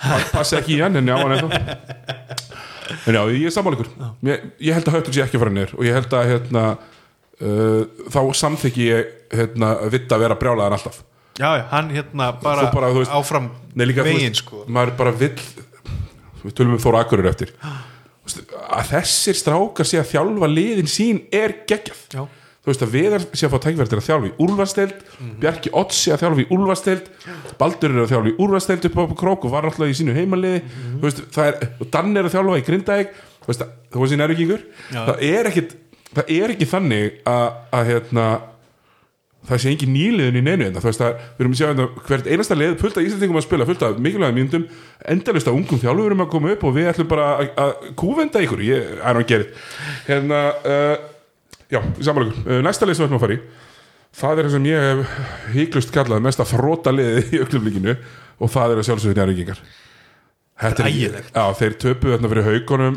Það 0.08 0.26
passi 0.32 0.58
ekki 0.64 0.80
í 0.80 0.82
hann 0.82 0.98
en 0.98 1.14
ég 1.14 1.14
á 1.14 1.22
hann 1.22 1.38
ennþá 1.38 2.66
en 2.96 3.18
já, 3.18 3.22
ég 3.34 3.48
er 3.50 3.54
sammáleikur 3.56 3.90
ég, 4.28 4.48
ég 4.70 4.78
held 4.78 4.90
að 4.90 4.98
höftur 4.98 5.16
sé 5.16 5.24
ekki 5.26 5.40
að 5.40 5.44
fara 5.44 5.56
niður 5.56 5.76
og 5.78 5.88
ég 5.88 5.98
held 5.98 6.16
að 6.18 6.32
hérna, 6.32 6.64
uh, 7.42 8.08
þá 8.14 8.20
samþykki 8.42 8.88
ég 8.88 9.14
hérna, 9.34 9.74
vitt 9.94 10.12
að 10.12 10.24
vera 10.26 10.40
brjálaðan 10.40 10.78
alltaf. 10.78 11.02
Já, 11.38 11.50
hann 11.72 11.92
hérna 11.94 12.32
bara, 12.42 12.70
bara, 12.74 12.90
veist, 12.96 13.14
áfram 13.14 13.52
Nei, 13.78 13.86
líka, 13.86 14.02
þú 14.02 14.10
veginn 14.10 14.34
veist, 14.34 14.42
sko. 14.42 14.64
maður 14.74 14.96
bara 14.98 15.14
vill 15.20 15.36
við 16.42 16.56
tölum 16.58 16.78
um 16.78 16.82
Þóra 16.82 17.04
Akurur 17.06 17.30
eftir. 17.30 17.54
Að 18.78 18.90
þessir 18.90 19.38
strákar 19.40 19.88
sé 19.88 20.02
að 20.02 20.10
þjálfa 20.10 20.48
liðin 20.52 20.90
sín 20.92 21.22
er 21.32 21.54
geggjað. 21.70 22.02
Já, 22.12 22.24
þú 22.68 22.74
veist 22.74 22.82
að 22.84 22.90
Viðar 22.98 23.24
sé 23.32 23.46
að 23.48 23.54
fá 23.54 23.60
tækverð 23.64 23.92
til 23.94 23.98
að 24.02 24.08
þjálfa 24.10 24.28
í 24.28 24.34
úrvasteld 24.44 24.98
Bjarki 25.40 25.72
Otts 25.80 26.02
sé 26.04 26.12
að 26.12 26.20
þjálfa 26.26 26.44
í 26.44 26.48
úrvasteld 26.58 27.06
Baldur 27.62 27.94
er 27.96 28.02
að 28.04 28.12
þjálfa 28.12 28.32
í 28.34 28.36
úrvasteld 28.44 28.88
upp 28.90 28.98
á 29.00 29.04
krók 29.24 29.48
og 29.48 29.54
var 29.56 29.68
alltaf 29.70 29.88
í 29.88 29.96
sínu 29.96 30.16
heimaliði. 30.18 30.60
Þú 31.00 31.06
veist, 31.08 31.24
það 31.32 31.48
er, 31.54 31.70
og 31.80 31.90
Dan 31.96 32.12
er 32.20 32.28
að 32.28 32.36
þjálfa 32.36 32.60
í 32.60 32.66
Grindavík 32.68 33.16
þú 33.16 33.48
veist, 33.54 33.64
að- 33.64 33.72
þú 33.96 34.04
veist 34.04 34.14
sín 34.18 34.26
erfingingur 34.28 34.62
Já. 34.92 35.00
það 35.08 35.24
er 35.32 35.50
ekkit 35.54 35.74
það 36.18 36.36
er 36.42 36.54
ekki 36.58 36.68
þannig 36.76 37.18
að, 37.32 37.48
að 37.80 37.90
hérna 37.94 38.28
það 39.48 39.60
sé 39.64 39.70
engin 39.72 39.94
nýliðin 39.96 40.38
í 40.42 40.44
neinu 40.44 40.66
enda 40.68 40.82
þú 40.84 40.90
veist 40.90 41.04
að 41.08 41.14
við 41.38 41.44
erum 41.46 41.54
að 41.54 41.60
sjá 41.62 41.68
hérna 41.70 41.86
hvert 42.08 42.26
einasta 42.28 42.56
leið 42.58 42.74
fullt 42.82 42.98
af 43.00 43.06
Íslandingum 43.08 43.38
að 43.40 43.46
spila, 43.46 43.68
fullt 43.70 43.84
af 43.88 44.00
mikilvægum 44.04 44.36
myndum 44.42 44.66
endalist 45.08 45.48
af 45.48 45.56
ungum 45.56 45.80
þjálfurum 45.80 46.24
að 46.26 46.32
koma 46.34 46.52
upp 46.58 46.66
og 46.68 46.74
við 46.76 46.90
ætlum 46.92 47.08
bara 47.14 47.28
að, 47.38 47.52
að 47.64 47.72
kúvenda 48.02 48.42
ykkur. 48.44 48.64
Ég 48.68 48.98
já, 51.74 51.82
samanleikur 52.02 52.38
uh, 52.46 52.62
næsta 52.66 52.88
leið 52.88 53.00
sem 53.00 53.06
við 53.06 53.10
ætlum 53.10 53.20
að 53.20 53.26
fara 53.26 53.38
í 53.38 53.42
það 54.18 54.38
er 54.38 54.48
það 54.48 54.56
sem 54.56 54.70
ég 54.70 54.86
hef 54.88 55.18
híklust 55.56 55.92
kallað 55.94 56.24
mesta 56.26 56.48
þróta 56.48 56.94
liðið 56.96 57.36
í 57.36 57.42
augnumlíkinu 57.44 57.98
og 58.38 58.54
það 58.54 58.78
er 58.78 58.82
að 58.84 59.60
Þetta 60.58 60.84
er 60.84 60.90
Ægilegt. 60.90 61.36
Já, 61.36 61.44
þeir 61.60 61.76
töpuðu 61.84 62.14
þarna 62.16 62.30
fyrir 62.32 62.48
haugunum 62.48 62.96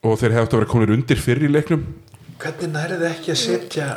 og 0.00 0.14
þeir 0.20 0.36
hefðu 0.38 0.46
að 0.56 0.56
vera 0.56 0.70
konir 0.70 0.92
undir 0.94 1.20
fyrir 1.20 1.44
í 1.44 1.52
leiknum. 1.52 1.82
Hvernig 2.40 2.70
nærið 2.72 3.02
ekki 3.10 3.34
að 3.34 3.40
setja 3.42 3.88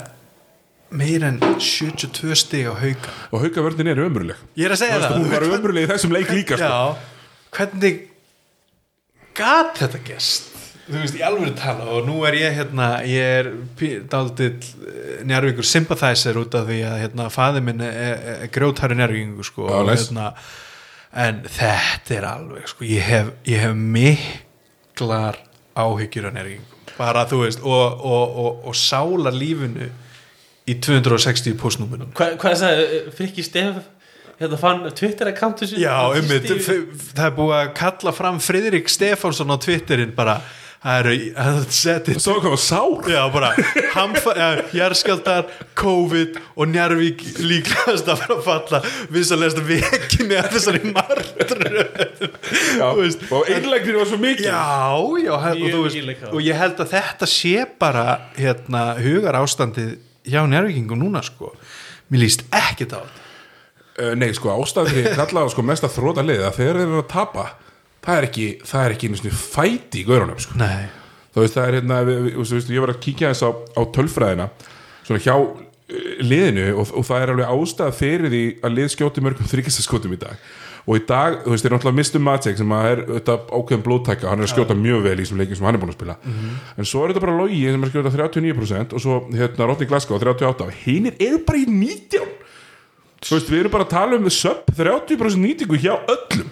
meir 0.93 1.23
en 1.23 1.37
72 1.39 2.35
stig 2.41 2.67
á 2.67 2.75
hauka? 2.75 3.13
Og 3.31 3.45
haugavörnin 3.45 3.93
er 3.93 4.01
ömurleg. 4.03 4.41
Ég 4.59 4.67
er 4.67 4.75
að 4.75 4.81
segja 4.83 4.99
það. 5.05 5.15
hún 5.21 5.31
var 5.31 5.47
ömurleg 5.47 5.87
í 5.87 5.91
þessum 5.93 6.17
leik 6.17 6.33
líka 6.33 6.59
sko. 6.59 6.67
Já, 6.67 7.21
hvernig 7.55 8.01
gat 9.39 9.79
þetta 9.79 10.03
gest 10.11 10.51
þú 10.87 10.99
veist, 10.99 11.15
í 11.19 11.23
alveg 11.25 11.55
tala 11.59 11.87
og 11.95 12.07
nú 12.07 12.19
er 12.27 12.37
ég 12.39 12.57
hérna, 12.57 12.89
ég 13.07 13.37
er 13.39 13.49
dálitill 14.11 14.59
njárvíkur 15.29 15.67
sympathizer 15.67 16.37
út 16.41 16.57
af 16.59 16.67
því 16.67 16.81
að 16.89 16.99
hérna, 17.05 17.29
faði 17.33 17.63
minn 17.63 17.83
er, 17.85 17.95
er, 18.09 18.27
er 18.43 18.53
grjótæri 18.53 18.99
njárvíkingu 18.99 19.47
sko, 19.47 19.69
Já, 19.69 19.79
og, 19.79 19.93
hérna, 19.93 20.27
en 21.23 21.41
þetta 21.47 22.17
er 22.17 22.29
alveg 22.33 22.69
sko, 22.71 22.87
ég 22.89 23.07
hef, 23.07 23.33
ég 23.47 23.63
hef 23.63 23.75
miklar 23.97 25.39
áhyggjur 25.79 26.29
af 26.29 26.37
njárvíkingu 26.37 26.73
bara 26.97 27.25
þú 27.29 27.43
veist 27.45 27.63
og, 27.65 28.03
og, 28.05 28.37
og, 28.43 28.65
og 28.69 28.77
sála 28.77 29.31
lífinu 29.33 29.89
í 30.69 30.77
260 30.79 31.57
postnúmunum 31.59 32.11
Hvað, 32.15 32.37
hvað 32.41 32.59
sagði 32.59 32.99
Frikki 33.17 33.45
Stef 33.45 33.79
hérna 34.39 34.59
fann 34.59 34.83
Twitter-accountu 34.95 35.67
sín 35.69 35.81
Já, 35.83 35.95
ummitt, 36.13 36.49
það 36.49 37.25
er 37.25 37.35
búið 37.37 37.55
að 37.59 37.71
kalla 37.79 38.13
fram 38.15 38.39
Friðrik 38.43 38.91
Stefánsson 38.91 39.53
á 39.53 39.57
Twitterin 39.61 40.13
bara, 40.15 40.39
það 40.83 40.99
eru 40.99 41.13
það 41.37 41.59
setið 41.77 42.19
Svo 42.23 42.35
kom 42.43 42.55
að 42.57 42.61
sár? 42.63 43.09
Já, 43.13 43.21
bara, 43.33 43.51
jarskjaldar, 44.75 45.47
COVID 45.79 46.39
og 46.53 46.69
Njarvík 46.73 47.23
líklegast 47.39 48.09
að 48.11 48.23
fara 48.23 48.37
að 48.37 48.43
falla 48.47 48.81
vissalegast 49.15 49.61
vekinni 49.67 50.39
að 50.39 50.49
þessari 50.57 50.91
martru 50.91 51.85
Já, 52.77 52.83
Þú 52.83 52.97
veist. 52.99 53.25
og 53.31 53.51
einlegnir 53.55 53.99
var 54.01 54.11
svo 54.11 54.19
mikið 54.21 54.49
Já, 54.49 54.63
já, 55.23 55.33
og, 55.33 55.47
þú 55.49 55.59
mikið 55.63 56.07
veist, 56.07 56.25
og 56.33 56.39
ég 56.43 56.59
held 56.59 56.83
að 56.83 56.93
þetta 56.97 57.31
sé 57.31 57.55
bara 57.79 58.05
hérna, 58.37 58.85
hugar 59.03 59.39
ástandið 59.39 59.95
hjá 60.23 60.39
Njarvíkingum 60.47 61.01
núna 61.01 61.19
sko. 61.25 61.51
Mér 62.11 62.23
líst 62.23 62.45
ekkert 62.53 62.93
á 62.95 62.99
þetta. 63.03 63.19
Uh, 63.93 64.13
Nei, 64.17 64.29
sko, 64.33 64.49
ástæður 64.55 64.99
ég 65.03 65.15
kallaði 65.17 65.51
sko 65.53 65.65
mest 65.67 65.83
að 65.85 65.95
þróta 65.97 66.23
lið 66.25 66.43
að 66.47 66.55
þegar 66.59 66.79
þeir 66.79 66.87
eru 66.87 67.01
að 67.03 67.09
tapa 67.11 67.43
það 68.03 68.19
er 68.19 68.27
ekki, 68.29 68.47
það 68.69 68.85
er 68.87 68.95
ekki 68.95 69.09
einu 69.09 69.19
sinni 69.21 69.33
fæti 69.37 70.01
í 70.03 70.07
gaurunum, 70.07 70.41
sko. 70.43 70.57
Þú 71.33 71.41
veist, 71.45 71.55
það 71.57 71.67
er 71.69 71.77
hérna, 71.79 72.01
við, 72.07 72.19
við, 72.27 72.41
veist, 72.53 72.73
ég 72.75 72.83
var 72.83 72.93
að 72.93 72.99
kíkja 73.07 73.31
þess 73.33 73.47
á, 73.47 73.49
á 73.53 73.81
tölfræðina 73.95 74.49
svona 75.03 75.23
hjá 75.23 75.33
uh, 75.33 75.63
liðinu 76.23 76.67
og, 76.77 76.91
og 76.99 77.07
það 77.07 77.23
er 77.25 77.33
alveg 77.33 77.55
ástæða 77.55 77.95
fyrir 77.97 78.29
því 78.33 78.43
að 78.63 78.77
lið 78.77 78.93
skjóti 78.93 79.23
mörgum 79.25 79.49
þryggjastaskotum 79.49 80.13
í 80.13 80.21
dag. 80.21 80.45
Og 80.83 80.99
í 80.99 81.03
dag, 81.07 81.37
þú 81.45 81.53
veist, 81.53 81.63
þeir 81.63 81.73
náttúrulega 81.77 81.95
mistum 81.95 82.25
Matsek 82.27 82.57
sem 82.59 82.71
að 82.75 82.85
er 82.89 83.01
þetta 83.07 83.37
ákveðin 83.55 83.83
blóttækka 83.85 84.27
hann 84.27 84.41
er 84.41 84.49
að 84.49 84.51
skjóta 84.51 84.75
mjög 84.75 85.05
vel 85.05 85.13
í 85.15 85.23
þessum 85.23 85.39
leikin 85.39 85.55
sem 85.55 85.67
hann 85.69 85.77
er 85.77 85.79
búin 85.79 85.93
að 85.93 85.95
spila. 85.95 86.15
En 86.75 86.89
svo 86.89 87.03
er 87.05 87.13
þetta 87.13 87.23
bara 87.23 87.35
logi 87.37 87.61
sem 87.63 87.85
er 87.85 87.87
að 87.87 87.93
skjóta 87.93 88.11
39% 88.17 88.95
og 88.97 89.03
svo 89.05 89.19
hérna 89.31 89.69
Rodney 89.69 89.87
Glasgow 89.87 90.19
38% 90.19 90.65
og 90.67 90.81
hinir 90.83 91.15
eru 91.23 91.39
bara 91.47 91.61
í 91.61 91.69
19 91.71 92.27
þú 93.23 93.37
veist, 93.37 93.47
við 93.53 93.61
erum 93.61 93.73
bara 93.77 93.87
að 93.87 93.93
tala 93.95 94.19
um 94.19 94.27
sub 94.29 94.67
30% 94.75 95.39
nýtingu 95.39 95.79
hjá 95.79 95.93
öllum 96.01 96.51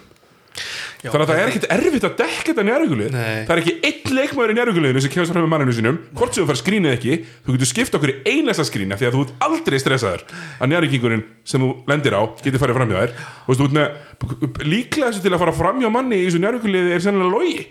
þannig 1.02 1.24
að 1.26 1.30
það 1.32 1.40
er 1.42 1.50
ekkert 1.52 1.68
erfitt 1.74 2.06
að 2.06 2.16
dekka 2.20 2.48
þetta 2.52 2.66
njárvíkulið 2.68 3.16
Nei. 3.16 3.46
það 3.48 3.54
er 3.56 3.62
ekki 3.62 3.74
einn 3.90 4.16
leikmaður 4.18 4.52
í 4.52 4.56
njárvíkuliðinu 4.60 5.02
sem 5.02 5.14
kemur 5.16 5.30
fram 5.32 5.46
með 5.46 5.52
manninu 5.56 5.74
sínum. 5.78 5.98
Hvort 6.20 6.36
sem 6.36 6.44
þú 6.44 6.50
fær 6.52 6.60
skrínið 6.62 6.96
ekki 6.98 7.16
þú 7.48 7.56
getur 7.56 7.70
skipt 7.72 7.98
okkur 7.98 8.12
í 8.12 8.16
einasta 8.36 8.66
skrína 8.68 8.98
því 9.00 9.08
að 9.10 9.16
þú 9.18 9.24
ert 9.26 9.46
aldrei 9.48 9.80
stressaður 9.82 10.26
að 10.62 10.72
njárvíkingurinn 10.76 11.24
sem 11.48 11.64
þú 11.66 11.70
lendir 11.90 12.14
á 12.14 12.22
getur 12.44 12.62
farið 12.62 12.78
fram 12.78 12.94
hjá 12.94 13.00
þær 13.02 13.12
og 13.50 14.66
líklega 14.68 15.10
þessu 15.10 15.24
til 15.26 15.34
að 15.34 15.42
fara 15.42 15.56
fram 15.58 15.82
hjá 15.82 15.90
manni 15.94 16.22
í 16.22 16.28
þessu 16.28 16.42
njárvíkuliði 16.44 16.94
er 16.94 17.02
sennilega 17.02 17.34
logi. 17.34 17.66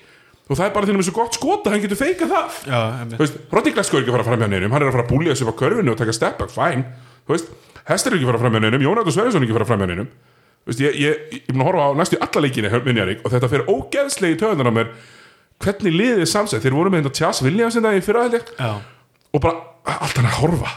Og 0.50 0.58
það 0.58 0.66
er 0.66 0.72
bara 0.74 0.88
til 0.88 0.94
og 0.96 0.98
með 0.98 1.06
svo 1.06 1.14
gott 1.14 1.36
skot 1.38 1.68
að 1.68 1.76
hann 1.76 1.82
getur 1.84 2.00
feikað 2.00 2.32
það. 2.34 2.56
Rodney 3.54 3.74
Glasgow 3.76 4.00
er 4.00 4.02
ekki 4.02 4.10
að 4.10 4.16
fara 4.16 4.26
fram 4.26 4.40
hjá 4.42 4.48
neinum. 4.50 4.72
Hann 4.74 4.82
er 4.82 4.90
að 4.90 4.96
fara 4.96 5.04
að 5.06 5.12
búlja 5.12 5.36
upp 5.36 5.52
á 5.54 5.60
körfinu 5.60 5.92
og 5.94 6.00
taka 6.00 6.14
step 6.16 6.40
back, 6.40 6.50
fine. 6.50 6.82
Þú 7.22 7.36
veist, 7.36 7.52
Hester 7.86 8.10
er 8.10 8.18
ekki 8.18 8.26
að 8.26 8.32
fara 8.32 8.40
fram 8.42 8.56
hjá 8.58 8.64
neinum. 8.64 8.82
Jónat 8.82 9.06
og 9.06 9.14
Sverjesson 9.14 9.44
er 9.44 9.46
ekki 9.46 9.54
að 9.54 9.60
fara 9.60 9.68
fram 9.70 9.84
hjá 9.84 9.90
neinum 9.92 10.10
veist, 10.68 10.82
ég, 10.82 10.98
ég, 11.00 11.24
ég, 11.32 11.46
ég 11.48 11.54
mun 11.54 11.64
að 11.64 11.70
horfa 11.70 11.86
á 11.88 11.90
næstu 12.00 12.20
alla 12.20 12.44
leikinu 12.44 12.82
minjarík 12.84 13.24
og 13.24 13.34
þetta 13.34 13.50
fer 13.52 13.66
ógeðslega 13.70 14.36
í 14.36 14.38
töðunar 14.40 14.70
á 14.70 14.74
mér 14.76 14.92
hvernig 15.60 15.96
liðið 15.96 16.22
er 16.24 16.30
samsett. 16.30 16.64
Þeir 16.64 16.76
voru 16.76 16.92
með 16.92 17.04
þetta 17.04 17.18
Tjas 17.18 17.42
Williams 17.44 17.76
þetta 17.76 17.96
í 17.96 18.04
fyrraðileg 18.04 18.54
Já. 18.56 18.70
Og 19.30 19.42
bara 19.44 19.98
allt 20.00 20.18
hann 20.18 20.28
að 20.30 20.38
horfa. 20.40 20.72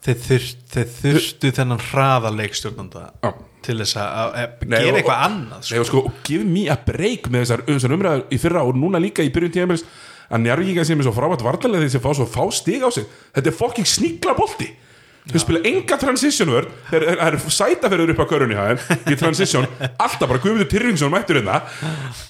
Þeir, 0.00 0.20
þurft, 0.24 0.60
þeir 0.72 0.92
þurftu 0.96 1.50
þennan 1.58 1.82
hraða 1.90 2.30
leikstjórnanda 2.32 3.02
Já. 3.20 3.30
til 3.66 3.76
þess 3.82 3.98
að 4.00 4.38
gera 4.64 4.96
eitthvað 4.96 5.24
annað 5.26 5.66
Nei, 5.66 5.80
og 5.82 5.88
sko, 5.90 6.00
og 6.08 6.22
give 6.24 6.46
me 6.48 6.62
a 6.72 6.76
break 6.86 7.28
með 7.28 7.44
þessar, 7.44 7.64
þessar 7.68 7.94
umræður 7.98 8.22
í 8.32 8.38
fyrra 8.40 8.62
og 8.64 8.78
núna 8.80 9.02
líka 9.02 9.26
í 9.26 9.32
byrjun 9.34 9.52
tíðanbils 9.58 9.84
að 10.30 10.46
njárvíkingar 10.46 10.88
sem 10.88 11.02
er 11.02 11.04
svo 11.04 11.12
frábært 11.12 11.44
vartalega 11.44 11.84
þeir 11.84 11.92
sem 11.92 12.04
fá 12.06 12.14
svo 12.16 12.26
fá 12.30 12.40
stig 12.54 12.86
á 12.86 12.88
sig. 12.94 13.04
Þetta 13.36 13.52
er 13.52 13.58
fokking 13.60 13.90
sníkla 13.92 14.34
bolti 14.38 14.70
þau 15.30 15.42
spila 15.42 15.60
enga 15.70 15.96
transition 16.00 16.50
vörd 16.50 16.72
það 16.90 17.22
er 17.26 17.36
sætaferður 17.54 18.12
upp 18.14 18.22
á 18.22 18.26
körunni 18.30 18.58
í 19.10 19.16
transition, 19.20 19.68
alltaf 19.90 20.26
bara 20.26 20.42
Guðmundur 20.42 20.68
Tyrfingsson 20.70 21.12
mættur 21.12 21.40
hérna. 21.40 21.60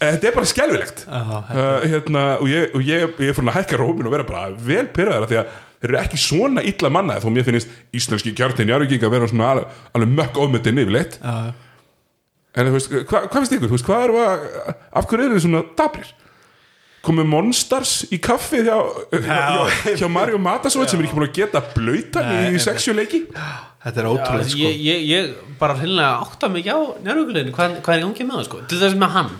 Þetta 0.01 0.31
er 0.31 0.36
bara 0.36 0.51
skelfilegt. 0.51 1.02
Uh, 1.09 1.40
hérna, 1.86 2.24
og 2.40 2.51
ég, 2.51 2.70
og 2.77 2.85
ég, 2.85 3.09
ég 3.22 3.32
er 3.32 3.36
fyrir 3.36 3.52
að 3.52 3.59
hækka 3.60 3.81
rómin 3.81 4.09
og 4.09 4.14
vera 4.14 4.28
bara 4.28 4.47
vel 4.55 4.86
pyrraðar 4.94 5.31
því 5.31 5.40
að 5.40 5.59
þeir 5.81 5.90
eru 5.90 6.01
ekki 6.02 6.20
svona 6.20 6.64
illa 6.68 6.93
mannaði 6.93 7.24
þó 7.24 7.35
mér 7.35 7.47
finnst 7.48 7.74
íslenski 7.97 8.35
kjartin 8.36 8.68
njárvíkingar 8.68 9.09
að 9.09 9.16
vera 9.16 9.31
svona 9.31 9.51
alveg, 9.55 9.77
alveg 9.97 10.16
mökk 10.18 10.40
ofmyndin 10.44 10.82
yfirleitt. 10.85 11.20
En 12.51 12.66
þú 12.66 12.74
veist, 12.74 12.97
hva, 13.06 13.22
hvað 13.31 13.39
finnst 13.39 13.55
ykkur? 13.56 13.72
Veist, 13.72 13.86
hvað 13.86 14.05
er 14.05 14.16
að, 14.20 14.48
af 15.01 15.09
hverju 15.09 15.28
eru 15.28 15.39
þið 15.39 15.47
svona 15.47 15.62
dabrir? 15.78 16.10
Komið 17.01 17.28
Monstars 17.32 17.93
í 18.12 18.18
kaffið 18.20 18.66
hjá, 18.68 18.78
hjá, 19.24 19.36
hjá 19.97 20.09
Mario 20.12 20.36
Matasovit 20.43 20.90
sem 20.93 21.01
er 21.01 21.06
ekki 21.09 21.16
búin 21.16 21.28
að 21.31 21.36
geta 21.39 21.62
blöytan 21.72 22.27
Nei, 22.28 22.51
í 22.52 22.60
sexjuleiki? 22.60 23.22
þetta 23.32 24.02
er 24.02 24.09
Já, 24.09 24.10
ótrúlega 24.12 24.48
sko. 24.52 24.59
ég, 24.66 24.81
ég, 24.85 25.06
ég 25.09 25.55
bara 25.62 25.78
hreinlega 25.78 26.10
átta 26.27 26.51
mig 26.52 26.66
ekki 26.66 26.74
á 26.77 26.81
njárvíkuleginu 27.06 27.55
hvað, 27.56 27.78
hvað 27.86 27.94
er 27.94 28.02
í 28.02 28.05
gangi 28.05 28.27
með 28.28 28.36
það 28.43 28.44
sko? 28.51 28.60
Til 28.68 28.81
þess 28.82 28.98
með 29.01 29.14
hann. 29.16 29.31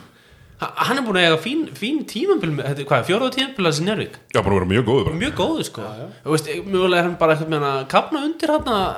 Ha- 0.61 0.73
hann 0.89 0.99
er 1.01 1.05
búin 1.05 1.19
að 1.20 1.27
eiga 1.28 1.37
fín, 1.45 1.61
fín 1.77 2.01
tímambil 2.09 2.51
með- 2.57 2.66
þetta 2.70 2.81
er 2.81 2.89
hvað, 2.89 3.05
fjóraða 3.11 3.35
tímambil 3.37 3.66
að 3.66 3.70
þessi 3.74 3.85
Njárvík 3.91 4.16
Já, 4.32 4.41
bara 4.41 4.55
vera 4.57 4.70
mjög 4.73 4.85
góður 4.89 5.05
bara. 5.11 5.20
Mjög 5.20 5.35
góðu 5.43 5.65
sko. 5.69 5.85
Þú 6.24 6.35
veist, 6.35 6.51
mjögulega 6.65 6.99
er 7.01 7.07
hann 7.11 7.19
bara 7.20 7.37
eitthvað 7.37 7.53
með 7.53 7.61
hann 7.61 7.77
að 7.77 7.87
kapna 7.93 8.24
undir 8.28 8.55
hann 8.57 8.73
að 8.73 8.89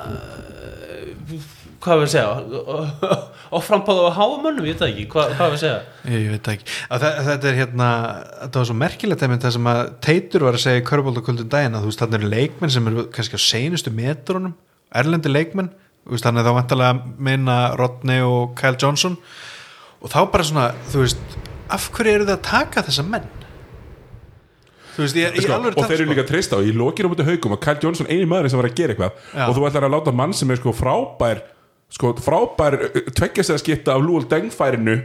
hvað 1.83 2.01
við 2.03 2.11
segja? 2.13 2.31
Og 3.53 3.61
frambáða 3.61 4.07
á 4.09 4.17
háamönnum, 4.17 4.65
ég 4.65 4.77
veit 4.79 4.85
ekki. 4.87 5.03
Hvað, 5.11 5.33
hvað 5.37 5.51
við 5.53 5.59
segja? 5.61 5.75
Ég, 6.09 6.15
ég 6.23 6.31
veit 6.33 6.47
ekki. 6.53 6.65
Að 6.95 7.03
þe- 7.05 7.25
þetta 7.27 7.49
er 7.51 7.57
hérna, 7.59 7.89
þetta 8.39 8.61
var 8.61 8.69
svo 8.69 8.77
merkilegt 8.79 9.25
einmitt 9.27 9.45
það 9.45 9.55
sem 9.57 9.69
að 9.73 9.81
Teitur 10.07 10.45
var 10.47 10.57
að 10.57 10.63
segja 10.65 10.81
í 10.81 10.85
Körbóltakvöldum 10.89 11.51
daginn 11.53 11.77
að 11.77 11.85
þú 11.85 11.91
veist, 11.91 12.01
þannig 12.01 12.19
eru 12.23 12.31
leikmenn 12.33 12.73
sem 12.73 12.89
eru 12.91 13.05
kannski 13.13 13.37
á 13.37 13.41
seinustu 13.45 13.93
metrónum, 13.93 14.55
erlendi 15.03 15.29
leikmenn. 15.33 15.69
Þannig 16.09 16.47
þá 16.49 16.51
vantarlega 16.57 17.13
minna 17.29 17.59
Rodney 17.79 18.25
og 18.25 18.55
Kyle 18.59 18.75
Johnson. 18.81 19.19
Og 20.03 20.11
þá 20.11 20.19
bara 20.33 20.43
svona, 20.49 20.65
þú 20.91 21.05
veist 21.05 21.37
af 21.73 21.85
hverju 21.95 22.17
eru 22.17 22.25
þið 22.27 22.35
að 22.39 22.43
taka 22.49 22.83
þessa 22.89 23.05
menn? 23.07 23.29
Veist, 24.93 25.15
ég, 25.17 25.31
ég 25.33 25.41
sko, 25.47 25.55
alveg 25.55 25.77
og 25.79 25.87
þeir 25.89 26.03
eru 26.03 26.11
líka 26.11 26.21
að 26.21 26.27
treysta 26.29 26.57
á 26.57 26.61
í 26.61 26.73
lokinu 26.75 27.09
á 27.09 27.11
mútið 27.13 27.29
haugum 27.31 27.55
að 27.55 27.61
Kyle 27.65 27.81
Johnson 27.81 28.09
eini 28.11 28.27
maður 28.29 28.51
sem 28.53 28.59
var 28.59 28.67
að 28.69 28.75
gera 28.77 28.93
eitthvað. 28.93 29.15
Já. 29.33 29.45
og 29.47 29.55
þú 29.57 29.63
ætlar 29.69 29.87
að 29.87 29.93
láta 29.95 30.13
mann 30.13 30.35
sem 30.37 30.51
er 30.53 30.59
sko 30.59 30.73
frábær 30.77 31.41
sko 31.93 32.11
frábær 32.25 32.75
tveggjast 33.13 33.53
að 33.53 33.59
skipta 33.61 33.93
af 33.93 34.01
Lúal 34.01 34.25
Dengfærinu 34.29 34.95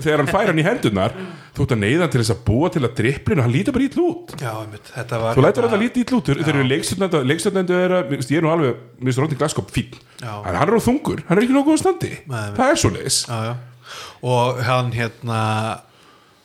þegar 0.00 0.22
hann 0.22 0.30
fær 0.30 0.48
hann 0.48 0.60
í 0.60 0.64
hendunar 0.64 1.12
þú 1.54 1.66
ert 1.66 1.74
að 1.76 1.82
neyða 1.82 2.06
hann 2.06 2.12
til 2.14 2.22
þess 2.22 2.34
að 2.34 2.40
búa 2.46 2.70
til 2.72 2.82
að 2.82 2.94
driplinu 3.00 3.44
hann 3.44 3.52
lítur 3.52 3.76
bara 3.76 3.86
ítl 3.88 4.02
út. 4.04 4.32
Já, 4.40 4.52
var 5.12 5.36
þú 5.36 5.44
lætur 5.44 5.68
alltaf 5.68 5.82
lítið 5.84 6.06
ítl 6.06 6.16
út 6.18 6.30
þeir 6.30 6.40
þeir 6.40 6.54
eru 6.54 7.28
leikstjórnendu 7.28 7.76
er 7.76 7.96
að 7.98 8.16
ég 8.16 8.40
er 8.40 8.46
nú 8.46 8.52
alveg 8.54 8.80
mér 8.80 9.10
finnst 9.10 9.22
Rodney 9.22 9.40
Glaskop 9.42 9.70
fín 9.74 10.00
hann 10.24 10.56
er 10.64 10.74
á 10.80 10.86
þungur 10.88 11.24
hann 11.28 11.38
er 11.38 11.44
ekki 11.44 11.58
nokkuð 11.58 11.76
á 11.76 11.82
standi. 11.84 12.12
Það 12.32 12.64
er 12.70 12.80
svo 12.80 12.94
já. 12.94 13.54
og 14.24 14.64
hann 14.64 14.92
hérna 14.96 15.40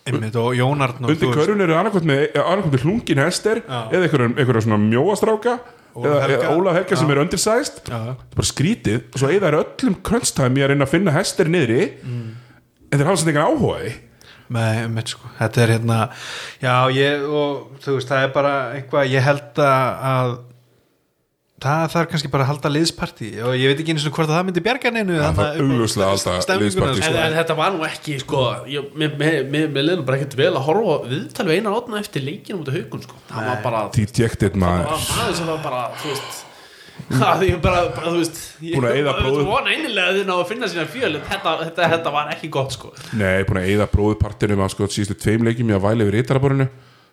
einmitt 0.09 0.35
og 0.39 0.53
Jón 0.57 0.83
Arnór 0.83 1.13
undir 1.13 1.33
körun 1.33 1.63
eru 1.63 1.75
annarkvæmt 1.77 2.07
með, 2.09 2.83
hlungin 2.83 3.21
hester 3.23 3.61
eða 3.63 4.07
einhverjum 4.09 4.65
svona 4.65 4.81
mjóastráka 4.83 5.59
Ólaf 5.95 6.21
Helga. 6.27 6.95
sem 6.99 7.09
er 7.11 7.17
undersized 7.23 7.79
er 7.89 8.13
bara 8.35 8.47
skrítið 8.51 9.01
og 9.13 9.19
svo 9.23 9.29
eða 9.33 9.47
er 9.49 9.57
öllum 9.63 9.95
í 10.57 10.61
að 10.63 10.69
reyna 10.73 10.85
að 10.85 10.93
finna 10.93 11.11
hester 11.15 11.45
niðri 11.49 11.81
Mm. 12.03 12.29
en 12.91 12.99
þeir 12.99 13.05
hafa 13.09 13.17
samt 13.23 13.33
engan 13.33 13.49
áhuga 13.53 13.81
í 13.89 13.93
Með, 14.49 14.77
með, 14.89 15.05
sko. 15.13 15.27
þetta 15.39 15.61
er 15.61 15.71
hérna 15.75 15.97
já 16.61 16.75
ég 16.89 17.25
og 17.29 17.67
þú 17.83 17.93
veist 17.99 18.09
það 18.09 18.23
er 18.23 18.31
bara 18.33 18.53
eitthvað 18.73 19.11
ég 19.13 19.21
held 19.21 19.59
að 19.61 20.31
það 21.63 21.85
þarf 21.93 22.09
kannski 22.13 22.31
bara 22.31 22.45
að 22.45 22.51
halda 22.53 22.71
liðsparti 22.73 23.29
og 23.43 23.55
ég 23.59 23.71
veit 23.71 23.81
ekki 23.83 23.95
eins 23.95 24.05
og 24.07 24.15
hvort 24.15 24.29
að 24.29 24.35
það 24.37 24.45
myndi 24.49 24.63
bjarga 24.65 24.91
neinu 24.95 25.15
það 25.15 25.23
þarna 25.23 25.39
þarf 25.39 25.55
upp 25.55 25.59
á 25.59 25.73
augljóslega 25.75 26.09
að 26.09 26.11
halda 26.13 26.35
stemninguna, 26.45 26.65
liðspartí, 26.65 26.99
en, 26.99 27.07
sko. 27.07 27.23
en 27.23 27.37
þetta 27.39 27.57
var 27.59 27.73
nú 27.75 27.87
ekki 27.87 28.19
sko, 28.23 28.43
ég, 28.73 28.91
mér, 28.95 29.15
mér, 29.19 29.39
mér, 29.53 29.71
mér 29.75 29.87
leðum 29.89 30.05
bara 30.07 30.19
ekkert 30.19 30.37
vel 30.39 30.51
að 30.51 30.67
horfa 30.67 30.93
á 30.95 30.97
viðtal 31.13 31.47
við 31.49 31.59
einar 31.59 31.79
átna 31.79 32.03
eftir 32.03 32.25
leikinu 32.25 32.61
út 32.61 32.69
af 32.71 32.77
haugun 32.79 33.07
sko. 33.07 33.23
það 33.31 33.49
var 33.49 33.65
bara 33.65 33.81
það 33.95 34.61
maður. 34.61 34.93
Var 34.93 35.09
maður 35.17 35.35
sem 35.39 35.51
var 35.53 35.65
bara 35.65 35.81
þú 35.99 36.13
veist 36.13 36.45
Það 37.09 37.43
ég 37.47 37.59
bara, 37.63 37.85
bara, 37.95 38.11
þú 38.11 38.17
veist 38.19 38.39
ég 38.59 38.75
ég 38.75 39.47
vona 39.47 39.71
einilega 39.71 40.11
að 40.11 40.17
þið 40.19 40.25
ná 40.27 40.33
að 40.35 40.49
finna 40.49 40.67
sína 40.69 40.83
fjöl 40.91 41.13
þetta, 41.15 41.53
þetta, 41.63 41.87
þetta 41.93 42.11
var 42.13 42.33
ekki 42.33 42.49
gott 42.53 42.75
sko. 42.75 42.91
Nei, 43.17 43.45
búin 43.47 43.61
að 43.61 43.69
eða 43.73 43.87
bróðpartinu 43.93 44.57
með 44.59 44.73
sko, 44.75 44.89
síðustu 44.91 45.15
tveim 45.23 45.47
leikjum 45.47 45.71
í 45.71 45.77
að 45.77 45.85
væla 45.87 46.05
yfir 46.05 46.19
yttaraborinu 46.19 46.67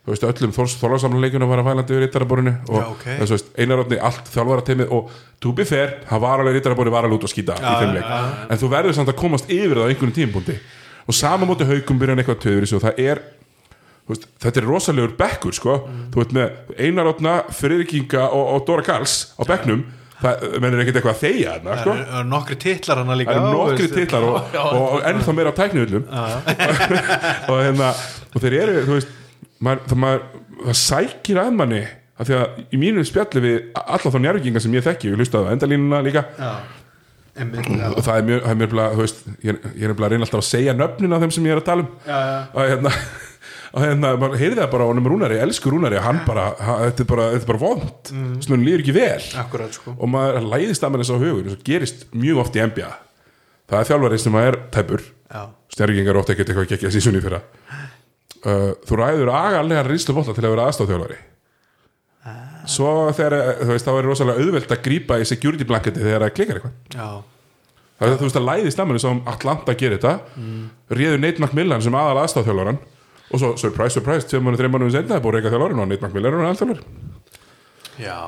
þú 0.06 0.12
veist, 0.14 0.24
öllum 0.28 0.52
þorlarsamleikjunum 0.54 1.50
var 1.50 1.60
að 1.62 1.66
vælandi 1.66 1.94
yfir 1.96 2.04
yttaraborinu 2.06 2.52
og 2.70 2.76
Já, 2.78 2.84
ok. 2.92 3.06
þessu 3.20 3.34
veist, 3.34 3.48
einarotni 3.58 3.96
allt 3.98 4.28
þjálfara 4.30 4.86
og 4.94 5.08
to 5.42 5.52
be 5.52 5.66
fair, 5.66 5.96
hann 6.06 6.22
var 6.22 6.42
alveg 6.44 6.60
yttaraborinu 6.60 6.94
var 6.94 7.08
alveg 7.08 7.18
út 7.18 7.26
að 7.26 7.32
skýta 7.34 7.56
í 7.58 7.72
þeim 7.80 7.96
leik. 7.96 8.12
en 8.54 8.60
þú 8.60 8.70
verður 8.70 8.94
samt 9.00 9.10
að 9.10 9.18
komast 9.18 9.50
yfir 9.50 9.80
það 9.80 9.82
á 9.82 9.90
einhvern 9.90 10.14
tímpúndi 10.14 10.58
og 11.06 11.14
sama 11.14 11.48
móti 11.48 11.66
haugum 11.66 11.98
byrjan 11.98 12.22
eitthvað 12.22 12.38
töður 12.46 12.68
og 12.78 12.84
það 12.86 13.02
er 13.02 13.22
veist, 14.06 14.28
þetta 14.42 14.62
er 14.62 14.68
rosalegur 14.70 15.18
bekkur 15.18 15.58
sko. 15.58 15.76
þú 16.14 16.22
veit 16.22 16.34
með 16.38 16.74
einarotna 16.86 17.36
Friðrikinga 17.50 18.28
og, 18.30 18.46
og 18.54 18.66
Dóra 18.68 18.86
Karls 18.86 19.18
á 19.34 19.42
bekknum 19.48 19.82
það 20.16 20.46
menn 20.62 20.72
er 20.72 20.82
ekkert 20.84 21.00
eitthvað 21.00 21.16
að 21.16 21.22
þegja 21.24 21.54
þarna 21.56 21.76
sko. 21.82 21.94
það 21.98 22.16
eru 22.20 22.30
nokkri 22.30 22.58
titlar 22.62 23.02
hana 23.02 23.18
líka 23.18 23.34
það 23.34 23.42
eru 23.42 23.58
nokkri 23.58 23.88
titlar 23.92 24.26
og, 24.30 24.38
og, 24.62 24.80
og 24.86 25.06
ennþá 25.10 25.34
meira 25.36 25.52
á 25.52 25.58
tækniullum 25.58 26.06
og, 27.50 27.58
hérna, 27.60 27.90
og 28.32 28.44
þeir 28.44 28.58
eru 28.62 28.76
þú 28.86 28.96
veist, 28.96 29.14
maður, 29.64 29.84
það, 29.90 30.00
maður, 30.04 30.24
það 30.62 30.80
sækir 30.82 31.42
að 31.42 31.52
manni 31.60 31.84
af 32.16 32.28
því 32.28 32.38
að 32.38 32.58
í 32.72 32.80
mínu 32.80 33.04
spjalli 33.06 33.44
við 33.44 33.60
alla 33.82 34.12
þá 34.12 34.18
njárvíkinga 34.24 34.64
sem 34.64 34.74
ég 34.76 34.86
þekki, 34.86 35.12
við 35.12 35.22
hlustaðu 35.22 35.48
á 35.48 35.52
endalínuna 35.52 36.02
líka. 36.06 36.24
Já, 36.40 36.50
og 37.36 38.00
það 38.00 38.14
er 38.14 38.26
mjög, 38.30 38.42
það 38.46 38.58
mjög 38.62 38.74
þú 38.80 39.02
veist, 39.02 39.22
ég, 39.44 39.62
ég 39.76 39.86
er 39.86 39.92
að 39.92 40.12
reyna 40.12 40.24
alltaf 40.24 40.40
að 40.40 40.48
segja 40.48 40.76
nöfnin 40.76 41.12
á 41.12 41.20
þeim 41.20 41.34
sem 41.36 41.48
ég 41.48 41.56
er 41.56 41.60
að 41.60 41.66
tala 41.66 41.84
um. 41.84 41.90
Já, 42.06 42.16
já. 42.16 42.38
og 42.54 42.70
hérna 42.70 42.92
og 43.76 43.82
hérna, 43.84 44.12
maður 44.16 44.40
heyrði 44.40 44.60
það 44.62 44.70
bara 44.72 44.86
á 44.86 44.88
honum 44.88 45.08
Rúnari, 45.12 45.40
elsku 45.44 45.72
Rúnari 45.72 45.98
hann 46.00 46.22
bara, 46.24 46.46
þetta 46.56 47.04
er 47.04 47.10
bara, 47.10 47.26
þetta 47.34 47.44
er 47.44 47.50
bara 47.50 47.60
vond. 47.60 48.12
Mm. 48.14 48.30
svona 48.46 48.64
líður 48.64 48.84
ekki 48.86 48.94
vel. 48.96 49.26
Akkurat 49.42 49.76
sko. 49.76 49.92
Og 49.98 50.08
maður 50.08 50.48
læðist 50.54 50.86
að 50.86 50.94
mann 50.94 51.04
þess 51.04 51.12
á 51.12 51.20
hugur 51.20 51.50
og 51.52 51.66
gerist 51.66 52.06
mjög 52.16 52.40
oft 52.46 52.56
í 52.56 52.64
NBA 52.64 52.88
það 53.66 53.78
er 53.80 53.90
þjálfari 53.90 54.22
sem 54.22 54.40
er 54.40 54.58
tæpur. 54.74 55.04
Já, 55.26 55.42
stjárgingar 55.74 56.20
ótt 56.20 56.32
ekkert 56.32 56.52
eitthvað 56.52 56.72
geggja 56.72 56.92
sísunni 56.94 57.20
fyrra 57.20 57.42
uh, 58.46 58.68
þú 58.86 59.00
ræður 59.02 59.32
agalega 59.34 59.86
rýslu 59.86 60.16
bolla 60.16 60.34
til 60.36 60.44
að 60.44 60.54
vera 60.54 60.68
aðstofþjálfari 60.70 61.22
svo 62.70 62.90
þegar 63.14 63.36
þú 63.60 63.70
veist, 63.70 63.86
þá 63.86 63.92
er 63.94 64.08
rosalega 64.08 64.42
auðvelt 64.42 64.74
að 64.74 64.82
grípa 64.84 65.18
í 65.22 65.26
security 65.28 65.66
blanketi 65.68 66.02
þegar 66.02 66.26
það 66.26 66.34
klikkar 66.36 66.58
eitthvað. 66.58 66.76
Já, 66.96 67.08
það 68.00 68.08
er 68.08 68.18
þú 68.18 68.26
veist 68.26 68.40
að 68.40 68.88
mann 68.88 68.98
eins 68.98 69.08
og 69.08 69.30
Atlanta 69.32 69.76
gerir 69.78 70.00
þetta 70.00 70.42
mm. 70.42 70.62
réður 70.98 71.22
Nate 71.22 71.42
McMillan 71.42 71.84
sem 71.84 71.98
aðal 71.98 72.22
aðstofþjálfaran 72.24 72.80
og 73.26 73.42
svo 73.42 73.52
surprise, 73.60 73.94
surprise, 73.96 74.26
tveim 74.30 74.46
mánu, 74.46 74.58
þreim 74.58 74.76
mánu 74.76 74.90
senna 74.94 75.18
er 75.18 75.22
búið 75.22 75.36
að 75.36 75.40
reyka 75.40 75.54
þjálfarin 75.54 75.82
og 75.82 75.90
Nate 75.90 76.08
McMillan 76.08 76.38
er 76.38 76.48
aðalþjálfari. 76.48 76.82
Já 78.02 78.20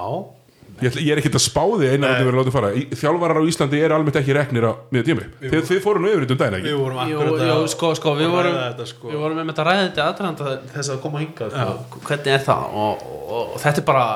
Ég, 0.78 0.94
ég 1.02 1.10
er 1.10 1.20
ekkert 1.20 1.36
að 1.38 1.42
spáði 1.42 1.88
einar 1.90 2.12
að 2.12 2.18
þið 2.20 2.26
verið 2.28 2.38
látið 2.38 2.54
fara 2.54 2.68
Þjálfarar 3.00 3.40
á 3.40 3.48
Íslandi 3.50 3.80
eru 3.82 3.96
almennt 3.96 4.18
ekki 4.20 4.36
reknir 4.36 4.66
á 4.68 4.72
miða 4.94 5.06
tími 5.08 5.24
Þið, 5.42 5.62
þið 5.70 5.80
fóru 5.82 6.02
nú 6.02 6.10
yfir 6.12 6.24
þetta 6.26 6.36
um 6.36 6.40
daginn 6.42 6.56
ekki? 6.58 6.68
við 6.70 6.78
vorum 6.82 7.00
akkurat 7.02 7.42
jú, 7.42 7.48
að- 7.56 7.68
sko, 7.74 7.90
sko, 7.98 8.14
við 8.18 8.28
að 8.28 8.34
vorum 8.36 8.54
ræða 8.58 8.68
þetta, 8.68 8.86
sko. 8.92 9.10
við 9.10 9.18
vorum 9.24 9.40
með 9.42 9.50
þetta 9.58 9.76
þetta 9.82 10.06
aðranda 10.08 10.52
þess 10.76 10.92
að 10.94 11.00
koma 11.02 11.22
hingað 11.24 11.56
sko. 11.56 12.02
hvernig 12.06 12.32
er 12.36 12.44
það 12.46 12.78
og, 12.84 13.04
og, 13.18 13.42
og 13.42 13.60
þetta 13.64 13.82
er 13.82 13.88
bara 13.90 14.06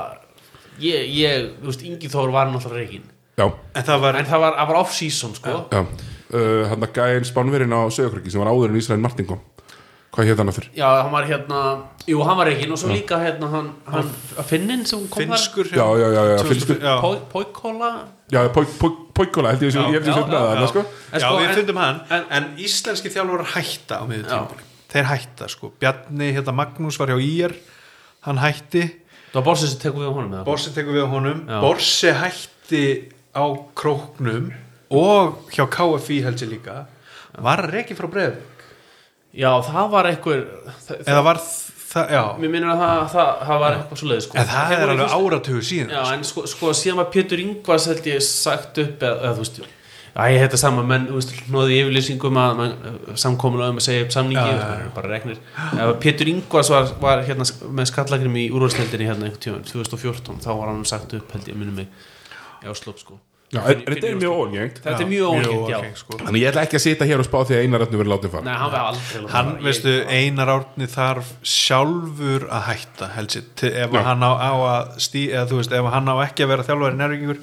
ég, 0.82 1.10
ég 1.18 1.50
þú 1.62 1.70
veist, 1.72 1.84
Ingi 1.90 2.12
Þór 2.12 2.32
var 2.34 2.52
náttúrulega 2.52 2.78
reygin 2.86 3.08
Já, 3.40 3.46
en 3.48 3.86
það 3.88 4.02
var 4.06 4.18
en 4.20 4.26
það 4.28 4.42
var, 4.44 4.58
var 4.70 4.78
off-season 4.82 5.34
sko. 5.38 5.58
já 5.72 5.80
uh, 5.82 6.66
Hann 6.70 6.84
að 6.84 6.94
gæðin 6.98 7.28
spánverinn 7.28 7.72
á 7.74 7.80
Söðakröki 7.92 8.30
sem 8.32 8.42
var 8.42 8.52
áður 8.52 8.70
en 8.72 8.80
Ísrael 8.80 9.00
Martin 9.02 9.28
kom 9.28 9.40
Hvað 10.12 10.26
hétt 10.28 10.40
hann 10.42 10.50
að 10.52 10.56
fyrir? 10.58 10.70
já, 10.76 10.88
hann 11.02 11.12
var 11.14 11.24
hérna 11.24 11.60
jú, 12.06 12.18
hann 12.28 12.36
var 12.36 12.46
reygin 12.50 12.72
og 12.74 12.78
svo 12.82 12.90
líka 12.92 13.16
hérna 13.22 13.48
hann, 13.48 13.70
hann 13.88 14.10
Finnin 14.44 14.82
sem 14.84 15.06
kom 15.08 15.22
finskur 15.22 15.70
Já, 15.72 15.86
já, 15.96 16.08
já, 16.12 16.22
já, 16.28 16.34
2000 16.42 16.50
finnskur- 16.52 16.82
þar 16.82 17.22
Poikola? 17.32 17.88
Já, 18.32 18.42
Poikola 18.52 19.54
held 19.54 19.62
ég 19.64 19.72
sem 19.72 19.86
ég 19.88 19.96
hef 19.96 20.04
þessu 20.04 20.24
upplæða 20.26 20.42
já, 20.42 20.52
þarna 20.52 20.68
sko. 20.68 20.82
En 21.12 21.20
já, 21.20 21.24
sko, 21.24 21.38
við 21.40 21.54
fundum 21.56 21.80
hann 21.80 22.02
en, 22.10 22.26
en- 22.38 22.50
íslenski 22.60 23.12
þjálfur 23.14 23.46
hætta 23.54 24.00
á 24.00 24.04
miður 24.08 24.28
tímpúli 24.28 24.68
þeir 24.92 25.08
hætta 25.08 25.48
sko, 25.48 25.72
Bjarni, 25.80 26.28
hérna 26.36 26.52
Magnús 26.52 26.98
var 27.00 27.08
hjá 27.08 27.16
IR 27.16 27.54
hann 28.26 28.36
hætti. 28.42 28.82
Það 29.32 29.38
var 29.40 29.46
bossið 29.48 29.70
sem 29.72 29.78
tekur 29.80 30.02
við 30.04 30.10
á 30.12 30.16
honum 30.18 30.34
eða? 30.36 30.44
Borsi 30.44 30.70
tekur 30.76 30.92
við 30.92 31.04
á 31.04 31.08
honum. 31.08 31.38
Já. 31.48 31.60
Borsi 31.64 32.10
hætti 32.20 32.84
á 33.32 33.44
króknum 33.74 34.50
og 34.92 35.48
hjá 35.56 35.64
KFI 35.72 36.18
held 36.26 36.44
ég 36.44 36.50
líka. 36.52 36.74
Var 37.40 37.62
að 37.64 37.72
reki 37.72 37.96
frá 37.96 38.10
breið 38.12 38.36
já, 39.32 39.50
það 39.66 39.92
var 39.92 40.08
einhver 40.10 40.40
það, 40.86 41.04
eða 41.04 41.26
var 41.26 41.42
það, 41.42 42.14
já. 42.16 42.22
Mér 42.40 42.52
minnir 42.54 42.72
að 42.72 42.82
það, 42.82 43.04
það, 43.12 43.30
það 43.50 43.62
var 43.62 43.76
eitthvað 43.76 44.00
svo 44.00 44.10
leið 44.10 44.24
sko. 44.26 44.40
en 44.40 44.50
það 44.52 44.74
er 44.76 44.92
alveg 44.94 45.14
áratugur 45.18 45.68
síðan 45.68 45.94
Já, 45.94 46.02
en 46.16 46.26
sko, 46.28 46.44
sko 46.50 46.74
síðan 46.76 47.00
var 47.02 47.08
Pétur 47.14 47.44
Ingvars 47.44 47.88
held 47.90 48.10
ég 48.12 48.26
sagt 48.26 48.82
upp 48.82 49.06
eða, 49.08 49.16
eða 49.22 49.32
þú 49.38 49.46
veist 49.46 49.62
Já, 50.12 50.22
ég 50.28 50.42
heita 50.44 50.58
sama, 50.60 50.82
menn, 50.84 51.06
þú 51.08 51.16
veist, 51.16 51.34
hnóði 51.48 51.78
yfirlýsingum 51.80 52.38
að 52.42 52.58
man, 52.58 52.72
samkomulega 53.16 53.72
um 53.72 53.80
að 53.80 53.86
segja 53.86 54.04
upp 54.04 54.12
samningi 54.12 54.44
Já, 54.44 54.58
já, 54.60 54.70
er 54.76 54.94
bara 54.96 55.12
regnir 55.14 55.40
Pétur 56.04 56.32
Ingvars 56.34 56.72
var, 56.74 56.92
var 57.00 57.24
hérna 57.24 57.48
með 57.72 57.92
skallagrim 57.94 58.36
í 58.42 58.46
úrvalstildinni 58.52 59.08
hérna 59.08 59.30
einhvern 59.30 59.44
tíma 59.46 59.64
2014, 59.72 60.42
þá 60.44 60.50
var 60.52 60.72
hann 60.74 60.84
sagt 60.88 61.16
upp 61.16 61.32
held 61.32 61.48
ég 61.48 61.56
minnum 61.56 61.80
mig 61.80 61.88
í 62.62 62.68
Áslóp 62.68 63.00
sko 63.00 63.16
Já, 63.52 63.60
en 63.68 63.82
þetta 63.84 64.08
er 64.08 64.14
mjög 64.16 64.36
ógengt 64.40 64.78
Þetta 64.80 65.02
er 65.04 65.08
mjög 65.10 65.26
óhengt, 65.28 65.66
já 65.68 65.78
sko. 66.00 66.18
Þannig 66.22 66.40
ég 66.40 66.48
ætla 66.48 66.62
ekki 66.64 66.78
að 66.78 66.82
sita 66.86 67.08
hér 67.10 67.20
og 67.20 67.26
spá 67.26 67.34
því 67.44 67.56
að 67.58 67.64
einar 67.66 67.82
öllum 67.84 68.00
verið 68.00 68.12
látið 68.14 68.30
fara 68.32 68.46
Nei, 68.46 68.54
hann 68.62 68.70
var 68.72 68.86
aldrei 68.88 69.18
hann, 69.18 69.26
fara. 69.28 69.50
Ég- 69.52 69.66
veistu, 69.66 69.92
Einar 70.08 70.52
Árni 70.54 70.88
þarf 70.88 71.32
sjálfur 71.52 72.46
að 72.48 72.62
hætta 72.70 73.10
til, 73.60 73.72
ef 73.76 73.92
Já. 73.92 74.02
hann 74.06 74.24
á, 74.24 74.32
á 74.40 74.52
að 74.56 74.96
stí, 75.04 75.26
eða 75.28 75.44
þú 75.50 75.58
veist, 75.60 75.74
ef 75.76 75.90
hann 75.92 76.08
á 76.08 76.16
ekki 76.24 76.46
að 76.46 76.52
vera 76.54 76.66
þjálfari 76.70 76.98
nærvíkingur 77.02 77.42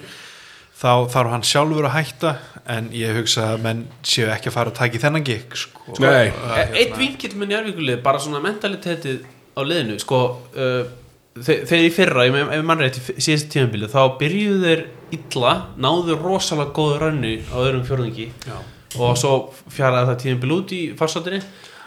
þá 0.79 0.91
þarf 1.13 1.33
hann 1.35 1.45
sjálfur 1.45 1.85
að 1.89 1.95
hætta 1.99 2.31
en 2.65 2.89
ég 2.95 3.13
hugsa 3.19 3.45
að 3.53 3.61
menn 3.67 3.83
séu 4.01 4.31
ekki 4.33 4.49
að 4.49 4.55
fara 4.57 4.73
að 4.73 4.79
taka 4.79 4.97
í 4.97 5.03
þennan 5.03 5.27
gig 5.27 5.57
sko. 5.61 5.93
Nei. 6.01 6.31
E- 6.31 6.69
Eitt 6.73 6.97
vinkill 6.97 7.35
með 7.37 7.53
njárvíkulið, 7.53 8.01
bara 8.01 8.17
svona 8.23 8.41
mentalitetið 8.41 9.21
á 9.53 9.61
liðinu, 9.61 9.99
sko 10.01 10.23
uh, 10.57 10.89
þegar 11.37 11.85
í 11.85 11.89
fyrra, 11.93 12.25
ef 12.25 12.37
ef 12.57 12.63
mann 12.65 12.81
rétt 12.83 12.99
í 12.99 13.21
síðast 13.21 13.49
tímabilið, 13.53 13.93
þá 13.93 14.17
byrjuðu 14.19 14.61
þeir 14.65 14.83
illa, 15.15 15.53
náðu 15.79 16.17
rosalega 16.19 16.73
góðu 16.75 16.99
rönni 17.03 17.33
á 17.53 17.55
öðrum 17.61 17.85
fjörðingi 17.87 18.29
Já. 18.47 18.55
og 18.99 19.17
svo 19.19 19.33
fjaraði 19.71 20.09
það 20.11 20.21
tímabil 20.23 20.55
út 20.57 20.73
í 20.75 20.81
farsáttinni 20.99 21.41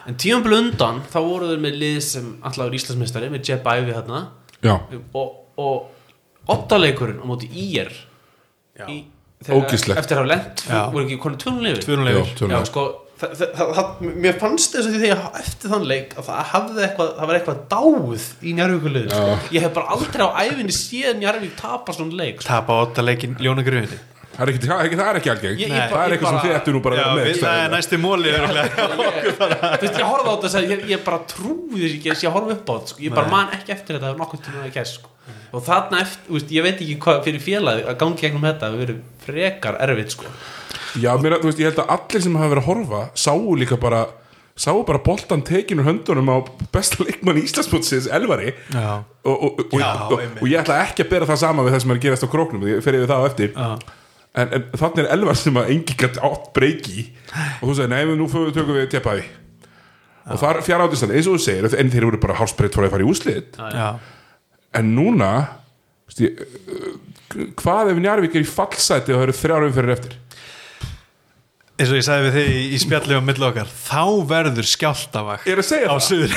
en 0.08 0.18
tímanbíl 0.18 0.56
undan 0.58 1.02
þá 1.10 1.18
voru 1.22 1.50
þeir 1.52 1.62
með 1.62 1.76
lið 1.82 1.98
sem 2.06 2.30
allavega 2.42 2.78
Íslandsmeistari 2.80 3.30
með 3.30 3.50
Jeb 3.50 3.66
Ævi 3.70 3.94
hérna. 3.94 4.22
Og, 5.18 5.34
og 5.58 6.50
ottaleikurinn 6.54 7.22
á 7.22 7.26
móti 7.26 7.50
í, 7.50 9.02
Ógeðslegt. 9.50 9.98
eftir 9.98 10.18
að 10.18 10.22
hafa 10.22 10.30
lent 10.30 10.64
voru 10.94 11.04
ekki 11.06 11.18
konið 11.22 11.38
tölum 11.42 11.66
Já, 12.54 12.60
sko, 12.70 12.84
það, 13.22 13.32
það, 13.38 13.56
það, 13.58 13.72
það, 13.78 14.12
mér 14.26 14.38
fannst 14.42 14.76
þess 14.76 14.90
að 14.90 14.96
því 15.02 15.10
að 15.16 15.40
eftir 15.42 15.72
þann 15.74 15.88
leik 15.92 16.14
að 16.18 16.28
það 16.28 16.46
hafði 16.52 16.86
eitthvað, 16.88 17.10
það 17.18 17.30
var 17.32 17.38
eitthvað 17.40 17.60
dáð 17.72 18.28
í 18.42 18.54
Njarvíkulið 18.58 19.10
sko. 19.12 19.34
ég 19.56 19.66
hef 19.66 19.74
bara 19.78 19.96
aldrei 19.96 20.24
á 20.26 20.30
æfinni 20.46 20.76
séð 20.78 21.20
Njarvík 21.22 21.54
tapa 21.60 21.94
svona 21.96 22.18
leik 22.22 22.40
sko. 22.42 22.48
tapa 22.52 22.80
átta 22.86 23.04
leikin 23.06 23.38
ljónagriðinni 23.42 24.00
það 24.32 24.42
er 24.46 24.50
ekki, 24.54 24.66
það 24.66 24.78
er 24.80 24.86
ekki, 24.88 24.96
það 24.98 25.08
er 25.12 25.16
ekki 25.20 25.30
algeng 25.32 25.58
Ég- 25.60 25.72
ég 25.72 25.90
Það 25.92 26.02
er 26.02 26.12
ég 26.12 26.14
eitthvað 26.16 26.28
sem 26.28 26.36
bara- 26.38 26.44
þið 26.46 26.54
ættu 26.58 26.72
nú 26.72 26.80
bara 26.82 26.94
að 26.94 27.00
Já, 27.02 27.04
vera 27.04 27.16
með 27.18 27.26
við, 27.28 27.40
það 27.42 27.58
er 27.62 27.72
næsti 27.76 27.98
móli 28.00 28.28
ég, 28.32 28.38
þú 29.36 29.82
veist, 29.82 29.98
ég 30.00 30.06
horfði 30.08 30.32
á 30.32 30.36
þetta 30.42 30.62
ég, 30.72 30.84
ég 30.92 31.02
bara 31.04 31.18
trúi 31.28 31.82
þess 31.82 31.96
ekki 31.98 32.12
að 32.14 32.22
ég 32.24 32.32
horfði 32.36 32.56
upp 32.56 32.64
á 32.64 32.72
þetta 32.72 32.92
sko. 32.94 33.02
ég 33.04 33.16
bara 33.18 33.32
man 33.34 33.52
ekki 33.58 33.74
eftir 33.76 33.98
þetta 33.98 34.14
nokkuð 34.22 34.42
tíma 34.46 34.64
að 34.64 34.72
gæst 34.78 34.96
sko. 34.98 35.10
og 35.52 35.64
þarna 35.66 36.00
eftir, 36.00 36.48
ég 36.56 36.64
veit 36.64 36.80
ekki 36.80 36.96
hvað 37.04 37.20
fyrir 37.28 37.44
félagi 37.44 37.84
að 37.92 37.98
gangi 38.00 38.22
gegnum 38.24 38.46
þetta 38.48 38.70
hefur 38.72 38.82
verið 38.86 39.02
frekar 39.26 39.76
erfitt 39.84 40.16
sko. 40.16 40.32
Já, 41.00 41.12
mér, 41.22 41.38
þú 41.40 41.48
veist, 41.48 41.60
ég 41.62 41.70
held 41.70 41.78
að 41.84 41.94
allir 41.96 42.22
sem 42.26 42.34
hafa 42.36 42.50
verið 42.52 42.62
að 42.64 42.68
horfa 42.72 43.02
sáu 43.14 43.54
líka 43.56 43.78
bara 43.80 44.02
sáu 44.62 44.82
bara 44.84 44.98
boltan 45.00 45.40
tekinur 45.42 45.86
höndunum 45.88 46.28
á 46.28 46.36
besta 46.74 47.00
leikmann 47.04 47.38
Íslandsbútsins 47.40 48.10
Elvari. 48.12 48.52
Já. 48.74 49.00
og, 49.24 49.36
og, 49.46 49.60
og, 49.72 49.78
Já, 49.80 49.92
og, 50.12 50.44
ég 50.50 50.60
ætla 50.60 50.82
ekki 50.84 51.06
að 51.06 51.10
bera 51.14 51.28
það 51.30 51.40
sama 51.46 51.64
við 51.64 51.72
það 51.76 51.84
sem 51.86 51.90
er 51.94 52.00
að 52.00 52.04
gerast 52.06 52.26
á 52.26 52.32
króknum 52.34 52.66
ég 52.68 52.82
fer 52.84 52.98
yfir 52.98 53.08
það 53.08 53.22
á 53.24 53.28
eftir. 53.30 53.54
Já. 53.56 53.70
en, 54.34 54.52
en 54.56 54.66
þannig 54.80 55.00
er 55.04 55.08
Elvar 55.16 55.36
sem 55.40 55.56
að 55.60 55.70
engi 55.74 55.96
gætt 56.02 56.18
átt 56.28 56.50
breyki 56.56 57.06
og 57.60 57.64
þú 57.70 57.74
segir, 57.78 57.90
nei, 57.92 58.04
nú 58.16 58.28
fyrir- 58.32 58.54
tökum 58.56 58.76
við 58.78 58.90
teppaði 58.92 59.24
og 60.22 60.38
það 60.38 60.52
er 60.56 60.62
fjara 60.68 60.84
áttist 60.86 61.04
eins 61.08 61.26
og 61.28 61.34
þú 61.36 61.42
segir, 61.42 61.66
en 61.80 61.90
þeir 61.92 62.06
eru 62.06 62.20
bara 62.22 62.36
hálsbreytt 62.38 62.76
frá 62.76 62.86
að 62.86 62.92
fara 62.94 63.04
í 63.04 63.08
úslið 63.10 63.58
Já. 63.76 63.88
en 64.78 64.92
núna 64.96 65.30
ég, 66.20 66.40
uh, 66.68 66.92
hvað 67.60 67.90
ef 67.92 68.00
Njarvík 68.04 68.36
er 68.38 68.44
í 68.44 68.48
fallsæti 68.48 69.12
og 69.12 69.18
það 69.20 69.26
eru 69.26 69.36
þrjára 69.40 69.68
umferðir 69.70 69.94
eftir 69.96 70.16
eins 71.80 71.90
og 71.90 71.98
ég 71.98 72.04
sagði 72.06 72.28
við 72.28 72.36
þig 72.36 72.52
í, 72.52 72.62
í 72.76 72.78
spjalli 72.82 73.16
á 73.16 73.22
milli 73.24 73.46
okkar 73.48 73.70
þá 73.72 74.02
verður 74.28 74.68
skjáltavakt 74.68 75.48
á 75.48 75.96
suður 76.04 76.34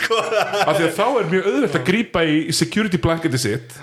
sko. 0.00 0.18
af 0.18 0.74
því 0.74 0.88
að 0.88 0.94
þá 0.96 1.06
er 1.06 1.30
mjög 1.30 1.48
auðvelt 1.50 1.78
að 1.78 1.86
grípa 1.88 2.24
í 2.26 2.36
security 2.56 3.00
blanketi 3.02 3.40
sitt 3.40 3.76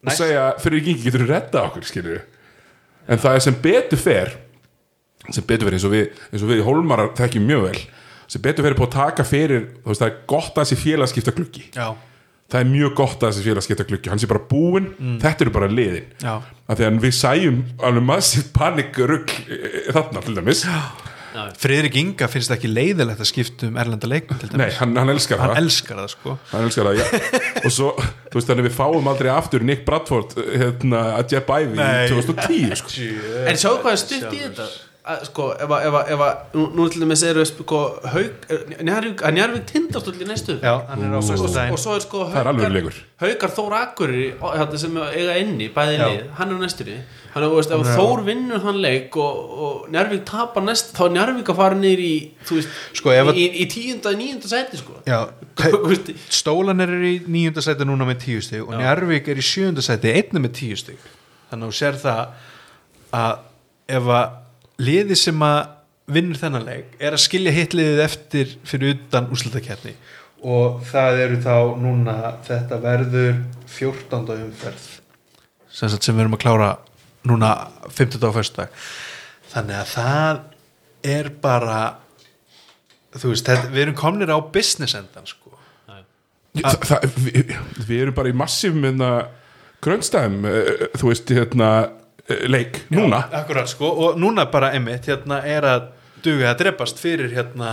og 0.00 0.12
segja 0.16 0.50
fyrir 0.60 0.80
ekki 0.80 0.96
getur 1.04 1.24
þú 1.24 1.30
redda 1.30 1.64
okkur 1.68 1.86
skilur 1.88 2.20
en 3.10 3.22
það 3.22 3.38
er 3.38 3.46
sem 3.46 3.58
betur 3.62 4.02
fer 4.02 4.34
sem 5.30 5.46
betur 5.46 5.68
fer 5.68 5.78
eins 5.78 5.86
og 5.86 5.94
við, 5.94 6.20
eins 6.32 6.44
og 6.44 6.50
við 6.50 6.62
í 6.62 6.66
Hólmarar 6.66 7.14
þekkjum 7.18 7.48
mjög 7.48 7.66
vel 7.68 7.80
sem 8.30 8.42
betur 8.44 8.66
fer 8.66 8.74
er 8.74 8.78
búið 8.78 8.90
að 8.90 8.98
taka 8.98 9.26
fyrir 9.28 9.66
þú 9.82 9.92
veist 9.92 10.02
það 10.02 10.10
er 10.10 10.20
gott 10.34 10.54
að 10.56 10.64
þessi 10.64 10.80
félagskipta 10.84 11.36
gluggi 11.36 11.66
Já. 11.76 11.88
Það 12.50 12.60
er 12.64 12.70
mjög 12.70 12.94
gott 12.98 13.22
að 13.22 13.30
þessi 13.34 13.44
félagskipta 13.46 13.86
gluggi. 13.88 14.10
Hann 14.12 14.20
sé 14.22 14.28
bara 14.30 14.42
búinn, 14.50 14.90
þetta 15.22 15.46
eru 15.46 15.52
bara 15.54 15.68
liðin. 15.70 16.08
Já. 16.22 16.34
af 16.70 16.78
því 16.78 16.86
að 16.88 16.98
við 17.04 17.14
sæjum 17.18 17.62
alveg 17.86 18.04
massíft 18.10 18.50
panikrugg 18.56 19.32
þarna 19.94 20.24
til 20.26 20.36
dæmis. 20.38 20.64
Friðrik 21.62 21.94
Inga 21.94 22.26
finnst 22.26 22.50
ekki 22.50 22.66
leiðilegt 22.66 23.20
að 23.22 23.28
skipta 23.30 23.68
um 23.68 23.76
erlenda 23.78 24.08
leikmenn 24.10 24.40
til 24.42 24.48
nei, 24.50 24.64
dæmis. 24.64 24.78
hann, 24.80 24.96
hann 24.98 25.12
elskar 25.12 25.38
hann 25.38 25.52
það. 25.52 25.60
elskar 25.62 26.00
það 26.00 26.08
sko. 26.16 26.34
Hann 26.50 26.66
elskar 26.66 26.88
það, 26.88 26.98
já. 26.98 27.30
Og 27.68 27.74
svo, 27.76 27.90
þú 28.32 28.40
veist 28.40 28.50
þannig 28.50 28.66
við 28.66 28.74
fáum 28.80 29.10
aldrei 29.12 29.30
aftur 29.30 29.62
Nick 29.66 29.84
Bradford, 29.86 30.34
hérna, 30.50 31.04
að 31.20 31.36
Jeff 31.36 31.52
Ivey 31.54 31.76
í 31.76 31.78
Nei. 31.78 32.10
2010, 32.10 32.74
sko. 32.82 33.10
En 33.46 33.60
sjáu 33.62 33.76
hvað 33.78 33.94
er 33.94 34.02
stutt 34.02 34.26
í 34.34 34.42
þetta 34.42 34.66
að, 35.00 35.22
sko, 35.30 35.46
ef 35.56 35.70
að, 35.72 35.86
ef 35.88 35.96
að, 35.96 36.10
ef 36.14 36.24
að 36.26 36.56
nú, 36.58 36.64
nú 36.76 36.88
til 36.92 37.00
dæmis 37.02 37.22
eru 37.24 37.44
sko, 37.48 37.80
haug, 38.12 38.44
Njarvík, 38.84 39.22
að 39.24 39.36
Njarvík 39.38 39.64
tindast 39.70 40.10
allir 40.10 40.28
næstu. 40.28 40.58
Já, 40.60 40.74
hann 40.90 41.06
er 41.06 41.14
á 41.16 41.20
og, 41.20 41.30
og, 41.40 41.78
svo 41.80 41.94
er 41.96 42.04
sko 42.04 42.26
Það 42.28 42.40
er 42.42 42.50
alveg 42.52 42.74
leikur. 42.76 43.00
Haukar 43.20 43.54
Þór 43.56 43.76
hérna, 44.56 44.78
sem 44.80 44.96
eiga 45.10 45.38
inni, 45.40 45.70
bæði 45.72 45.96
Já. 45.98 46.06
lið 46.08 46.30
hann 46.38 46.54
er 46.54 46.60
næstur 46.60 46.90
í 46.92 46.96
hann 47.34 47.44
er, 47.46 47.52
veist, 47.54 47.72
ef 47.74 47.90
Þór 47.96 48.22
vinnur 48.26 48.62
hann 48.64 48.80
leik 48.82 49.16
og, 49.20 49.40
og 49.66 49.88
Njarvík 49.94 50.24
tapar 50.28 50.64
næst 50.66 50.92
þá 50.96 51.02
er 51.06 51.14
Njarvík 51.16 51.52
að 51.52 51.60
fara 51.60 51.78
nýr 51.78 52.02
í 52.02 52.12
þú 52.48 52.58
veist, 52.58 52.76
Sko, 53.00 53.12
ef 53.14 53.30
að- 53.32 53.40
í, 53.40 53.46
í 53.62 53.66
tíunda, 53.70 54.12
níunda 54.18 54.50
sæti 54.50 54.80
sko. 54.80 54.98
Já, 55.08 55.20
Þú 55.60 55.82
veist, 55.86 56.12
Stólanir 56.40 56.92
er 56.96 57.06
í 57.06 57.14
níunda 57.30 57.64
sæti 57.64 57.86
núna 57.88 58.08
með 58.08 58.22
tíu 58.26 58.44
stig 58.44 58.64
og 58.66 58.74
Njarvík 58.76 59.30
er 59.30 59.40
í 59.40 59.46
sjöunda 59.46 59.84
sæti 59.84 60.12
einnig 60.16 60.46
með 60.48 60.56
tíu 60.60 60.80
stig. 60.80 61.00
Þannig 61.50 61.68
að 61.68 61.72
þú 61.72 61.78
sér 61.80 62.00
það 62.00 62.22
að 63.20 63.38
ef 63.90 64.12
að 64.16 64.38
liði 64.80 65.18
sem 65.18 65.44
að 65.44 65.60
vinnur 66.10 66.40
þennan 66.40 66.66
leik 66.66 66.96
er 66.98 67.14
að 67.14 67.24
skilja 67.24 67.52
hitliðið 67.54 68.02
eftir 68.04 68.54
fyrir 68.66 68.96
utan 68.96 69.28
úrslutakeppni 69.30 69.94
og 70.40 70.80
það 70.88 71.22
eru 71.26 71.40
þá 71.44 71.56
núna 71.80 72.16
þetta 72.46 72.80
verður 72.82 73.42
14. 73.68 74.32
umferð 74.38 74.86
sem, 75.70 75.92
sem 75.92 76.16
við 76.16 76.24
erum 76.24 76.38
að 76.38 76.44
klára 76.46 76.70
núna 77.28 77.50
15. 77.92 78.24
og 78.26 78.40
1. 78.40 78.64
þannig 79.52 79.82
að 79.82 79.92
það 79.92 80.40
er 81.10 81.30
bara 81.42 81.80
þú 83.16 83.32
veist, 83.32 83.46
þetta, 83.46 83.70
við 83.72 83.84
erum 83.84 83.98
komnir 83.98 84.32
á 84.32 84.38
business 84.52 84.96
endan 84.98 85.28
sko 85.28 85.48
Þa, 86.50 86.70
það, 86.82 87.04
við, 87.22 87.50
við 87.86 88.00
erum 88.02 88.14
bara 88.16 88.30
í 88.32 88.34
massífum 88.34 88.82
hérna, 88.82 89.10
grönnstæðum 89.84 90.48
uh, 90.50 90.88
þú 90.98 91.12
veist, 91.12 91.30
hérna 91.30 91.68
uh, 92.30 92.42
leik, 92.50 92.82
núna 92.94 93.24
Akkurat 93.42 93.70
sko 93.70 93.90
og 94.06 94.20
núna 94.20 94.46
bara 94.50 94.72
einmitt 94.76 95.08
hérna 95.10 95.42
er 95.46 95.66
að 95.68 95.88
duga 96.24 96.52
að 96.52 96.60
drepast 96.64 97.00
fyrir 97.00 97.32
hérna 97.34 97.70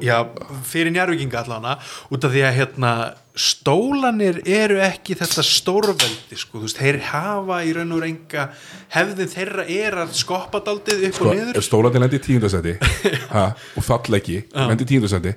já, 0.00 0.16
fyrir 0.64 0.92
njárvíkinga 0.94 1.42
allana 1.44 1.76
út 2.12 2.24
af 2.24 2.32
því 2.32 2.42
að 2.46 2.56
hérna 2.58 2.92
stólanir 3.34 4.38
eru 4.46 4.78
ekki 4.84 5.16
þetta 5.18 5.42
stórveldi 5.44 6.38
sko, 6.38 6.60
þú 6.60 6.64
veist, 6.68 6.78
þeir 6.78 7.00
hafa 7.10 7.60
í 7.66 7.72
raun 7.74 7.92
og 7.92 8.00
veru 8.00 8.10
enga 8.12 8.46
hefðin 8.94 9.30
þeirra 9.32 9.66
er 9.74 9.98
að 10.04 10.14
skoppa 10.16 10.62
daldið 10.64 11.08
upp 11.10 11.18
sko, 11.18 11.28
og 11.28 11.38
niður 11.40 11.60
ef 11.60 11.66
stólandin 11.66 12.04
lendi 12.06 12.20
í 12.20 12.24
tíundasæti 12.28 12.76
ha, 13.34 13.46
og 13.52 13.86
fall 13.86 14.20
ekki, 14.20 14.40
lendi 14.54 14.86
í 14.86 14.90
tíundasæti 14.94 15.34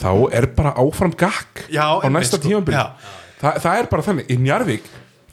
þá 0.00 0.10
er 0.40 0.48
bara 0.56 0.74
áfram 0.80 1.14
gakk 1.18 1.66
Já, 1.68 1.86
á 2.00 2.06
næsta 2.10 2.40
sko. 2.40 2.48
tímanbyrg 2.48 2.78
Já. 2.78 2.86
Þa, 3.36 3.50
það 3.60 3.82
er 3.82 3.90
bara 3.92 4.06
þannig, 4.06 4.30
í 4.32 4.38
Njarvík 4.40 4.86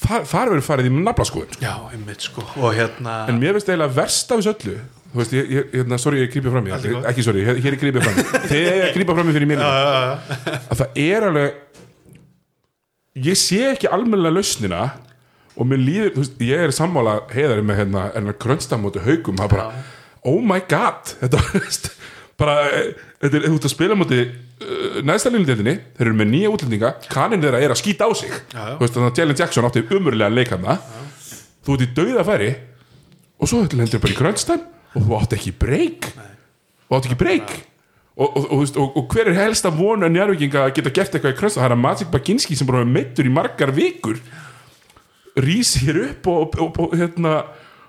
þar, 0.03 0.27
verður 0.51 0.65
farið 0.67 0.89
í 0.89 0.93
naflaskoðun. 0.97 1.55
Sko. 1.55 1.63
já, 1.63 1.73
einmitt 1.93 2.27
sko. 2.27 2.45
Og 2.59 2.75
hérna 2.77 3.23
en 3.31 3.39
mér 3.41 3.57
finnst 3.57 3.71
eiginlega 3.71 3.97
verst 3.97 4.33
af 4.33 4.41
þessu 4.41 4.53
öllu 4.53 4.77
þú 5.13 5.21
veist, 5.21 5.35
ég, 5.37 5.51
ég, 5.53 5.67
hérna, 5.77 5.99
sorry, 6.01 6.23
ég 6.23 6.31
grípið 6.33 6.55
fram 6.55 6.67
í 6.67 6.73
ekki 7.11 7.25
sorry, 7.25 7.43
hér 7.45 7.75
er 7.75 7.77
grípið 7.77 8.05
fram 8.07 8.17
í. 8.17 8.23
Þegar 8.49 8.77
ég 8.79 8.95
grípið 8.95 9.19
fram 9.19 9.29
í 9.29 9.35
fyrir 9.35 9.49
mér 9.51 9.61
að 9.67 10.79
það 10.79 11.01
er 11.03 11.27
alveg 11.29 11.59
ég 13.27 13.37
sé 13.37 13.59
ekki 13.69 13.91
almennilega 13.93 14.39
lausnina 14.39 14.83
og 15.53 15.67
mér 15.69 15.83
líður, 15.83 16.13
þú 16.15 16.23
veist, 16.23 16.39
ég 16.47 16.63
er 16.65 16.73
sammála 16.73 17.17
heiðari 17.33 17.65
með 17.65 17.83
hérna, 17.83 18.07
hérna 18.15 18.33
grönstamóti 18.41 19.03
haugum, 19.05 19.37
það 19.37 19.51
bara, 19.53 19.67
oh 20.25 20.39
my 20.41 20.57
god 20.69 21.13
þetta, 21.19 21.43
bara 22.41 22.55
eh, 22.71 22.89
þetta 23.21 23.37
er, 23.37 23.45
þú 23.45 23.53
veist 23.53 23.69
að 23.69 23.75
spila 23.75 23.99
móti 23.99 24.23
næsta 25.05 25.31
línudeldinni, 25.33 25.75
þeir 25.97 26.09
eru 26.09 26.17
með 26.19 26.29
nýja 26.31 26.51
útlendinga 26.53 26.93
kanin 27.11 27.43
þeirra 27.43 27.61
er 27.63 27.73
að 27.73 27.81
skýta 27.81 28.07
á 28.07 28.11
sig. 28.17 28.31
Já, 28.53 28.61
já. 28.71 28.75
veist, 28.79 28.95
þannig 28.95 29.09
að 29.09 29.21
Jalen 29.21 29.39
Jackson 29.39 29.67
átti 29.67 29.83
umurlega 29.97 30.33
leikanna 30.33 30.77
þú 31.63 31.75
ert 31.75 31.85
í 31.85 31.89
dauðafæri 31.97 32.49
og 33.39 33.51
svo 33.51 33.61
lendir 33.63 34.01
bara 34.03 34.15
í 34.15 34.17
grönstam 34.17 34.63
og 34.93 35.05
þú 35.05 35.19
átti 35.19 35.39
ekki 35.39 35.53
breyk 35.63 36.09
þú 36.13 36.97
átti 36.97 37.11
ekki 37.11 37.19
breyk 37.19 37.53
og, 38.13 38.27
og, 38.27 38.43
og, 38.43 38.63
og, 38.77 38.97
og 38.99 39.13
hver 39.13 39.31
er 39.31 39.39
helst 39.39 39.67
að 39.67 39.79
vona 39.81 40.09
njárvíkinga 40.11 40.67
að 40.67 40.73
geta 40.77 40.93
gert 40.93 41.17
eitthvað 41.17 41.35
í 41.35 41.39
grönstam 41.39 41.63
það 41.63 41.69
er 41.69 41.77
að 41.77 41.83
Magic 41.87 42.11
Baginski 42.13 42.57
sem 42.59 42.69
bara 42.69 42.87
meittur 42.87 43.29
í 43.29 43.33
margar 43.33 43.73
vikur 43.73 44.19
rýs 45.39 45.77
hér 45.81 46.03
upp 46.09 46.27
og, 46.29 46.83
hérna, 46.93 47.39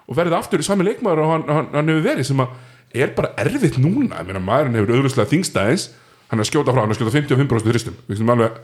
og 0.09 0.17
verði 0.17 0.39
aftur 0.39 0.63
í 0.63 0.67
sami 0.67 0.87
leikmaður 0.87 1.25
og 1.25 1.35
hann, 1.35 1.45
hann, 1.51 1.69
hann 1.75 1.93
hefur 1.93 2.09
verið 2.09 2.31
sem 2.31 2.41
að 2.41 2.55
er 2.95 3.11
bara 3.17 3.33
erfitt 3.43 3.77
núna. 3.83 4.21
Ég 4.23 4.29
meina 4.29 4.43
maðurinn 4.43 4.79
hefur 4.79 4.95
auðvitað 4.95 5.33
þingstæðins 5.33 5.89
hann 6.31 6.41
er 6.41 6.45
að 6.45 6.51
skjóta 6.51 6.75
frá, 6.75 6.83
hann 6.83 6.93
er 6.93 6.97
að 6.97 7.01
skjóta 7.01 7.17
55% 7.19 7.69
þristum 7.71 7.99
við 8.09 8.21
sem 8.21 8.33
alveg 8.35 8.63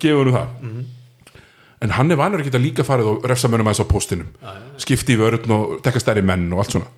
gefa 0.00 0.18
hennu 0.18 0.34
það. 0.34 0.82
En 1.80 1.94
hann 1.96 2.12
er 2.12 2.20
vanur 2.20 2.42
ekki 2.42 2.52
að 2.52 2.66
líka 2.66 2.84
farið 2.84 3.14
og 3.14 3.26
refsa 3.30 3.48
mönnum 3.48 3.70
aðeins 3.70 3.84
á 3.88 3.92
postinum 3.92 4.32
skipti 4.80 5.16
í 5.16 5.20
vörðn 5.20 5.56
og 5.56 5.78
tekka 5.84 6.02
stærri 6.02 6.24
menn 6.26 6.50
og 6.52 6.64
allt 6.64 6.76
svona. 6.76 6.90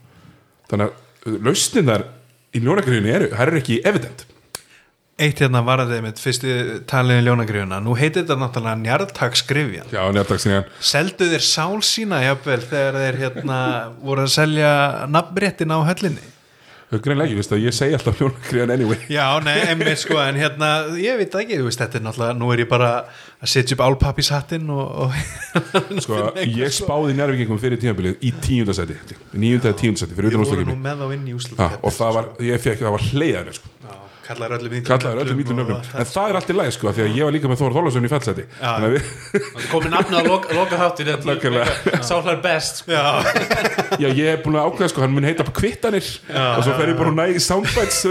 Þannig 0.72 0.90
að 0.90 1.38
lausnin 1.46 1.90
þar 1.90 2.06
í 2.52 2.62
ljónagriðinu 2.62 3.12
eru, 3.12 3.32
það 3.32 3.48
er 3.48 3.60
ekki 3.60 3.80
evident. 3.88 4.26
Eitt 5.22 5.42
hérna 5.42 5.60
var 5.62 5.82
að 5.82 5.92
þeim 5.92 6.06
fyrstu 6.18 6.52
taliðin 6.88 7.26
ljónagriðuna 7.28 7.78
nú 7.84 7.94
heitir 7.98 8.24
þetta 8.24 8.38
náttúrulega 8.40 8.80
njarðtagsgrifjan 8.80 9.90
já, 9.92 10.00
hann 10.00 10.70
seldu 10.82 11.28
þeir 11.28 11.44
sál 11.44 11.82
sína 11.84 12.22
jafnvel 12.24 12.62
þegar 12.64 12.96
þeir 12.96 13.18
hérna 13.20 13.58
voru 14.00 14.24
að 14.24 14.32
selja 14.32 14.70
nafnbrettin 15.12 15.74
á 15.76 15.78
höllinni 15.84 16.32
greinlega 17.00 17.30
ekki, 17.30 17.38
veist 17.40 17.54
að 17.56 17.62
ég 17.64 17.76
segi 17.76 17.96
alltaf 17.96 18.18
ljónakríðan 18.20 18.72
anyway. 18.74 18.98
Já, 19.08 19.24
nei, 19.44 19.56
emmi 19.72 19.94
sko, 19.96 20.18
en 20.20 20.40
hérna 20.40 20.68
ég 21.00 21.16
veit 21.22 21.36
ekki, 21.40 21.56
þú 21.60 21.68
veist, 21.70 21.80
þetta 21.80 21.98
er 21.98 22.04
náttúrulega 22.04 22.36
nú 22.36 22.50
er 22.52 22.62
ég 22.64 22.68
bara 22.68 22.90
að 23.40 23.52
setja 23.54 23.78
upp 23.78 23.84
álpappishattinn 23.86 24.68
og, 24.74 25.06
og 25.06 25.16
sko, 26.04 26.20
ég 26.44 26.76
spáði 26.76 27.16
njárvíkingum 27.16 27.60
fyrir 27.62 27.80
tímabilið 27.80 28.20
í 28.20 28.34
tíundasæti 28.44 28.98
eða 28.98 29.74
tíundasæti 29.80 30.18
fyrir 30.18 30.36
ég 30.36 30.44
voru 30.44 30.68
nú 30.68 30.78
með 30.84 31.04
þá 31.04 31.16
inn 31.16 31.26
í 31.32 31.36
úslut 31.38 31.64
og 31.64 31.96
það 31.96 32.16
var, 32.18 32.30
ég 32.52 32.64
fekk, 32.66 32.84
það 32.84 32.96
var 32.98 33.08
hleiðar 33.08 33.52
sko. 33.56 33.76
Kallaður 34.26 34.54
öllum 35.24 35.40
ítlum 35.42 35.58
nöfnum 35.60 35.80
en 36.02 36.06
það 36.12 36.26
er 36.30 36.34
allt 36.38 36.50
í 36.52 36.56
lagi 36.56 36.72
sko, 36.76 36.86
því 36.94 37.02
að 37.04 37.16
ég 37.18 37.24
var 37.28 37.34
líka 37.36 37.50
með 37.50 37.58
Þór 37.62 37.72
Þólasson 37.76 38.06
í 38.06 38.10
að 38.62 38.86
við, 38.96 39.04
komið 39.72 39.90
nafnið 39.96 40.18
að 40.20 40.26
loka, 40.30 40.46
loka 40.58 40.74
Nákvæmlega. 41.28 41.68
sálar 42.06 42.38
best 42.44 42.74
sko. 42.82 42.88
Já, 42.92 43.02
já, 44.02 44.08
ég 44.08 44.26
er 44.32 44.38
búin 44.44 44.58
að 44.60 44.66
ákveða 44.70 44.90
sko, 44.92 45.00
hann 45.04 45.14
mun 45.16 45.26
heita 45.26 45.46
kvittanir. 45.56 46.06
Og 46.32 46.62
svo 46.66 46.72
fer 46.78 46.92
ég 46.92 46.98
bara 47.00 47.12
að 47.12 47.18
næ 47.18 47.24
í 47.36 47.38
soundbites 47.42 47.98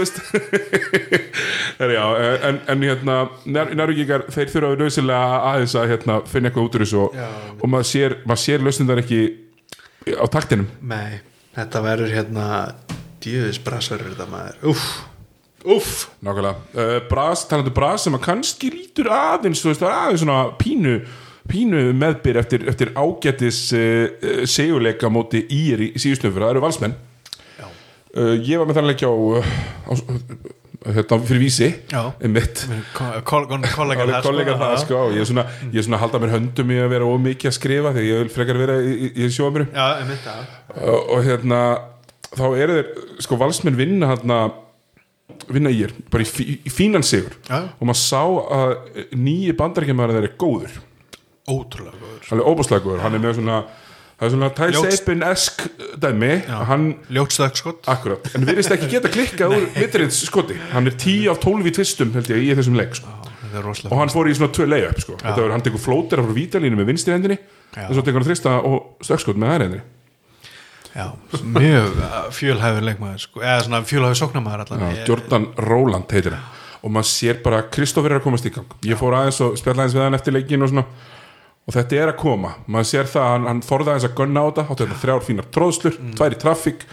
já, 1.96 2.04
en, 2.48 2.56
en 2.68 2.78
hérna 2.86 3.16
nærvíkingar, 3.48 4.22
þeir 4.32 4.48
þurfa 4.52 4.78
nöðsilega 4.80 5.40
aðeins 5.52 5.76
að 5.78 5.90
hérna, 5.92 6.14
finna 6.30 6.50
eitthvað 6.50 6.68
út 6.68 6.76
úr 6.78 6.84
þessu 6.84 7.00
og, 7.02 7.08
Já. 7.16 7.28
og 7.58 7.66
maður 7.72 7.88
sér, 7.88 8.16
maður 8.28 8.42
sér 8.44 8.66
lausnindar 8.66 9.02
ekki 9.02 9.20
á 10.18 10.24
taktinum. 10.32 10.68
Nei, 10.92 11.20
þetta 11.56 11.78
verður 11.84 12.14
hérna 12.16 12.46
djöðis 13.22 13.60
brasverður 13.62 14.14
þetta 14.14 14.28
maður. 14.32 14.56
Úff, 14.72 14.86
úff 15.64 16.06
Nákvæmlega, 16.22 16.54
uh, 16.74 16.94
Bras, 17.10 17.44
talandu 17.50 17.72
Bras 17.74 18.06
sem 18.06 18.16
að 18.16 18.24
kannski 18.26 18.70
lítur 18.72 19.10
aðeins, 19.12 19.62
þú 19.62 19.72
veist, 19.72 19.82
það 19.82 19.90
er 19.90 19.98
aðeins 19.98 20.24
svona 20.24 20.40
pínu, 20.60 20.96
pínu 21.50 21.84
meðbyr 21.98 22.40
eftir, 22.42 22.66
eftir 22.72 22.94
ágætis 22.96 23.60
uh, 23.76 24.08
uh, 24.08 24.42
seguleika 24.48 25.10
móti 25.12 25.44
í, 25.46 25.62
í 25.74 25.92
síðustöfur, 25.96 26.46
það 26.46 26.56
eru 26.56 26.66
valsmenn. 26.66 26.98
Ég 28.12 28.60
var 28.60 28.66
með 28.68 28.76
það 28.76 28.90
leikja 28.90 29.08
á, 29.08 29.16
á 29.88 29.92
hérna, 30.84 31.18
fyrir 31.24 31.40
vísi. 31.40 31.68
Já. 31.88 32.12
einmitt. 32.20 32.64
Kollegan 33.24 33.64
Kollega, 33.74 34.20
kollega 34.24 34.56
það 34.60 34.74
sko, 34.82 35.00
ég 35.14 35.22
er 35.22 35.28
svona, 35.30 35.46
ég 35.70 35.78
er 35.80 35.86
svona 35.86 35.98
að 35.98 36.04
halda 36.06 36.20
mér 36.22 36.34
höndum 36.34 36.72
í 36.74 36.80
að 36.82 36.90
vera 36.92 37.08
ómikið 37.08 37.50
að 37.50 37.56
skrifa 37.56 37.94
þegar 37.94 38.08
ég 38.08 38.20
vil 38.22 38.34
frekar 38.34 38.60
vera 38.60 38.76
í, 38.82 38.92
í, 39.08 39.30
uh, 39.62 40.98
og 40.98 41.24
hérna 41.26 41.62
þá 42.32 42.44
eru 42.50 42.78
þeir, 42.78 42.92
sko 43.24 43.38
valsmenn 43.40 43.78
vinna 43.78 44.12
hérna 44.12 44.42
vinna 45.50 45.70
í 45.72 45.82
er, 45.86 45.92
bara 46.12 46.24
í, 46.24 46.58
í 46.66 46.70
fínan 46.72 47.02
sigur. 47.06 47.34
Já. 47.48 47.62
og 47.78 47.86
maður 47.88 48.00
sá 48.02 48.22
að 48.58 48.74
nýji 49.18 49.54
bandarækjumæður 49.58 50.18
þeir 50.20 50.28
er 50.30 50.36
góður. 50.40 50.76
Ótrúlega 51.50 51.96
góður. 51.98 52.26
Hann 52.30 52.42
er 52.42 52.50
óbúslega 52.52 52.84
góður, 52.84 53.00
hann 53.02 53.16
er 53.18 53.24
með 53.24 53.38
svona 53.40 53.56
það 54.22 54.26
er 54.28 54.32
svona 54.36 54.48
Ty 54.54 54.66
Ljóts- 54.70 54.96
Seipin-esk 55.00 55.64
dæmi, 56.04 56.32
hann, 56.68 56.84
Ljótstökk 57.10 57.56
skott 57.58 57.88
akkurat. 57.90 58.28
En 58.38 58.44
virðist 58.46 58.70
ekki 58.76 58.90
geta 58.92 59.10
klikkað 59.10 59.56
úr 59.56 59.64
mitriðs 59.80 60.20
skoti. 60.28 60.54
Hann 60.70 60.86
er 60.86 60.94
10 60.94 61.26
af 61.32 61.40
12 61.42 61.66
í 61.66 61.74
tvistum 61.74 62.12
held 62.14 62.30
ég 62.30 62.44
í 62.46 62.52
þessum 62.60 62.78
leik 62.78 62.94
sko. 63.00 63.10
Og 63.52 63.98
hann 63.98 64.08
fór 64.08 64.30
í 64.30 64.36
svona 64.38 64.48
tvö 64.54 64.64
layup 64.70 65.00
sko. 65.02 65.18
þetta 65.20 65.42
var, 65.42 65.50
hann 65.52 65.64
tekur 65.66 65.82
flótera 65.82 66.22
frá 66.24 66.32
vítalínu 66.38 66.78
með 66.78 66.86
vinstri 66.88 67.12
hendinni 67.12 67.36
Já. 67.76 67.84
og 67.88 67.98
svo 67.98 68.04
tekur 68.06 68.22
hann 68.22 68.28
þrista 68.30 68.54
og 68.64 69.02
stökkskot 69.04 69.36
með 69.42 69.50
hendinni 69.58 69.82
Já, 70.92 71.06
mjög 71.56 71.94
fjölhæfur 72.36 72.84
leikmaður 72.84 73.22
sko, 73.22 73.40
eða 73.40 73.62
svona 73.64 73.80
fjölhæfur 73.88 74.18
sóknarmaður 74.20 74.64
allan 74.66 74.82
Já, 74.96 75.06
Jordan 75.08 75.46
Roland 75.56 76.10
heitir 76.12 76.36
hann. 76.36 76.44
Og 76.82 76.90
maður 76.92 77.08
sér 77.12 77.38
bara 77.44 77.62
að 77.62 77.70
Kristoffer 77.76 78.10
er 78.12 78.18
að 78.20 78.24
komast 78.26 78.46
í 78.48 78.52
gang. 78.52 78.66
Ég 78.84 78.98
fór 79.00 79.14
aðeins 79.14 79.38
og 79.46 79.54
spjalla 79.60 79.84
aðeins 79.84 79.94
við 79.96 80.02
hann 80.04 80.18
eftir 80.18 80.34
leikin 80.34 80.62
og 80.66 80.72
svona. 80.72 80.84
Og 81.62 81.76
þetta 81.76 82.00
er 82.02 82.10
að 82.10 82.16
koma, 82.18 82.50
maður 82.66 82.88
sér 82.90 83.06
það 83.12 83.28
hann, 83.30 83.44
hann 83.46 83.60
þorða 83.62 83.92
aðeins 83.94 84.08
að 84.08 84.16
gunna 84.18 84.42
á 84.42 84.46
þetta. 84.50 84.64
Áttu 84.72 84.86
þetta 84.88 85.00
þrjár 85.04 85.22
fínar 85.28 85.48
tróðslur, 85.54 85.98
Mm. 86.02 86.14
tvær 86.18 86.34
í 86.34 86.40
traffík 86.42 86.84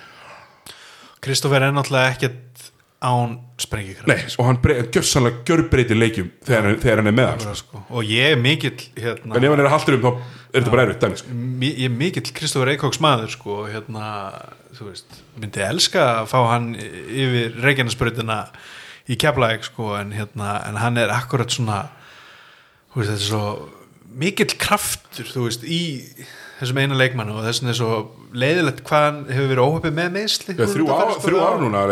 Kristoffer 1.25 1.65
er 1.65 1.73
náttúrulega 1.75 2.13
ekkert 2.13 2.69
án 3.01 3.37
sprengikraft 3.59 4.07
Nei, 4.11 4.17
og 4.37 4.45
hann 4.49 4.57
brey- 4.59 4.81
gjörsanlega 4.91 5.43
gjörbreytir 5.47 5.95
leikjum 5.95 6.31
þegar, 6.43 6.65
hann- 6.67 6.79
þegar 6.83 6.97
hann 6.99 7.07
er 7.07 7.15
með 7.15 7.27
hann 7.29 7.39
sko. 7.39 7.53
sko. 7.55 7.83
og 7.89 8.03
ég 8.03 8.33
er 8.33 8.41
mikill 8.41 8.75
hérna, 8.99 9.35
en 9.37 9.43
ef 9.43 9.53
hann 9.53 9.59
er 9.63 9.69
að 9.69 9.75
haldur 9.75 9.95
um 9.95 10.01
þá 10.03 10.09
er 10.19 10.59
þetta 10.61 10.71
bara 10.73 10.83
erfitt 10.87 10.99
dæmi 11.05 11.17
sko. 11.21 11.37
ég 11.69 11.85
er 11.85 11.93
mikill 11.95 12.33
Kristoffer 12.35 12.71
Eikóks 12.73 12.99
maður 12.99 13.31
sko, 13.31 13.59
hérna, 13.71 14.09
þú 14.75 14.89
veist 14.89 15.21
myndi 15.39 15.63
elska 15.63 16.03
að 16.19 16.27
fá 16.33 16.39
hann 16.51 16.73
yfir 16.75 17.55
Reykjanesbrautina 17.63 18.39
í 19.09 19.15
Keflæk 19.15 19.63
sko, 19.63 19.93
en, 19.95 20.11
hérna, 20.11 20.67
en 20.67 20.75
hann 20.83 20.97
er 20.97 21.09
akkurat 21.15 21.49
svona 21.49 21.85
veist, 22.95 23.09
þetta 23.09 23.15
er 23.15 23.29
svo 23.29 23.69
mikill 24.19 24.57
kraftur 24.59 25.23
þú 25.29 25.47
veist, 25.47 25.63
í 25.63 25.81
þessum 26.59 26.79
eina 26.83 26.97
leikmannu 26.99 27.35
og 27.39 27.45
þess 27.47 27.61
vegna 27.61 27.71
er 27.73 27.77
svo 27.79 27.97
leiðilegt 28.43 28.81
hvað 28.87 29.03
hann 29.05 29.19
hefur 29.31 29.49
verið 29.53 29.65
óhöpið 29.69 29.93
með 29.99 30.09
meðsli 30.17 30.55
þrjú, 30.59 30.87
ár 31.39 31.59
núna 31.63 31.83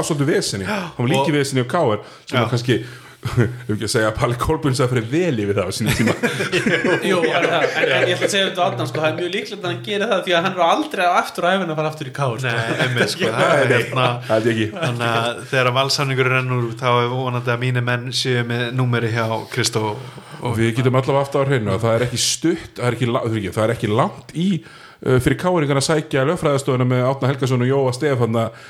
afsóldu 0.00 0.26
vesinni, 0.28 0.66
hann 0.66 0.90
var 0.98 1.10
líki 1.12 1.30
Og- 1.30 1.36
vesinni 1.38 1.62
á 1.62 1.68
Káar 1.70 2.02
sem 2.26 2.40
var 2.40 2.50
kannski 2.50 2.80
ef 3.26 3.70
ekki 3.72 3.86
að 3.86 3.92
segja 3.92 4.10
að 4.10 4.16
Palli 4.20 4.38
Kolbjörns 4.40 4.80
að 4.84 4.92
fyrir 4.92 5.06
vel 5.10 5.42
yfir 5.42 5.58
það 5.58 5.68
á 5.68 5.72
sinni 5.76 5.94
tíma 5.96 6.14
Jú, 7.10 7.18
er 7.26 7.46
en 7.46 8.06
ég 8.06 8.14
ætla 8.14 8.28
að 8.28 8.32
segja 8.32 8.48
þetta 8.48 8.62
á 8.62 8.66
Adnan 8.66 8.90
sko, 8.90 9.02
það 9.02 9.08
er 9.08 9.16
mjög 9.20 9.32
líklegt 9.34 9.64
að 9.64 9.68
hann 9.70 9.82
gerir 9.88 10.12
það 10.12 10.22
því 10.26 10.36
að 10.36 10.46
hann 10.46 10.56
er 10.56 10.64
aldrei 10.66 11.04
á 11.06 11.12
aftur 11.20 11.46
á 11.46 11.48
æfina 11.52 11.74
að 11.74 11.80
fara 11.80 11.92
aftur 11.92 12.10
í 12.10 12.14
káur 12.16 12.44
sko. 12.44 12.54
Nei, 12.56 13.08
sko, 13.14 13.32
það 13.36 13.56
er 13.56 13.74
hérna 13.74 14.06
það 14.28 14.36
er 14.36 14.52
ekki 14.54 14.68
þannig 14.76 15.10
að 15.10 15.42
þegar 15.52 15.72
valsamningur 15.80 16.32
rennur 16.36 16.70
þá 16.76 16.88
er 16.92 17.12
vonandi 17.16 17.54
að 17.56 17.62
mínir 17.66 17.86
menn 17.90 18.08
séu 18.16 18.46
með 18.46 18.66
númeri 18.78 19.12
hjá 19.16 19.26
Kristó 19.52 19.96
og 19.96 20.58
við 20.58 20.74
getum 20.78 20.98
allavega 21.00 21.24
aftur 21.26 21.46
á 21.46 21.48
hreinu 21.48 21.74
að 21.74 21.86
það 21.86 21.94
er 21.96 22.06
ekki 22.06 22.20
stutt 22.20 22.80
það 22.80 22.90
er 22.90 23.76
ekki, 23.76 23.88
er 23.88 23.96
langt 23.96 24.36
í 24.36 24.50
fyrir 24.96 25.36
káringar 25.40 25.76
að 25.80 25.86
sækja 25.90 26.24
lögfræðastofuna 26.30 26.86
með 26.88 27.02
Átna 27.10 27.28
Helgason 27.30 27.64
og 27.66 27.68
Jóa 27.68 27.92
Stef 27.96 28.22
hann 28.22 28.38
að 28.40 28.60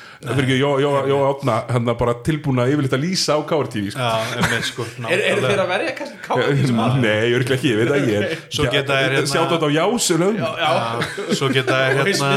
Jóa, 0.57 0.81
Jóa, 0.81 1.03
Jóa 1.07 1.27
Átna 1.31 1.57
hann 1.71 1.91
bara 2.01 2.15
tilbúna 2.27 2.65
yfirleitt 2.67 2.97
að 2.97 3.05
lýsa 3.05 3.37
á 3.37 3.41
káartífi 3.47 3.93
sko. 3.95 4.09
Sko, 4.67 4.87
er, 5.13 5.23
er 5.33 5.43
þeir 5.45 5.63
að 5.63 5.71
verja 5.71 5.93
kannski 6.01 6.41
þessum 6.57 6.81
aðeins? 6.83 7.05
Nei, 7.05 7.35
örglega 7.37 7.59
ekki, 7.59 7.71
ég 7.71 7.79
veit 7.83 7.93
það 7.93 8.01
ekki 8.01 8.41
Svo 8.57 8.67
geta 8.73 8.99
þeir 8.99 9.15
hérna- 9.17 9.33
Sjátt 9.37 9.53
þetta 9.55 9.69
á 9.69 9.73
jásunum. 9.77 10.41
Já, 10.41 10.73
svo 11.37 11.51
geta 11.53 11.79
þær 11.83 12.01
hérna 12.01 12.33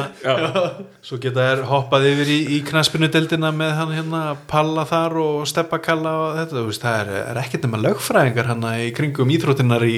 svo 1.10 1.18
geta 1.24 1.46
þær 1.50 1.62
hoppað 1.70 2.08
yfir 2.12 2.30
í, 2.34 2.38
í 2.58 2.60
knaspinu-deldina 2.68 3.52
með 3.56 3.74
hann 3.80 3.94
hérna 3.96 4.22
Palla 4.52 4.84
þar 4.90 5.16
og 5.24 5.48
Steppa 5.50 5.80
Kalla 5.84 6.14
og 6.26 6.38
þetta, 6.42 6.58
þú 6.60 6.66
veist, 6.70 6.84
það 6.84 7.00
er, 7.06 7.12
er 7.32 7.40
ekkert 7.42 7.66
nema 7.66 7.80
lögfræðingar 7.88 8.50
hann 8.52 8.68
í 8.76 8.90
kringum 8.98 9.32
íþróttinnar 9.34 9.86
í, 9.88 9.98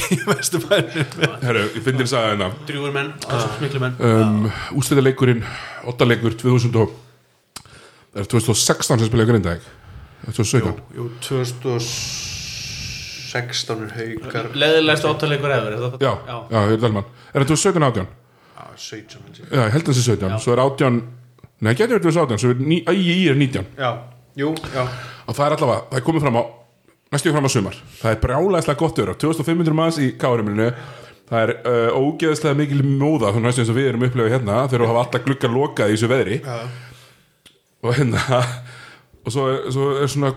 í 0.00 0.18
Vesturbænum. 0.26 1.12
Herru, 1.44 1.66
ég 1.76 1.84
finn 1.84 2.00
þér 2.00 2.16
að 2.18 2.26
hérna. 2.30 2.50
Drjúur 2.70 2.94
menn, 2.96 3.11
miklu 3.62 3.80
menn 3.82 3.94
um, 4.00 4.50
Úsliðarleikurinn, 4.78 5.42
ottaleikur 5.90 6.32
2000 6.40 6.76
og 6.82 6.88
það 8.12 8.20
er 8.22 8.26
2016 8.32 8.98
sem 9.02 9.08
spilaði 9.08 9.30
grindaðeg 9.32 9.62
2017 10.28 10.78
Jú, 10.96 11.04
2016 11.26 13.84
er 13.86 13.90
haukar. 13.96 14.44
Leðilegst 14.54 15.04
áttaleikur 15.08 15.50
eður 15.56 15.72
er 15.72 15.78
það- 15.86 16.02
Já, 16.04 16.12
já, 16.28 16.38
ég 16.68 16.74
er 16.76 16.80
Dalman 16.82 17.06
Er 17.34 17.38
það 17.42 17.48
2017 17.54 17.86
átján? 17.88 18.08
Já, 18.52 18.64
17 18.76 19.22
held 19.24 19.36
ég. 19.38 19.44
Já, 19.50 19.60
ég 19.66 19.72
held 19.72 19.82
að 19.82 19.86
það 19.88 19.96
sé 19.98 20.02
17 20.16 20.38
Svo 20.40 20.52
er 20.52 20.58
átján 20.66 20.96
Nei, 21.62 21.72
getur 21.74 21.94
verið 21.98 22.06
2018 22.12 22.38
Svo 22.42 22.48
er 22.50 22.54
ní- 22.60 22.84
æ, 22.84 22.92
í 22.92 22.94
er 23.30 23.34
19 23.38 23.66
Já, 23.78 23.90
jú, 24.36 24.54
já. 24.74 24.84
Og 25.26 25.34
það 25.36 25.46
er 25.46 25.52
allavega, 25.56 25.80
það 25.90 25.98
er 25.98 26.04
komið 26.10 26.20
fram 26.26 26.36
á 26.36 26.42
Næstu 27.12 27.28
fram 27.32 27.44
á 27.44 27.48
sumar. 27.52 27.74
Það 28.00 28.10
er 28.14 28.20
brjálæðislega 28.22 28.78
gott 28.80 28.96
öru 28.98 29.12
2500 29.20 29.74
manns 29.76 29.98
í 30.00 30.06
kárimilinu 30.16 30.70
Það 31.30 31.40
er 31.46 31.50
uh, 31.62 31.90
ógeðslega 32.02 32.58
mikil 32.58 32.82
móða 32.84 33.30
Þannig 33.36 33.60
og 33.62 33.76
við 33.78 33.88
erum 33.92 34.06
upplifað 34.08 34.34
hérna 34.36 34.56
Þegar 34.68 34.82
þú 34.84 34.88
hafa 34.90 35.02
alltaf 35.06 35.22
gluggar 35.26 35.52
lokað 35.54 35.92
í 35.92 35.94
þessu 35.96 36.10
veðri 36.12 36.36
Já. 36.42 36.56
Og 37.82 37.90
hérna 37.98 38.20
Og 39.22 39.30
svo 39.30 39.42
er, 39.52 39.58
svo 39.70 39.84
er 40.02 40.08
svona 40.10 40.32
uh, 40.34 40.36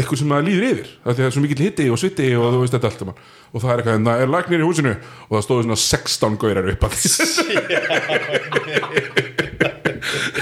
eitthvað 0.00 0.18
sem 0.22 0.30
það 0.32 0.46
líður 0.48 0.64
yfir 0.70 0.88
Það 1.04 1.18
er 1.26 1.34
svo 1.36 1.42
mikill 1.44 1.64
hitti 1.66 1.86
og 1.92 1.98
sviti 2.00 2.28
og 2.38 2.46
þú 2.54 2.58
veist 2.62 2.72
þetta 2.78 2.88
allt 2.88 3.02
saman. 3.04 3.18
Og 3.52 3.58
það 3.60 3.68
er 3.74 3.82
eitthvað, 3.82 3.96
hérna, 3.98 4.12
er 4.24 4.32
lagnir 4.32 4.62
í 4.64 4.68
húsinu 4.70 4.94
Og 5.28 5.32
það 5.36 5.44
stóðu 5.46 5.66
svona 5.68 5.80
16 5.84 6.38
gaurar 6.40 6.70
upp 6.72 6.86
að 6.88 6.92
því 6.96 7.08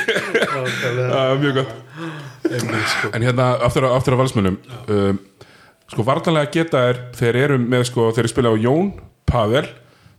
Það 0.01 1.21
er 1.21 1.41
mjög 1.43 1.55
gott 1.59 1.73
sko. 2.91 3.11
En 3.15 3.23
hérna, 3.27 3.47
aftur, 3.67 3.85
að- 3.87 3.95
aftur 3.99 4.15
að 4.17 4.21
valsmönnum 4.25 4.57
um, 4.91 5.19
Sko, 5.91 6.05
vartanlega 6.07 6.51
geta 6.55 6.79
er 6.91 7.01
Þeir 7.19 7.37
eru 7.45 7.59
með, 7.63 7.85
sko, 7.91 8.09
þeir 8.15 8.31
spila 8.31 8.53
á 8.55 8.57
Jón 8.63 8.93
Pavel, 9.31 9.69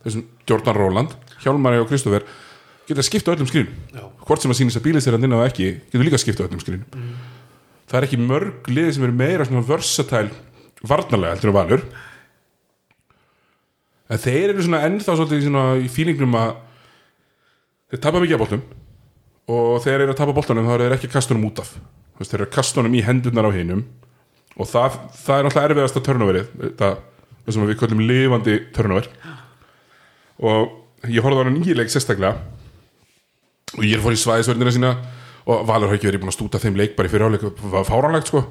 þessum 0.05 0.25
Jordan 0.49 0.79
Roland 0.79 1.17
Hjálmari 1.43 1.81
og 1.81 1.89
Kristoffer 1.91 2.25
Geta 2.87 3.05
skipta 3.05 3.35
öllum 3.35 3.49
skrýn 3.49 3.69
Já. 3.93 4.05
Hvort 4.25 4.43
sem 4.43 4.53
að 4.53 4.61
sýnist 4.61 4.79
að 4.79 4.87
bílið 4.87 5.05
sér 5.05 5.17
að 5.19 5.27
inn 5.27 5.35
á 5.37 5.45
ekki 5.45 5.67
Getur 5.91 6.07
líka 6.07 6.21
skipta 6.21 6.47
öllum 6.47 6.63
skrýn 6.63 6.87
Það 7.91 7.99
er 7.99 8.07
ekki 8.07 8.21
mörg 8.23 8.71
liði 8.71 8.95
sem 8.95 9.05
eru 9.07 9.17
meira 9.19 9.47
svona 9.47 9.65
versatile 9.67 10.31
Vartanlega 10.81 11.35
heldur 11.35 11.51
en 11.51 11.53
valur. 11.53 11.81
En 14.09 14.17
þeir 14.17 14.53
eru 14.55 14.63
svona 14.65 14.79
ennþá 14.87 15.13
svolítið 15.13 15.43
svona 15.45 15.65
í 15.77 15.89
fílingnum 15.93 16.33
að 16.39 16.55
Þeir 17.91 17.99
tapa 18.05 18.21
mikið 18.23 18.37
af 18.37 18.39
boltum 18.39 18.61
og 19.51 19.81
þeir 19.83 20.05
eru 20.05 20.13
að 20.13 20.19
tapa 20.21 20.33
boltanum 20.35 20.63
þá 20.63 20.73
eru 20.77 20.85
þeir 20.85 20.93
ekki 20.95 21.07
að 21.09 21.15
kasta 21.17 21.33
honum 21.33 21.49
út 21.49 21.57
af. 21.59 21.71
Þeir 22.21 22.37
eru 22.37 22.45
að 22.45 22.53
kasta 22.55 22.79
honum 22.79 22.93
í 22.95 23.01
hendurnar 23.03 23.49
á 23.49 23.51
hinum 23.51 23.81
og 24.55 24.69
það, 24.71 24.95
það 25.19 25.35
er 25.35 25.47
náttúrulega 25.47 25.71
erfiðasta 25.71 26.03
törnuverið 26.05 26.53
það, 26.79 27.01
það 27.45 27.55
sem 27.55 27.67
við 27.69 27.79
köllum 27.81 28.03
lifandi 28.09 28.57
törnuver 28.75 29.09
og 30.41 31.09
ég 31.09 31.23
horfði 31.23 31.41
á 31.41 31.45
hann 31.45 31.55
nýjileik 31.57 31.91
sérstaklega. 31.93 32.35
Og 33.77 33.85
ég 33.87 34.01
fór 34.03 34.15
í 34.15 34.19
svæðisvörnina 34.19 34.73
sína 34.73 34.91
og 35.45 35.63
Valur 35.69 35.89
hafi 35.89 35.99
ekki 35.99 36.09
verið 36.09 36.23
búin 36.23 36.31
að 36.33 36.37
stúta 36.37 36.61
þeim 36.61 36.77
leik 36.77 36.97
bara 36.97 37.09
í 37.09 37.13
fyrirháleik 37.13 37.45
var 37.71 37.87
fáránlegt 37.87 38.29
sko. 38.29 38.43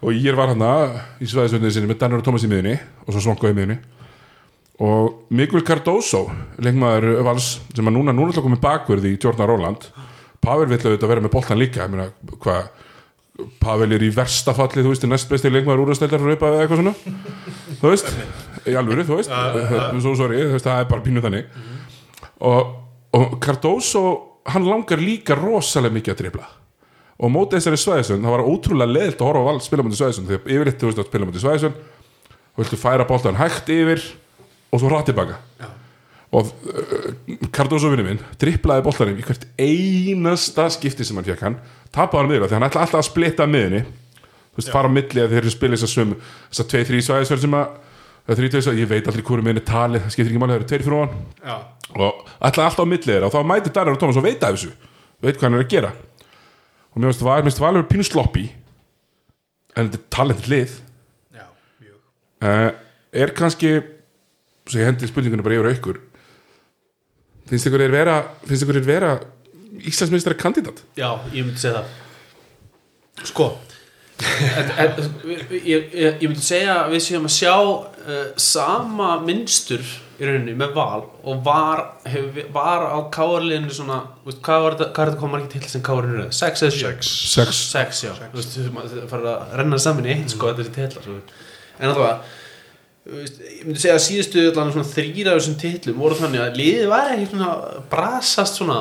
Og 0.00 0.16
ég 0.16 0.36
var 0.36 0.52
hann 0.52 0.64
í 1.20 1.28
svæðisvöndinu 1.28 1.72
sinni 1.72 1.90
með 1.90 2.00
Danur 2.02 2.22
og 2.22 2.26
Tómas 2.26 2.44
í 2.44 2.50
miðunni 2.50 2.76
og 3.04 3.12
svo 3.12 3.24
Svonko 3.24 3.52
í 3.52 3.56
miðunni 3.56 3.78
og 4.80 5.26
Miguel 5.36 5.64
Cardoso 5.66 6.24
leikmaður 6.64 7.20
Vals 7.26 7.58
sem 7.68 7.84
að 7.84 7.96
núna 7.98 8.14
núna 8.16 8.32
ætla 8.32 8.40
að 8.40 8.46
koma 8.48 8.60
bakverð 8.62 9.10
í 9.10 9.16
Jordan 9.20 9.50
Róland 9.50 9.88
Pavel 10.40 10.70
vill 10.70 10.80
auðvitað 10.80 11.10
vera 11.10 11.24
með 11.24 11.34
boltan 11.34 11.60
líka 11.60 11.88
hvað 11.90 12.70
Pavel 13.60 13.94
er 13.96 14.02
í 14.04 14.10
versta 14.12 14.52
falli, 14.56 14.82
þú 14.84 14.92
veist, 14.92 15.04
er 15.06 15.12
næst 15.12 15.30
besti 15.30 15.50
leikmaður 15.52 15.86
úrastældar 15.86 16.20
frá 16.20 16.34
upp 16.34 16.42
eða 16.48 16.64
eitthvað 16.64 16.82
svona. 16.82 16.94
Þú 17.80 17.92
veist, 17.92 18.10
í 18.68 18.74
alvöru, 18.76 19.06
þú 19.08 19.20
veist. 19.20 19.36
Svo 20.04 20.16
sorry, 20.18 20.42
þú 20.44 20.56
veist, 20.56 20.66
það 20.66 20.82
er 20.82 20.90
bara 20.90 21.04
pínu 21.06 21.22
þannig. 21.24 21.60
Og, 22.50 22.74
og 23.16 23.38
Cardoso 23.40 24.04
hann 24.50 24.68
langar 24.68 25.00
líka 25.00 25.36
rosalega 25.38 25.96
mikið 25.96 26.14
að 26.14 26.20
dribla. 26.22 26.50
Og 27.20 27.32
mótið 27.32 27.58
þessari 27.58 27.80
Svæðisund 27.80 28.24
það 28.24 28.32
var 28.32 28.46
ótrúlega 28.48 28.94
leðilt 28.94 29.20
að 29.20 29.28
horfa 29.28 29.40
á 29.44 29.48
val 29.50 29.60
spila 29.64 29.84
mútið 29.84 30.00
Svæðisund 30.00 30.30
þegar 30.30 30.54
yfirleitt 30.54 30.80
þú 30.80 30.88
veist 30.88 31.02
að 31.02 31.08
spila 31.10 31.28
mútið 31.28 31.42
Svæðisund 31.44 31.82
og 32.30 32.62
viltu 32.62 32.78
færa 32.80 33.06
boltan 33.08 33.36
hægt 33.36 33.68
yfir 33.74 34.06
og 34.70 34.80
svo 34.80 34.88
hratt 34.88 35.10
tilbaka 35.10 35.36
og 36.30 36.46
uh, 36.46 37.46
Cardoso 37.54 37.90
vinnu 37.90 38.04
minn 38.06 38.20
driplaði 38.40 38.84
boltanum 38.86 39.18
í 39.18 39.24
hvert 39.26 39.46
einasta 39.58 40.68
skipti 40.70 41.06
sem 41.06 41.18
hann 41.18 41.26
fekk 41.26 41.42
hann 41.46 41.56
tapaði 41.90 42.20
hann 42.22 42.30
miður 42.30 42.50
því 42.52 42.58
hann 42.58 42.68
ætla 42.68 42.84
alltaf 42.84 43.00
að 43.02 43.08
splitta 43.08 43.46
miðinni 43.50 43.80
þú 43.84 44.60
veist, 44.60 44.70
fara 44.74 44.90
á 44.90 44.94
milli 44.94 45.24
að 45.24 45.32
þeir 45.34 45.40
eru 45.42 45.50
að 45.50 45.56
spila 45.56 45.78
þess 45.78 45.88
að 45.88 45.94
sum 45.96 46.14
þess 46.20 46.62
að 46.64 46.70
2-3 46.76 47.02
svæðisverð 47.08 47.44
sem 47.46 47.56
að 47.58 47.74
eða 48.30 48.36
3-2 48.38 48.50
svæðisverð, 48.52 48.80
ég 48.84 48.90
veit 48.90 49.10
aldrei 49.10 49.24
hverju 49.26 49.46
miðinni 49.46 49.64
tali 49.66 50.02
það 50.04 50.14
skiptir 50.14 50.30
ekki 50.30 50.42
máli, 50.42 50.54
það 50.54 50.60
eru 50.60 50.70
2 50.70 50.84
fyrir 50.86 51.00
hann 51.00 51.14
Já. 51.50 51.56
og 51.98 52.22
ætla 52.50 52.66
alltaf 52.68 52.84
á 52.86 52.90
milli 52.92 53.08
þeirra 53.10 53.30
og 53.30 53.34
þá 53.34 53.40
mætir 53.50 53.74
Darjar 53.74 53.96
og 53.96 54.00
Thomas 54.04 54.20
og 54.20 54.26
veit 54.28 54.44
af 54.46 54.54
þessu 54.54 54.70
veit 55.20 55.36
hvað 55.40 55.46
hann 55.48 55.58
er 55.58 55.64
að 55.64 55.72
gera. 55.74 55.90
Og 56.90 57.00
mér 57.02 57.10
finnst 57.10 57.24
Val- 57.26 57.40
mér 57.42 57.48
finnst 57.50 57.60
Valur 57.62 57.84
pínu 57.90 58.06
sloppy 58.06 58.44
en 59.76 59.88
þetta 59.90 59.98
er 59.98 60.06
talent 60.14 60.46
lið. 60.50 60.76
Já, 61.36 61.44
mjög. 61.82 61.98
Uh, 62.42 62.70
er 63.24 63.34
kannski 63.36 63.72
svo 64.70 64.78
ég 64.80 64.88
hendi 64.88 65.10
spurningunni 65.10 65.44
bara 65.46 65.58
yfir 65.58 65.70
á 65.70 65.76
ykkur 65.76 66.00
finnst 67.50 67.70
ykkur 67.70 67.86
er 67.86 67.94
vera 67.94 68.20
finnst 68.46 68.66
ykkur 68.66 68.80
er 68.80 68.86
vera 68.86 69.16
Íslandsmeistari 69.80 70.38
kandidat 70.38 70.82
Já, 70.98 71.12
ég 71.34 71.44
myndi 71.44 71.60
segja 71.60 71.80
það 71.80 73.26
Sko 73.30 73.50
en, 74.20 74.70
en, 74.76 74.92
ég, 75.56 75.90
ég, 75.94 76.20
ég 76.20 76.28
myndi 76.28 76.44
segja 76.44 76.82
að 76.82 76.94
við 76.94 77.04
séum 77.06 77.26
að 77.28 77.34
sjá 77.38 77.54
uh, 77.56 78.22
sama 78.40 79.14
mynstur 79.24 79.84
í 80.20 80.26
rauninni 80.28 80.52
með 80.60 80.74
val 80.76 81.06
og 81.24 81.40
var, 81.46 81.82
hef, 82.10 82.42
var 82.52 82.84
á 82.92 82.98
káarliðinu 83.12 83.72
svona, 83.72 84.02
veist, 84.26 84.42
hvað 84.44 84.64
var 84.66 84.76
þetta 84.76 84.88
hvað 84.90 85.04
er 85.04 85.12
þetta 85.12 85.22
koma 85.22 85.40
ekki 85.40 85.52
til 85.54 85.72
sem 85.72 85.84
káarliðinu 85.86 86.26
er? 86.26 86.34
Sex 86.36 86.64
eða 86.66 86.74
sjö? 86.76 86.90
Sex. 86.90 87.14
sex 87.32 87.62
Sex, 87.70 88.02
já 88.04 88.12
Þú 88.18 88.36
veist, 88.36 88.58
það 88.58 89.08
farið 89.14 89.30
að 89.32 89.56
renna 89.62 89.80
saman 89.80 90.10
í 90.10 90.12
eitt 90.16 90.34
sko, 90.34 90.52
þetta 90.58 90.84
er 90.84 90.98
svo. 90.98 91.16
en 91.78 91.88
alltaf 91.88 92.04
veist, 92.04 92.36
ég 93.10 93.64
myndi 93.66 93.80
segja 93.80 93.96
að 93.96 94.04
síðustu 94.04 94.42
þrýra 94.54 95.34
þessum 95.34 95.56
titlum 95.58 95.98
voru 95.98 96.18
þannig 96.18 96.44
að 96.44 96.58
liðið 96.60 96.90
var 96.92 97.12
svona 97.30 97.50
brasast 97.90 98.60
svona 98.60 98.76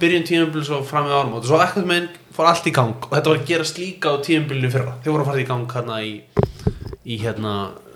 byrjun 0.00 0.26
tímabili 0.28 0.66
svo 0.66 0.82
fram 0.84 1.08
með 1.08 1.16
árum 1.18 1.38
og 1.38 1.46
svo 1.48 1.60
ekkert 1.64 1.88
með 1.88 2.10
fór 2.34 2.50
allt 2.50 2.68
í 2.68 2.74
gang 2.74 2.98
og 2.98 3.14
þetta 3.14 3.32
var 3.32 3.40
að 3.40 3.48
gerast 3.48 3.80
líka 3.80 4.12
á 4.12 4.16
tímabilinu 4.26 4.72
fyrra. 4.74 4.96
Þeir 5.04 5.14
voru 5.14 5.24
að 5.24 5.30
fara 5.30 5.42
í 5.44 5.48
gang 5.48 5.74
hérna 5.78 5.98
í, 6.02 6.12
í 7.06 7.18
hérna, 7.22 7.54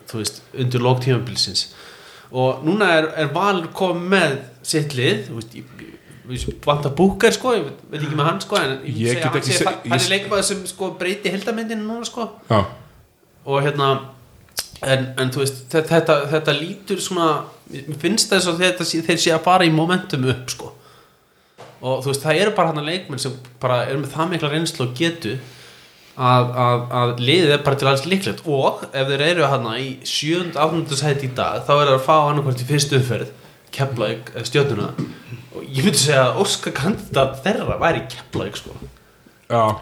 þú 0.08 0.22
veist, 0.22 0.42
undir 0.54 0.84
lók 0.86 1.02
tímabilisins 1.04 1.66
og 2.28 2.64
núna 2.64 2.90
er, 2.98 3.12
er 3.24 3.30
Valur 3.32 3.70
komið 3.76 4.10
með 4.14 4.36
sitt 4.68 4.96
lið 4.96 5.26
þú 5.28 5.38
veist, 5.40 5.56
ég, 5.58 5.88
vant 6.64 6.84
að 6.88 6.94
búka 6.96 7.32
sko, 7.32 7.54
ég 7.56 7.64
veit, 7.68 7.80
veit 7.88 8.02
ekki 8.02 8.18
með 8.18 8.30
hann 8.30 8.40
sko 8.44 8.60
en 8.60 8.76
ég, 8.84 8.98
Ég 9.00 9.16
get 9.16 9.28
að 9.28 9.38
hann 9.38 9.48
sé, 9.48 9.64
hann 9.64 9.96
er 9.98 10.12
leikmaður 10.12 10.48
sem 10.50 10.60
sko 10.68 10.92
breyti 11.00 11.32
heldamyndinu 11.32 11.84
núna 11.88 12.08
sko. 12.08 12.28
Já, 12.50 12.62
og 13.48 13.64
hérna 13.64 13.92
en, 14.82 15.06
en 15.18 15.30
þú 15.34 15.42
veist, 15.42 15.62
þetta, 15.72 15.88
þetta, 15.94 16.16
þetta 16.32 16.56
lítur 16.58 17.02
svona, 17.02 17.28
finnst 18.02 18.32
þess 18.32 18.50
að 18.50 18.64
þetta, 18.64 18.88
þeir 19.08 19.22
sé 19.24 19.34
að 19.34 19.46
fara 19.46 19.68
í 19.68 19.74
momentum 19.74 20.26
upp 20.32 20.54
sko. 20.54 20.72
Og 21.78 22.02
þú 22.02 22.12
veist, 22.12 22.24
það 22.24 22.42
eru 22.42 22.56
bara 22.56 22.72
hann 22.72 22.88
leikmenn 22.88 23.22
sem 23.22 23.34
bara 23.62 23.84
eru 23.86 24.02
með 24.02 24.14
það 24.14 24.32
mikla 24.32 24.52
reynslu 24.52 24.86
og 24.86 24.94
getu 24.98 25.36
að, 26.18 26.48
að, 26.64 26.86
að 27.00 27.12
liðið 27.22 27.52
er 27.54 27.66
bara 27.66 27.78
til 27.78 27.90
alls 27.90 28.06
líklegt. 28.06 28.46
Og 28.50 28.82
ef 28.90 29.12
þeir 29.12 29.26
eru 29.28 29.50
hann 29.52 29.68
í 29.76 29.90
sjönd 30.06 30.58
afnundasæti 30.58 31.30
í 31.30 31.34
dag 31.38 31.62
þá 31.66 31.74
er 31.76 31.84
það 31.84 31.94
að 31.96 32.08
fá 32.08 32.16
annarkvæmt 32.18 32.64
í 32.64 32.70
fyrstu 32.72 32.98
umferð 32.98 33.36
eða 33.78 34.42
stjórnuna 34.48 34.86
og 35.54 35.64
ég 35.66 35.84
myndi 35.84 36.00
segja 36.00 36.28
að 36.30 36.40
Óskar 36.42 36.74
kandidat 36.76 37.40
þeirra 37.44 37.76
væri 37.80 38.04
Keflavík 38.10 38.56
sko. 38.58 38.74
Já, 39.48 39.76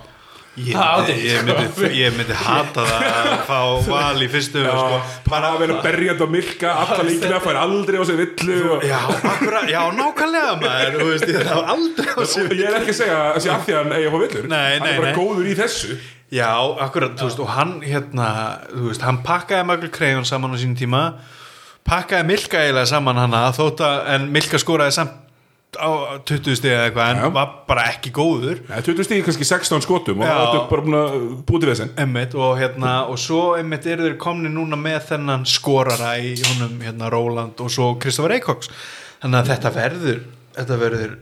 Ég 0.57 0.73
Það 0.73 1.01
myndi, 1.03 1.15
ég, 1.29 1.43
myndi, 1.45 1.89
ég 2.01 2.15
myndi 2.17 2.37
hata 2.41 2.85
það 2.89 3.07
að 3.11 3.27
fá 3.45 3.59
val 3.93 4.23
í 4.25 4.29
fyrstu 4.33 4.63
já 4.65 4.71
sko. 4.73 5.01
bara 5.29 5.51
að 5.53 5.59
vera 5.67 5.75
berjandi 5.85 6.25
á 6.25 6.29
milka 6.33 6.71
alla 6.81 7.05
líkina, 7.05 7.41
fær 7.45 7.59
aldrei 7.61 7.99
á 8.01 8.05
sig 8.09 8.17
villu 8.23 8.57
og... 8.73 8.87
Já, 8.89 8.97
akkurat, 9.35 9.69
já, 9.69 9.81
nákvæmlega 9.99 10.55
maður 10.63 10.97
þú 10.97 11.09
veist, 11.11 11.27
ég 11.29 11.45
það 11.51 11.73
aldrei 11.75 12.09
á 12.17 12.21
sig 12.33 12.55
ég 12.57 12.71
er 12.71 12.79
ekki 12.81 12.95
að 12.95 12.99
segja 13.03 13.19
að 13.27 13.39
sé 13.45 13.53
af 13.53 13.67
því 13.67 13.75
að 13.77 13.83
hann 13.83 13.97
eigi 13.99 14.09
að 14.09 14.17
fá 14.17 14.19
villur 14.25 14.49
Nei, 14.55 14.65
hann 14.65 14.87
nei, 14.87 14.89
er 14.95 15.03
bara 15.03 15.11
nei. 15.13 15.19
góður 15.21 15.51
í 15.53 15.57
þessu 15.61 15.99
Já, 16.37 16.49
akkurat, 16.87 17.13
þú 17.21 17.29
veist, 17.29 17.45
og 17.45 17.53
hann 17.55 17.77
hérna, 17.85 18.31
þú 18.73 18.89
veist, 18.89 19.05
hann 19.07 19.21
pakkaði 19.29 19.69
Michael 19.69 19.93
Crayon 19.95 20.25
saman 20.27 20.57
á 20.57 20.59
sínum 20.59 20.81
tíma 20.81 21.03
pakkaði 21.87 22.31
Milka 22.33 22.65
eiginlega 22.65 22.89
saman 22.97 23.21
hana 23.27 23.45
þótt 23.55 23.85
að, 23.85 24.01
en 24.17 24.29
Milka 24.35 24.59
skoraði 24.59 24.97
samt 24.97 25.21
á 25.77 25.91
20 26.25 26.57
stiga 26.57 26.77
eða 26.79 26.85
eitthvað 26.89 27.11
en 27.11 27.19
Já. 27.21 27.29
var 27.37 27.49
bara 27.69 27.83
ekki 27.91 28.13
góður 28.15 28.61
Nei, 28.69 28.79
20 28.87 29.07
stíði 29.09 29.25
kannski 29.27 29.49
16 29.49 29.85
skotum 29.85 30.23
og 30.23 30.29
Já. 30.29 30.33
það 30.39 30.57
er 30.61 30.69
bara 30.71 30.85
búin 30.87 30.99
að 31.01 31.17
búti 31.49 31.67
við 31.67 31.73
þessin 31.75 31.93
Emmitt 32.07 32.37
og 32.39 32.55
hérna 32.61 32.95
og 33.11 33.21
svo 33.21 33.43
Emmitt 33.59 33.89
eru 33.93 34.07
þeir 34.07 34.17
komni 34.23 34.53
núna 34.53 34.79
með 34.81 35.01
þennan 35.11 35.45
skorara 35.51 36.15
í 36.23 36.33
honum 36.47 36.79
hérna 36.87 37.11
Róland 37.13 37.61
og 37.61 37.73
svo 37.75 37.91
Kristoffer 38.01 38.37
Eikóks 38.39 38.71
þannig 39.21 39.39
að 39.43 39.51
þetta 39.53 39.75
verður 39.77 40.21
þetta 40.57 40.81
verður 40.81 41.17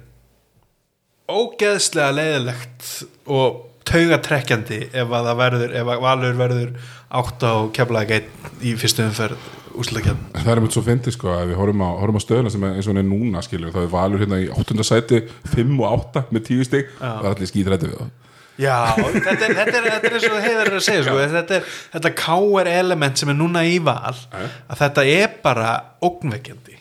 ógeðslega 1.34 2.14
leiðilegt 2.18 2.90
og 3.32 3.62
taugatrekkjandi 3.94 4.80
ef 4.92 5.12
að 5.18 5.28
það 5.30 5.38
verður 5.42 5.74
ef 5.80 5.90
að 5.94 6.02
Valur 6.04 6.38
verður 6.40 6.72
átt 7.20 7.44
á 7.46 7.52
keflaði 7.76 8.10
geitt 8.12 8.50
í 8.66 8.74
fyrstu 8.80 9.06
umferð 9.06 9.52
úslakefn 9.74 10.20
það 10.38 10.50
er 10.52 10.60
mjög 10.62 10.74
svo 10.76 10.82
fyndið 10.86 11.14
sko 11.16 11.30
að 11.34 11.48
við 11.50 11.56
horfum 11.58 11.80
á, 11.82 11.90
horfum 11.98 12.18
á 12.20 12.22
stöðuna 12.22 12.52
sem 12.54 12.66
er 12.68 12.76
eins 12.78 12.86
og 12.86 12.92
hann 12.94 13.00
er 13.02 13.08
núna 13.08 13.40
skilur 13.42 13.72
það 13.74 13.86
er 13.88 13.94
valur 13.94 14.22
hérna 14.22 14.38
í 14.44 14.50
8. 14.54 14.84
sæti 14.86 15.22
5 15.54 15.72
og 15.80 15.88
8 16.12 16.22
með 16.34 16.44
10 16.50 16.68
stig. 16.68 16.92
Það 17.00 17.24
er 17.26 17.32
allir 17.34 17.50
skítrætti 17.50 17.88
við 17.90 17.96
það. 18.04 18.12
Já, 18.54 18.74
þetta 18.94 19.32
er, 19.32 19.54
þetta 19.58 19.78
er, 19.80 19.86
þetta 19.88 20.06
er 20.06 20.14
eins 20.14 20.26
og 20.30 20.36
heiðar 20.44 20.68
er 20.70 20.76
að 20.78 20.84
segja 20.86 21.02
sko, 21.08 21.14
þetta 21.32 21.56
er 21.58 21.64
þetta 21.96 22.12
KR 22.20 22.70
element 22.70 23.18
sem 23.18 23.32
er 23.32 23.38
núna 23.40 23.64
í 23.66 23.80
val 23.82 24.14
að 24.14 24.76
þetta 24.84 25.04
er 25.10 25.34
bara 25.42 25.72
ógnveikjandi 26.06 26.78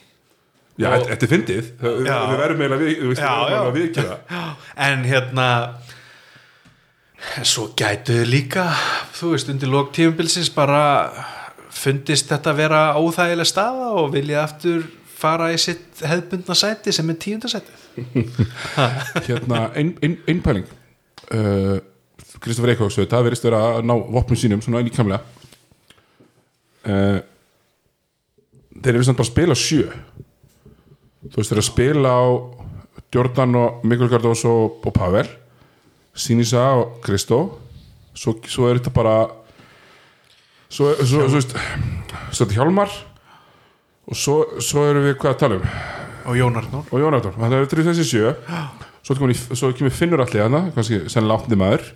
Já, 0.78 0.88
Og- 0.90 1.04
þetta 1.10 1.26
er 1.26 1.30
fyndið. 1.30 1.66
Það- 1.82 1.98
við 2.04 2.38
verðum 2.44 2.62
eiginlega 2.62 2.82
við, 2.84 2.94
við, 2.94 3.10
við, 3.10 3.20
Já, 3.22 3.34
já. 3.50 3.58
við, 3.58 3.74
við, 3.74 3.98
við, 3.98 4.14
við, 4.30 4.70
en 4.86 5.04
hérna 5.10 5.48
svo 7.48 7.70
gætu 7.78 8.18
þið 8.20 8.30
líka 8.30 8.66
þú 9.16 9.34
veist, 9.34 9.50
undir 9.52 9.72
lók 9.72 9.94
tímubilsins 9.96 10.52
bara 10.54 10.84
fundist 11.74 12.30
þetta 12.30 12.54
vera 12.58 12.82
óþægileg 13.00 13.50
staða 13.50 13.90
og 14.02 14.12
vilja 14.14 14.44
aftur 14.44 14.86
fara 15.24 15.52
í 15.54 15.60
sitt 15.62 16.04
hefðbundna 16.04 16.56
sæti 16.58 16.94
sem 16.96 17.10
er 17.10 17.20
tíundasæti 17.22 17.80
hérna 19.28 19.68
ein, 19.78 19.94
ein, 20.02 20.18
einpæling. 20.28 20.66
Uh, 21.34 21.78
Kristoffer 22.42 22.74
Eikóks 22.74 22.98
það 22.98 23.28
verðist 23.28 23.46
vera 23.46 23.62
að 23.78 23.86
ná 23.88 23.94
vopnum 23.94 24.40
sínum 24.40 24.64
svona 24.66 24.82
líkamlega 24.84 25.22
uh, 26.90 27.20
þeir 28.74 28.96
eru 28.96 29.06
samt 29.08 29.20
bara 29.20 29.28
að 29.28 29.32
spila 29.32 29.58
sjö. 29.58 29.86
Þú 31.24 31.38
veist 31.38 31.54
þeir 31.54 31.58
eru 31.58 31.64
að 31.64 31.70
spila 31.70 32.12
á 32.12 32.24
Jordan 33.14 33.56
og 33.62 33.86
Mikkel 33.88 34.10
Gardós 34.12 34.44
og, 34.50 34.82
og 34.84 34.96
Pavel 34.96 35.30
Sinisa 36.16 36.64
og 36.78 37.00
Kristó. 37.04 37.40
Svo, 38.14 38.36
svo 38.46 38.68
er 38.70 38.78
þetta 38.80 38.94
bara 38.94 39.16
svo, 40.70 40.94
svo 41.06 41.26
þetta 41.32 42.54
Hjálmar. 42.58 42.94
Og 44.10 44.18
svo, 44.20 44.38
svo 44.62 44.84
erum 44.90 45.06
við 45.08 45.16
hvað 45.22 45.32
að 45.36 45.40
tala 45.42 45.58
um? 45.62 45.68
Og 46.28 46.38
Jón 46.40 46.58
Arnór. 46.60 46.90
Og 46.92 47.00
Jón 47.02 47.16
Artur, 47.18 47.36
það 47.40 47.54
er 47.58 47.70
fyrir 47.72 47.88
þessi 47.90 48.06
sjö. 48.08 48.34
Svo 49.04 49.16
kemur, 49.18 49.32
í- 49.34 49.56
svo 49.60 49.70
kemur 49.76 49.92
Finnur 49.96 50.22
allir 50.24 50.44
hana 50.46 50.66
kannski 50.76 51.02
sennilega 51.12 51.40
áttni 51.42 51.58
maður. 51.60 51.88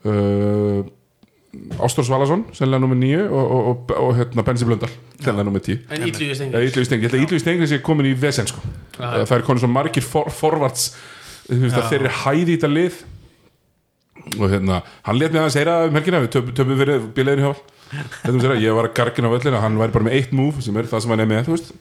Uh, 0.00 0.80
Ástór 1.82 2.06
Svalason 2.06 2.44
sennilega 2.56 2.80
nummer 2.84 2.96
níu 2.96 3.24
og, 3.26 3.50
og, 3.52 3.66
og, 3.70 3.92
og 4.00 4.12
hérna 4.16 4.44
Benzi 4.46 4.64
Blöndal 4.64 4.88
sennilega 5.18 5.44
nummer 5.48 5.60
tí 5.64 5.74
en 5.90 6.04
Ítlu 6.06 6.28
í 6.30 6.36
stengi 6.38 6.54
Eða 6.54 6.68
Ítlu 6.70 6.84
í 6.84 6.86
Stengri, 6.86 7.08
ég 7.08 7.10
held 7.10 7.16
að 7.18 7.24
Ítlu 7.26 7.36
í 7.40 7.42
Stengri 7.42 7.66
sé 7.68 7.78
komin 7.84 8.06
í 8.08 8.12
vesen 8.16 8.46
sko. 8.48 8.62
Já. 8.94 9.24
það 9.26 9.34
er 9.36 9.44
konið 9.48 9.64
svo 9.64 9.70
margir 9.74 10.06
for, 10.06 10.30
forvarts 10.32 10.84
að 11.50 11.74
þeir 11.90 11.96
eru 12.04 12.12
hæði 12.22 12.44
í 12.46 12.54
þetta 12.54 12.70
lið 12.70 13.00
og 14.38 14.46
hérna 14.52 14.82
hann 15.06 15.18
let 15.20 15.32
mig 15.32 15.40
aðeins 15.42 15.58
heyra 15.60 15.76
um 15.86 15.96
helgina 15.98 16.22
við 16.24 16.34
töpum 16.36 16.56
töp 16.56 16.74
fyrir 16.80 17.06
bíleginu 17.16 17.46
hjá 17.46 17.54
að 18.54 18.62
ég 18.62 18.76
var 18.76 18.86
að 18.90 18.96
gargina 19.00 19.30
á 19.30 19.34
völlina 19.34 19.62
hann 19.64 19.78
væri 19.80 19.94
bara 19.96 20.06
með 20.06 20.18
eitt 20.18 20.34
move 20.36 20.62
sem 20.62 20.76
er 20.78 20.90
það 20.90 21.04
sem 21.04 21.14
hann 21.14 21.24
er 21.24 21.30
með 21.30 21.48
þú 21.48 21.56
veist. 21.56 21.72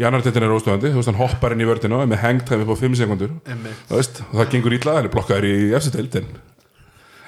Í 0.00 0.04
annar 0.06 0.22
tettin 0.24 0.46
er 0.46 0.52
óstöðandi, 0.54 0.92
þú 0.94 1.00
veist, 1.00 1.10
hann 1.10 1.18
hoppar 1.18 1.52
inn 1.52 1.60
í 1.60 1.66
vördina 1.68 1.98
og 1.98 2.06
er 2.06 2.08
með 2.08 2.22
upp 2.62 2.70
á 2.72 2.76
5 2.80 2.94
sekundur 2.96 3.34
þú 3.44 3.98
veist, 3.98 4.22
og 4.30 4.38
það 4.38 4.52
gengur 4.54 4.76
illa, 4.78 4.94
hann 4.96 5.08
er 5.08 5.12
blokkaður 5.12 5.48
í 5.50 5.54
eftir 5.76 5.92
deild 5.98 6.14
en 6.20 6.30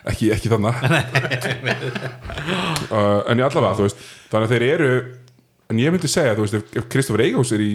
ekki, 0.09 0.30
ekki 0.32 0.52
þannig 0.52 0.78
uh, 2.97 3.20
en 3.28 3.43
í 3.43 3.44
allavega, 3.44 3.76
þú 3.76 3.84
veist 3.84 4.01
þannig 4.32 4.47
að 4.47 4.55
þeir 4.55 4.64
eru, 4.70 4.90
en 5.68 5.82
ég 5.82 5.93
myndi 5.93 6.10
segja 6.10 6.36
þú 6.39 6.47
veist, 6.47 6.56
ef, 6.62 6.72
ef 6.80 6.89
Kristofur 6.94 7.24
Eikós 7.26 7.52
er 7.52 7.66
í 7.66 7.70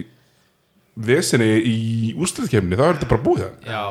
vesinni 0.97 1.51
í 1.61 1.77
úrstöðkemni 2.18 2.80
þá 2.80 2.85
er 2.88 2.97
þetta 2.97 3.11
bara 3.11 3.26
búið 3.27 3.43
það 3.43 3.69
Já, 3.69 3.84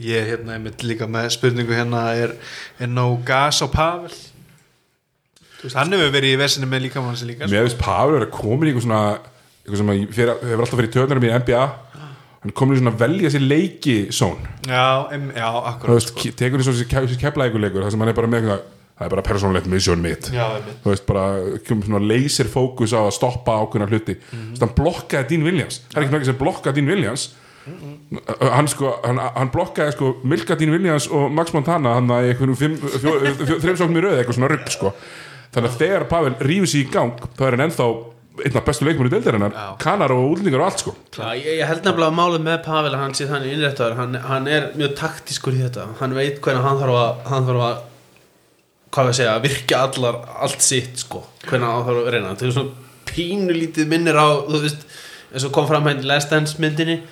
Ég 0.00 0.16
er 0.18 0.28
hérna 0.32 0.56
einmitt 0.56 0.84
líka 0.86 1.08
með 1.10 1.28
spurningu 1.36 1.74
hérna 1.76 2.04
er, 2.16 2.36
er 2.80 2.88
nóg 2.90 3.24
gas 3.28 3.60
á 3.60 3.68
Pavel 3.68 4.12
veist, 5.62 5.76
hann 5.76 5.92
hefur 5.92 6.14
verið 6.14 6.36
í 6.36 6.40
vesinni 6.40 6.68
með 6.70 6.86
líkamann 6.88 7.18
sem 7.18 7.30
líka 7.30 7.44
sko. 7.44 7.52
Mér 7.52 7.68
finnst 7.68 7.82
Pavel 7.82 8.16
vera 8.16 8.30
komin 8.32 8.68
í 8.68 8.72
eitthvað 8.72 8.86
svona 8.88 9.02
eitthvað 9.62 9.80
sem 9.82 9.92
að 9.92 10.04
hefur 10.18 10.64
alltaf 10.64 10.80
verið 10.80 10.94
töðnarum 10.96 11.26
í 11.28 11.32
NBA 11.38 11.64
hann 12.42 12.54
komin 12.58 12.76
í 12.76 12.80
svona 12.80 12.94
velja 12.98 13.30
sér 13.30 13.44
leiki 13.46 13.96
són, 14.14 14.40
Já, 14.66 15.08
em, 15.14 15.28
já, 15.36 15.46
akkurat 15.46 15.98
veist, 15.98 16.10
sko. 16.10 16.32
tekur 16.38 16.64
þessi 16.64 17.18
keflaðikuleikur, 17.20 17.84
það 17.84 17.94
sem 17.94 18.02
hann 18.02 18.10
er 18.10 18.16
bara 18.18 18.30
með 18.32 18.40
eitthvað 18.40 18.64
það 18.92 19.06
er 19.06 19.12
bara 19.14 19.24
persónulegt 19.26 19.68
mission 19.70 20.02
mitt 20.02 20.30
Já, 20.34 20.46
þú 20.82 20.90
veist, 20.90 21.06
bara 21.06 21.26
kemur 21.66 21.86
svona 21.86 22.02
laser 22.02 22.50
fókus 22.50 22.94
á 22.94 23.00
að 23.02 23.14
stoppa 23.18 23.60
ákveðna 23.62 23.88
hluti 23.90 24.16
mm. 24.18 24.32
-hmm. 24.32 24.58
hann 24.60 24.74
blokkaði 24.78 25.28
Dean 25.30 25.46
Williams, 25.46 25.80
það 25.86 25.96
er 25.96 26.02
ekki 26.02 26.12
náttúrulega 26.12 26.30
sem 26.32 26.42
blokkaði 26.42 26.74
Dean 26.80 26.92
Williams 26.92 27.28
hann 27.62 28.68
sko 28.70 28.96
hann, 29.04 29.20
hann 29.22 29.50
blokkaði 29.54 29.94
sko 29.94 30.12
Milka 30.28 30.56
Dean 30.58 30.72
Williams 30.74 31.06
og 31.10 31.28
Max 31.34 31.52
Montana 31.54 31.96
hann 31.98 32.10
að 32.10 32.32
einhvern 32.32 32.56
þreim 32.58 33.76
sóknum 33.78 34.00
í 34.00 34.06
röð 34.06 34.16
eitthvað 34.18 34.38
svona 34.38 34.50
rugg 34.50 34.72
sko. 34.74 34.94
Þannig 35.52 35.68
að 35.68 35.78
þegar 35.84 36.08
Pavel 36.10 36.34
rífur 36.40 36.72
sig 36.72 36.86
í 36.86 36.90
gang 36.90 37.22
þá 37.36 37.44
er 37.46 37.56
hann 37.56 37.64
ennþá 37.68 37.86
einn 38.42 38.56
af 38.56 38.64
bestu 38.64 38.86
leikmúri 38.86 39.10
deildarinnar 39.12 39.52
Já. 39.52 39.64
kanar 39.82 40.14
og 40.14 40.30
útlendingar 40.32 40.62
og 40.64 40.70
allt 40.70 40.82
sko. 40.82 40.94
Já, 41.12 41.34
ég, 41.36 41.58
ég 41.60 41.68
held 41.68 41.84
nefnilega 41.84 42.08
að 42.08 42.16
málið 42.16 42.44
með 42.46 42.58
Pavel 42.64 42.94
hann 42.96 43.16
sé 43.16 43.26
þannig 43.28 43.56
innrættar, 43.58 43.96
hann, 43.98 44.16
hann 44.24 44.48
er 44.48 44.70
mjög 44.72 44.94
taktískur 45.02 45.52
í 45.52 45.60
þetta, 45.66 45.84
hann 46.00 46.16
veit 46.16 46.40
hvernig 46.44 46.64
hann 46.64 46.80
þarf 46.80 46.96
að, 47.02 47.10
hann 47.28 47.48
þarf 47.50 47.66
að 47.66 47.82
hvað 48.92 49.10
við 49.10 49.18
segja, 49.18 49.34
að 49.36 49.44
virka 49.46 49.82
allar 49.86 50.18
allt 50.46 50.64
sitt 50.64 51.04
sko, 51.04 51.20
hvernig 51.44 51.68
hann 51.68 51.86
þarf 51.90 52.00
að 52.00 52.10
reyna. 52.16 52.32
Það 52.40 52.48
er 52.48 52.56
svona 52.56 53.04
pínulítið 53.12 53.92
minnir 53.92 54.16
á 54.20 54.28
þú 54.48 54.62
veist, 54.64 54.86
eins 55.32 55.46
og 55.48 55.52
kom 55.52 55.68
fram 55.68 55.90
hægt 55.90 56.08
Last 56.08 56.32
Dance 56.32 56.56
myndinni 56.62 57.02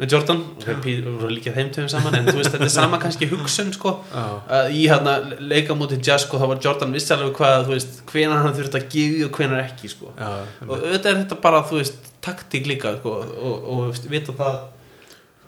með 0.00 0.10
Jordan. 0.14 0.40
Og 0.56 0.64
þeir 0.66 0.78
pí- 0.82 0.94
voru 1.06 1.28
líka 1.30 1.52
þeim 1.54 1.68
tveim 1.74 1.88
saman 1.92 2.16
en 2.18 2.26
þú 2.26 2.36
veist, 2.40 2.50
þetta 2.54 2.66
er 2.66 2.72
sama 2.74 2.98
kannski 3.04 3.28
hugsun 3.30 3.72
sko. 3.76 3.92
Að 4.14 4.70
í 4.74 4.84
hérna 4.90 5.16
leika 5.38 5.76
mútið 5.78 6.02
jazz 6.08 6.26
sko, 6.26 6.40
þá 6.42 6.46
var 6.50 6.62
Jordan 6.66 6.94
vissi 6.96 7.14
alveg 7.14 7.34
hvað, 7.38 7.66
þú 7.68 7.74
veist, 7.76 8.00
hvenar 8.10 8.42
hann 8.42 8.56
þurft 8.58 8.78
að 8.80 8.88
gefa 8.96 9.28
og 9.28 9.38
hvenar 9.38 9.62
ekki 9.68 9.92
sko. 9.92 10.10
Já, 10.18 10.32
og 10.66 10.74
auðvitað 10.80 11.10
er 11.12 11.20
þetta 11.22 11.40
bara 11.46 11.62
þú 11.70 11.80
veist 11.82 12.12
taktík 12.24 12.66
líka 12.70 12.96
sko, 12.98 13.16
og, 13.22 13.56
og 13.70 13.82
veist, 13.92 14.10
vita 14.10 14.34
það 14.38 14.60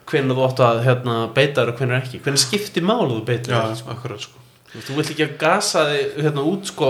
hvernig 0.07 0.37
þú 0.37 0.43
átt 0.47 0.61
að 0.63 0.77
hérna, 0.87 1.15
beita 1.35 1.61
þér 1.65 1.71
og 1.73 1.79
hvernig 1.81 1.97
ekki. 2.03 2.19
Hvernig 2.23 2.39
skiptir 2.45 2.85
málu 2.87 3.17
þú 3.17 3.23
beitir 3.27 3.51
já, 3.51 3.59
þér 3.67 3.79
sko. 3.81 3.95
akkurat 3.97 4.23
sko. 4.23 4.43
Þú, 4.77 4.93
vilt 4.97 5.09
ekki 5.13 5.23
að 5.25 5.33
gasa 5.41 5.83
þig 5.89 6.17
hérna 6.25 6.43
út 6.47 6.67
sko, 6.69 6.87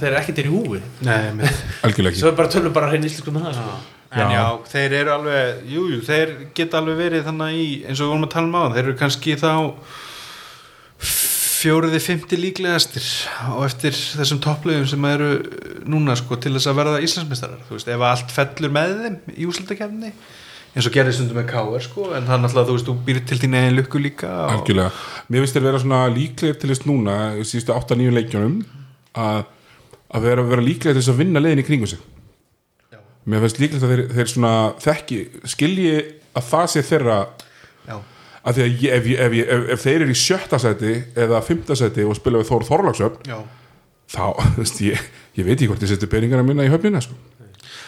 eru 0.00 0.16
ekkert 0.18 0.38
er 0.42 0.46
í 0.48 0.52
húfi. 0.52 0.80
Nei, 1.06 1.48
algjörlega 1.86 2.10
ekki. 2.12 2.20
Svo 2.20 2.30
er 2.32 2.36
bara 2.40 2.50
tölum 2.52 2.74
bara 2.76 2.88
hrein 2.92 3.04
íslensku 3.08 3.32
með 3.32 3.46
það 3.48 3.58
sko. 3.60 3.76
En 4.08 4.30
Já. 4.32 4.44
þeir 4.64 4.94
eru 5.02 5.10
alveg, 5.12 5.64
jú, 5.68 5.82
jú, 5.92 5.98
þeir 6.06 6.30
geta 6.56 6.78
alveg 6.80 6.96
verið 6.96 7.26
þannig 7.26 7.56
í, 7.60 7.66
eins 7.84 7.98
og 8.00 8.06
við 8.06 8.12
vorum 8.14 8.24
að 8.24 8.30
tala 8.32 8.48
um 8.48 8.56
á 8.56 8.72
þeir 8.72 8.84
eru 8.86 8.94
kannski 8.96 9.34
þá 9.36 9.50
fjóriði, 11.58 12.00
fymti 12.00 12.38
líklegastir 12.38 13.06
og 13.52 13.66
eftir 13.66 13.92
þessum 13.92 14.40
topplegum 14.42 14.86
sem 14.88 15.06
eru 15.10 15.30
núna 15.90 16.16
sko 16.16 16.38
til 16.40 16.54
þess 16.54 16.70
að 16.70 16.80
verða 16.80 17.02
Íslandsmeistarar, 17.04 17.62
þú 17.68 17.76
veist, 17.76 17.90
ef 17.92 18.04
allt 18.08 18.34
fellur 18.34 18.74
með 18.74 18.94
þeim 19.02 19.18
í 19.34 19.48
úslutakefni 19.50 20.12
eins 20.76 20.86
og 20.86 20.94
gerði 20.94 21.14
stundum 21.16 21.40
með 21.40 21.48
K.R. 21.50 21.84
sko 21.84 22.10
en 22.14 22.28
það 22.28 22.42
náttúrulega, 22.44 22.68
þú 22.68 22.76
veist, 22.76 22.88
þú 22.88 22.96
býr 23.06 23.20
til 23.26 23.38
þín 23.42 23.56
egin 23.58 23.78
lukku 23.78 24.02
líka 24.02 24.28
og, 24.30 24.52
algjörlega, 24.58 24.92
mér 25.28 25.44
finnst 25.44 25.58
þér 25.58 25.66
vera 25.68 25.80
svona 25.82 26.02
líklegir 26.14 26.60
til 26.60 26.70
þess 26.72 26.88
núna, 26.88 27.16
síðustu 27.42 27.74
8-9 27.74 28.14
leikjunum 28.18 28.58
að, 29.18 29.40
að 30.14 30.28
vera, 30.28 30.46
vera 30.52 30.64
líklegir 30.64 30.94
til 30.94 31.02
þess 31.02 31.14
að 31.14 31.22
vinna 31.24 31.42
leiðin 31.42 31.64
í 31.64 31.66
kringu 31.66 31.90
sig. 31.90 32.04
Mér 33.28 33.44
finnst 33.44 33.60
líklegt 33.62 33.84
að 33.84 33.92
þeir, 33.94 34.04
þeir 34.16 34.30
svona 34.32 34.52
þekki, 34.84 35.18
skilji 35.52 35.94
að 36.38 36.48
það 36.48 36.66
sé 36.74 36.84
þeirra 36.88 37.18
Já, 37.88 37.96
að 38.42 38.58
því 38.58 38.64
að 38.64 38.84
ég, 38.84 38.92
ef, 38.96 39.08
ég, 39.12 39.22
ef, 39.24 39.38
ég, 39.38 39.52
ef, 39.54 39.64
ef 39.74 39.84
þeir 39.84 40.04
eru 40.04 40.14
í 40.14 40.18
sjötta 40.18 40.60
seti 40.62 40.94
eða 41.24 41.40
fymta 41.44 41.78
seti 41.78 42.06
og 42.06 42.18
spila 42.18 42.42
við 42.42 42.52
Þór 42.52 42.68
Þorlagsöfn 42.68 43.32
já, 43.32 43.38
þá, 44.14 44.24
þú 44.54 44.62
veist, 44.62 44.84
ég, 44.86 45.08
ég 45.38 45.48
veit 45.48 45.56
ekki 45.58 45.70
hvort 45.72 45.84
ég 45.84 45.92
seti 45.92 46.10
peningarna 46.10 46.46
minna 46.46 46.66
í 46.66 46.72
höfnina 46.72 47.02
sko. 47.04 47.18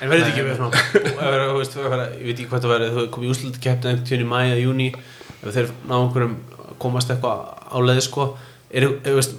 en 0.00 0.12
verður 0.12 0.30
ekki 0.32 0.46
við 0.46 0.60
svona 0.60 2.06
ég 2.16 2.26
veit 2.26 2.36
ekki 2.36 2.50
hvað 2.50 2.66
það 2.66 2.74
verður 2.74 2.96
þú 2.98 3.06
komið 3.16 3.28
í 3.28 3.34
úslutakefni 3.34 3.90
einhvern 3.92 4.06
tíðan 4.08 4.26
í 4.26 4.30
mæja, 4.34 4.60
júni 4.60 4.90
ef 5.40 5.54
þeir 5.56 5.70
ná 5.88 5.96
einhverjum 6.00 6.36
komast 6.80 7.12
eitthvað 7.12 7.44
á 7.70 7.78
leið 7.84 8.02
sko. 8.06 8.26
Er, 8.70 8.86
er, 8.86 9.16
veist, 9.16 9.36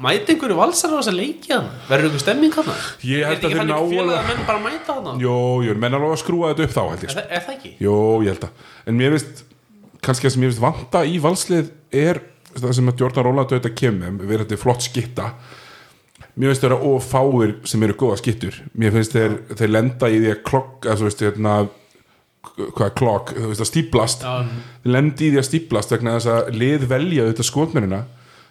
mæti 0.00 0.34
einhverju 0.34 0.56
valsar 0.58 0.92
á 0.94 0.96
þess 1.00 1.10
að 1.12 1.16
leikja 1.18 1.56
hann? 1.58 1.68
Verður 1.88 2.08
einhver 2.10 2.22
stemming 2.24 2.54
hann 2.56 2.68
Ég 3.06 3.24
held 3.26 3.44
að 3.44 3.54
þeir 3.56 3.68
ná 3.68 3.76
að 3.76 4.28
menn 4.30 4.42
bara 4.46 4.62
mæta 4.64 4.96
hann 5.00 5.20
Jó, 5.22 5.36
jú, 5.66 5.74
menn 5.82 5.96
alveg 5.98 6.14
að 6.16 6.20
skrúa 6.22 6.50
þetta 6.52 6.66
upp 6.68 6.74
þá 6.76 6.82
held 6.90 7.00
ég 7.00 7.08
er, 7.08 7.14
sko. 7.14 7.20
það- 7.20 7.32
er 7.38 7.46
það 7.46 7.56
ekki? 7.56 7.72
Jó, 7.84 7.96
ég 8.24 8.28
held 8.34 8.44
að. 8.46 8.66
En 8.86 9.00
mér 9.00 9.16
finnst, 9.16 9.42
kannski 10.06 10.26
það 10.28 10.34
sem 10.36 10.42
ég 10.46 10.52
finnst 10.52 10.64
vanta 10.66 11.02
í 11.04 11.16
valslið 11.20 11.70
er 11.92 12.22
það 12.54 12.74
sem 12.78 12.88
að 12.92 13.02
Jordan 13.04 13.24
Róland 13.28 13.50
auðvitað 13.52 13.74
kemur 13.82 14.14
með, 14.14 14.26
við 14.30 14.38
þetta 14.44 14.58
flott 14.58 14.82
skitta. 14.86 15.26
Mér 16.38 16.52
finnst 16.54 16.62
þeirra 16.64 16.78
of 16.86 17.10
fáir 17.10 17.54
sem 17.66 17.82
eru 17.82 17.94
góða 17.98 18.16
skittur 18.20 18.54
Mér 18.78 18.92
finnst 18.94 19.12
þeir, 19.12 19.34
þeir 19.58 19.70
lenda 19.74 20.08
í 20.08 20.20
því 20.22 20.30
að 20.34 20.42
klokk 20.46 20.86
að 20.86 21.00
þú 21.02 21.08
veist, 21.08 21.20
hérna 21.26 21.54
hvað 22.60 22.86
er 22.86 22.94
klokk, 22.96 23.32
þú 23.36 23.48
veist 23.50 23.60
að 23.64 23.68
stíplast 23.68 24.22
Já. 24.24 24.30
þeir 24.84 24.92
lendi 24.94 25.26
í 25.26 25.32
því 25.34 25.40
að 25.42 25.48
stíplast 25.50 25.90
vegna 25.92 26.14
þess 26.16 26.30
að 26.32 26.50
lið 26.56 26.86
velja 26.88 27.24
auðvitað 27.26 27.48
skotmennina 27.50 28.00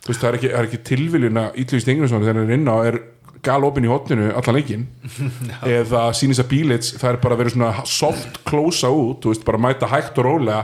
veist, 0.08 0.20
það 0.20 0.30
er 0.30 0.38
ekki, 0.40 0.52
ekki 0.62 0.82
tilviljun 0.90 1.42
að 1.42 1.58
Ítlvíð 1.64 1.84
Stengurinsson 1.86 2.24
þegar 2.24 2.40
hann 2.40 2.52
er 2.52 2.58
inn 2.58 2.70
á 2.72 2.78
er 2.90 3.00
galopin 3.46 3.88
í 3.88 3.92
hotninu 3.92 4.30
allan 4.36 4.58
leikin 4.58 4.86
eða 5.80 6.10
sýnis 6.18 6.42
að 6.44 6.50
bílits 6.52 6.96
það 7.00 7.14
er 7.14 7.20
bara 7.24 7.38
að 7.38 7.44
vera 7.44 7.54
svona 7.56 7.86
soft 7.88 8.42
close 8.48 8.88
út 8.88 9.24
þú 9.24 9.34
veist, 9.34 9.46
bara 9.48 9.62
mæta 9.62 9.90
hægt 9.92 10.20
og 10.20 10.28
rólega. 10.28 10.64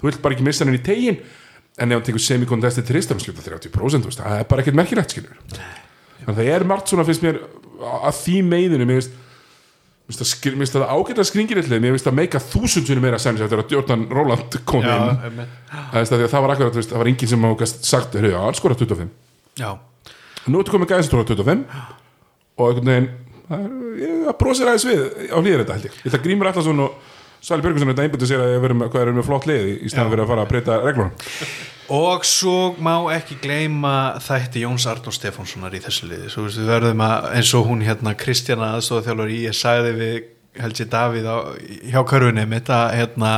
Þú 0.00 0.08
vilt 0.08 0.22
bara 0.24 0.36
ekki 0.36 0.46
missa 0.46 0.64
hann 0.64 0.76
í 0.76 0.84
tegin 0.84 1.20
en 1.74 1.90
ef 1.90 1.98
hann 1.98 2.06
tekur 2.06 2.22
semi-contested 2.22 2.86
tristar 2.88 3.18
og 3.18 3.24
sluta 3.24 3.44
30% 3.44 4.04
þú 4.06 4.10
veist, 4.12 4.22
það 4.22 4.40
er 4.40 4.48
bara 4.50 4.64
ekkert 4.64 4.78
merkilegt 4.78 5.14
skilur. 5.14 5.36
Þannig 6.20 6.32
að 6.32 6.40
það 6.40 6.54
er 6.54 6.66
margt 6.70 6.92
svona 6.92 7.06
finnst 7.08 7.24
mér 7.24 7.40
að 7.82 8.18
því 8.22 8.36
meiðinu 8.48 8.88
mér 8.88 9.00
finnst 9.00 9.20
Mér 10.04 10.12
finnst 10.12 10.20
það 10.20 10.28
skri- 10.34 10.52
mér 10.52 10.66
finnst 10.66 10.74
það 10.76 10.90
ágæta 10.92 11.24
skringirillið 11.24 11.80
mér 11.80 11.94
finnst 11.94 12.04
það 12.10 12.16
meika 12.18 12.40
þúsundsunum 12.44 13.00
meira 13.06 13.18
sens 13.22 13.40
eftir 13.40 13.62
að 13.62 13.70
Jordan 13.72 14.02
Roland 14.12 14.58
kom 14.68 14.82
inn. 14.84 14.90
það, 14.90 15.94
að 15.94 16.12
að 16.18 16.28
það 16.34 16.42
var 16.44 16.52
akkurat, 16.54 16.74
það 16.90 16.98
var 17.00 17.08
enginn 17.08 17.30
sem 17.32 17.46
hafa 17.48 17.68
sagt, 17.88 18.14
já, 18.20 18.36
hann 18.44 18.58
skora 18.58 18.76
25 18.76 19.08
já, 19.62 19.70
nú 20.52 20.60
ertu 20.60 20.74
komið 20.74 20.92
gæðis 20.92 21.08
skora 21.08 21.24
25 21.24 21.64
og 22.58 22.68
einhvern 22.68 22.90
veginn 22.92 23.08
það 23.48 23.64
er- 23.64 24.38
brosir 24.44 24.68
aðeins 24.68 24.84
við 24.90 25.00
á 25.32 25.38
hlýðir 25.40 25.64
þetta 25.64 25.74
held 25.78 25.88
ég. 25.88 25.96
Að 26.12 26.22
Grímur 26.28 26.50
Allarsson 26.52 26.84
og 26.84 26.94
Sali 27.44 27.60
Björgvinsson 27.64 27.90
þetta 27.94 28.04
einbættu 28.04 28.28
sér 28.28 28.40
að 28.44 28.52
ég 28.54 28.62
verið 28.64 28.76
með, 28.80 28.92
er 29.00 29.24
flott 29.24 29.48
lið 29.48 29.64
í 29.72 29.88
Já. 30.04 30.10
fyrir 30.12 30.24
að 30.24 30.30
fara 30.34 30.44
að 30.44 30.52
breyta 30.52 30.78
reglunum 30.84 31.12
Og 31.92 32.24
svo 32.24 32.72
má 32.80 32.94
ekki 33.12 33.36
gleyma 33.42 34.16
þætti 34.24 34.62
Jóns 34.64 34.86
Arnór 34.88 35.12
Stefánssonar 35.12 35.74
í 35.76 35.82
þessu 35.84 36.08
liði 36.08 36.30
svo 36.32 36.46
við 36.48 36.70
verðum 36.70 37.02
að, 37.04 37.28
eins 37.36 37.50
og 37.58 37.68
hún 37.68 37.84
hérna 37.84 38.14
Kristjana 38.16 38.70
aðstofa 38.78 39.04
þjálfur 39.10 39.34
í, 39.34 39.42
ég 39.44 39.58
sagði 39.58 39.92
við 39.98 40.16
held 40.64 40.80
ég 40.80 40.90
Davíð 40.94 41.28
á, 41.28 41.36
hjá 41.92 42.00
körfunni 42.08 42.44
mitt 42.48 42.70
að 42.72 42.94
hérna 43.02 43.32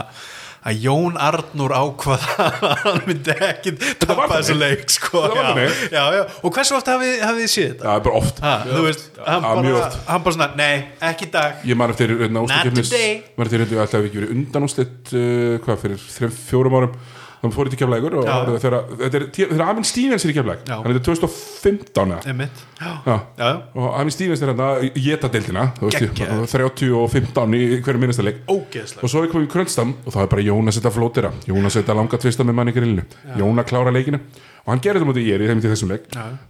að 0.67 0.81
Jón 0.83 1.19
Arnór 1.23 1.75
ákvaða 1.75 2.47
að 2.47 2.81
hann 2.85 3.03
myndi 3.07 3.35
ekki 3.35 3.73
þannig. 3.79 4.33
þessu 4.33 4.57
leik 4.59 4.87
sko. 4.91 5.23
Já, 5.31 5.51
já, 5.95 6.01
já. 6.17 6.23
og 6.43 6.57
hversu 6.57 6.79
oft 6.79 6.91
hafið, 6.91 7.13
þið 7.23 7.51
séð 7.53 7.69
þetta? 7.75 7.93
er 7.95 8.07
bara 8.07 8.21
oft 8.23 8.41
Ha, 8.43 8.55
þú 8.67 8.87
veist, 8.87 9.05
hann 9.27 9.47
Já, 9.47 9.77
bara, 9.77 9.91
hann 10.09 10.25
bara 10.27 10.39
svona, 10.39 10.49
nei, 10.59 10.73
ekki 11.11 11.29
í 11.29 11.35
dag 11.37 11.67
ég 11.71 11.79
man 11.79 11.95
eftir 11.95 12.15
hérna, 12.15 12.43
úrstakefnis 12.47 12.91
today. 12.91 13.21
man 13.39 13.47
eftir 13.47 13.63
hérna, 13.65 13.85
alltaf 13.85 14.09
ekki 14.09 14.21
verið 14.23 14.35
undan 14.39 14.67
úrslit 14.67 15.15
uh, 15.15 15.55
hvað 15.67 15.85
fyrir 15.85 16.03
þrem, 16.17 16.35
fjórum 16.51 16.79
árum 16.81 16.99
þannig 17.47 17.57
fór 17.57 17.71
þetta 17.71 17.79
keflægur 17.81 18.17
og 18.21 18.27
Já. 18.27 18.35
þegar, 18.67 18.77
þetta 19.01 19.21
er, 19.47 19.63
Amin 19.67 19.87
Stevens 19.87 20.27
er 20.27 20.33
í 20.33 20.37
keflæg 20.37 20.65
Já. 20.69 20.75
hann 20.83 20.93
er 20.93 21.01
2015 21.07 22.13
eða. 22.13 22.19
Einmitt. 22.33 22.65
Já, 22.81 22.91
Já. 23.07 23.17
já, 23.39 23.51
og 23.79 23.89
Amin 24.01 24.15
Stevens 24.15 24.43
er 24.45 24.53
hérna 24.53 24.69
í 24.83 24.91
geta-deildina 25.07 25.65
þú 25.79 25.89
veist, 25.89 26.03
Geggjaður. 26.05 26.51
30 26.53 26.93
og 27.01 27.09
15 27.15 27.57
í 27.57 27.63
hverju 27.87 28.03
minnasta 28.03 28.27
leik. 28.27 28.43
Ógeðslega 28.51 29.07
og 29.07 29.13
svo 29.15 29.23
er 29.25 29.33
komið 29.33 29.49
í 29.49 29.53
krönstam 29.57 29.95
og 30.05 30.13
þá 30.13 30.21
er 30.27 30.31
bara 30.35 30.47
Jón 30.51 30.69
að 30.69 30.77
setja 30.79 30.93
flótira 30.95 31.33
Jón 31.49 31.65
að 31.71 31.77
setja 31.79 31.97
langa 31.97 32.21
tvista 32.21 32.45
með 32.45 32.59
manni 32.61 32.75
í 32.75 32.79
grillinu. 32.81 33.07
Jón 33.41 33.63
að 33.63 33.69
klára 33.73 33.95
leikinu 33.95 34.21
og 34.67 34.73
hann 34.73 34.81
gerir 34.83 34.99
þetta 34.99 35.07
mútið 35.13 35.29
ég 35.31 35.39
er 35.39 35.55
í 35.55 35.61
þessum 35.63 35.93
leik. 35.95 36.09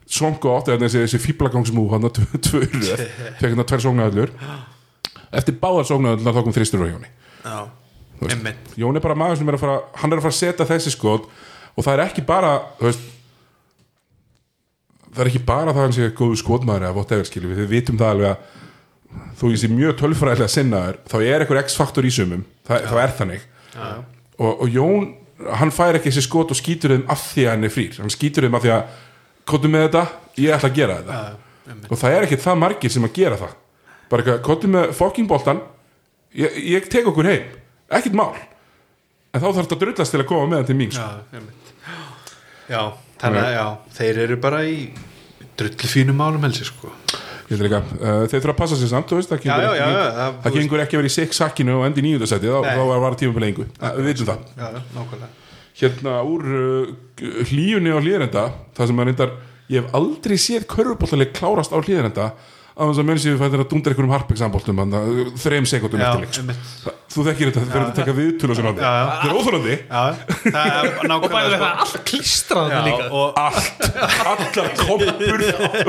Svongu 0.09 0.49
átt 0.57 0.71
þessi, 0.73 1.03
þessi 1.05 1.21
fýblagangsmú 1.21 1.85
hann 1.93 2.07
að 2.09 2.23
tvöru 2.49 2.81
fekk 3.41 3.51
hérna 3.51 3.67
tvær 3.69 3.83
sóknaröllur 3.85 4.33
eftir 5.37 5.57
báðar 5.61 5.85
sóknaröllunar 5.91 6.37
þá 6.37 6.43
kom 6.47 6.55
þristur 6.57 6.85
á 6.85 6.89
Jóni 6.89 7.11
Já, 7.47 7.59
veist, 8.21 8.73
Jón 8.81 8.97
er 8.97 9.05
bara 9.05 9.19
maður 9.19 9.41
sem 9.41 9.51
er 9.53 9.59
að 9.59 9.65
fara 9.67 9.79
hann 10.01 10.13
er 10.13 10.21
að 10.21 10.27
fara 10.27 10.35
að 10.35 10.41
setja 10.41 10.69
þessi 10.69 10.95
skot 10.95 11.29
og 11.77 11.85
það 11.85 11.93
er 11.95 12.05
ekki 12.07 12.25
bara 12.27 12.53
þú 12.79 12.89
veist 12.89 13.09
það 15.17 15.25
er 15.25 15.33
ekki 15.33 15.45
bara 15.49 15.73
það 15.73 15.81
að 15.81 15.87
hann 15.87 15.97
sé 15.97 16.13
góðu 16.17 16.39
skotmaður 16.41 16.89
eða 16.89 16.97
whatever 16.97 17.29
skilur 17.29 17.57
við, 17.57 17.69
vitum 17.73 18.01
það 18.01 18.15
alveg 18.15 18.33
að 18.35 18.65
þó 19.37 19.45
ég 19.53 19.61
sé 19.61 19.71
mjög 19.71 19.97
tölfræðilega 20.01 20.53
sinnaður 20.53 20.99
þá 21.11 21.17
er 21.21 21.43
eitthvað 21.43 21.63
x-faktor 21.65 22.09
í 22.09 22.13
sumum. 22.13 22.45
Það, 22.67 22.89
þá 22.91 22.97
er 23.03 23.15
þannig. 23.21 23.47
Og, 24.37 24.53
og 24.53 24.73
Jón, 24.73 25.11
hann 25.61 25.73
fær 25.75 25.99
ekki 25.99 26.11
þessi 26.11 26.25
skot 26.27 26.53
og 26.53 26.59
skýtur 26.59 26.95
þeim 26.95 27.05
af 27.13 27.23
því 27.33 27.47
að 27.47 27.55
hann 27.55 27.69
er 27.69 27.75
frýr. 27.75 28.01
Hann 28.03 28.13
skýtur 28.13 28.47
þeim 28.47 28.59
af 28.59 28.65
því 28.65 28.73
að, 28.77 28.97
kottum 29.49 29.77
með 29.77 29.87
þetta 29.87 30.05
ég 30.43 30.57
ætla 30.57 30.71
að 30.73 30.81
gera 30.81 30.99
þetta. 31.01 31.79
Og 31.91 32.01
það 32.01 32.17
er 32.17 32.27
ekki 32.27 32.41
það 32.43 32.61
margir 32.63 32.95
sem 32.95 33.07
að 33.07 33.15
gera 33.17 33.41
það. 33.41 33.55
Bara 34.11 34.25
eitthvað, 34.25 34.43
kottum 34.47 34.77
með 34.77 34.93
fucking 34.97 35.31
boltan 35.31 35.63
ég, 36.37 36.61
ég 36.77 36.91
tek 36.93 37.09
okkur 37.11 37.31
heim 37.31 37.55
ekkert 37.91 38.17
mál. 38.19 38.33
En 39.35 39.41
þá 39.43 39.47
þarf 39.51 39.63
þetta 39.67 39.77
að 39.77 39.83
drullast 39.85 40.15
til 40.15 40.21
að 40.23 40.29
koma 40.31 40.47
með 40.51 40.57
hann 40.63 40.69
til 40.71 40.77
mín 40.79 40.93
sko. 40.95 41.07
já, 41.07 41.41
já, 42.73 42.81
þannig 43.21 43.43
að 43.47 43.53
já, 43.57 43.67
þeir 43.99 44.21
eru 44.27 44.37
bara 44.43 44.63
í 44.67 44.77
drullu 45.57 45.91
fínum 45.93 46.17
málum 46.21 46.47
helsi 46.47 46.65
sko. 46.69 46.93
Uh, 47.47 48.25
þeir 48.27 48.41
þurfa 48.43 48.51
að 48.51 48.59
passa 48.59 48.77
sér 48.81 48.89
samt 48.91 49.13
veist, 49.15 49.31
það 49.31 49.43
gengur 49.45 49.63
já, 49.63 49.75
já, 49.79 49.85
já, 49.87 50.07
það- 50.17 50.39
það 50.43 50.57
gengur 50.57 50.81
ekki 50.83 50.97
að 50.97 51.03
vera 51.03 51.11
í 51.11 51.15
6 51.15 51.37
sakkinu 51.39 51.77
og 51.79 51.85
endi 51.87 52.03
í 52.03 52.07
nýjúndasæti, 52.09 52.49
þá, 52.51 52.59
þá 52.75 52.81
var 52.91 53.05
það 53.13 53.19
tíma 53.21 53.43
lengu, 53.45 53.67
við 54.01 54.09
vitum 54.11 54.27
það. 54.33 54.41
Hérna 55.77 56.15
úr 56.27 56.43
uh, 56.57 57.45
hlíunni 57.53 57.93
á 57.95 57.99
hlýðrenda 58.03 58.45
það 58.75 58.91
sem 58.91 58.99
að 59.05 59.07
reyndar, 59.11 59.33
ég 59.71 59.85
hef 59.85 59.95
aldrei 60.01 60.37
séð 60.41 60.67
körfuboltaleg 60.73 61.33
klárast 61.37 61.71
á 61.71 61.79
hlýðrenda 61.79 62.27
á 62.77 62.83
þess 62.85 63.01
að 63.01 63.07
menn 63.09 63.21
séu 63.23 63.39
fættir 63.41 63.63
að 63.63 63.69
dundra 63.73 63.93
einhverjum 63.95 64.13
harpegsamboltum 64.13 64.81
þreim 65.41 65.67
sekundum 65.71 66.03
Já, 66.03 66.11
eftir. 66.21 66.57
Það- 66.85 67.03
þú 67.17 67.25
þekkir 67.25 67.49
þetta, 67.49 67.61
þeir 67.65 67.77
eru 67.81 67.87
að 67.87 67.95
taka 67.97 68.15
viðtölu 68.17 68.53
og 68.53 68.59
svona. 68.59 68.73
Þetta 68.77 69.29
er 69.31 69.33
það 70.45 70.67
er 70.67 71.15
og 71.17 71.31
bæði 71.33 71.49
nákvæmlega 71.49 71.57
það 71.57 71.63
sko. 71.63 71.71
allt 71.87 71.97
klístrað 72.11 72.73
Já, 72.75 72.81
líka. 72.85 73.07
og 73.17 73.39
allt, 73.41 73.87
allar 74.33 74.69
kompur 74.83 75.45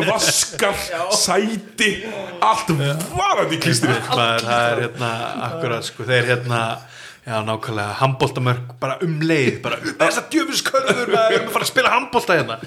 vaskar, 0.08 0.78
sæti 1.20 1.90
allt 2.48 2.72
varandi 3.18 3.60
maður, 4.16 4.48
það 4.48 4.64
er 4.72 4.84
hérna 4.86 5.12
akkurat 5.50 5.90
sko, 5.92 6.08
þeir 6.08 6.32
hérna 6.32 6.62
já, 7.28 7.38
nákvæmlega, 7.44 7.94
handbóltamörk 8.00 8.76
bara 8.80 8.96
um 9.04 9.20
leið, 9.28 9.58
bara 9.66 9.82
um 9.84 9.98
þess 10.00 10.22
að 10.24 10.30
djöfuskörður 10.38 11.12
maður, 11.12 11.32
við 11.34 11.40
erum 11.42 11.50
að 11.50 11.56
fara 11.58 11.68
að 11.68 11.72
spila 11.74 11.92
handbólta 11.98 12.38
hérna 12.40 12.60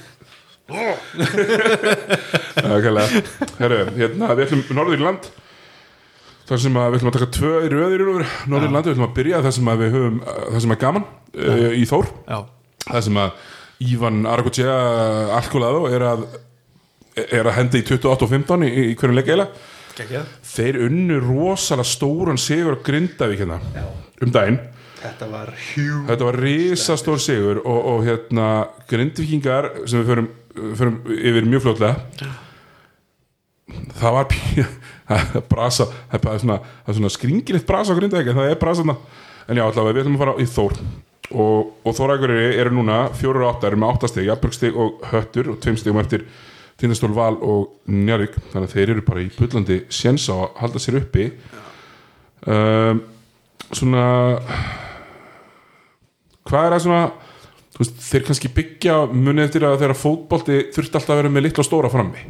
Herru, 3.60 3.78
hérna, 3.96 4.34
við 4.34 4.44
ætlum 4.46 4.64
Norðurland 4.78 5.30
þar 6.50 6.62
sem 6.64 6.76
að 6.80 6.88
við 6.90 6.98
ætlum 6.98 7.10
að 7.10 7.16
taka 7.18 7.30
tvö 7.36 7.54
í 7.62 7.70
röðir 7.72 8.04
Norðurland, 8.50 8.86
við 8.86 8.92
ætlum 8.94 9.08
að 9.08 9.16
byrja 9.20 9.42
þar 9.46 9.56
sem 9.56 9.70
að 9.70 9.82
við 9.84 9.96
höfum 9.96 10.20
það 10.26 10.60
sem 10.64 10.74
að 10.74 10.80
gaman 10.84 11.04
uh, 11.06 11.66
í 11.78 11.82
Þór. 11.90 12.12
Það 12.86 13.04
sem 13.06 13.20
að 13.22 13.48
Ívan 13.90 14.22
Aragotsja 14.28 14.78
Alkolado 15.38 15.84
er 15.88 16.04
að 16.04 16.24
er 17.20 17.48
að 17.48 17.56
henda 17.56 17.78
í 17.80 17.84
28 17.84 18.26
og 18.26 18.30
15 18.30 18.64
í, 18.66 18.70
í 18.92 18.96
hverjum 18.98 19.18
leik 19.18 19.30
eila 19.32 19.46
þeir 20.46 20.78
unnu 20.86 21.18
rosalega 21.24 21.88
stóran 21.88 22.38
sigur 22.40 22.78
á 22.78 22.84
Grindavík 22.86 23.42
hérna 23.42 23.58
um 24.22 24.30
daginn. 24.32 24.60
Þetta 25.00 25.26
var 25.32 25.50
var 26.28 26.38
risastór 26.40 27.20
sigur 27.20 27.62
og, 27.64 27.80
og 27.92 28.04
hérna 28.04 28.46
grindvikingar 28.88 29.70
sem 29.88 30.02
við 30.02 30.12
förum, 30.12 30.28
förum 30.54 31.00
yfir 31.16 31.48
mjög 31.48 31.66
fljótlega. 31.66 32.30
Það 34.00 34.16
var 34.16 34.32
brasa 35.50 35.86
það 36.10 36.32
er 36.32 36.42
svona, 36.42 36.58
svona 36.90 37.12
skringilegt 37.12 37.68
brasa 37.68 37.94
á 37.94 37.98
grindvikingar, 37.98 38.38
það 38.38 38.50
er 38.50 38.60
brasa 38.60 38.82
þarna. 38.82 38.96
en 39.46 39.58
já, 39.58 39.64
allavega 39.66 39.94
við 39.94 40.04
ætlum 40.04 40.18
að 40.18 40.24
fara 40.24 40.34
í 40.38 40.48
Þór. 40.50 40.76
Og, 41.30 41.70
og 41.86 41.94
Þórækuriri 41.94 42.58
eru 42.58 42.74
núna 42.74 43.00
fjóru 43.14 43.44
og 43.44 43.52
átta, 43.52 43.68
eru 43.68 43.78
með 43.78 43.92
áttastig, 43.94 44.26
jafnbjörgstig 44.26 44.78
og 44.78 45.04
höttur 45.12 45.52
og 45.52 45.60
tveim 45.62 45.78
stigum 45.78 46.00
eftir 46.02 46.26
Tindastól 46.80 47.12
Val 47.14 47.36
og 47.44 47.90
Njarvík 47.90 48.38
þannig 48.50 48.70
að 48.70 48.74
þeir 48.74 48.92
eru 48.94 49.04
bara 49.06 49.22
í 49.22 49.30
bullandi 49.36 49.80
séns 49.92 50.26
á 50.32 50.34
að 50.38 50.60
halda 50.62 50.82
sér 50.82 50.98
uppi. 51.02 51.26
Um, 52.48 53.02
svona 53.70 54.04
hvað 56.48 56.66
er 56.66 56.74
það 56.74 56.84
svona 56.86 57.02
veist, 57.80 57.96
þeir 58.10 58.24
kannski 58.28 58.50
byggja 58.56 58.96
munið 59.12 59.44
eftir 59.48 59.64
að 59.68 59.78
þeirra 59.82 59.96
fótbolti 59.98 60.58
þurfti 60.74 60.98
alltaf 61.00 61.14
að 61.14 61.20
vera 61.22 61.32
með 61.34 61.46
litla 61.48 61.64
og 61.64 61.68
stóra 61.70 61.90
frammi. 61.92 62.24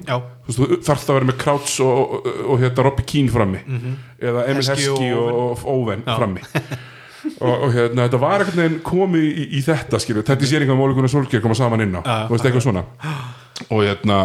Veist, 0.46 0.62
þarft 0.86 1.10
að 1.10 1.18
vera 1.18 1.28
með 1.32 1.38
Krauts 1.42 1.74
og, 1.84 1.90
og, 1.98 2.14
og, 2.20 2.38
og 2.54 2.62
hérna 2.64 2.86
Robby 2.86 3.06
Keane 3.10 3.34
frammi. 3.34 3.60
Eða 4.20 4.46
Emil 4.46 4.62
Mhm. 4.62 4.70
Heskey 4.70 5.12
og 5.18 5.66
Owen. 5.74 6.06
frammi. 6.06 6.46
Og, 7.40 7.50
og 7.66 7.72
hérna, 7.74 8.06
þetta 8.06 8.18
var 8.20 8.40
einhvern 8.40 8.60
veginn 8.62 8.78
komið 8.84 9.24
í, 9.28 9.42
í 9.58 9.60
þetta, 9.64 9.98
skilju, 10.00 10.22
þetta 10.24 10.46
sér 10.48 10.62
einhvern 10.64 10.78
mólikunar 10.80 11.10
solskjör 11.12 11.42
koma 11.44 11.54
saman 11.56 11.82
inn 11.84 11.92
á, 11.92 12.00
Já, 12.00 12.14
þú 12.28 12.32
veist, 12.32 12.46
eitthvað 12.48 12.64
svona. 12.64 12.82
Og 13.68 13.82
hérna 13.84 14.16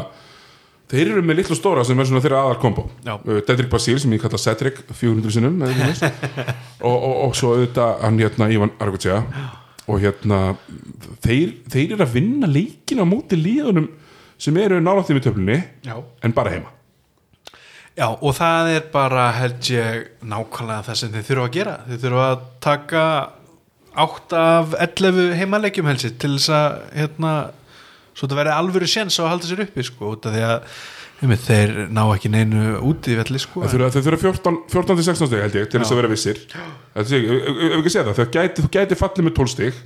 þeir 0.91 1.11
eru 1.11 1.23
með 1.27 1.41
litla 1.41 1.55
og 1.57 1.59
stóra 1.59 1.83
sem 1.87 1.99
er 1.99 2.07
svona 2.07 2.23
þeirra 2.23 2.39
aðal 2.45 2.59
kombo 2.63 2.85
uh, 2.87 3.41
Dedrick 3.49 3.67
Basíl 3.73 3.99
sem 3.99 4.15
ég 4.15 4.23
kalla 4.23 4.39
Cedric 4.39 4.79
400 4.95 5.35
sinnum 5.35 5.59
eða 5.59 5.75
eitthvað 5.75 5.91
þess. 5.91 6.55
og, 6.79 6.95
og, 6.95 7.15
og 7.27 7.35
svo 7.35 7.51
auðvitað 7.57 7.99
hann 8.05 8.21
hérna 8.23 8.49
Ívan 8.55 8.73
Argótsja 8.79 9.19
og 9.85 10.01
hérna 10.01 10.39
þeir, 11.23 11.51
þeir 11.69 11.95
eru 11.95 12.05
að 12.05 12.15
vinna 12.15 12.49
leikin 12.49 13.03
á 13.03 13.05
móti 13.05 13.37
líðunum 13.37 13.89
sem 14.41 14.57
eru 14.59 14.81
nálættið 14.83 15.19
í 15.19 15.25
töflunni 15.25 15.59
já. 15.85 15.95
en 15.95 16.35
bara 16.35 16.55
heima. 16.55 16.71
Já, 17.95 18.09
og 18.11 18.33
það 18.35 18.69
er 18.73 18.87
bara 18.91 19.29
held 19.37 19.69
ég 19.71 20.07
nákvæmlega 20.27 20.83
það 20.89 20.97
sem 20.99 21.11
þið 21.13 21.27
þurfa 21.29 21.45
að 21.45 21.53
gera. 21.55 21.75
Þið 21.87 22.01
þurfa 22.03 22.25
að 22.25 22.41
taka 22.65 23.03
8 24.05 24.41
af 24.41 24.75
11 24.83 25.37
heimaleikjum 25.39 25.87
helsi 25.87 26.11
til 26.19 26.33
þess 26.35 26.51
að 26.51 26.75
hérna, 26.97 27.31
svo 28.11 28.25
þetta 28.25 28.39
verði 28.41 28.55
alvöru 28.57 28.89
séns 28.91 29.15
á 29.15 29.23
að 29.23 29.31
halda 29.31 29.51
sér 29.51 29.63
uppi 29.63 29.85
sko, 29.87 30.11
því 30.25 30.43
að 30.43 30.75
einmitt, 31.21 31.43
þeir 31.47 31.73
ná 31.95 32.01
ekki 32.15 32.29
neinu 32.33 32.63
út 32.85 33.07
í 33.07 33.15
velli 33.19 33.39
sko, 33.39 33.63
þeir 33.63 33.75
þurfa, 33.85 33.91
þeir 33.95 34.07
þurfa 34.09 34.21
14, 34.31 34.57
14 34.73 34.99
til 34.99 35.05
16 35.07 35.29
stig 35.31 35.43
held 35.45 35.55
ég 35.61 35.69
til 35.71 35.79
þess 35.83 35.93
að 35.95 36.01
vera 36.01 36.11
vissir. 36.11 36.41
Ef 36.95 37.13
ef- 37.15 37.29
ef 37.69 37.77
ekki 37.79 37.93
segja 37.93 38.07
það, 38.09 38.19
þú 38.19 38.25
gæti, 38.35 38.67
gæti 38.75 38.97
fallið 38.99 39.29
með 39.29 39.35
12 39.39 39.53
stig. 39.55 39.79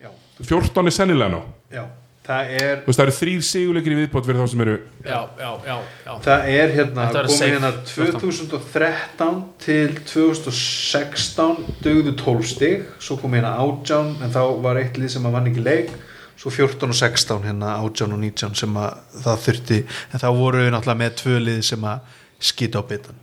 Já, 0.00 0.08
14 0.48 0.86
er 0.90 0.96
sennilega 0.96 1.30
ná 1.34 1.42
já, 1.74 1.84
það 2.24 2.54
er 2.60 2.76
Þú 2.80 2.88
veist, 2.88 2.98
það 2.98 3.04
eru 3.04 3.14
þrýr 3.18 3.42
siguleikir 3.50 3.92
í 3.94 3.98
viðbót 4.00 4.26
fyrir 4.26 4.40
þá 4.40 4.48
sem 4.54 4.60
eru 4.64 4.74
já, 5.04 5.20
já, 5.38 5.50
já, 5.68 5.76
já. 6.06 6.12
það 6.24 6.48
er 6.54 6.72
hérna 6.78 7.04
komið 7.12 7.44
hérna 7.52 7.70
2013 7.92 9.42
til 9.64 9.94
2016 10.08 11.64
dögðu 11.84 12.14
12 12.24 12.48
stig 12.48 12.84
svo 13.02 13.16
kom 13.20 13.36
hérna 13.36 13.54
18 13.60 14.16
en 14.24 14.32
þá 14.34 14.40
var 14.64 14.80
eitt 14.80 14.96
lið 15.00 15.12
sem 15.14 15.26
að 15.28 15.36
vann 15.36 15.50
ekki 15.52 15.64
leik 15.64 15.92
svo 16.40 16.50
14 16.50 16.90
og 16.90 16.96
16 16.98 17.46
hérna 17.48 17.76
18 17.80 18.14
og 18.16 18.20
19 18.20 18.58
sem 18.58 18.80
að 18.80 19.20
það 19.24 19.44
þurfti 19.48 19.80
en 19.84 20.22
þá 20.24 20.28
voru 20.38 20.64
við 20.64 20.72
náttúrulega 20.74 21.02
með 21.04 21.14
tvö 21.22 21.38
lið 21.44 21.60
sem 21.70 21.86
að 21.90 22.18
skita 22.44 22.82
á 22.82 22.88
bitan 22.88 23.20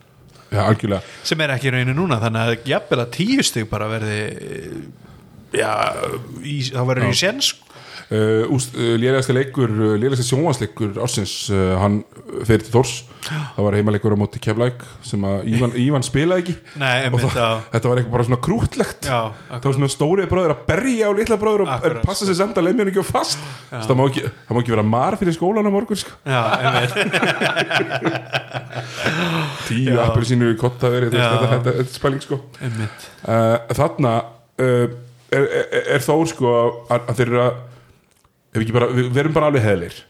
algjörlega. 0.51 1.01
Sem 1.23 1.41
er 1.43 1.53
ekki 1.53 1.71
rauninu 1.71 1.95
núna 1.95 2.19
þannig 2.19 2.41
að 2.41 2.71
jafnvel 2.73 3.03
að 3.05 3.13
10 3.15 3.45
stig 3.47 3.69
bara 3.71 3.87
verði 3.91 4.17
já, 5.55 5.71
í, 6.43 6.57
þá 6.71 6.81
verður 6.89 7.07
í 7.07 7.19
séns 7.21 7.53
úst, 8.51 8.75
uh, 8.75 8.95
lélegasti 8.99 9.35
leikur 9.35 9.71
lélegasti 9.95 10.27
sjónvarsleikur 10.27 10.99
ársins 10.99 11.45
uh, 11.53 11.77
hann 11.79 12.01
fyrir 12.43 12.65
til 12.65 12.75
Þórs 12.75 12.97
það 13.21 13.61
var 13.65 13.75
heimaleikur 13.77 14.13
á 14.15 14.17
móti 14.19 14.39
Keflæk 14.41 14.83
sem 15.05 15.21
að 15.27 15.43
Ívan, 15.51 15.71
Ívan 15.77 16.03
spilaði 16.05 16.41
ekki. 16.43 16.55
Nei, 16.81 17.07
og 17.09 17.19
það, 17.21 17.35
já. 17.37 17.49
þetta 17.75 17.87
var 17.91 17.97
eitthvað 17.99 18.15
bara 18.15 18.25
svona 18.27 18.43
krútlegt 18.47 19.01
Já, 19.07 19.19
það 19.51 19.67
var 19.67 19.75
svona 19.77 19.91
stórið 19.93 20.25
bróður 20.31 20.53
að 20.55 20.61
berja 20.69 21.05
á 21.09 21.11
litla 21.19 21.37
bróður 21.41 21.61
og 21.65 21.69
Akkurat, 21.75 22.05
passa 22.07 22.23
sér 22.27 22.37
samt 22.39 22.55
að 22.57 22.63
mér 22.71 22.87
ekki 22.91 23.03
á 23.03 23.07
fast. 23.07 23.39
Það 23.69 23.95
má 23.99 24.03
ekki, 24.07 24.23
það 24.47 24.53
má 24.55 24.59
ekki 24.63 24.75
vera 24.75 24.87
mar 24.87 25.13
fyrir 25.21 25.33
skólan 25.37 25.69
á 25.69 25.71
morgun 25.73 26.01
sko. 26.01 26.11
tíu 29.69 29.95
appur 30.01 30.23
sínu 30.27 30.47
kottaður 30.59 31.03
þetta, 31.13 31.71
er 31.77 31.85
spæling 31.91 32.23
sko. 32.23 32.37
Uh, 32.61 33.57
þarna 33.77 34.13
uh, 34.61 34.85
er, 35.31 35.43
er, 35.45 35.65
er 35.97 36.01
þó 36.05 36.15
sko 36.31 36.47
að, 36.89 36.97
að 36.97 37.15
þeir 37.19 37.29
eru 37.29 37.41
að 37.45 37.53
bara, 38.51 38.91
við 38.91 39.11
verum 39.15 39.35
bara 39.35 39.51
alveg 39.51 39.63
heðlir 39.65 40.01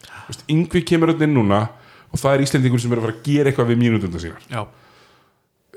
yngvi 0.50 0.82
kemur 0.86 1.12
öll 1.12 1.24
inn 1.26 1.34
núna 1.36 1.64
og 2.12 2.20
það 2.20 2.36
er 2.36 2.44
Íslendingur 2.46 2.82
sem 2.82 2.92
er 2.92 3.00
að 3.00 3.06
fara 3.06 3.16
að 3.16 3.26
gera 3.26 3.50
eitthvað 3.50 3.70
við 3.72 3.80
mínútundar 3.80 4.22
sínar. 4.22 4.42
Já, 4.52 4.62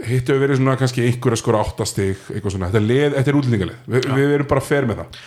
hittu 0.10 0.36
að 0.36 0.42
verið 0.44 0.60
svona 0.60 0.76
kannski 0.80 1.06
einhver 1.06 1.36
að 1.36 1.42
skora 1.42 1.62
áttastig 1.64 2.24
eitthvað 2.34 2.56
svona, 2.56 2.70
þetta 2.72 2.82
er, 2.82 2.88
leð, 2.90 3.16
þetta 3.16 3.32
er 3.32 3.38
útlendingalið. 3.40 3.78
Vi, 3.88 4.02
við 4.10 4.34
erum 4.36 4.50
bara 4.52 4.64
fer 4.66 4.90
með 4.90 5.02
það. 5.02 5.22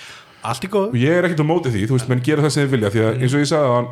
Allt 0.49 0.67
í 0.67 0.71
góð 0.73 0.91
og 0.93 0.99
ég 1.01 1.17
er 1.17 1.29
ekkert 1.29 1.41
á 1.43 1.47
móti 1.49 1.73
því, 1.73 1.87
þú 1.89 1.97
veist, 1.97 2.11
menn 2.13 2.25
gera 2.29 2.45
það 2.45 2.53
sem 2.55 2.67
þið 2.67 2.75
vilja 2.77 2.93
því 2.95 3.05
að 3.07 3.23
eins 3.25 3.35
og 3.35 3.43
ég 3.43 3.49
sagði 3.51 3.71
að 3.71 3.79
hann 3.79 3.89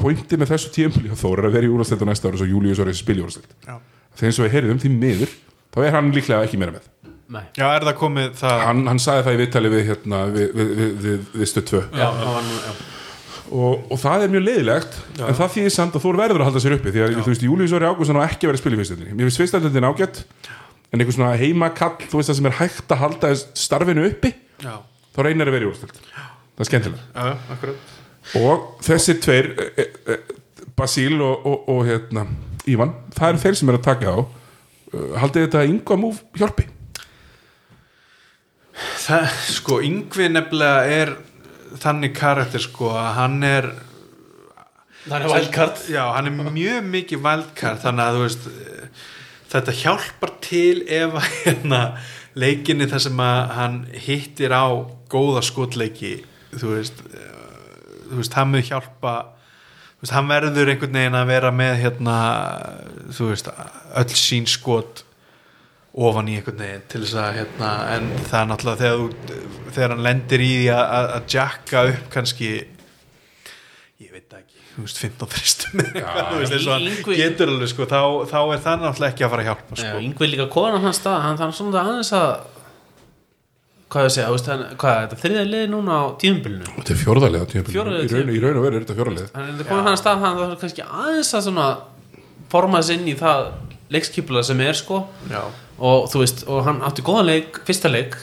pointið 0.00 0.40
með 0.42 0.50
þessu 0.52 0.72
tímpli 0.74 1.14
Þór 1.20 1.40
er 1.40 1.48
að 1.48 1.54
vera 1.56 1.68
í 1.68 1.70
úrvarsleild 1.70 2.04
á 2.04 2.10
næsta 2.10 2.30
ári 2.30 2.40
svo 2.40 2.48
Július 2.48 2.82
orðið 2.82 2.98
spil 3.00 3.16
í 3.16 3.22
úrvarsleild 3.24 3.54
Já. 3.66 3.74
þegar 4.16 4.30
eins 4.30 4.40
og 4.40 4.46
við 4.46 4.54
heyrðum 4.56 4.82
því 4.82 4.90
miður 4.94 5.32
þá 5.70 5.78
er 5.86 5.96
hann 5.96 6.12
líklega 6.14 6.46
ekki 6.46 6.60
meira 6.60 6.76
með. 6.76 6.86
Já, 7.30 7.66
er 7.68 7.84
það 7.86 7.96
komið 8.00 8.30
það 8.40 8.62
hann, 8.66 8.80
hann 8.90 9.02
sagði 9.02 9.26
það 9.26 9.36
í 9.36 9.40
viðtali 9.40 9.70
við, 9.70 9.82
hérna, 9.90 10.22
við, 10.34 10.54
við, 10.56 10.70
við, 10.78 10.94
við, 11.04 11.28
við 11.40 11.50
stöð 11.50 11.66
2 11.70 11.82
Já, 12.00 12.06
það 12.06 12.32
var 12.34 12.46
nú, 12.46 12.56
já. 12.64 12.72
og, 13.60 13.84
og 13.86 14.00
það 14.02 14.24
er 14.24 14.32
mjög 14.34 14.44
leiðilegt 14.48 14.96
en 15.20 15.38
það 15.38 15.52
þýðir 15.56 15.74
samt 15.76 15.98
að 15.98 16.06
Þór 16.06 16.18
verður 16.20 16.42
að 16.42 16.50
halda 16.50 16.62
sér 16.64 16.76
uppi 16.78 16.94
því 16.94 17.04
að 17.04 17.14
þú 17.20 17.34
veist, 17.34 17.46
Július 17.46 17.76
Orri 17.78 17.90
Ágússon 17.90 18.18
á 18.18 18.26
ekki 18.26 18.48
að 18.48 18.50
vera 18.50 18.58
að 18.58 18.64
spila 18.64 18.78
í 18.78 18.80
fyrstöldinni 18.80 19.14
mér 19.14 19.30
finnst 19.30 19.42
fyrstöldin 19.44 19.88
ágætt 19.90 20.22
en 20.90 20.98
einhver 20.98 21.14
svona 21.14 21.36
heimakall, 21.38 21.94
þú 22.02 22.18
veist 22.18 22.32
það 22.32 22.40
sem 22.40 22.50
er 22.50 22.58
hægt 22.58 22.94
að 22.96 23.02
halda 23.04 23.32
starfinu 23.62 24.08
uppi, 24.10 24.32
Já, 24.58 24.74
þá 25.14 25.22
reynir 25.28 25.46
að 25.46 25.54
vera 25.54 25.68
í 25.68 25.70
úrstöld 25.70 26.02
það 26.02 26.64
er 26.64 26.70
skemmtilega 26.72 27.28
já, 27.30 27.76
og 28.42 28.66
þessir 28.84 29.22
tveir 29.22 29.52
e, 29.54 29.70
e, 29.78 29.86
e, 30.16 30.18
Basíl 30.74 31.14
og, 31.22 31.46
og, 31.46 31.70
og 31.70 31.86
hérna, 31.86 32.26
Ívan, 32.70 32.92
það 33.14 33.32
eru 33.32 33.40
þeir 33.44 33.56
sem 33.58 33.70
er 33.70 33.78
að 33.78 33.86
taka 33.86 34.12
á. 34.12 34.18
Haldið 35.22 35.46
þetta 35.46 35.60
að 35.62 35.72
yngva 35.72 35.96
múf 36.00 36.20
hjálpi 36.36 36.66
Það, 39.00 39.30
sko, 39.56 39.78
Yngvi 39.84 40.28
nefnilega 40.32 40.82
er 41.00 41.14
þannig 41.80 42.14
karakter 42.16 42.62
sko 42.62 42.92
að 42.96 43.10
hann 43.18 43.40
er 43.46 43.70
það 45.06 45.16
er 45.16 45.26
wildcard. 45.32 45.82
Já, 45.90 46.02
hann 46.16 46.30
er 46.30 46.52
mjög 46.54 46.86
mikið 46.90 47.24
valdkart 47.24 47.82
þannig 47.84 48.06
að 48.06 48.16
þú 48.16 48.24
veist 48.26 48.48
þetta 49.50 49.74
hjálpar 49.80 50.32
til 50.44 50.82
ef 50.86 51.18
að 51.18 51.28
hérna, 51.42 51.82
leikinni 52.38 52.88
þar 52.90 53.04
sem 53.06 53.22
að 53.24 53.40
hann 53.56 53.76
hittir 54.06 54.54
á 54.54 54.66
góða 55.10 55.42
skotleiki 55.42 56.20
þú 56.54 56.74
veist 56.76 57.02
eh, 57.10 57.28
þú 58.10 58.20
veist, 58.20 58.36
hann 58.38 58.52
mun 58.52 58.66
hjálpa 58.66 59.14
þú 59.98 60.04
veist, 60.04 60.14
hann 60.14 60.30
verður 60.30 60.72
einhvern 60.72 60.98
veginn 61.00 61.18
að 61.18 61.32
vera 61.32 61.52
með 61.54 61.76
hérna, 61.84 62.16
þú 63.14 63.30
veist 63.32 63.50
öll 63.50 64.18
sín 64.18 64.48
skot 64.50 65.04
ofan 65.90 66.28
í 66.30 66.36
einhvern 66.38 66.60
veginn 66.62 66.84
til 66.92 67.00
þess 67.02 67.16
að 67.18 67.32
hérna, 67.40 67.70
en 67.96 68.10
það 68.30 68.40
er 68.40 68.50
náttúrulega 68.52 68.82
þegar, 68.84 69.00
þú, 69.00 69.70
þegar 69.74 69.94
hann 69.96 70.04
lendir 70.06 70.44
í 70.44 70.50
því 70.60 70.68
að, 70.76 70.84
að, 70.98 71.08
að 71.16 71.24
jacka 71.34 71.82
upp 71.90 72.04
kannski 72.14 72.50
ég 74.00 74.12
veit 74.14 74.36
ekki, 74.38 74.62
þú 74.76 74.84
veist 74.86 75.00
15 75.02 75.32
þristum 75.34 75.82
þú 75.82 76.38
veist 76.38 76.54
eins 76.56 76.68
og 76.70 76.72
hann 76.76 76.86
Yngvi- 76.92 77.18
getur 77.18 77.50
alveg 77.56 77.72
sko, 77.74 77.88
þá, 77.90 78.00
þá 78.30 78.38
er 78.54 78.62
það 78.68 78.84
náttúrulega 78.86 79.10
ekki 79.14 79.26
að 79.26 79.34
fara 79.34 79.42
að 79.44 79.50
hjálpa 79.50 79.76
Já, 79.76 79.82
sko. 79.82 80.00
Yngvi 80.06 80.30
líka 80.30 80.46
konan 80.54 80.78
á 80.78 80.84
hans 80.86 81.00
stað 81.02 81.18
hann 81.26 81.40
þarf 81.42 81.58
svona 81.58 81.82
aðeins 81.82 82.12
að 82.20 82.30
hvað 83.90 84.06
ég 84.06 84.12
segja, 84.14 84.28
hann, 84.46 84.60
hvað 84.78 84.92
er 84.94 85.06
þetta 85.08 85.18
þriðja 85.24 85.44
liði 85.50 85.70
núna 85.72 85.96
á 85.98 86.02
tíðumbilinu 86.22 86.74
Þetta 86.76 86.92
er 86.94 86.98
fjórðarlega 87.00 87.48
tímabil. 87.50 87.72
Fjórða 87.74 87.94
liða 87.96 88.06
í, 88.06 88.12
raun, 88.14 88.30
í 88.30 88.42
raun 88.44 88.58
og 88.60 88.66
veru 88.68 88.78
er 88.78 88.84
þetta 88.84 88.96
fjórðarlega 89.00 89.32
hann 89.34 89.48
er 89.50 89.66
komin 89.66 89.82
á 89.82 89.88
hans 89.90 90.04
stað 90.04 90.22
hann 90.22 90.38
þarf 90.38 90.60
kannski 90.62 90.84
aðeins 90.86 91.32
að 91.34 91.44
svona 91.48 91.66
forma 92.54 92.82
sig 92.86 93.00
inn 93.00 93.10
í 93.10 93.16
það 93.18 93.48
leikskipula 93.90 94.44
sem 94.46 94.62
er 94.62 94.78
sko 94.78 95.00
Já. 95.26 95.42
Og 95.80 96.10
þú 96.12 96.22
veist, 96.24 96.42
og 96.48 96.64
hann 96.66 96.82
átti 96.86 97.04
góðan 97.06 97.28
leik 97.30 97.60
fyrsta 97.68 97.90
leik 97.92 98.16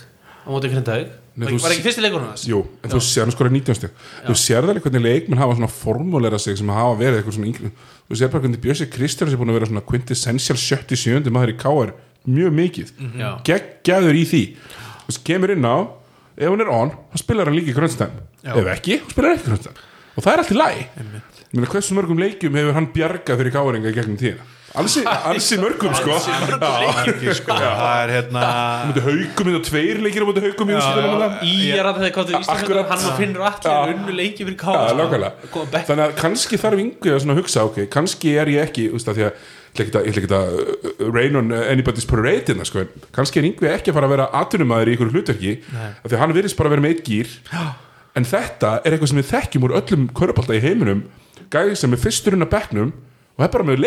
á 0.46 0.48
móti 0.50 0.72
Grindavík 0.72 1.16
Nei, 1.38 1.52
var, 1.62 1.70
ekki 1.70 1.84
fyrsti 1.86 2.02
leikur 2.02 2.24
hans? 2.24 2.48
Jú, 2.50 2.64
en 2.82 2.90
þú 2.90 3.00
sér 3.06 3.28
hann 3.28 3.34
skora 3.36 3.52
19 3.54 3.78
stygg 3.78 4.00
Þú 4.26 4.36
sér 4.42 4.64
það 4.64 4.72
alveg 4.72 4.86
hvernig 4.88 5.04
leikmenn 5.04 5.42
hafa 5.42 5.58
svona 5.60 5.70
formulera 5.70 6.40
sig 6.42 6.58
sem 6.58 6.72
hafa 6.74 6.96
verið 6.98 7.20
eitthvað 7.20 7.36
svona 7.36 7.50
yngri 7.52 7.70
Þú 8.08 8.18
sér 8.18 8.32
bara 8.34 8.46
hvernig 8.46 8.64
Bjössi 8.64 8.88
Kristjáns 8.90 9.36
er 9.36 9.42
búin 9.42 9.54
að 9.54 9.60
vera 9.60 9.70
svona 9.70 9.84
quintessential 9.86 10.58
77. 10.58 11.30
maður 11.36 11.54
í 11.54 11.58
K.R. 11.62 11.94
mjög 12.26 12.58
mikið 12.58 12.90
Já. 13.22 13.30
geggjaður 13.46 14.18
í 14.18 14.26
því 14.32 14.42
Þú 14.58 15.12
veist, 15.12 15.22
kemur 15.30 15.54
inn 15.54 15.70
á 15.70 15.78
ef 16.38 16.50
hann 16.50 16.66
er 16.66 16.74
on, 16.74 16.96
þá 17.14 17.22
spilar 17.22 17.50
hann 17.50 17.58
líka 17.58 17.74
í 17.74 17.78
grönnstæm 17.78 18.18
Já. 18.42 18.54
ef 18.58 18.72
ekki, 18.74 19.00
þá 19.06 19.14
spilar 19.14 19.30
hann 19.30 19.38
ekki 19.38 19.52
grönnstæm 19.52 19.86
og 20.18 20.26
það 20.26 20.34
er 20.34 20.42
allt 20.42 20.54
í 20.54 20.58
læg 20.58 20.82
Meina, 21.56 21.68
hversu 21.72 21.95
mörgum 21.95 22.19
leikjum 22.19 22.56
hefur 22.60 22.76
hann 22.76 22.90
bjargað 22.94 23.40
fyrir 23.41 23.53
K.R.inga 23.56 23.91
gegnum 23.95 24.18
tíðina? 24.19 24.45
Alsi, 24.78 24.99
alsi 25.07 25.56
mörgum 25.64 25.94
sko. 25.95 26.11
Já, 26.11 26.74
Ekki, 27.07 27.32
sko, 27.40 27.56
það 27.56 28.02
er 28.03 28.11
hérna 28.18 28.41
haugum, 29.06 29.48
þetta 29.48 29.61
tveir 29.69 30.02
leikir 30.03 30.22
á 30.22 30.28
móti 30.28 30.44
haugum 30.44 30.69
í 30.69 30.76
Já, 30.76 30.80
úrslitunum 30.82 31.07
já. 31.07 31.22
þarna. 31.24 31.48
Í 31.48 31.69
er 31.72 31.88
að 31.90 32.02
það 32.02 32.11
komið 32.18 32.28
til 32.34 32.41
Ísland 32.41 32.61
Akkurat. 32.65 32.91
hann 32.91 33.15
Finnur 33.22 33.45
allir 33.48 33.94
unnu 33.95 34.18
leiki 34.19 34.48
fyrir 34.49 34.60
nákvæmlega. 34.99 35.80
Þannig 35.88 36.03
að 36.10 36.14
kannski 36.19 36.60
þarf 36.61 36.84
yngvið 36.84 37.15
að 37.34 37.41
hugsa 37.41 37.65
ok, 37.72 37.80
kannski 37.95 38.36
er 38.44 38.53
ég 38.53 38.68
ekki, 38.68 38.86
því 39.18 39.26
að 39.32 39.41
ég 40.03 40.14
ætla 40.14 40.22
ekki 40.22 40.38
að- 40.38 40.61
uh, 40.61 41.10
rain 41.15 41.36
on 41.41 41.52
anybody's 41.64 42.06
parade 42.11 42.45
hérna, 42.52 42.68
sko, 42.68 42.86
kannski 43.15 43.40
er 43.41 43.49
yngvið 43.53 43.74
ekki 43.80 43.91
að 43.94 43.98
fara 44.02 44.11
að 44.11 44.15
vera 44.18 44.30
atvinnumæður 44.44 44.91
í 44.91 44.95
ykkur 44.99 45.11
hlutverki 45.15 45.52
af 45.74 46.07
því 46.11 46.15
að 46.18 46.22
hann 46.26 46.34
virðist 46.38 46.57
bara 46.60 46.69
að 46.72 46.76
vera 46.76 46.86
með 46.86 46.95
eitt 46.98 47.03
gýr 47.07 47.36
en 48.18 48.26
þetta 48.27 48.72
er 48.81 48.95
eitthvað 48.95 49.11
sem 49.11 49.19
við 49.22 49.30
þekkjum 49.31 49.68
úr 49.68 49.76
öllum 49.81 50.07
körpálta 50.18 50.57
í 50.57 50.64
heiminum. 50.64 51.03
Gæði 51.53 51.76
sem 51.80 51.94
er 51.94 52.02
fyrsturinn 52.02 52.45
að 52.48 52.53
bekknum 52.56 52.89
og 52.95 53.38
það 53.44 53.48
er 53.48 53.53
bara 53.53 53.68
með 53.69 53.84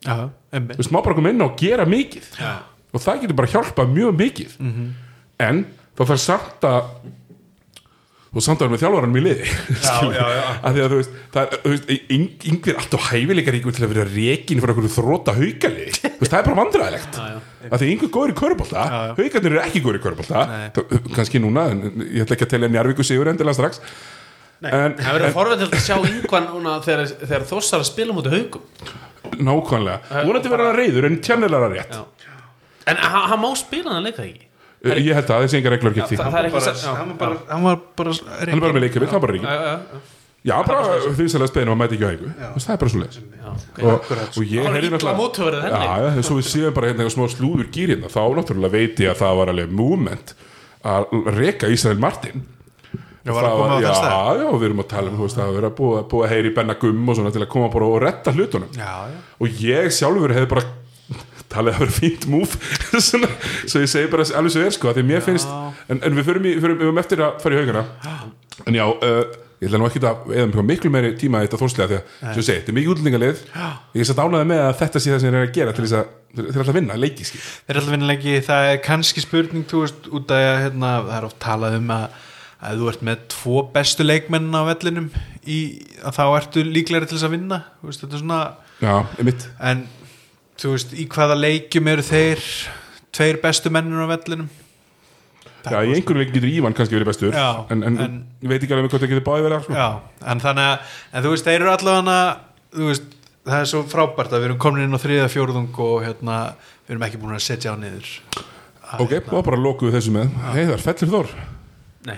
Já, 0.00 0.14
einmitt. 0.56 0.76
þú 0.78 0.80
veist, 0.80 0.92
má 0.96 1.00
bara 1.04 1.14
koma 1.18 1.30
inn 1.30 1.44
og 1.44 1.56
gera 1.60 1.84
mikið. 1.86 2.28
Já. 2.40 2.52
og 2.90 3.02
það 3.04 3.20
getur 3.22 3.36
bara 3.38 3.50
hjálpað 3.52 3.90
mjög 3.94 4.14
mikið. 4.18 4.54
En 5.40 5.58
þá 5.96 6.02
þarf 6.08 6.22
samt 6.24 6.64
að 6.66 6.88
þú 8.30 8.42
samt 8.44 8.60
að 8.60 8.68
vera 8.68 8.72
með 8.74 8.82
þjálfaranum 8.84 9.16
í 9.18 9.22
liði. 9.24 9.46
Af 9.90 10.74
því 10.74 10.82
að 10.84 10.92
þú 10.92 10.98
veist, 11.00 11.14
það 11.34 11.54
þú 11.64 11.72
veist 11.72 11.88
yng- 12.14 12.44
yngvi 12.52 12.70
er 12.72 12.78
alltaf 12.82 13.08
hæfileikar 13.10 13.56
ykkur 13.58 13.74
til 13.74 13.84
að 13.86 13.92
vera 13.94 14.04
rekin 14.10 14.62
fyrir 14.62 14.74
okkur 14.76 14.92
þróta 14.94 15.34
haugaliði 15.34 15.94
það 16.30 16.36
er 16.38 16.46
bara 16.46 16.58
vandræðilegt. 16.60 17.18
Af 17.20 17.74
því 17.74 17.88
að 17.88 17.92
yngvi 17.94 18.08
er 18.08 18.14
góður 18.14 18.34
í 18.34 18.38
já. 18.94 19.16
haugarnir 19.18 19.50
eru 19.56 19.62
ekki 19.64 19.82
góður 19.84 19.98
í 19.98 20.02
körubólta 20.04 20.44
Nei. 20.50 20.64
kannski 21.16 21.42
núna, 21.42 21.66
en 21.74 22.06
ég 22.06 22.22
ætla 22.24 22.36
ekki 22.38 22.46
að 22.46 22.52
telja 22.54 22.70
Njarvíku 22.70 23.06
sigur 23.06 23.30
endilega 23.32 23.58
strax. 23.58 23.82
En, 24.60 24.94
Það 25.00 25.14
verður 25.16 25.34
forveitilegt 25.34 25.76
að 25.78 25.84
sjá 25.86 25.96
yngvan 26.04 26.48
núna 26.52 26.76
þegar, 26.84 27.06
þegar 27.24 27.46
þossar 27.48 27.80
að 27.82 27.88
spila 27.88 28.16
mútið 28.16 28.34
haugum 28.36 29.40
nákvæmlega, 29.40 30.20
vonandi 30.26 30.52
verður 30.52 30.68
hann 30.68 30.78
reyður 30.80 31.06
en 31.08 31.18
tjannilega 31.24 31.70
rétt. 31.72 31.96
Já. 31.96 32.30
En 32.90 33.00
hann, 33.00 33.40
má 33.40 33.50
spila 33.56 33.94
hann 33.96 34.04
leika 34.04 34.24
ekki 34.26 34.49
ég 34.80 35.12
held 35.18 35.34
að 35.34 35.44
þessi 35.44 35.58
enga 35.60 35.74
reglur 35.74 35.92
ekki 35.92 36.06
því. 36.08 36.20
það, 36.20 36.30
það 36.30 36.70
er 36.70 36.80
hann, 37.00 37.10
var 37.10 37.18
bara, 37.20 37.42
hann 37.50 37.66
var 37.66 37.82
bara 38.00 38.16
hann 38.40 38.64
bara 38.64 38.76
með 38.76 38.86
leikjavill, 38.86 39.10
hann 39.12 39.22
bara 39.26 39.36
reygin 39.36 39.50
já, 39.50 39.58
já, 39.60 39.74
já, 39.76 40.00
Já, 40.40 40.54
bara 40.64 40.94
því 41.04 41.24
sem 41.28 41.42
að 41.44 41.50
speina 41.50 41.72
og 41.74 41.76
mæti 41.76 41.98
ekki 41.98 42.06
á 42.06 42.12
einhver 42.14 42.30
Það 42.54 42.70
er 42.72 42.78
bara 42.80 42.92
svo 42.92 43.00
ok. 43.50 43.80
og, 43.84 44.12
og 44.24 44.38
ég 44.40 44.62
Það 44.62 44.64
var 44.64 44.76
heyrði 44.78 44.88
illa 44.88 45.12
náttúrulega 45.18 46.12
þess 46.14 46.30
að 46.30 46.38
við 46.38 46.46
séum 46.48 46.76
bara 46.78 46.88
hérna 46.92 47.08
smá 47.12 47.24
slúður 47.28 47.68
gýr 47.74 47.92
hérna. 47.92 48.08
Þá 48.08 48.22
náttúrulega 48.38 48.72
veit 48.72 49.02
ég 49.04 49.12
að 49.12 49.20
það 49.20 49.36
var 49.40 49.52
alveg 49.52 49.74
movement 49.82 50.32
að 50.94 51.12
reka 51.36 51.68
Ísrael 51.68 52.00
Martin. 52.00 52.46
Já, 53.20 53.34
var 53.36 53.44
já, 53.84 53.90
já, 54.40 54.46
við 54.48 54.66
erum 54.70 54.80
að 54.80 54.88
tala 54.94 55.12
um 55.12 55.18
þú 55.18 55.26
veist, 55.26 55.40
að 55.44 55.56
vera 55.58 55.70
búið, 55.76 55.98
búið 56.08 56.24
að 56.24 56.30
heyri 56.32 56.52
Benna 56.56 56.76
Gumm 56.80 57.10
og 57.12 57.18
svona 57.18 57.32
til 57.34 57.42
að 57.44 57.50
koma 57.52 57.68
bara 57.74 57.90
og 57.90 57.98
retta 58.00 58.32
hlutunum. 58.32 58.70
Já, 58.72 58.94
já. 59.12 59.18
og 59.44 59.60
ég 59.60 59.92
sjálfur 59.92 60.32
hefði 60.32 60.48
bara 60.54 60.64
talið 61.50 61.76
að 61.76 61.84
vera 61.84 61.96
fínt 61.96 62.26
múf 62.30 62.56
svo 63.08 63.82
ég 63.82 63.90
segi 63.90 64.10
bara 64.12 64.26
alveg 64.38 64.54
svo 64.54 64.64
er 64.64 64.74
sko 64.74 64.90
að 64.90 65.00
því 65.00 65.06
mér 65.10 65.24
finnst, 65.26 65.50
en, 65.90 66.00
en 66.00 66.18
við 66.18 66.28
förum, 66.28 66.48
í, 66.48 66.56
förum, 66.62 66.82
við 66.82 67.00
eftir 67.02 67.22
að 67.26 67.40
fara 67.42 67.56
í 67.56 67.62
haugana. 67.62 67.84
En 68.68 68.76
já, 68.76 68.84
uh, 68.86 69.20
ég 69.60 69.68
ætla 69.68 69.80
nú 69.80 69.88
ekki 69.88 70.02
að 70.08 70.32
eða 70.40 70.64
miklu 70.64 70.92
meiri 70.92 71.12
tíma 71.20 71.42
þetta 71.44 71.60
þórslega 71.60 71.90
því 71.90 71.98
að, 71.98 72.14
svo 72.20 72.42
ég 72.42 72.46
segi, 72.46 72.60
þetta 72.60 72.72
er 72.72 72.78
mikið 72.78 72.94
útlendingalið. 72.94 73.44
Ég 73.96 74.02
er 74.04 74.08
satt 74.08 74.22
ánæði 74.22 74.48
með 74.52 74.64
að 74.64 74.72
þetta 74.80 75.02
sé 75.02 75.12
það 75.12 75.20
sem 75.20 75.30
ég 75.30 75.36
er 75.36 75.48
að 75.48 75.54
gera 75.58 75.76
til 75.76 75.84
þess 75.84 75.98
að, 75.98 76.16
til 76.38 76.48
þess 76.56 76.72
að 76.72 76.78
vinna, 76.78 76.98
leikiski 77.00 77.40
Þeir 77.42 77.74
er 77.74 77.80
alltaf 77.80 77.94
vinnilegi, 77.96 78.34
það 78.46 78.70
er 78.70 78.82
kannski 78.86 79.24
spurning 79.24 79.68
þú 79.70 79.84
veist, 79.84 80.10
út 80.16 80.34
að 80.36 80.48
hérna, 80.64 80.92
það 81.08 81.14
er 81.18 81.28
oft 81.28 81.40
talað 81.44 81.78
um 81.80 81.94
að, 81.96 82.18
að 82.70 82.82
þú 82.82 82.90
ert 82.94 83.06
með 83.10 83.24
tvo 83.34 83.64
bestu 83.74 84.06
leikmenn 84.06 84.48
á 84.56 84.62
vellinum 84.70 85.10
í, 85.44 85.60
að 86.00 86.20
þá 86.20 86.24
ertu 86.28 86.64
líklegri 86.64 87.10
til 87.10 87.18
þess 87.18 87.28
að 87.28 87.36
vinna. 87.36 87.62
Veist, 87.84 88.04
þetta 88.04 88.16
er 88.16 88.24
svona, 88.24 88.42
já, 88.80 88.94
en 89.72 89.84
þú 90.60 90.74
veist, 90.74 90.94
í 90.96 91.06
hvaða 91.10 91.36
leikjum 91.40 91.88
eru 91.94 92.04
þeir 92.06 92.42
tveir 93.16 93.38
bestu 93.42 93.72
mennir 93.74 94.02
á 94.04 94.08
vellinum? 94.12 94.50
Já, 95.60 95.76
í 95.84 95.92
einhverju 95.92 96.22
leik 96.22 96.30
getur 96.32 96.48
Ívan 96.48 96.72
kannski 96.76 96.96
verið 96.96 97.08
bestur 97.10 97.34
Já, 97.36 97.66
en, 97.72 97.82
en, 97.84 97.96
en- 98.00 98.20
ég 98.40 98.48
veit 98.48 98.62
ekki 98.64 98.72
alveg 98.76 98.92
hvað 98.94 99.02
það 99.04 99.10
getur 99.12 99.26
báði 99.26 99.44
verið 99.44 99.64
sko. 99.66 99.74
Já, 99.76 99.88
en 100.32 100.40
þannig 100.40 100.68
að, 100.70 100.94
en 101.12 101.24
þú 101.26 101.32
veist, 101.34 101.48
þeir 101.50 101.58
eru 101.60 101.72
allavega 101.74 102.14
þú 102.78 102.86
veist, 102.88 103.10
það 103.50 103.58
er 103.58 103.68
svo 103.74 103.82
frábært 103.92 104.32
að 104.32 104.40
við 104.40 104.48
erum 104.48 104.60
komin 104.64 104.86
inn 104.86 104.96
á 104.96 105.00
þriða 105.02 105.28
fjórðung 105.34 105.80
og 105.84 105.98
hérna, 106.06 106.38
við 106.86 106.94
erum 106.96 107.04
ekki 107.10 107.20
búin 107.20 107.36
að 107.36 107.44
setja 107.44 107.74
á 107.74 107.76
niður 107.80 108.08
Að, 108.90 109.04
ok, 109.04 109.14
og 109.36 109.44
bara 109.46 109.60
lokuðu 109.60 109.92
þessu 109.94 110.10
með. 110.16 110.32
Heiðar, 110.56 110.80
fellir 110.82 111.12
Þór? 111.12 111.28
Nei. 112.08 112.16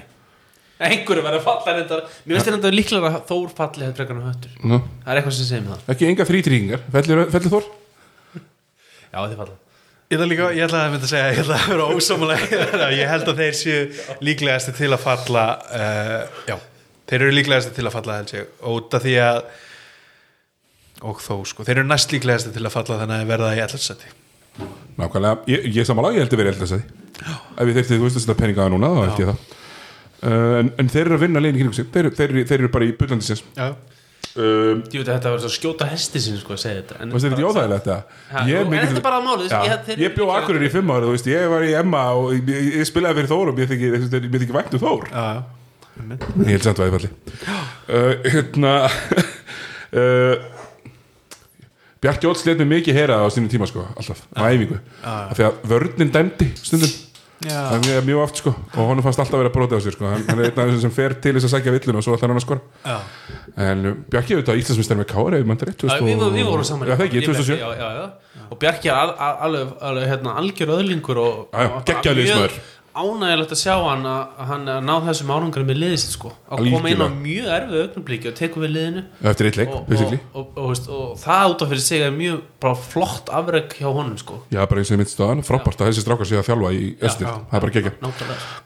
Einhverju 0.82 1.22
verður 1.26 1.42
að 1.42 1.44
falla 1.50 1.74
þetta 1.82 1.98
Mér 2.24 2.38
finnst 2.38 2.48
þetta 2.48 2.70
líklega 2.72 3.10
að 3.10 3.18
Þór 3.28 3.50
falli 3.58 3.84
þetta 3.88 3.98
frekar 3.98 4.16
en 4.16 4.24
höttur 4.30 4.54
Nú, 4.70 4.78
Það 5.04 5.10
er 5.12 5.20
eitthvað 5.20 5.36
sem 5.36 5.48
segir 5.50 5.66
mig 5.66 5.74
það. 5.74 5.82
Ekki 5.94 6.08
enga 6.08 6.26
þrítrýkingar, 6.30 6.84
fellir, 6.94 7.20
fellir 7.34 7.52
Þór 7.52 7.68
Já, 9.12 9.20
þið 9.20 9.36
falla 9.42 9.58
Ég 10.12 10.18
ætla 10.18 10.28
líka, 10.28 10.46
ég 10.52 10.66
ætla 10.66 10.80
að 10.84 10.90
mynda 10.92 11.06
að 11.06 11.10
segja, 11.14 11.28
ég 11.32 11.38
ætla 11.40 11.56
að 11.56 11.70
vera 11.72 11.84
ósámulega, 11.96 12.88
ég 13.00 13.08
held 13.08 13.28
að 13.32 13.38
þeir 13.40 13.54
séu 13.56 14.16
líklegasti 14.20 14.74
til 14.76 14.90
að 14.92 15.00
falla, 15.00 15.44
uh, 15.72 16.40
já, 16.50 16.56
þeir 17.08 17.22
eru 17.22 17.36
líklegasti 17.38 17.72
til 17.78 17.86
að 17.88 17.94
falla 17.94 18.16
held 18.18 18.34
ég, 18.36 18.50
af 18.68 19.06
því 19.06 19.14
að, 19.24 19.38
og 21.08 21.22
þó 21.24 21.32
sko, 21.48 21.64
þeir 21.64 21.80
eru 21.80 21.88
næst 21.88 22.12
líklegasti 22.12 22.52
til 22.52 22.66
að 22.68 22.74
falla 22.74 22.98
þannig 23.00 23.24
að 23.24 23.32
verða 23.32 23.54
í 23.56 23.62
allarsæti. 23.64 24.12
Nákvæmlega, 25.00 25.40
ég, 25.54 25.64
ég 25.78 25.88
samanlega, 25.88 26.18
ég 26.18 26.26
held 26.26 26.36
að 26.36 26.42
vera 26.42 26.54
að 26.58 26.74
því 26.74 26.82
Ef 27.22 27.70
ég 27.70 27.76
þurfti, 27.78 27.96
þú 27.96 28.04
veist 28.04 28.18
að 28.18 28.26
setja 28.26 28.36
peninga 28.42 28.66
að 28.66 28.72
núna 28.74 28.92
þá 28.92 29.00
held 29.06 29.22
ég 29.22 29.32
það. 29.32 29.48
Uh, 30.22 30.54
en, 30.58 30.74
en 30.76 30.92
þeir 30.92 31.06
eru 31.06 31.16
að 31.16 31.24
vinna 31.24 31.40
leginn 31.40 31.56
í 31.56 31.62
kringum 31.62 31.78
sig. 31.78 31.88
Þeir, 31.94 32.12
þeir, 32.18 32.36
þeir 32.50 32.58
eru 32.58 32.70
bara 32.76 32.84
í 32.84 32.92
bullandi 33.00 33.26
sins 33.30 33.40
Já, 33.56 33.72
um, 34.36 34.82
Ég 34.92 35.02
að 35.02 35.08
þetta 35.12 35.32
verður 35.32 35.42
svo 35.44 35.52
skjóta 35.56 35.88
hesti 35.90 36.20
sinni 36.24 36.40
sko 36.40 36.54
að 36.56 36.60
segja 36.64 36.82
þetta 36.82 37.00
En 37.04 37.10
Varst 37.12 37.26
þetta 37.26 37.36
ekki 37.38 37.48
óþægilegt 37.50 37.88
það? 37.90 38.02
Ég 38.32 38.52
jú, 38.52 38.60
er 38.62 38.86
ég- 39.66 40.02
Ég 40.06 40.14
bjó 40.16 40.28
á 40.30 40.34
Akureyri 40.40 40.68
í 40.70 40.72
fimm 40.72 40.92
ára, 40.94 41.04
þú 41.08 41.14
veist, 41.16 41.28
ég 41.32 41.48
var 41.52 41.66
í 41.66 41.74
Emma 41.78 42.02
og 42.16 42.32
ég, 42.36 42.48
ég, 42.48 42.70
ég 42.80 42.88
spilaði 42.88 43.20
fyrir 43.20 43.30
Þór 43.34 43.52
og 43.52 43.58
mér 43.58 43.68
þykir, 43.72 43.92
mér 43.96 44.06
þykir, 44.08 44.30
mér 44.32 44.44
þykir 44.44 44.58
vænt 44.60 44.78
um 44.78 44.82
Þór. 44.86 45.04
Já, 45.12 45.26
Ég 46.42 46.54
held 46.56 46.64
samt 46.64 46.78
að 46.80 46.88
ég 46.88 46.94
falli 46.96 47.10
uh, 47.92 48.14
Hérna 48.32 48.72
uh, 50.00 50.36
Bjarki 52.02 52.26
Óts 52.26 52.42
let 52.48 52.58
mig 52.58 52.66
mikið 52.72 52.96
heyra 52.98 53.20
á 53.22 53.26
sínum 53.30 53.50
tíma 53.52 53.68
sko, 53.70 53.84
alltaf, 53.94 54.24
á 54.34 54.42
æfingu. 54.50 54.80
Af 55.06 55.36
því 55.38 55.44
að 55.46 55.58
vörnin 55.70 56.10
dæmdi 56.10 56.48
stundum. 56.58 56.90
Það 57.42 57.74
er 57.76 57.82
mjög, 57.86 58.04
mjög 58.08 58.20
oft 58.22 58.40
sko. 58.42 58.52
Og 58.76 58.88
honum 58.90 59.04
fannst 59.06 59.20
alltaf 59.22 59.36
að 59.38 59.42
vera 59.42 59.52
brotið 59.54 59.78
á 59.78 59.80
sér 59.84 59.96
sko. 59.96 60.08
Hann, 60.12 60.24
hann 60.28 60.42
er 60.42 60.48
einn 60.50 60.60
af 60.62 60.68
þessum 60.70 60.82
sem 60.86 60.94
fer 60.96 61.14
til 61.24 61.32
þess 61.36 61.48
að 61.48 61.54
sækja 61.56 61.74
villuna 61.76 62.02
og 62.02 62.06
svo 62.06 62.16
ætlar 62.16 62.32
hann 62.32 62.40
að 62.40 62.44
skora. 62.46 62.96
En 63.66 63.86
uh, 63.88 63.96
Bjarki 64.12 64.36
auðvitað 64.36 64.60
Íslandsmeistar 64.62 65.00
með 65.00 65.08
Já, 65.92 66.36
við, 66.36 66.46
vorum- 66.52 66.68
saman 66.68 66.88
Já, 66.88 66.94
það 66.96 67.06
ekki, 67.08 67.20
Ég- 67.22 67.26
2007 67.32 67.58
já, 67.58 67.68
já, 67.80 67.88
já. 67.98 68.44
og 68.52 68.60
Bjarki 68.62 68.92
er 68.92 69.00
al, 69.00 69.14
al, 69.16 69.34
alveg, 69.48 69.74
alveg 69.90 70.08
hérna, 70.12 70.36
algjör 70.42 70.74
öðlingur 70.78 71.22
og, 71.22 71.42
geggjaður 71.88 72.20
liðsmaður. 72.22 72.56
Ánægilegt 72.92 73.54
að 73.54 73.60
sjá 73.62 73.74
hann 73.76 74.06
að 74.08 74.22
að 74.42 74.48
hann 74.50 74.68
er 74.68 74.78
að 74.80 74.86
ná 74.86 74.92
þessum 75.06 75.32
ánangur 75.32 75.64
með 75.66 75.78
liðið 75.82 76.00
sitt 76.02 76.14
sko. 76.16 76.32
Að 76.52 76.68
koma 76.72 76.92
inn 76.92 77.04
á 77.04 77.08
mjög 77.12 77.48
erfið 77.56 77.82
augnablíki 77.82 78.30
og 78.30 78.36
tekur 78.38 78.64
við 78.64 78.72
liðinu. 78.76 79.02
Leik, 79.22 79.60
og, 79.62 79.74
og, 79.74 79.86
basically 79.88 80.18
og, 80.32 80.50
og, 80.56 80.68
veist, 80.70 80.88
og 80.92 81.14
það 81.22 81.54
út 81.54 81.64
af 81.64 81.72
fyrir 81.72 81.84
sig 81.84 82.04
er 82.06 82.14
mjög 82.16 82.42
bara 82.62 82.78
flott 82.78 83.32
afreg 83.34 83.76
hjá 83.78 83.88
honum 83.88 84.18
sko. 84.20 84.40
Já, 84.52 84.60
bara 84.64 84.82
eins 84.82 84.92
og 84.92 84.96
ég 84.96 85.02
myndist 85.02 85.22
á 85.22 85.26
hann, 85.28 85.44
frábært 85.46 85.82
að 85.82 85.92
þessi 85.92 86.04
strákar 86.06 86.30
sé 86.30 86.38
að 86.40 86.48
þjálfa 86.50 86.72
í 86.76 86.90
Östir, 87.02 87.28
það 87.28 87.58
er 87.58 87.64
bara 87.66 87.76
gegja 87.76 87.94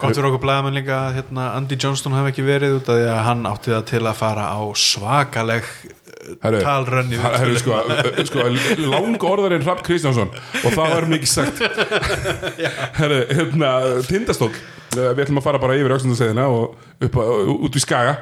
fyrir 0.06 0.28
okkur 0.30 0.42
blæðamenn 0.44 0.78
líka 0.80 0.98
að 1.06 1.20
hérna, 1.20 1.46
Andy 1.56 1.78
Johnston 1.80 2.16
hafi 2.16 2.32
ekki 2.34 2.46
verið 2.46 2.78
út 2.80 2.90
af 2.92 3.00
því 3.00 3.08
að 3.12 3.22
hann 3.30 3.46
átti 3.50 3.74
það 3.74 3.86
til 3.92 4.02
að 4.04 4.18
fara 4.20 4.48
á 4.52 4.60
svakaleg 4.76 5.70
talrönni 6.42 7.18
sko, 7.60 7.78
sko, 8.28 8.46
lang 8.86 9.26
orðarinn 9.30 9.64
Rapp 9.66 9.84
Kristjánsson 9.86 10.32
og 10.32 10.74
það 10.74 10.94
var 10.94 11.08
mikið 11.10 11.30
sagt. 11.30 11.62
Herru, 13.00 13.20
hérna 13.30 13.72
Tindastól, 14.08 14.50
uh, 14.50 15.10
við 15.12 15.24
ætlum 15.26 15.40
að 15.42 15.48
fara 15.48 15.62
bara 15.62 15.78
yfir 15.78 15.96
aukstundarsæðina 15.96 16.46
og 16.52 17.06
upp 17.06 17.18
út 17.56 17.78
í 17.78 17.82
Skaga. 17.82 18.18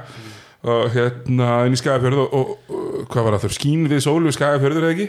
Og 0.65 0.95
hérna 0.95 1.49
inn 1.69 1.77
í 1.77 1.79
Skagafjörð 1.79 2.23
og, 2.23 2.35
og, 2.39 2.73
og 2.73 3.09
hvað 3.13 3.27
var 3.27 3.35
það 3.37 3.43
þurr, 3.43 3.57
skín 3.59 3.83
við 3.91 3.99
sól 4.01 4.21
við 4.25 4.37
Skagafjörður 4.39 4.87
eða 4.89 4.95
ekki? 4.95 5.09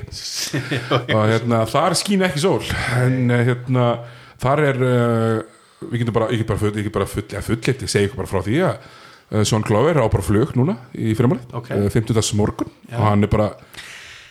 Og 1.16 1.22
hérna 1.32 1.62
þar 1.72 1.96
skín 1.96 2.26
ekki 2.28 2.42
sól 2.44 2.60
en 3.00 3.32
uh, 3.32 3.44
hérna 3.48 3.86
þar 4.44 4.64
er 4.66 4.82
uh, 4.84 5.38
við 5.86 6.04
getum 6.04 6.18
bara, 6.18 6.28
ég 6.34 6.44
get 6.44 6.50
bara 6.50 6.60
full, 6.60 6.74
ég 6.76 6.88
get 6.90 6.96
bara 6.96 7.08
full, 7.08 7.26
ja, 7.32 7.44
fullleitt, 7.46 7.86
ég 7.86 7.92
segi 7.92 8.12
bara 8.16 8.30
frá 8.30 8.42
því 8.44 8.60
að 8.68 8.90
uh, 9.31 9.43
Sean 9.43 9.64
Clover 9.64 9.97
á 10.02 10.06
bara 10.11 10.23
flug 10.23 10.53
núna 10.56 10.77
í 10.93 11.14
fyrirmáli, 11.18 11.41
Ok. 11.53 11.72
uh, 11.72 11.89
50. 11.89 12.34
morgun 12.35 12.69
og 12.91 13.02
hann 13.06 13.23
er 13.23 13.27
bara 13.31 13.52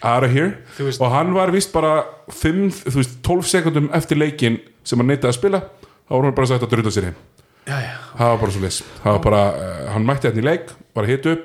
out 0.04 0.24
of 0.24 0.30
here 0.32 0.58
veist- 0.78 1.00
og 1.00 1.10
hann 1.12 1.32
var 1.34 1.50
vist 1.50 1.72
bara 1.72 2.04
5, 2.28 2.70
þú 2.90 2.98
veist, 3.00 3.22
12 3.22 3.42
sekundum 3.48 3.90
eftir 3.92 4.16
leikin 4.18 4.58
sem 4.84 4.98
hann 4.98 5.08
neitaði 5.08 5.32
að 5.32 5.38
spila 5.38 5.60
þá 5.60 6.10
var 6.16 6.22
hann 6.28 6.34
bara 6.34 6.46
sagt 6.46 6.62
að 6.66 6.70
drutta 6.74 6.90
sér 6.92 7.04
heim. 7.10 7.16
Já, 7.64 7.78
já, 7.80 7.92
það 8.18 8.28
var 8.28 8.38
bara 8.38 8.52
svo 8.52 8.84
var 9.04 9.18
bara, 9.24 9.42
uh, 9.56 9.92
hann 9.94 10.04
mætti 10.06 10.28
hérna 10.28 10.42
í 10.42 10.44
leik 10.44 10.70
var 10.94 11.04
að 11.04 11.08
hita 11.14 11.32
upp, 11.32 11.44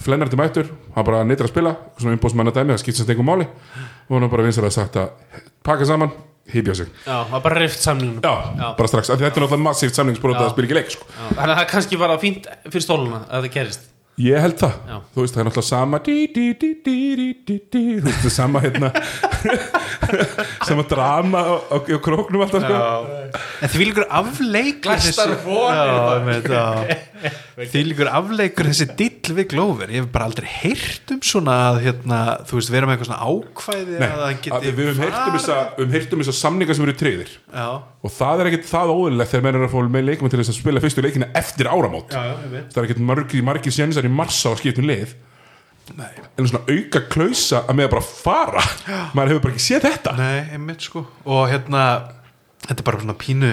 flennarti 0.00 0.36
mættur 0.36 0.68
hann 0.94 1.04
bara 1.04 1.24
neitar 1.24 1.46
að 1.48 1.52
spila, 1.54 1.76
svona 1.96 2.16
umbóðsmanna 2.18 2.52
dæmi 2.52 2.74
það 2.74 2.82
skipt 2.82 2.96
sem 3.00 3.06
stengum 3.08 3.26
máli. 3.28 3.46
Og 4.10 4.18
hann 4.20 4.28
bara 4.32 4.44
vinsar 4.44 4.64
að 4.68 4.74
sagt 4.76 4.96
að 5.00 5.10
pakka 5.64 5.86
saman, 5.88 6.12
hýbja 6.50 6.74
sig 6.80 6.88
já, 7.04 7.12
það 7.12 7.30
var 7.34 7.44
bara 7.46 7.60
rift 7.62 7.80
samningnum 7.84 8.22
já, 8.24 8.34
Já. 8.58 8.66
bara 8.78 8.88
strax, 8.90 9.10
af 9.10 9.18
því 9.20 9.26
þetta 9.28 9.36
er 9.40 9.44
náttúrulega 9.46 9.66
massíft 9.68 9.94
samningsbróta 10.00 10.46
að 10.46 10.52
spila 10.54 10.68
ekki 10.70 10.78
leik 10.80 10.90
sko. 10.96 11.06
Já, 11.10 11.22
þannig 11.36 11.54
að 11.54 11.60
það 11.60 11.70
kannski 11.74 12.00
var 12.00 12.14
það 12.14 12.24
fínt 12.26 12.50
fyrir 12.70 12.86
stóluna 12.86 13.22
að 13.28 13.46
það 13.46 13.54
gerist 13.58 13.86
ég 14.20 14.42
held 14.44 14.56
það, 14.60 14.72
Já. 14.90 14.96
þú 15.14 15.22
veist 15.24 15.34
það 15.36 15.40
er 15.40 15.46
náttúrulega 15.48 15.68
sama 15.70 16.00
dí, 16.04 16.16
dí, 16.34 16.46
dí, 16.60 16.70
dí, 16.84 16.96
dí, 17.20 17.28
dí, 17.46 17.58
dí, 17.72 17.84
þú 18.00 18.08
veist 18.08 18.20
það 18.20 18.30
er 18.30 18.36
sama 18.36 18.60
hérna 18.64 18.90
sama 20.68 20.84
drama 20.90 21.40
á, 21.40 21.54
á, 21.70 21.76
á 21.80 21.98
króknum 22.02 22.42
alltaf 22.44 22.66
sko. 22.66 22.80
En 23.64 23.72
því 23.72 23.86
líkur 23.88 24.06
afleikur 24.10 24.90
Glæstar 24.90 25.32
vonir. 25.46 26.50
Því 27.60 27.82
líkur 27.88 28.10
afleikur 28.10 28.68
þessi 28.70 28.86
dill 28.98 29.36
við 29.36 29.48
Glover. 29.52 29.92
Ég 29.92 30.04
hef 30.04 30.10
bara 30.14 30.26
aldrei 30.30 30.48
heyrt 30.50 31.14
um 31.14 31.22
svona 31.24 31.56
að 31.70 31.80
hérna, 31.86 32.20
þú 32.48 32.58
veist, 32.58 32.72
vera 32.74 32.88
með 32.88 32.96
eitthvað 32.96 33.10
svona 33.10 33.30
ákvæði 33.30 33.96
Nei, 33.96 34.06
að 34.06 34.12
hann 34.12 34.26
að 34.26 34.44
geti 34.46 34.74
við 34.78 34.90
höfum 34.90 35.02
heyrt 35.04 35.18
um 35.20 35.38
höfum 35.80 35.96
heyrt 35.96 36.14
um 36.16 36.24
samninga 36.40 36.76
sem 36.76 36.86
eru 36.86 36.96
treyðir 37.00 37.32
Já, 37.54 37.66
og 37.80 38.14
það 38.16 38.44
er 38.44 38.50
ekkert 38.50 38.70
það 38.70 38.94
óðurlegt 38.94 39.34
þegar 39.34 39.46
menn 39.46 39.58
er 39.58 39.66
að 39.66 39.74
fá 39.74 39.90
með 39.96 40.06
leikmenn 40.08 40.32
til 40.32 40.40
þess 40.42 40.52
að 40.54 40.60
spila 40.60 40.84
fyrstu 40.84 41.04
leikina 41.04 41.30
eftir 41.40 41.70
áramót. 41.70 42.14
Já, 42.14 42.36
veit 42.52 42.70
það 42.70 42.82
er 42.82 42.88
ekkert 42.88 43.04
margir, 43.10 43.44
margir 43.50 43.74
sénsar 43.74 44.08
í 44.08 44.12
marsa 44.12 44.52
á 44.52 44.54
skiptum 44.60 44.88
lið. 44.88 45.16
Nei. 45.98 46.10
en 46.38 46.46
svona 46.46 46.62
auka 46.70 47.02
klausa 47.10 47.64
að 47.66 47.78
með 47.78 47.88
að 47.88 47.94
bara 47.96 48.06
fara. 48.06 48.64
Maður 49.16 49.32
hefur 49.32 49.44
bara 49.46 49.54
ekki 49.56 49.64
séð 49.64 49.86
þetta. 49.88 50.12
Nei, 50.18 50.40
einmitt 50.54 50.84
sko. 50.86 51.02
Og 51.26 51.40
hérna, 51.50 51.86
þetta 52.66 52.76
er 52.78 52.86
bara 52.86 53.00
svona 53.02 53.16
pínu 53.18 53.52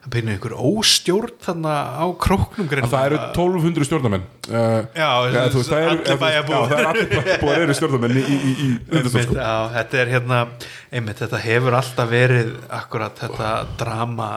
það 0.00 0.12
pínu 0.14 0.32
einhver 0.32 0.54
óstjórn 0.56 1.34
þannig 1.44 1.88
á 2.00 2.06
króknum 2.24 2.70
að 2.72 2.86
það 2.88 3.06
eru 3.10 3.18
1200 3.20 3.88
stjórnamenn 3.88 4.22
uh, 4.48 4.78
Já, 4.96 5.08
þú 5.52 5.60
veist, 5.60 5.72
það 5.72 5.82
eru 5.82 5.90
allir 5.90 6.20
það 6.22 6.72
er 6.78 6.88
allir 6.90 7.10
bæjarbúar 7.12 7.64
eru 7.66 7.76
stjórnamenn 7.76 8.16
í, 8.16 8.22
í, 8.24 8.38
í, 8.50 8.70
Einmitt, 8.94 9.26
sko. 9.26 9.36
já, 9.36 9.52
þetta 9.76 10.00
er 10.00 10.12
hérna 10.14 10.40
einmitt, 10.88 11.20
þetta 11.20 11.42
hefur 11.44 11.76
alltaf 11.82 12.10
verið 12.14 12.54
akkurat 12.80 13.20
þetta 13.20 13.52
drama 13.82 14.30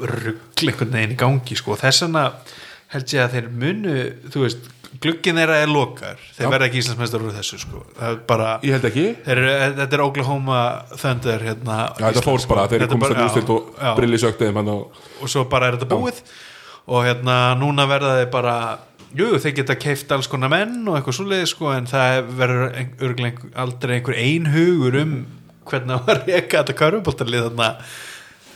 ruggl 0.00 0.70
einhvern 0.70 0.94
veginn 1.00 1.16
í 1.16 1.20
gangi 1.24 1.58
sko. 1.58 1.74
þess 1.80 2.06
vegna 2.06 2.28
held 2.94 3.16
ég 3.16 3.24
að 3.24 3.34
þeir 3.36 3.50
munu 3.64 3.96
þú 4.30 4.46
veist, 4.46 4.70
glugginn 5.00 5.38
þeirra 5.38 5.56
er 5.62 5.70
lokar. 5.70 6.18
Þeir 6.36 6.46
Já. 6.46 6.50
verða 6.50 6.66
ekki 6.68 6.80
íslensmestar 6.82 7.22
úr 7.24 7.32
þessu 7.36 7.58
sko. 7.62 7.84
er 8.02 8.16
bara, 8.26 8.58
ég 8.66 8.74
held 8.76 8.84
ekki. 8.90 9.06
Þeir 9.24 9.38
eru, 9.44 9.54
þetta 9.78 9.96
er 9.98 10.02
Oklahoma 10.04 10.60
Thunder 10.96 11.38
hérna, 11.46 11.76
Já, 12.00 12.06
þetta 12.10 12.24
fór 12.26 12.46
bara, 12.50 12.66
þeir 12.68 12.82
er 12.82 12.88
komast 12.88 13.08
bara- 13.14 13.22
að 13.24 13.30
ústilt 13.30 13.50
og 13.54 13.74
já, 13.78 13.94
brilli 13.96 14.18
söktiðum 14.18 14.54
hann 14.60 14.68
og 14.68 14.92
og 15.22 15.28
svo 15.28 15.44
bara 15.48 15.68
er 15.68 15.76
þetta 15.78 15.90
búið. 15.94 16.22
Og 16.90 17.04
hérna 17.06 17.54
núna 17.60 17.86
verða 17.86 18.16
þeir 18.18 18.30
bara 18.32 18.56
jú, 19.14 19.30
þeir 19.38 19.54
geta 19.60 19.74
keift 19.76 20.10
alls 20.12 20.26
konar 20.30 20.48
menn 20.50 20.86
og 20.88 20.96
eitthvað 20.98 21.18
svoleiði 21.20 21.46
sko, 21.46 21.70
en 21.76 21.86
það 21.86 22.28
verður 22.38 23.32
aldrei 23.54 23.96
einhver 24.00 24.16
einhugur 24.18 25.00
um 25.02 25.26
hvernig 25.70 25.98
það 26.00 26.06
var 26.06 26.22
reyka 26.26 26.62
þetta 26.64 26.78
körfuboltarlið 26.80 27.44
þarna. 27.50 27.70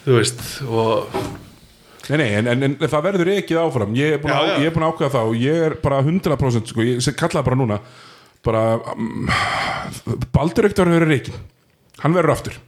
Þú 0.04 0.18
veist 0.18 0.40
og 0.66 1.08
Nei, 2.10 2.18
nei, 2.20 2.30
en, 2.38 2.48
en, 2.52 2.64
en 2.68 2.90
það 2.90 3.06
verður 3.06 3.30
ekki 3.38 3.56
áfram. 3.56 3.94
Ég 3.96 4.16
er 4.16 4.22
búin 4.22 4.34
Já, 4.34 4.38
að, 4.40 4.48
já. 4.50 4.56
ég 4.60 4.68
er 4.68 4.74
búin 4.74 4.86
að 4.86 4.94
ákveða 4.94 5.14
það 5.14 5.30
og 5.30 5.38
ég 5.40 5.62
er 5.68 5.76
bara 5.84 6.00
100% 6.04 6.72
sko, 6.72 6.84
ég 6.84 7.20
kallaði 7.20 7.48
bara 7.48 7.60
núna 7.60 7.78
bara 8.44 8.64
um, 8.92 9.28
Baldur 10.34 10.68
ekkert 10.68 10.84
verður 10.84 11.08
reikin 11.08 11.38
hann 12.02 12.16
verður 12.16 12.34
aftur. 12.34 12.58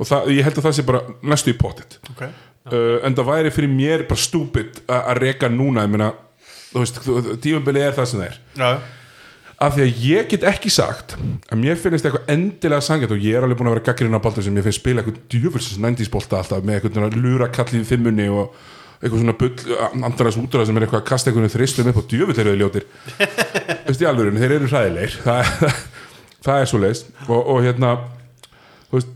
Og 0.00 0.08
það, 0.08 0.32
ég 0.34 0.46
held 0.46 0.58
að 0.58 0.66
það 0.66 0.74
sé 0.78 0.86
bara 0.88 1.02
næstu 1.30 1.52
í 1.52 1.58
pottit 1.58 1.98
okay. 2.10 2.32
uh, 2.72 2.98
en 3.06 3.14
það 3.14 3.28
væri 3.28 3.52
fyrir 3.54 3.70
mér 3.70 4.06
bara 4.08 4.24
stúpid 4.24 4.82
að 4.90 5.20
reka 5.20 5.50
núna 5.52 5.84
ég 5.86 5.92
meina, 5.92 6.10
þú 6.72 6.82
veist, 6.82 7.00
tímabili 7.44 7.84
er 7.84 7.94
það 7.98 8.10
sem 8.10 8.22
það 8.22 8.28
er. 8.30 8.40
Já, 8.56 8.70
af 9.62 9.76
því 9.76 9.84
að 9.84 10.02
ég 10.02 10.28
get 10.32 10.44
ekki 10.50 10.72
sagt 10.72 11.16
að 11.16 11.60
mér 11.62 11.80
finnst 11.80 12.06
eitthvað 12.06 12.30
endilega 12.34 12.82
sangjart 12.82 13.14
og 13.14 13.24
ég 13.24 13.38
er 13.38 13.46
alveg 13.46 13.60
búin 13.60 13.70
að 13.70 13.76
vera 13.76 13.86
gaggrinn 13.88 14.18
á 14.18 14.24
Baldur 14.24 14.46
sem 14.46 14.58
ég 14.58 14.66
finnst 14.66 14.82
spila 14.82 15.02
eitthvað 15.02 15.20
djöfulsins 15.32 15.82
90s 15.82 16.12
bolta 16.12 16.40
alltaf 16.40 16.64
með 16.66 16.80
eitthvað 16.80 17.18
lura 17.22 17.50
kallið 17.52 17.86
fimmunni 17.88 18.28
og 18.32 18.56
eitthvað 19.02 19.22
svona 19.22 19.34
bull, 19.38 19.78
andaras 20.06 20.38
útrað 20.38 20.68
sem 20.68 20.78
er 20.78 20.86
eitthvað 20.86 21.02
að 21.02 21.08
kasta 21.08 21.30
eitthvað 21.30 21.54
þristum 21.56 21.90
upp 21.90 22.02
og 22.02 22.10
djöfull 22.10 22.36
eru 22.38 22.52
þau 22.52 22.60
ljótir. 22.60 22.84
Veist 23.88 24.04
í 24.04 24.06
alvörunni, 24.06 24.42
þeir 24.42 24.54
eru 24.60 24.68
hræðilegir. 24.70 25.16
Það, 25.24 25.72
það 26.46 26.60
er 26.60 26.70
svo 26.70 26.80
leist 26.82 27.10
og, 27.26 27.40
og 27.40 27.58
hérna 27.64 27.92
þú 28.90 28.98
veist, 28.98 29.12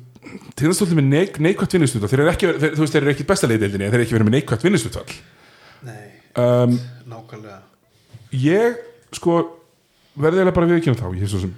tindastóldi 0.58 0.98
með 0.98 1.08
neik, 1.10 1.38
neikvægt 1.42 1.76
vinnustutall 1.76 2.10
þeir 2.10 2.24
eru 2.24 2.32
ekki, 2.32 2.50
þeir, 2.62 2.74
veist, 2.80 2.94
þeir 2.94 3.02
eru 3.02 3.14
ekki 3.14 3.28
besta 3.28 3.50
leiðildinni 3.50 3.86
en 3.86 3.92
þeir 3.92 3.98
eru 3.98 4.06
ekki 4.06 4.16
verið 4.16 4.28
með 4.28 4.36
neikvægt 4.36 4.66
vinnustutall 4.66 5.16
nei, 5.86 6.02
um, 6.42 6.76
nákvæmlega. 7.12 7.60
ég 8.42 8.80
sko 9.16 9.38
verði 10.16 10.40
eiginlega 10.42 10.56
bara 10.58 10.70
viðkynna 10.72 11.00
þá 11.00 11.06
ég 11.16 11.24
er 11.26 11.32
svo 11.32 11.42
sem 11.44 11.54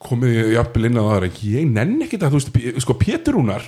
komið 0.00 0.36
ég 0.36 0.54
jafnvel 0.56 0.88
inn 0.88 1.00
á 1.00 1.04
það 1.04 1.26
að 1.26 1.42
ég 1.50 1.68
nenn 1.68 1.96
ekki 2.06 2.20
það, 2.20 2.32
þú 2.32 2.40
veist, 2.40 2.82
sko 2.86 2.96
Pétur 3.00 3.36
Rúnar 3.36 3.66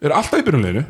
er 0.00 0.14
alltaf 0.16 0.40
í 0.40 0.46
byrjunleginu 0.46 0.84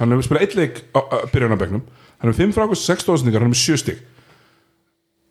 hann 0.00 0.12
hefur 0.14 0.26
spilað 0.26 0.46
eitt 0.46 0.56
leik 0.58 0.80
á, 0.96 1.00
byrjunarbegnum 1.32 1.84
hann 2.20 2.30
hefur 2.32 2.40
5 2.42 2.54
frákvæmst 2.56 2.88
6 2.90 3.04
stóðsendingar, 3.06 3.44
hann 3.44 3.52
hefur 3.54 3.76
7 3.76 3.82
stig. 3.82 4.00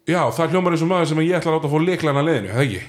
Já, 0.05 0.21
það 0.37 0.53
hljómar 0.53 0.75
eins 0.75 0.83
og 0.85 0.89
maður 0.91 1.09
sem 1.09 1.21
ég 1.25 1.33
ætla 1.39 1.49
að 1.51 1.55
láta 1.57 1.65
að 1.65 1.73
fá 1.73 1.85
leiklana 1.89 2.23
leðinu, 2.25 2.51
það 2.53 2.65
ekki? 2.65 2.81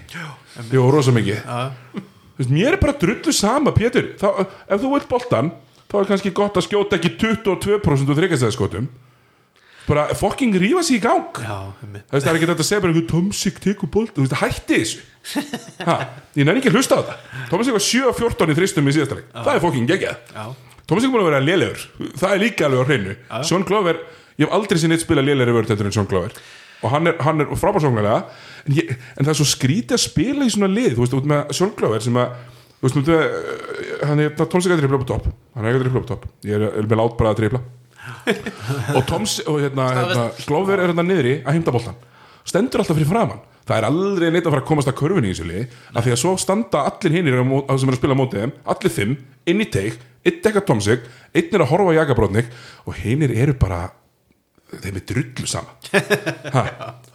Jú, 0.76 0.82
rosa 0.92 1.14
mikið. 1.16 1.38
Já, 1.40 2.02
Þú 2.36 2.42
veist, 2.42 2.50
mér 2.52 2.74
er 2.74 2.80
bara 2.82 2.92
drullu 3.00 3.32
sama, 3.32 3.72
Pétur. 3.72 4.10
Þá, 4.20 4.26
ef 4.68 4.82
þú 4.82 4.90
vilt 4.92 5.06
boltan, 5.08 5.46
þá 5.88 5.94
er 6.02 6.08
kannski 6.10 6.32
gott 6.36 6.58
að 6.60 6.66
skjóta 6.66 6.98
ekki 6.98 7.14
22% 7.16 8.12
úr 8.12 8.18
þryggastæðaskotum 8.20 8.90
bara 9.86 10.06
fucking 10.18 10.56
rífa 10.60 10.82
sig 10.86 10.98
í 10.98 11.02
gang. 11.04 11.38
Já, 11.40 11.58
það 12.10 12.28
er 12.30 12.38
ekki 12.38 12.48
þetta 12.50 12.64
að 12.64 12.68
segja 12.68 12.82
bara 12.84 13.02
Tomsik 13.10 13.60
tekur 13.62 13.90
bolt, 13.92 14.12
þú 14.16 14.24
veist, 14.24 14.36
hætti 14.40 14.80
þessu. 14.82 15.04
Ha, 15.86 15.96
ég 16.38 16.46
nefn 16.46 16.60
ekki 16.60 16.70
að 16.70 16.76
hlusta 16.78 16.98
á 16.98 17.02
þetta 17.02 17.48
Tomsik 17.50 17.74
var 17.74 17.82
7 17.82 18.10
af 18.12 18.20
14 18.20 18.52
í 18.52 18.56
þristum 18.58 18.86
í 18.86 18.94
síðasta 18.94 19.18
leik. 19.18 19.32
Það 19.34 19.52
er 19.54 19.64
fucking 19.64 19.90
geggjað. 19.90 20.36
Tomsik 20.86 21.08
er 21.08 21.14
búin 21.14 21.24
að 21.24 21.30
vera 21.32 21.42
lélegur, 21.42 21.86
það 22.20 22.34
er 22.34 22.42
líka 22.44 22.68
alveg 22.68 22.82
á 22.82 22.88
hreinu. 22.90 23.16
Sjón 23.46 23.66
Glover, 23.66 24.02
ég 24.38 24.46
hef 24.46 24.54
aldrei 24.54 24.78
sér 24.78 24.92
neitt 24.92 25.02
spila 25.02 25.24
lélegri 25.24 25.54
vörð 25.56 25.74
en 25.76 25.94
Sjón 25.94 26.10
Glover. 26.10 26.36
Og 26.84 26.92
hann 26.92 27.08
er, 27.10 27.16
hann 27.24 27.40
er 27.42 27.50
frábærsóknarlega 27.56 28.18
en, 28.68 28.76
en 29.16 29.24
það 29.24 29.32
er 29.32 29.38
svo 29.38 29.46
skrítið 29.48 29.96
að 29.96 30.02
spila 30.02 30.46
í 30.46 30.52
svona 30.52 30.68
lið. 30.70 30.92
Þú 30.94 31.02
veist, 31.02 31.16
út 31.16 31.30
með 31.30 31.54
Sjón 31.56 31.72
Glover 31.78 32.04
sem 32.04 32.18
að 32.20 32.36
þú 32.76 32.86
veist, 32.86 32.98
út 33.00 33.10
með, 33.10 33.24
uh, 33.24 33.94
hann 34.10 34.22
er 34.22 34.36
Tomsik 34.36 34.74
að 34.76 34.82
drifla 34.82 35.00
upp 35.00 35.06
á 35.08 35.10
topp. 35.14 35.30
Hann 35.56 35.64
er 35.64 35.72
ekki 35.72 35.80
að 35.80 35.86
drifla 35.86 36.02
upp 36.02 36.06
á 36.06 36.12
topp. 36.12 36.28
Ég 36.46 36.58
er, 36.60 36.66
er 36.68 36.90
með 36.90 37.00
lát 37.00 37.16
bara 37.18 37.32
að 37.32 37.40
drifla 37.40 37.62
og 38.96 39.02
Toms 39.08 39.40
og 39.46 39.60
hérna, 39.64 39.90
hérna 39.98 40.24
Glover 40.46 40.80
er 40.80 40.92
hérna 40.92 41.04
niðri 41.06 41.36
að 41.42 41.58
heimta 41.58 41.74
boltan 41.74 41.98
stendur 42.46 42.82
alltaf 42.82 42.98
fyrir 42.98 43.10
framann 43.10 43.44
það 43.66 43.76
er 43.78 43.88
aldrei 43.88 44.28
neitt 44.30 44.46
að 44.46 44.54
fara 44.54 44.62
að 44.62 44.68
komast 44.70 44.90
að 44.90 44.98
körfunni 45.00 45.30
í 45.30 45.34
þessu 45.34 45.48
liði 45.48 45.66
af 45.92 46.06
því 46.06 46.14
að 46.14 46.20
svo 46.22 46.34
standa 46.38 46.84
allir 46.90 47.16
hinnir 47.16 47.38
sem 47.42 47.54
er 47.56 47.96
að 47.96 48.00
spila 48.00 48.18
mótið 48.18 48.44
þeim, 48.44 48.56
allir 48.74 48.94
fimm, 48.94 49.14
inn 49.50 49.62
í 49.62 49.68
teik 49.70 49.96
einn 50.26 50.42
dekka 50.42 50.62
Tomsik, 50.66 51.06
einn 51.34 51.54
er 51.54 51.62
að 51.62 51.70
horfa 51.72 51.94
á 51.94 51.98
Jakabrotnik 52.00 52.50
og 52.86 52.98
hinnir 52.98 53.34
eru 53.34 53.54
bara 53.58 53.88
þeim 54.70 54.98
er 54.98 55.06
drullu 55.06 55.48
sama 55.50 55.74
ha, 56.54 56.64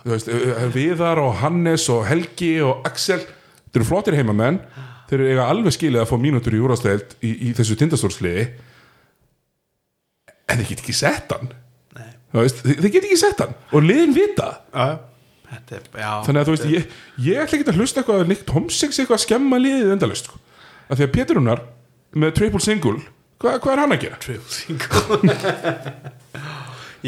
þú 0.01 0.13
veist, 0.13 0.31
eh, 0.31 0.65
Viðar 0.75 1.19
og 1.23 1.37
Hannes 1.41 1.87
og 1.91 2.05
Helgi 2.07 2.57
og 2.67 2.87
Axel 2.87 3.23
þeir 3.71 3.81
eru 3.81 3.87
flottir 3.87 4.17
heimamenn. 4.19 4.59
Þeir 5.09 5.17
eru 5.19 5.31
eiga 5.33 5.47
alveg 5.51 5.75
skilið 5.75 6.03
að 6.03 6.09
fá 6.11 6.17
mínútur 6.23 6.55
í 6.55 6.61
úrastæld 6.63 7.15
í, 7.19 7.31
í 7.47 7.53
þessu 7.55 7.75
tindastórsliði 7.79 8.45
en 10.51 10.59
þeir 10.61 10.69
get 10.73 10.81
ekki 10.83 10.95
sett 10.97 11.31
hann. 11.33 11.47
Þeir 12.31 12.91
get 12.91 13.05
ekki 13.07 13.19
sett 13.19 13.39
hann. 13.43 13.53
Og 13.75 13.83
liðin 13.85 14.13
vita. 14.15 14.49
Já, 14.71 14.87
þetta 15.51 15.77
er, 15.79 15.83
já. 16.03 16.11
Þannig 16.27 16.41
að 16.41 16.47
þú 16.49 16.53
veist, 16.55 16.67
ég, 16.71 16.83
ég 17.27 17.41
ætla 17.43 17.57
ekki 17.59 17.69
að 17.73 17.79
hlusta 17.81 17.97
eitthvað 18.03 18.23
að 18.23 18.29
Nick 18.31 18.43
Tomsik 18.49 18.91
sé 18.95 18.99
eitthvað 19.03 19.19
að 19.19 19.25
skemma 19.25 19.55
liðið 19.61 19.95
endalust 19.97 20.25
sko. 20.29 20.35
af 20.87 20.93
því 20.99 21.07
að 21.07 21.13
Pétur 21.17 21.35
Rúnar 21.39 21.61
með 22.21 22.29
triple 22.37 22.63
single, 22.63 22.99
hvað, 23.41 23.53
hvað 23.63 23.73
er 23.73 23.81
hann 23.83 23.95
að 23.95 24.03
gera? 24.05 24.17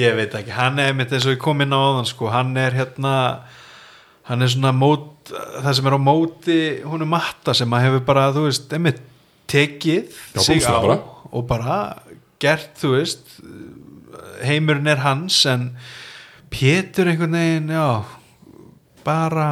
ég 0.04 0.12
veit 0.18 0.34
ekki, 0.40 0.54
hann 0.56 0.80
er 0.82 0.92
mitt 0.98 1.12
eins 1.14 1.26
og 1.28 1.36
ég 1.36 1.42
kom 1.44 1.62
inn 1.64 1.76
á 1.76 1.80
áðan 1.80 2.08
sko, 2.10 2.26
hann 2.34 2.52
er 2.60 2.72
hérna 2.78 3.14
hann 4.30 4.42
er 4.46 4.50
svona 4.52 4.72
mót 4.76 5.10
það 5.34 5.74
sem 5.78 5.88
er 5.90 5.96
á 5.96 6.00
móti 6.02 6.58
hún 6.88 7.04
er 7.04 7.10
matta 7.12 7.52
sem 7.58 7.72
að 7.76 7.86
hefur 7.88 8.04
bara, 8.08 8.24
þú 8.36 8.42
veist, 8.48 8.66
einmitt 8.76 9.02
tekið 9.52 10.04
Já, 10.34 10.40
sig 10.46 10.64
á 10.64 10.66
bara. 10.80 10.98
og 11.32 11.42
bara 11.50 11.78
gert, 12.44 12.72
þú 12.80 12.96
veist 12.98 13.38
heimurinn 14.44 14.92
er 14.92 15.02
hans 15.04 15.40
en 15.50 15.70
Pétur 16.54 17.10
einhvern 17.10 17.34
veginn, 17.34 17.72
já 17.74 18.04
bara 19.04 19.48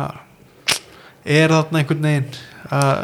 er 1.26 1.50
þarna 1.52 1.82
einhvern 1.82 2.06
veginn 2.06 2.36
að 2.72 3.00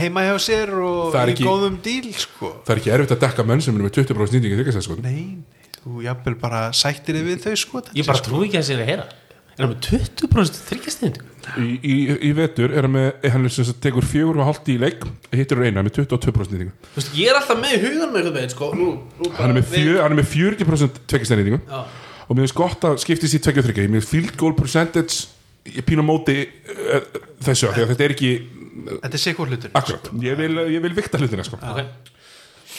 heima 0.00 0.24
hjá 0.24 0.36
sér 0.40 0.72
og 0.80 1.10
Það 1.12 1.22
er 1.22 1.32
í 1.32 1.46
góðum 1.46 1.76
díl 1.84 2.12
sko 2.16 2.52
það 2.64 2.72
er 2.74 2.80
ekki 2.80 2.94
erfitt 2.96 3.14
að 3.16 3.24
dekka 3.26 3.44
menn 3.48 3.64
sem 3.64 3.76
er 3.76 3.84
með 3.84 3.96
20% 3.98 4.36
nýtingi 4.38 4.58
þryggast 4.60 4.86
sko. 4.86 4.96
Nei, 5.04 5.42
þú 5.82 6.04
jafnvel 6.06 6.36
bara 6.40 6.62
sættir 6.76 7.18
þið 7.18 7.28
við 7.28 7.44
þau 7.46 7.54
sko 7.64 7.84
Ég 7.98 8.08
bara 8.08 8.24
trú 8.24 8.42
ekki 8.46 8.60
að 8.62 8.66
sér 8.70 8.82
að 8.84 8.90
heyra 8.92 9.06
Er 9.52 9.66
hann 9.66 9.74
með 9.74 9.90
20% 9.90 10.60
þryggjastindu? 10.70 11.26
Í, 11.58 11.68
í, 11.82 11.96
í 12.28 12.30
vetur 12.36 12.72
er 12.72 12.86
hann 12.86 12.94
með 12.94 13.26
hann 13.34 13.48
er 13.48 13.54
sem 13.54 13.66
sagt 13.68 13.80
tekur 13.84 14.06
fjögur 14.06 14.40
og 14.42 14.48
hálft 14.48 14.68
í 14.72 14.78
leik 14.80 15.02
hittur 15.34 15.62
er 15.62 15.70
eina 15.70 15.84
með 15.84 15.98
22% 16.02 16.54
nýtingu 16.54 16.72
Þú 16.92 17.00
veist, 17.00 17.12
ég 17.18 17.32
er 17.32 17.38
alltaf 17.40 17.60
með 17.60 17.74
í 17.76 17.80
hugan 17.86 18.14
með 18.14 18.28
eitthvað 18.28 18.54
sko. 18.54 18.70
Nú, 18.78 18.88
nú 19.18 19.30
hann 19.38 19.52
er 19.52 19.58
með, 19.58 19.68
fjö, 19.74 19.98
hann 20.02 20.14
er 20.14 20.20
með 20.20 20.28
40% 20.32 21.02
tveggjast 21.12 21.36
nýtingu 21.40 21.60
Já, 21.66 21.80
og 22.26 22.32
mér 22.32 22.46
finnst 22.46 22.58
gott 22.58 22.88
að 22.88 23.00
skiptist 23.02 23.38
í 23.38 23.42
tveggja 23.42 23.66
þryggja 23.68 23.88
mér 23.90 24.02
finnst 24.02 24.14
field 24.14 24.36
goal 24.40 24.54
percentage 24.58 25.72
ég 25.72 25.86
pína 25.86 26.04
móti 26.06 26.38
uh, 26.46 27.02
þessu 27.44 27.70
af 27.70 27.76
því 27.76 27.86
að 27.86 27.94
þetta 27.94 28.06
er 28.08 28.16
ekki 28.16 28.32
Þetta 28.72 29.18
er 29.18 29.20
sikur 29.20 29.50
hlutur 29.50 29.74
akkurat, 29.76 30.06
ég 30.24 30.38
vil, 30.38 30.54
ég 30.72 30.80
vil 30.82 30.94
vikta 30.96 31.18
hlutina 31.20 31.44
sko. 31.44 31.58
ok. 31.60 32.08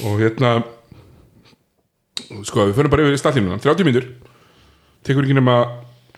Og 0.09 0.15
hérna 0.23 0.55
sko 2.47 2.65
við 2.69 2.77
förum 2.79 2.93
bara 2.93 3.05
yfir 3.05 3.17
í 3.17 3.21
stallínuna 3.21 3.59
30 3.61 3.87
mínútur. 3.87 4.07
Tekur 5.05 5.25
ekki 5.25 5.37
nema 5.37 5.57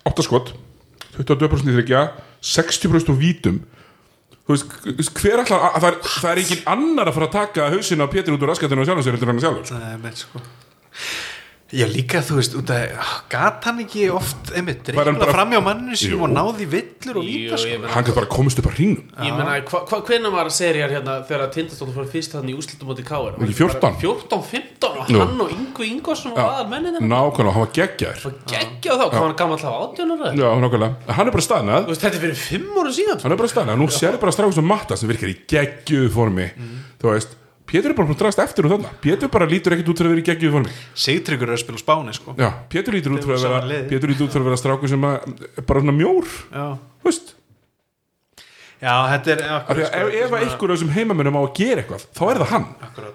8 0.07 0.25
skot. 0.25 0.53
22% 1.17 1.71
í 1.71 1.75
þryggja 1.75 2.01
60% 2.45 3.13
úr 3.13 3.19
vítum. 3.19 3.63
Veist, 4.45 4.69
hver 5.17 5.41
allar 5.41 5.71
að, 5.71 5.79
það, 5.79 5.87
er, 5.89 5.95
það 6.05 6.31
er 6.31 6.41
engin 6.43 6.67
annar 6.69 7.09
að 7.09 7.15
fara 7.15 7.29
að 7.31 7.37
taka 7.39 7.69
hausin 7.73 8.05
á 8.05 8.07
Pétur 8.11 8.35
út 8.35 8.43
úr 8.45 8.51
raskatinu 8.53 8.83
og 8.83 8.91
heldur 8.93 9.31
en 9.31 9.31
hann 9.33 9.41
sjálfur? 9.41 10.19
Sko. 10.19 10.41
Sko 11.65 11.79
Já, 11.79 11.87
líka, 11.89 12.19
þú 12.21 12.35
veist, 12.37 12.53
út 12.59 12.69
að 12.69 12.91
gat 13.31 13.63
hann 13.65 13.79
ekki 13.81 14.03
oft, 14.13 14.51
einmitt, 14.53 14.85
Var 14.93 15.07
hann 15.09 15.15
dreifla 15.17 15.33
fram 15.33 15.53
hjá 15.55 15.61
manninu 15.65 15.95
Jú. 15.97 16.19
og 16.21 16.29
náði 16.29 16.67
villur 16.69 17.17
og 17.17 17.23
víta, 17.25 17.57
sko? 17.57 17.79
hann 17.89 18.05
kann 18.05 18.15
bara 18.19 18.29
komast 18.29 18.59
upp 18.61 18.67
að 18.69 18.75
hringnum 18.77 19.07
Ég 19.25 19.33
meina, 19.33 19.55
hva, 19.65 19.79
hva, 19.89 19.97
hvenær 20.05 20.33
var 20.35 20.51
serjar 20.53 20.93
hérna 20.93 21.15
þegar 21.25 21.49
Tindastóttur 21.55 21.95
fór 21.97 22.05
fyrst 22.11 22.35
þannig 22.35 22.53
í 22.53 22.59
úslitum 22.61 22.91
átti? 22.93 23.05
Ekki 23.09 23.57
14? 23.57 23.97
14, 23.97 24.43
15 24.51 24.99
og 25.01 25.09
hann 25.09 25.41
og 25.41 25.55
Ingo 25.55 25.87
Ingvarsson 25.87 26.35
og 26.35 26.41
aðal 26.43 26.67
mennin 26.69 26.99
nákvæmlega, 27.01 27.55
hann 27.55 27.65
var 27.65 27.73
geggjaður. 27.79 28.27
Og 28.29 28.37
geggja 28.51 28.99
þá, 28.99 29.05
hvað 29.07 29.17
var 29.17 29.25
hann 29.25 29.39
gammal 29.41 29.57
alltaf 29.57 29.79
átjónur 29.87 30.21
já, 30.37 30.45
nákvæmlega, 30.61 31.15
hann 31.17 31.31
er 31.31 31.33
bara 31.33 31.47
staðnað. 31.47 31.87
Þú 31.89 31.95
veist, 31.95 32.05
þetta 32.05 32.19
er 32.19 32.25
fyrir 32.27 32.43
5 32.43 32.77
ára 32.77 32.93
síðan 32.99 33.25
hann 33.25 33.33
er 33.33 33.41
bara 33.41 33.53
staðnað, 33.55 33.81
nú 33.81 33.89
sér 33.89 34.19
bara 34.21 34.35
strákum 34.37 34.53
sem 34.53 34.69
Matta 34.69 34.99
sem 34.99 35.09
virkar 35.09 35.33
í 35.33 35.39
geggjuðu 35.49 36.13
formi. 36.13 36.47
Þú 37.01 37.09
veist, 37.09 37.35
Pétur 37.65 37.91
er 37.91 37.97
bara 37.97 38.13
að 38.13 38.19
dragast 38.19 38.41
eftir 38.43 38.67
úr 38.67 38.75
þarna. 38.75 38.91
Pétur 39.01 39.31
bara 39.33 39.47
lítur 39.49 39.73
ekkert 39.73 39.87
út 39.89 39.97
fyrir 40.01 40.11
að 40.11 40.13
vera 40.15 40.21
í 40.21 40.27
geggjuðu 40.27 40.53
formi. 40.53 40.73
Sigtryggur 41.05 41.49
er 41.49 41.55
að 41.57 41.63
spila 41.63 41.81
spáni, 41.81 42.13
sko. 42.13 42.35
Já, 42.37 42.49
Pétur 42.69 42.93
lítur 42.93 43.15
út 43.15 43.25
fyrir 43.25 43.39
að 43.39 43.55
vera. 43.55 43.79
Pétur 43.89 44.11
lítur 44.11 44.27
út 44.27 44.35
fyrir 44.35 44.45
að 44.45 44.49
vera 44.51 44.59
stráku 44.61 44.91
sem 44.91 45.07
að 45.09 45.31
bara 45.65 45.81
svona 45.81 45.95
mjór, 45.97 46.29
Já, 46.53 46.67
veist. 47.07 47.33
Já 48.83 48.91
þetta 49.09 49.31
er 49.31 49.41
Af 49.45 49.53
akkurat, 49.55 49.77
því 49.77 49.85
að 49.87 50.05
ef, 50.05 50.15
ef 50.25 50.33
að 50.35 50.41
einhver 50.45 50.71
af 50.71 50.75
þessum 50.75 50.89
heimamennum 50.93 51.37
á 51.39 51.41
að 51.41 51.53
gera 51.57 51.81
eitthvað 51.81 52.03
þá 52.19 52.23
er 52.27 52.39
það 52.41 52.49
hann, 52.51 52.65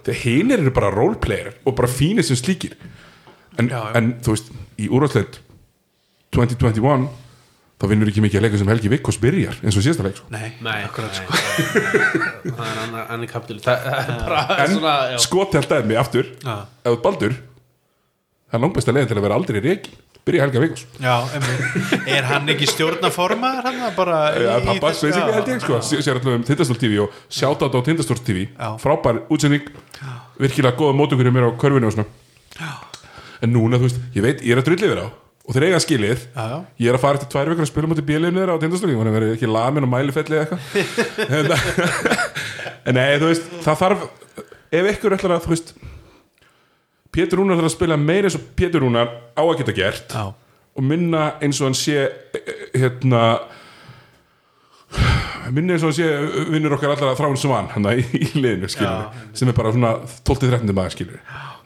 þegar 0.07 0.21
hinir 0.25 0.63
eru 0.65 0.73
bara 0.81 0.91
roleplayer 0.95 1.51
og 1.69 1.77
bara 1.79 1.91
fínir 1.93 2.27
sem 2.27 2.39
slíkir. 2.41 2.75
En, 3.61 3.69
Já, 3.69 3.77
já. 3.77 3.91
en 4.01 4.09
þú 4.25 4.35
veist 4.35 4.49
í 4.81 4.89
úrvarsleitt 4.89 5.37
2021 6.35 7.07
þá 7.81 7.85
vinnur 7.89 8.11
ekki 8.13 8.21
mikið 8.25 8.39
að 8.41 8.45
leika 8.45 8.59
sem 8.61 8.69
Helgi 8.69 8.91
Vikkos 8.93 9.17
byrjar 9.23 9.55
eins 9.65 9.77
og 9.79 9.85
síðasta 9.87 10.05
leik 10.05 10.19
sko. 10.21 10.27
Nei, 10.35 10.51
Nei, 10.61 10.83
akkurat, 10.85 11.11
nei, 11.11 11.21
sko. 11.23 11.33
Það 12.51 12.67
er 12.67 12.81
annar, 12.85 13.07
annar 13.15 13.31
kapitúli 13.31 13.63
Það 13.65 13.89
er 13.89 14.11
bara 14.21 14.43
en 14.67 14.75
svona, 14.77 14.95
já. 15.15 15.19
skoti 15.25 15.57
alltaf 15.61 15.87
mig 15.89 15.97
aftur. 16.01 16.29
Já, 16.45 16.57
ef 16.85 16.91
þú 16.91 16.95
ert 16.99 17.03
baldur 17.09 17.35
það 18.51 18.59
er 18.59 18.63
langbæsta 18.67 18.93
leiðin 18.95 19.11
til 19.13 19.19
að 19.21 19.25
vera 19.29 19.39
aldrei 19.41 19.61
reiki 19.65 19.97
byrja 20.27 20.43
Helga 20.45 20.61
Vikkos 20.61 20.83
já 21.01 21.15
einmitt. 21.33 21.95
Er 22.13 22.27
hann 22.29 22.51
ekki 22.53 22.67
stjórnaforma, 22.69 23.51
hann 23.65 23.79
er 23.89 23.95
bara 23.97 24.19
í- 24.37 24.43
Ja, 24.45 24.59
í 24.61 24.67
pappa 24.69 24.91
þessu- 24.91 25.09
spesíki 25.09 25.23
já, 25.25 25.35
held 25.39 25.49
ég 25.55 25.65
sko. 25.65 25.79
Sér 25.89 26.13
alltaf 26.19 26.35
um 26.37 26.45
Tindastól 26.51 26.77
TV 26.83 26.99
og 27.07 27.15
sjáta 27.33 27.71
á 27.73 27.81
Tindastól 27.87 28.21
TV 28.21 28.45
Já. 28.53 28.69
frábær 28.83 29.23
útsending. 29.33 29.71
Virkilega 30.41 30.77
góða 30.77 30.99
mótugur 31.01 31.33
mér 31.33 31.49
á 31.49 31.51
körfinu 31.57 31.89
og 31.89 31.97
svona. 31.97 32.07
En 33.41 33.55
núna 33.57 33.81
þú 33.81 33.89
veist, 33.89 34.01
ég 34.13 34.23
veit, 34.27 34.43
ég 34.45 34.53
er 34.53 34.61
að 34.61 34.69
drulli 34.69 34.91
þér 34.93 35.01
á 35.01 35.09
og 35.51 35.57
þeir 35.57 35.67
eiga 35.67 35.83
skilið. 35.83 36.25
Já, 36.31 36.45
já. 36.47 36.59
Ég 36.79 36.93
er 36.93 36.97
að 36.97 37.03
fara 37.03 37.19
eftir 37.19 37.31
tvær 37.33 37.51
vikur 37.51 37.67
að 37.67 37.71
spila 37.73 37.91
mútið 37.91 38.11
þeirra 38.15 38.55
á 38.55 38.61
Tindastól 38.63 38.91
þannig 38.95 39.11
að 39.11 39.17
vera 39.19 39.31
ekki 39.35 39.51
lamin 39.51 39.87
og 39.89 39.91
mælifelli 39.91 40.39
eða 40.39 40.45
eitthvað. 40.47 41.57
En, 42.87 42.95
en 42.95 42.97
nei, 43.01 43.19
þú 43.19 43.31
veist, 43.33 43.49
það 43.67 43.81
þarf 43.83 44.05
ef 44.71 44.91
ykkur 44.95 45.17
ætlar 45.17 45.37
að, 45.37 45.47
þú 45.47 45.53
veist 45.55 45.73
Pétur 47.11 47.41
Rúnar 47.41 47.59
þarf 47.59 47.71
að 47.71 47.75
spila 47.75 47.99
meira 47.99 48.29
eins 48.31 48.37
og 48.39 48.45
Pétur 48.59 48.85
Rúnar 48.85 49.11
á 49.35 49.43
að 49.43 49.57
geta 49.61 49.75
gert 49.75 50.15
Já, 50.15 50.29
og 50.31 50.87
minna 50.87 51.25
eins 51.43 51.59
og 51.61 51.71
hann 51.71 51.79
sé 51.79 52.05
hérna 52.77 53.23
minna 55.51 55.75
eins 55.75 55.83
og 55.83 55.91
hann 55.91 55.99
sé 55.99 56.47
vinnur 56.53 56.77
okkar 56.77 56.95
allar 56.95 57.13
að 57.13 57.23
þráin 57.23 57.41
svan 57.43 57.73
hann 57.75 57.91
í, 57.97 58.05
í 58.15 58.31
liðinu 58.39 58.71
skilur 58.71 59.09
Já, 59.09 59.27
sem 59.35 59.51
er 59.51 59.59
bara 59.59 59.75
svona 59.75 59.97
12-13 60.29 60.71
maður 60.71 60.97
skilur 60.97 61.19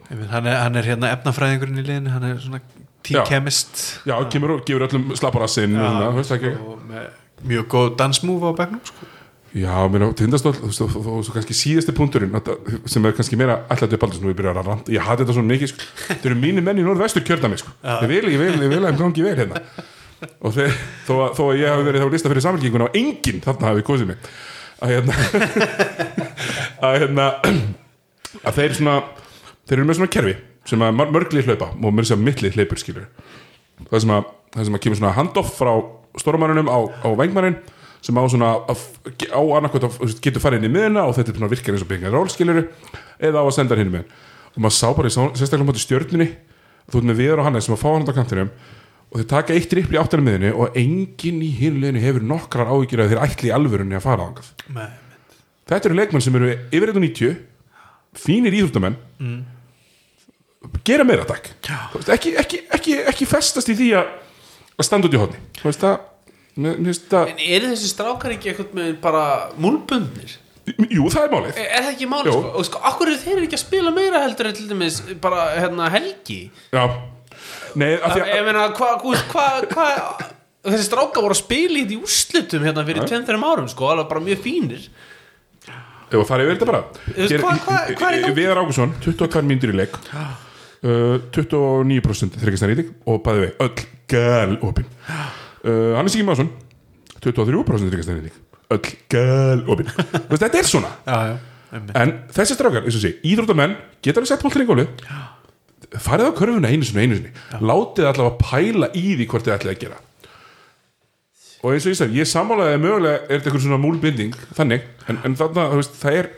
einmitt, 0.09 0.31
hann, 0.33 0.49
er, 0.49 0.59
hann 0.63 0.81
er 0.81 0.89
hérna 0.89 1.13
efnafræðingurinn 1.15 1.81
í 1.81 1.85
liðinu 1.85 2.13
Hann 2.13 2.27
er 2.31 2.41
svona 2.41 2.61
team 3.05 3.25
chemist. 3.29 3.83
Já, 4.09 4.17
kemur 4.31 4.57
og 4.57 4.65
gefur 4.67 4.87
öllum 4.87 5.13
slapparassin 5.17 5.77
og 5.79 6.23
ekki. 6.25 6.55
Og 6.59 6.81
með 6.89 7.11
mjög 7.45 7.67
góð 7.71 7.91
dansmúf 7.99 8.45
á 8.47 8.51
bekknum 8.57 8.81
sko. 8.85 9.11
já, 9.55 9.75
mér 9.91 10.07
þú 10.17 10.27
veist, 10.33 10.47
og, 10.47 11.27
kannski 11.33 11.55
síðasti 11.55 11.95
punkturinn 11.95 12.33
sem 12.89 13.05
er 13.05 13.15
kannski 13.15 13.37
meira 13.39 13.61
alltaf 13.69 13.91
til 13.91 13.99
baldur 14.01 14.19
sem 14.19 14.29
við 14.29 14.39
byrjar 14.39 14.59
að 14.59 14.69
randa 14.71 14.95
ég 14.95 15.05
hati 15.05 15.23
þetta 15.23 15.35
svona 15.37 15.51
mikið, 15.53 15.71
sko. 15.71 15.91
þeir 16.09 16.31
eru 16.31 16.39
mínir 16.41 16.65
menn 16.65 16.81
í 16.81 16.85
norðvestur 16.85 17.23
kjördami, 17.27 17.59
sko, 17.61 17.75
ég 17.85 18.09
vil, 18.11 18.23
ég 18.33 18.41
vil, 18.41 18.57
ég 18.65 18.73
vil 18.73 18.81
að 18.81 18.89
þeim 18.89 18.99
gangi 19.03 19.27
vel 19.27 19.37
hérna. 19.39 19.61
Og 20.41 20.55
þeir, 20.55 20.75
þó, 21.05 21.13
að, 21.13 21.31
þó 21.37 21.41
að 21.45 21.57
ég 21.59 21.71
hafi 21.71 21.87
verið 21.89 22.03
þá 22.03 22.13
lista 22.13 22.31
fyrir 22.31 22.45
samfélkinguna 22.45 22.87
og 22.87 22.99
enginn 22.99 23.41
þarna 23.43 23.71
hafi 23.71 23.85
kosið 23.85 24.11
mig. 24.11 24.29
Að 24.83 24.93
hérna 24.95 25.17
að 26.85 26.99
hérna 27.03 27.25
að 28.43 28.59
þeir 28.59 28.77
svona 28.79 28.95
þeir 29.65 29.77
eru 29.77 29.87
með 29.89 29.99
svona 29.99 30.13
kerfi 30.15 30.35
sem 30.65 30.81
að 30.81 30.95
mar- 30.97 31.11
mörg 31.13 31.33
lið 31.35 31.49
hlaupa 31.51 31.71
og 31.75 31.93
mér 31.93 32.07
sé 32.09 32.15
að 32.17 32.23
mitt 32.25 32.41
lið 32.43 32.57
hlaupur 32.59 32.81
skilur 32.81 33.07
það 33.91 34.03
sem 34.05 34.13
að, 34.15 34.27
það 34.55 34.67
sem 34.69 34.77
að 34.77 34.83
kemur 34.85 34.99
svona 35.01 35.15
handoff 35.17 35.55
frá 35.59 35.73
stórmannunum 36.21 36.69
á, 36.71 36.79
á 37.05 37.09
vengmannin 37.19 37.57
sem 38.05 38.17
á 38.17 38.23
svona 38.29 38.49
að, 38.69 38.81
á 39.33 39.41
annarkvæmt 39.57 39.85
að 39.87 39.95
þú 39.97 40.05
veist, 40.05 40.21
getur 40.23 40.43
farið 40.43 40.61
inn 40.63 40.69
í 40.69 40.73
miðuna 40.75 41.03
og 41.09 41.15
þetta 41.17 41.33
er 41.33 41.39
svona 41.39 41.51
virkar 41.51 41.75
eins 41.75 41.83
og 41.85 41.89
byggja 41.91 42.11
ról 42.13 42.29
skilur 42.31 42.61
eða 43.19 43.41
á 43.41 43.45
að 43.45 43.55
senda 43.57 43.77
hinn 43.79 43.91
með 43.93 44.05
og 44.55 44.59
maður 44.63 44.77
sá 44.77 44.87
bara 44.95 45.09
í 45.11 45.15
sérstaklega 45.15 45.67
mjög 45.69 45.81
stjörnunni 45.83 46.27
þú 46.85 46.99
ert 47.01 47.07
með 47.09 47.19
viður 47.21 47.41
og 47.41 47.47
Hannes 47.49 47.65
sem 47.67 47.75
að 47.75 47.81
fá 47.81 47.89
hann 47.95 48.05
á 48.07 48.13
kantinum 48.15 48.51
og 49.11 49.19
þeir 49.21 49.27
taka 49.31 49.55
eitt 49.57 49.73
rippli 49.77 49.99
áttan 50.01 50.23
miðunni 50.25 50.51
og 50.53 50.77
enginn 50.79 51.41
í 51.45 51.49
hinleginu 51.59 52.01
hefur 52.03 52.23
nokkrar 52.29 52.69
áhyggjur 52.71 53.03
að 53.03 53.11
þeir 53.15 53.23
ætli 53.25 53.49
í 53.49 53.53
alvörunni 53.57 53.97
að 53.97 54.05
fara 54.05 54.29
ángað 54.29 54.53
þetta 55.71 55.89
eru 55.89 55.97
leikmenn 55.99 56.23
sem 56.25 56.37
eru 56.39 56.53
yfir 56.69 56.93
190 56.93 57.35
fínir 58.21 58.55
íþróttamenn 58.61 58.95
gera 60.83 61.03
meira 61.07 61.25
takk 61.25 61.49
ekki, 62.15 62.35
ekki, 62.41 62.59
ekki, 62.77 62.97
ekki 63.11 63.25
festast 63.29 63.69
í 63.69 63.75
því 63.77 63.89
að 63.99 64.07
að 64.79 64.85
standa 64.89 65.07
út 65.07 65.13
í 65.15 65.21
hodni 65.21 65.39
það 65.63 65.99
það- 67.11 67.29
En 67.33 67.39
eru 67.39 67.67
þessi 67.73 67.89
strákar 67.91 68.31
ekki 68.37 68.51
eitthvað 68.53 68.73
með 68.79 68.93
bara 69.01 69.23
múlbundnir? 69.59 70.37
jú 70.89 71.09
það 71.13 71.23
er 71.27 71.33
málið 71.33 71.57
Er 71.61 71.67
er 71.77 71.83
það 71.83 71.91
ekki 71.93 72.07
máli 72.09 72.29
Jú. 72.31 72.37
sko? 72.39 72.51
Og 72.59 72.65
sko, 72.65 72.79
akkur 72.89 73.07
eru 73.11 73.17
þeir 73.21 73.41
ekki 73.45 73.57
að 73.59 73.63
spila 73.65 73.91
meira 73.93 74.21
heldur 74.23 74.47
en 74.49 74.55
til 74.57 74.67
dæmis 74.69 75.01
bara 75.21 75.49
hérna 75.59 75.89
helgi? 75.93 76.49
já 76.73 76.85
Nei, 77.75 77.93
af 77.99 78.15
því 78.15 78.21
Ég 78.23 78.39
að, 78.39 78.45
meina, 78.47 78.63
hvað, 78.71 79.03
hvað, 79.29 79.67
hvað, 79.75 80.23
þessi 80.65 80.85
stráka 80.87 81.21
voru 81.21 81.35
að 81.35 81.41
spila 81.43 81.75
í 81.77 81.83
þetta 81.83 81.93
í 81.93 81.99
úrslutum 82.01 82.63
hérna 82.65 82.85
fyrir 82.87 83.03
2-3 83.11 83.43
árum 83.51 83.67
sko, 83.69 83.89
alveg 83.91 84.07
bara 84.09 84.23
mjög 84.25 84.41
fínir 84.47 84.87
Ef 86.05 86.15
að 86.21 86.27
fara 86.29 86.43
yfir 86.45 86.55
þetta 86.55 86.65
bara 86.71 86.81
Hér- 87.17 87.41
hvað- 87.43 87.61
hvað- 87.65 87.95
hvað 87.99 88.17
er? 88.23 88.33
Viðar 88.37 88.61
Ágússon, 88.63 88.93
22 89.03 89.41
mínútur 89.43 89.73
í 89.73 89.77
leik 89.83 89.99
uh, 90.85 91.17
29% 91.35 92.39
þryggjastann 92.41 92.71
rýting 92.73 92.93
og 93.09 93.21
bæði 93.25 93.45
vei, 93.45 93.51
öll 93.65 93.85
gal 94.11 94.57
opin. 94.65 94.87
Uh, 95.65 95.95
Hannes 95.97 96.15
Ingi 96.15 96.27
Másson 96.29 96.51
23% 97.19 97.89
þryggjastann 97.89 98.21
rýting 98.21 98.41
öll 98.73 98.95
gal 99.11 99.63
opin. 99.69 99.89
Veist, 100.29 100.41
Þetta 100.41 100.61
er 100.61 100.69
svona. 100.69 100.93
Já, 101.09 101.19
já. 101.33 101.35
En 101.75 102.11
þessi 102.31 102.55
strákar, 102.55 102.85
eins 102.87 102.95
og 102.95 103.01
sé, 103.03 103.09
íþróttamenn 103.27 103.73
geta 104.05 104.21
alveg 104.21 104.29
sett 104.29 104.43
í 104.45 104.67
gólfið. 104.69 105.07
Farið 105.99 106.29
á 106.31 106.37
körfuna 106.37 106.69
einu 106.71 106.87
sinni 106.87 107.03
einu 107.03 107.17
sinni. 107.17 107.31
Látið 107.59 108.07
allavega 108.07 108.37
pæla 108.39 108.89
í 108.95 109.17
því 109.17 109.27
hvort 109.31 109.43
þið 109.43 109.55
ætlið 109.57 109.73
að 109.73 109.81
gera. 109.81 109.97
Og 111.65 111.73
eins 111.73 111.87
og 111.87 111.91
ég 111.91 111.99
sagði, 111.99 112.21
ég 112.21 112.29
sammálaði 112.29 112.77
að 112.77 112.83
mögulega 112.85 113.19
er 113.25 113.41
þetta 113.41 113.51
einhver 113.51 113.63
svona 113.65 113.81
múlbinding 113.81 114.39
þannig, 114.55 114.87
en, 115.09 115.19
en 115.25 115.37
þarna, 115.39 115.67
veist, 115.73 115.97
það 115.99 116.19
er 116.21 116.31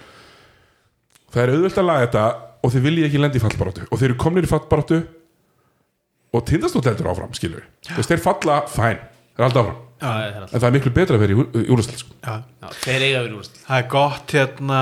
það 1.35 1.41
er 1.43 1.53
auðvelt 1.53 1.81
að 1.81 1.87
laga 1.91 2.05
þetta 2.07 2.25
og 2.63 2.73
þið 2.73 2.85
viljið 2.87 3.07
ekki 3.09 3.21
lendi 3.23 3.39
í 3.39 3.43
fallbaráttu 3.43 3.87
og 3.91 3.99
þeir 3.99 4.09
eru 4.11 4.19
komnir 4.21 4.47
í 4.47 4.51
fallbaráttu 4.51 5.01
og 6.37 6.45
tindastótt 6.47 6.87
heldur 6.89 7.11
áfram, 7.13 7.33
skilur 7.37 7.63
við 7.87 7.99
veist, 7.99 8.11
þeir 8.11 8.23
falla, 8.23 8.61
fæn, 8.69 8.97
þeir 9.35 9.43
er 9.43 9.47
alltaf 9.49 9.61
áfram 9.67 9.83
Já, 9.97 10.05
það 10.05 10.23
er 10.27 10.35
alltaf. 10.37 10.51
en 10.53 10.61
það 10.61 10.67
er 10.67 10.73
miklu 10.75 10.91
betra 10.93 11.15
að 11.17 11.21
vera 11.23 11.33
í 11.33 11.61
úrstæð 11.73 12.01
sko. 12.03 12.11
Já. 12.21 12.33
Já, 12.61 12.67
þeir 12.83 13.05
eiga 13.07 13.21
við 13.25 13.31
úrslut 13.39 13.61
það 13.65 13.79
er 13.81 13.87
gott 13.93 14.33
hérna 14.35 14.81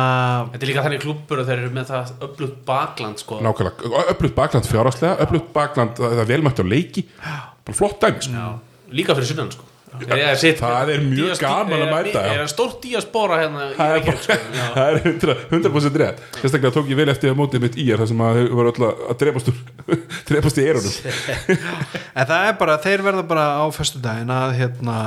Þetta 0.52 0.66
er 0.66 0.72
líka 0.72 0.84
þannig 0.88 1.04
klúbbur 1.06 1.40
og 1.40 1.48
þeir 1.48 1.62
eru 1.62 1.70
með 1.78 1.86
það 1.94 2.12
öflugt 2.28 2.58
bakland 2.68 3.22
sko. 3.24 3.38
nákvæmlega, 3.46 4.02
öflugt 4.12 4.36
bakland 4.36 4.68
fjárhagslega 4.68 5.16
öflugt 5.24 5.54
bakland, 5.56 6.02
það 6.02 6.20
er 6.26 6.30
velmætt 6.34 6.60
á 6.60 6.66
leiki 6.68 7.06
bara 7.24 7.78
flott 7.80 7.96
dæmi 8.04 8.26
sko. 8.28 8.36
Já, 8.36 8.92
líka 9.00 9.16
fyrir 9.16 9.30
sunnan 9.32 9.54
sko. 9.56 9.64
Það 10.06 10.92
er 10.96 11.04
mjög 11.06 11.40
gaman 11.42 11.76
að 11.76 11.86
er- 11.86 11.94
mæta. 11.94 12.24
Er 12.32 12.40
það 12.44 12.50
stórt 12.54 12.78
díaspora 12.84 13.40
hérna 13.42 13.66
í 13.66 13.76
er, 13.76 13.94
Reykjavík, 13.96 14.24
sko. 14.24 14.38
Já. 14.56 14.66
það 14.76 14.90
er 14.90 15.00
100%, 15.12 15.46
100 15.52 16.00
rétt 16.04 16.24
sérstaklega 16.42 16.74
tók 16.78 16.90
ég 16.92 17.00
vel 17.00 17.10
eftir 17.14 17.32
að 17.34 17.40
mótið 17.42 17.64
mitt 17.66 17.78
í 17.82 17.88
er 17.94 18.02
það 18.04 18.12
sem 18.14 18.26
að 18.26 18.40
þau 18.40 18.50
voru 18.60 18.74
alltaf 18.74 19.06
að 19.10 19.18
drepast 20.32 20.60
í 20.62 20.68
erunum 20.72 20.96
en 22.20 22.28
það 22.30 22.50
er 22.50 22.60
bara, 22.60 22.78
þeir 22.86 23.06
verða 23.06 23.26
bara 23.30 23.46
á 23.62 23.66
föstudaginn 23.76 24.36
að 24.36 24.58
hérna 24.60 24.98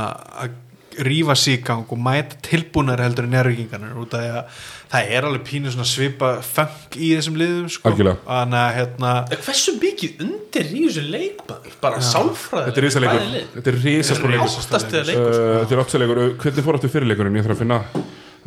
að 0.45 0.57
rífa 0.99 1.35
sig 1.39 1.61
í 1.61 1.63
gang 1.63 1.87
og 1.95 2.01
mæta 2.03 2.39
tilbúnar 2.43 2.99
heldur 3.05 3.29
en 3.29 3.35
nærvíkingarnir 3.37 3.99
út 4.03 4.15
af 4.19 4.25
því 4.25 4.31
að 4.35 4.65
það 4.89 5.11
er 5.15 5.27
alveg 5.29 5.45
pínu 5.49 5.73
svona 5.73 5.87
svipa 5.89 6.31
fang 6.45 6.97
í 6.97 7.11
þessum 7.17 7.37
liðum 7.41 7.69
sko. 7.73 7.93
Að 7.93 8.55
hérna 8.79 9.13
Hversu 9.35 9.75
mikið 9.81 10.23
undir 10.25 10.71
í 10.73 10.85
þessu 10.87 11.05
leikmaður? 11.09 11.77
Bara 11.83 12.01
sálfræði 12.05 12.71
þetta 12.71 12.83
er 12.83 12.87
risaleikur 12.89 13.27
þetta 13.59 13.73
er 13.73 13.81
leikur. 13.85 14.33
leikur 14.33 14.55
sko. 14.55 14.83
Þetta 14.89 15.77
er 15.77 15.85
áttaleikur, 15.85 16.23
hvernig 16.45 16.69
fór 16.69 16.81
áttu 16.81 16.93
fyrirleikurinn 16.95 17.39
ég 17.39 17.47
þarf 17.47 17.59
að 17.59 17.63
finna, 17.65 17.81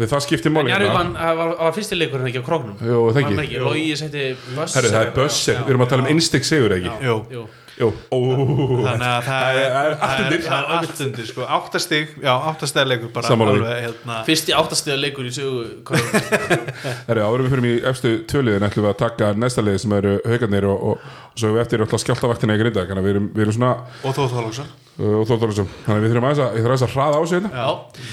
það 0.02 0.26
skiptir 0.26 0.54
máli 0.56 0.72
Njarvík 0.72 0.94
hérna. 0.96 1.16
það 1.20 1.42
var, 1.42 1.56
var 1.62 1.76
fyrsti 1.78 1.98
leikurinn 2.00 2.30
ekki 2.32 2.42
á 2.42 2.46
króknum? 2.48 2.78
Jú, 2.82 3.02
það 3.12 3.22
ekki. 3.22 3.40
Ekki, 3.46 3.64
Logi 3.66 3.84
Herru, 4.02 4.94
það 4.96 5.02
er 5.02 5.12
Bösser, 5.18 5.60
við 5.62 5.76
erum 5.76 5.86
að 5.86 5.92
tala 5.94 6.06
um 6.06 6.14
einstek 6.16 6.48
segur 6.48 6.78
ekki? 6.78 6.94
Jú, 7.06 7.46
þannig 7.82 9.08
að 9.08 9.26
það 9.28 9.60
er, 9.62 9.70
Það 9.72 9.82
er 9.82 9.96
allt 9.96 10.02
það 10.02 10.22
undir. 10.26 10.42
það 10.46 10.58
er 10.62 10.76
allt 10.78 11.02
undir 11.06 11.28
sko. 11.32 11.46
áttastig, 11.58 12.14
já 12.22 12.32
áttastæðleikur 12.52 13.12
bara 13.16 13.34
alveg 13.36 13.82
hérna. 13.88 14.20
Fyrsti 14.28 14.56
áttastuða 14.58 14.98
leikur 15.02 15.26
í 15.26 15.34
sögu 15.36 15.64
krónum 15.88 16.12
Herru, 17.10 17.26
árum 17.26 17.48
við 17.48 17.56
fyrir 17.56 17.68
í 17.72 17.74
efstu 17.92 18.14
tvöliðin 18.32 18.68
ætlum 18.70 18.86
við 18.88 18.94
að 18.94 19.00
taka 19.06 19.32
næsta 19.42 19.62
liði 19.66 19.80
sem 19.86 19.98
eru 19.98 20.14
haugarnir 20.28 20.66
og, 20.70 20.78
og, 20.92 20.96
og 21.32 21.42
svo 21.42 21.48
við 21.56 21.64
eftir 21.66 21.86
alltaf 21.86 22.04
skjáltavaktina 22.06 22.58
í 22.58 22.62
grinda 22.62 22.86
þannig 22.86 23.02
að 23.02 23.08
við 23.10 23.16
erum, 23.16 23.28
við 23.36 23.42
erum 23.48 23.58
svona 23.60 23.74
og 24.06 24.16
Þóð 24.18 24.34
Þorlóksson 24.36 24.68
uh, 24.68 24.91
og 25.02 25.26
Þórþórsson 25.30 25.68
þannig 25.86 25.98
að 25.98 26.04
við 26.06 26.12
þurfum 26.12 26.28
aðeins 26.30 26.42
að, 26.46 26.58
aðeins 26.72 26.86
að 26.86 26.94
hraða 26.96 27.18
á 27.18 27.24
sig 27.32 27.46
Já, 27.52 27.68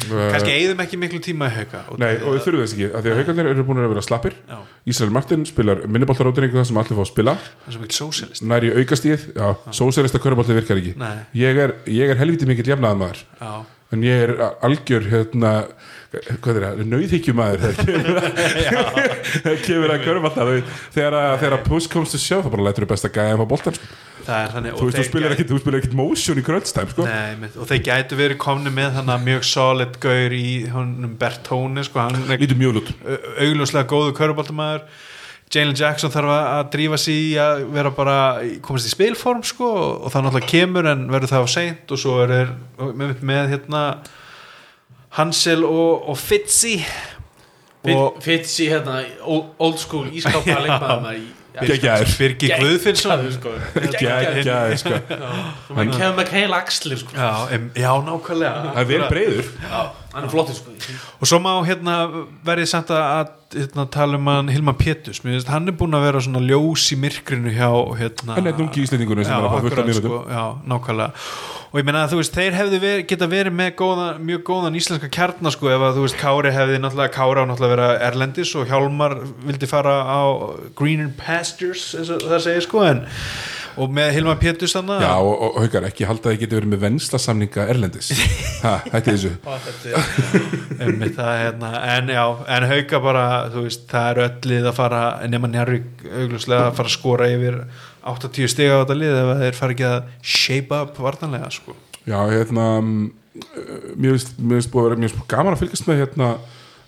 Uh, 0.08 0.22
kannski 0.32 0.52
eigðum 0.56 0.78
ekki 0.84 0.96
miklu 1.02 1.18
tíma 1.20 1.48
í 1.50 1.54
hauka. 1.58 1.80
Nei, 2.00 2.14
og 2.24 2.32
við 2.32 2.44
þurfum 2.46 2.62
þess 2.62 2.74
ekki, 2.78 2.86
af 2.96 3.02
því 3.04 3.10
að 3.12 3.18
haugarnir 3.20 3.48
eru 3.50 3.64
búin 3.68 3.80
að 3.82 3.90
vera 3.92 4.04
slappir. 4.06 4.36
Ísrael 4.88 5.10
Martin 5.12 5.42
spilar 5.48 5.82
minniboltaróteringu 5.84 6.56
þar 6.56 6.68
sem 6.70 6.80
allir 6.80 6.96
fá 6.96 7.02
að 7.04 7.10
spila. 7.10 7.34
Það 7.66 7.74
svo 7.76 7.82
mikil 7.82 7.98
sósjalist 7.98 8.46
nær 8.48 8.64
í 8.64 8.70
aukastíð, 8.80 9.26
já, 9.36 9.48
sósælista 9.76 10.22
körubolti 10.22 10.56
virkar 10.56 10.80
ekki. 10.80 10.94
Ég 11.36 11.60
er, 11.66 11.74
ég 11.92 12.14
er 12.14 12.22
helviti 12.22 12.48
mikill 12.48 12.72
jafnaðan 12.72 13.02
maður 13.04 13.20
en 13.88 14.02
ég 14.04 14.20
er 14.26 14.32
algjör 14.64 15.06
hérna, 15.08 15.52
hvað 16.44 16.58
er 16.58 16.64
það, 16.66 16.80
nauðhyggjumæður 16.92 17.62
þegar 17.68 19.62
kemur 19.64 19.92
að- 19.92 19.94
að 19.96 20.04
körubolta 20.04 20.44
þegar, 20.92 21.16
að- 21.20 21.38
að 21.56 21.64
puss 21.68 21.88
komst 21.92 22.12
til 22.16 22.20
sjá 22.20 22.36
þá 22.44 22.50
bara 22.52 22.66
lætur 22.68 22.84
þú 22.84 22.90
best 22.92 23.08
að 23.08 23.16
gæja 23.16 23.38
þannig 24.28 24.74
þú 24.78 24.86
veist, 24.88 24.96
þú 24.96 25.00
þeir 25.00 25.08
spilar 25.08 25.30
gæ- 25.30 25.34
ekkit, 25.38 25.48
þú 25.52 25.58
spilar 25.62 25.78
ekkit 25.82 25.94
motion 25.98 26.38
í 26.40 26.44
kröldstæm 26.46 26.88
sko. 26.92 27.06
Og 27.62 27.68
þeir 27.70 27.82
gætu 27.88 28.18
verið 28.18 28.38
komni 28.42 28.70
með 28.74 28.96
þannig 28.98 29.14
að 29.16 29.26
mjög 29.28 29.44
solid 29.48 29.98
gaur 30.02 30.34
í 30.38 30.48
honum 30.72 31.14
Bertóni 31.20 31.84
sko, 31.88 32.00
hann 32.04 32.18
er 32.28 32.38
lítur 32.42 32.58
mjög 32.60 32.82
út 32.82 32.90
au- 33.04 33.20
augljóslega 33.46 33.88
góðu 33.94 34.12
köruboltamæður 34.18 34.82
Jalen 35.48 35.72
Jackson 35.80 36.10
þarf 36.12 36.28
að 36.28 36.66
drífa 36.74 36.98
sig 37.00 37.14
í 37.14 37.36
að 37.40 37.62
vera 37.72 37.90
bara 37.96 38.16
komast 38.60 38.84
í 38.84 38.90
spilform 38.92 39.40
sko 39.48 39.68
og 40.04 40.10
það 40.12 40.26
náttúrulega 40.26 40.50
kemur 40.50 40.88
en 40.90 41.06
verður 41.08 41.30
það 41.32 41.44
á 41.44 41.48
seint 41.48 41.92
og 41.96 41.98
svo 42.02 42.18
er 42.26 42.34
þeir 42.34 42.50
með, 43.00 43.14
með 43.24 43.48
hérna 43.54 43.84
Hansel 45.16 45.64
og, 45.64 46.04
og 46.12 46.18
Fitzy. 46.20 46.74
Fitsi 48.20 48.66
hérna 48.68 48.98
old 49.24 49.78
school 49.80 50.10
ískápa 50.12 50.58
leikmaður 50.66 51.02
maður 51.06 51.20
í- 51.22 51.34
geggjaður 51.66 52.12
Birgir 52.18 52.54
Guðfinnsson 52.62 53.24
Geggjaður, 53.74 54.76
sko. 54.80 54.98
sko. 55.02 55.74
Hann 55.78 55.92
kemur 55.94 56.18
með 56.20 56.34
heil 56.36 56.52
axlir 56.56 57.00
sko. 57.02 57.14
já, 57.16 57.30
já, 57.74 57.90
nákvæmlega 58.06 58.74
það 58.74 58.82
er 58.82 58.90
vel 58.92 59.02
breyður 59.12 59.50
Hann 60.08 60.24
er 60.24 60.30
flottur 60.32 60.56
sko. 60.56 60.72
og 61.20 61.28
svo 61.28 61.36
má 61.44 61.50
hérna 61.68 61.98
verið 62.46 62.70
samt 62.70 62.88
að 62.94 63.34
hérna, 63.52 63.84
tala 63.92 64.16
um 64.16 64.26
hann 64.28 64.48
Hilma 64.48 64.72
Pétus 64.76 65.20
finnst, 65.20 65.48
hann 65.52 65.68
er 65.68 65.76
búin 65.76 65.96
að 65.96 66.06
vera 66.06 66.22
svona 66.24 66.40
ljós 66.44 66.86
í 66.94 66.98
myrkrinu 67.00 67.52
hjá 67.52 67.68
hérna, 67.98 68.38
hann 68.38 68.48
er 68.48 68.56
núngi 68.56 68.84
íslendingunum 68.84 69.26
sem 69.26 69.34
já, 69.34 69.38
er 69.38 69.44
að 69.44 69.52
fá 69.52 69.60
fullt 69.60 69.72
af 69.72 69.78
akkurat, 69.78 69.90
mínútum. 69.90 70.14
sko, 70.14 70.20
já, 70.32 70.44
nákvæmlega. 70.72 71.28
Og 71.68 71.80
ég 71.80 71.84
meina 71.84 72.02
að 72.06 72.14
þú 72.14 72.20
veist, 72.22 72.36
þeir 72.38 72.56
hefðu 72.56 72.80
verið, 72.86 73.04
geta 73.10 73.28
verið 73.28 73.56
með 73.58 73.70
góðan, 73.82 74.22
mjög 74.30 74.42
góðan 74.48 74.78
íslenska 74.80 75.12
kjarnar 75.12 75.52
sko, 75.52 75.68
ef 75.74 75.84
að 75.84 75.98
þú 75.98 76.04
veist, 76.06 76.18
Kári 76.22 76.54
hefði 76.56 76.80
náttúrulega 76.80 77.14
Kári 77.18 77.44
á 77.44 77.48
náttúrulega 77.50 77.74
vera 77.74 77.88
Erlendis 78.08 78.54
og 78.56 78.68
Hjálmar 78.72 79.18
vildi 79.44 79.68
fara 79.68 79.96
á 80.08 80.20
Greener 80.78 81.12
Pastures, 81.20 81.90
og 82.00 82.24
það 82.24 82.44
segir 82.46 82.64
sko 82.64 82.84
en, 82.88 83.04
og 83.78 83.92
með 83.94 84.10
Hilma 84.16 84.34
Pétus 84.40 84.74
þannig 84.76 85.02
já, 85.04 85.12
og, 85.22 85.34
og 85.46 85.58
haukar, 85.62 85.86
ekki 85.88 86.06
halda 86.08 86.28
að 86.28 86.34
þið 86.34 86.42
getur 86.42 86.58
verið 86.60 86.72
með 86.74 86.82
venslasamninga 86.86 87.66
erlendis. 87.74 88.12
Ha, 88.58 88.72
hætti 88.90 89.12
þessu. 89.14 89.28
Einmitt, 90.82 91.12
það, 91.14 91.28
er 91.30 91.44
hérna, 91.44 91.68
en 91.94 92.08
já, 92.10 92.22
en 92.56 92.64
hauka 92.72 92.98
bara 93.04 93.26
þú 93.52 93.62
veist, 93.68 93.84
það 93.86 94.08
er 94.10 94.20
öll 94.24 94.50
lið 94.50 94.66
að 94.66 94.74
fara 94.80 95.02
nema 95.30 95.50
Njarvík 95.52 96.02
augljóslega 96.08 96.64
að 96.64 96.80
fara 96.80 96.90
að 96.90 96.96
skora 96.96 97.28
yfir 97.30 97.60
80 98.14 98.50
stiga 98.50 98.74
á 98.74 98.82
þetta 98.82 98.98
lið 98.98 99.20
ef 99.20 99.32
þeir 99.44 99.58
fara 99.60 99.76
ekki 99.76 99.86
að 99.92 100.10
shape 100.34 100.82
up 100.82 100.98
vartanlega 101.06 101.52
sko. 101.54 101.76
Já, 102.02 102.18
hérna 102.32 102.66
mm, 102.80 103.08
mér 103.94 104.18
finnst 104.18 104.72
búið 104.74 104.82
að 104.82 104.88
vera 104.88 105.00
finnst 105.04 105.26
gaman 105.30 105.54
að 105.54 105.62
fylgast 105.62 105.86
með 105.86 106.02
hérna 106.02 106.32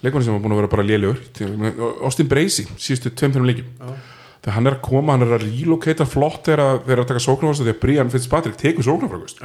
leikmanni 0.03 0.27
sem 0.27 0.35
var 0.35 0.43
búin 0.43 0.55
að 0.57 0.63
vera 0.63 0.73
bara 0.75 0.87
lélugur 0.87 1.21
Austin 2.07 2.31
Bracey, 2.31 2.67
síðustu 2.81 3.13
tveim 3.13 3.37
fyrir 3.37 3.51
leikjum 3.53 3.93
þegar 4.41 4.57
hann 4.57 4.71
er 4.71 4.77
að 4.79 4.83
koma, 4.87 5.15
hann 5.15 5.27
er 5.27 5.37
að 5.37 5.45
relocata 5.47 6.07
flott 6.09 6.49
þegar 6.49 6.65
að, 6.65 6.83
þegar 6.87 7.03
að 7.05 7.11
taka 7.11 7.23
sóknarfragust 7.27 7.67
því 7.67 7.75
að 7.75 7.81
Brian 7.85 8.13
Fitzpatrick 8.13 8.61
tekur 8.61 8.87
sóknarfragust 8.89 9.43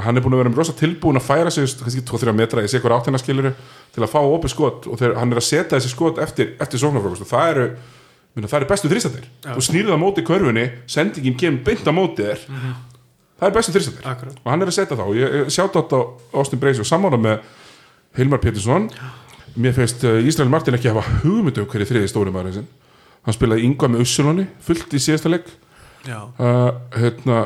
hann 0.00 0.16
er 0.16 0.24
búin 0.24 0.36
að 0.36 0.40
vera 0.40 0.52
rosa 0.56 0.72
tilbúin 0.76 1.18
að 1.20 1.26
færa 1.26 1.50
sig 1.52 1.68
kannski 1.82 2.02
2-3 2.08 2.32
metra, 2.36 2.62
ég 2.64 2.70
sé 2.72 2.80
hver 2.80 2.94
áttina 2.96 3.20
skilur 3.20 3.50
til 3.92 4.04
að 4.04 4.08
fá 4.08 4.20
opið 4.24 4.54
skot. 4.54 4.86
Og 4.88 5.00
þegar 5.00 5.18
hann 5.20 5.34
er 5.34 5.40
að 5.42 5.44
setja 5.44 5.76
þessi 5.76 5.90
skot 5.92 6.20
eftir, 6.22 6.54
eftir 6.62 6.80
sóknarfragust 6.80 7.26
og 7.26 7.28
það 7.28 7.50
eru 7.50 7.66
minna, 8.32 8.48
það 8.48 8.58
eru 8.62 8.70
bestu 8.70 8.88
þrýstandir 8.92 9.26
þú 9.44 9.64
snýrið 9.68 9.92
á 9.92 9.98
móti 10.00 10.24
körfunni, 10.24 10.64
sendingin 10.88 11.36
kemur 11.36 11.66
beint 11.66 11.84
á 11.84 11.92
móti 11.92 12.24
þér. 12.24 12.46
Það 13.42 13.48
er 13.48 13.56
bestu 13.58 13.82
Akkurat. 14.06 14.38
og 14.38 14.48
hann 14.48 14.62
er 14.62 14.70
að 14.70 14.78
setja 14.78 14.96
þá. 14.96 15.04
Ég, 15.18 15.34
ég 15.42 15.52
sjátt 15.52 15.76
átt 15.76 15.92
á 15.92 16.00
Austin 16.40 16.62
Bracey 16.62 16.80
og 16.80 16.88
sammála 16.88 17.18
með 17.20 17.42
Hilmar 18.16 18.40
Pétursson. 18.40 18.86
Mér 19.60 19.74
finnst 19.76 20.06
uh, 20.08 20.22
Ísrael 20.24 20.48
Martin 20.48 20.78
ekki 20.78 20.88
hafa 20.88 21.02
hugmyndu 21.24 21.66
um 21.66 21.68
hverju 21.68 21.90
þriði 21.90 22.08
stóri 22.08 22.32
maður 22.32 22.62
hann 23.26 23.36
spilaði 23.36 23.66
yngva 23.68 23.90
með 23.92 24.04
Ussulóni 24.06 24.46
fullt 24.66 24.94
í 24.94 25.02
síðasta 25.02 25.32
leik. 25.32 25.48
Já, 26.02 26.18
uh, 26.26 26.70
hérna, 26.98 27.44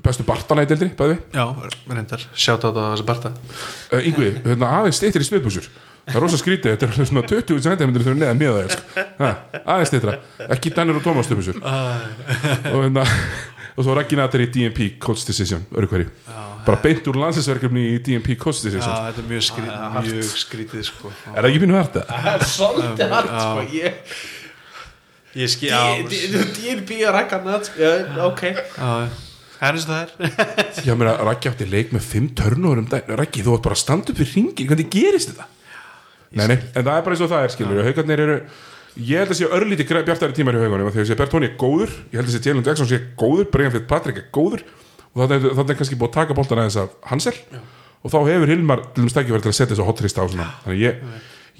bestu 0.00 0.24
Bartana 0.26 0.62
í 0.62 0.70
deildri 0.70 0.92
bæði. 0.96 1.18
Já, 1.34 1.44
reyndar. 1.90 2.26
Sjátt 2.34 2.66
á 2.66 2.70
þessi 2.70 3.06
Barta. 3.08 3.34
Uh, 3.90 4.00
yngvi, 4.00 4.34
hérna, 4.44 4.74
aðeins 4.80 5.00
steytir 5.02 5.24
í 5.24 5.30
smiðbúsur 5.30 5.70
það 6.10 6.18
er 6.18 6.24
rosa 6.24 6.40
skrítið, 6.40 6.74
þetta 6.74 6.88
er 6.88 7.08
svona 7.08 7.22
20 7.28 7.62
cm 7.66 7.94
þegar 7.98 8.18
neða 8.18 8.36
mjög 8.38 8.56
það 8.56 8.74
sko. 8.74 9.04
Ha, 9.20 9.30
aðeins 9.60 9.92
steytra, 9.92 10.16
ekki 10.56 10.72
Danir 10.74 10.98
og 10.98 11.04
Thomas 11.04 11.28
stöpusur 11.28 11.60
og 11.60 12.80
hérna 12.80 13.04
og 13.76 13.86
svo 13.86 13.94
Raggi 13.96 14.18
Natter 14.18 14.44
í 14.44 14.48
DMP 14.52 14.88
Coach 15.02 15.26
Decision 15.28 15.62
öru 15.76 15.88
hverju, 15.90 16.08
bara 16.66 16.80
beint 16.82 17.06
úr 17.10 17.20
landsinsverkefni 17.20 17.86
í 17.92 18.00
DMP 18.04 18.34
Coach 18.40 18.64
já, 18.64 18.70
Decision. 18.70 18.98
þetta 19.10 19.22
er 19.22 19.30
mjög 19.30 19.46
skrítið, 19.46 19.86
mjög 20.08 20.34
skrítið 20.42 20.84
sko. 20.90 21.14
er 21.30 21.38
það 21.38 21.50
ekki 21.52 21.62
pínu 21.64 21.78
harta? 21.78 22.04
Það 22.10 22.30
er 22.32 22.46
svolítið 22.56 23.16
hart 23.16 23.32
sko. 23.36 23.66
Ég 23.76 24.18
já, 25.62 25.80
DNB 26.10 26.96
að 27.06 27.14
rækka 27.16 27.38
nætt 27.44 27.68
sko. 27.70 27.78
Já, 27.84 28.24
ok. 28.26 28.42
Já, 28.50 28.90
það 29.60 29.68
er 29.68 29.76
eins 29.78 29.86
og 29.86 29.92
það 29.92 30.00
er. 30.02 30.74
Já, 30.88 30.92
mér 30.98 31.12
að 31.12 31.22
Raggi 31.28 31.52
átti 31.52 31.68
leik 31.70 31.94
með 31.94 32.08
fimm 32.08 32.26
törnur 32.38 32.82
um 32.82 32.88
dag 32.90 33.08
Raggi, 33.20 33.44
þú 33.46 33.54
átt 33.58 33.68
bara 33.68 33.78
að 33.78 33.82
standa 33.84 34.12
upp 34.14 34.20
við 34.22 34.34
ringin 34.34 34.70
hvernig 34.70 34.90
gerist 34.90 35.32
þetta? 35.32 35.46
Nei, 36.30 36.44
nei, 36.46 36.58
en 36.58 36.84
það 36.84 36.92
er 36.96 37.06
bara 37.06 37.16
eins 37.16 37.24
og 37.24 37.30
það 37.30 37.44
er, 37.46 37.54
skilur 37.54 37.86
Haukarnir 37.86 38.22
eru, 38.24 38.36
ég 38.98 39.22
held 39.22 39.32
að 39.34 39.38
sé 39.40 39.48
örlíti 39.58 39.86
bjartari 39.90 40.36
tímar 40.36 40.58
í 40.58 40.62
haugunum 40.62 40.90
þegar 40.90 41.04
ég 41.04 41.10
sé 41.10 41.18
Bertoni 41.18 41.50
er 41.50 41.56
góður. 41.58 41.94
Ég 42.10 42.20
held 42.20 42.30
að 42.30 42.36
sé 42.36 42.42
Jalen 42.46 42.66
Jackson 42.66 42.90
sé 42.90 43.00
góður, 43.18 43.50
Brian 43.54 43.74
Fitzpatrick 43.74 44.22
er 44.22 44.28
góður. 44.34 44.62
Og 45.10 45.24
þannig 45.24 45.50
er, 45.50 45.62
er 45.64 45.78
kannski 45.80 45.98
búið 45.98 46.10
að 46.12 46.16
taka 46.20 46.36
boltan 46.38 46.62
aðeins 46.62 46.78
af 46.78 46.94
Hansel. 47.10 47.34
Og 48.00 48.12
þá 48.14 48.18
hefur 48.28 48.50
Hilmar 48.50 48.84
til 48.94 49.10
stækki 49.10 49.34
verið 49.34 49.48
til 49.48 49.52
að 49.52 49.58
setja 49.58 49.74
þessu 49.74 49.86
hotrist 49.88 50.20
á 50.20 50.24
svona. 50.24 50.46
Þannig 50.64 50.84
ég, 50.84 51.02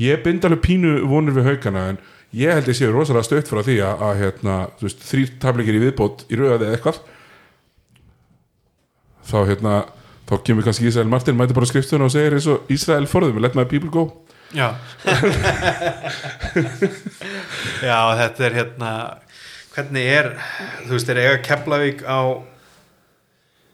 ég 0.01 0.23
bind 0.25 0.47
alveg 0.47 0.63
pínu 0.65 0.95
vonur 1.11 1.37
við 1.37 1.51
haugana 1.51 1.83
en 1.93 1.99
ég 2.37 2.53
held 2.55 2.67
að 2.69 2.73
ég 2.73 2.79
sé 2.79 2.91
rosalega 2.91 3.27
stökt 3.27 3.51
frá 3.51 3.63
því 3.67 3.79
að, 3.85 4.05
að 4.07 4.21
hérna, 4.25 4.57
veist, 4.83 5.01
þrýr 5.09 5.33
tablikir 5.43 5.79
í 5.79 5.83
viðbót 5.87 6.27
í 6.31 6.39
rauðaði 6.39 6.69
eða 6.69 6.77
eitthvað 6.79 7.01
þá 9.31 9.39
hérna 9.51 9.75
þá 10.31 10.35
kemur 10.47 10.67
kannski 10.67 10.87
Ísrael 10.91 11.11
Martin 11.11 11.39
mæti 11.39 11.57
bara 11.57 11.67
á 11.67 11.71
skrifstuna 11.73 12.07
og 12.07 12.15
segir 12.15 12.37
eins 12.39 12.47
og 12.51 12.71
Ísrael 12.71 13.09
forðum 13.11 13.41
let 13.43 13.59
my 13.59 13.67
people 13.67 13.91
go 13.91 14.05
Já 14.55 14.75
Já, 17.91 17.99
þetta 18.19 18.47
er 18.47 18.57
hérna 18.59 18.93
hvernig 19.75 20.09
er, 20.11 20.33
þú 20.87 20.97
veist, 20.97 21.11
er 21.13 21.21
eiga 21.23 21.37
Keflavík 21.47 22.03
á 22.07 22.21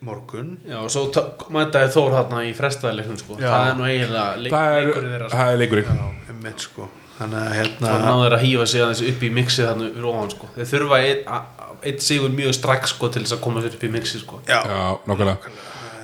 morgun 0.04 0.58
Já, 0.68 0.78
og 0.82 0.90
svo 0.92 1.06
ta- 1.12 1.30
mætaði 1.52 1.92
Þór 1.96 2.18
hérna 2.18 2.42
í 2.44 2.52
frestaðileiknum 2.56 3.18
sko. 3.20 3.38
Já. 3.40 3.48
það 3.48 3.70
er 3.70 3.78
nú 3.78 3.88
eiginlega 3.88 4.28
er, 4.28 4.38
leikurinn 4.44 5.12
þeirra 5.14 5.28
sko. 5.30 5.36
það 5.36 5.52
er 5.52 5.60
leikurinn 5.62 6.60
sko 6.66 6.88
Þannig 7.16 7.38
að 7.40 7.54
hérna 7.56 7.92
það 7.92 8.02
náður 8.06 8.36
að 8.36 8.42
hýfa 8.44 8.66
sig 8.70 8.82
aðeins 8.84 9.04
upp 9.10 9.22
í 9.24 9.30
mixið 9.36 9.68
þannig 9.70 9.94
fyrir 9.94 10.08
ofan 10.10 10.32
sko. 10.34 10.50
þeir 10.56 10.68
þurfa 10.72 10.98
eitt, 11.06 12.02
sigur 12.04 12.34
mjög 12.34 12.56
strax 12.56 12.92
sko, 12.92 13.10
til 13.12 13.22
þess 13.24 13.36
að 13.36 13.40
koma 13.46 13.62
sér 13.64 13.78
upp 13.78 13.86
í 13.86 13.90
mixið 13.94 14.22
sko. 14.24 14.42
Já, 14.48 14.58
Já, 14.66 14.82
nákvæmlega. 15.08 15.54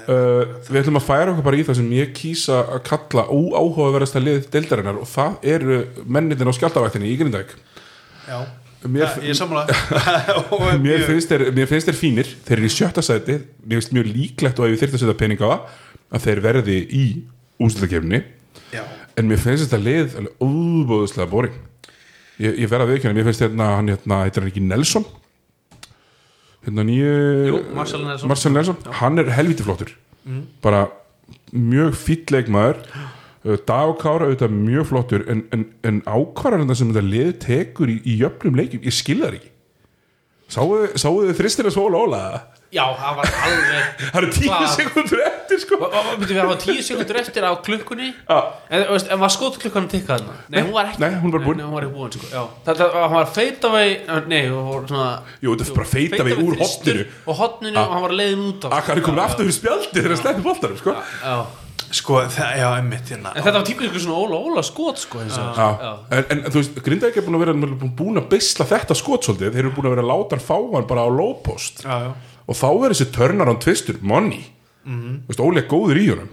Uh, 0.02 0.56
Við 0.66 0.80
ætlum 0.80 0.98
að 0.98 1.04
færa 1.06 1.30
okkur 1.30 1.46
bara 1.46 1.60
í 1.60 1.66
það 1.68 1.78
sem 1.78 1.92
ég 1.94 2.14
kýsa 2.16 2.62
að 2.64 2.80
kalla 2.88 3.26
óáhugaverðasta 3.30 4.22
lið 4.22 4.48
deildarinnar 4.50 4.98
og 4.98 5.06
það 5.10 5.36
eru 5.52 5.78
mennitin 6.16 6.50
á 6.50 6.54
skjáltavættinni 6.56 7.12
í 7.12 7.20
Grindavík. 7.20 7.54
Já, 8.26 8.40
Mér, 8.82 9.04
já 9.06 9.30
ég 9.30 9.38
er 9.38 10.42
Og 10.56 10.64
mér, 10.82 11.04
finnst 11.06 11.30
þeir, 11.30 11.44
mér 11.54 11.68
finnst 11.70 11.86
þeir 11.86 11.98
fínir. 12.00 12.32
Þeir 12.48 12.56
eru 12.56 12.66
í 12.66 12.72
sjötta 12.74 13.04
sæti. 13.04 13.36
Mér 13.62 13.78
finnst 13.78 13.94
mjög 13.94 14.08
líklegt 14.10 14.58
og 14.58 14.66
ef 14.66 14.74
ég 14.74 14.82
þyrfti 14.82 14.98
að 14.98 15.04
setja 15.04 15.18
pening 15.20 15.44
á 15.44 15.46
það 15.46 15.60
að 16.12 16.26
þeir 16.26 16.42
verði 16.44 16.78
í 16.92 17.04
úslutakefni 17.62 18.22
Já, 18.72 18.82
en 19.18 19.28
mér 19.28 19.40
finnst 19.42 19.66
þetta 19.66 19.80
lið 19.82 20.16
óbúðslega 20.42 21.28
boring. 21.30 21.58
Ég, 22.40 22.62
ég 22.64 22.70
verða 22.70 22.86
að 22.88 22.94
viðkjöna, 22.94 23.16
mér 23.18 23.28
finnst 23.28 23.44
hérna 23.44 23.68
hann 23.76 23.92
hérna, 23.92 24.22
heitir 24.24 24.42
hann 24.42 24.52
ekki 24.52 24.64
Nelson? 24.64 25.06
Hérna 26.66 26.86
nýju 26.88 27.62
Marcel 27.76 28.04
Nelson. 28.06 28.32
Marcel 28.32 28.54
Nelson, 28.56 28.78
hann 29.00 29.22
er 29.22 29.32
helviti 29.36 29.66
flottur. 29.66 29.94
Bara 30.64 30.86
mjög 31.52 31.96
fýll 31.98 32.24
leikmaður. 32.32 32.82
Uh, 33.42 33.56
Dag 33.66 33.96
Kára 33.98 34.28
auðvitað 34.28 34.52
mjög 34.54 34.84
flottur 34.92 35.24
en, 35.30 35.40
en, 35.54 35.64
en 35.82 35.96
ákvarðan 36.06 36.76
sem 36.78 36.92
þetta 36.92 37.02
lið 37.02 37.32
tekur 37.42 37.90
í, 37.90 37.96
í 38.06 38.20
jöfnum 38.20 38.54
leikjum, 38.54 38.84
ég 38.86 38.94
skil 38.94 39.18
það 39.18 39.40
ekki 39.40 39.51
Sáuðu 40.52 40.90
sáu 41.00 41.14
þið 41.22 41.38
þristina 41.38 41.70
svo 41.72 41.86
óla? 41.88 42.24
Já, 42.72 42.82
það 42.96 43.16
var 43.18 43.30
alveg 43.46 43.88
Það 44.12 44.16
eru 44.18 44.28
tíu 44.32 44.68
sekundur 44.72 45.22
eftir 45.26 45.60
sko. 45.60 45.78
Við 46.22 46.38
hafa 46.40 46.56
tíu 46.60 46.84
sekundur 46.84 47.18
eftir 47.20 47.44
á 47.44 47.52
klukkunni. 47.64 48.08
En, 48.72 48.84
var 49.20 49.32
skot 49.32 49.58
klukkan 49.60 49.88
að 49.88 49.94
tikka 49.96 50.16
þarna? 50.16 50.36
Nei, 50.52 50.58
hún 50.62 50.72
var 50.76 50.88
ekki. 50.92 51.02
Nei, 51.04 51.16
hún 51.20 51.34
var 51.34 51.44
búin. 51.44 51.64
Var 51.72 52.16
sko. 52.16 52.44
Það, 52.64 52.82
það, 52.82 52.96
hann 52.96 53.16
var 53.18 53.32
feit 53.36 53.66
af 53.68 53.76
vei 53.76 53.88
Nei, 54.28 54.40
hún 54.48 54.68
var 54.70 54.86
svona 54.88 55.10
Jú, 55.44 55.56
þetta 55.56 55.68
er 55.68 55.76
bara 55.80 55.90
feit 55.92 56.16
af 56.16 56.28
vegi 56.28 56.46
úr 56.46 56.56
hotninu 56.62 57.04
Og 57.26 57.40
hotninu 57.42 57.82
og 57.82 57.92
hann 57.96 58.06
var 58.06 58.16
leiðin 58.22 58.46
út 58.48 58.68
af. 58.68 58.78
Akkar 58.80 59.00
er 59.00 59.06
komin 59.08 59.24
aftur 59.24 59.44
fyrir 59.48 59.58
spjaldi 59.58 59.92
þegar 59.98 60.14
hann 60.16 60.22
sleppi 60.24 60.46
boltarum 60.48 60.80
sko. 60.80 60.96
Já. 61.20 61.36
Sko, 61.92 62.20
það, 62.32 62.52
já, 62.60 62.66
einmitt 62.78 63.08
hérna. 63.12 63.32
En 63.36 63.42
þetta 63.44 63.58
var 63.58 63.66
típilega 63.68 64.00
svona 64.02 64.18
óla 64.24 64.38
óla 64.48 64.62
skot 64.66 64.98
sko, 65.02 65.20
eins 65.22 65.38
og- 65.38 65.56
Já, 65.56 65.68
Já. 65.82 65.92
en, 66.18 66.24
en 66.30 66.42
þú 66.50 66.58
veist, 66.60 66.80
Grindavík 66.86 67.16
er 67.20 67.26
búin 67.26 67.36
að 67.38 67.44
vera 67.44 67.54
búin 68.00 68.20
að 68.22 68.28
beisla 68.32 68.66
þetta 68.72 68.96
skot 68.98 69.24
svolítið, 69.28 69.52
þeir 69.52 69.62
eru 69.66 69.72
búin 69.76 69.88
að 69.90 69.94
vera 69.96 70.04
að 70.06 70.10
láta 70.12 70.36
hann 70.36 70.46
fá 70.46 70.56
hann 70.76 70.86
bara 70.88 71.04
á 71.06 71.08
low 71.12 71.34
post. 71.44 71.82
Já, 71.84 71.96
já, 72.06 72.12
og 72.48 72.54
þá 72.58 72.68
er 72.72 72.94
þessi 72.96 73.08
törnar 73.14 73.48
án 73.52 73.60
tvistur, 73.62 73.98
money. 74.02 74.44
Mhm. 74.84 75.22
þú 75.26 75.28
veist, 75.32 75.40
Óli 75.46 75.58
er 75.62 75.68
góður 75.70 76.00
í 76.02 76.08
honum. 76.10 76.28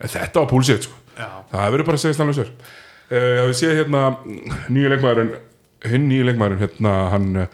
En 0.00 0.08
þetta 0.08 0.40
var 0.40 0.48
púlsitt 0.48 0.82
sko. 0.88 0.94
já, 1.18 1.28
það 1.52 1.72
verður 1.74 1.86
bara 1.86 1.96
að 1.98 2.04
segja 2.04 2.14
stannlega 2.16 2.40
sér 2.40 2.50
uh, 3.10 3.42
við 3.50 3.56
séð 3.58 3.74
hérna 3.80 4.02
nýja 4.72 4.90
leikmaðurinn 4.94 5.32
hinn 5.90 6.06
nýja 6.08 6.24
leikmaðurinn 6.30 6.62
hérna 6.64 6.92
hann 7.12 7.26
uh, 7.36 7.46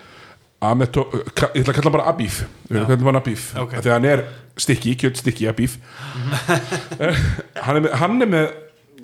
Ameto, 0.73 1.07
uh, 1.11 1.25
ég 1.25 1.63
ætla 1.63 1.73
að 1.73 1.79
kalla 1.81 1.95
bara 1.95 2.07
Abif. 2.13 2.43
Við 2.69 2.79
erum 2.79 2.91
kallum 2.91 3.11
hann 3.13 3.21
Abif. 3.23 3.49
Ok. 3.55 3.65
okay. 3.67 3.83
þegar 3.83 3.99
hann 3.99 4.09
er 4.13 4.25
stikki, 4.67 4.95
kjöld 5.01 5.21
stikki 5.21 5.51
Abif. 5.51 5.77
Eh, 6.99 7.21
hann 7.67 7.81
er 7.81 7.85
með 7.87 7.99
hann 8.03 8.23
er 8.23 8.33
með 8.35 8.49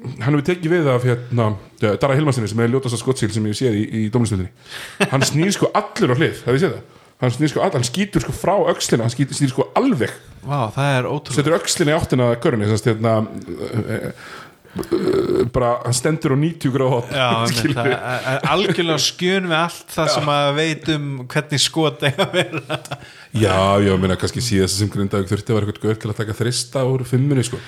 hann 0.02 0.32
hefur 0.32 0.46
tekið 0.48 0.72
við 0.72 0.88
af 0.90 1.04
hérna 1.06 1.52
eh, 1.82 1.94
Dara 2.00 2.16
Hilmarsinni 2.18 2.50
sem 2.50 2.62
er 2.64 2.72
ljótast 2.72 2.96
að 2.96 3.04
skottsíl 3.04 3.30
sem 3.30 3.44
ég 3.46 3.54
séð 3.54 3.76
í, 3.78 3.84
í 3.86 4.00
dómlistöldinni 4.10 5.06
hann 5.12 5.22
snýr 5.26 5.52
sko 5.54 5.70
allur 5.78 6.10
á 6.10 6.16
hlið, 6.18 6.40
það 6.42 6.56
við 6.56 6.64
séð 6.64 6.74
það? 6.74 6.98
Hann 7.22 7.30
snýr 7.30 7.52
sko 7.52 7.60
all, 7.62 7.70
hann 7.76 7.86
skýtur 7.86 8.24
sko 8.24 8.32
frá 8.34 8.56
öxlina 8.72 9.04
hann 9.06 9.12
skýtur, 9.12 9.36
snýr 9.38 9.52
sko 9.52 9.68
alveg. 9.78 10.10
Er 10.42 11.06
ótrúlega 11.06 11.36
setur 11.36 11.54
öxlina 11.54 11.92
í 11.92 11.94
áttina 11.94 12.32
að 12.32 12.48
að 12.64 12.88
hérna 12.88 13.12
uh, 13.22 13.76
uh, 13.78 14.32
bara 15.52 15.72
hann 15.82 15.96
stendur 15.96 16.32
á 16.32 16.38
90 16.40 16.72
gráð 16.72 17.10
Já, 17.12 17.28
algjörlega 18.54 19.00
skjön 19.04 19.48
við 19.50 19.58
allt 19.58 19.92
það 19.92 20.12
sem 20.14 20.30
að 20.32 20.48
veit 20.56 20.90
um 20.94 21.08
hvernig 21.26 21.60
skot 21.60 22.06
eiga 22.08 22.24
að 22.24 22.36
vera. 22.38 22.78
Já, 23.36 23.58
já, 23.84 23.92
minna 24.00 24.16
kannski 24.20 24.44
síðast 24.44 24.80
sem 24.80 24.92
grindaði 24.92 25.28
þurfti 25.28 25.52
að 25.52 25.58
vera 25.58 25.68
eitthvað 25.68 25.90
gaur 25.90 26.00
til 26.04 26.12
að 26.12 26.20
taka 26.22 26.38
þrista 26.40 26.84
úr 26.88 27.04
fimmunni 27.08 27.44
sko 27.48 27.60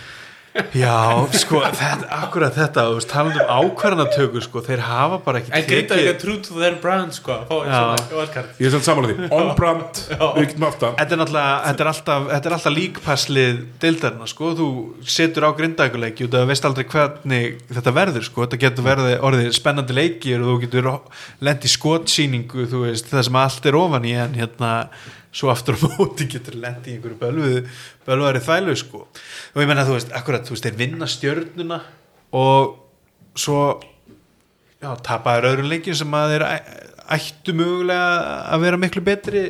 Já, 0.54 1.26
sko, 1.34 1.58
þetta, 1.66 2.06
akkurat 2.14 2.54
þetta 2.54 2.84
þú 2.86 2.98
veist, 3.00 3.08
talandi 3.10 3.40
um 3.42 3.48
ákvarðanatöku 3.58 4.42
sko, 4.44 4.60
þeir 4.62 4.82
hafa 4.86 5.16
bara 5.24 5.40
ekki 5.40 5.50
En 5.50 5.64
grinda 5.66 5.96
ekki 5.98 6.12
true 6.22 6.36
to 6.46 6.58
their 6.60 6.76
brand 6.82 7.16
sko 7.16 7.40
ég 7.50 8.68
er 8.68 8.74
samt 8.74 8.86
samanlega 8.86 9.24
því, 9.24 9.30
on 9.34 9.50
brand 9.58 9.98
við 10.36 10.46
getum 10.52 10.66
haft 10.68 10.84
það. 10.84 10.94
Þetta 11.00 11.16
er 11.16 11.24
er 11.24 11.90
alltaf, 11.90 12.28
þetta 12.30 12.50
er 12.50 12.56
alltaf 12.58 12.76
líkpasslið 12.76 13.58
deildarna, 13.82 14.28
sko, 14.30 14.52
þú 14.60 14.68
setur 15.16 15.48
á 15.48 15.50
grindækuleiki 15.58 16.28
og 16.28 16.32
það 16.36 16.46
veist 16.52 16.70
aldrei 16.70 16.86
hvernig 16.94 17.58
þetta 17.74 17.96
verður, 17.98 18.28
sko, 18.28 18.46
þetta 18.46 18.62
getur 18.68 18.88
verið 18.92 19.10
orðið 19.26 19.50
spennandi 19.58 19.98
leikir 19.98 20.38
og 20.38 20.52
þú 20.52 20.56
getur 20.68 20.90
lent 21.50 21.66
í 21.66 21.74
skotsýningu, 21.74 22.70
þú 22.70 22.86
veist, 22.86 23.10
það 23.10 23.26
sem 23.26 23.42
allt 23.42 23.68
er 23.72 23.82
ofan 23.82 24.06
í 24.06 24.14
en 24.22 24.38
hérna 24.38 24.72
svo 25.34 25.50
aftur 25.52 25.78
á 25.78 25.86
móti 25.96 26.28
getur 26.30 26.56
lent 26.62 26.86
í 26.86 26.94
einhverju 26.94 27.18
bölvuðu 27.20 27.64
bölvaðari 28.06 28.44
þvælu, 28.44 28.76
sko 28.78 29.02
og 29.04 29.60
ég 29.60 29.68
menna, 29.70 29.86
þú 29.86 29.98
veist, 29.98 30.14
akkurat, 30.14 30.46
þú 30.46 30.54
veist, 30.54 30.68
þeir 30.68 30.78
vinna 30.78 31.10
stjörnuna 31.10 31.80
og 32.34 32.76
svo 33.34 33.60
já, 34.78 34.90
tapaður 35.04 35.50
öðrum 35.52 35.70
leikjum 35.72 35.98
sem 35.98 36.18
að 36.18 36.34
þeir 36.34 36.46
ættu 37.18 37.54
mögulega 37.56 38.10
að 38.54 38.66
vera 38.66 38.80
miklu 38.80 39.04
betri 39.04 39.44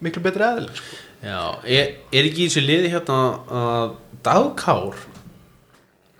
miklu 0.00 0.22
betri 0.24 0.46
aðileg 0.46 0.78
sko. 0.78 1.00
Já, 1.20 1.40
er, 1.68 1.96
er 2.08 2.26
ekki 2.30 2.46
í 2.46 2.48
þessu 2.48 2.62
liði 2.64 2.92
hérna 2.94 3.18
að 3.60 3.96
Dagkár 4.24 4.96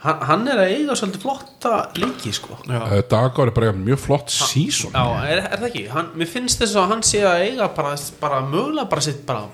hann, 0.05 0.21
hann 0.29 0.49
er 0.51 0.63
að 0.65 0.75
eiga 0.75 0.97
svolítið 0.99 1.25
flotta 1.25 1.73
leiki 2.01 2.33
sko. 2.37 2.59
Já. 2.67 2.81
uh, 2.81 3.01
Dagar 3.11 3.51
er 3.51 3.57
bara 3.57 3.73
mjög 3.77 4.03
flott 4.07 4.33
season. 4.35 4.95
Já, 4.95 5.05
er, 5.29 5.45
er 5.47 5.57
það 5.59 5.69
ekki? 5.71 5.85
Hann, 5.95 6.13
mér 6.21 6.31
finnst 6.31 6.63
þess 6.63 6.79
að 6.81 6.93
hann 6.95 7.05
sé 7.07 7.23
að 7.29 7.47
eiga 7.49 7.71
bara, 7.77 7.97
bara 8.23 8.41
mögulega 8.47 8.89
bara 8.93 9.05
sitt 9.05 9.23
bara, 9.29 9.47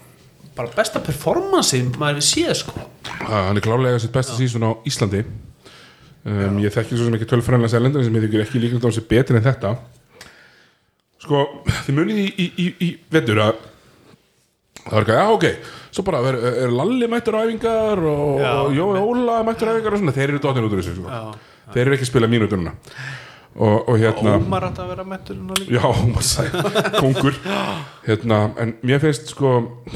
bara 0.56 0.72
besta 0.76 1.02
performance 1.04 1.82
maður 1.98 2.20
við 2.20 2.28
séð 2.30 2.54
sko. 2.62 2.86
Hann 3.26 3.58
er 3.58 3.64
klárlega 3.64 4.00
sitt 4.02 4.14
besta 4.14 4.38
season 4.38 4.66
á 4.66 4.70
Íslandi. 4.88 5.24
Um, 6.26 6.56
ég 6.58 6.72
þekki 6.74 6.96
svo 6.96 7.06
sem 7.06 7.14
ekki 7.14 7.28
tölfræðanlega 7.30 7.70
selendin 7.76 8.02
sem 8.02 8.16
ég 8.18 8.24
þykir 8.26 8.42
ekki 8.42 8.62
líka 8.62 8.80
á 8.82 8.86
þessi 8.88 9.04
betur 9.06 9.38
en 9.38 9.44
þetta. 9.44 9.76
Sko, 11.22 11.42
þið 11.86 11.94
munið 12.00 12.18
í, 12.18 12.26
í, 12.26 12.46
í, 12.58 12.66
í 12.82 12.88
vetur 13.14 13.38
að 13.44 13.60
það 14.86 14.96
var 14.96 15.04
ekki, 15.06 15.16
já 15.18 15.34
ok. 15.34 15.46
Svo 15.96 16.04
bara 16.06 16.22
er, 16.30 16.38
er 16.66 16.72
Lalli 16.76 17.06
mættur 17.10 17.38
æfingar 17.40 18.02
og, 18.10 18.40
Já. 18.40 18.50
og 18.64 18.74
Jói 18.76 18.98
Óla 19.02 19.36
mættur 19.46 19.70
æfingar 19.72 19.94
og 19.96 20.02
svona, 20.02 20.14
þeir 20.16 20.32
eru 20.34 20.40
dottin 20.44 20.66
út 20.68 20.74
úr 20.76 20.82
þessu 20.82 20.96
sko. 20.98 21.22
þeir 21.74 21.86
eru 21.86 21.96
ekki 21.96 22.06
að 22.06 22.10
spila 22.10 22.28
mínúturna 22.30 22.72
og, 23.56 23.88
og 23.88 23.96
hérna 24.02 24.34
Ómar 24.36 24.66
átt 24.68 24.80
að 24.84 24.90
vera 24.92 25.04
mettur 25.08 25.38
núna 25.40 25.56
líka. 25.56 25.78
Já, 25.78 25.84
Ómar 25.88 26.26
Sæ, 26.28 26.44
kongur. 27.00 27.38
Hérna, 28.06 28.40
En 28.60 28.74
mér 28.84 29.00
finnst 29.00 29.32
sko 29.32 29.54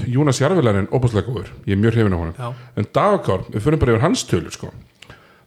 Jónas 0.09 0.41
Jarvilarinn 0.41 0.89
óbúslega 0.89 1.29
góður. 1.29 1.51
Ég 1.69 1.77
er 1.77 1.83
mjög 1.83 1.99
hrifin 1.99 2.17
á 2.17 2.21
honum. 2.23 2.35
Já. 2.39 2.49
En 2.81 2.89
Dagakár, 2.97 3.45
við 3.53 3.67
fyrir 3.67 3.83
bara 3.83 3.93
yfir 3.99 4.07
hans 4.07 4.25
tölur 4.31 4.55
sko. 4.57 4.73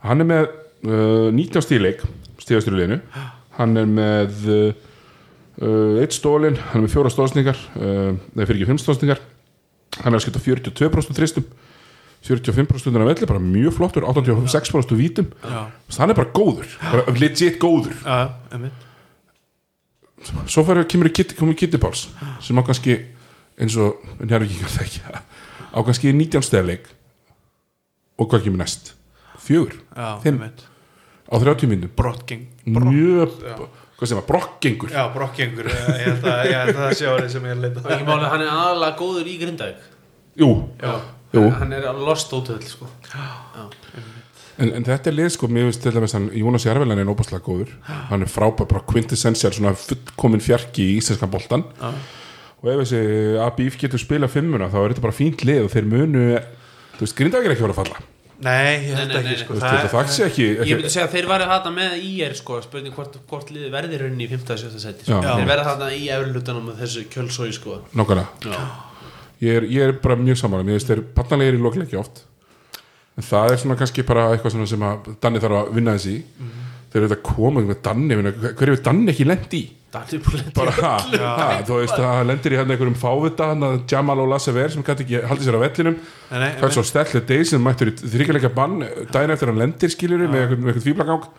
Hann 0.05 0.21
er 0.21 0.29
með 0.29 0.45
uh, 0.85 1.31
19 1.33 1.63
stíleik 1.65 2.01
Stíðastur 2.43 2.75
í 2.75 2.81
liðinu 2.83 2.97
Hann 3.57 3.77
er 3.79 3.85
með 3.87 4.47
uh, 4.51 4.89
Eitt 5.53 6.15
stólin, 6.15 6.57
hann 6.57 6.81
er 6.81 6.87
með 6.87 6.95
fjóra 6.95 7.11
stóðsningar 7.13 7.59
uh, 7.77 8.15
Nei, 8.33 8.41
fyrir 8.41 8.57
ekki 8.57 8.69
fimm 8.71 8.81
stóðsningar 8.81 9.19
Hann 9.99 10.09
er 10.09 10.17
að 10.17 10.23
skipta 10.25 10.41
42% 10.41 11.19
þristum 11.19 11.45
45% 12.23 12.95
af 12.95 13.07
velli, 13.09 13.27
bara 13.27 13.39
mjög 13.39 13.73
flottur 13.75 14.05
86% 14.07 14.95
vítum. 14.95 15.27
Já. 15.43 15.67
Hann 15.97 16.13
er 16.13 16.15
bara 16.15 16.31
góður, 16.31 16.69
bara 16.79 17.15
legit 17.19 17.59
góður. 17.59 17.97
Einmitt. 18.51 18.85
Svo 20.47 20.63
fyrir 20.63 20.87
kemur 20.87 21.11
Kitty, 21.11 21.35
komið 21.35 21.57
Kitty 21.59 21.79
Páls 21.83 22.05
sem 22.43 22.55
á 22.55 22.63
kannski 22.63 22.95
eins 23.59 23.75
og 23.75 23.99
þekkja 24.23 25.19
á 25.75 25.79
kannski 25.83 26.13
19 26.15 26.45
stefleik 26.47 26.87
og 28.15 28.29
hvað 28.31 28.45
kemur 28.45 28.61
næst? 28.63 28.93
Fjögur, 29.43 29.75
einmitt. 30.23 30.63
á 31.27 31.35
30 31.35 31.67
minnum 31.67 31.91
mjög, 32.87 33.35
hvað 34.03 34.11
sem 34.11 34.19
að 34.19 34.29
brokkgengur 34.29 34.93
já, 34.93 35.01
brottgengur, 35.15 35.69
ég 35.71 36.05
held 36.09 36.27
að, 36.27 36.39
ég 36.49 36.57
held 36.59 36.75
að 36.75 36.79
það 36.81 36.95
sé 36.99 37.09
árið 37.09 37.29
sem 37.33 37.47
ég 37.47 37.55
er 37.55 37.61
leita 37.63 37.83
ekki 37.87 38.07
máli, 38.07 38.29
hann 38.33 38.43
er 38.43 38.53
aðalega 38.53 38.97
góður 38.99 39.29
í 39.31 39.35
Grindavík. 39.41 39.85
Jú, 40.43 40.49
já, 40.81 40.93
jú. 41.37 41.43
Hann 41.61 41.75
er 41.77 41.87
alveg 41.91 42.09
lost 42.09 42.33
út 42.35 42.51
öll 42.51 42.65
sko. 42.67 42.89
En, 44.61 44.69
en 44.69 44.85
þetta 44.85 45.09
er 45.09 45.15
lið 45.17 45.29
sko, 45.33 45.47
mér 45.49 45.69
finnst 45.69 45.81
til 45.81 45.93
dæmis 45.95 46.13
Jónas 46.37 46.67
Jarvelan 46.67 46.99
er 47.01 47.09
óbærslega 47.09 47.45
góður. 47.45 47.71
Hann 48.11 48.25
er 48.25 48.29
frábær, 48.29 48.67
bara 48.69 48.83
quintessential 48.85 49.53
svona 49.55 49.73
fullkomin 49.77 50.43
fjarki 50.43 50.91
í 50.91 50.99
íslenskan 50.99 51.31
boltan 51.33 51.65
og 52.63 52.69
ef 52.71 52.83
þessi 52.83 52.99
ABF 53.43 53.77
getur 53.81 53.99
spila 54.01 54.29
fimmuna 54.31 54.69
þá 54.71 54.77
er 54.79 54.93
þetta 54.93 55.03
bara 55.03 55.17
fínt 55.17 55.43
lið 55.43 55.65
og 55.65 55.71
þeir 55.73 55.87
munu 55.91 56.27
þú 56.95 57.01
veist, 57.01 57.15
Grindavík 57.17 57.49
er 57.49 57.55
ekki 57.55 57.65
verið 57.65 57.75
að 57.75 57.81
falla 57.81 58.12
nei, 58.41 58.87
ég 58.87 58.97
held 58.97 59.13
ekki 59.19 59.35
sko, 59.43 59.55
veist, 59.57 59.67
þetta 59.67 59.91
þakks 59.93 60.19
ekki, 60.27 60.47
Ég 60.65 60.79
myndi 60.79 60.91
segja 60.93 61.05
að 61.07 61.15
þeir 61.17 61.29
væri 61.29 61.47
þarna 61.51 61.73
með 61.75 61.95
IR 62.09 62.35
sko, 62.39 62.59
spurning 62.65 62.95
hvort, 62.97 63.19
hvort 63.29 63.53
liði 63.53 63.69
verði 63.73 63.99
rauninni 64.01 64.25
í 64.25 64.31
15. 64.31 64.81
seti 64.81 65.07
sko. 65.07 65.21
Þeir 65.21 65.49
verði 65.51 65.67
þarna 65.69 65.89
í 65.93 66.03
eflutunum 66.17 66.67
með 66.71 66.81
þessu 66.83 67.05
kjölsói 67.13 67.53
sko. 67.55 67.79
nákvæmlega 67.93 68.49
Já. 68.49 68.59
ég 69.45 69.59
er, 69.61 69.69
ég 69.77 69.87
er 69.87 69.95
bara 70.03 70.17
mjög 70.19 70.41
samanlega, 70.41 70.69
mér 70.69 70.79
finnst 70.79 70.93
þeir 70.93 71.03
pannanlegir 71.17 71.59
í 71.59 71.63
lokleiki 71.63 71.99
oft 72.01 72.25
en 73.13 73.27
það 73.27 73.53
er 73.53 73.61
svona 73.61 73.77
kannski 73.79 74.05
bara 74.07 74.27
eitthvað 74.33 74.55
svona 74.55 74.69
sem 74.69 74.85
að 74.87 75.13
Danni 75.21 75.41
þarf 75.43 75.59
að 75.59 75.71
vinna 75.77 75.95
þessi 75.97 76.17
mm. 76.23 76.53
þeir 76.89 77.01
eru 77.01 77.09
þetta 77.11 77.33
komið 77.33 77.69
með 77.69 77.81
Danni 77.85 78.19
minna, 78.19 78.33
hver 78.43 78.71
hefur 78.71 78.85
Danni 78.87 79.13
ekki 79.13 79.27
lent 79.29 79.57
í? 79.57 79.63
Bara, 79.93 80.73
ha, 80.79 80.93
ha, 81.21 81.49
þú 81.67 81.79
veist, 81.81 81.93
það 81.93 82.23
lendir 82.29 82.55
í 82.55 82.57
hérna 82.57 82.73
einhverjum 82.73 82.97
fávita, 82.97 83.51
hann 83.51 83.67
að 83.67 83.75
Jamal 83.91 84.23
og 84.23 84.31
Lasse 84.31 84.53
Ver 84.55 84.73
sem 84.73 84.85
gæti 84.85 85.05
ekki 85.05 85.21
haldið 85.29 85.49
sér 85.49 85.57
á 85.59 85.61
vellinum. 85.63 85.99
Nei, 86.31 86.39
nei, 86.39 86.49
hvað 86.57 86.69
er 86.69 86.75
svo 86.77 86.85
stellið 86.89 87.27
Day 87.29 87.45
sem 87.51 87.61
mættur 87.63 87.91
í 87.91 87.95
þryggjaleika 88.01 88.51
bann 88.55 88.81
daginn 89.13 89.35
eftir 89.35 89.51
hann 89.51 89.61
lendir 89.61 89.93
skiljur 89.93 90.25
með 90.25 90.47
einhvern 90.47 90.83
fýblagang 90.87 91.29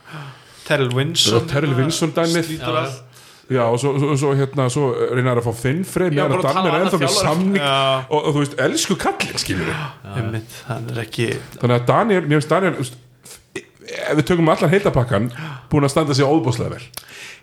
Terrell 0.65 0.95
Winsson 0.95 1.51
Terrell 1.51 1.75
Winsson 1.77 2.15
dæmið. 2.15 2.55
Já. 3.51 3.63
og 3.63 3.81
svo, 3.81 3.99
svo, 3.99 4.17
svo, 4.17 4.31
hérna, 4.39 4.69
svo 4.73 4.87
reynar 5.13 5.37
að 5.37 5.51
fá 5.51 5.59
Finnfrey 5.67 6.09
Já, 6.09 6.25
meðan 6.25 6.39
að 6.39 6.47
tala 6.47 6.71
er 6.71 6.85
ennþá 6.87 7.01
með 7.03 7.17
samning. 7.19 7.65
Og, 8.09 8.15
og 8.21 8.31
þú 8.31 8.41
veist, 8.41 8.55
elsku 8.65 8.97
hann 10.71 10.89
er 10.95 11.01
ekki 11.05 11.27
þannig 11.59 11.75
að 11.77 11.89
Daniel, 11.91 12.23
mér 12.25 12.41
finnst 12.41 12.55
Daniel 12.55 12.79
þú 12.79 12.87
veist, 12.87 12.97
ef 13.85 14.17
við 14.17 14.27
tökum 14.31 14.49
allan 14.55 14.73
heitapakkan 14.73 15.29
búin 15.73 15.85
að 15.85 15.93
standa 15.93 16.17
sig 16.17 16.25
óbúslega 16.25 16.73
vel 16.79 16.89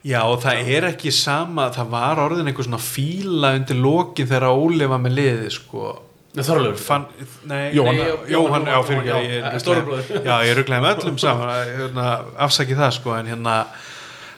Já, 0.01 0.21
og 0.25 0.39
það 0.41 0.69
er 0.73 0.87
ekki 0.89 1.11
sama, 1.13 1.67
það 1.73 1.91
var 1.91 2.21
orðin 2.23 2.49
einhver 2.49 2.65
svona 2.65 2.81
fíla 2.81 3.51
undir 3.59 3.77
lokin 3.77 4.29
þegar 4.29 4.47
Óli 4.49 4.87
var 4.89 5.01
með 5.03 5.13
liði, 5.19 5.51
sko. 5.53 5.91
Þorlur 6.31 6.77
Jóhann. 6.79 7.05
nei, 7.43 7.73
Jóhann, 7.75 7.97
Jóhann, 8.31 8.67
já, 8.71 8.77
fyrir 8.87 9.07
já, 9.09 9.15
ekki, 9.51 10.21
já, 10.23 10.35
ég 10.47 10.53
rugglaði 10.57 10.85
með 10.85 11.01
öllum 11.01 11.17
saman, 11.19 11.49
hérna, 11.75 12.05
afsaki 12.45 12.77
það, 12.79 12.93
sko, 12.97 13.15
en 13.17 13.31
hérna, 13.33 13.55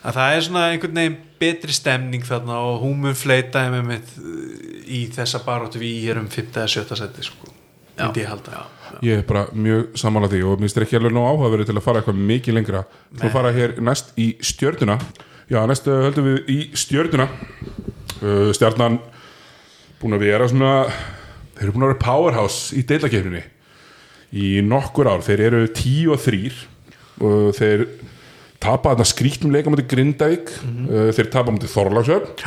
að 0.02 0.18
það 0.18 0.36
er 0.36 0.44
svona 0.48 0.64
einhvern 0.72 0.98
veginn 1.00 1.18
betri 1.44 1.76
stemning 1.76 2.26
þarna 2.26 2.56
og 2.66 2.82
hún 2.82 2.98
mun 3.04 3.14
fleita 3.16 3.62
með 3.72 3.84
mitt 3.92 4.10
í 4.90 5.04
þessa 5.14 5.40
baróttu 5.46 5.80
við 5.80 6.10
erum 6.12 6.26
5. 6.32 6.50
eða 6.58 6.72
7. 6.74 6.98
seti, 6.98 7.28
sko, 7.28 7.52
myndi 8.00 8.24
ég 8.24 8.32
halda. 8.32 8.64
ég 9.06 9.22
er 9.22 9.28
bara 9.28 9.46
mjög 9.54 9.94
samanlega 10.00 10.34
því 10.34 10.42
og 10.50 10.64
minnst 10.64 10.80
er 10.80 10.88
ekki 10.88 10.98
alveg 10.98 11.14
nóg 11.14 11.30
áhugaverið 11.30 11.70
til 11.70 11.78
að 11.78 11.86
fara 11.86 12.02
eitthvað 12.02 12.26
mikið 12.32 12.58
lengra 12.58 12.82
þú 13.20 13.30
fara 13.32 13.54
hér 13.54 13.78
næst 13.86 14.10
í 14.18 14.32
stjörnuna 14.42 14.98
já, 15.50 15.58
næst 15.68 15.88
uh, 15.90 16.04
höldum 16.06 16.28
við 16.30 16.52
í 16.52 16.58
stjörnuna. 16.78 17.28
Uh, 18.20 18.52
stjarnan 18.56 19.00
búin 20.00 20.16
að 20.16 20.24
vera 20.26 20.48
svona 20.48 20.72
þeir 21.54 21.66
eru 21.66 21.74
búin 21.74 21.86
að 21.86 21.92
vera 21.92 22.04
powerhouse 22.04 22.76
í 22.76 22.84
deilakefninni 22.88 23.42
í 24.34 24.54
nokkur 24.66 25.10
ár. 25.10 25.24
Þeir 25.24 25.44
eru 25.48 25.66
10 25.68 26.14
og 26.14 26.22
3 26.24 26.54
og 27.24 27.52
þeir 27.58 27.84
tapa 28.64 28.94
þarna 28.94 29.06
skrítnum 29.06 29.52
leika 29.54 29.72
mútið 29.72 29.90
Grindavík. 29.92 30.54
Uh, 30.88 31.10
þeir 31.14 31.30
tapa 31.34 31.54
mútið 31.54 31.74
Þorlagsöf 31.74 32.46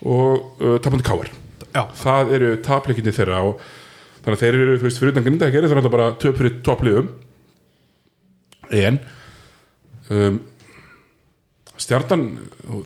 og 0.00 0.62
uh, 0.62 0.78
tapa 0.82 1.02
Káir 1.04 1.30
Já, 1.70 1.84
það 1.94 2.32
eru 2.34 2.54
tapleikinni 2.66 3.12
þeirra 3.14 3.42
og 3.46 3.60
þannig 4.24 4.36
að 4.36 4.40
þeir 4.40 4.56
eru, 4.56 4.78
þú 4.78 4.86
veist, 4.88 5.00
fyrir 5.00 5.12
utan 5.14 5.26
Grindavík 5.26 5.58
eru 5.60 5.68
þeir 5.70 5.80
alltaf 5.80 5.94
bara 5.94 6.08
töp 6.18 6.38
fyrir 6.40 6.56
toppliðum. 6.66 7.10
En 8.74 8.98
um, 10.10 10.40
stjartan 11.80 12.26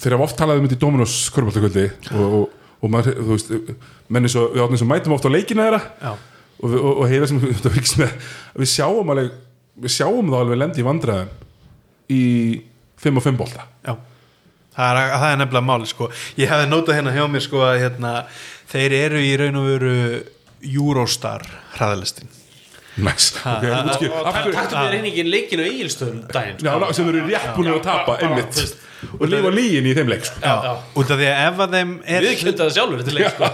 þeir 0.02 0.14
hafa 0.16 0.26
oft 0.28 0.38
talað 0.38 0.60
um 0.62 0.68
þetta 0.68 0.78
í 0.78 0.82
Dominos 0.84 1.16
körbáltakvöldi 1.34 1.86
og, 2.14 2.36
og, 2.38 2.60
og 2.84 2.92
maður, 2.94 3.18
þú 3.18 3.32
veist 3.34 3.52
menni 4.14 4.30
svo, 4.32 4.46
við 4.54 4.62
áttum 4.66 4.80
sem 4.82 4.90
mætum 4.92 5.16
oft 5.16 5.26
á 5.26 5.34
leikina 5.34 5.66
þeirra 5.68 5.82
og, 6.14 6.68
við- 6.70 6.80
og, 6.84 6.90
og 7.02 7.10
heiða 7.10 7.28
sem 7.32 7.40
þetta 7.44 7.72
fyrst 7.74 7.98
með 8.00 8.14
við 8.62 8.70
sjáum 8.74 9.10
alveg 9.14 9.32
við 9.84 9.94
sjáum 9.96 10.30
þá 10.30 10.36
alveg 10.44 10.60
lendi 10.62 10.82
í 10.84 10.86
vandræðum 10.86 11.32
í 12.14 12.20
5 13.04 13.18
og 13.20 13.24
5 13.26 13.38
bolta 13.40 13.64
já. 13.84 13.94
Það 14.74 14.90
er, 14.98 15.10
það 15.14 15.24
er 15.30 15.36
nefnilega 15.38 15.66
máli, 15.68 15.86
sko. 15.86 16.06
Ég 16.40 16.48
hefði 16.50 16.66
notað 16.70 16.96
hérna 16.98 17.12
hjá 17.14 17.24
mér, 17.30 17.42
sko, 17.44 17.60
að 17.62 17.76
hérna, 17.78 18.12
þeir 18.72 18.94
eru 18.98 19.20
í 19.22 19.28
raun 19.38 19.58
og 19.60 19.66
veru 19.68 19.92
Eurostar 20.66 21.44
hraðalistin. 21.76 22.26
Næs, 22.98 23.32
ok, 23.34 23.42
ha, 23.42 23.82
útskýr 23.82 24.10
og- 24.12 24.26
af 24.26 24.34
hverju 24.34 24.52
Taktu 24.54 24.76
mér 24.76 24.90
reyningin 24.94 25.26
leikinu 25.30 25.62
í 25.66 25.70
Egilstöðum 25.72 26.20
daginn. 26.32 26.94
Sem 26.94 27.08
eru 27.08 27.22
rétt 27.26 27.54
búin 27.56 27.72
að 27.74 27.82
tapa 27.82 28.16
einmitt. 28.22 28.76
og 29.20 29.26
lifa 29.28 29.50
lígin 29.50 29.84
í 29.90 29.94
þeim 29.94 30.08
leik 30.08 30.24
sko. 30.24 30.38
Út 30.96 31.10
af 31.10 31.18
því 31.18 31.26
að 31.28 31.42
ef 31.48 31.58
að 31.58 31.70
þeim 31.74 31.92
er 32.06 32.22
Við 32.22 32.38
kynntu 32.40 32.62
það 32.62 32.72
sjálfur 32.76 33.02
þetta 33.02 33.14
leik 33.18 33.34
sko. 33.34 33.44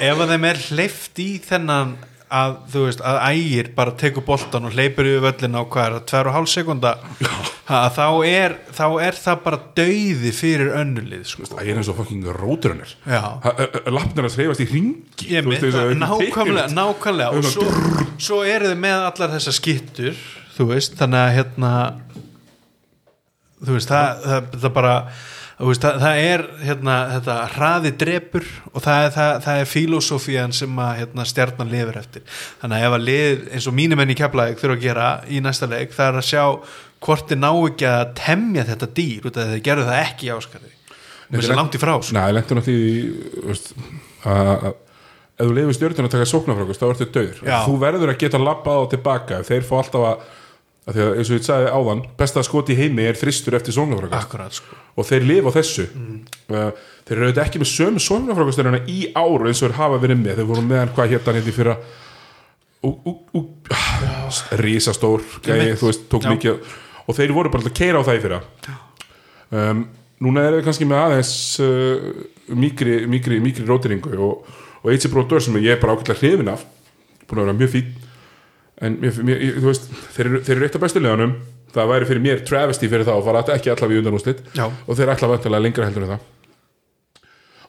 ef 0.00 0.18
að 0.18 0.28
þeim 0.34 0.44
er 0.50 0.56
hleyft 0.68 1.18
í 1.18 1.30
þennan 1.48 1.96
að 2.30 2.52
þú 2.70 2.82
veist, 2.86 3.00
að 3.02 3.16
ægir 3.30 3.68
bara 3.74 3.94
tekur 3.98 4.24
boltan 4.26 4.66
og 4.68 4.74
hleypur 4.76 5.08
yfir 5.08 5.24
völlin 5.24 5.56
á 5.58 5.62
er 5.66 5.94
það, 5.96 6.02
tvær 6.10 6.28
og 6.30 6.36
hálf 6.36 6.50
sekunda 6.52 6.92
ha, 7.70 7.80
þá, 7.96 8.04
er, 8.28 8.54
þá 8.76 8.84
er 9.06 9.18
það 9.18 9.40
bara 9.46 9.58
dauði 9.80 10.32
fyrir 10.36 10.70
önnulið 10.78 11.24
sko. 11.26 11.48
það 11.50 11.62
er 11.64 11.80
eins 11.80 11.90
og 11.90 11.98
fucking 11.98 12.28
róturunir 12.38 12.94
Já. 13.02 13.22
lappnir 13.90 14.28
að 14.28 14.36
þreifast 14.36 14.62
í 14.62 14.68
ringi 14.70 15.30
Ég 15.34 15.48
veist, 15.48 15.66
og- 15.74 15.96
nákvæmlega, 15.98 16.68
nákvæmlega. 16.76 17.32
Og 17.34 17.50
svo, 17.50 17.66
svo 18.18 18.40
eru 18.46 18.70
þið 18.70 18.80
með 18.86 19.08
allar 19.10 19.34
þessar 19.34 19.58
skittur 19.58 20.22
þú 20.54 20.70
veist, 20.70 20.94
þannig 21.00 21.24
að 21.24 21.34
hérna 21.40 21.74
þú 23.60 23.76
veist, 23.76 23.90
það, 23.90 24.24
það, 24.24 24.50
það 24.62 24.74
bara 24.78 24.94
veist, 25.68 25.84
það, 25.84 26.00
það 26.00 26.20
er 26.24 26.44
hérna, 26.64 26.96
þetta 27.14 27.36
hraði 27.54 27.92
drepur 28.00 28.46
og 28.72 28.84
það 28.84 29.04
er, 29.04 29.14
það, 29.16 29.32
það 29.46 29.62
er 29.62 29.70
filosófían 29.70 30.54
sem 30.56 30.82
að 30.84 30.92
hérna, 31.02 31.26
stjarnan 31.28 31.72
lifir 31.72 32.00
eftir. 32.00 32.26
Þannig 32.62 32.78
að 32.78 32.86
ef 32.86 32.96
að 32.96 33.06
lið, 33.10 33.46
eins 33.54 33.68
og 33.68 33.76
mínumenn 33.76 34.14
í 34.14 34.18
keflaðik 34.18 34.62
þurfa 34.62 34.78
að 34.78 34.84
gera 34.86 35.08
í 35.28 35.40
næsta 35.44 35.68
leik, 35.70 35.96
það 35.96 36.12
er 36.12 36.20
að 36.22 36.28
sjá 36.30 36.44
hvort 37.00 37.30
þið 37.30 37.40
ná 37.40 37.50
ekki 37.52 37.88
að 37.90 38.04
temja 38.20 38.66
þetta 38.68 38.92
dýr 38.98 39.26
út 39.28 39.36
af 39.36 39.40
því 39.40 39.48
að 39.48 39.56
þið 39.56 39.66
gerðu 39.68 39.88
það 39.88 40.04
ekki 40.04 40.30
áskarði 40.36 40.76
og 41.30 41.38
þess 41.38 41.50
að 41.52 41.60
langt 41.60 41.76
í 41.76 41.80
frá. 41.80 41.92
Nei, 42.16 42.28
lentur 42.34 42.58
náttúrulega 42.58 42.90
í 42.90 43.34
þú 43.36 43.46
veist, 43.50 43.72
að 44.26 44.70
ef 45.40 45.48
þú 45.48 45.56
lifir 45.56 45.76
stjórnum 45.78 46.08
að 46.08 46.14
taka 46.16 46.28
sóknarfrákust 46.28 46.82
þá 46.82 46.86
ertu 46.90 47.08
döður 47.14 47.38
þú 47.40 47.76
verður 47.80 48.12
að 48.12 48.20
geta 48.20 48.40
labbað 48.42 48.82
á 48.82 48.84
tilbaka. 48.94 49.40
Ef 49.40 49.50
þeir 49.50 49.66
fá 49.68 49.74
alltaf 49.80 50.06
að, 50.10 50.24
að 50.90 50.96
því 50.96 51.04
að 51.04 51.18
eins 51.20 51.30
og 51.30 51.36
ég 51.36 51.46
sagði 51.46 51.70
áðan 51.70 52.00
besta 52.18 52.42
skot 52.46 52.70
í 52.72 52.76
heimi 52.78 53.04
er 53.06 53.18
þristur 53.18 53.56
eftir 53.58 53.76
sóknarfrákust 53.76 54.26
akkurat 54.26 54.56
sko. 54.56 54.78
og 54.98 55.06
þeir 55.06 55.26
lifa 55.28 55.52
á 55.54 55.56
þessu. 55.56 55.86
Uh, 56.50 56.70
þeir 57.06 57.16
eru 57.16 57.28
auðvitað 57.28 57.42
ekki 57.44 57.62
með 57.62 57.70
sömu 57.70 58.02
sóknarfrákusturina 58.02 58.82
í 58.90 58.98
áru 59.14 59.50
eins 59.50 59.62
og 59.62 59.68
þeir 59.68 59.78
hafa 59.78 60.00
verið 60.02 60.22
með. 60.24 60.40
Þeir 60.40 60.50
voru 60.50 60.66
með 60.66 60.82
hann 60.82 60.94
hvað 60.96 61.14
hann 61.14 61.38
hérna 61.38 61.52
í 61.52 61.56
fyrra? 61.60 61.76
Risastór 64.60 65.24
gæi, 65.44 65.76
þú 65.78 65.90
veist, 65.90 66.04
tók 66.10 66.26
Já. 66.26 66.32
mikið 66.34 66.76
og 67.06 67.16
þeir 67.18 67.34
voru 67.36 67.52
bara 67.52 67.66
að 67.66 67.76
keira 67.76 68.00
á 68.00 68.06
það 68.06 68.18
í 68.18 68.22
fyrra. 68.24 68.42
Um, 69.50 69.86
núna 70.22 70.46
er 70.46 70.58
það 70.58 70.68
kannski 70.68 70.86
með 70.88 71.02
aðeins 71.04 71.32
uh, 71.62 72.10
mikri, 72.56 73.00
mikri, 73.10 73.40
mikri 73.42 73.66
rótiringu 73.68 74.14
og, 74.16 74.46
og 74.80 74.92
Eitsi 74.94 75.10
Bróður 75.12 75.44
sem 75.44 75.58
ég 75.60 75.76
er 75.76 75.82
bara 75.82 75.94
ákveðlega 75.94 76.22
hrifin 76.22 76.54
af. 76.54 76.64
Búin 77.28 77.42
að 77.42 77.50
vera 77.50 77.58
mjög 77.60 77.74
fín 77.76 77.90
en 78.80 78.98
mér, 79.00 79.16
mér, 79.26 79.42
þú 79.58 79.66
veist, 79.68 79.88
þeir 80.16 80.26
eru, 80.26 80.42
þeir 80.46 80.56
eru 80.56 80.68
eitt 80.68 80.78
af 80.78 80.84
bestu 80.84 81.02
leðanum 81.02 81.34
það 81.74 81.90
væri 81.92 82.08
fyrir 82.08 82.22
mér 82.24 82.44
travesti 82.46 82.90
fyrir 82.90 83.06
þá 83.06 83.12
að 83.14 83.26
fara 83.28 83.42
ekki 83.54 83.72
allavega 83.72 83.98
í 83.98 84.02
undanúslit 84.02 84.40
Já. 84.56 84.64
og 84.66 84.98
þeir 84.98 85.12
ætla 85.14 85.30
vantilega 85.30 85.64
lengra 85.64 85.88
heldur 85.88 86.06
en 86.06 86.14
það. 86.14 86.24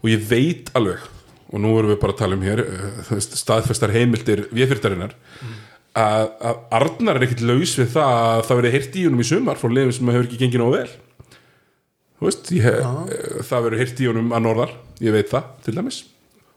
Og 0.01 0.07
ég 0.09 0.23
veit 0.29 0.71
alveg 0.77 1.03
og 1.51 1.61
nú 1.61 1.73
erum 1.77 1.91
við 1.91 1.99
bara 2.01 2.15
að 2.15 2.21
tala 2.23 2.37
um 2.37 2.45
hér 2.45 2.63
þú 3.07 3.17
veist, 3.17 3.35
staðfestar 3.37 3.93
heimildir 3.93 4.45
viðfyrtarinnar 4.55 5.13
að, 5.99 6.31
að 6.39 6.61
Arnar 6.79 7.19
er 7.19 7.27
ekkit 7.27 7.43
laus 7.43 7.75
við 7.77 7.91
það 7.97 8.17
að 8.21 8.43
það 8.47 8.61
verið 8.61 8.75
heyrt 8.77 8.95
í 8.95 9.05
honum 9.07 9.23
í 9.23 9.27
sumar 9.27 9.59
frá 9.59 9.69
lefum 9.75 9.97
sem 9.97 10.13
hefur 10.13 10.29
ekki 10.29 10.39
gengið 10.39 10.63
nógu 10.63 10.77
vel. 10.77 10.93
Þú 12.21 12.29
veist 12.29 12.51
ég, 12.55 12.79
uh, 12.79 13.43
það 13.49 13.67
verið 13.67 13.83
heyrt 13.83 14.01
í 14.01 14.09
honum 14.09 14.33
að 14.37 14.43
norðar 14.47 14.73
ég 15.03 15.15
veit 15.17 15.31
það 15.33 15.53
til 15.65 15.75
dæmis 15.77 16.01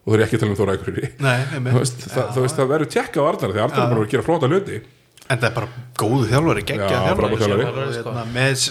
og 0.05 0.11
það 0.13 0.19
er 0.19 0.25
ekki 0.27 0.37
að 0.37 0.43
tala 0.45 0.53
um 0.53 0.59
Þóra 0.59 0.75
Akureyri. 0.79 1.13
Nei, 1.25 1.39
þú 1.73 1.79
veist, 1.81 2.03
það, 2.11 2.27
þú 2.35 2.43
veist, 2.45 2.59
það 2.59 2.69
verður 2.75 2.93
tjekka 2.93 3.17
á 3.17 3.25
Arnar 3.31 3.55
því 3.55 3.63
Arnar 3.65 3.81
er 3.85 3.95
bara 3.95 4.05
að 4.05 4.13
gera 4.13 4.25
flóta 4.29 4.51
hluti. 4.51 4.83
En 5.25 5.39
það 5.41 5.47
er 5.47 5.53
bara 5.55 5.67
góðu 5.97 6.25
þjálfari, 6.29 6.61
geggja 6.69 6.97
þjálfari, 7.01 7.37
hérna, 7.41 8.23
með 8.29 8.65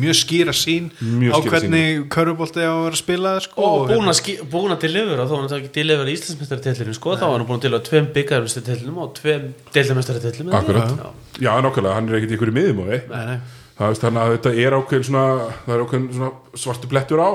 mjög 0.00 0.16
skýra 0.16 0.54
sín 0.56 0.86
Mjög 1.04 1.34
á 1.36 1.38
hvernig 1.44 2.06
körfubolti 2.14 2.62
á 2.64 2.72
að 2.72 2.78
vera 2.86 2.96
að 2.96 3.00
spila 3.02 3.32
sko, 3.44 3.60
og 3.66 3.82
búin 3.90 3.98
hérna- 3.98 4.14
að, 4.14 4.16
ski- 4.22 4.38
búin 4.48 4.72
að 4.72 4.80
delivera 4.86 5.26
þó 5.28 5.34
hann 5.42 5.52
ekki 5.58 5.72
delivera 5.74 6.08
í 6.08 6.14
Íslandsmeistaratillinu 6.16 6.96
sko, 6.96 7.18
þá 7.20 7.26
var 7.26 7.36
hann 7.36 7.44
búin 7.50 7.60
að 7.60 7.66
delivera 7.66 7.84
tveim 7.90 8.08
byggarmeistaratillinu 8.16 9.04
og 9.04 9.12
tveim 9.20 9.44
deildameistaratillinu 9.76 10.56
Akkurat. 10.56 11.06
Já, 11.36 11.52
nákvæmlega, 11.68 11.94
hann 11.98 12.08
er 12.08 12.16
ekkert 12.22 12.32
í 12.32 12.38
ykkur 12.38 12.54
í 12.54 12.56
miðum 12.56 12.80
Nei, 12.88 13.00
nei. 13.12 13.38
það 13.76 13.92
veist 13.92 14.06
þannig 14.08 14.22
að 14.24 14.32
þetta 14.38 14.54
er 14.64 14.78
ákveðin 14.80 15.08
svona 15.10 15.26
það 15.66 15.74
er 15.76 15.84
ákveðin 15.84 16.08
svona 16.16 16.32
svartu 16.64 16.88
blettur 16.96 17.20
á 17.20 17.30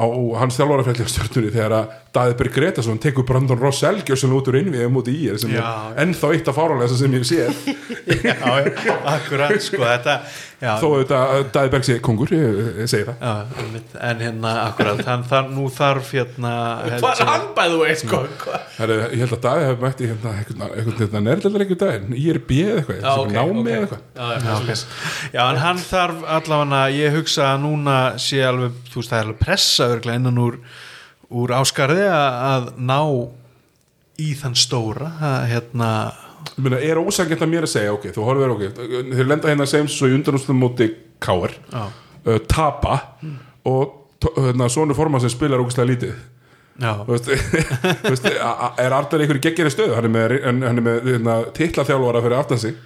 á 0.00 0.06
hans 0.40 0.56
stjórnunni 1.12 1.52
þegar 1.52 1.74
að 1.76 1.96
Daði 2.16 2.36
Berg 2.40 2.54
Gretarsson 2.56 2.98
tekur 3.02 3.26
Brandon 3.28 3.60
Rossell 3.60 4.00
gjössan 4.02 4.32
út 4.34 4.48
úr 4.50 4.58
innvið 4.62 4.86
múti 4.90 5.12
í 5.14 5.28
er 5.30 5.38
sem 5.42 5.52
Já. 5.54 5.60
er 5.62 6.00
ennþá 6.06 6.32
eitt 6.34 6.48
af 6.50 6.56
fáranlega 6.58 6.96
sem 6.98 7.14
ég 7.14 7.26
sé 7.28 7.44
já, 8.26 8.34
akkurat 9.14 9.54
sko, 9.62 9.84
þetta 9.84 10.16
já, 10.60 10.70
þó 10.80 10.86
auðvitað 10.90 11.32
að 11.34 11.44
Daði 11.54 11.70
Berg 11.74 11.86
sé 11.88 11.96
kongur 12.04 12.32
ég, 12.34 12.58
ég 12.82 12.90
segi 12.90 13.06
það. 13.08 13.22
Já, 13.24 13.80
en 14.10 14.20
hérna 14.24 14.52
akkurat 14.66 15.00
hann, 15.08 15.24
þar, 15.30 15.48
nú 15.56 15.64
þarf 15.72 16.10
hérna 16.16 16.52
hvað 16.84 16.96
er 16.96 17.24
ég- 17.24 17.30
hann 17.30 17.46
bæðu 17.56 17.96
sko? 18.02 18.20
Hvað- 18.44 18.66
Heru, 18.76 18.98
ég 19.10 19.22
held 19.24 19.34
að 19.36 19.42
Daði 19.46 19.64
hefði 19.68 19.84
mætti 19.86 20.10
hérna, 20.10 20.34
hérna, 20.36 21.22
nærlega 21.24 21.64
einhvern 21.64 21.80
daginn. 21.84 22.14
Í 22.20 22.26
er 22.34 22.38
bíð 22.50 22.70
eitthvað, 22.76 23.00
Já, 23.00 23.10
sem 23.14 23.24
ok, 23.24 23.32
námi 23.32 23.60
ok. 23.60 23.66
eða 23.66 23.80
eitthvað. 23.80 24.04
Já, 24.16 24.26
já, 24.30 24.84
Já, 25.32 25.42
en 25.50 25.56
hann 25.64 25.76
þarf 25.76 26.22
allavega 26.36 26.84
ég 26.96 27.16
hugsa 27.18 27.42
að 27.54 27.60
núna 27.64 27.98
sé 28.18 28.40
alveg 28.44 28.72
þú 28.92 29.00
veist, 29.00 29.10
það 29.10 29.18
er 29.20 29.24
alveg 29.26 29.38
pressa 29.44 29.88
örglega 29.96 30.20
innan 30.20 30.38
úr, 30.38 30.58
úr 31.30 31.48
áskarði 31.60 32.06
að, 32.10 32.40
að 32.50 32.72
ná 32.78 33.00
í 34.20 34.34
þann 34.36 34.56
stóra 34.58 35.12
að 35.24 35.46
hérna 35.54 35.90
Ég 36.40 36.64
meina, 36.64 36.80
er 36.80 37.00
ósangjönd 37.00 37.42
að 37.44 37.50
mér 37.52 37.66
að 37.66 37.72
segja, 37.74 37.92
ok, 37.94 38.08
þú 38.16 38.24
horfir 38.26 38.52
ok 38.54 38.62
þeir 39.14 39.28
lenda 39.30 39.48
hérna 39.50 39.66
sem 39.68 39.88
svo 39.88 40.08
í 40.10 40.14
undanústum 40.16 40.58
móti 40.60 40.90
Káar, 41.20 41.52
uh, 41.76 42.38
tapa 42.48 42.98
og 43.68 43.96
to- 44.20 44.32
hérna, 44.36 44.68
svona 44.72 44.94
forma 44.96 45.20
sem 45.20 45.32
spilar 45.32 45.60
ógustlega 45.60 45.90
lítið. 45.92 46.14
Veist, 46.80 47.26
veist, 48.10 48.24
er 48.30 48.92
Arnar 48.96 49.20
einhverju 49.20 49.42
geggjari 49.44 49.72
stöðu? 49.72 49.96
Hann 49.98 50.06
er 50.08 50.14
með, 50.14 50.36
hann 50.48 50.62
er 50.80 50.84
með 50.86 51.10
hérna, 51.12 51.34
titlaþjálfara 51.56 52.22
fyrir 52.24 52.38
aftan 52.38 52.62
sig. 52.62 52.78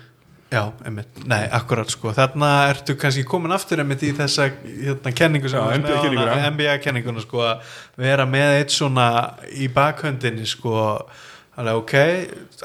Já, 0.54 0.64
einmitt, 0.86 1.22
nei, 1.30 1.44
akkurat 1.56 1.90
sko. 1.90 2.10
Þarna 2.14 2.48
ertu 2.70 2.94
kannski 3.00 3.22
komin 3.26 3.54
aftur 3.54 3.80
einmitt 3.82 4.02
í 4.06 4.10
þessa 4.14 4.48
hérna 4.64 5.10
kenningu 5.14 5.50
sem 5.50 5.58
Já, 5.58 5.62
þú 5.62 5.70
varst 5.70 5.78
með 5.78 5.86
NBA 5.86 5.94
áðan, 5.94 6.02
kenninguna. 6.04 6.50
NBA 6.54 6.74
kenninguna 6.84 7.22
sko. 7.24 7.40
Að 7.46 7.78
vera 8.04 8.26
með 8.30 8.58
eitt 8.60 8.74
svona 8.74 9.06
í 9.50 9.70
bakhöndinni 9.74 10.46
sko 10.46 10.76
alveg 11.54 11.80
ok, 11.80 11.94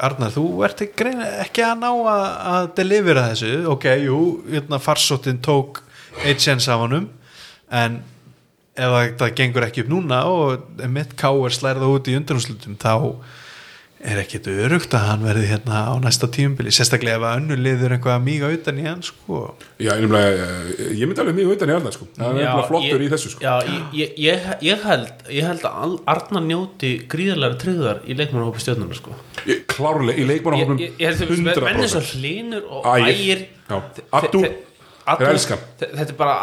Arnar 0.08 0.34
þú 0.34 0.46
ert 0.66 0.84
ekki, 0.86 1.12
ekki 1.44 1.66
að 1.66 1.82
ná 1.84 1.90
að, 1.90 2.24
að 2.54 2.70
delivera 2.80 3.28
þessu, 3.32 3.52
ok, 3.74 3.90
jú 4.06 4.22
hérna 4.50 4.80
farsóttin 4.82 5.42
tók 5.46 5.84
eitt 6.26 6.42
sens 6.44 6.68
af 6.72 6.82
honum 6.84 7.10
en 7.70 8.00
ef 8.80 8.96
það, 9.20 9.34
gengur 9.38 9.68
ekki 9.68 9.84
upp 9.86 9.92
núna 9.92 10.24
og 10.32 10.82
mitt 10.90 11.14
káir 11.20 11.54
slærða 11.54 11.92
út 11.92 12.10
í 12.10 12.16
undanúslutum 12.18 12.78
þá 12.80 12.94
er 14.00 14.20
ekkit 14.22 14.46
örugt 14.48 14.94
að 14.96 15.06
hann 15.10 15.24
verði 15.28 15.48
hérna 15.50 15.80
á 15.92 15.94
næsta 16.00 16.30
tíumbili, 16.32 16.72
sérstaklega 16.72 17.18
ef 17.20 17.24
að 17.28 17.40
önnu 17.42 17.58
liður 17.60 17.96
eitthvað 17.98 18.22
mýga 18.24 18.48
utan 18.56 18.78
í 18.80 18.86
hann 18.88 19.02
sko 19.04 19.40
Já, 19.80 19.90
ég, 19.92 20.06
nefnilega, 20.06 20.46
eh, 20.78 20.94
ég 20.96 21.10
myndi 21.10 21.20
alveg 21.24 21.36
mjög 21.36 21.52
utan 21.58 21.70
í 21.70 21.76
Arnar 21.76 21.96
sko. 21.98 22.08
hann 22.18 22.38
er 22.40 22.46
Já, 22.46 22.52
bara 22.56 22.68
flottur 22.70 23.02
ég- 23.02 23.04
í 23.04 23.10
þessu 23.12 23.34
sko. 23.34 23.44
Já, 23.44 23.54
ég, 23.68 23.84
ég, 24.00 24.14
ég, 24.24 24.48
ég, 24.70 24.86
held, 24.88 25.12
ég 25.36 25.44
held 25.50 25.68
að 25.68 25.98
Arnar 26.16 26.46
njóti 26.48 26.94
gríðarlega 27.12 27.60
tryggðar 27.66 28.00
í 28.08 28.16
leikmannahópi 28.16 28.64
stjórnunar 28.64 28.96
sko. 29.02 29.18
Klárlega, 29.68 30.16
í 30.16 30.24
ég, 30.24 30.32
leikmannahófnum 30.32 30.80
ég, 30.80 30.96
ég 30.96 31.12
held 31.12 31.22
að 31.28 31.36
menn 31.44 31.84
eins 31.84 31.96
og 32.00 32.08
100% 32.08 32.16
Hlinur 32.16 32.64
og 32.72 32.90
Ægir. 32.96 33.46
Þe- 35.80 35.92
þetta 35.96 36.10
er 36.14 36.18
bara 36.20 36.34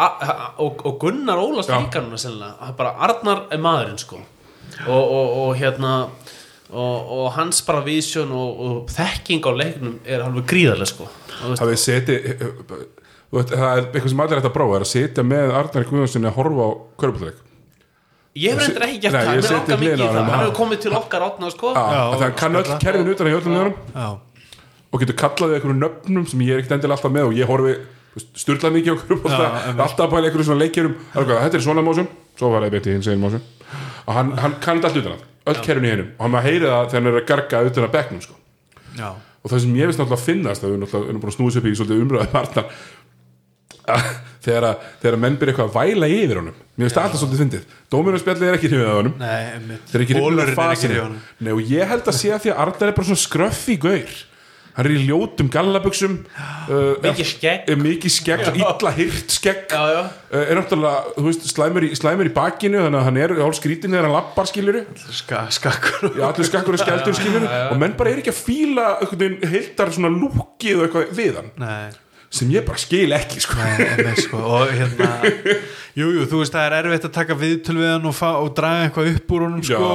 og, 0.58 0.80
og 0.86 0.96
Gunnar 1.00 1.38
Ólafs 1.38 1.68
Já. 1.70 1.78
líka 1.80 2.00
núna 2.02 2.18
sennilega, 2.18 2.72
bara 2.76 2.94
Arnar 3.06 3.44
er 3.54 3.58
maðurinn 3.62 3.98
sko 4.02 4.18
og, 4.18 5.04
og, 5.04 5.28
og 5.46 5.52
hérna 5.60 5.92
og, 6.72 7.10
og 7.18 7.26
hans 7.36 7.62
bara 7.66 7.82
vísjón 7.86 8.32
og, 8.34 8.60
og 8.66 8.92
þekking 8.94 9.46
á 9.46 9.52
leiknum 9.54 9.98
er 10.04 10.24
alveg 10.26 10.46
gríðarlega 10.50 10.90
sko. 10.90 11.08
Veist, 11.46 11.62
hafið 11.62 11.82
seti 11.82 12.20
það 13.36 13.66
er 13.66 13.82
eitthvað 13.90 14.10
sem 14.12 14.22
allir 14.24 14.40
ætti 14.40 14.50
að 14.50 14.54
prófa 14.54 14.78
er 14.78 14.84
að 14.86 14.90
setja 14.92 15.24
með 15.26 15.52
Arnar 15.60 15.88
Guðjónssoni 15.90 16.30
að 16.30 16.38
horfa 16.38 16.66
á 16.66 16.70
körbúðleik 17.02 17.42
ég 18.36 18.52
hef 18.52 18.60
Ég 18.60 18.60
reyndar 18.60 18.86
ekki 18.86 19.00
gert 19.02 19.16
það, 19.16 19.26
mér 19.32 19.50
langar 19.56 19.80
mikið 19.80 19.96
í 19.96 20.06
það. 20.06 20.16
hann 20.16 20.40
hefur 20.42 20.56
komið 20.60 20.80
til 20.84 20.94
okkar 20.98 21.24
átna 21.26 21.50
sko. 21.52 21.72
Það 21.76 22.22
hann 22.22 22.34
kann 22.36 22.58
öll 22.60 22.70
kerfin 22.82 23.12
utan 23.12 23.30
í 23.30 23.36
öllum 23.36 23.54
og 24.92 25.02
getur 25.02 25.16
kallaði 25.18 25.56
einhverjum 25.58 25.80
nöfnum 25.82 26.26
sem 26.30 26.42
ég 26.46 26.54
er 26.54 26.62
ekkert 26.62 26.76
endilega 26.76 26.96
alltaf 27.00 27.14
með 27.16 27.30
og 27.30 27.36
ég 27.36 27.50
horfi 27.50 27.74
styrla 28.38 28.70
mikið 28.72 28.92
á 28.92 28.96
einmitt. 28.96 29.80
alltaf 29.82 30.04
að 30.06 30.12
pæla 30.14 30.28
einhverjum 30.28 30.48
svona 30.50 30.62
leikjurum 30.62 30.94
þetta 31.16 31.58
er 31.58 31.64
svona 31.64 31.84
mósum, 31.84 32.08
svo 32.38 32.52
var 32.52 32.68
það 32.68 33.40
í 33.66 33.78
og 34.06 34.12
hann, 34.18 34.34
hann 34.42 34.58
kann 34.62 34.82
þetta 34.82 34.92
allt 34.92 35.00
utan 35.02 35.16
að 35.16 35.24
öll 35.46 35.62
kerfin 35.62 35.86
í 35.86 35.92
hennum 35.94 36.12
og 36.16 36.26
hann 36.26 36.34
maður 36.34 36.50
heyri 36.50 36.66
það 36.66 36.90
þegar 36.90 37.00
hann 37.00 37.10
er 37.12 37.20
að 37.20 37.28
garga 37.30 37.64
utan 37.70 37.86
að 37.86 37.96
bekknum 37.96 38.22
sko. 38.24 38.38
og 39.42 39.50
það 39.52 39.64
sem 39.64 39.76
ég 39.78 39.90
veist 39.90 40.00
náttúrulega 40.00 40.20
að 40.20 40.28
finnast 40.30 40.64
það 40.64 40.76
er 40.76 40.84
náttúrulega 40.84 41.18
búin 41.20 41.32
að 41.32 41.36
snúða 41.38 41.54
sér 41.54 41.62
upp 41.62 41.70
í 41.70 41.76
svolítið 41.80 42.00
að 42.56 42.70
þegar, 44.46 44.66
að, 44.70 44.86
þegar 45.02 45.16
að 45.16 45.22
menn 45.22 45.36
byrja 45.40 45.54
eitthvað 45.54 45.68
að 45.70 45.76
væla 45.76 46.08
yfir 46.12 46.40
honum. 46.40 46.56
Mér 46.76 46.92
það 46.92 47.04
alltaf 47.04 47.20
svolítið 47.22 47.42
fyndið. 47.42 47.74
Dómurarspjallið 47.92 48.48
er 48.48 48.58
ekki 48.58 48.70
hrifið 48.70 48.88
af 48.90 48.96
honum. 49.00 49.14
Nei, 49.20 49.76
þeir 49.90 49.98
eru 49.98 50.06
ekki 50.06 50.16
hrifið 50.16 50.42
af 50.42 50.60
fasinu 50.60 50.96
í 50.96 51.54
og 51.54 51.72
ég 51.72 51.92
held 51.92 52.10
að 52.10 52.18
sé 52.18 52.32
að 52.34 52.42
því 52.44 52.52
að 52.52 52.62
Arnar 52.64 52.90
er 52.90 52.96
bara 52.98 53.08
svona 53.10 53.22
skröffi 53.22 53.78
gaur 53.82 54.16
hann 54.76 54.86
er 54.88 54.92
í 54.94 55.02
ljótum 55.08 55.48
gallabuxum 55.52 56.14
uh, 56.36 56.96
Mikið 57.02 57.28
skegg. 57.30 57.66
er 57.72 57.80
mikið 57.80 58.12
skegg, 58.12 58.44
illa 58.60 58.92
hyrt 58.98 59.32
skegg. 59.32 59.66
Já, 59.72 59.82
já. 59.94 60.00
Uh, 60.30 60.42
er 60.42 60.58
náttúrulega, 60.60 61.14
þú 61.16 61.26
veist, 61.30 61.46
slæmur 61.52 61.86
í, 61.88 61.90
slæmur 61.96 62.28
í 62.28 62.34
bakinu 62.36 62.82
þannig 62.84 63.00
að 63.00 63.06
hann 63.08 63.20
er 63.24 63.36
hálf 63.40 63.58
skrítin 63.60 63.94
þegar 63.96 64.08
hann 64.10 64.16
lappar 64.18 64.50
skiluru 64.50 64.82
Ska, 65.16 65.44
skakkur 65.56 66.10
Já, 66.18 66.24
allir 66.30 66.48
skakkur 66.50 66.76
og 66.76 66.82
skældur 66.82 67.16
skilur 67.16 67.46
og 67.46 67.76
menn 67.80 67.96
bara 67.98 68.12
er 68.12 68.20
ekki 68.22 68.34
að 68.34 68.42
fíla 68.44 68.88
heildar 69.46 69.92
svona 69.96 70.12
lúkið 70.12 70.80
og 70.82 70.86
eitthvað 70.88 71.14
við 71.16 71.38
hann. 71.40 71.50
Nei, 71.62 71.88
sem 72.30 72.50
ég 72.50 72.64
bara 72.66 72.80
skil 72.80 73.14
ekki 73.16 73.40
sko. 73.42 73.56
nei, 73.60 74.14
sko 74.18 74.40
og 74.58 74.72
hérna 74.74 75.08
jú, 75.96 76.08
jú, 76.10 76.24
þú 76.28 76.40
veist 76.42 76.54
það 76.54 76.66
er 76.66 76.76
erfitt 76.80 77.06
að 77.08 77.14
taka 77.14 77.36
viðtöl 77.38 77.76
við 77.78 77.90
hann 77.94 78.08
og, 78.10 78.16
fa 78.16 78.32
og 78.42 78.50
draga 78.56 78.86
eitthvað 78.88 79.10
upp 79.14 79.34
úr 79.36 79.44
honum 79.46 79.62
sko 79.64 79.90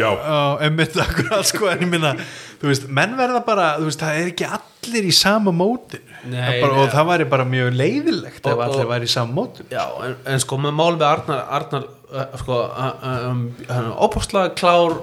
já. 0.00 0.08
og 0.10 0.64
einmitt 0.66 0.98
akkurat 1.04 1.48
sko 1.48 1.70
en 1.72 1.84
ég 1.86 1.92
minna, 1.92 2.14
þú 2.60 2.72
veist, 2.72 2.88
menn 3.00 3.14
verða 3.18 3.42
bara 3.46 3.68
þú 3.78 3.88
veist, 3.88 4.02
það 4.02 4.20
er 4.20 4.32
ekki 4.34 4.50
allir 4.58 5.08
í 5.08 5.14
sama 5.16 5.54
mótin 5.54 6.04
Nei, 6.28 6.58
bara, 6.60 6.82
og 6.82 6.90
það 6.92 7.06
væri 7.14 7.28
bara 7.32 7.46
mjög 7.48 7.70
leiðilegt 7.78 8.44
Og- 8.44 8.52
ef 8.52 8.64
allir 8.66 8.84
og- 8.84 8.90
væri 8.92 9.08
í 9.08 9.14
sama 9.14 9.36
mótin 9.38 9.70
Já, 9.72 9.86
en, 10.04 10.18
en 10.34 10.42
sko 10.42 10.58
með 10.60 10.76
mál 10.76 10.92
við 10.98 11.06
Arnar, 11.08 11.46
Arnar 11.60 11.86
uh, 12.10 12.26
sko, 12.42 12.58
uh, 12.66 13.30
um, 13.30 13.46
hann 13.70 13.92
er 13.94 14.52
klár 14.58 14.98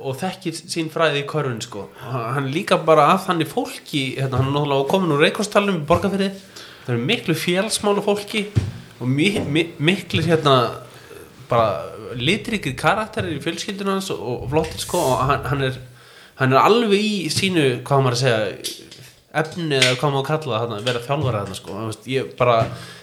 og, 0.00 0.16
þekkir 0.20 0.56
sín 0.58 0.90
fræði 0.92 1.22
í 1.22 1.28
körfun 1.28 1.60
sko. 1.64 1.86
hann 2.00 2.50
líka 2.52 2.78
bara 2.84 3.10
að 3.14 3.26
þannig 3.28 3.50
fólki 3.50 4.02
hérna, 4.16 4.40
hann 4.40 4.50
er 4.50 4.56
náttúrulega 4.56 4.90
komin 4.90 5.14
úr 5.14 5.24
reikostalum 5.24 5.80
í 5.82 5.86
borgarfyrði, 5.88 6.30
það 6.86 6.94
eru 6.94 7.06
miklu 7.10 7.36
fjálsmálu 7.38 8.04
fólki 8.04 8.46
og 9.00 9.08
mi, 9.08 9.32
mi, 9.46 9.66
miklu 9.78 10.24
hérna 10.26 10.56
bara 11.50 12.14
litrikir 12.18 12.76
karakterir 12.78 13.36
í 13.36 13.42
fjölskyldunum 13.44 13.98
hans 13.98 14.10
og, 14.14 14.20
og 14.20 14.46
flottir 14.52 14.82
sko 14.82 15.00
og 15.12 15.24
hann, 15.30 15.48
hann, 15.50 15.66
er, 15.68 15.80
hann 16.40 16.54
er 16.54 16.62
alveg 16.62 17.00
í 17.00 17.32
sínu 17.32 17.66
hvað 17.86 18.06
maður 18.06 18.18
að 18.18 18.22
segja 18.24 18.86
efni 19.40 19.76
eða 19.78 19.98
hvað 19.98 20.14
maður 20.14 20.22
að 20.22 20.30
kalla 20.30 20.62
það 20.64 20.88
vera 20.88 21.04
þjálfara 21.04 21.44
þarna 21.44 21.58
sko, 21.60 21.84
ég 22.10 22.32
bara 22.38 22.56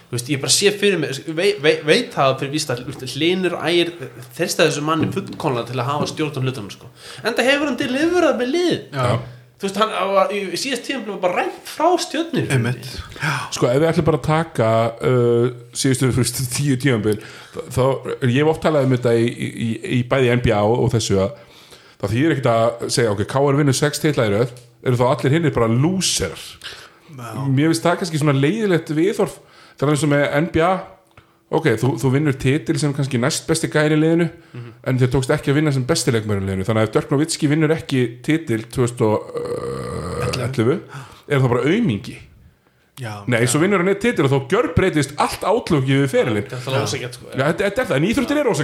þú 0.07 0.15
veist, 0.15 0.29
ég 0.31 0.43
bara 0.43 0.53
sé 0.55 0.71
fyrir 0.71 0.99
mig, 1.01 1.17
vei, 1.35 1.47
vei, 1.59 1.73
veit 1.83 2.13
það 2.13 2.35
fyrir 2.41 2.53
víst 2.53 2.69
að 2.71 2.83
hlinur 3.11 3.57
ægir 3.59 3.89
þyrsta 4.37 4.67
þessu 4.67 4.83
manni 4.87 5.09
fullkonlega 5.11 5.71
til 5.71 5.81
að 5.81 5.89
hafa 5.89 6.11
stjórn 6.13 6.37
á 6.39 6.41
hlutunum 6.45 6.69
sko, 6.71 6.91
en 7.23 7.35
það 7.35 7.49
hefur 7.49 7.67
hann 7.67 7.79
deliverað 7.81 8.37
með 8.39 8.53
lið, 8.53 8.77
Já. 8.95 9.17
þú 9.59 9.67
veist, 9.67 9.79
hann 9.81 10.13
var, 10.13 10.31
í 10.31 10.61
síðast 10.61 10.85
tíðan 10.87 11.03
var 11.09 11.19
bara 11.25 11.41
rænt 11.41 11.73
frá 11.73 11.89
stjórnir 12.05 12.53
einmitt, 12.55 12.87
sko 13.57 13.67
ef 13.67 13.81
við 13.81 13.89
ætlum 13.89 14.07
bara 14.07 14.21
að 14.21 14.29
taka 14.29 14.69
uh, 15.09 15.49
síðustu 15.75 16.13
fyrst 16.15 16.39
tíu 16.55 16.79
tíumbil 16.79 17.17
þá, 17.57 17.83
ég 18.29 18.39
hef 18.39 18.53
oft 18.53 18.63
talað 18.63 18.87
um 18.87 18.95
þetta 18.95 19.15
í, 19.19 19.27
í, 19.27 19.69
í 19.97 20.01
bæði 20.07 20.37
NBA 20.39 20.61
og, 20.61 20.85
og 20.85 20.95
þessu 20.95 21.19
að 21.25 21.35
það 21.97 22.13
þýðir 22.13 22.37
ekkert 22.37 22.49
að 22.53 22.87
segja 22.93 23.11
ok, 23.11 23.25
K.R. 23.27 23.59
vinnur 23.59 23.75
6 23.75 24.03
titlæðir 24.05 24.55
eru 24.87 24.99
þá 24.99 25.05
allir 25.09 25.33
hinnir 25.35 25.55
bara 25.55 25.67
lúserar? 25.71 26.43
Mér 27.49 27.71
finnst 27.71 27.83
það 27.83 28.01
kannski 28.03 28.19
svona 28.21 28.35
leiðilegt 28.37 28.91
viðhorf 28.93 29.39
það 29.77 29.87
er 29.87 29.91
eins 29.93 30.05
og 30.07 30.11
með 30.13 30.23
NBA 30.47 30.71
ok, 31.47 31.67
þú, 31.79 31.93
þú 32.01 32.09
vinnur 32.11 32.35
titil 32.39 32.75
sem 32.81 32.91
kannski 32.95 33.19
næst 33.21 33.45
besti 33.47 33.67
gæri 33.71 33.95
í 33.95 33.99
liðinu 34.01 34.25
en 34.87 34.97
þér 34.99 35.09
tókst 35.13 35.31
ekki 35.35 35.51
að 35.53 35.57
vinna 35.61 35.71
sem 35.75 35.85
besti 35.87 36.09
leikmæri 36.11 36.41
í 36.43 36.45
liðinu. 36.49 36.65
Þannig 36.67 36.81
að 36.81 36.87
ef 36.89 36.93
Dirk 36.95 37.09
Nowitzki 37.13 37.45
vinnur 37.51 37.71
ekki 37.75 37.99
titil 38.25 38.61
2011 38.73 40.73
er 41.27 41.37
það 41.39 41.51
bara 41.53 41.67
aumingi? 41.71 42.17
Já, 42.97 43.21
Nei, 43.29 43.43
svo 43.45 43.61
vinnur 43.61 43.77
hann 43.83 43.91
eitt 43.91 44.01
titil 44.01 44.25
og 44.25 44.31
þá 44.33 44.39
gjör 44.55 44.67
breytist 44.73 45.11
allt 45.21 45.43
átlökið 45.45 45.99
við 46.01 46.09
ferilinn. 46.09 46.47
Þetta 46.49 46.81
er 46.81 46.89
sko. 47.13 47.29
Já, 47.29 47.45
þetta 47.45 47.69
er 47.69 47.73
það, 47.77 47.93
en 47.99 48.07
íþróttir 48.09 48.41
er 48.41 48.49
Já, 48.49 48.57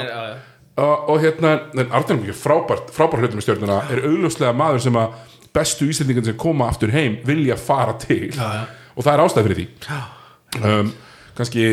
já, 0.00 0.16
já. 0.16 0.40
og, 0.80 0.96
og 1.12 1.20
hérna, 1.20 1.68
en 1.76 1.92
Arnur 1.92 2.24
er 2.24 2.32
frábært 2.40 2.88
frábært 2.96 3.20
hlutum 3.26 3.36
í 3.42 3.44
stjórnuna, 3.44 3.76
er 3.92 4.00
augljóslega 4.08 4.56
maður 4.56 4.80
sem 4.86 4.96
að 4.96 5.12
bestu 5.56 5.88
íslendingan 5.92 6.24
sem 6.24 6.40
koma 6.40 6.72
aftur 6.72 6.88
heim 6.96 7.20
vilja 7.28 7.52
fara 7.60 7.92
til. 8.00 8.32
Já. 8.32 8.64
og 8.96 9.04
það 9.04 9.12
er 9.12 9.20
ástæð 9.26 9.44
fyrir 9.50 9.60
því 9.60 9.68
um, 10.62 10.92
kannski 11.38 11.66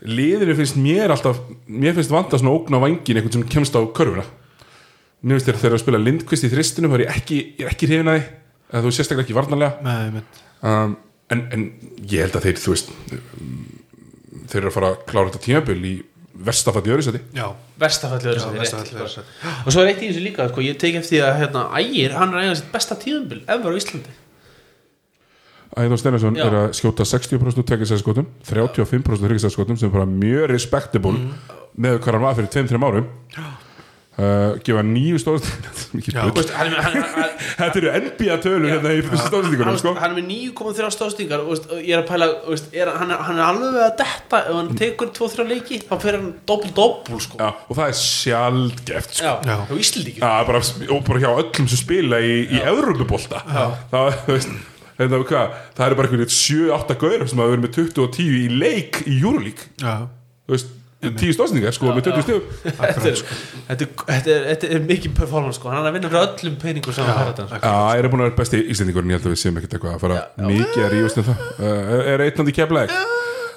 liðinu 0.00 0.56
finnst 0.58 0.78
mér 0.80 1.12
alltaf 1.12 1.40
mér 1.68 1.96
finnst 1.96 2.12
vanta 2.12 2.40
svona 2.40 2.54
ógn 2.56 2.76
á 2.76 2.84
vangin 2.84 3.20
einhvern 3.20 3.34
sem 3.38 3.48
kemst 3.52 3.76
á 3.76 3.80
körfuna. 3.96 4.24
Mér 5.20 5.38
finnst 5.38 5.50
þér 5.50 5.60
þegar 5.62 5.76
að 5.76 5.82
spila 5.84 6.02
Lindqvist 6.04 6.46
í 6.48 6.52
þristinum 6.52 6.94
þá 6.94 6.98
er 6.98 7.04
ég 7.06 7.16
ekki, 7.16 7.40
ekki 7.68 7.90
hrifin 7.90 8.12
að 8.12 8.20
því 8.20 8.28
eða 8.70 8.84
þú 8.84 8.92
er 8.92 8.96
sérstaklega 8.96 9.26
ekki 9.26 9.36
varnarlega. 9.36 9.72
Nei, 9.84 10.22
um, 10.70 10.94
en, 11.34 11.42
en 11.54 11.66
ég 12.06 12.24
held 12.24 12.38
að 12.38 12.46
þeir 12.48 12.62
þú 12.62 12.76
veist 12.76 12.94
um, 13.16 13.58
þeir 14.46 14.62
eru 14.62 14.70
að 14.70 14.76
fara 14.78 14.94
að 14.94 15.02
klára 15.10 15.30
þetta 15.30 15.44
tímabil 15.46 15.78
í 15.90 15.96
verstafalli 16.40 16.94
öðru 16.94 17.04
seti 17.04 17.20
já, 17.36 17.46
Vestafalli 17.80 18.30
öðru 18.30 18.40
Já, 18.40 18.44
sæti, 18.46 18.60
versta 18.60 18.78
rétt, 18.80 18.90
falli 18.90 19.02
öðru 19.02 19.12
sko. 19.12 19.24
sæti. 19.26 19.54
og 19.66 19.74
svo 19.74 19.82
er 19.82 19.90
eitt 19.90 20.00
í 20.00 20.08
þessu 20.08 20.22
líka 20.24 20.46
sko, 20.48 20.64
ég 20.64 20.78
teki 20.80 21.00
eftir 21.00 21.16
því 21.16 21.22
að 21.26 21.38
hérna, 21.40 21.64
Ægir, 21.80 22.14
hann 22.16 22.32
er 22.32 22.40
eiginlega 22.40 22.60
sitt 22.60 22.70
besta 22.72 22.96
tíðumbil 23.02 23.40
ever 23.44 23.76
á 23.76 23.78
Íslandi 23.80 24.14
Æðar 25.78 26.00
Steinarsson 26.02 26.36
er 26.42 26.54
að 26.64 26.68
skjóta 26.74 27.04
60% 27.06 27.62
tekisæðskotum 27.70 28.26
35% 28.48 29.26
hryggisæðskotum 29.28 29.76
sem 29.78 29.86
er 29.90 29.94
bara 30.00 30.08
mjög 30.10 30.48
respectable 30.50 31.14
með 31.80 32.00
hvað 32.02 32.16
hann 32.16 32.24
var 32.26 32.38
fyrir 32.40 32.54
2-3 32.56 32.80
árum. 32.90 33.10
Uh, 34.20 34.56
gefa 34.66 34.82
nýju 34.84 35.16
stóðst 35.22 35.46
Já. 36.10 36.26
Þú 36.26 36.32
veist, 36.34 36.50
hann, 36.52 36.68
með- 36.74 36.80
hann, 36.82 36.96
hann, 37.14 37.36
þetta 37.60 37.78
eru 37.78 37.92
NBA 38.04 38.34
tölur 38.42 38.66
hérna 38.68 38.90
í 38.98 39.04
stóðstíkunum 39.06 39.68
hann, 39.70 39.78
sko. 39.80 39.92
hann 39.96 40.10
er 40.10 40.16
með 40.18 40.26
9,3 40.58 40.90
stóðstingar 40.96 41.44
og 41.46 41.70
ég 41.78 41.94
er 41.94 42.02
að 42.02 42.08
pæla 42.10 42.28
veist, 42.50 42.66
er, 42.74 42.90
hann, 43.00 43.14
er, 43.14 43.22
hann 43.28 43.38
er 43.38 43.44
alveg 43.46 43.70
við 43.78 43.84
að 43.86 43.94
detta 44.02 44.40
ef 44.42 44.58
hann 44.58 44.68
tekur 44.82 45.12
2-3 45.16 45.46
leiki 45.54 45.78
þá 45.86 45.94
fyrir 46.02 46.18
hann 46.18 46.34
doppel-doppel 46.50 47.22
sko. 47.24 47.40
Og 47.70 47.78
það 47.78 47.86
er 47.86 47.96
sjálfgeft 48.02 49.16
sko. 49.22 49.32
já, 49.46 49.56
á 49.56 49.74
Íslandi 49.78 50.16
og 50.90 51.00
bara 51.06 51.22
hjá 51.24 51.30
öllum 51.30 51.70
sem 51.70 51.80
spila 51.80 52.20
í, 52.20 52.34
í 52.50 52.60
Evrópubólta 52.74 53.40
það, 53.46 54.18
þú 54.26 54.36
veist, 54.36 54.52
þetta, 55.00 55.22
hvað, 55.30 55.54
það 55.78 55.86
eru 55.90 55.98
bara 56.00 56.10
einhvern 56.10 56.34
7-8 56.36 56.98
gauður 57.04 57.24
sem 57.32 57.40
hafa 57.44 57.54
verið 57.54 57.64
með 57.68 57.72
20 57.78 58.04
og 58.04 58.12
10 58.18 58.36
í 58.40 58.44
leik 58.60 59.00
í 59.06 59.16
Euroleague. 59.22 59.64
Já, 59.80 59.94
þú 60.46 60.56
veist, 60.56 60.76
10 61.00 61.32
stóðsningar 61.32 61.72
sko, 61.72 61.94
með 61.96 62.10
20 62.10 62.24
stíðum 62.26 62.44
þetta 62.80 63.08
er, 63.08 63.20
þetta, 63.70 63.86
er, 63.86 63.92
þetta, 64.10 64.34
er, 64.34 64.42
þetta 64.50 64.68
er 64.76 64.82
mikið 64.84 65.14
performance 65.16 65.56
sko. 65.56 65.70
hann 65.72 65.80
er 65.80 65.88
að 65.88 65.94
vinna 65.96 66.10
fyrir 66.12 66.26
öllum 66.26 66.58
peningum 66.60 66.92
sem 66.92 67.06
hann 67.08 67.16
fær 67.16 67.30
þetta. 67.30 67.46
sko. 67.48 67.60
Já, 67.64 67.72
ég 67.96 68.02
er 68.04 68.10
búin 68.12 68.20
að 68.20 68.28
vera 68.28 68.38
besti 68.42 68.60
íslendingurinn, 68.74 69.14
ég 69.14 69.16
held 69.16 69.30
að 69.30 69.32
við 69.32 69.40
séum 69.46 69.56
ekkert 69.62 69.78
eitthvað 69.78 69.96
að 69.96 70.02
fara 70.04 70.18
mikið 70.50 70.84
að 70.84 70.92
rífast 70.98 71.22
um 71.22 71.28
það. 71.30 71.38
Uh, 71.56 71.64
Er- 71.96 72.04
Er 72.12 72.24
einnandi 72.26 72.52
keflæk? 72.60 72.92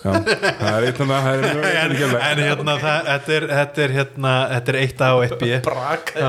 Já, 0.03 0.11
það 0.19 0.73
er 0.77 0.85
einnandi, 0.87 1.07
það 1.07 1.27
er 1.33 1.43
en, 1.83 1.93
keflæk 1.99 2.23
en 2.29 2.39
hérna 2.43 2.73
það, 2.81 2.97
þetta, 3.09 3.35
er, 3.35 3.43
þetta 3.53 3.83
er 3.85 3.91
hérna 3.97 4.31
þetta 4.53 4.73
er 4.73 4.77
eitt 4.81 4.99
A 5.03 5.11
og 5.15 5.21
eitt 5.23 5.35
B. 5.39 5.51
Braka 5.63 6.25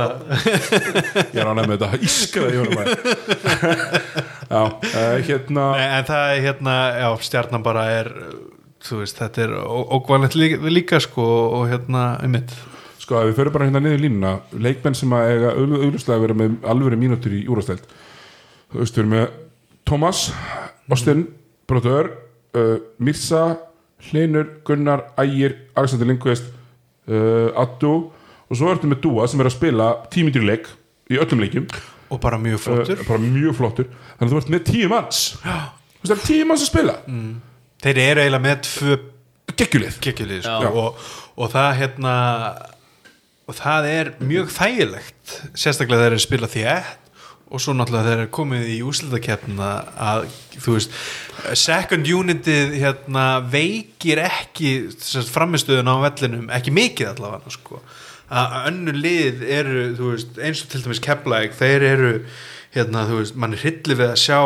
Ég 1.34 1.40
er 1.42 1.50
ánægð 1.50 1.70
með 1.70 1.74
þetta, 1.74 1.90
ískaði. 2.06 2.54
Já, 4.54 4.62
hérna 5.26 5.64
Nei, 5.74 5.86
en 5.98 6.06
það 6.06 6.28
er 6.30 6.44
hérna, 6.44 6.74
já, 7.00 7.08
stjarnan 7.26 7.64
bara 7.64 7.88
er 7.90 8.10
þú 8.84 9.00
veist, 9.00 9.18
þetta 9.18 9.42
er 9.46 9.54
ókvæmlegt 9.64 10.36
líka, 10.38 10.60
líka 10.70 11.00
sko 11.02 11.24
og 11.58 11.66
hérna, 11.72 12.04
einmitt. 12.22 12.54
Sko, 13.02 13.20
við 13.26 13.38
förum 13.38 13.54
bara 13.56 13.68
hérna 13.68 13.82
niður 13.84 14.02
línuna 14.04 14.34
Leikmenn 14.54 14.96
sem 14.96 15.12
að 15.12 15.30
eiga 15.32 15.54
auðvitað 15.58 16.22
vera 16.22 16.36
með 16.40 16.54
alvöru 16.72 16.98
mínútur 17.00 17.34
í 17.36 17.42
úrasteld 17.50 17.84
Þú 18.72 18.80
veist, 18.80 18.96
við 18.96 19.02
erum 19.02 19.14
með 19.16 19.26
Thomas 19.84 20.22
Austin, 20.88 21.26
Brotur 21.68 22.12
uh, 22.56 22.78
Mirsa, 22.96 23.42
Hlinur 24.08 24.48
Gunnar, 24.64 25.08
Ægir, 25.20 25.58
Alexander 25.76 26.08
Lindqvist 26.08 26.48
uh, 27.10 27.50
Addu 27.60 27.92
og 28.44 28.56
svo 28.56 28.72
ertu 28.72 28.88
með 28.88 29.02
Dúa 29.04 29.28
sem 29.28 29.42
er 29.42 29.50
að 29.50 29.56
spila 29.58 29.90
tímyndir 30.12 30.46
leik 30.46 30.70
í 31.12 31.20
öllum 31.20 31.44
leikjum 31.44 31.68
og 32.10 32.20
bara 32.22 32.38
mjög 32.40 32.60
flottur. 32.66 33.00
Uh, 33.00 33.08
bara 33.08 33.22
mjög 33.22 33.56
flottur. 33.58 33.88
Þannig 34.18 34.28
að 34.28 34.34
þú 34.34 34.42
ert 34.42 34.52
með 34.54 34.64
tíu 34.68 34.90
manns. 34.92 35.24
Þú 35.44 36.04
veist 36.04 36.10
það 36.10 36.16
er 36.16 36.24
tíu 36.28 36.46
manns 36.48 36.64
að 36.64 36.70
spila. 36.72 36.96
Mm. 37.08 37.34
þeir 37.84 38.00
eru 38.00 38.22
eiginlega 38.24 38.44
með 38.44 38.60
tvö 38.64 38.94
geggjulið 39.54 39.96
geggjulið 40.02 40.46
Já. 40.46 40.54
sko, 40.56 40.70
og, 40.80 41.08
og 41.36 41.50
það 41.52 41.70
hérna 41.82 42.14
og 43.44 43.56
það 43.58 43.88
er 43.92 44.12
mjög 44.24 44.52
þægilegt. 44.54 45.34
Sérstaklega 45.52 46.06
þeir 46.06 46.16
eru 46.16 46.24
spila 46.24 46.50
þétt. 46.50 47.00
Og 47.54 47.60
svo 47.60 47.74
náttúrulega 47.76 48.08
þeir 48.08 48.20
eru 48.22 48.30
komið 48.34 48.70
í 48.72 48.78
úslitakeppna 48.82 49.68
að 50.00 50.24
þú 50.56 50.78
veist 50.78 50.94
second 51.60 52.08
unitið 52.08 52.72
hérna 52.80 53.26
veikir 53.52 54.22
ekki 54.24 54.70
framistöðun 55.28 55.92
á 55.92 55.96
vellinum. 56.06 56.48
Ekki 56.56 56.72
mikið 56.74 57.12
allavega 57.12 57.52
sko 57.52 57.82
að 58.32 58.54
önnur 58.70 58.96
lið 58.96 59.42
eru 59.52 59.84
veist, 59.98 60.38
eins 60.40 60.62
og 60.64 60.70
til 60.72 60.82
dæmis 60.86 61.02
Keflæk 61.04 61.52
þeir 61.58 61.82
eru 61.90 62.12
hérna, 62.74 63.04
þú 63.10 63.18
veist, 63.20 63.36
mann 63.38 63.52
er 63.54 63.60
hrylli 63.62 63.94
við 64.00 64.08
að 64.14 64.20
sjá 64.24 64.40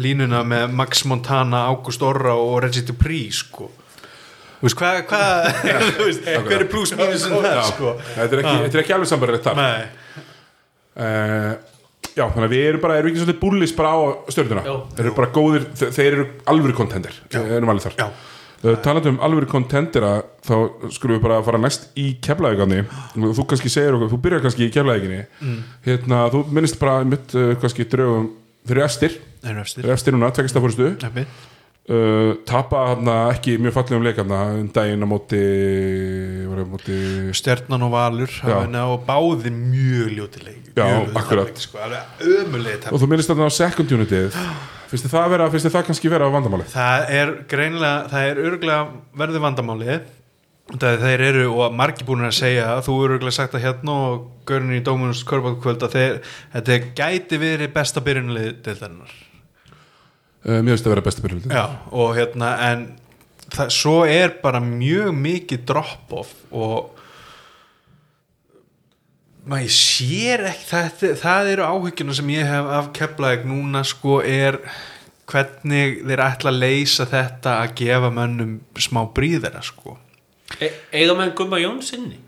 línuna 0.00 0.40
með 0.48 0.70
Max 0.72 1.02
Montana, 1.04 1.66
August 1.68 2.00
Orra 2.06 2.32
og 2.40 2.62
Reggie 2.64 2.84
Dupree 2.88 3.28
sko. 3.34 3.66
Þú 4.62 4.68
veist, 4.68 4.78
hvað 4.78 5.00
hva, 5.10 5.24
hver 6.46 6.62
er 6.62 6.68
pluss 6.70 6.94
mínusin 6.96 7.34
það 7.42 7.60
sko? 7.72 7.96
þetta 8.14 8.38
er 8.38 8.44
ekki, 8.44 8.56
þetta 8.62 8.78
er 8.78 8.84
ekki 8.86 8.94
alveg 8.96 9.10
sambarlegt 9.10 9.48
þar. 9.50 9.58
Nei, 9.58 10.22
uh, 11.02 11.52
já, 12.12 12.24
þannig 12.28 12.46
að 12.46 12.52
við 12.54 12.66
erum 12.70 12.82
bara, 12.84 12.96
erum 13.00 13.08
við 13.10 13.14
ekki 13.16 13.24
svolítið 13.24 13.40
búllis 13.42 13.74
bara 13.76 13.92
á 13.92 13.98
stjórnuna 14.32 14.62
þeir 14.68 15.04
eru 15.06 15.14
bara 15.18 15.30
góðir, 15.34 15.66
þe- 15.80 15.90
þeir 15.98 16.08
eru 16.12 16.26
alvöru 16.54 16.76
kontender 16.78 17.18
erum 17.42 17.72
alveg 17.74 17.86
þar. 17.90 17.98
Já, 17.98 18.08
uh, 18.62 18.76
talandi 18.84 19.12
um 19.12 19.20
alvöru 19.24 19.48
kontendera 19.50 20.14
þá 20.46 20.54
skulum 20.94 21.18
við 21.18 21.24
bara 21.26 21.40
fara 21.46 21.60
næst 21.62 21.88
í 21.98 22.12
keflaðigarni 22.24 22.82
þú 23.18 23.46
kannski 23.50 23.72
segir 23.72 23.98
okkur, 23.98 24.12
þú 24.12 24.20
byrjar 24.26 24.44
kannski 24.46 24.68
í 24.68 24.74
keflaðiginni 24.74 25.22
mm. 25.22 25.62
hérna, 25.86 26.26
þú 26.34 26.44
minnist 26.50 26.80
bara 26.82 27.00
mitt 27.06 27.34
uh, 27.38 27.54
kannski 27.62 27.88
draugum, 27.90 28.30
þeir 28.66 28.78
eru 28.78 28.86
efstir 28.88 29.18
þeir 29.42 29.64
eru 29.82 29.96
efstir 29.96 30.16
núna, 30.16 30.32
tekist 30.34 30.58
að 30.58 30.66
fórustu 30.66 30.90
Nefni. 31.02 31.26
uh, 31.92 32.34
tapa 32.48 32.86
hann 32.92 33.12
ekki 33.16 33.58
mjög 33.62 33.78
fallegum 33.78 34.06
leik 34.06 34.22
hann 34.22 34.36
um 34.36 34.68
daginn 34.74 35.06
á 35.06 35.08
móti 35.10 35.42
móti 36.72 36.98
Stjarnan 37.36 37.82
og 37.82 37.92
Valur 37.92 38.30
Já. 38.30 38.54
hafa 38.54 38.84
og 38.86 39.06
báðir 39.06 39.52
mjög 39.52 40.12
ljótileg 40.16 40.70
Já, 40.76 40.86
akkurat. 41.14 41.58
sko, 41.58 41.78
alveg 41.78 42.22
ömulegi 42.22 42.92
og 42.92 43.02
þú 43.02 43.08
minnist 43.10 43.30
þarna 43.30 43.50
á 43.50 43.52
second 43.52 43.92
unitið 43.92 44.38
finnst 44.92 45.06
þið 45.06 45.14
það, 45.14 45.30
vera, 45.32 45.50
finnst 45.52 45.66
þið 45.66 45.76
það 45.76 45.86
kannski 45.88 46.10
vera 46.12 46.32
vandamáli 46.32 46.66
það 46.68 47.12
er 47.18 47.30
greinilega, 47.48 48.10
það 48.12 48.26
er 48.28 48.40
örgulega 48.42 48.82
verður 49.22 49.44
vandamáli 49.46 49.96
þeir 50.72 51.24
eru 51.26 51.46
og 51.50 51.74
margir 51.76 52.06
búin 52.08 52.24
að 52.26 52.36
segja 52.36 52.76
þú 52.84 52.96
eru 53.06 53.16
örgulega 53.16 53.36
sagt 53.38 53.56
að 53.56 53.64
hérna 53.66 53.96
og 54.12 54.22
görnin 54.48 54.78
í 54.78 54.84
Dómunus 54.84 55.24
Körbátkvöld 55.28 55.84
að 55.88 55.96
þetta 56.54 56.78
gæti 56.96 57.40
verið 57.40 57.72
besta 57.74 58.00
byrjunlið 58.04 58.62
deildarinnar. 58.64 59.12
Uh, 60.42 60.58
mér 60.60 60.72
finnst 60.72 60.86
það 60.86 60.94
vera 60.94 61.06
besta 61.08 61.24
byrjum 61.24 61.52
Já, 61.52 61.64
og 61.92 62.14
hérna 62.16 62.52
en 62.70 62.86
það, 63.52 63.74
svo 63.74 63.96
er 64.08 64.36
bara 64.42 64.62
mjög 64.64 65.12
mikið 65.18 65.66
drop-off 65.68 66.32
og 66.52 67.01
maður 69.48 69.74
sér 69.74 70.46
ekki 70.52 70.66
það, 70.68 71.04
það 71.22 71.52
eru 71.52 71.68
áhyggjuna 71.68 72.16
sem 72.18 72.32
ég 72.34 72.48
hef 72.48 72.72
af 72.78 72.90
keflaðið 72.96 73.46
núna 73.50 73.82
sko 73.86 74.20
er 74.26 74.58
hvernig 75.30 76.02
þeir 76.06 76.24
ætla 76.24 76.52
að 76.52 76.60
leysa 76.62 77.06
þetta 77.08 77.56
að 77.62 77.74
gefa 77.80 78.10
mönnum 78.14 78.58
smá 78.76 79.02
bríðara 79.16 79.62
sko. 79.64 79.96
E 80.60 80.68
eiga 80.92 81.16
með 81.16 81.34
Gumma 81.38 81.60
Jóns 81.62 81.92
inni 81.96 82.20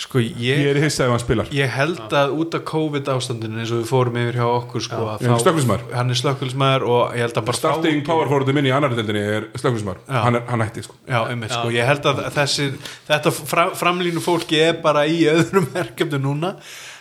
sko 0.00 0.18
ég 0.18 0.38
ég, 0.42 0.64
er 0.72 0.78
í 0.80 0.82
hissa 0.82 1.04
ef 1.06 1.12
hann 1.14 1.20
spilar. 1.22 1.50
ég 1.54 1.70
held 1.70 2.00
að 2.18 2.32
út 2.40 2.54
af 2.58 2.64
COVID 2.66 3.10
ástandinu 3.14 3.60
eins 3.62 3.70
og 3.74 3.82
við 3.82 3.90
fórum 3.92 4.16
yfir 4.18 4.38
hjá 4.40 4.46
okkur 4.48 4.82
sko 4.82 4.98
að 5.14 5.22
Hann 5.24 5.36
er 5.70 5.84
hann 5.94 6.10
er 6.10 6.18
slökkulismæður 6.20 6.86
og 6.90 7.14
ég 7.14 7.22
held 7.26 7.38
að 7.38 7.46
bara 7.50 7.58
starting 7.60 8.00
fái- 8.00 8.06
power 8.08 8.26
forwardum 8.32 8.58
minn 8.58 8.66
í 8.70 8.74
annar 8.74 8.94
deildinni 8.96 9.22
er 9.36 9.46
slökkulismar 9.54 10.00
Já. 10.08 10.18
hann, 10.24 10.34
er- 10.40 10.46
hann 10.50 10.64
ætti 10.66 10.82
sko. 10.86 10.94
Já, 11.06 11.20
einmitt, 11.30 11.54
sko, 11.54 11.70
ég 11.70 11.86
held 11.86 12.08
að 12.10 12.24
þessi, 12.34 12.66
þetta 13.08 13.34
fra, 13.38 13.68
framlínu 13.78 14.20
fólki 14.24 14.58
er 14.66 14.80
bara 14.82 15.06
í 15.06 15.22
öðrum 15.30 15.70
verkefni 15.78 16.18
núna 16.18 16.56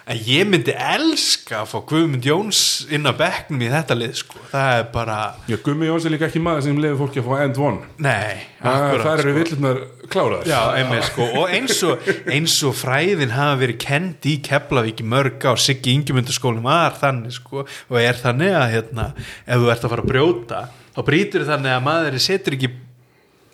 en 0.05 0.19
ég 0.27 0.47
myndi 0.49 0.73
elska 0.75 1.61
að 1.61 1.69
fá 1.71 1.77
Guðmund 1.89 2.25
Jóns 2.27 2.59
inn 2.91 3.07
á 3.07 3.13
bekknum 3.15 3.61
í 3.63 3.69
þetta 3.71 3.95
lið, 3.95 4.13
sko, 4.19 4.41
það 4.51 4.71
er 4.81 4.87
bara 4.93 5.17
Já, 5.47 5.55
Gummi 5.63 5.87
Jóns 5.87 6.07
er 6.09 6.13
líka 6.15 6.27
ekki 6.27 6.41
maður 6.43 6.65
sem 6.67 6.81
leiður 6.83 6.99
fólki 7.03 7.21
að 7.23 7.29
fá 7.29 7.43
end 7.45 7.59
one. 7.63 7.89
Nei, 8.03 8.43
Það 8.63 8.83
akkurat 8.89 9.23
eru 9.23 9.23
sko. 9.23 9.35
villurnar 9.39 9.81
kláraðar. 10.13 10.49
Já, 10.51 10.59
einmitt, 10.81 11.07
sko, 11.07 11.27
og 11.39 11.55
eins 11.55 11.79
og, 11.87 12.11
eins 12.35 12.57
og 12.67 12.75
fræðin 12.81 13.33
hafa 13.37 13.57
verið 13.63 13.79
kend 13.85 14.27
í 14.29 14.37
Keflavík 14.43 15.03
í 15.03 15.07
mörg 15.15 15.47
á 15.47 15.53
Siggi 15.59 15.95
Ingemyndaskólum 15.95 16.67
var 16.67 16.99
þannig, 16.99 17.37
sko, 17.39 17.63
og 17.63 17.99
er 18.03 18.19
þannig 18.19 18.55
að 18.59 18.69
hérna, 18.75 19.07
ef 19.47 19.63
þú 19.63 19.71
ert 19.75 19.87
að 19.87 19.95
fara 19.95 20.05
að 20.07 20.11
brjóta 20.11 20.63
þá 20.93 21.01
brýtur 21.07 21.47
þannig 21.47 21.73
að 21.73 21.85
maður 21.87 22.19
setur 22.21 22.53
ekki 22.59 22.69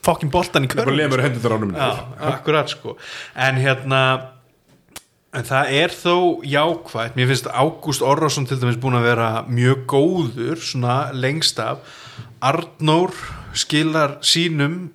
fokkin 0.04 0.32
boltan 0.34 0.66
í 0.66 0.70
Það 0.72 0.80
honum. 1.56 1.72
Já, 1.78 1.90
akkurat 2.34 2.72
sko. 2.72 2.98
En 3.36 3.60
hérna 3.62 4.02
en 5.36 5.46
það 5.46 5.74
er 5.78 5.94
þó 5.94 6.16
jákvætt. 6.48 7.18
Mér 7.18 7.30
finnst 7.30 7.50
Ágúst 7.50 8.06
Orrásson 8.06 8.48
til 8.50 8.60
dæmis 8.62 8.80
búin 8.82 8.98
að 8.98 9.10
vera 9.12 9.30
mjög 9.50 9.84
góður 9.90 10.64
svona 10.64 11.02
lengst 11.14 11.60
af. 11.62 11.84
Arnór 12.42 13.14
skilar 13.58 14.18
sínum. 14.26 14.90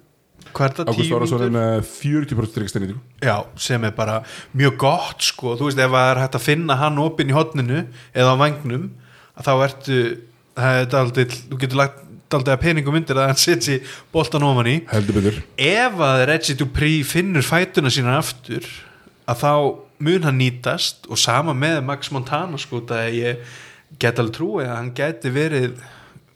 Hvert 0.54 0.80
að 0.82 0.90
Ágúst 0.90 1.06
tíu 1.06 1.18
Árásson 1.18 1.46
er 1.46 1.54
með 1.54 1.86
40% 1.90 2.50
stryggsteinni 2.50 2.96
já, 3.24 3.36
sem 3.56 3.84
er 3.86 3.94
bara 3.96 4.20
mjög 4.54 4.76
gott 4.84 5.24
sko, 5.24 5.54
þú 5.58 5.70
veist 5.70 5.80
ef 5.80 5.92
það 5.94 6.10
er 6.10 6.22
hægt 6.22 6.38
að 6.38 6.46
finna 6.46 6.78
hann 6.78 7.00
opinn 7.02 7.30
í 7.32 7.36
hotninu 7.36 7.84
eða 8.14 8.34
á 8.34 8.42
vangnum 8.42 8.88
að 9.34 9.48
þá 9.48 9.52
ertu 9.66 10.00
er 10.54 10.90
daldið, 10.92 11.38
þú 11.50 11.60
getur 11.62 11.80
lagt 11.80 12.02
daldið 12.34 12.54
að 12.54 12.62
peningum 12.62 12.98
undir 12.98 13.18
að 13.20 13.30
hann 13.30 13.40
setji 13.40 13.80
boltan 14.14 14.46
ofan 14.46 14.70
í. 14.70 14.76
Heldur 14.90 15.18
betur. 15.18 15.40
Ef 15.60 15.98
að 16.06 16.24
Reggie 16.30 16.58
Dupree 16.58 17.06
finnur 17.06 17.46
fætuna 17.46 17.92
sína 17.94 18.18
aftur 18.20 18.66
að 19.30 19.42
þá 19.42 19.52
mun 20.04 20.26
hann 20.28 20.38
nýtast 20.40 21.08
og 21.10 21.20
sama 21.20 21.54
með 21.56 21.80
Max 21.88 22.10
Montana 22.14 22.60
sko 22.60 22.82
það 22.88 23.18
ég 23.18 23.58
get 24.02 24.18
alveg 24.22 24.36
trúið 24.38 24.68
að 24.70 24.76
hann 24.78 24.94
geti 24.98 25.34
verið 25.34 25.76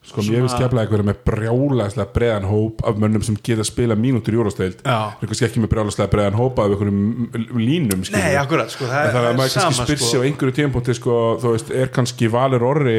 Sko 0.08 0.22
mér 0.24 0.38
finnst 0.40 0.56
keflaði 0.56 0.86
eitthvað 0.86 1.02
með 1.04 1.18
brjálæslega 1.26 2.12
breðan 2.14 2.46
hóp 2.48 2.78
af 2.88 2.96
mönnum 3.02 3.24
sem 3.26 3.34
geta 3.44 3.60
að 3.60 3.66
spila 3.68 3.96
mínútur 3.98 4.32
í 4.32 4.38
Já. 4.86 4.94
kannski 5.20 5.44
ekki 5.44 5.60
með 5.60 5.70
brjálæslega 5.74 6.12
breðan 6.14 6.38
hóp 6.38 6.62
af 6.62 6.70
einhverjum 6.70 7.58
línum 7.60 8.06
skilur 8.08 8.22
Nei, 8.24 8.38
akkurat, 8.40 8.72
sko, 8.72 8.86
það 8.88 9.02
En 9.10 9.16
er- 9.18 9.28
að 9.28 9.36
maður 9.42 9.52
sama, 9.52 9.72
sko. 9.76 9.96
sig 10.06 10.16
á 10.16 10.24
einhverju 10.24 10.54
tímpúnti 10.62 10.94
sko, 10.96 11.16
þú 11.42 11.52
veist, 11.52 11.74
er 11.82 11.92
kannski 11.92 12.30
Valur 12.32 12.64
Orri 12.70 12.96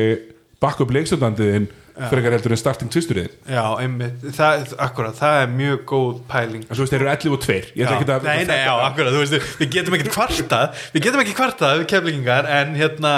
bakk 0.61 0.83
upp 0.85 0.93
leikstöndandiðin 0.93 1.65
frekar 2.11 2.35
heldur 2.35 2.55
en 2.55 2.59
starting 2.61 2.91
tvisturiðin 2.93 3.33
Já, 3.49 3.63
einmitt, 3.81 4.23
það, 4.37 4.73
akkurat, 4.85 5.17
það 5.19 5.41
er 5.41 5.51
mjög 5.53 5.83
góð 5.89 6.21
pæling. 6.29 6.63
En 6.65 6.77
svo 6.77 6.85
veist, 6.85 6.93
þeir 6.93 7.03
eru 7.05 7.11
11 7.13 7.35
og 7.35 7.43
2 7.45 7.57
ég 7.57 7.67
ætla 7.69 7.83
Já, 7.83 7.97
ekki 7.97 8.15
að 8.15 8.27
nei, 8.29 8.45
nei, 8.49 8.59
já, 8.61 8.73
akkurat, 8.85 9.15
þú 9.15 9.23
veist, 9.23 9.51
við 9.59 9.71
getum 9.75 9.97
ekki 9.99 10.13
kvartað. 10.15 10.83
Við 10.95 11.05
getum 11.07 11.23
ekki 11.25 11.37
kvartað 11.37 11.75
við 11.81 11.89
keflingingar 11.93 12.49
en 12.59 12.75
hérna, 12.79 13.13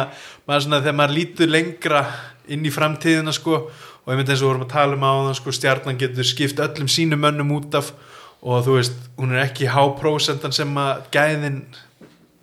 maður 0.49 0.67
svona 0.67 0.81
þegar 0.85 0.99
maður 1.01 1.17
lítur 1.19 1.51
lengra 1.51 2.05
inn 2.51 2.65
í 2.65 2.73
framtíðina 2.73 3.35
sko, 3.35 3.61
og 4.01 4.09
einmitt 4.09 4.31
eins 4.31 4.41
og 4.41 4.47
við 4.47 4.53
vorum 4.53 4.65
að 4.65 4.73
tala 4.73 4.97
um 4.97 5.05
á 5.05 5.13
það 5.29 5.37
sko, 5.41 5.53
stjarnan 5.59 6.01
getur 6.01 6.27
skipt 6.27 6.63
öllum 6.63 6.89
sínum 6.89 7.21
mönnum 7.21 7.53
út 7.59 7.77
af 7.77 7.93
og 8.41 8.65
þú 8.65 8.79
veist, 8.79 8.97
hún 9.21 9.35
er 9.35 9.45
ekki 9.45 9.69
háprósentan 9.69 10.53
sem 10.55 10.69
að 10.81 11.03
gæðin 11.13 11.59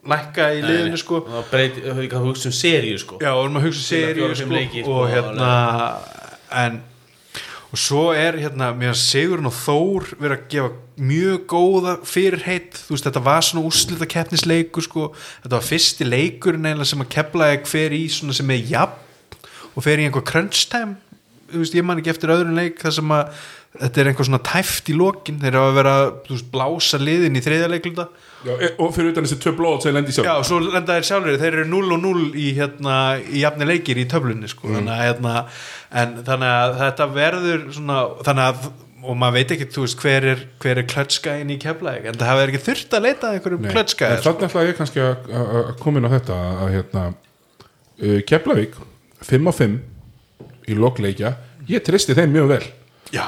lækka 0.08 0.46
í 0.54 0.62
liðinu 0.62 1.00
sko. 1.00 1.20
Og 1.26 1.50
breyti, 1.50 1.82
það 1.82 2.22
hugsa 2.22 2.50
um 2.50 2.54
seríu 2.54 3.00
sko. 3.00 3.18
Já, 3.22 3.32
og 3.34 3.44
erum 3.44 3.58
að 3.60 3.66
hugsa 3.68 3.82
Spila 3.82 4.12
seríu 4.12 4.38
sko, 4.38 4.52
leiki, 4.54 4.84
sko, 4.84 4.94
og 4.94 5.10
hérna 5.12 5.50
en 6.54 6.80
og 7.68 7.76
svo 7.76 8.02
er 8.16 8.38
hérna, 8.40 8.70
mér 8.72 8.94
að 8.94 9.00
Sigurinn 9.02 9.48
og 9.50 9.52
Þór 9.52 10.06
vera 10.16 10.38
að 10.38 10.46
gefa 10.54 10.70
mjög 11.08 11.42
góða 11.50 11.92
fyrirheit, 12.08 12.78
þú 12.80 12.94
veist, 12.94 13.04
þetta 13.04 13.22
var 13.26 13.44
svona 13.44 13.64
úrslita 13.68 14.08
keppnisleikur, 14.08 14.86
sko, 14.86 15.10
þetta 15.42 15.58
var 15.58 15.66
fyrsti 15.66 16.08
leikurinn 16.08 16.64
eiginlega 16.64 16.88
sem 16.88 17.04
að 17.04 17.12
kepla 17.12 17.50
hver 17.68 17.96
í 17.98 18.00
svona 18.12 18.36
sem 18.38 18.54
er 18.54 18.72
jafn 18.72 19.04
og 19.74 19.84
fer 19.84 20.00
í 20.00 20.08
einhver 20.08 20.24
crunch 20.26 20.64
time, 20.72 20.96
þú 21.52 21.60
veist, 21.60 21.76
ég 21.76 21.86
man 21.86 22.00
ekki 22.00 22.14
eftir 22.14 22.32
öðrun 22.32 22.56
leik 22.56 22.80
þar 22.80 22.96
sem 22.96 23.14
að 23.18 23.44
þetta 23.76 24.00
er 24.00 24.10
einhver 24.10 24.30
svona 24.30 24.42
tæft 24.48 24.88
í 24.88 24.96
lokin, 24.96 25.42
þeir 25.42 25.60
verið 25.76 25.92
að 25.92 26.08
þú 26.24 26.34
veist, 26.38 26.50
blása 26.56 27.02
liðin 27.02 27.36
í 27.36 27.44
þriðja 27.44 27.70
leikluta 27.74 28.08
Já, 28.46 28.52
e- 28.62 28.74
og 28.78 28.92
fyrir 28.94 29.10
utan 29.10 29.24
þessi 29.26 29.38
tvö 29.42 29.52
blóð 29.58 29.80
sem 29.82 29.94
lendi 29.96 30.12
sjálf 30.14 30.28
Já, 30.28 30.34
svo 30.46 30.58
lenda 30.62 30.94
þeir 30.98 31.06
sjálfur, 31.08 31.38
þeir 31.40 31.56
eru 31.56 31.64
0 31.72 31.94
og 31.96 32.02
0 32.04 32.26
í, 32.38 32.44
hérna, 32.54 32.96
í 33.18 33.40
jafni 33.42 33.66
leikir 33.66 33.98
í 33.98 34.04
töflunni 34.10 34.46
sko. 34.50 34.68
þannig, 34.70 34.92
að, 34.94 35.06
hérna, 35.08 35.32
en, 36.02 36.12
þannig 36.28 36.52
að 36.58 36.76
þetta 36.84 37.08
verður 37.16 37.64
svona, 37.74 37.96
þannig 38.28 38.44
að 38.52 38.68
og 39.08 39.14
maður 39.14 39.34
veit 39.38 39.52
ekki, 39.54 39.66
þú 39.74 39.82
veist, 39.84 39.98
hver 40.02 40.24
er, 40.32 40.40
er 40.70 40.80
klötskæin 40.90 41.50
í 41.54 41.56
keflæk, 41.62 42.06
en 42.10 42.16
það 42.18 42.30
hefur 42.32 42.50
ekki 42.52 42.60
þurft 42.66 42.96
að 42.98 43.04
leita 43.06 43.28
að 43.28 43.36
einhverjum 43.38 43.68
klötskæði 43.72 44.16
sko. 44.18 44.32
Þannig 44.32 44.48
ætla 44.50 44.64
ég 44.68 44.78
kannski 44.80 45.02
að- 45.04 45.28
að 45.38 45.52
að 45.60 45.68
koma 45.82 46.00
inn 46.00 46.08
á 46.10 46.14
þetta 46.16 46.38
að 46.64 46.72
hérna 46.74 47.04
uh, 48.02 48.18
Keflavík 48.26 48.74
5 49.28 49.46
á 49.50 49.52
5 49.54 49.76
í 50.68 50.74
lokleikja 50.78 51.30
ég 51.70 51.84
tristi 51.86 52.14
þeim 52.18 52.34
mjög 52.34 52.48
vel. 52.54 52.66
Já, 53.14 53.24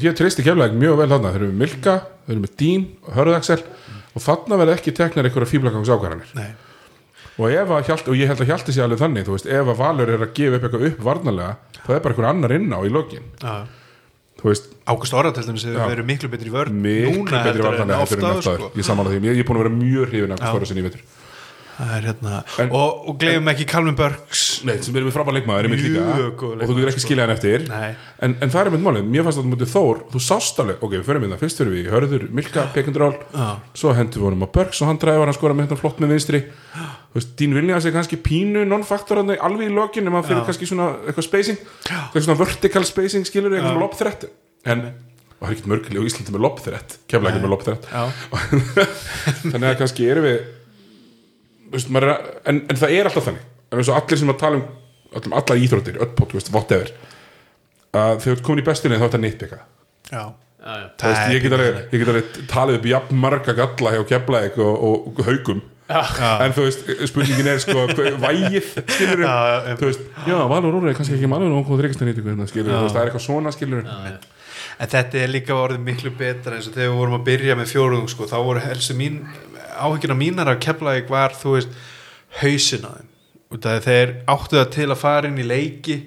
ég 0.00 0.16
tristi 0.18 0.44
Keflavík 0.46 0.74
mjög 0.80 0.96
vel 1.02 1.08
þarna. 1.12 1.32
Þeir 1.36 1.42
eru 1.44 1.52
með 1.52 1.60
Milka, 1.66 1.94
þeir 2.26 2.34
eru 2.36 2.44
með 2.46 2.56
Dín 2.64 2.88
og 3.04 3.14
Hörðaksel 3.20 3.60
og 4.12 4.26
þarna 4.26 4.60
verða 4.60 4.76
ekki 4.78 4.94
teknar 4.96 5.28
einhverja 5.28 5.52
fíblagangs 5.52 5.90
ákvarðanir 5.92 6.32
nei, 6.36 6.50
og, 7.38 7.46
ef 7.50 7.70
að 7.72 7.86
hjalt, 7.90 8.08
og 8.12 8.18
ég 8.18 8.32
held 8.32 8.42
að 8.44 8.50
hjalti 8.52 8.74
sér 8.76 8.86
alveg 8.86 9.02
þannig 9.02 9.30
veist, 9.32 9.48
ef 9.48 9.70
að 9.72 9.78
Valur 9.82 10.12
er 10.12 10.26
að 10.26 10.34
gefa 10.36 10.58
upp 10.58 10.66
eitthvað 10.68 10.88
upp 10.90 11.06
varnalega 11.06 11.54
það 11.82 11.96
er 11.96 12.02
bara 12.02 12.14
einhver 12.14 12.28
annar 12.30 12.54
inn 12.56 12.68
á 12.70 12.78
í 12.82 12.90
lokin. 12.92 13.24
Já. 13.42 13.54
Þú 14.42 14.48
veist, 14.50 14.70
Ágúst 14.90 15.14
Orra 15.14 15.30
til 15.34 15.44
dæmis 15.46 15.64
hefur 15.68 15.78
Já. 15.78 15.88
verið 15.92 16.06
miklu 16.08 16.28
betri 16.32 16.50
í 16.50 16.52
vörn 16.52 16.78
miklu 16.82 17.18
núna 17.22 17.42
betri 17.46 17.62
varnalega 17.62 18.06
sko. 18.08 18.70
ég 18.74 19.38
er 19.38 19.46
búin 19.46 19.58
að 19.58 19.62
vera 19.62 19.74
mjög 19.76 20.08
hrifin 20.10 20.34
skora 20.40 20.68
sinni 20.68 20.82
í 20.82 20.86
vetur 20.88 21.04
hérna, 21.78 22.42
En- 22.60 22.72
og, 22.76 23.08
og 23.08 23.18
gleifum 23.20 23.48
ekki 23.52 23.66
Calvin 23.70 23.96
Burks. 23.96 24.42
Nei, 24.68 24.76
sem 24.84 24.96
er 24.96 25.06
með 25.06 25.14
frábæð 25.16 25.38
leikmaður 25.38 25.68
og 25.68 25.72
þú 25.72 25.78
getur 25.82 26.90
ekki 26.92 27.02
leikmaður, 27.02 27.04
skilja 27.04 27.26
hann 27.26 27.34
eftir 27.34 27.66
en, 27.72 28.34
en 28.36 28.52
það 28.52 28.60
er 28.60 28.70
einmitt 28.70 28.84
málið, 28.86 29.06
mér 29.12 29.26
fannst 29.26 29.40
að 29.40 29.46
það 29.46 29.52
mútið 29.52 29.72
Þór 29.72 30.02
þú 30.12 30.22
sást 30.26 30.60
alveg, 30.62 30.82
ok, 30.82 30.96
við 30.98 31.06
förum 31.08 31.24
við 31.26 31.32
það, 31.32 31.42
fyrst 31.42 31.62
fyrir 31.62 31.76
við 31.76 31.92
Hörður, 31.92 32.26
Milka, 32.38 32.66
Pekundról 32.74 33.12
Já. 33.32 33.46
svo 33.82 33.94
hendur 33.96 34.22
við 34.22 34.28
honum 34.28 34.44
á 34.44 34.48
Börks 34.56 34.82
og 34.82 34.90
hann 34.90 35.00
dræfar 35.02 35.30
hann 35.30 35.38
skora 35.38 35.56
með 35.56 35.66
hérna 35.66 35.80
flott 35.80 36.02
með 36.02 36.12
vinstri. 36.14 36.42
Þú 37.12 37.18
veist, 37.18 37.32
Dín 37.40 37.56
Vilniðas 37.56 37.88
er 37.88 37.94
kannski 37.96 38.18
pínu 38.20 38.66
non-faktor 38.68 39.22
hann 39.22 39.32
alveg 39.36 39.68
í 39.68 39.74
lokin, 39.74 40.06
en 40.06 40.14
maður 40.14 40.30
fyrir 40.30 40.46
kannski 40.48 40.68
svona 40.68 40.90
eitthvað 41.06 41.26
spacing, 41.28 41.64
eitthvað 41.88 42.28
svona 42.28 42.40
vertical 42.40 42.84
spacing 42.88 43.28
skilur, 43.28 43.56
en 43.56 44.84
og 45.42 45.48
það 45.48 45.50
er 45.50 45.56
ekkert 45.56 45.70
mörgli 45.72 45.98
á 45.98 46.06
Íslandi 46.06 46.32
með 46.36 46.44
lobþrett 46.44 46.92
kemla 47.10 47.30
ekki 47.32 47.40
með 47.42 47.50
lobþrett 47.50 47.86
Já, 47.90 48.02
þannig 49.50 49.64
að 49.72 49.78
kannski 49.80 50.06
erum 50.06 50.26
við 50.28 50.36
þú 50.38 50.61
veist, 51.72 51.90
maður 51.92 52.12
er 52.12 52.30
en, 52.52 52.62
en 52.68 52.80
það 52.82 52.94
er 52.98 53.10
alltaf 53.10 53.28
þannig. 53.30 53.50
En 53.72 53.80
eins 53.80 53.90
og 53.90 53.98
allir 53.98 54.20
sem 54.20 54.32
að 54.32 54.40
tala 54.42 54.60
um 54.60 54.70
allum, 55.16 55.34
allar 55.36 55.60
íþróttir, 55.60 55.98
öll 56.02 56.12
podcast, 56.16 56.52
whatever 56.54 56.92
að 57.92 58.22
þegar 58.22 58.22
þú 58.22 58.32
ert 58.36 58.46
komin 58.46 58.62
í 58.62 58.66
bestinni 58.66 58.96
þá 58.96 59.04
er 59.04 59.10
þetta 59.10 59.20
nýtt 59.22 59.44
eitthvað 59.44 59.60
já. 60.12 60.22
Já, 60.62 60.72
já. 60.78 60.86
Þú 61.02 61.10
veist, 61.10 61.22
ég, 61.34 61.42
get 61.42 61.56
alveg, 61.56 61.78
ég 61.90 62.02
get 62.02 62.10
alveg 62.12 62.40
talið 62.52 62.78
upp 62.78 62.88
jafn 62.92 63.20
marga 63.20 63.54
galla 63.58 63.94
hjá 63.96 64.02
Keflæk 64.12 64.58
og, 64.62 64.84
og, 64.88 65.06
og 65.10 65.22
haugum 65.26 65.62
en 65.92 66.54
þú 66.56 66.66
veist, 66.68 66.84
spurningin 67.10 67.50
er 67.52 67.58
sko 67.60 67.84
vægið, 68.22 68.68
skilur 68.94 69.24
Já, 69.26 69.32
já, 69.68 69.74
þú 69.80 69.88
veist, 69.90 70.04
já, 70.30 70.36
Valur 70.54 70.78
Úr 70.78 70.86
er 70.88 70.96
kannski 70.96 71.18
ekki 71.18 71.28
malur 71.28 71.52
og 71.58 71.66
hvað 71.68 71.82
þryggast 71.82 72.04
nýtt 72.06 72.22
eitthvað, 72.22 72.46
skilur, 72.52 72.70
þú 72.70 72.84
veist, 72.86 72.94
það 72.94 73.02
er 73.02 73.10
eitthvað 73.10 73.26
svona, 73.26 73.52
skilur 73.56 73.90
En 74.80 74.88
þetta 74.88 75.18
er 75.20 75.28
líka 75.30 75.52
orðið 75.58 75.82
miklu 75.84 76.14
betra 76.16 76.56
eins 76.56 76.70
og 76.70 76.76
þegar 76.78 76.94
við 76.94 77.00
vorum 77.02 77.18
að 77.18 77.26
byrja 77.26 77.56
með 77.58 77.68
fjóruðum 77.74 78.08
sko, 78.08 78.28
þá 78.30 78.38
voru 78.46 78.62
helstu 78.64 78.96
mín 78.96 79.18
áhyggjuna 79.72 80.18
mínar 80.18 80.52
af 80.52 80.60
Keflavík 80.64 81.10
var, 81.12 81.36
þú 81.36 81.56
veist 81.56 81.78
hausin 82.40 82.86
á 82.88 82.92
þeim. 82.96 83.08
Þeir 83.86 84.12
áttu 84.32 84.58
það 84.58 84.70
til 84.76 84.88
að 84.90 85.00
fara 85.02 85.28
inn 85.28 85.40
í 85.40 85.46
leiki 85.46 85.98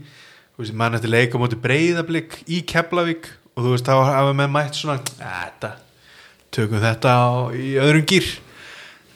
mann 0.74 0.96
eftir 0.96 1.12
leik 1.12 1.36
á 1.36 1.38
móti 1.42 1.60
breyðablík 1.60 2.40
í 2.48 2.62
Keflavík 2.68 3.28
og 3.56 3.66
þú 3.66 3.74
veist, 3.74 3.88
þá 3.88 4.12
hafa 4.12 4.34
með 4.36 4.54
mætt 4.54 4.80
svona 4.80 4.98
þetta, 5.04 5.72
tökum 6.56 6.84
þetta 6.84 7.12
á, 7.12 7.28
í 7.56 7.76
öðrum 7.80 8.08
gýr 8.08 8.30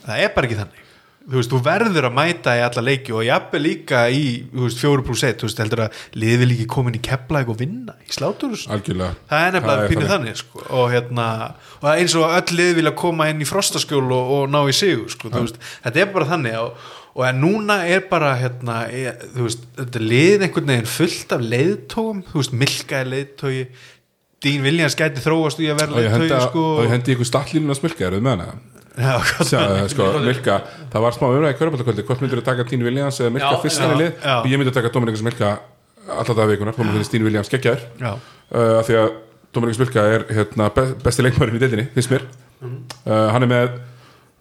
það 0.03 0.23
er 0.23 0.33
bara 0.35 0.49
ekki 0.49 0.59
þannig 0.59 0.88
þú 1.29 1.37
veist, 1.37 1.51
þú 1.53 1.59
verður 1.65 2.07
að 2.09 2.15
mæta 2.17 2.55
í 2.57 2.61
alla 2.65 2.83
leiki 2.83 3.13
og 3.15 3.25
jafnvel 3.27 3.61
líka 3.63 4.03
í, 4.13 4.23
fjóru 4.75 5.05
pluss 5.05 5.25
eitt, 5.27 5.41
þú 5.41 5.49
veist, 5.49 5.61
heldur 5.63 5.83
að 5.85 5.99
liðið 6.23 6.53
ekki 6.55 6.67
komin 6.73 6.97
í 6.97 7.01
Keflavík 7.05 7.51
og 7.53 7.59
vinna 7.59 7.97
í 8.05 8.13
sláturus 8.15 8.65
algjörlega 8.71 9.17
það 9.29 9.45
er 9.47 9.57
nefnilega 9.57 9.89
pínu 9.91 10.07
þannig. 10.13 10.39
sko. 10.41 10.63
og, 10.67 10.85
hérna, 10.93 11.27
og 11.81 11.91
eins 11.93 12.15
og 12.19 12.37
öll 12.39 12.57
lið 12.59 12.73
vilja 12.79 12.95
koma 13.03 13.29
inn 13.31 13.43
í 13.43 13.49
frostaskjól 13.49 14.07
og, 14.07 14.33
og 14.37 14.49
ná 14.53 14.61
í 14.65 14.75
sigur 14.75 15.11
sko, 15.13 15.29
þú 15.33 15.45
veist, 15.45 15.61
þetta 15.85 16.03
er 16.03 16.11
bara 16.15 16.31
þannig 16.33 16.57
og, 16.63 16.89
og 17.19 17.23
en 17.29 17.39
núna 17.43 17.79
er 17.89 18.03
bara 18.09 18.33
hérna, 18.39 18.81
er, 18.89 19.21
þú 19.35 19.45
veist, 19.45 19.69
þetta 19.77 20.01
er 20.01 20.09
lið 20.15 20.47
einhvern 20.47 20.73
veginn 20.73 20.91
fullt 20.97 21.37
af 21.37 21.47
leiðtóum 21.53 22.25
þú 22.31 22.41
veist, 22.41 22.59
Milka 22.65 23.03
er 23.03 23.13
leiðtói 23.13 23.55
Dín 24.43 24.61
Viljans 24.63 24.95
gæti 24.95 25.19
þróast 25.23 25.59
í 25.59 25.67
að 25.71 25.81
vera 25.81 25.95
og 25.95 26.03
ég 26.29 26.35
sko, 26.47 26.65
ég 26.85 26.91
hendi 26.93 27.15
ykkur 27.15 27.27
stallínuna 27.27 27.75
smilka, 27.75 28.05
eruð 28.07 28.21
með 28.23 28.37
hana? 28.37 28.53
Já, 28.99 29.13
hvað- 29.23 29.47
Sjá, 29.47 29.59
sko, 29.93 30.05
Milka, 30.25 30.55
það 30.91 31.03
var 31.05 31.15
smá 31.15 31.25
umræði 31.29 31.57
kvörubaldakvöldi, 31.59 32.05
hvort 32.07 32.21
myndir 32.23 32.39
þú 32.41 32.45
taka 32.47 32.65
Tín 32.67 32.83
Williams 32.83 33.19
eða 33.19 33.33
Milka 33.35 33.59
fyrst 33.63 33.79
hann 33.83 33.93
í 33.95 33.99
lið? 34.01 34.25
og 34.35 34.47
ég 34.51 34.59
myndi 34.59 34.73
taka 34.75 34.91
Dominikas 34.95 35.23
Milka 35.23 35.51
alltaf 36.09 36.35
það 36.39 36.51
vikunar, 36.53 36.75
þá 36.75 36.83
myndi 36.87 37.11
Tín 37.13 37.23
Williams 37.27 37.51
geggjaður. 37.51 37.83
Já. 37.99 38.11
uh, 38.15 38.79
af 38.79 38.87
því 38.89 38.97
að 39.03 39.11
Dominikas 39.55 39.79
Milka 39.83 40.07
er 40.15 40.25
hérna, 40.29 40.69
be 40.75 40.83
besti 41.03 41.23
leikmærin 41.23 41.55
í 41.55 41.61
deildinni, 41.63 41.87
finnst 41.95 42.11
mér. 42.11 42.25
Uh, 42.63 43.29
hann 43.31 43.43
er 43.43 43.51
með 43.51 43.77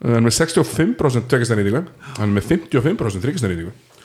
hann 0.02 0.14
er 0.18 0.24
með 0.26 0.34
65% 0.38 1.26
tveggjastæðnýtingu 1.30 1.80
hann 2.18 2.28
er 2.28 2.34
með 2.38 2.44
55% 2.50 3.22
þryggjastæðnýtingu 3.24 3.70
uh, 3.70 3.97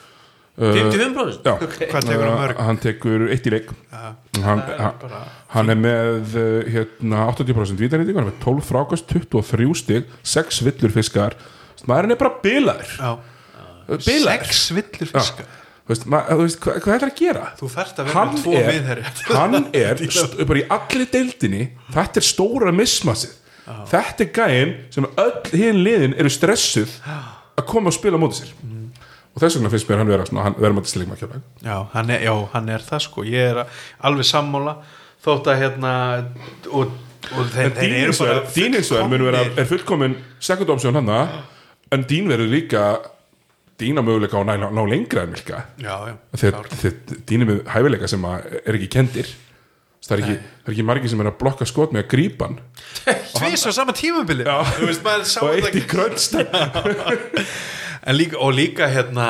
55% 0.54 1.48
Já, 1.48 1.54
Hvað 1.90 2.04
tekur 2.06 2.24
hann 2.28 2.38
mörg? 2.38 2.60
Hann 2.62 2.78
tekur 2.78 3.24
eitt 3.34 3.46
í 3.48 3.52
leik. 3.56 3.72
Hann, 4.44 4.60
hann, 4.78 5.16
hann 5.54 5.72
er 5.74 5.80
með 5.80 6.36
uh, 6.38 6.70
hérna, 6.70 7.24
80% 7.32 7.80
vítanýtingu 7.80 8.20
hann 8.20 8.28
er 8.28 8.32
með 8.32 8.40
12 8.44 8.68
frákast, 8.68 9.08
23 9.10 9.66
stig 9.80 10.12
6 10.22 10.62
villur 10.68 10.94
fiskar. 10.94 11.34
Maðurinn 11.90 12.14
er 12.14 12.20
bara 12.22 12.38
bilaður. 12.44 12.94
Já. 13.00 13.10
bilaður. 13.98 14.46
Sex 14.46 14.64
villur 14.78 15.10
fiska 15.10 15.48
Þú 15.84 15.92
veist, 15.92 16.04
ma- 16.08 16.22
þú 16.30 16.44
veist, 16.46 16.58
hvað, 16.64 16.76
hvað 16.80 16.94
er 16.94 17.02
það 17.02 17.10
að 17.10 17.18
gera? 17.18 17.40
þú 17.58 17.66
þarft 17.74 17.98
að 17.98 18.06
vera 18.06 18.14
Hann 18.16 18.30
með 18.30 18.38
tvo 18.40 18.52
er, 18.56 18.68
miðherri 18.70 19.02
hann 19.34 19.56
er 20.40 20.46
bara 20.48 20.60
í 20.62 20.62
allir 20.78 21.10
deildinni 21.12 21.64
þetta 21.92 22.22
er 22.22 22.24
stóra 22.24 22.72
mismassið. 22.72 23.34
Þetta 23.90 24.24
er 24.24 24.30
gæinn 24.38 24.72
sem 24.94 25.08
öll 25.20 25.42
hinn 25.52 25.82
liðin 25.84 26.16
eru 26.16 26.32
stressuð 26.32 26.94
að 27.04 27.66
koma 27.68 27.92
og 27.92 27.96
spila 27.98 28.16
móti 28.22 28.40
sér 28.40 28.54
og 29.34 29.42
þess 29.42 29.58
vegna 29.58 29.70
finnst 29.72 29.88
mér 29.90 30.02
hann 30.02 30.12
vera 30.12 30.26
svona, 30.28 30.44
hann 30.48 30.58
vera 30.62 30.76
með 30.76 30.90
slegma 30.92 31.18
kjörlega 31.18 31.42
Já, 31.66 31.78
hann 31.94 32.12
er, 32.14 32.26
já, 32.26 32.34
hann 32.52 32.68
er 32.70 32.84
það 32.86 33.06
sko. 33.08 33.24
Ég 33.26 33.50
er 33.54 33.64
alveg 34.06 34.28
sammála 34.28 34.76
þótt 35.24 35.50
að 35.50 35.62
hérna 35.62 35.94
og, 36.70 36.94
og 37.34 37.50
þeir, 37.54 37.72
en 37.72 37.80
Dín 37.80 37.96
eins 38.04 38.22
og 38.22 38.30
er, 38.30 38.44
Dín 38.54 38.78
er, 38.78 39.40
er 39.58 39.68
fullkomin 39.70 40.18
second 40.38 40.70
option 40.76 41.00
hann 41.00 41.10
en 41.14 42.06
Dín 42.10 42.30
verður 42.30 42.52
líka 42.52 42.84
dýna 43.80 44.04
möguleika 44.06 44.38
á 44.38 44.42
að 44.46 44.68
ná, 44.70 44.82
lengra 44.86 45.24
en 45.26 45.34
já, 45.34 45.96
þegar 46.38 46.68
þeir 46.78 46.94
dýna 47.26 47.48
með 47.48 47.64
hæfileika 47.74 48.10
sem 48.10 48.28
er 48.30 48.76
ekki 48.76 48.90
kendir 48.92 49.32
það 50.04 50.14
er 50.16 50.22
ekki, 50.22 50.34
er 50.64 50.74
ekki 50.74 50.84
margir 50.86 51.10
sem 51.10 51.22
er 51.24 51.30
að 51.30 51.38
blokka 51.40 51.66
skot 51.68 51.94
með 51.94 52.04
að 52.04 52.10
grípa 52.12 52.48
hann. 52.50 52.58
Tvís 53.38 53.64
á 53.64 53.70
sama 53.72 53.94
tímabili. 53.96 54.44
Maður 54.44 55.30
og 55.46 55.54
eitt 55.56 55.78
í 55.80 55.84
krönst 55.88 56.36
en 56.36 56.46
líka, 58.12 58.36
og 58.40 58.52
líka 58.52 58.88
hérna 58.92 59.28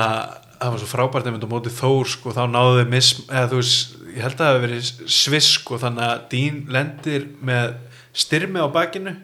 það 0.59 0.70
var 0.73 0.81
svo 0.83 0.89
frábært 0.91 1.28
einmitt 1.28 1.44
á 1.47 1.51
móti 1.51 1.73
Þór 1.75 2.09
sko, 2.11 2.33
þá 2.35 2.44
náðu 2.51 2.81
þau 2.81 2.91
mis 2.91 3.11
eða 3.28 3.49
þú 3.53 3.61
veist, 3.61 3.94
ég 4.15 4.23
held 4.25 4.35
að 4.35 4.41
það 4.41 4.51
hafi 4.51 4.65
verið 4.65 4.91
sviss 5.19 5.51
sko, 5.59 5.78
þannig 5.83 6.07
að 6.09 6.25
Dín 6.33 6.61
lendir 6.75 7.27
með 7.44 7.75
styrmi 8.15 8.62
á 8.62 8.69
bakinu 8.75 9.15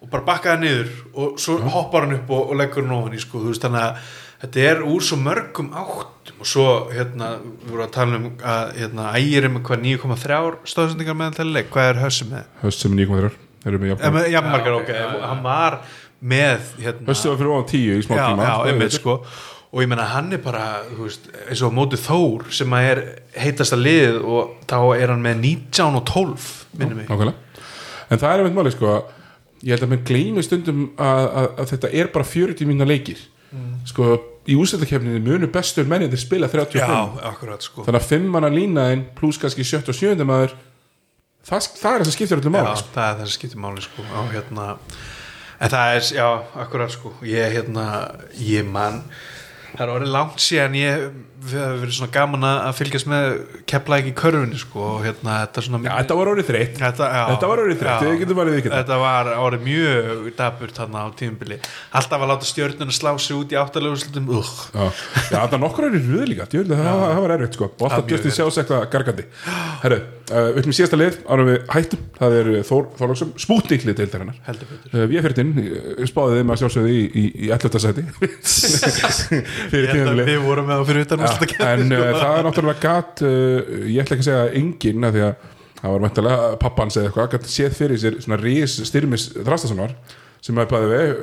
og 0.00 0.08
bara 0.12 0.24
bakkaði 0.24 0.64
niður 0.64 0.90
og 1.12 1.38
svo 1.40 1.58
hoppar 1.72 2.06
hann 2.06 2.16
upp 2.16 2.32
og, 2.32 2.50
og 2.50 2.58
leggur 2.60 2.86
hann 2.86 2.96
ofan 2.96 3.16
í 3.16 3.20
sko, 3.20 3.42
þú 3.42 3.52
veist, 3.52 3.64
þannig 3.66 3.84
að 3.84 4.14
þetta 4.40 4.64
er 4.70 4.82
úr 4.88 5.04
svo 5.04 5.18
mörgum 5.20 5.68
áttum. 5.76 6.38
Og 6.40 6.48
svo 6.48 6.66
hérna, 6.88 7.34
við 7.42 7.74
vorum 7.74 7.84
að 7.84 7.92
tala 7.92 8.16
um 8.16 8.26
að 8.40 8.72
hérna, 8.78 9.10
ægir 9.18 9.44
er 9.44 9.52
með 9.52 9.64
hvað 9.68 9.84
9,3 9.84 10.72
stóðsendingar 10.72 11.18
meðan 11.20 11.36
til 11.36 11.48
leik, 11.52 11.68
hvað 11.74 11.90
er 11.90 12.02
Hössi 12.06 12.28
með? 12.30 12.46
höst 12.62 12.84
sem 12.84 12.96
er 12.96 13.04
9,3 13.04 13.48
erum 13.68 13.82
við 13.84 13.90
Jafnmargar, 14.32 14.72
Já, 14.72 14.78
ok, 14.78 15.20
hann 15.26 15.42
var 15.44 15.76
með 16.20 16.74
hérna, 16.80 17.06
höst 17.08 17.24
sem 17.24 17.32
var 17.32 17.40
fyrir 17.40 17.54
ofan 17.54 17.70
10 17.70 17.94
í 17.96 18.04
smá 18.04 18.16
já, 18.18 18.24
tíma 18.28 18.44
já, 18.44 18.52
sko, 18.52 18.68
einmitt 18.70 18.96
sko. 18.96 19.16
Og 19.70 19.84
ég 19.84 19.90
menna 19.92 20.08
hann 20.10 20.32
er 20.34 20.40
bara, 20.42 20.64
veist 20.98 21.28
eins 21.46 21.60
og 21.62 21.70
á 21.70 21.78
móti 21.78 21.98
Þór 22.00 22.48
sem 22.54 22.72
að 22.74 22.88
er 22.90 23.00
heitasta 23.38 23.78
liðið 23.78 24.16
og 24.26 24.56
þá 24.70 24.78
er 24.96 25.12
hann 25.14 25.22
með 25.22 25.44
19 25.44 26.00
og 26.00 26.04
12 26.10 26.48
minnum 26.80 27.04
Nákvæmlega. 27.04 27.66
en 28.10 28.18
það 28.18 28.32
er 28.32 28.42
einmitt 28.42 28.56
máli 28.58 28.72
sko 28.74 28.88
að 28.90 29.12
ég 29.62 29.76
held 29.76 29.86
að 29.86 29.92
mér 29.92 30.02
gleymi 30.08 30.42
stundum 30.42 30.82
að, 30.96 31.22
að, 31.28 31.46
að 31.62 31.70
þetta 31.74 31.92
er 32.00 32.10
bara 32.16 32.26
40 32.32 32.68
mínna 32.68 32.88
leikir. 32.88 33.22
Sko 33.86 34.10
í 34.50 34.56
úsættakefninni 34.58 35.20
munu 35.22 35.48
bestur 35.52 35.86
mennið 35.88 36.14
þeir 36.14 36.22
spila 36.24 36.50
35 36.50 36.80
já, 36.80 37.22
akkurat 37.30 37.64
sko. 37.64 37.84
Þannig 37.86 38.00
að 38.00 38.10
fimmanna 38.10 38.50
línaðin 38.52 39.06
pluss 39.16 39.38
kannski 39.40 39.66
7 39.66 39.90
og 39.92 39.96
7 39.96 40.26
maður 40.26 40.54
það, 41.46 41.66
það 41.78 41.92
er 41.92 42.04
þess 42.04 42.10
að 42.10 42.16
skipta 42.16 42.38
öllu 42.38 42.50
já, 42.50 42.54
máli 42.56 42.76
sko. 42.80 42.92
það 42.96 43.08
er 43.08 43.18
það 43.18 43.26
sem 43.26 43.36
skiptir 43.38 43.62
máli 43.62 43.84
sko. 43.84 44.06
Og 44.22 44.30
hérna 44.34 44.66
en 45.60 45.72
það 45.72 45.96
er, 45.96 46.06
já, 46.16 46.28
akkurat 46.64 46.92
sko. 46.94 47.12
Ég 47.28 47.52
hérna, 47.54 47.86
ég 48.40 48.66
mann 48.66 49.04
það 49.74 49.84
er 49.84 49.92
orðið 49.94 50.14
langt 50.14 50.42
síðan 50.42 50.78
ég 50.78 51.04
við 51.40 51.56
hefur 51.56 51.78
verið 51.80 51.94
svona 51.96 52.12
gaman 52.12 52.44
að 52.46 52.74
fylgjast 52.76 53.08
með 53.08 53.26
kepla 53.70 53.98
ekki 54.00 54.10
í 54.12 54.16
körfunni 54.18 54.58
sko 54.60 54.82
og 54.84 54.98
hérna, 55.06 55.36
þetta 55.44 55.60
er 55.60 55.64
svona 55.66 55.80
já, 55.86 55.92
þetta 55.94 56.16
var 56.18 56.30
orðið 56.34 56.46
þreytt. 56.50 56.76
Þetta, 56.80 57.04
já, 57.08 57.22
Þetta 57.30 57.48
var 57.50 57.62
orðið 57.62 57.78
þreytt, 57.80 57.94
já. 57.96 58.08
við 58.10 58.18
getum 58.20 58.38
varðið 58.40 58.56
ekki. 58.60 58.72
Þetta 58.74 58.96
var 59.00 59.24
orðið 59.40 59.62
mjög 59.64 60.28
daburt 60.40 60.74
þarna 60.80 60.98
á 61.00 61.06
tímubili 61.16 61.56
Alltaf 62.00 62.20
að 62.20 62.30
láta 62.30 62.44
stjörnuna 62.48 62.94
slá 62.94 63.12
sig 63.16 63.34
út 63.38 63.50
í 63.54 63.56
áttalegu 63.60 63.96
slutum 64.02 64.26
uh. 64.36 64.50
Já, 64.74 64.84
já 65.30 65.38
það 65.38 65.56
er 65.56 65.62
nokkur 65.64 65.84
árið 65.88 66.04
röð 66.10 66.26
líka 66.30 66.44
djöfull, 66.50 66.72
það, 66.76 66.84
það 67.00 67.22
var 67.24 67.32
erfitt 67.36 67.54
sko. 67.56 67.66
Og 67.70 67.72
alltaf 67.72 67.90
Það 67.90 67.96
var 67.96 68.04
mjög 68.04 68.10
djöftin 68.10 68.34
sjá 68.36 68.44
sig 68.50 68.60
eitthvað 68.64 68.82
gargandi. 68.94 69.24
Herru, 69.80 69.98
uh, 70.30 70.48
við 70.50 70.60
ætlum 70.60 70.74
í 70.74 70.78
síðasta 70.78 70.98
lið 71.00 71.14
árum 71.30 71.48
við 71.50 71.58
hættum, 71.74 72.02
það 72.20 72.30
er 72.40 72.46
uh, 72.52 72.62
Þór 72.70 72.84
deildarinnar. 74.00 74.36
Heldur 74.46 74.66
betur. 74.70 74.88
Uh, 74.92 75.04
Við 75.10 75.16
fyrirtinn, 75.24 75.50
spáðið 76.10 76.44
þeim 81.30 81.50
að 81.50 81.60
sjálfsögðu 81.60 81.70
í, 81.70 81.86
í, 81.86 81.90
í 81.90 81.90
11. 81.90 81.90
sæti 81.90 81.90
fyrir 81.90 81.90
Ég 81.90 81.90
held 81.90 81.90
að 81.90 81.90
tíðanlið 81.90 81.90
Við 81.90 81.90
vorum 81.90 81.90
með 81.90 81.90
á 81.90 81.90
fyrir 81.90 81.90
utan 81.90 81.90
Já, 81.90 81.90
en 81.90 81.92
uh, 81.92 82.20
það 82.20 82.36
er 82.36 82.46
náttúrulega 82.48 82.80
gat 82.84 83.22
uh, 83.22 83.84
ég 83.86 84.00
ætla 84.00 84.16
ekki 84.16 84.24
að 84.24 84.30
segja 84.30 84.54
engin 84.60 85.04
af 85.04 85.14
því 85.14 85.22
að 85.26 85.34
það 85.80 85.94
var 85.94 86.02
mæntalega 86.04 86.48
pappans 86.60 86.96
eða 86.96 87.08
eitthvað 87.08 87.30
gat 87.34 87.46
séð 87.48 87.76
fyrir 87.78 88.00
sér 88.00 88.18
svona 88.20 88.40
rís 88.40 88.74
styrmis 88.88 89.30
Þrastasonar 89.36 89.94
sem 90.44 90.58
að 90.60 90.72
bæði 90.74 90.90
við 90.90 91.14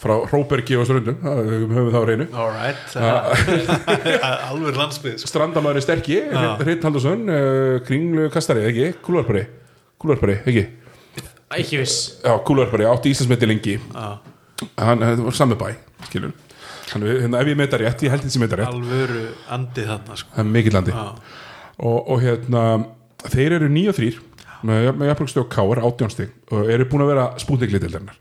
frá 0.00 0.14
Hróbergi 0.30 0.76
og 0.80 0.86
Ströndum 0.88 1.18
það 1.20 1.40
við 1.44 1.64
höfum 1.76 1.90
það 1.92 2.00
á 2.00 2.08
reynu 2.08 2.26
Alright 2.40 2.96
Alveg 4.50 4.78
landsbyð 4.80 5.16
sko. 5.20 5.28
Strandamæri 5.28 5.82
sterki, 5.84 6.20
Hreinn 6.32 6.84
Haldursson 6.84 7.24
uh, 7.28 7.80
Kringlu 7.84 8.28
Kastari, 8.32 8.64
ekki? 8.70 8.92
Kúlarpari 9.04 9.44
Kúlarpari, 10.00 10.38
ekki? 10.44 10.66
ekki 11.58 11.80
viss 11.82 12.20
Já, 12.24 12.32
Kúlarpari, 12.46 12.86
átti 12.88 13.12
Íslandsmeti 13.12 13.48
lengi 13.50 13.76
Já. 13.76 14.20
hann 14.80 15.04
var 15.24 15.36
sami 15.36 15.56
bæ, 15.60 15.72
skilur 16.08 16.32
hann, 16.94 17.06
hérna, 17.06 17.42
ef 17.42 17.50
ég 17.50 17.58
meta 17.60 17.80
rétt, 17.80 18.02
ég 18.06 18.14
held 18.14 18.24
þessi 18.26 18.42
meta 18.42 18.58
rétt. 18.60 18.72
Alvöru 18.72 19.26
andi 19.56 19.86
þarna 19.88 20.18
sko. 20.20 20.32
það 20.34 20.42
er 20.44 20.50
mikill 20.56 20.76
landi 20.76 20.94
Já. 20.96 21.04
og, 21.78 21.98
og 22.00 22.24
hérna 22.24 22.64
þeir 23.30 23.56
eru 23.58 23.70
9 23.72 23.92
og 23.92 23.98
3 24.00 24.10
með, 24.68 24.90
með 25.00 25.38
og 25.42 25.50
káar 25.52 25.82
átjónstig 25.88 26.32
og 26.52 26.72
eru 26.72 26.86
búin 26.88 27.04
að 27.04 27.12
vera 27.14 27.26
spútninglitildarinnar 27.40 28.18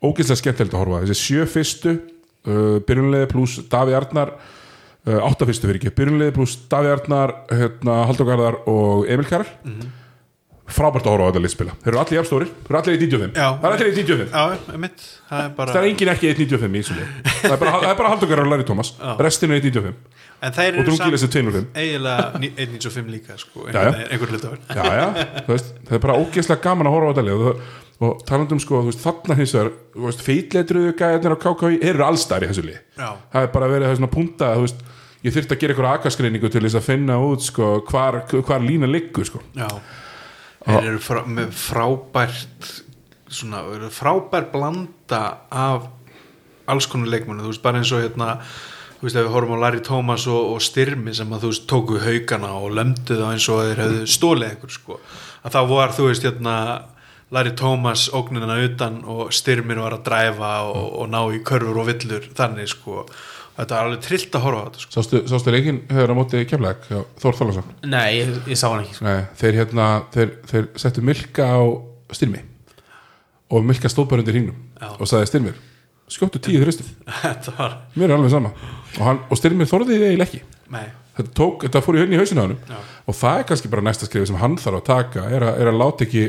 ógeðslega 0.00 0.40
skemmtilegt 0.40 0.74
að 0.74 0.82
horfa 0.84 1.02
þessi 1.04 1.18
sjö 1.20 1.46
fyrstu 1.48 1.94
uh, 1.96 2.80
byrjunlega 2.88 3.28
pluss 3.30 3.60
Daví 3.72 3.96
Arnar 3.96 4.34
uh, 4.36 5.20
átta 5.26 5.48
fyrstu 5.48 5.68
fyrir 5.68 5.80
ekki, 5.80 5.94
byrjunlega 5.96 6.36
pluss 6.36 6.56
Daví 6.72 6.92
Arnar 6.92 7.34
hérna, 7.52 8.02
Haldur 8.08 8.28
Garðar 8.28 8.60
og 8.70 9.08
Emil 9.10 9.28
Karar 9.28 9.50
frábært 10.76 11.06
að 11.06 11.12
horfa 11.14 11.24
á 11.24 11.28
þetta 11.30 11.42
liðspila 11.44 11.74
þeir 11.80 11.90
eru 11.92 12.00
allir 12.02 12.18
jafnstórir, 12.20 12.50
þeir 12.66 12.70
eru 12.70 12.80
allir 12.80 12.94
í 12.96 13.00
95 13.04 13.40
Já. 13.40 13.48
það 13.60 13.66
er 13.66 13.76
allir 13.76 13.90
í 13.90 13.96
95 14.00 14.34
Já, 14.34 14.78
mitt 14.84 15.04
Það 15.30 15.44
er 15.44 15.50
bara 15.60 15.74
það 15.74 15.80
er 15.84 15.88
engin 15.90 16.10
ekki 16.14 16.30
1.95 16.34 16.74
í 16.74 16.80
þessu 16.80 16.96
lið 16.98 17.10
það 17.40 17.52
er 17.54 17.60
bara, 17.62 17.74
það 17.80 17.90
er 17.92 17.98
bara 18.00 18.10
Haldur 18.14 18.30
Garðar 18.30 18.46
og 18.48 18.50
Larry 18.54 18.66
Thomas. 18.70 18.88
Restinu 19.20 19.54
er 19.56 19.62
1.95 19.62 20.18
En 20.40 20.54
þeir 20.56 20.78
eru 20.80 20.80
er 20.80 20.86
205 20.88 21.66
eiginlega 21.76 22.40
ní- 22.40 22.52
1.95 22.56 23.10
líka 23.12 23.36
sko, 23.38 23.66
Já, 23.68 23.80
já. 23.84 23.90
einhver 24.08 24.30
hlutafur 24.32 24.58
já, 24.72 24.84
já, 24.96 25.06
þú 25.44 25.52
veist, 25.52 25.70
það 25.84 25.96
er 25.98 26.02
bara 26.06 26.16
ógeðslega 26.22 26.62
gaman 26.64 26.88
að 26.88 26.94
horfa 26.96 27.10
á 27.10 27.12
þetta 27.12 27.24
lið. 27.26 27.42
Og, 27.50 27.60
og 28.08 28.22
talandum 28.30 28.62
sko, 28.64 28.80
veist, 28.86 29.02
þarna 29.04 29.36
hins 29.36 29.52
vegar 29.52 30.16
feitletruðu 30.24 30.94
gæðarnir 30.96 31.36
á 31.36 31.42
KKI 31.44 31.78
eru 31.90 32.06
allstæri 32.08 32.48
í 32.48 32.52
þessu 32.54 32.64
lið, 32.70 32.78
Já. 32.96 33.10
það 33.34 33.44
er 33.46 33.52
bara 33.58 33.68
verið 33.74 33.90
er 33.90 34.00
svona 34.00 34.12
punta, 34.16 34.48
þú 34.56 34.64
veist, 34.64 34.80
ég 35.28 35.36
þyrfti 35.36 35.56
að 35.56 35.60
gera 35.60 35.74
eitthvað 35.76 35.98
akaskreiningu 36.00 36.50
til 36.56 36.64
þess 36.64 36.78
að 36.80 36.86
finna 36.88 37.18
út 37.20 37.44
sko, 37.44 37.68
hvar, 37.92 38.22
hvar 38.32 38.64
lína 38.64 38.88
liggur 38.88 39.28
sko. 39.28 39.42
Já 39.52 39.68
Þeir 40.66 40.90
eru 40.92 41.00
frá, 41.02 41.22
með 41.24 41.54
frábært 41.56 42.68
svona, 43.30 43.62
eru 43.76 43.88
frábær 43.94 44.50
blanda 44.52 45.22
af 45.48 45.88
alls 46.70 46.86
konar 46.90 47.10
leikmennu, 47.10 47.44
þú 47.44 47.54
veist, 47.54 47.64
bara 47.64 47.80
eins 47.80 47.90
og 47.94 48.04
hérna 48.04 48.34
þú 49.00 49.06
veist, 49.06 49.16
ef 49.16 49.24
við 49.24 49.32
horfum 49.34 49.56
á 49.56 49.62
Larry 49.64 49.82
Thomas 49.86 50.26
og, 50.28 50.54
og 50.54 50.62
Styrmi 50.64 51.14
sem 51.16 51.32
að 51.32 51.46
þú 51.46 51.52
veist, 51.54 51.66
tóku 51.70 52.00
haugana 52.04 52.52
og 52.60 52.74
lömdu 52.76 53.16
það 53.16 53.32
eins 53.32 53.48
og 53.50 53.62
þeir 53.64 53.82
hefðu 53.84 54.06
stólið 54.14 54.48
einhver 54.50 54.74
sko, 54.76 54.98
að 55.40 55.56
þá 55.56 55.60
var, 55.72 55.94
þú 55.96 56.08
veist, 56.10 56.26
hérna 56.28 56.56
Larry 57.30 57.54
Thomas 57.56 58.08
ógnina 58.12 58.58
utan 58.66 59.00
og 59.08 59.30
Styrmir 59.34 59.78
var 59.80 59.94
að 59.96 60.06
dræfa 60.08 60.54
og, 60.68 60.86
og 61.00 61.10
ná 61.12 61.20
í 61.30 61.42
körfur 61.46 61.78
og 61.80 61.90
villur 61.92 62.26
þannig 62.36 62.72
sko, 62.74 63.04
þetta 63.60 63.76
var 63.76 63.88
alveg 63.88 64.04
trillt 64.06 64.36
að 64.36 64.44
horfa 64.46 64.60
á 64.60 64.64
þetta 64.66 64.82
sko. 64.84 64.92
sástu, 64.96 65.20
sástu 65.30 65.54
leikin 65.54 65.80
höfður 65.90 66.12
á 66.12 66.18
móti 66.18 66.42
kemleik, 66.48 66.86
Þór 67.20 67.38
Þorlason 67.38 67.66
nei, 67.84 68.06
ég, 68.18 68.30
ég 68.50 68.60
sá 68.60 68.66
hann 68.70 68.84
ekki 68.84 68.98
sko. 68.98 69.06
Nei, 69.08 69.24
þeir 69.40 69.58
hérna, 69.60 69.88
þeir, 70.14 70.32
þeir 70.50 70.68
settu 70.84 71.04
Milka 71.06 71.48
á 71.50 71.60
styrmi 72.16 72.44
og 73.50 73.66
Milka 73.66 73.90
stóð 73.92 74.08
bara 74.12 74.24
undir 74.24 74.36
hringnum 74.38 74.56
Já. 74.80 74.88
og 74.96 75.10
sagði 75.10 75.30
styrmir, 75.32 75.58
skjóttu 76.10 76.42
tíu 76.42 76.62
þristum 76.62 76.88
þetta 77.24 77.56
var, 77.58 77.76
mér 77.96 78.08
er 78.08 78.16
alveg 78.16 78.32
sama. 78.34 78.54
Og, 78.96 79.02
hann, 79.06 79.20
og 79.28 79.40
styrmir 79.40 79.68
þorði 79.70 79.98
því 79.98 80.08
eiginlega 80.10 80.28
ekki. 80.28 80.42
Nei. 80.70 80.86
Þetta, 81.18 81.32
tók, 81.36 81.66
þetta 81.66 81.82
fór 81.84 81.98
í 81.98 82.04
hönni 82.04 82.16
í 82.16 82.20
hausinu 82.22 82.40
á 82.40 82.44
hann 82.46 82.56
og 83.10 83.16
það 83.18 83.40
er 83.42 83.46
kannski 83.50 83.70
bara 83.72 83.84
næsta 83.84 84.06
skrif 84.06 84.28
sem 84.30 84.38
hann 84.40 84.54
þarf 84.62 84.78
að 84.78 84.86
taka 84.86 85.26
er 85.26 85.44
að, 85.44 85.58
er 85.60 85.70
að 85.72 85.80
láta 85.82 86.06
ekki 86.06 86.22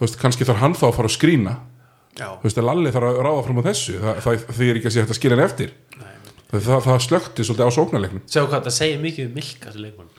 veist, 0.00 0.18
kannski 0.20 0.46
þarf 0.46 0.60
hann 0.60 0.76
þá 0.76 0.84
að 0.90 0.96
fara 0.98 1.10
að 1.10 1.16
skrína 1.16 1.54
veist, 2.42 2.58
að 2.58 2.66
Lalli 2.68 2.92
þarf 2.94 3.08
að 3.10 3.20
ráða 3.24 3.44
fram 3.46 3.60
á 3.60 3.68
þessu. 3.70 3.96
Það, 4.02 4.20
það, 4.26 4.44
því 4.58 4.68
er 4.68 4.80
ekki 4.80 4.90
að 4.90 4.94
sé 4.94 5.04
hægt 5.04 5.14
að 5.14 5.18
skilja 5.18 5.36
hann 5.38 5.46
eftir. 5.46 5.72
Það, 5.96 6.10
það, 6.50 6.80
það 6.86 7.04
slökti 7.06 7.46
svolítið 7.46 7.70
á 7.70 7.76
sóknarleiknum. 7.78 8.24
Sjá 8.26 8.42
hvað 8.42 8.66
það 8.66 8.76
segir 8.76 9.04
mikið 9.04 9.28
um 9.28 9.38
Milka 9.38 9.70
þessu 9.70 9.84
leikmann 9.84 10.10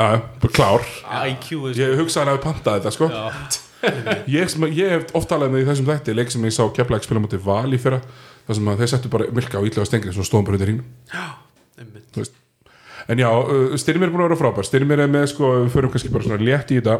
já, 0.00 0.20
klár. 0.54 0.86
IQ 1.28 1.50
er 1.70 1.80
ég 1.80 1.96
hugsa 2.00 2.22
hann 2.22 2.32
að 2.32 2.38
við 2.38 2.44
pantað 2.46 2.78
þetta 2.78 2.92
sko. 2.94 3.08
Já. 3.10 3.24
ég, 4.36 4.50
sem, 4.52 4.66
ég 4.76 4.92
hef 4.94 5.14
oft 5.16 5.30
talað 5.30 5.54
með 5.54 5.64
í 5.64 5.68
þessum 5.70 5.88
þætti 5.88 6.16
leik 6.16 6.32
sem 6.32 6.44
ég 6.44 6.54
sá 6.56 6.62
keflæk 6.76 7.06
spila 7.06 7.22
mútið 7.22 7.44
val 7.46 7.68
í 7.72 7.80
fyrra 7.80 8.00
þar 8.46 8.58
sem 8.58 8.70
að 8.72 8.82
þeir 8.82 8.92
settu 8.92 9.12
bara 9.12 9.30
Milka 9.36 9.60
á 9.60 9.64
ítlega 9.64 9.88
stengri 9.88 10.12
svo 10.14 10.26
stóðum 10.26 10.48
bara 10.48 10.58
undir 10.58 10.70
hringnum. 10.70 10.90
Einmitt. 11.80 12.36
En 13.10 13.18
já, 13.20 13.30
uh, 13.30 13.72
Styrmir 13.80 14.10
er 14.10 14.12
búin 14.12 14.26
að 14.26 14.28
vera 14.30 14.40
frábær. 14.42 14.68
Styrmir 14.68 15.00
er 15.00 15.10
með 15.10 15.30
sko, 15.32 15.54
við 15.64 15.72
förum 15.74 15.92
kannski 15.94 16.12
bara 16.12 16.26
svona 16.26 16.44
létt 16.44 16.74
í 16.74 16.80
þetta 16.80 16.98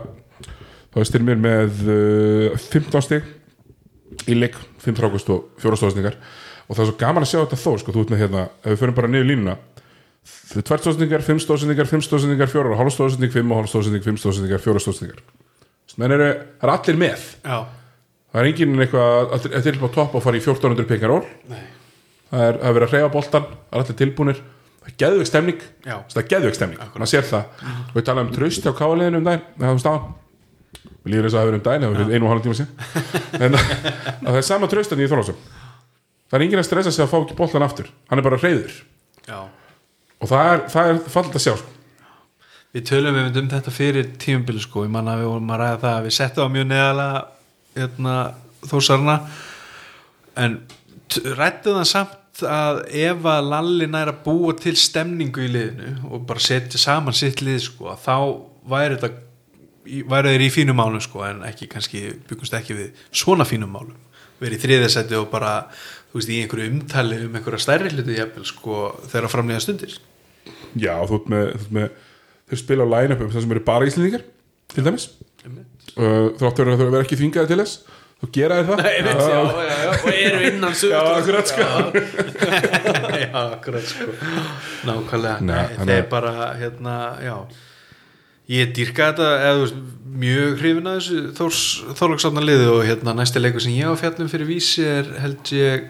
þá 0.91 1.03
er 1.03 1.11
Styrmir 1.11 1.41
með 1.41 1.83
uh, 1.85 2.57
15 2.71 3.07
stig 3.07 3.29
í 4.31 4.37
leik 4.39 4.57
5 4.83 4.97
frákust 4.99 5.29
og 5.33 5.53
4 5.63 5.79
stóðsningar 5.79 6.17
og 6.71 6.77
það 6.77 6.85
er 6.85 6.91
svo 6.93 6.99
gaman 7.01 7.27
að 7.27 7.33
sjá 7.33 7.41
þetta 7.41 7.59
þó 7.59 7.73
sko, 7.83 7.95
þú 7.95 8.05
ert 8.05 8.13
með 8.15 8.23
hérna, 8.23 8.47
ef 8.63 8.71
við 8.71 8.81
förum 8.85 8.97
bara 9.01 9.11
niður 9.11 9.31
línuna 9.33 9.57
2 10.51 10.79
stóðsningar, 10.79 11.25
5 11.27 11.43
stóðsningar 11.43 11.89
5 11.91 12.05
stóðsningar, 12.07 12.51
4 12.53 12.71
og 12.71 12.79
hálf 12.79 12.95
stóðsning 12.95 13.33
5 13.35 13.51
og 13.51 13.61
hálf 13.61 13.73
stóðsning, 13.73 14.05
5 14.05 14.21
stóðsningar, 14.23 14.63
4 14.63 14.83
stóðsningar 14.85 15.23
menn 15.99 16.15
eru, 16.15 16.31
það 16.61 16.69
er 16.69 16.73
allir 16.77 17.01
með. 17.01 17.27
Já, 17.43 17.59
það 18.31 18.41
er 18.41 18.49
enginn 18.53 18.85
eitthvað 18.85 19.35
að 19.35 19.67
til 19.67 19.75
upp 19.75 19.85
á 19.91 19.97
topp 19.97 20.17
og 20.17 20.25
fara 20.25 20.39
í 20.39 20.45
1400 20.45 20.89
pekaról 20.89 21.21
nei, 21.51 21.61
það 22.31 22.47
er 22.47 22.59
að 22.61 22.77
vera 22.77 22.89
að 22.89 22.95
reyfa 22.95 23.13
boltan 23.17 23.47
það 23.51 23.75
er 23.75 23.85
allir 23.85 24.01
tilbúnir. 24.01 24.43
Það 24.81 24.91
er 24.91 24.97
geðveik 25.03 25.29
stemning. 25.29 25.65
Já. 25.85 25.97
það 26.09 26.23
er 26.23 26.29
geðveik 26.31 26.57
stemning, 26.57 26.85
maður 26.95 27.11
sér 27.11 27.27
það. 27.29 27.65
Og 27.83 27.97
við 27.99 28.07
talaðum 28.07 28.31
um 28.31 28.37
tröst 28.39 28.69
á 28.71 28.73
káaliðinu 28.79 29.21
um 29.21 29.81
staðan. 29.83 30.07
Við 31.01 31.13
líður 31.13 31.27
þess 31.27 31.35
að 31.35 31.41
það 31.41 31.47
hefur 31.47 31.59
um 31.59 31.65
daginn 31.67 31.85
það 31.85 31.99
hefur 31.99 32.15
einu 32.15 32.25
og 32.25 32.31
halvan 32.31 32.45
tíma 32.47 32.57
síðan. 32.61 32.73
En 33.45 33.59
að 33.59 34.31
það 34.31 34.39
er 34.41 34.47
sama 34.47 34.71
tröstan 34.73 35.01
í 35.01 35.09
Þorlásum 35.11 35.39
það 36.31 36.39
er 36.39 36.47
enginn 36.47 36.63
að 36.63 36.69
stressa 36.69 36.95
sig 36.95 37.05
að 37.05 37.13
fá 37.13 37.19
ekki 37.21 37.37
boltan 37.39 37.67
aftur. 37.67 37.91
Hann 38.11 38.23
er 38.23 38.27
bara 38.27 38.41
reyður 38.41 38.79
Já. 39.27 39.41
og 40.21 40.31
það 40.31 40.53
er, 40.53 40.65
það 40.73 40.93
er 40.93 41.03
fallit 41.17 41.39
að 41.39 41.47
sjá 41.47 41.55
sko. 41.59 41.77
Við 42.71 42.87
tölum 42.87 43.17
við 43.19 43.39
um 43.41 43.51
þetta 43.51 43.73
fyrir 43.75 44.11
tímubili 44.23 44.63
sko, 44.63 44.85
ég 44.87 44.93
manna 44.95 45.17
að 45.17 45.25
við 45.25 45.31
vorum 45.33 45.49
að 45.51 45.63
ræða 45.65 45.81
það 45.83 45.97
að 45.97 46.05
við 46.07 46.17
settum 46.21 46.47
á 46.47 46.55
mjög 46.55 46.69
neðalega 46.71 47.23
hérna, 47.81 48.19
þósarna 48.71 49.17
en 50.39 50.61
rættum 51.41 51.81
það 51.81 51.89
samt 51.91 52.45
að 52.47 52.79
ef 53.01 53.27
að 53.27 53.49
Lalli 53.51 53.89
næra 53.91 54.15
búa 54.25 54.55
til 54.59 54.77
stemningu 54.79 55.43
í 55.45 55.51
liðinu 55.51 56.13
og 56.13 56.23
bara 56.29 56.43
setja 56.43 56.79
saman 56.81 57.17
sitt 57.17 57.43
lið 57.43 57.59
sko, 57.67 57.97
þá 57.99 58.15
væri 58.71 59.01
þetta 59.01 59.27
væri 60.11 60.35
þeir 60.35 60.45
í 60.45 60.53
fínum 60.55 60.79
málum 60.79 61.03
sko, 61.03 61.25
en 61.27 61.43
ekki 61.49 61.69
kannski, 61.71 62.05
byggumst 62.29 62.55
ekki 62.57 62.77
við 62.77 63.03
svona 63.11 63.47
fínum 63.49 63.73
málum. 63.73 63.97
Verið 64.41 64.61
í 64.61 64.63
þriðasætti 64.65 65.19
og 65.19 65.27
bara 65.33 65.55
þú 66.11 66.19
veist, 66.21 66.33
í 66.33 66.41
einhverju 66.45 66.73
umtali 66.75 67.21
um 67.27 67.39
einhverja 67.39 67.63
stærri 67.67 67.93
hluti 67.95 68.19
jafnvel, 68.19 68.47
sko, 68.49 68.81
þegar 69.13 69.33
framlega 69.33 69.63
stundir. 69.65 69.97
Já, 70.79 70.95
þú 71.07 71.21
ert 71.21 71.31
með, 71.33 71.49
þú 71.65 71.79
með 71.79 71.89
þau 72.51 72.61
spila 72.65 72.87
á 72.87 72.93
line-upum 72.97 73.33
sem 73.35 73.55
eru 73.57 73.65
bara 73.67 73.89
íslendingar 73.91 74.27
til 74.75 74.87
dæmis. 74.87 75.09
Uh, 75.97 76.31
þráttur 76.39 76.71
að 76.71 76.83
þau 76.83 76.91
vera 76.93 77.03
ekki 77.07 77.19
þvingaði 77.19 77.51
til 77.51 77.61
þess 77.63 77.81
þú 78.21 78.29
gera 78.35 78.59
þér 78.61 78.67
það. 78.69 78.83
Nei, 78.85 78.97
veit, 79.07 79.23
já, 79.23 79.39
já, 79.71 79.77
já, 79.81 79.93
og 79.97 80.19
eru 80.21 80.41
innan 80.51 80.75
sögur 80.77 80.93
Já, 80.93 81.03
akkurat, 81.17 81.51
sko. 81.51 81.69
já, 83.25 83.31
akkurat 83.41 83.87
sko. 83.89 84.09
Nákvæmlega, 84.89 85.37
Nei, 85.41 85.55
Nei, 85.57 85.79
þeir 85.81 86.03
að- 86.03 86.11
bara 86.13 86.35
hérna, 86.61 86.97
já. 87.25 87.37
Ég 88.51 88.73
dýrka 88.75 89.13
þetta 89.13 89.31
eða, 89.39 89.55
þú 89.57 89.65
veist, 89.65 89.81
mjög 90.21 90.55
hrifin 90.59 90.91
að 90.91 90.99
þessu 90.99 91.19
Þórs, 91.39 91.63
Þorlóksafna 92.01 92.43
liði 92.45 92.67
og 92.73 92.81
hérna 92.89 93.15
næsti 93.15 93.41
leikur 93.41 93.63
sem 93.63 93.77
ég 93.79 93.89
á 93.89 93.95
fjallum 94.01 94.31
fyrir 94.33 94.49
vísi 94.49 94.85
er 94.85 95.11
held 95.23 95.53
ég 95.55 95.87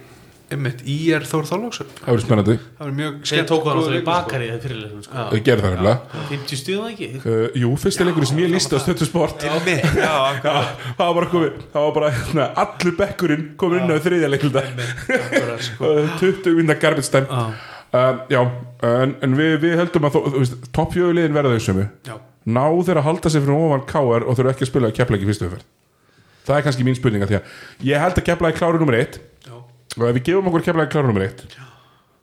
einmitt, 0.54 0.80
í 0.88 0.96
er 1.14 1.24
Þór 1.28 1.44
Þorlóksson 1.48 1.88
það 1.96 2.08
verður 2.10 2.22
spennandi, 2.24 2.54
það 2.78 2.84
var 2.86 2.94
mjög 3.00 3.16
Þeir 3.30 3.44
tóku 3.50 3.70
hann 3.70 3.78
góður 3.80 3.90
alltaf 3.90 3.96
í 3.96 4.00
sko. 4.00 4.06
bakari 4.10 4.48
þegar 4.50 4.62
fyrirleiknum 4.64 5.04
sko. 5.06 5.24
þau 5.30 5.40
gerðu 5.48 5.64
það 5.64 5.74
nefnilega. 5.76 6.22
50 6.30 6.60
stuðum 6.60 6.88
ekki? 6.90 7.08
Uh, 7.20 7.58
jú, 7.62 7.70
fyrsti 7.84 8.06
leikur 8.08 8.26
sem 8.30 8.40
ég 8.42 8.52
lísti 8.54 8.74
á 8.74 8.80
stöttu 8.84 9.08
sport. 9.08 9.44
Einmitt, 9.46 9.86
það 10.44 11.00
var 11.00 11.14
bara 11.20 11.30
komið, 11.34 11.58
það 11.74 11.86
var 11.88 11.94
bara 12.00 12.12
hérna, 12.18 12.46
allur 12.64 12.96
bekkurinn 13.00 13.44
komin 13.60 13.84
inn 13.86 13.94
á 13.94 13.98
þriðja 14.04 14.30
leikulda 14.34 14.64
akkurat 14.66 15.66
sko. 15.68 15.92
20 16.24 16.58
minna 16.60 16.76
garbage 16.82 17.10
time. 17.14 17.26
Já, 17.30 17.44
uh, 17.94 18.20
já, 18.30 18.42
en, 18.90 19.16
en 19.26 19.38
við, 19.38 19.56
við 19.64 19.76
heldum 19.80 20.06
að 20.10 20.16
þó- 20.18 20.24
þú 20.30 20.42
veist, 20.44 20.58
topp 20.76 20.94
fjögulegin 20.96 21.34
verða 21.36 21.56
þau 21.56 21.64
sömu. 21.70 21.86
Já, 22.06 22.16
ná 22.50 22.64
þeir 22.86 23.00
að 23.02 23.06
halda 23.08 23.30
sig 23.34 23.42
fyrir 23.44 23.58
ofan 23.70 23.86
káar 23.90 24.24
og 24.26 24.38
þurfa 24.38 24.54
ekki 24.56 24.66
að 24.66 24.72
spila 24.74 24.90
að 24.90 24.96
kepla 25.00 25.18
ekki 25.20 25.30
fyrstu 25.30 25.48
umferð? 25.48 25.66
Það 26.46 26.56
er 26.56 26.62
kannski 26.66 26.84
mín 26.86 26.96
spurninga 26.96 27.26
því 27.28 27.36
að 27.36 27.50
ég 27.90 28.00
held 28.00 28.16
að 28.18 28.24
kepla 28.30 28.50
í 28.50 28.54
kláru 28.56 28.78
nummer 28.80 28.96
eitt. 28.98 29.18
já, 29.20 29.29
og 29.98 30.06
ef 30.10 30.14
við 30.18 30.24
gefum 30.30 30.48
okkur 30.50 30.64
kepla 30.68 30.86
í 30.86 30.92
kláru 30.92 31.10
nummer 31.10 31.26
eitt 31.26 31.44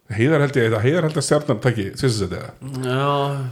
heiðar 0.07 0.39
held 0.45 0.55
ég 0.55 0.71
að 0.71 0.83
heiðar 0.85 1.03
held 1.09 1.17
að 1.19 1.25
stjarnan 1.27 1.57
takki 1.59 1.85
svissasetti 1.99 2.37
eða? 2.37 2.51
Já, 2.79 3.07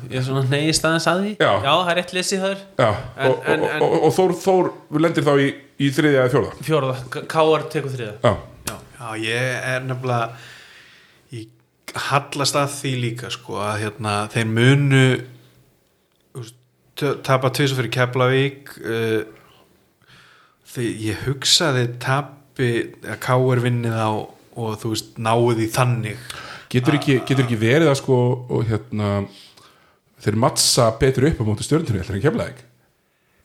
ég 0.08 0.14
er 0.22 0.24
svona 0.24 0.44
neðist 0.48 0.86
aðeins 0.88 1.08
að 1.12 1.18
því. 1.26 1.32
Já. 1.44 1.50
það 1.66 1.90
er 1.92 1.98
rétt 2.00 2.14
lesið 2.16 2.46
þar. 2.46 2.62
Já, 2.80 2.88
En- 3.18 3.28
og, 3.34 3.50
en- 3.52 3.66
og, 3.66 3.82
og, 3.84 3.96
og 4.08 4.14
Þór, 4.16 4.34
Þór 4.46 4.70
lendir 5.04 5.26
þá 5.28 5.34
í, 5.44 5.50
í 5.84 5.90
þriðja 5.98 6.22
eða 6.22 6.32
fjórða? 6.32 6.54
Fjóraða, 6.70 7.26
K.R. 7.34 7.66
tekur 7.74 7.92
þriða 7.98 8.14
já, 8.24 8.32
já, 8.70 8.78
já, 9.02 9.10
ég 9.26 9.68
er 9.74 9.84
nefnilega 9.90 10.30
ég 11.36 12.00
hallast 12.08 12.56
að 12.62 12.72
því 12.80 12.94
líka 13.04 13.34
sko 13.36 13.60
að 13.68 13.76
hérna 13.84 14.16
þeir 14.32 14.48
munu 14.56 15.04
tapa 17.28 17.52
tvisar 17.52 17.82
fyrir 17.82 17.92
Keflavík 17.98 18.72
uh, 18.80 19.28
því 20.72 20.88
ég 21.10 21.26
hugsaði 21.28 21.90
tapi 22.00 22.32
að 22.60 23.18
Káur 23.24 23.62
vinnið 23.64 23.98
á 23.98 24.12
og 24.56 24.78
þú 24.80 24.94
veist 24.94 25.18
náðu 25.20 25.56
því 25.58 25.72
þannig. 25.76 26.30
Getur 26.72 26.98
ekki, 26.98 27.18
getur 27.28 27.44
ekki 27.46 27.60
verið 27.60 27.92
að 27.92 28.00
sko 28.00 28.20
og 28.50 28.64
hérna 28.70 29.10
þeir 30.24 30.40
mattsa 30.42 30.90
betur 31.00 31.28
upp 31.30 31.44
á 31.44 31.48
móti 31.48 31.66
stjörntunni 31.68 32.02
heldur 32.02 32.18
en 32.18 32.24
keflaðið 32.24 32.64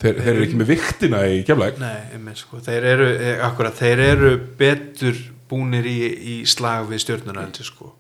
þeir, 0.01 0.21
þeir 0.23 0.33
eru 0.33 0.47
ekki 0.47 0.59
með 0.61 0.73
viktina 0.73 1.21
í 1.29 1.41
keflaðið 1.47 1.83
Nei, 1.83 2.35
sko, 2.39 2.61
þeir 2.65 2.89
eru 2.95 3.09
eh, 3.17 3.45
akkurat, 3.45 3.77
þeir 3.77 4.05
eru 4.07 4.33
betur 4.61 5.19
búnir 5.51 5.89
í, 5.91 5.99
í 6.07 6.37
slag 6.49 6.87
við 6.91 7.03
stjörnuna 7.05 7.43
heldur 7.43 7.67
sko. 7.67 7.93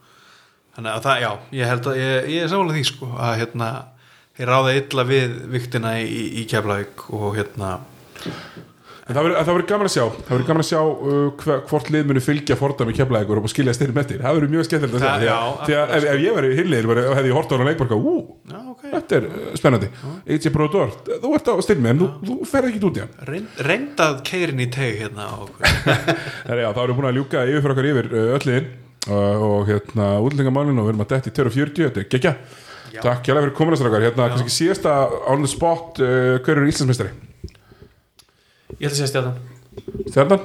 Þannig 0.77 0.93
að 0.95 1.07
það, 1.07 1.23
já, 1.25 1.31
ég 1.59 1.73
held 1.73 1.89
að 1.91 1.99
ég, 1.99 2.29
ég 2.31 2.45
er 2.45 2.53
samanlega 2.53 2.79
því 2.79 2.85
sko 2.93 3.09
að 3.19 3.33
hérna 3.43 3.71
þeir 4.39 4.53
ráða 4.55 4.75
illa 4.79 5.07
við 5.09 5.39
viktina 5.51 5.95
í, 6.01 6.21
í 6.41 6.47
Keflavík 6.49 7.09
og 7.19 7.35
hérna 7.37 7.73
En 9.11 9.17
það 9.17 9.25
verður- 9.27 9.39
það 9.41 9.49
verður 9.57 9.67
gaman 9.71 9.89
að 9.89 9.93
sjá. 9.97 10.03
Það 10.21 10.29
verður 10.31 10.47
gaman 10.51 10.63
að 10.63 10.69
sjá 10.71 10.81
uh, 10.87 11.55
hvort 11.71 11.89
lið 11.91 12.05
muni 12.07 12.21
fylgja 12.23 12.57
fordami 12.61 12.93
keflaðið 12.95 13.27
og 13.49 13.51
skilja 13.51 13.73
styrnum 13.75 13.99
eftir 14.05 14.21
Það 14.23 14.37
verður 14.39 14.53
mjög 14.53 14.67
skemmtilegt 14.69 14.95
að 14.95 15.03
sjá 15.03 15.11
Það- 15.11 15.65
Því 15.67 15.75
að, 15.75 15.83
að 15.83 15.97
ef, 15.97 16.05
ef 16.15 16.21
ég 16.23 16.37
væri 16.37 16.51
hillir 16.61 16.87
og 16.91 17.01
hefði 17.19 17.33
hort 17.35 17.51
á 17.51 17.55
hana 17.59 17.67
leikborga 17.71 17.99
Ú, 17.99 18.15
já, 18.53 18.59
ok, 18.71 18.85
þetta 18.95 19.19
er 19.19 19.27
uh, 19.27 19.49
spennandi. 19.59 19.89
AJ 20.31 20.53
Brodor, 20.55 20.95
þú 21.11 21.33
ert 21.41 21.51
á 21.51 21.55
styrmi 21.67 21.91
en 21.91 22.01
þú, 22.05 22.09
ferð 22.53 22.71
ekki 22.71 22.83
út 22.87 23.01
í 23.01 23.03
hann. 23.03 23.13
Reynd, 23.33 23.61
reyndað 23.67 24.21
keirin 24.31 24.63
í 24.63 24.69
teg 24.71 25.01
hérna 25.03 25.27
erum 26.87 26.95
við 26.95 27.01
búin 27.01 27.11
að 27.11 27.19
ljúka 27.19 27.43
yfir 27.51 27.65
fyrir 27.67 27.75
okkar 27.75 27.91
yfir 27.91 28.11
uh, 28.15 28.35
öll 28.39 28.47
liðin 28.47 28.71
uh, 29.11 29.47
og 29.51 29.69
hérna 29.73 30.11
útlengamálinu 30.23 30.79
og 30.85 30.87
við 30.87 30.95
erum 30.95 31.05
að 31.07 31.13
detti 31.17 31.35
240, 31.41 31.89
þetta 31.89 32.05
er 32.07 32.11
geggja 32.15 32.35
Takk 33.01 33.23
hjá 33.27 33.35
Ég 38.79 38.87
ætla 38.87 38.93
að 38.93 38.99
segja 39.01 39.11
stjarnan 39.11 39.37
Stjarnan? 40.11 40.45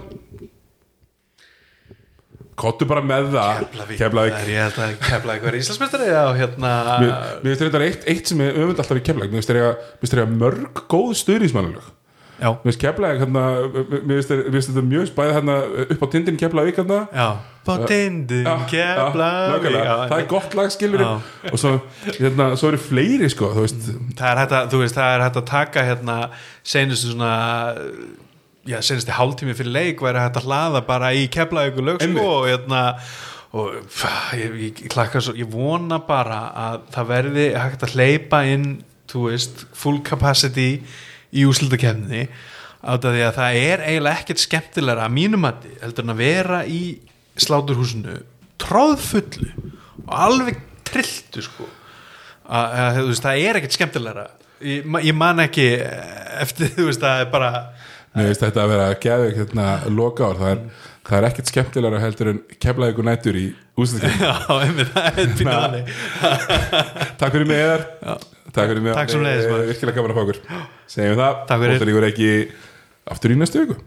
Kottu 2.55 2.87
bara 2.87 3.03
með 3.03 3.33
það 3.33 3.57
Keflavík, 3.65 3.97
Keflavík. 3.99 4.35
Það 4.35 4.45
er 4.45 4.51
ég 4.53 4.61
held 4.63 4.79
að 4.85 4.93
Keflavík 5.03 5.45
verið 5.49 5.63
Íslandsmeistari 5.65 6.07
á 6.15 6.25
hérna 6.39 6.71
Mér 7.03 7.49
finnst 7.51 7.63
þetta 7.65 7.83
eitt, 7.89 8.07
eitt 8.13 8.31
sem 8.31 8.43
er 8.45 8.59
öfund 8.63 8.79
alltaf 8.83 9.01
í 9.01 9.05
Keflæk 9.09 9.33
Mér 9.33 9.43
finnst 9.43 10.15
þetta 10.15 10.27
mörg 10.31 10.85
góð 10.91 11.11
stuðnismannalög 11.21 11.89
Já, 11.89 11.94
Mér 12.39 12.57
finnst 12.65 12.79
Keflæk 12.81 13.19
hérna, 13.21 13.43
mér 14.05 14.17
finnst 14.19 14.69
þetta- 14.69 14.87
mjög 14.89 15.05
spæði 15.11 15.35
hérna 15.37 15.55
upp 15.95 16.01
á 16.03 16.07
tindin 16.11 16.37
Keflæk 16.41 16.75
hérna. 16.81 16.97
Já. 17.15 17.27
På 17.65 17.75
tindin 17.89 18.45
já, 18.45 19.95
Það 20.09 20.19
er 20.19 20.27
gott 20.29 20.53
lag 20.55 20.69
skilur 20.71 21.01
og 21.51 21.57
svo, 21.57 21.71
hérna, 22.19 22.49
svo 22.59 22.67
eru 22.69 22.77
fleiri 22.77 23.29
sko 23.33 23.49
þú 23.55 23.63
veist, 23.65 23.87
það 24.19 24.27
er 24.31 24.41
hægt 24.43 24.51
að, 24.59 24.67
þú 24.73 24.81
veist, 24.83 24.95
það 24.99 25.15
er 25.15 25.23
hægt 25.25 25.39
að 25.41 25.45
taka 25.49 25.85
hérna 25.87 26.17
senustu 26.63 27.13
svona 27.13 27.31
já, 28.67 28.77
senustu 28.85 29.11
hálftími 29.15 29.55
fyrir 29.57 29.71
leik 29.73 30.03
væri 30.03 30.21
hægt 30.21 30.37
að 30.41 30.45
hlaða 30.49 30.83
bara 30.85 31.09
í 31.17 31.25
kefla 31.31 31.67
ykkur 31.71 31.87
lög 31.89 32.03
sko 32.05 32.27
og 32.35 32.45
hérna 32.51 32.83
og 33.55 33.79
pff, 33.87 34.05
ég, 34.35 34.53
ég, 34.59 34.79
ég, 34.83 34.89
klakka 34.91 35.21
svo, 35.23 35.33
ég 35.39 35.47
vona 35.49 35.97
bara 36.05 36.39
að 36.67 36.79
það 36.95 37.09
verði 37.15 37.47
hægt 37.55 37.85
að 37.87 37.93
hleypa 37.95 38.43
inn, 38.51 38.69
þú 39.09 39.29
veist 39.31 39.65
full 39.73 40.01
capacity 40.03 40.81
í 41.35 41.45
úslutakefni 41.49 42.27
að 42.85 43.07
það 43.33 43.59
er 43.59 43.83
eiginlega 43.87 44.21
ekkert 44.21 44.43
skemmtilega 44.43 45.05
að 45.07 45.15
mínum 45.15 45.47
að 45.47 45.67
heldur 45.81 46.05
en 46.05 46.13
að 46.13 46.21
vera 46.21 46.61
í 46.69 46.81
sláturhúsinu 47.41 48.19
tróðfullu 48.61 49.49
og 50.05 50.13
alveg 50.15 50.61
trilltu 50.87 51.43
sko. 51.43 51.67
Að, 52.45 52.75
að, 52.85 52.99
veist, 53.09 53.25
það 53.25 53.41
er 53.41 53.59
ekkert 53.59 53.75
skemmtilegra. 53.75 54.25
Ég, 54.65 54.85
ég 55.09 55.17
man 55.17 55.41
ekki 55.43 55.65
eftir 56.41 56.71
þú 56.77 56.89
veist 56.91 57.03
það 57.03 57.23
er 57.25 57.31
bara 57.33 57.51
mér 58.15 58.29
finnst 58.29 58.45
þetta 58.45 58.63
að 58.63 58.71
vera 58.71 58.85
að 58.87 58.99
geða 59.03 59.31
hérna 59.35 59.65
loka 59.91 60.29
ár, 60.29 60.37
það 60.39 60.53
er, 60.53 60.61
það 61.09 61.17
er 61.17 61.27
ekkert 61.29 61.51
skemmtilega 61.51 61.99
heldur 61.99 62.31
en 62.31 62.39
Keflæk 62.63 62.93
ykkur 62.93 63.09
nættur 63.09 63.39
í 63.39 63.43
úslutkefni 63.75 64.29
já, 64.29 64.37
einmitt, 64.61 64.93
það 64.95 65.19
er 65.25 65.35
pínu 65.41 65.57
þannig 65.65 65.91
Takk 67.19 67.35
fyrir 67.35 67.49
mig 67.51 67.65
eðar 67.65 67.85
Takk 68.55 68.71
fyrir 68.71 68.83
mig 68.85 68.95
maður. 68.95 69.67
Virkilega 69.71 69.97
gaman 69.99 70.13
að 70.13 70.17
fá 70.19 70.23
okkur 70.25 70.39
Segjum 70.95 71.19
það 71.19 71.43
Takk 71.49 71.61
fyrir. 71.65 71.75
Bóttalíkur 71.75 72.07
ekki 72.09 72.31
aftur 73.15 73.35
í 73.35 73.37
næstu 73.39 73.63
viku 73.65 73.77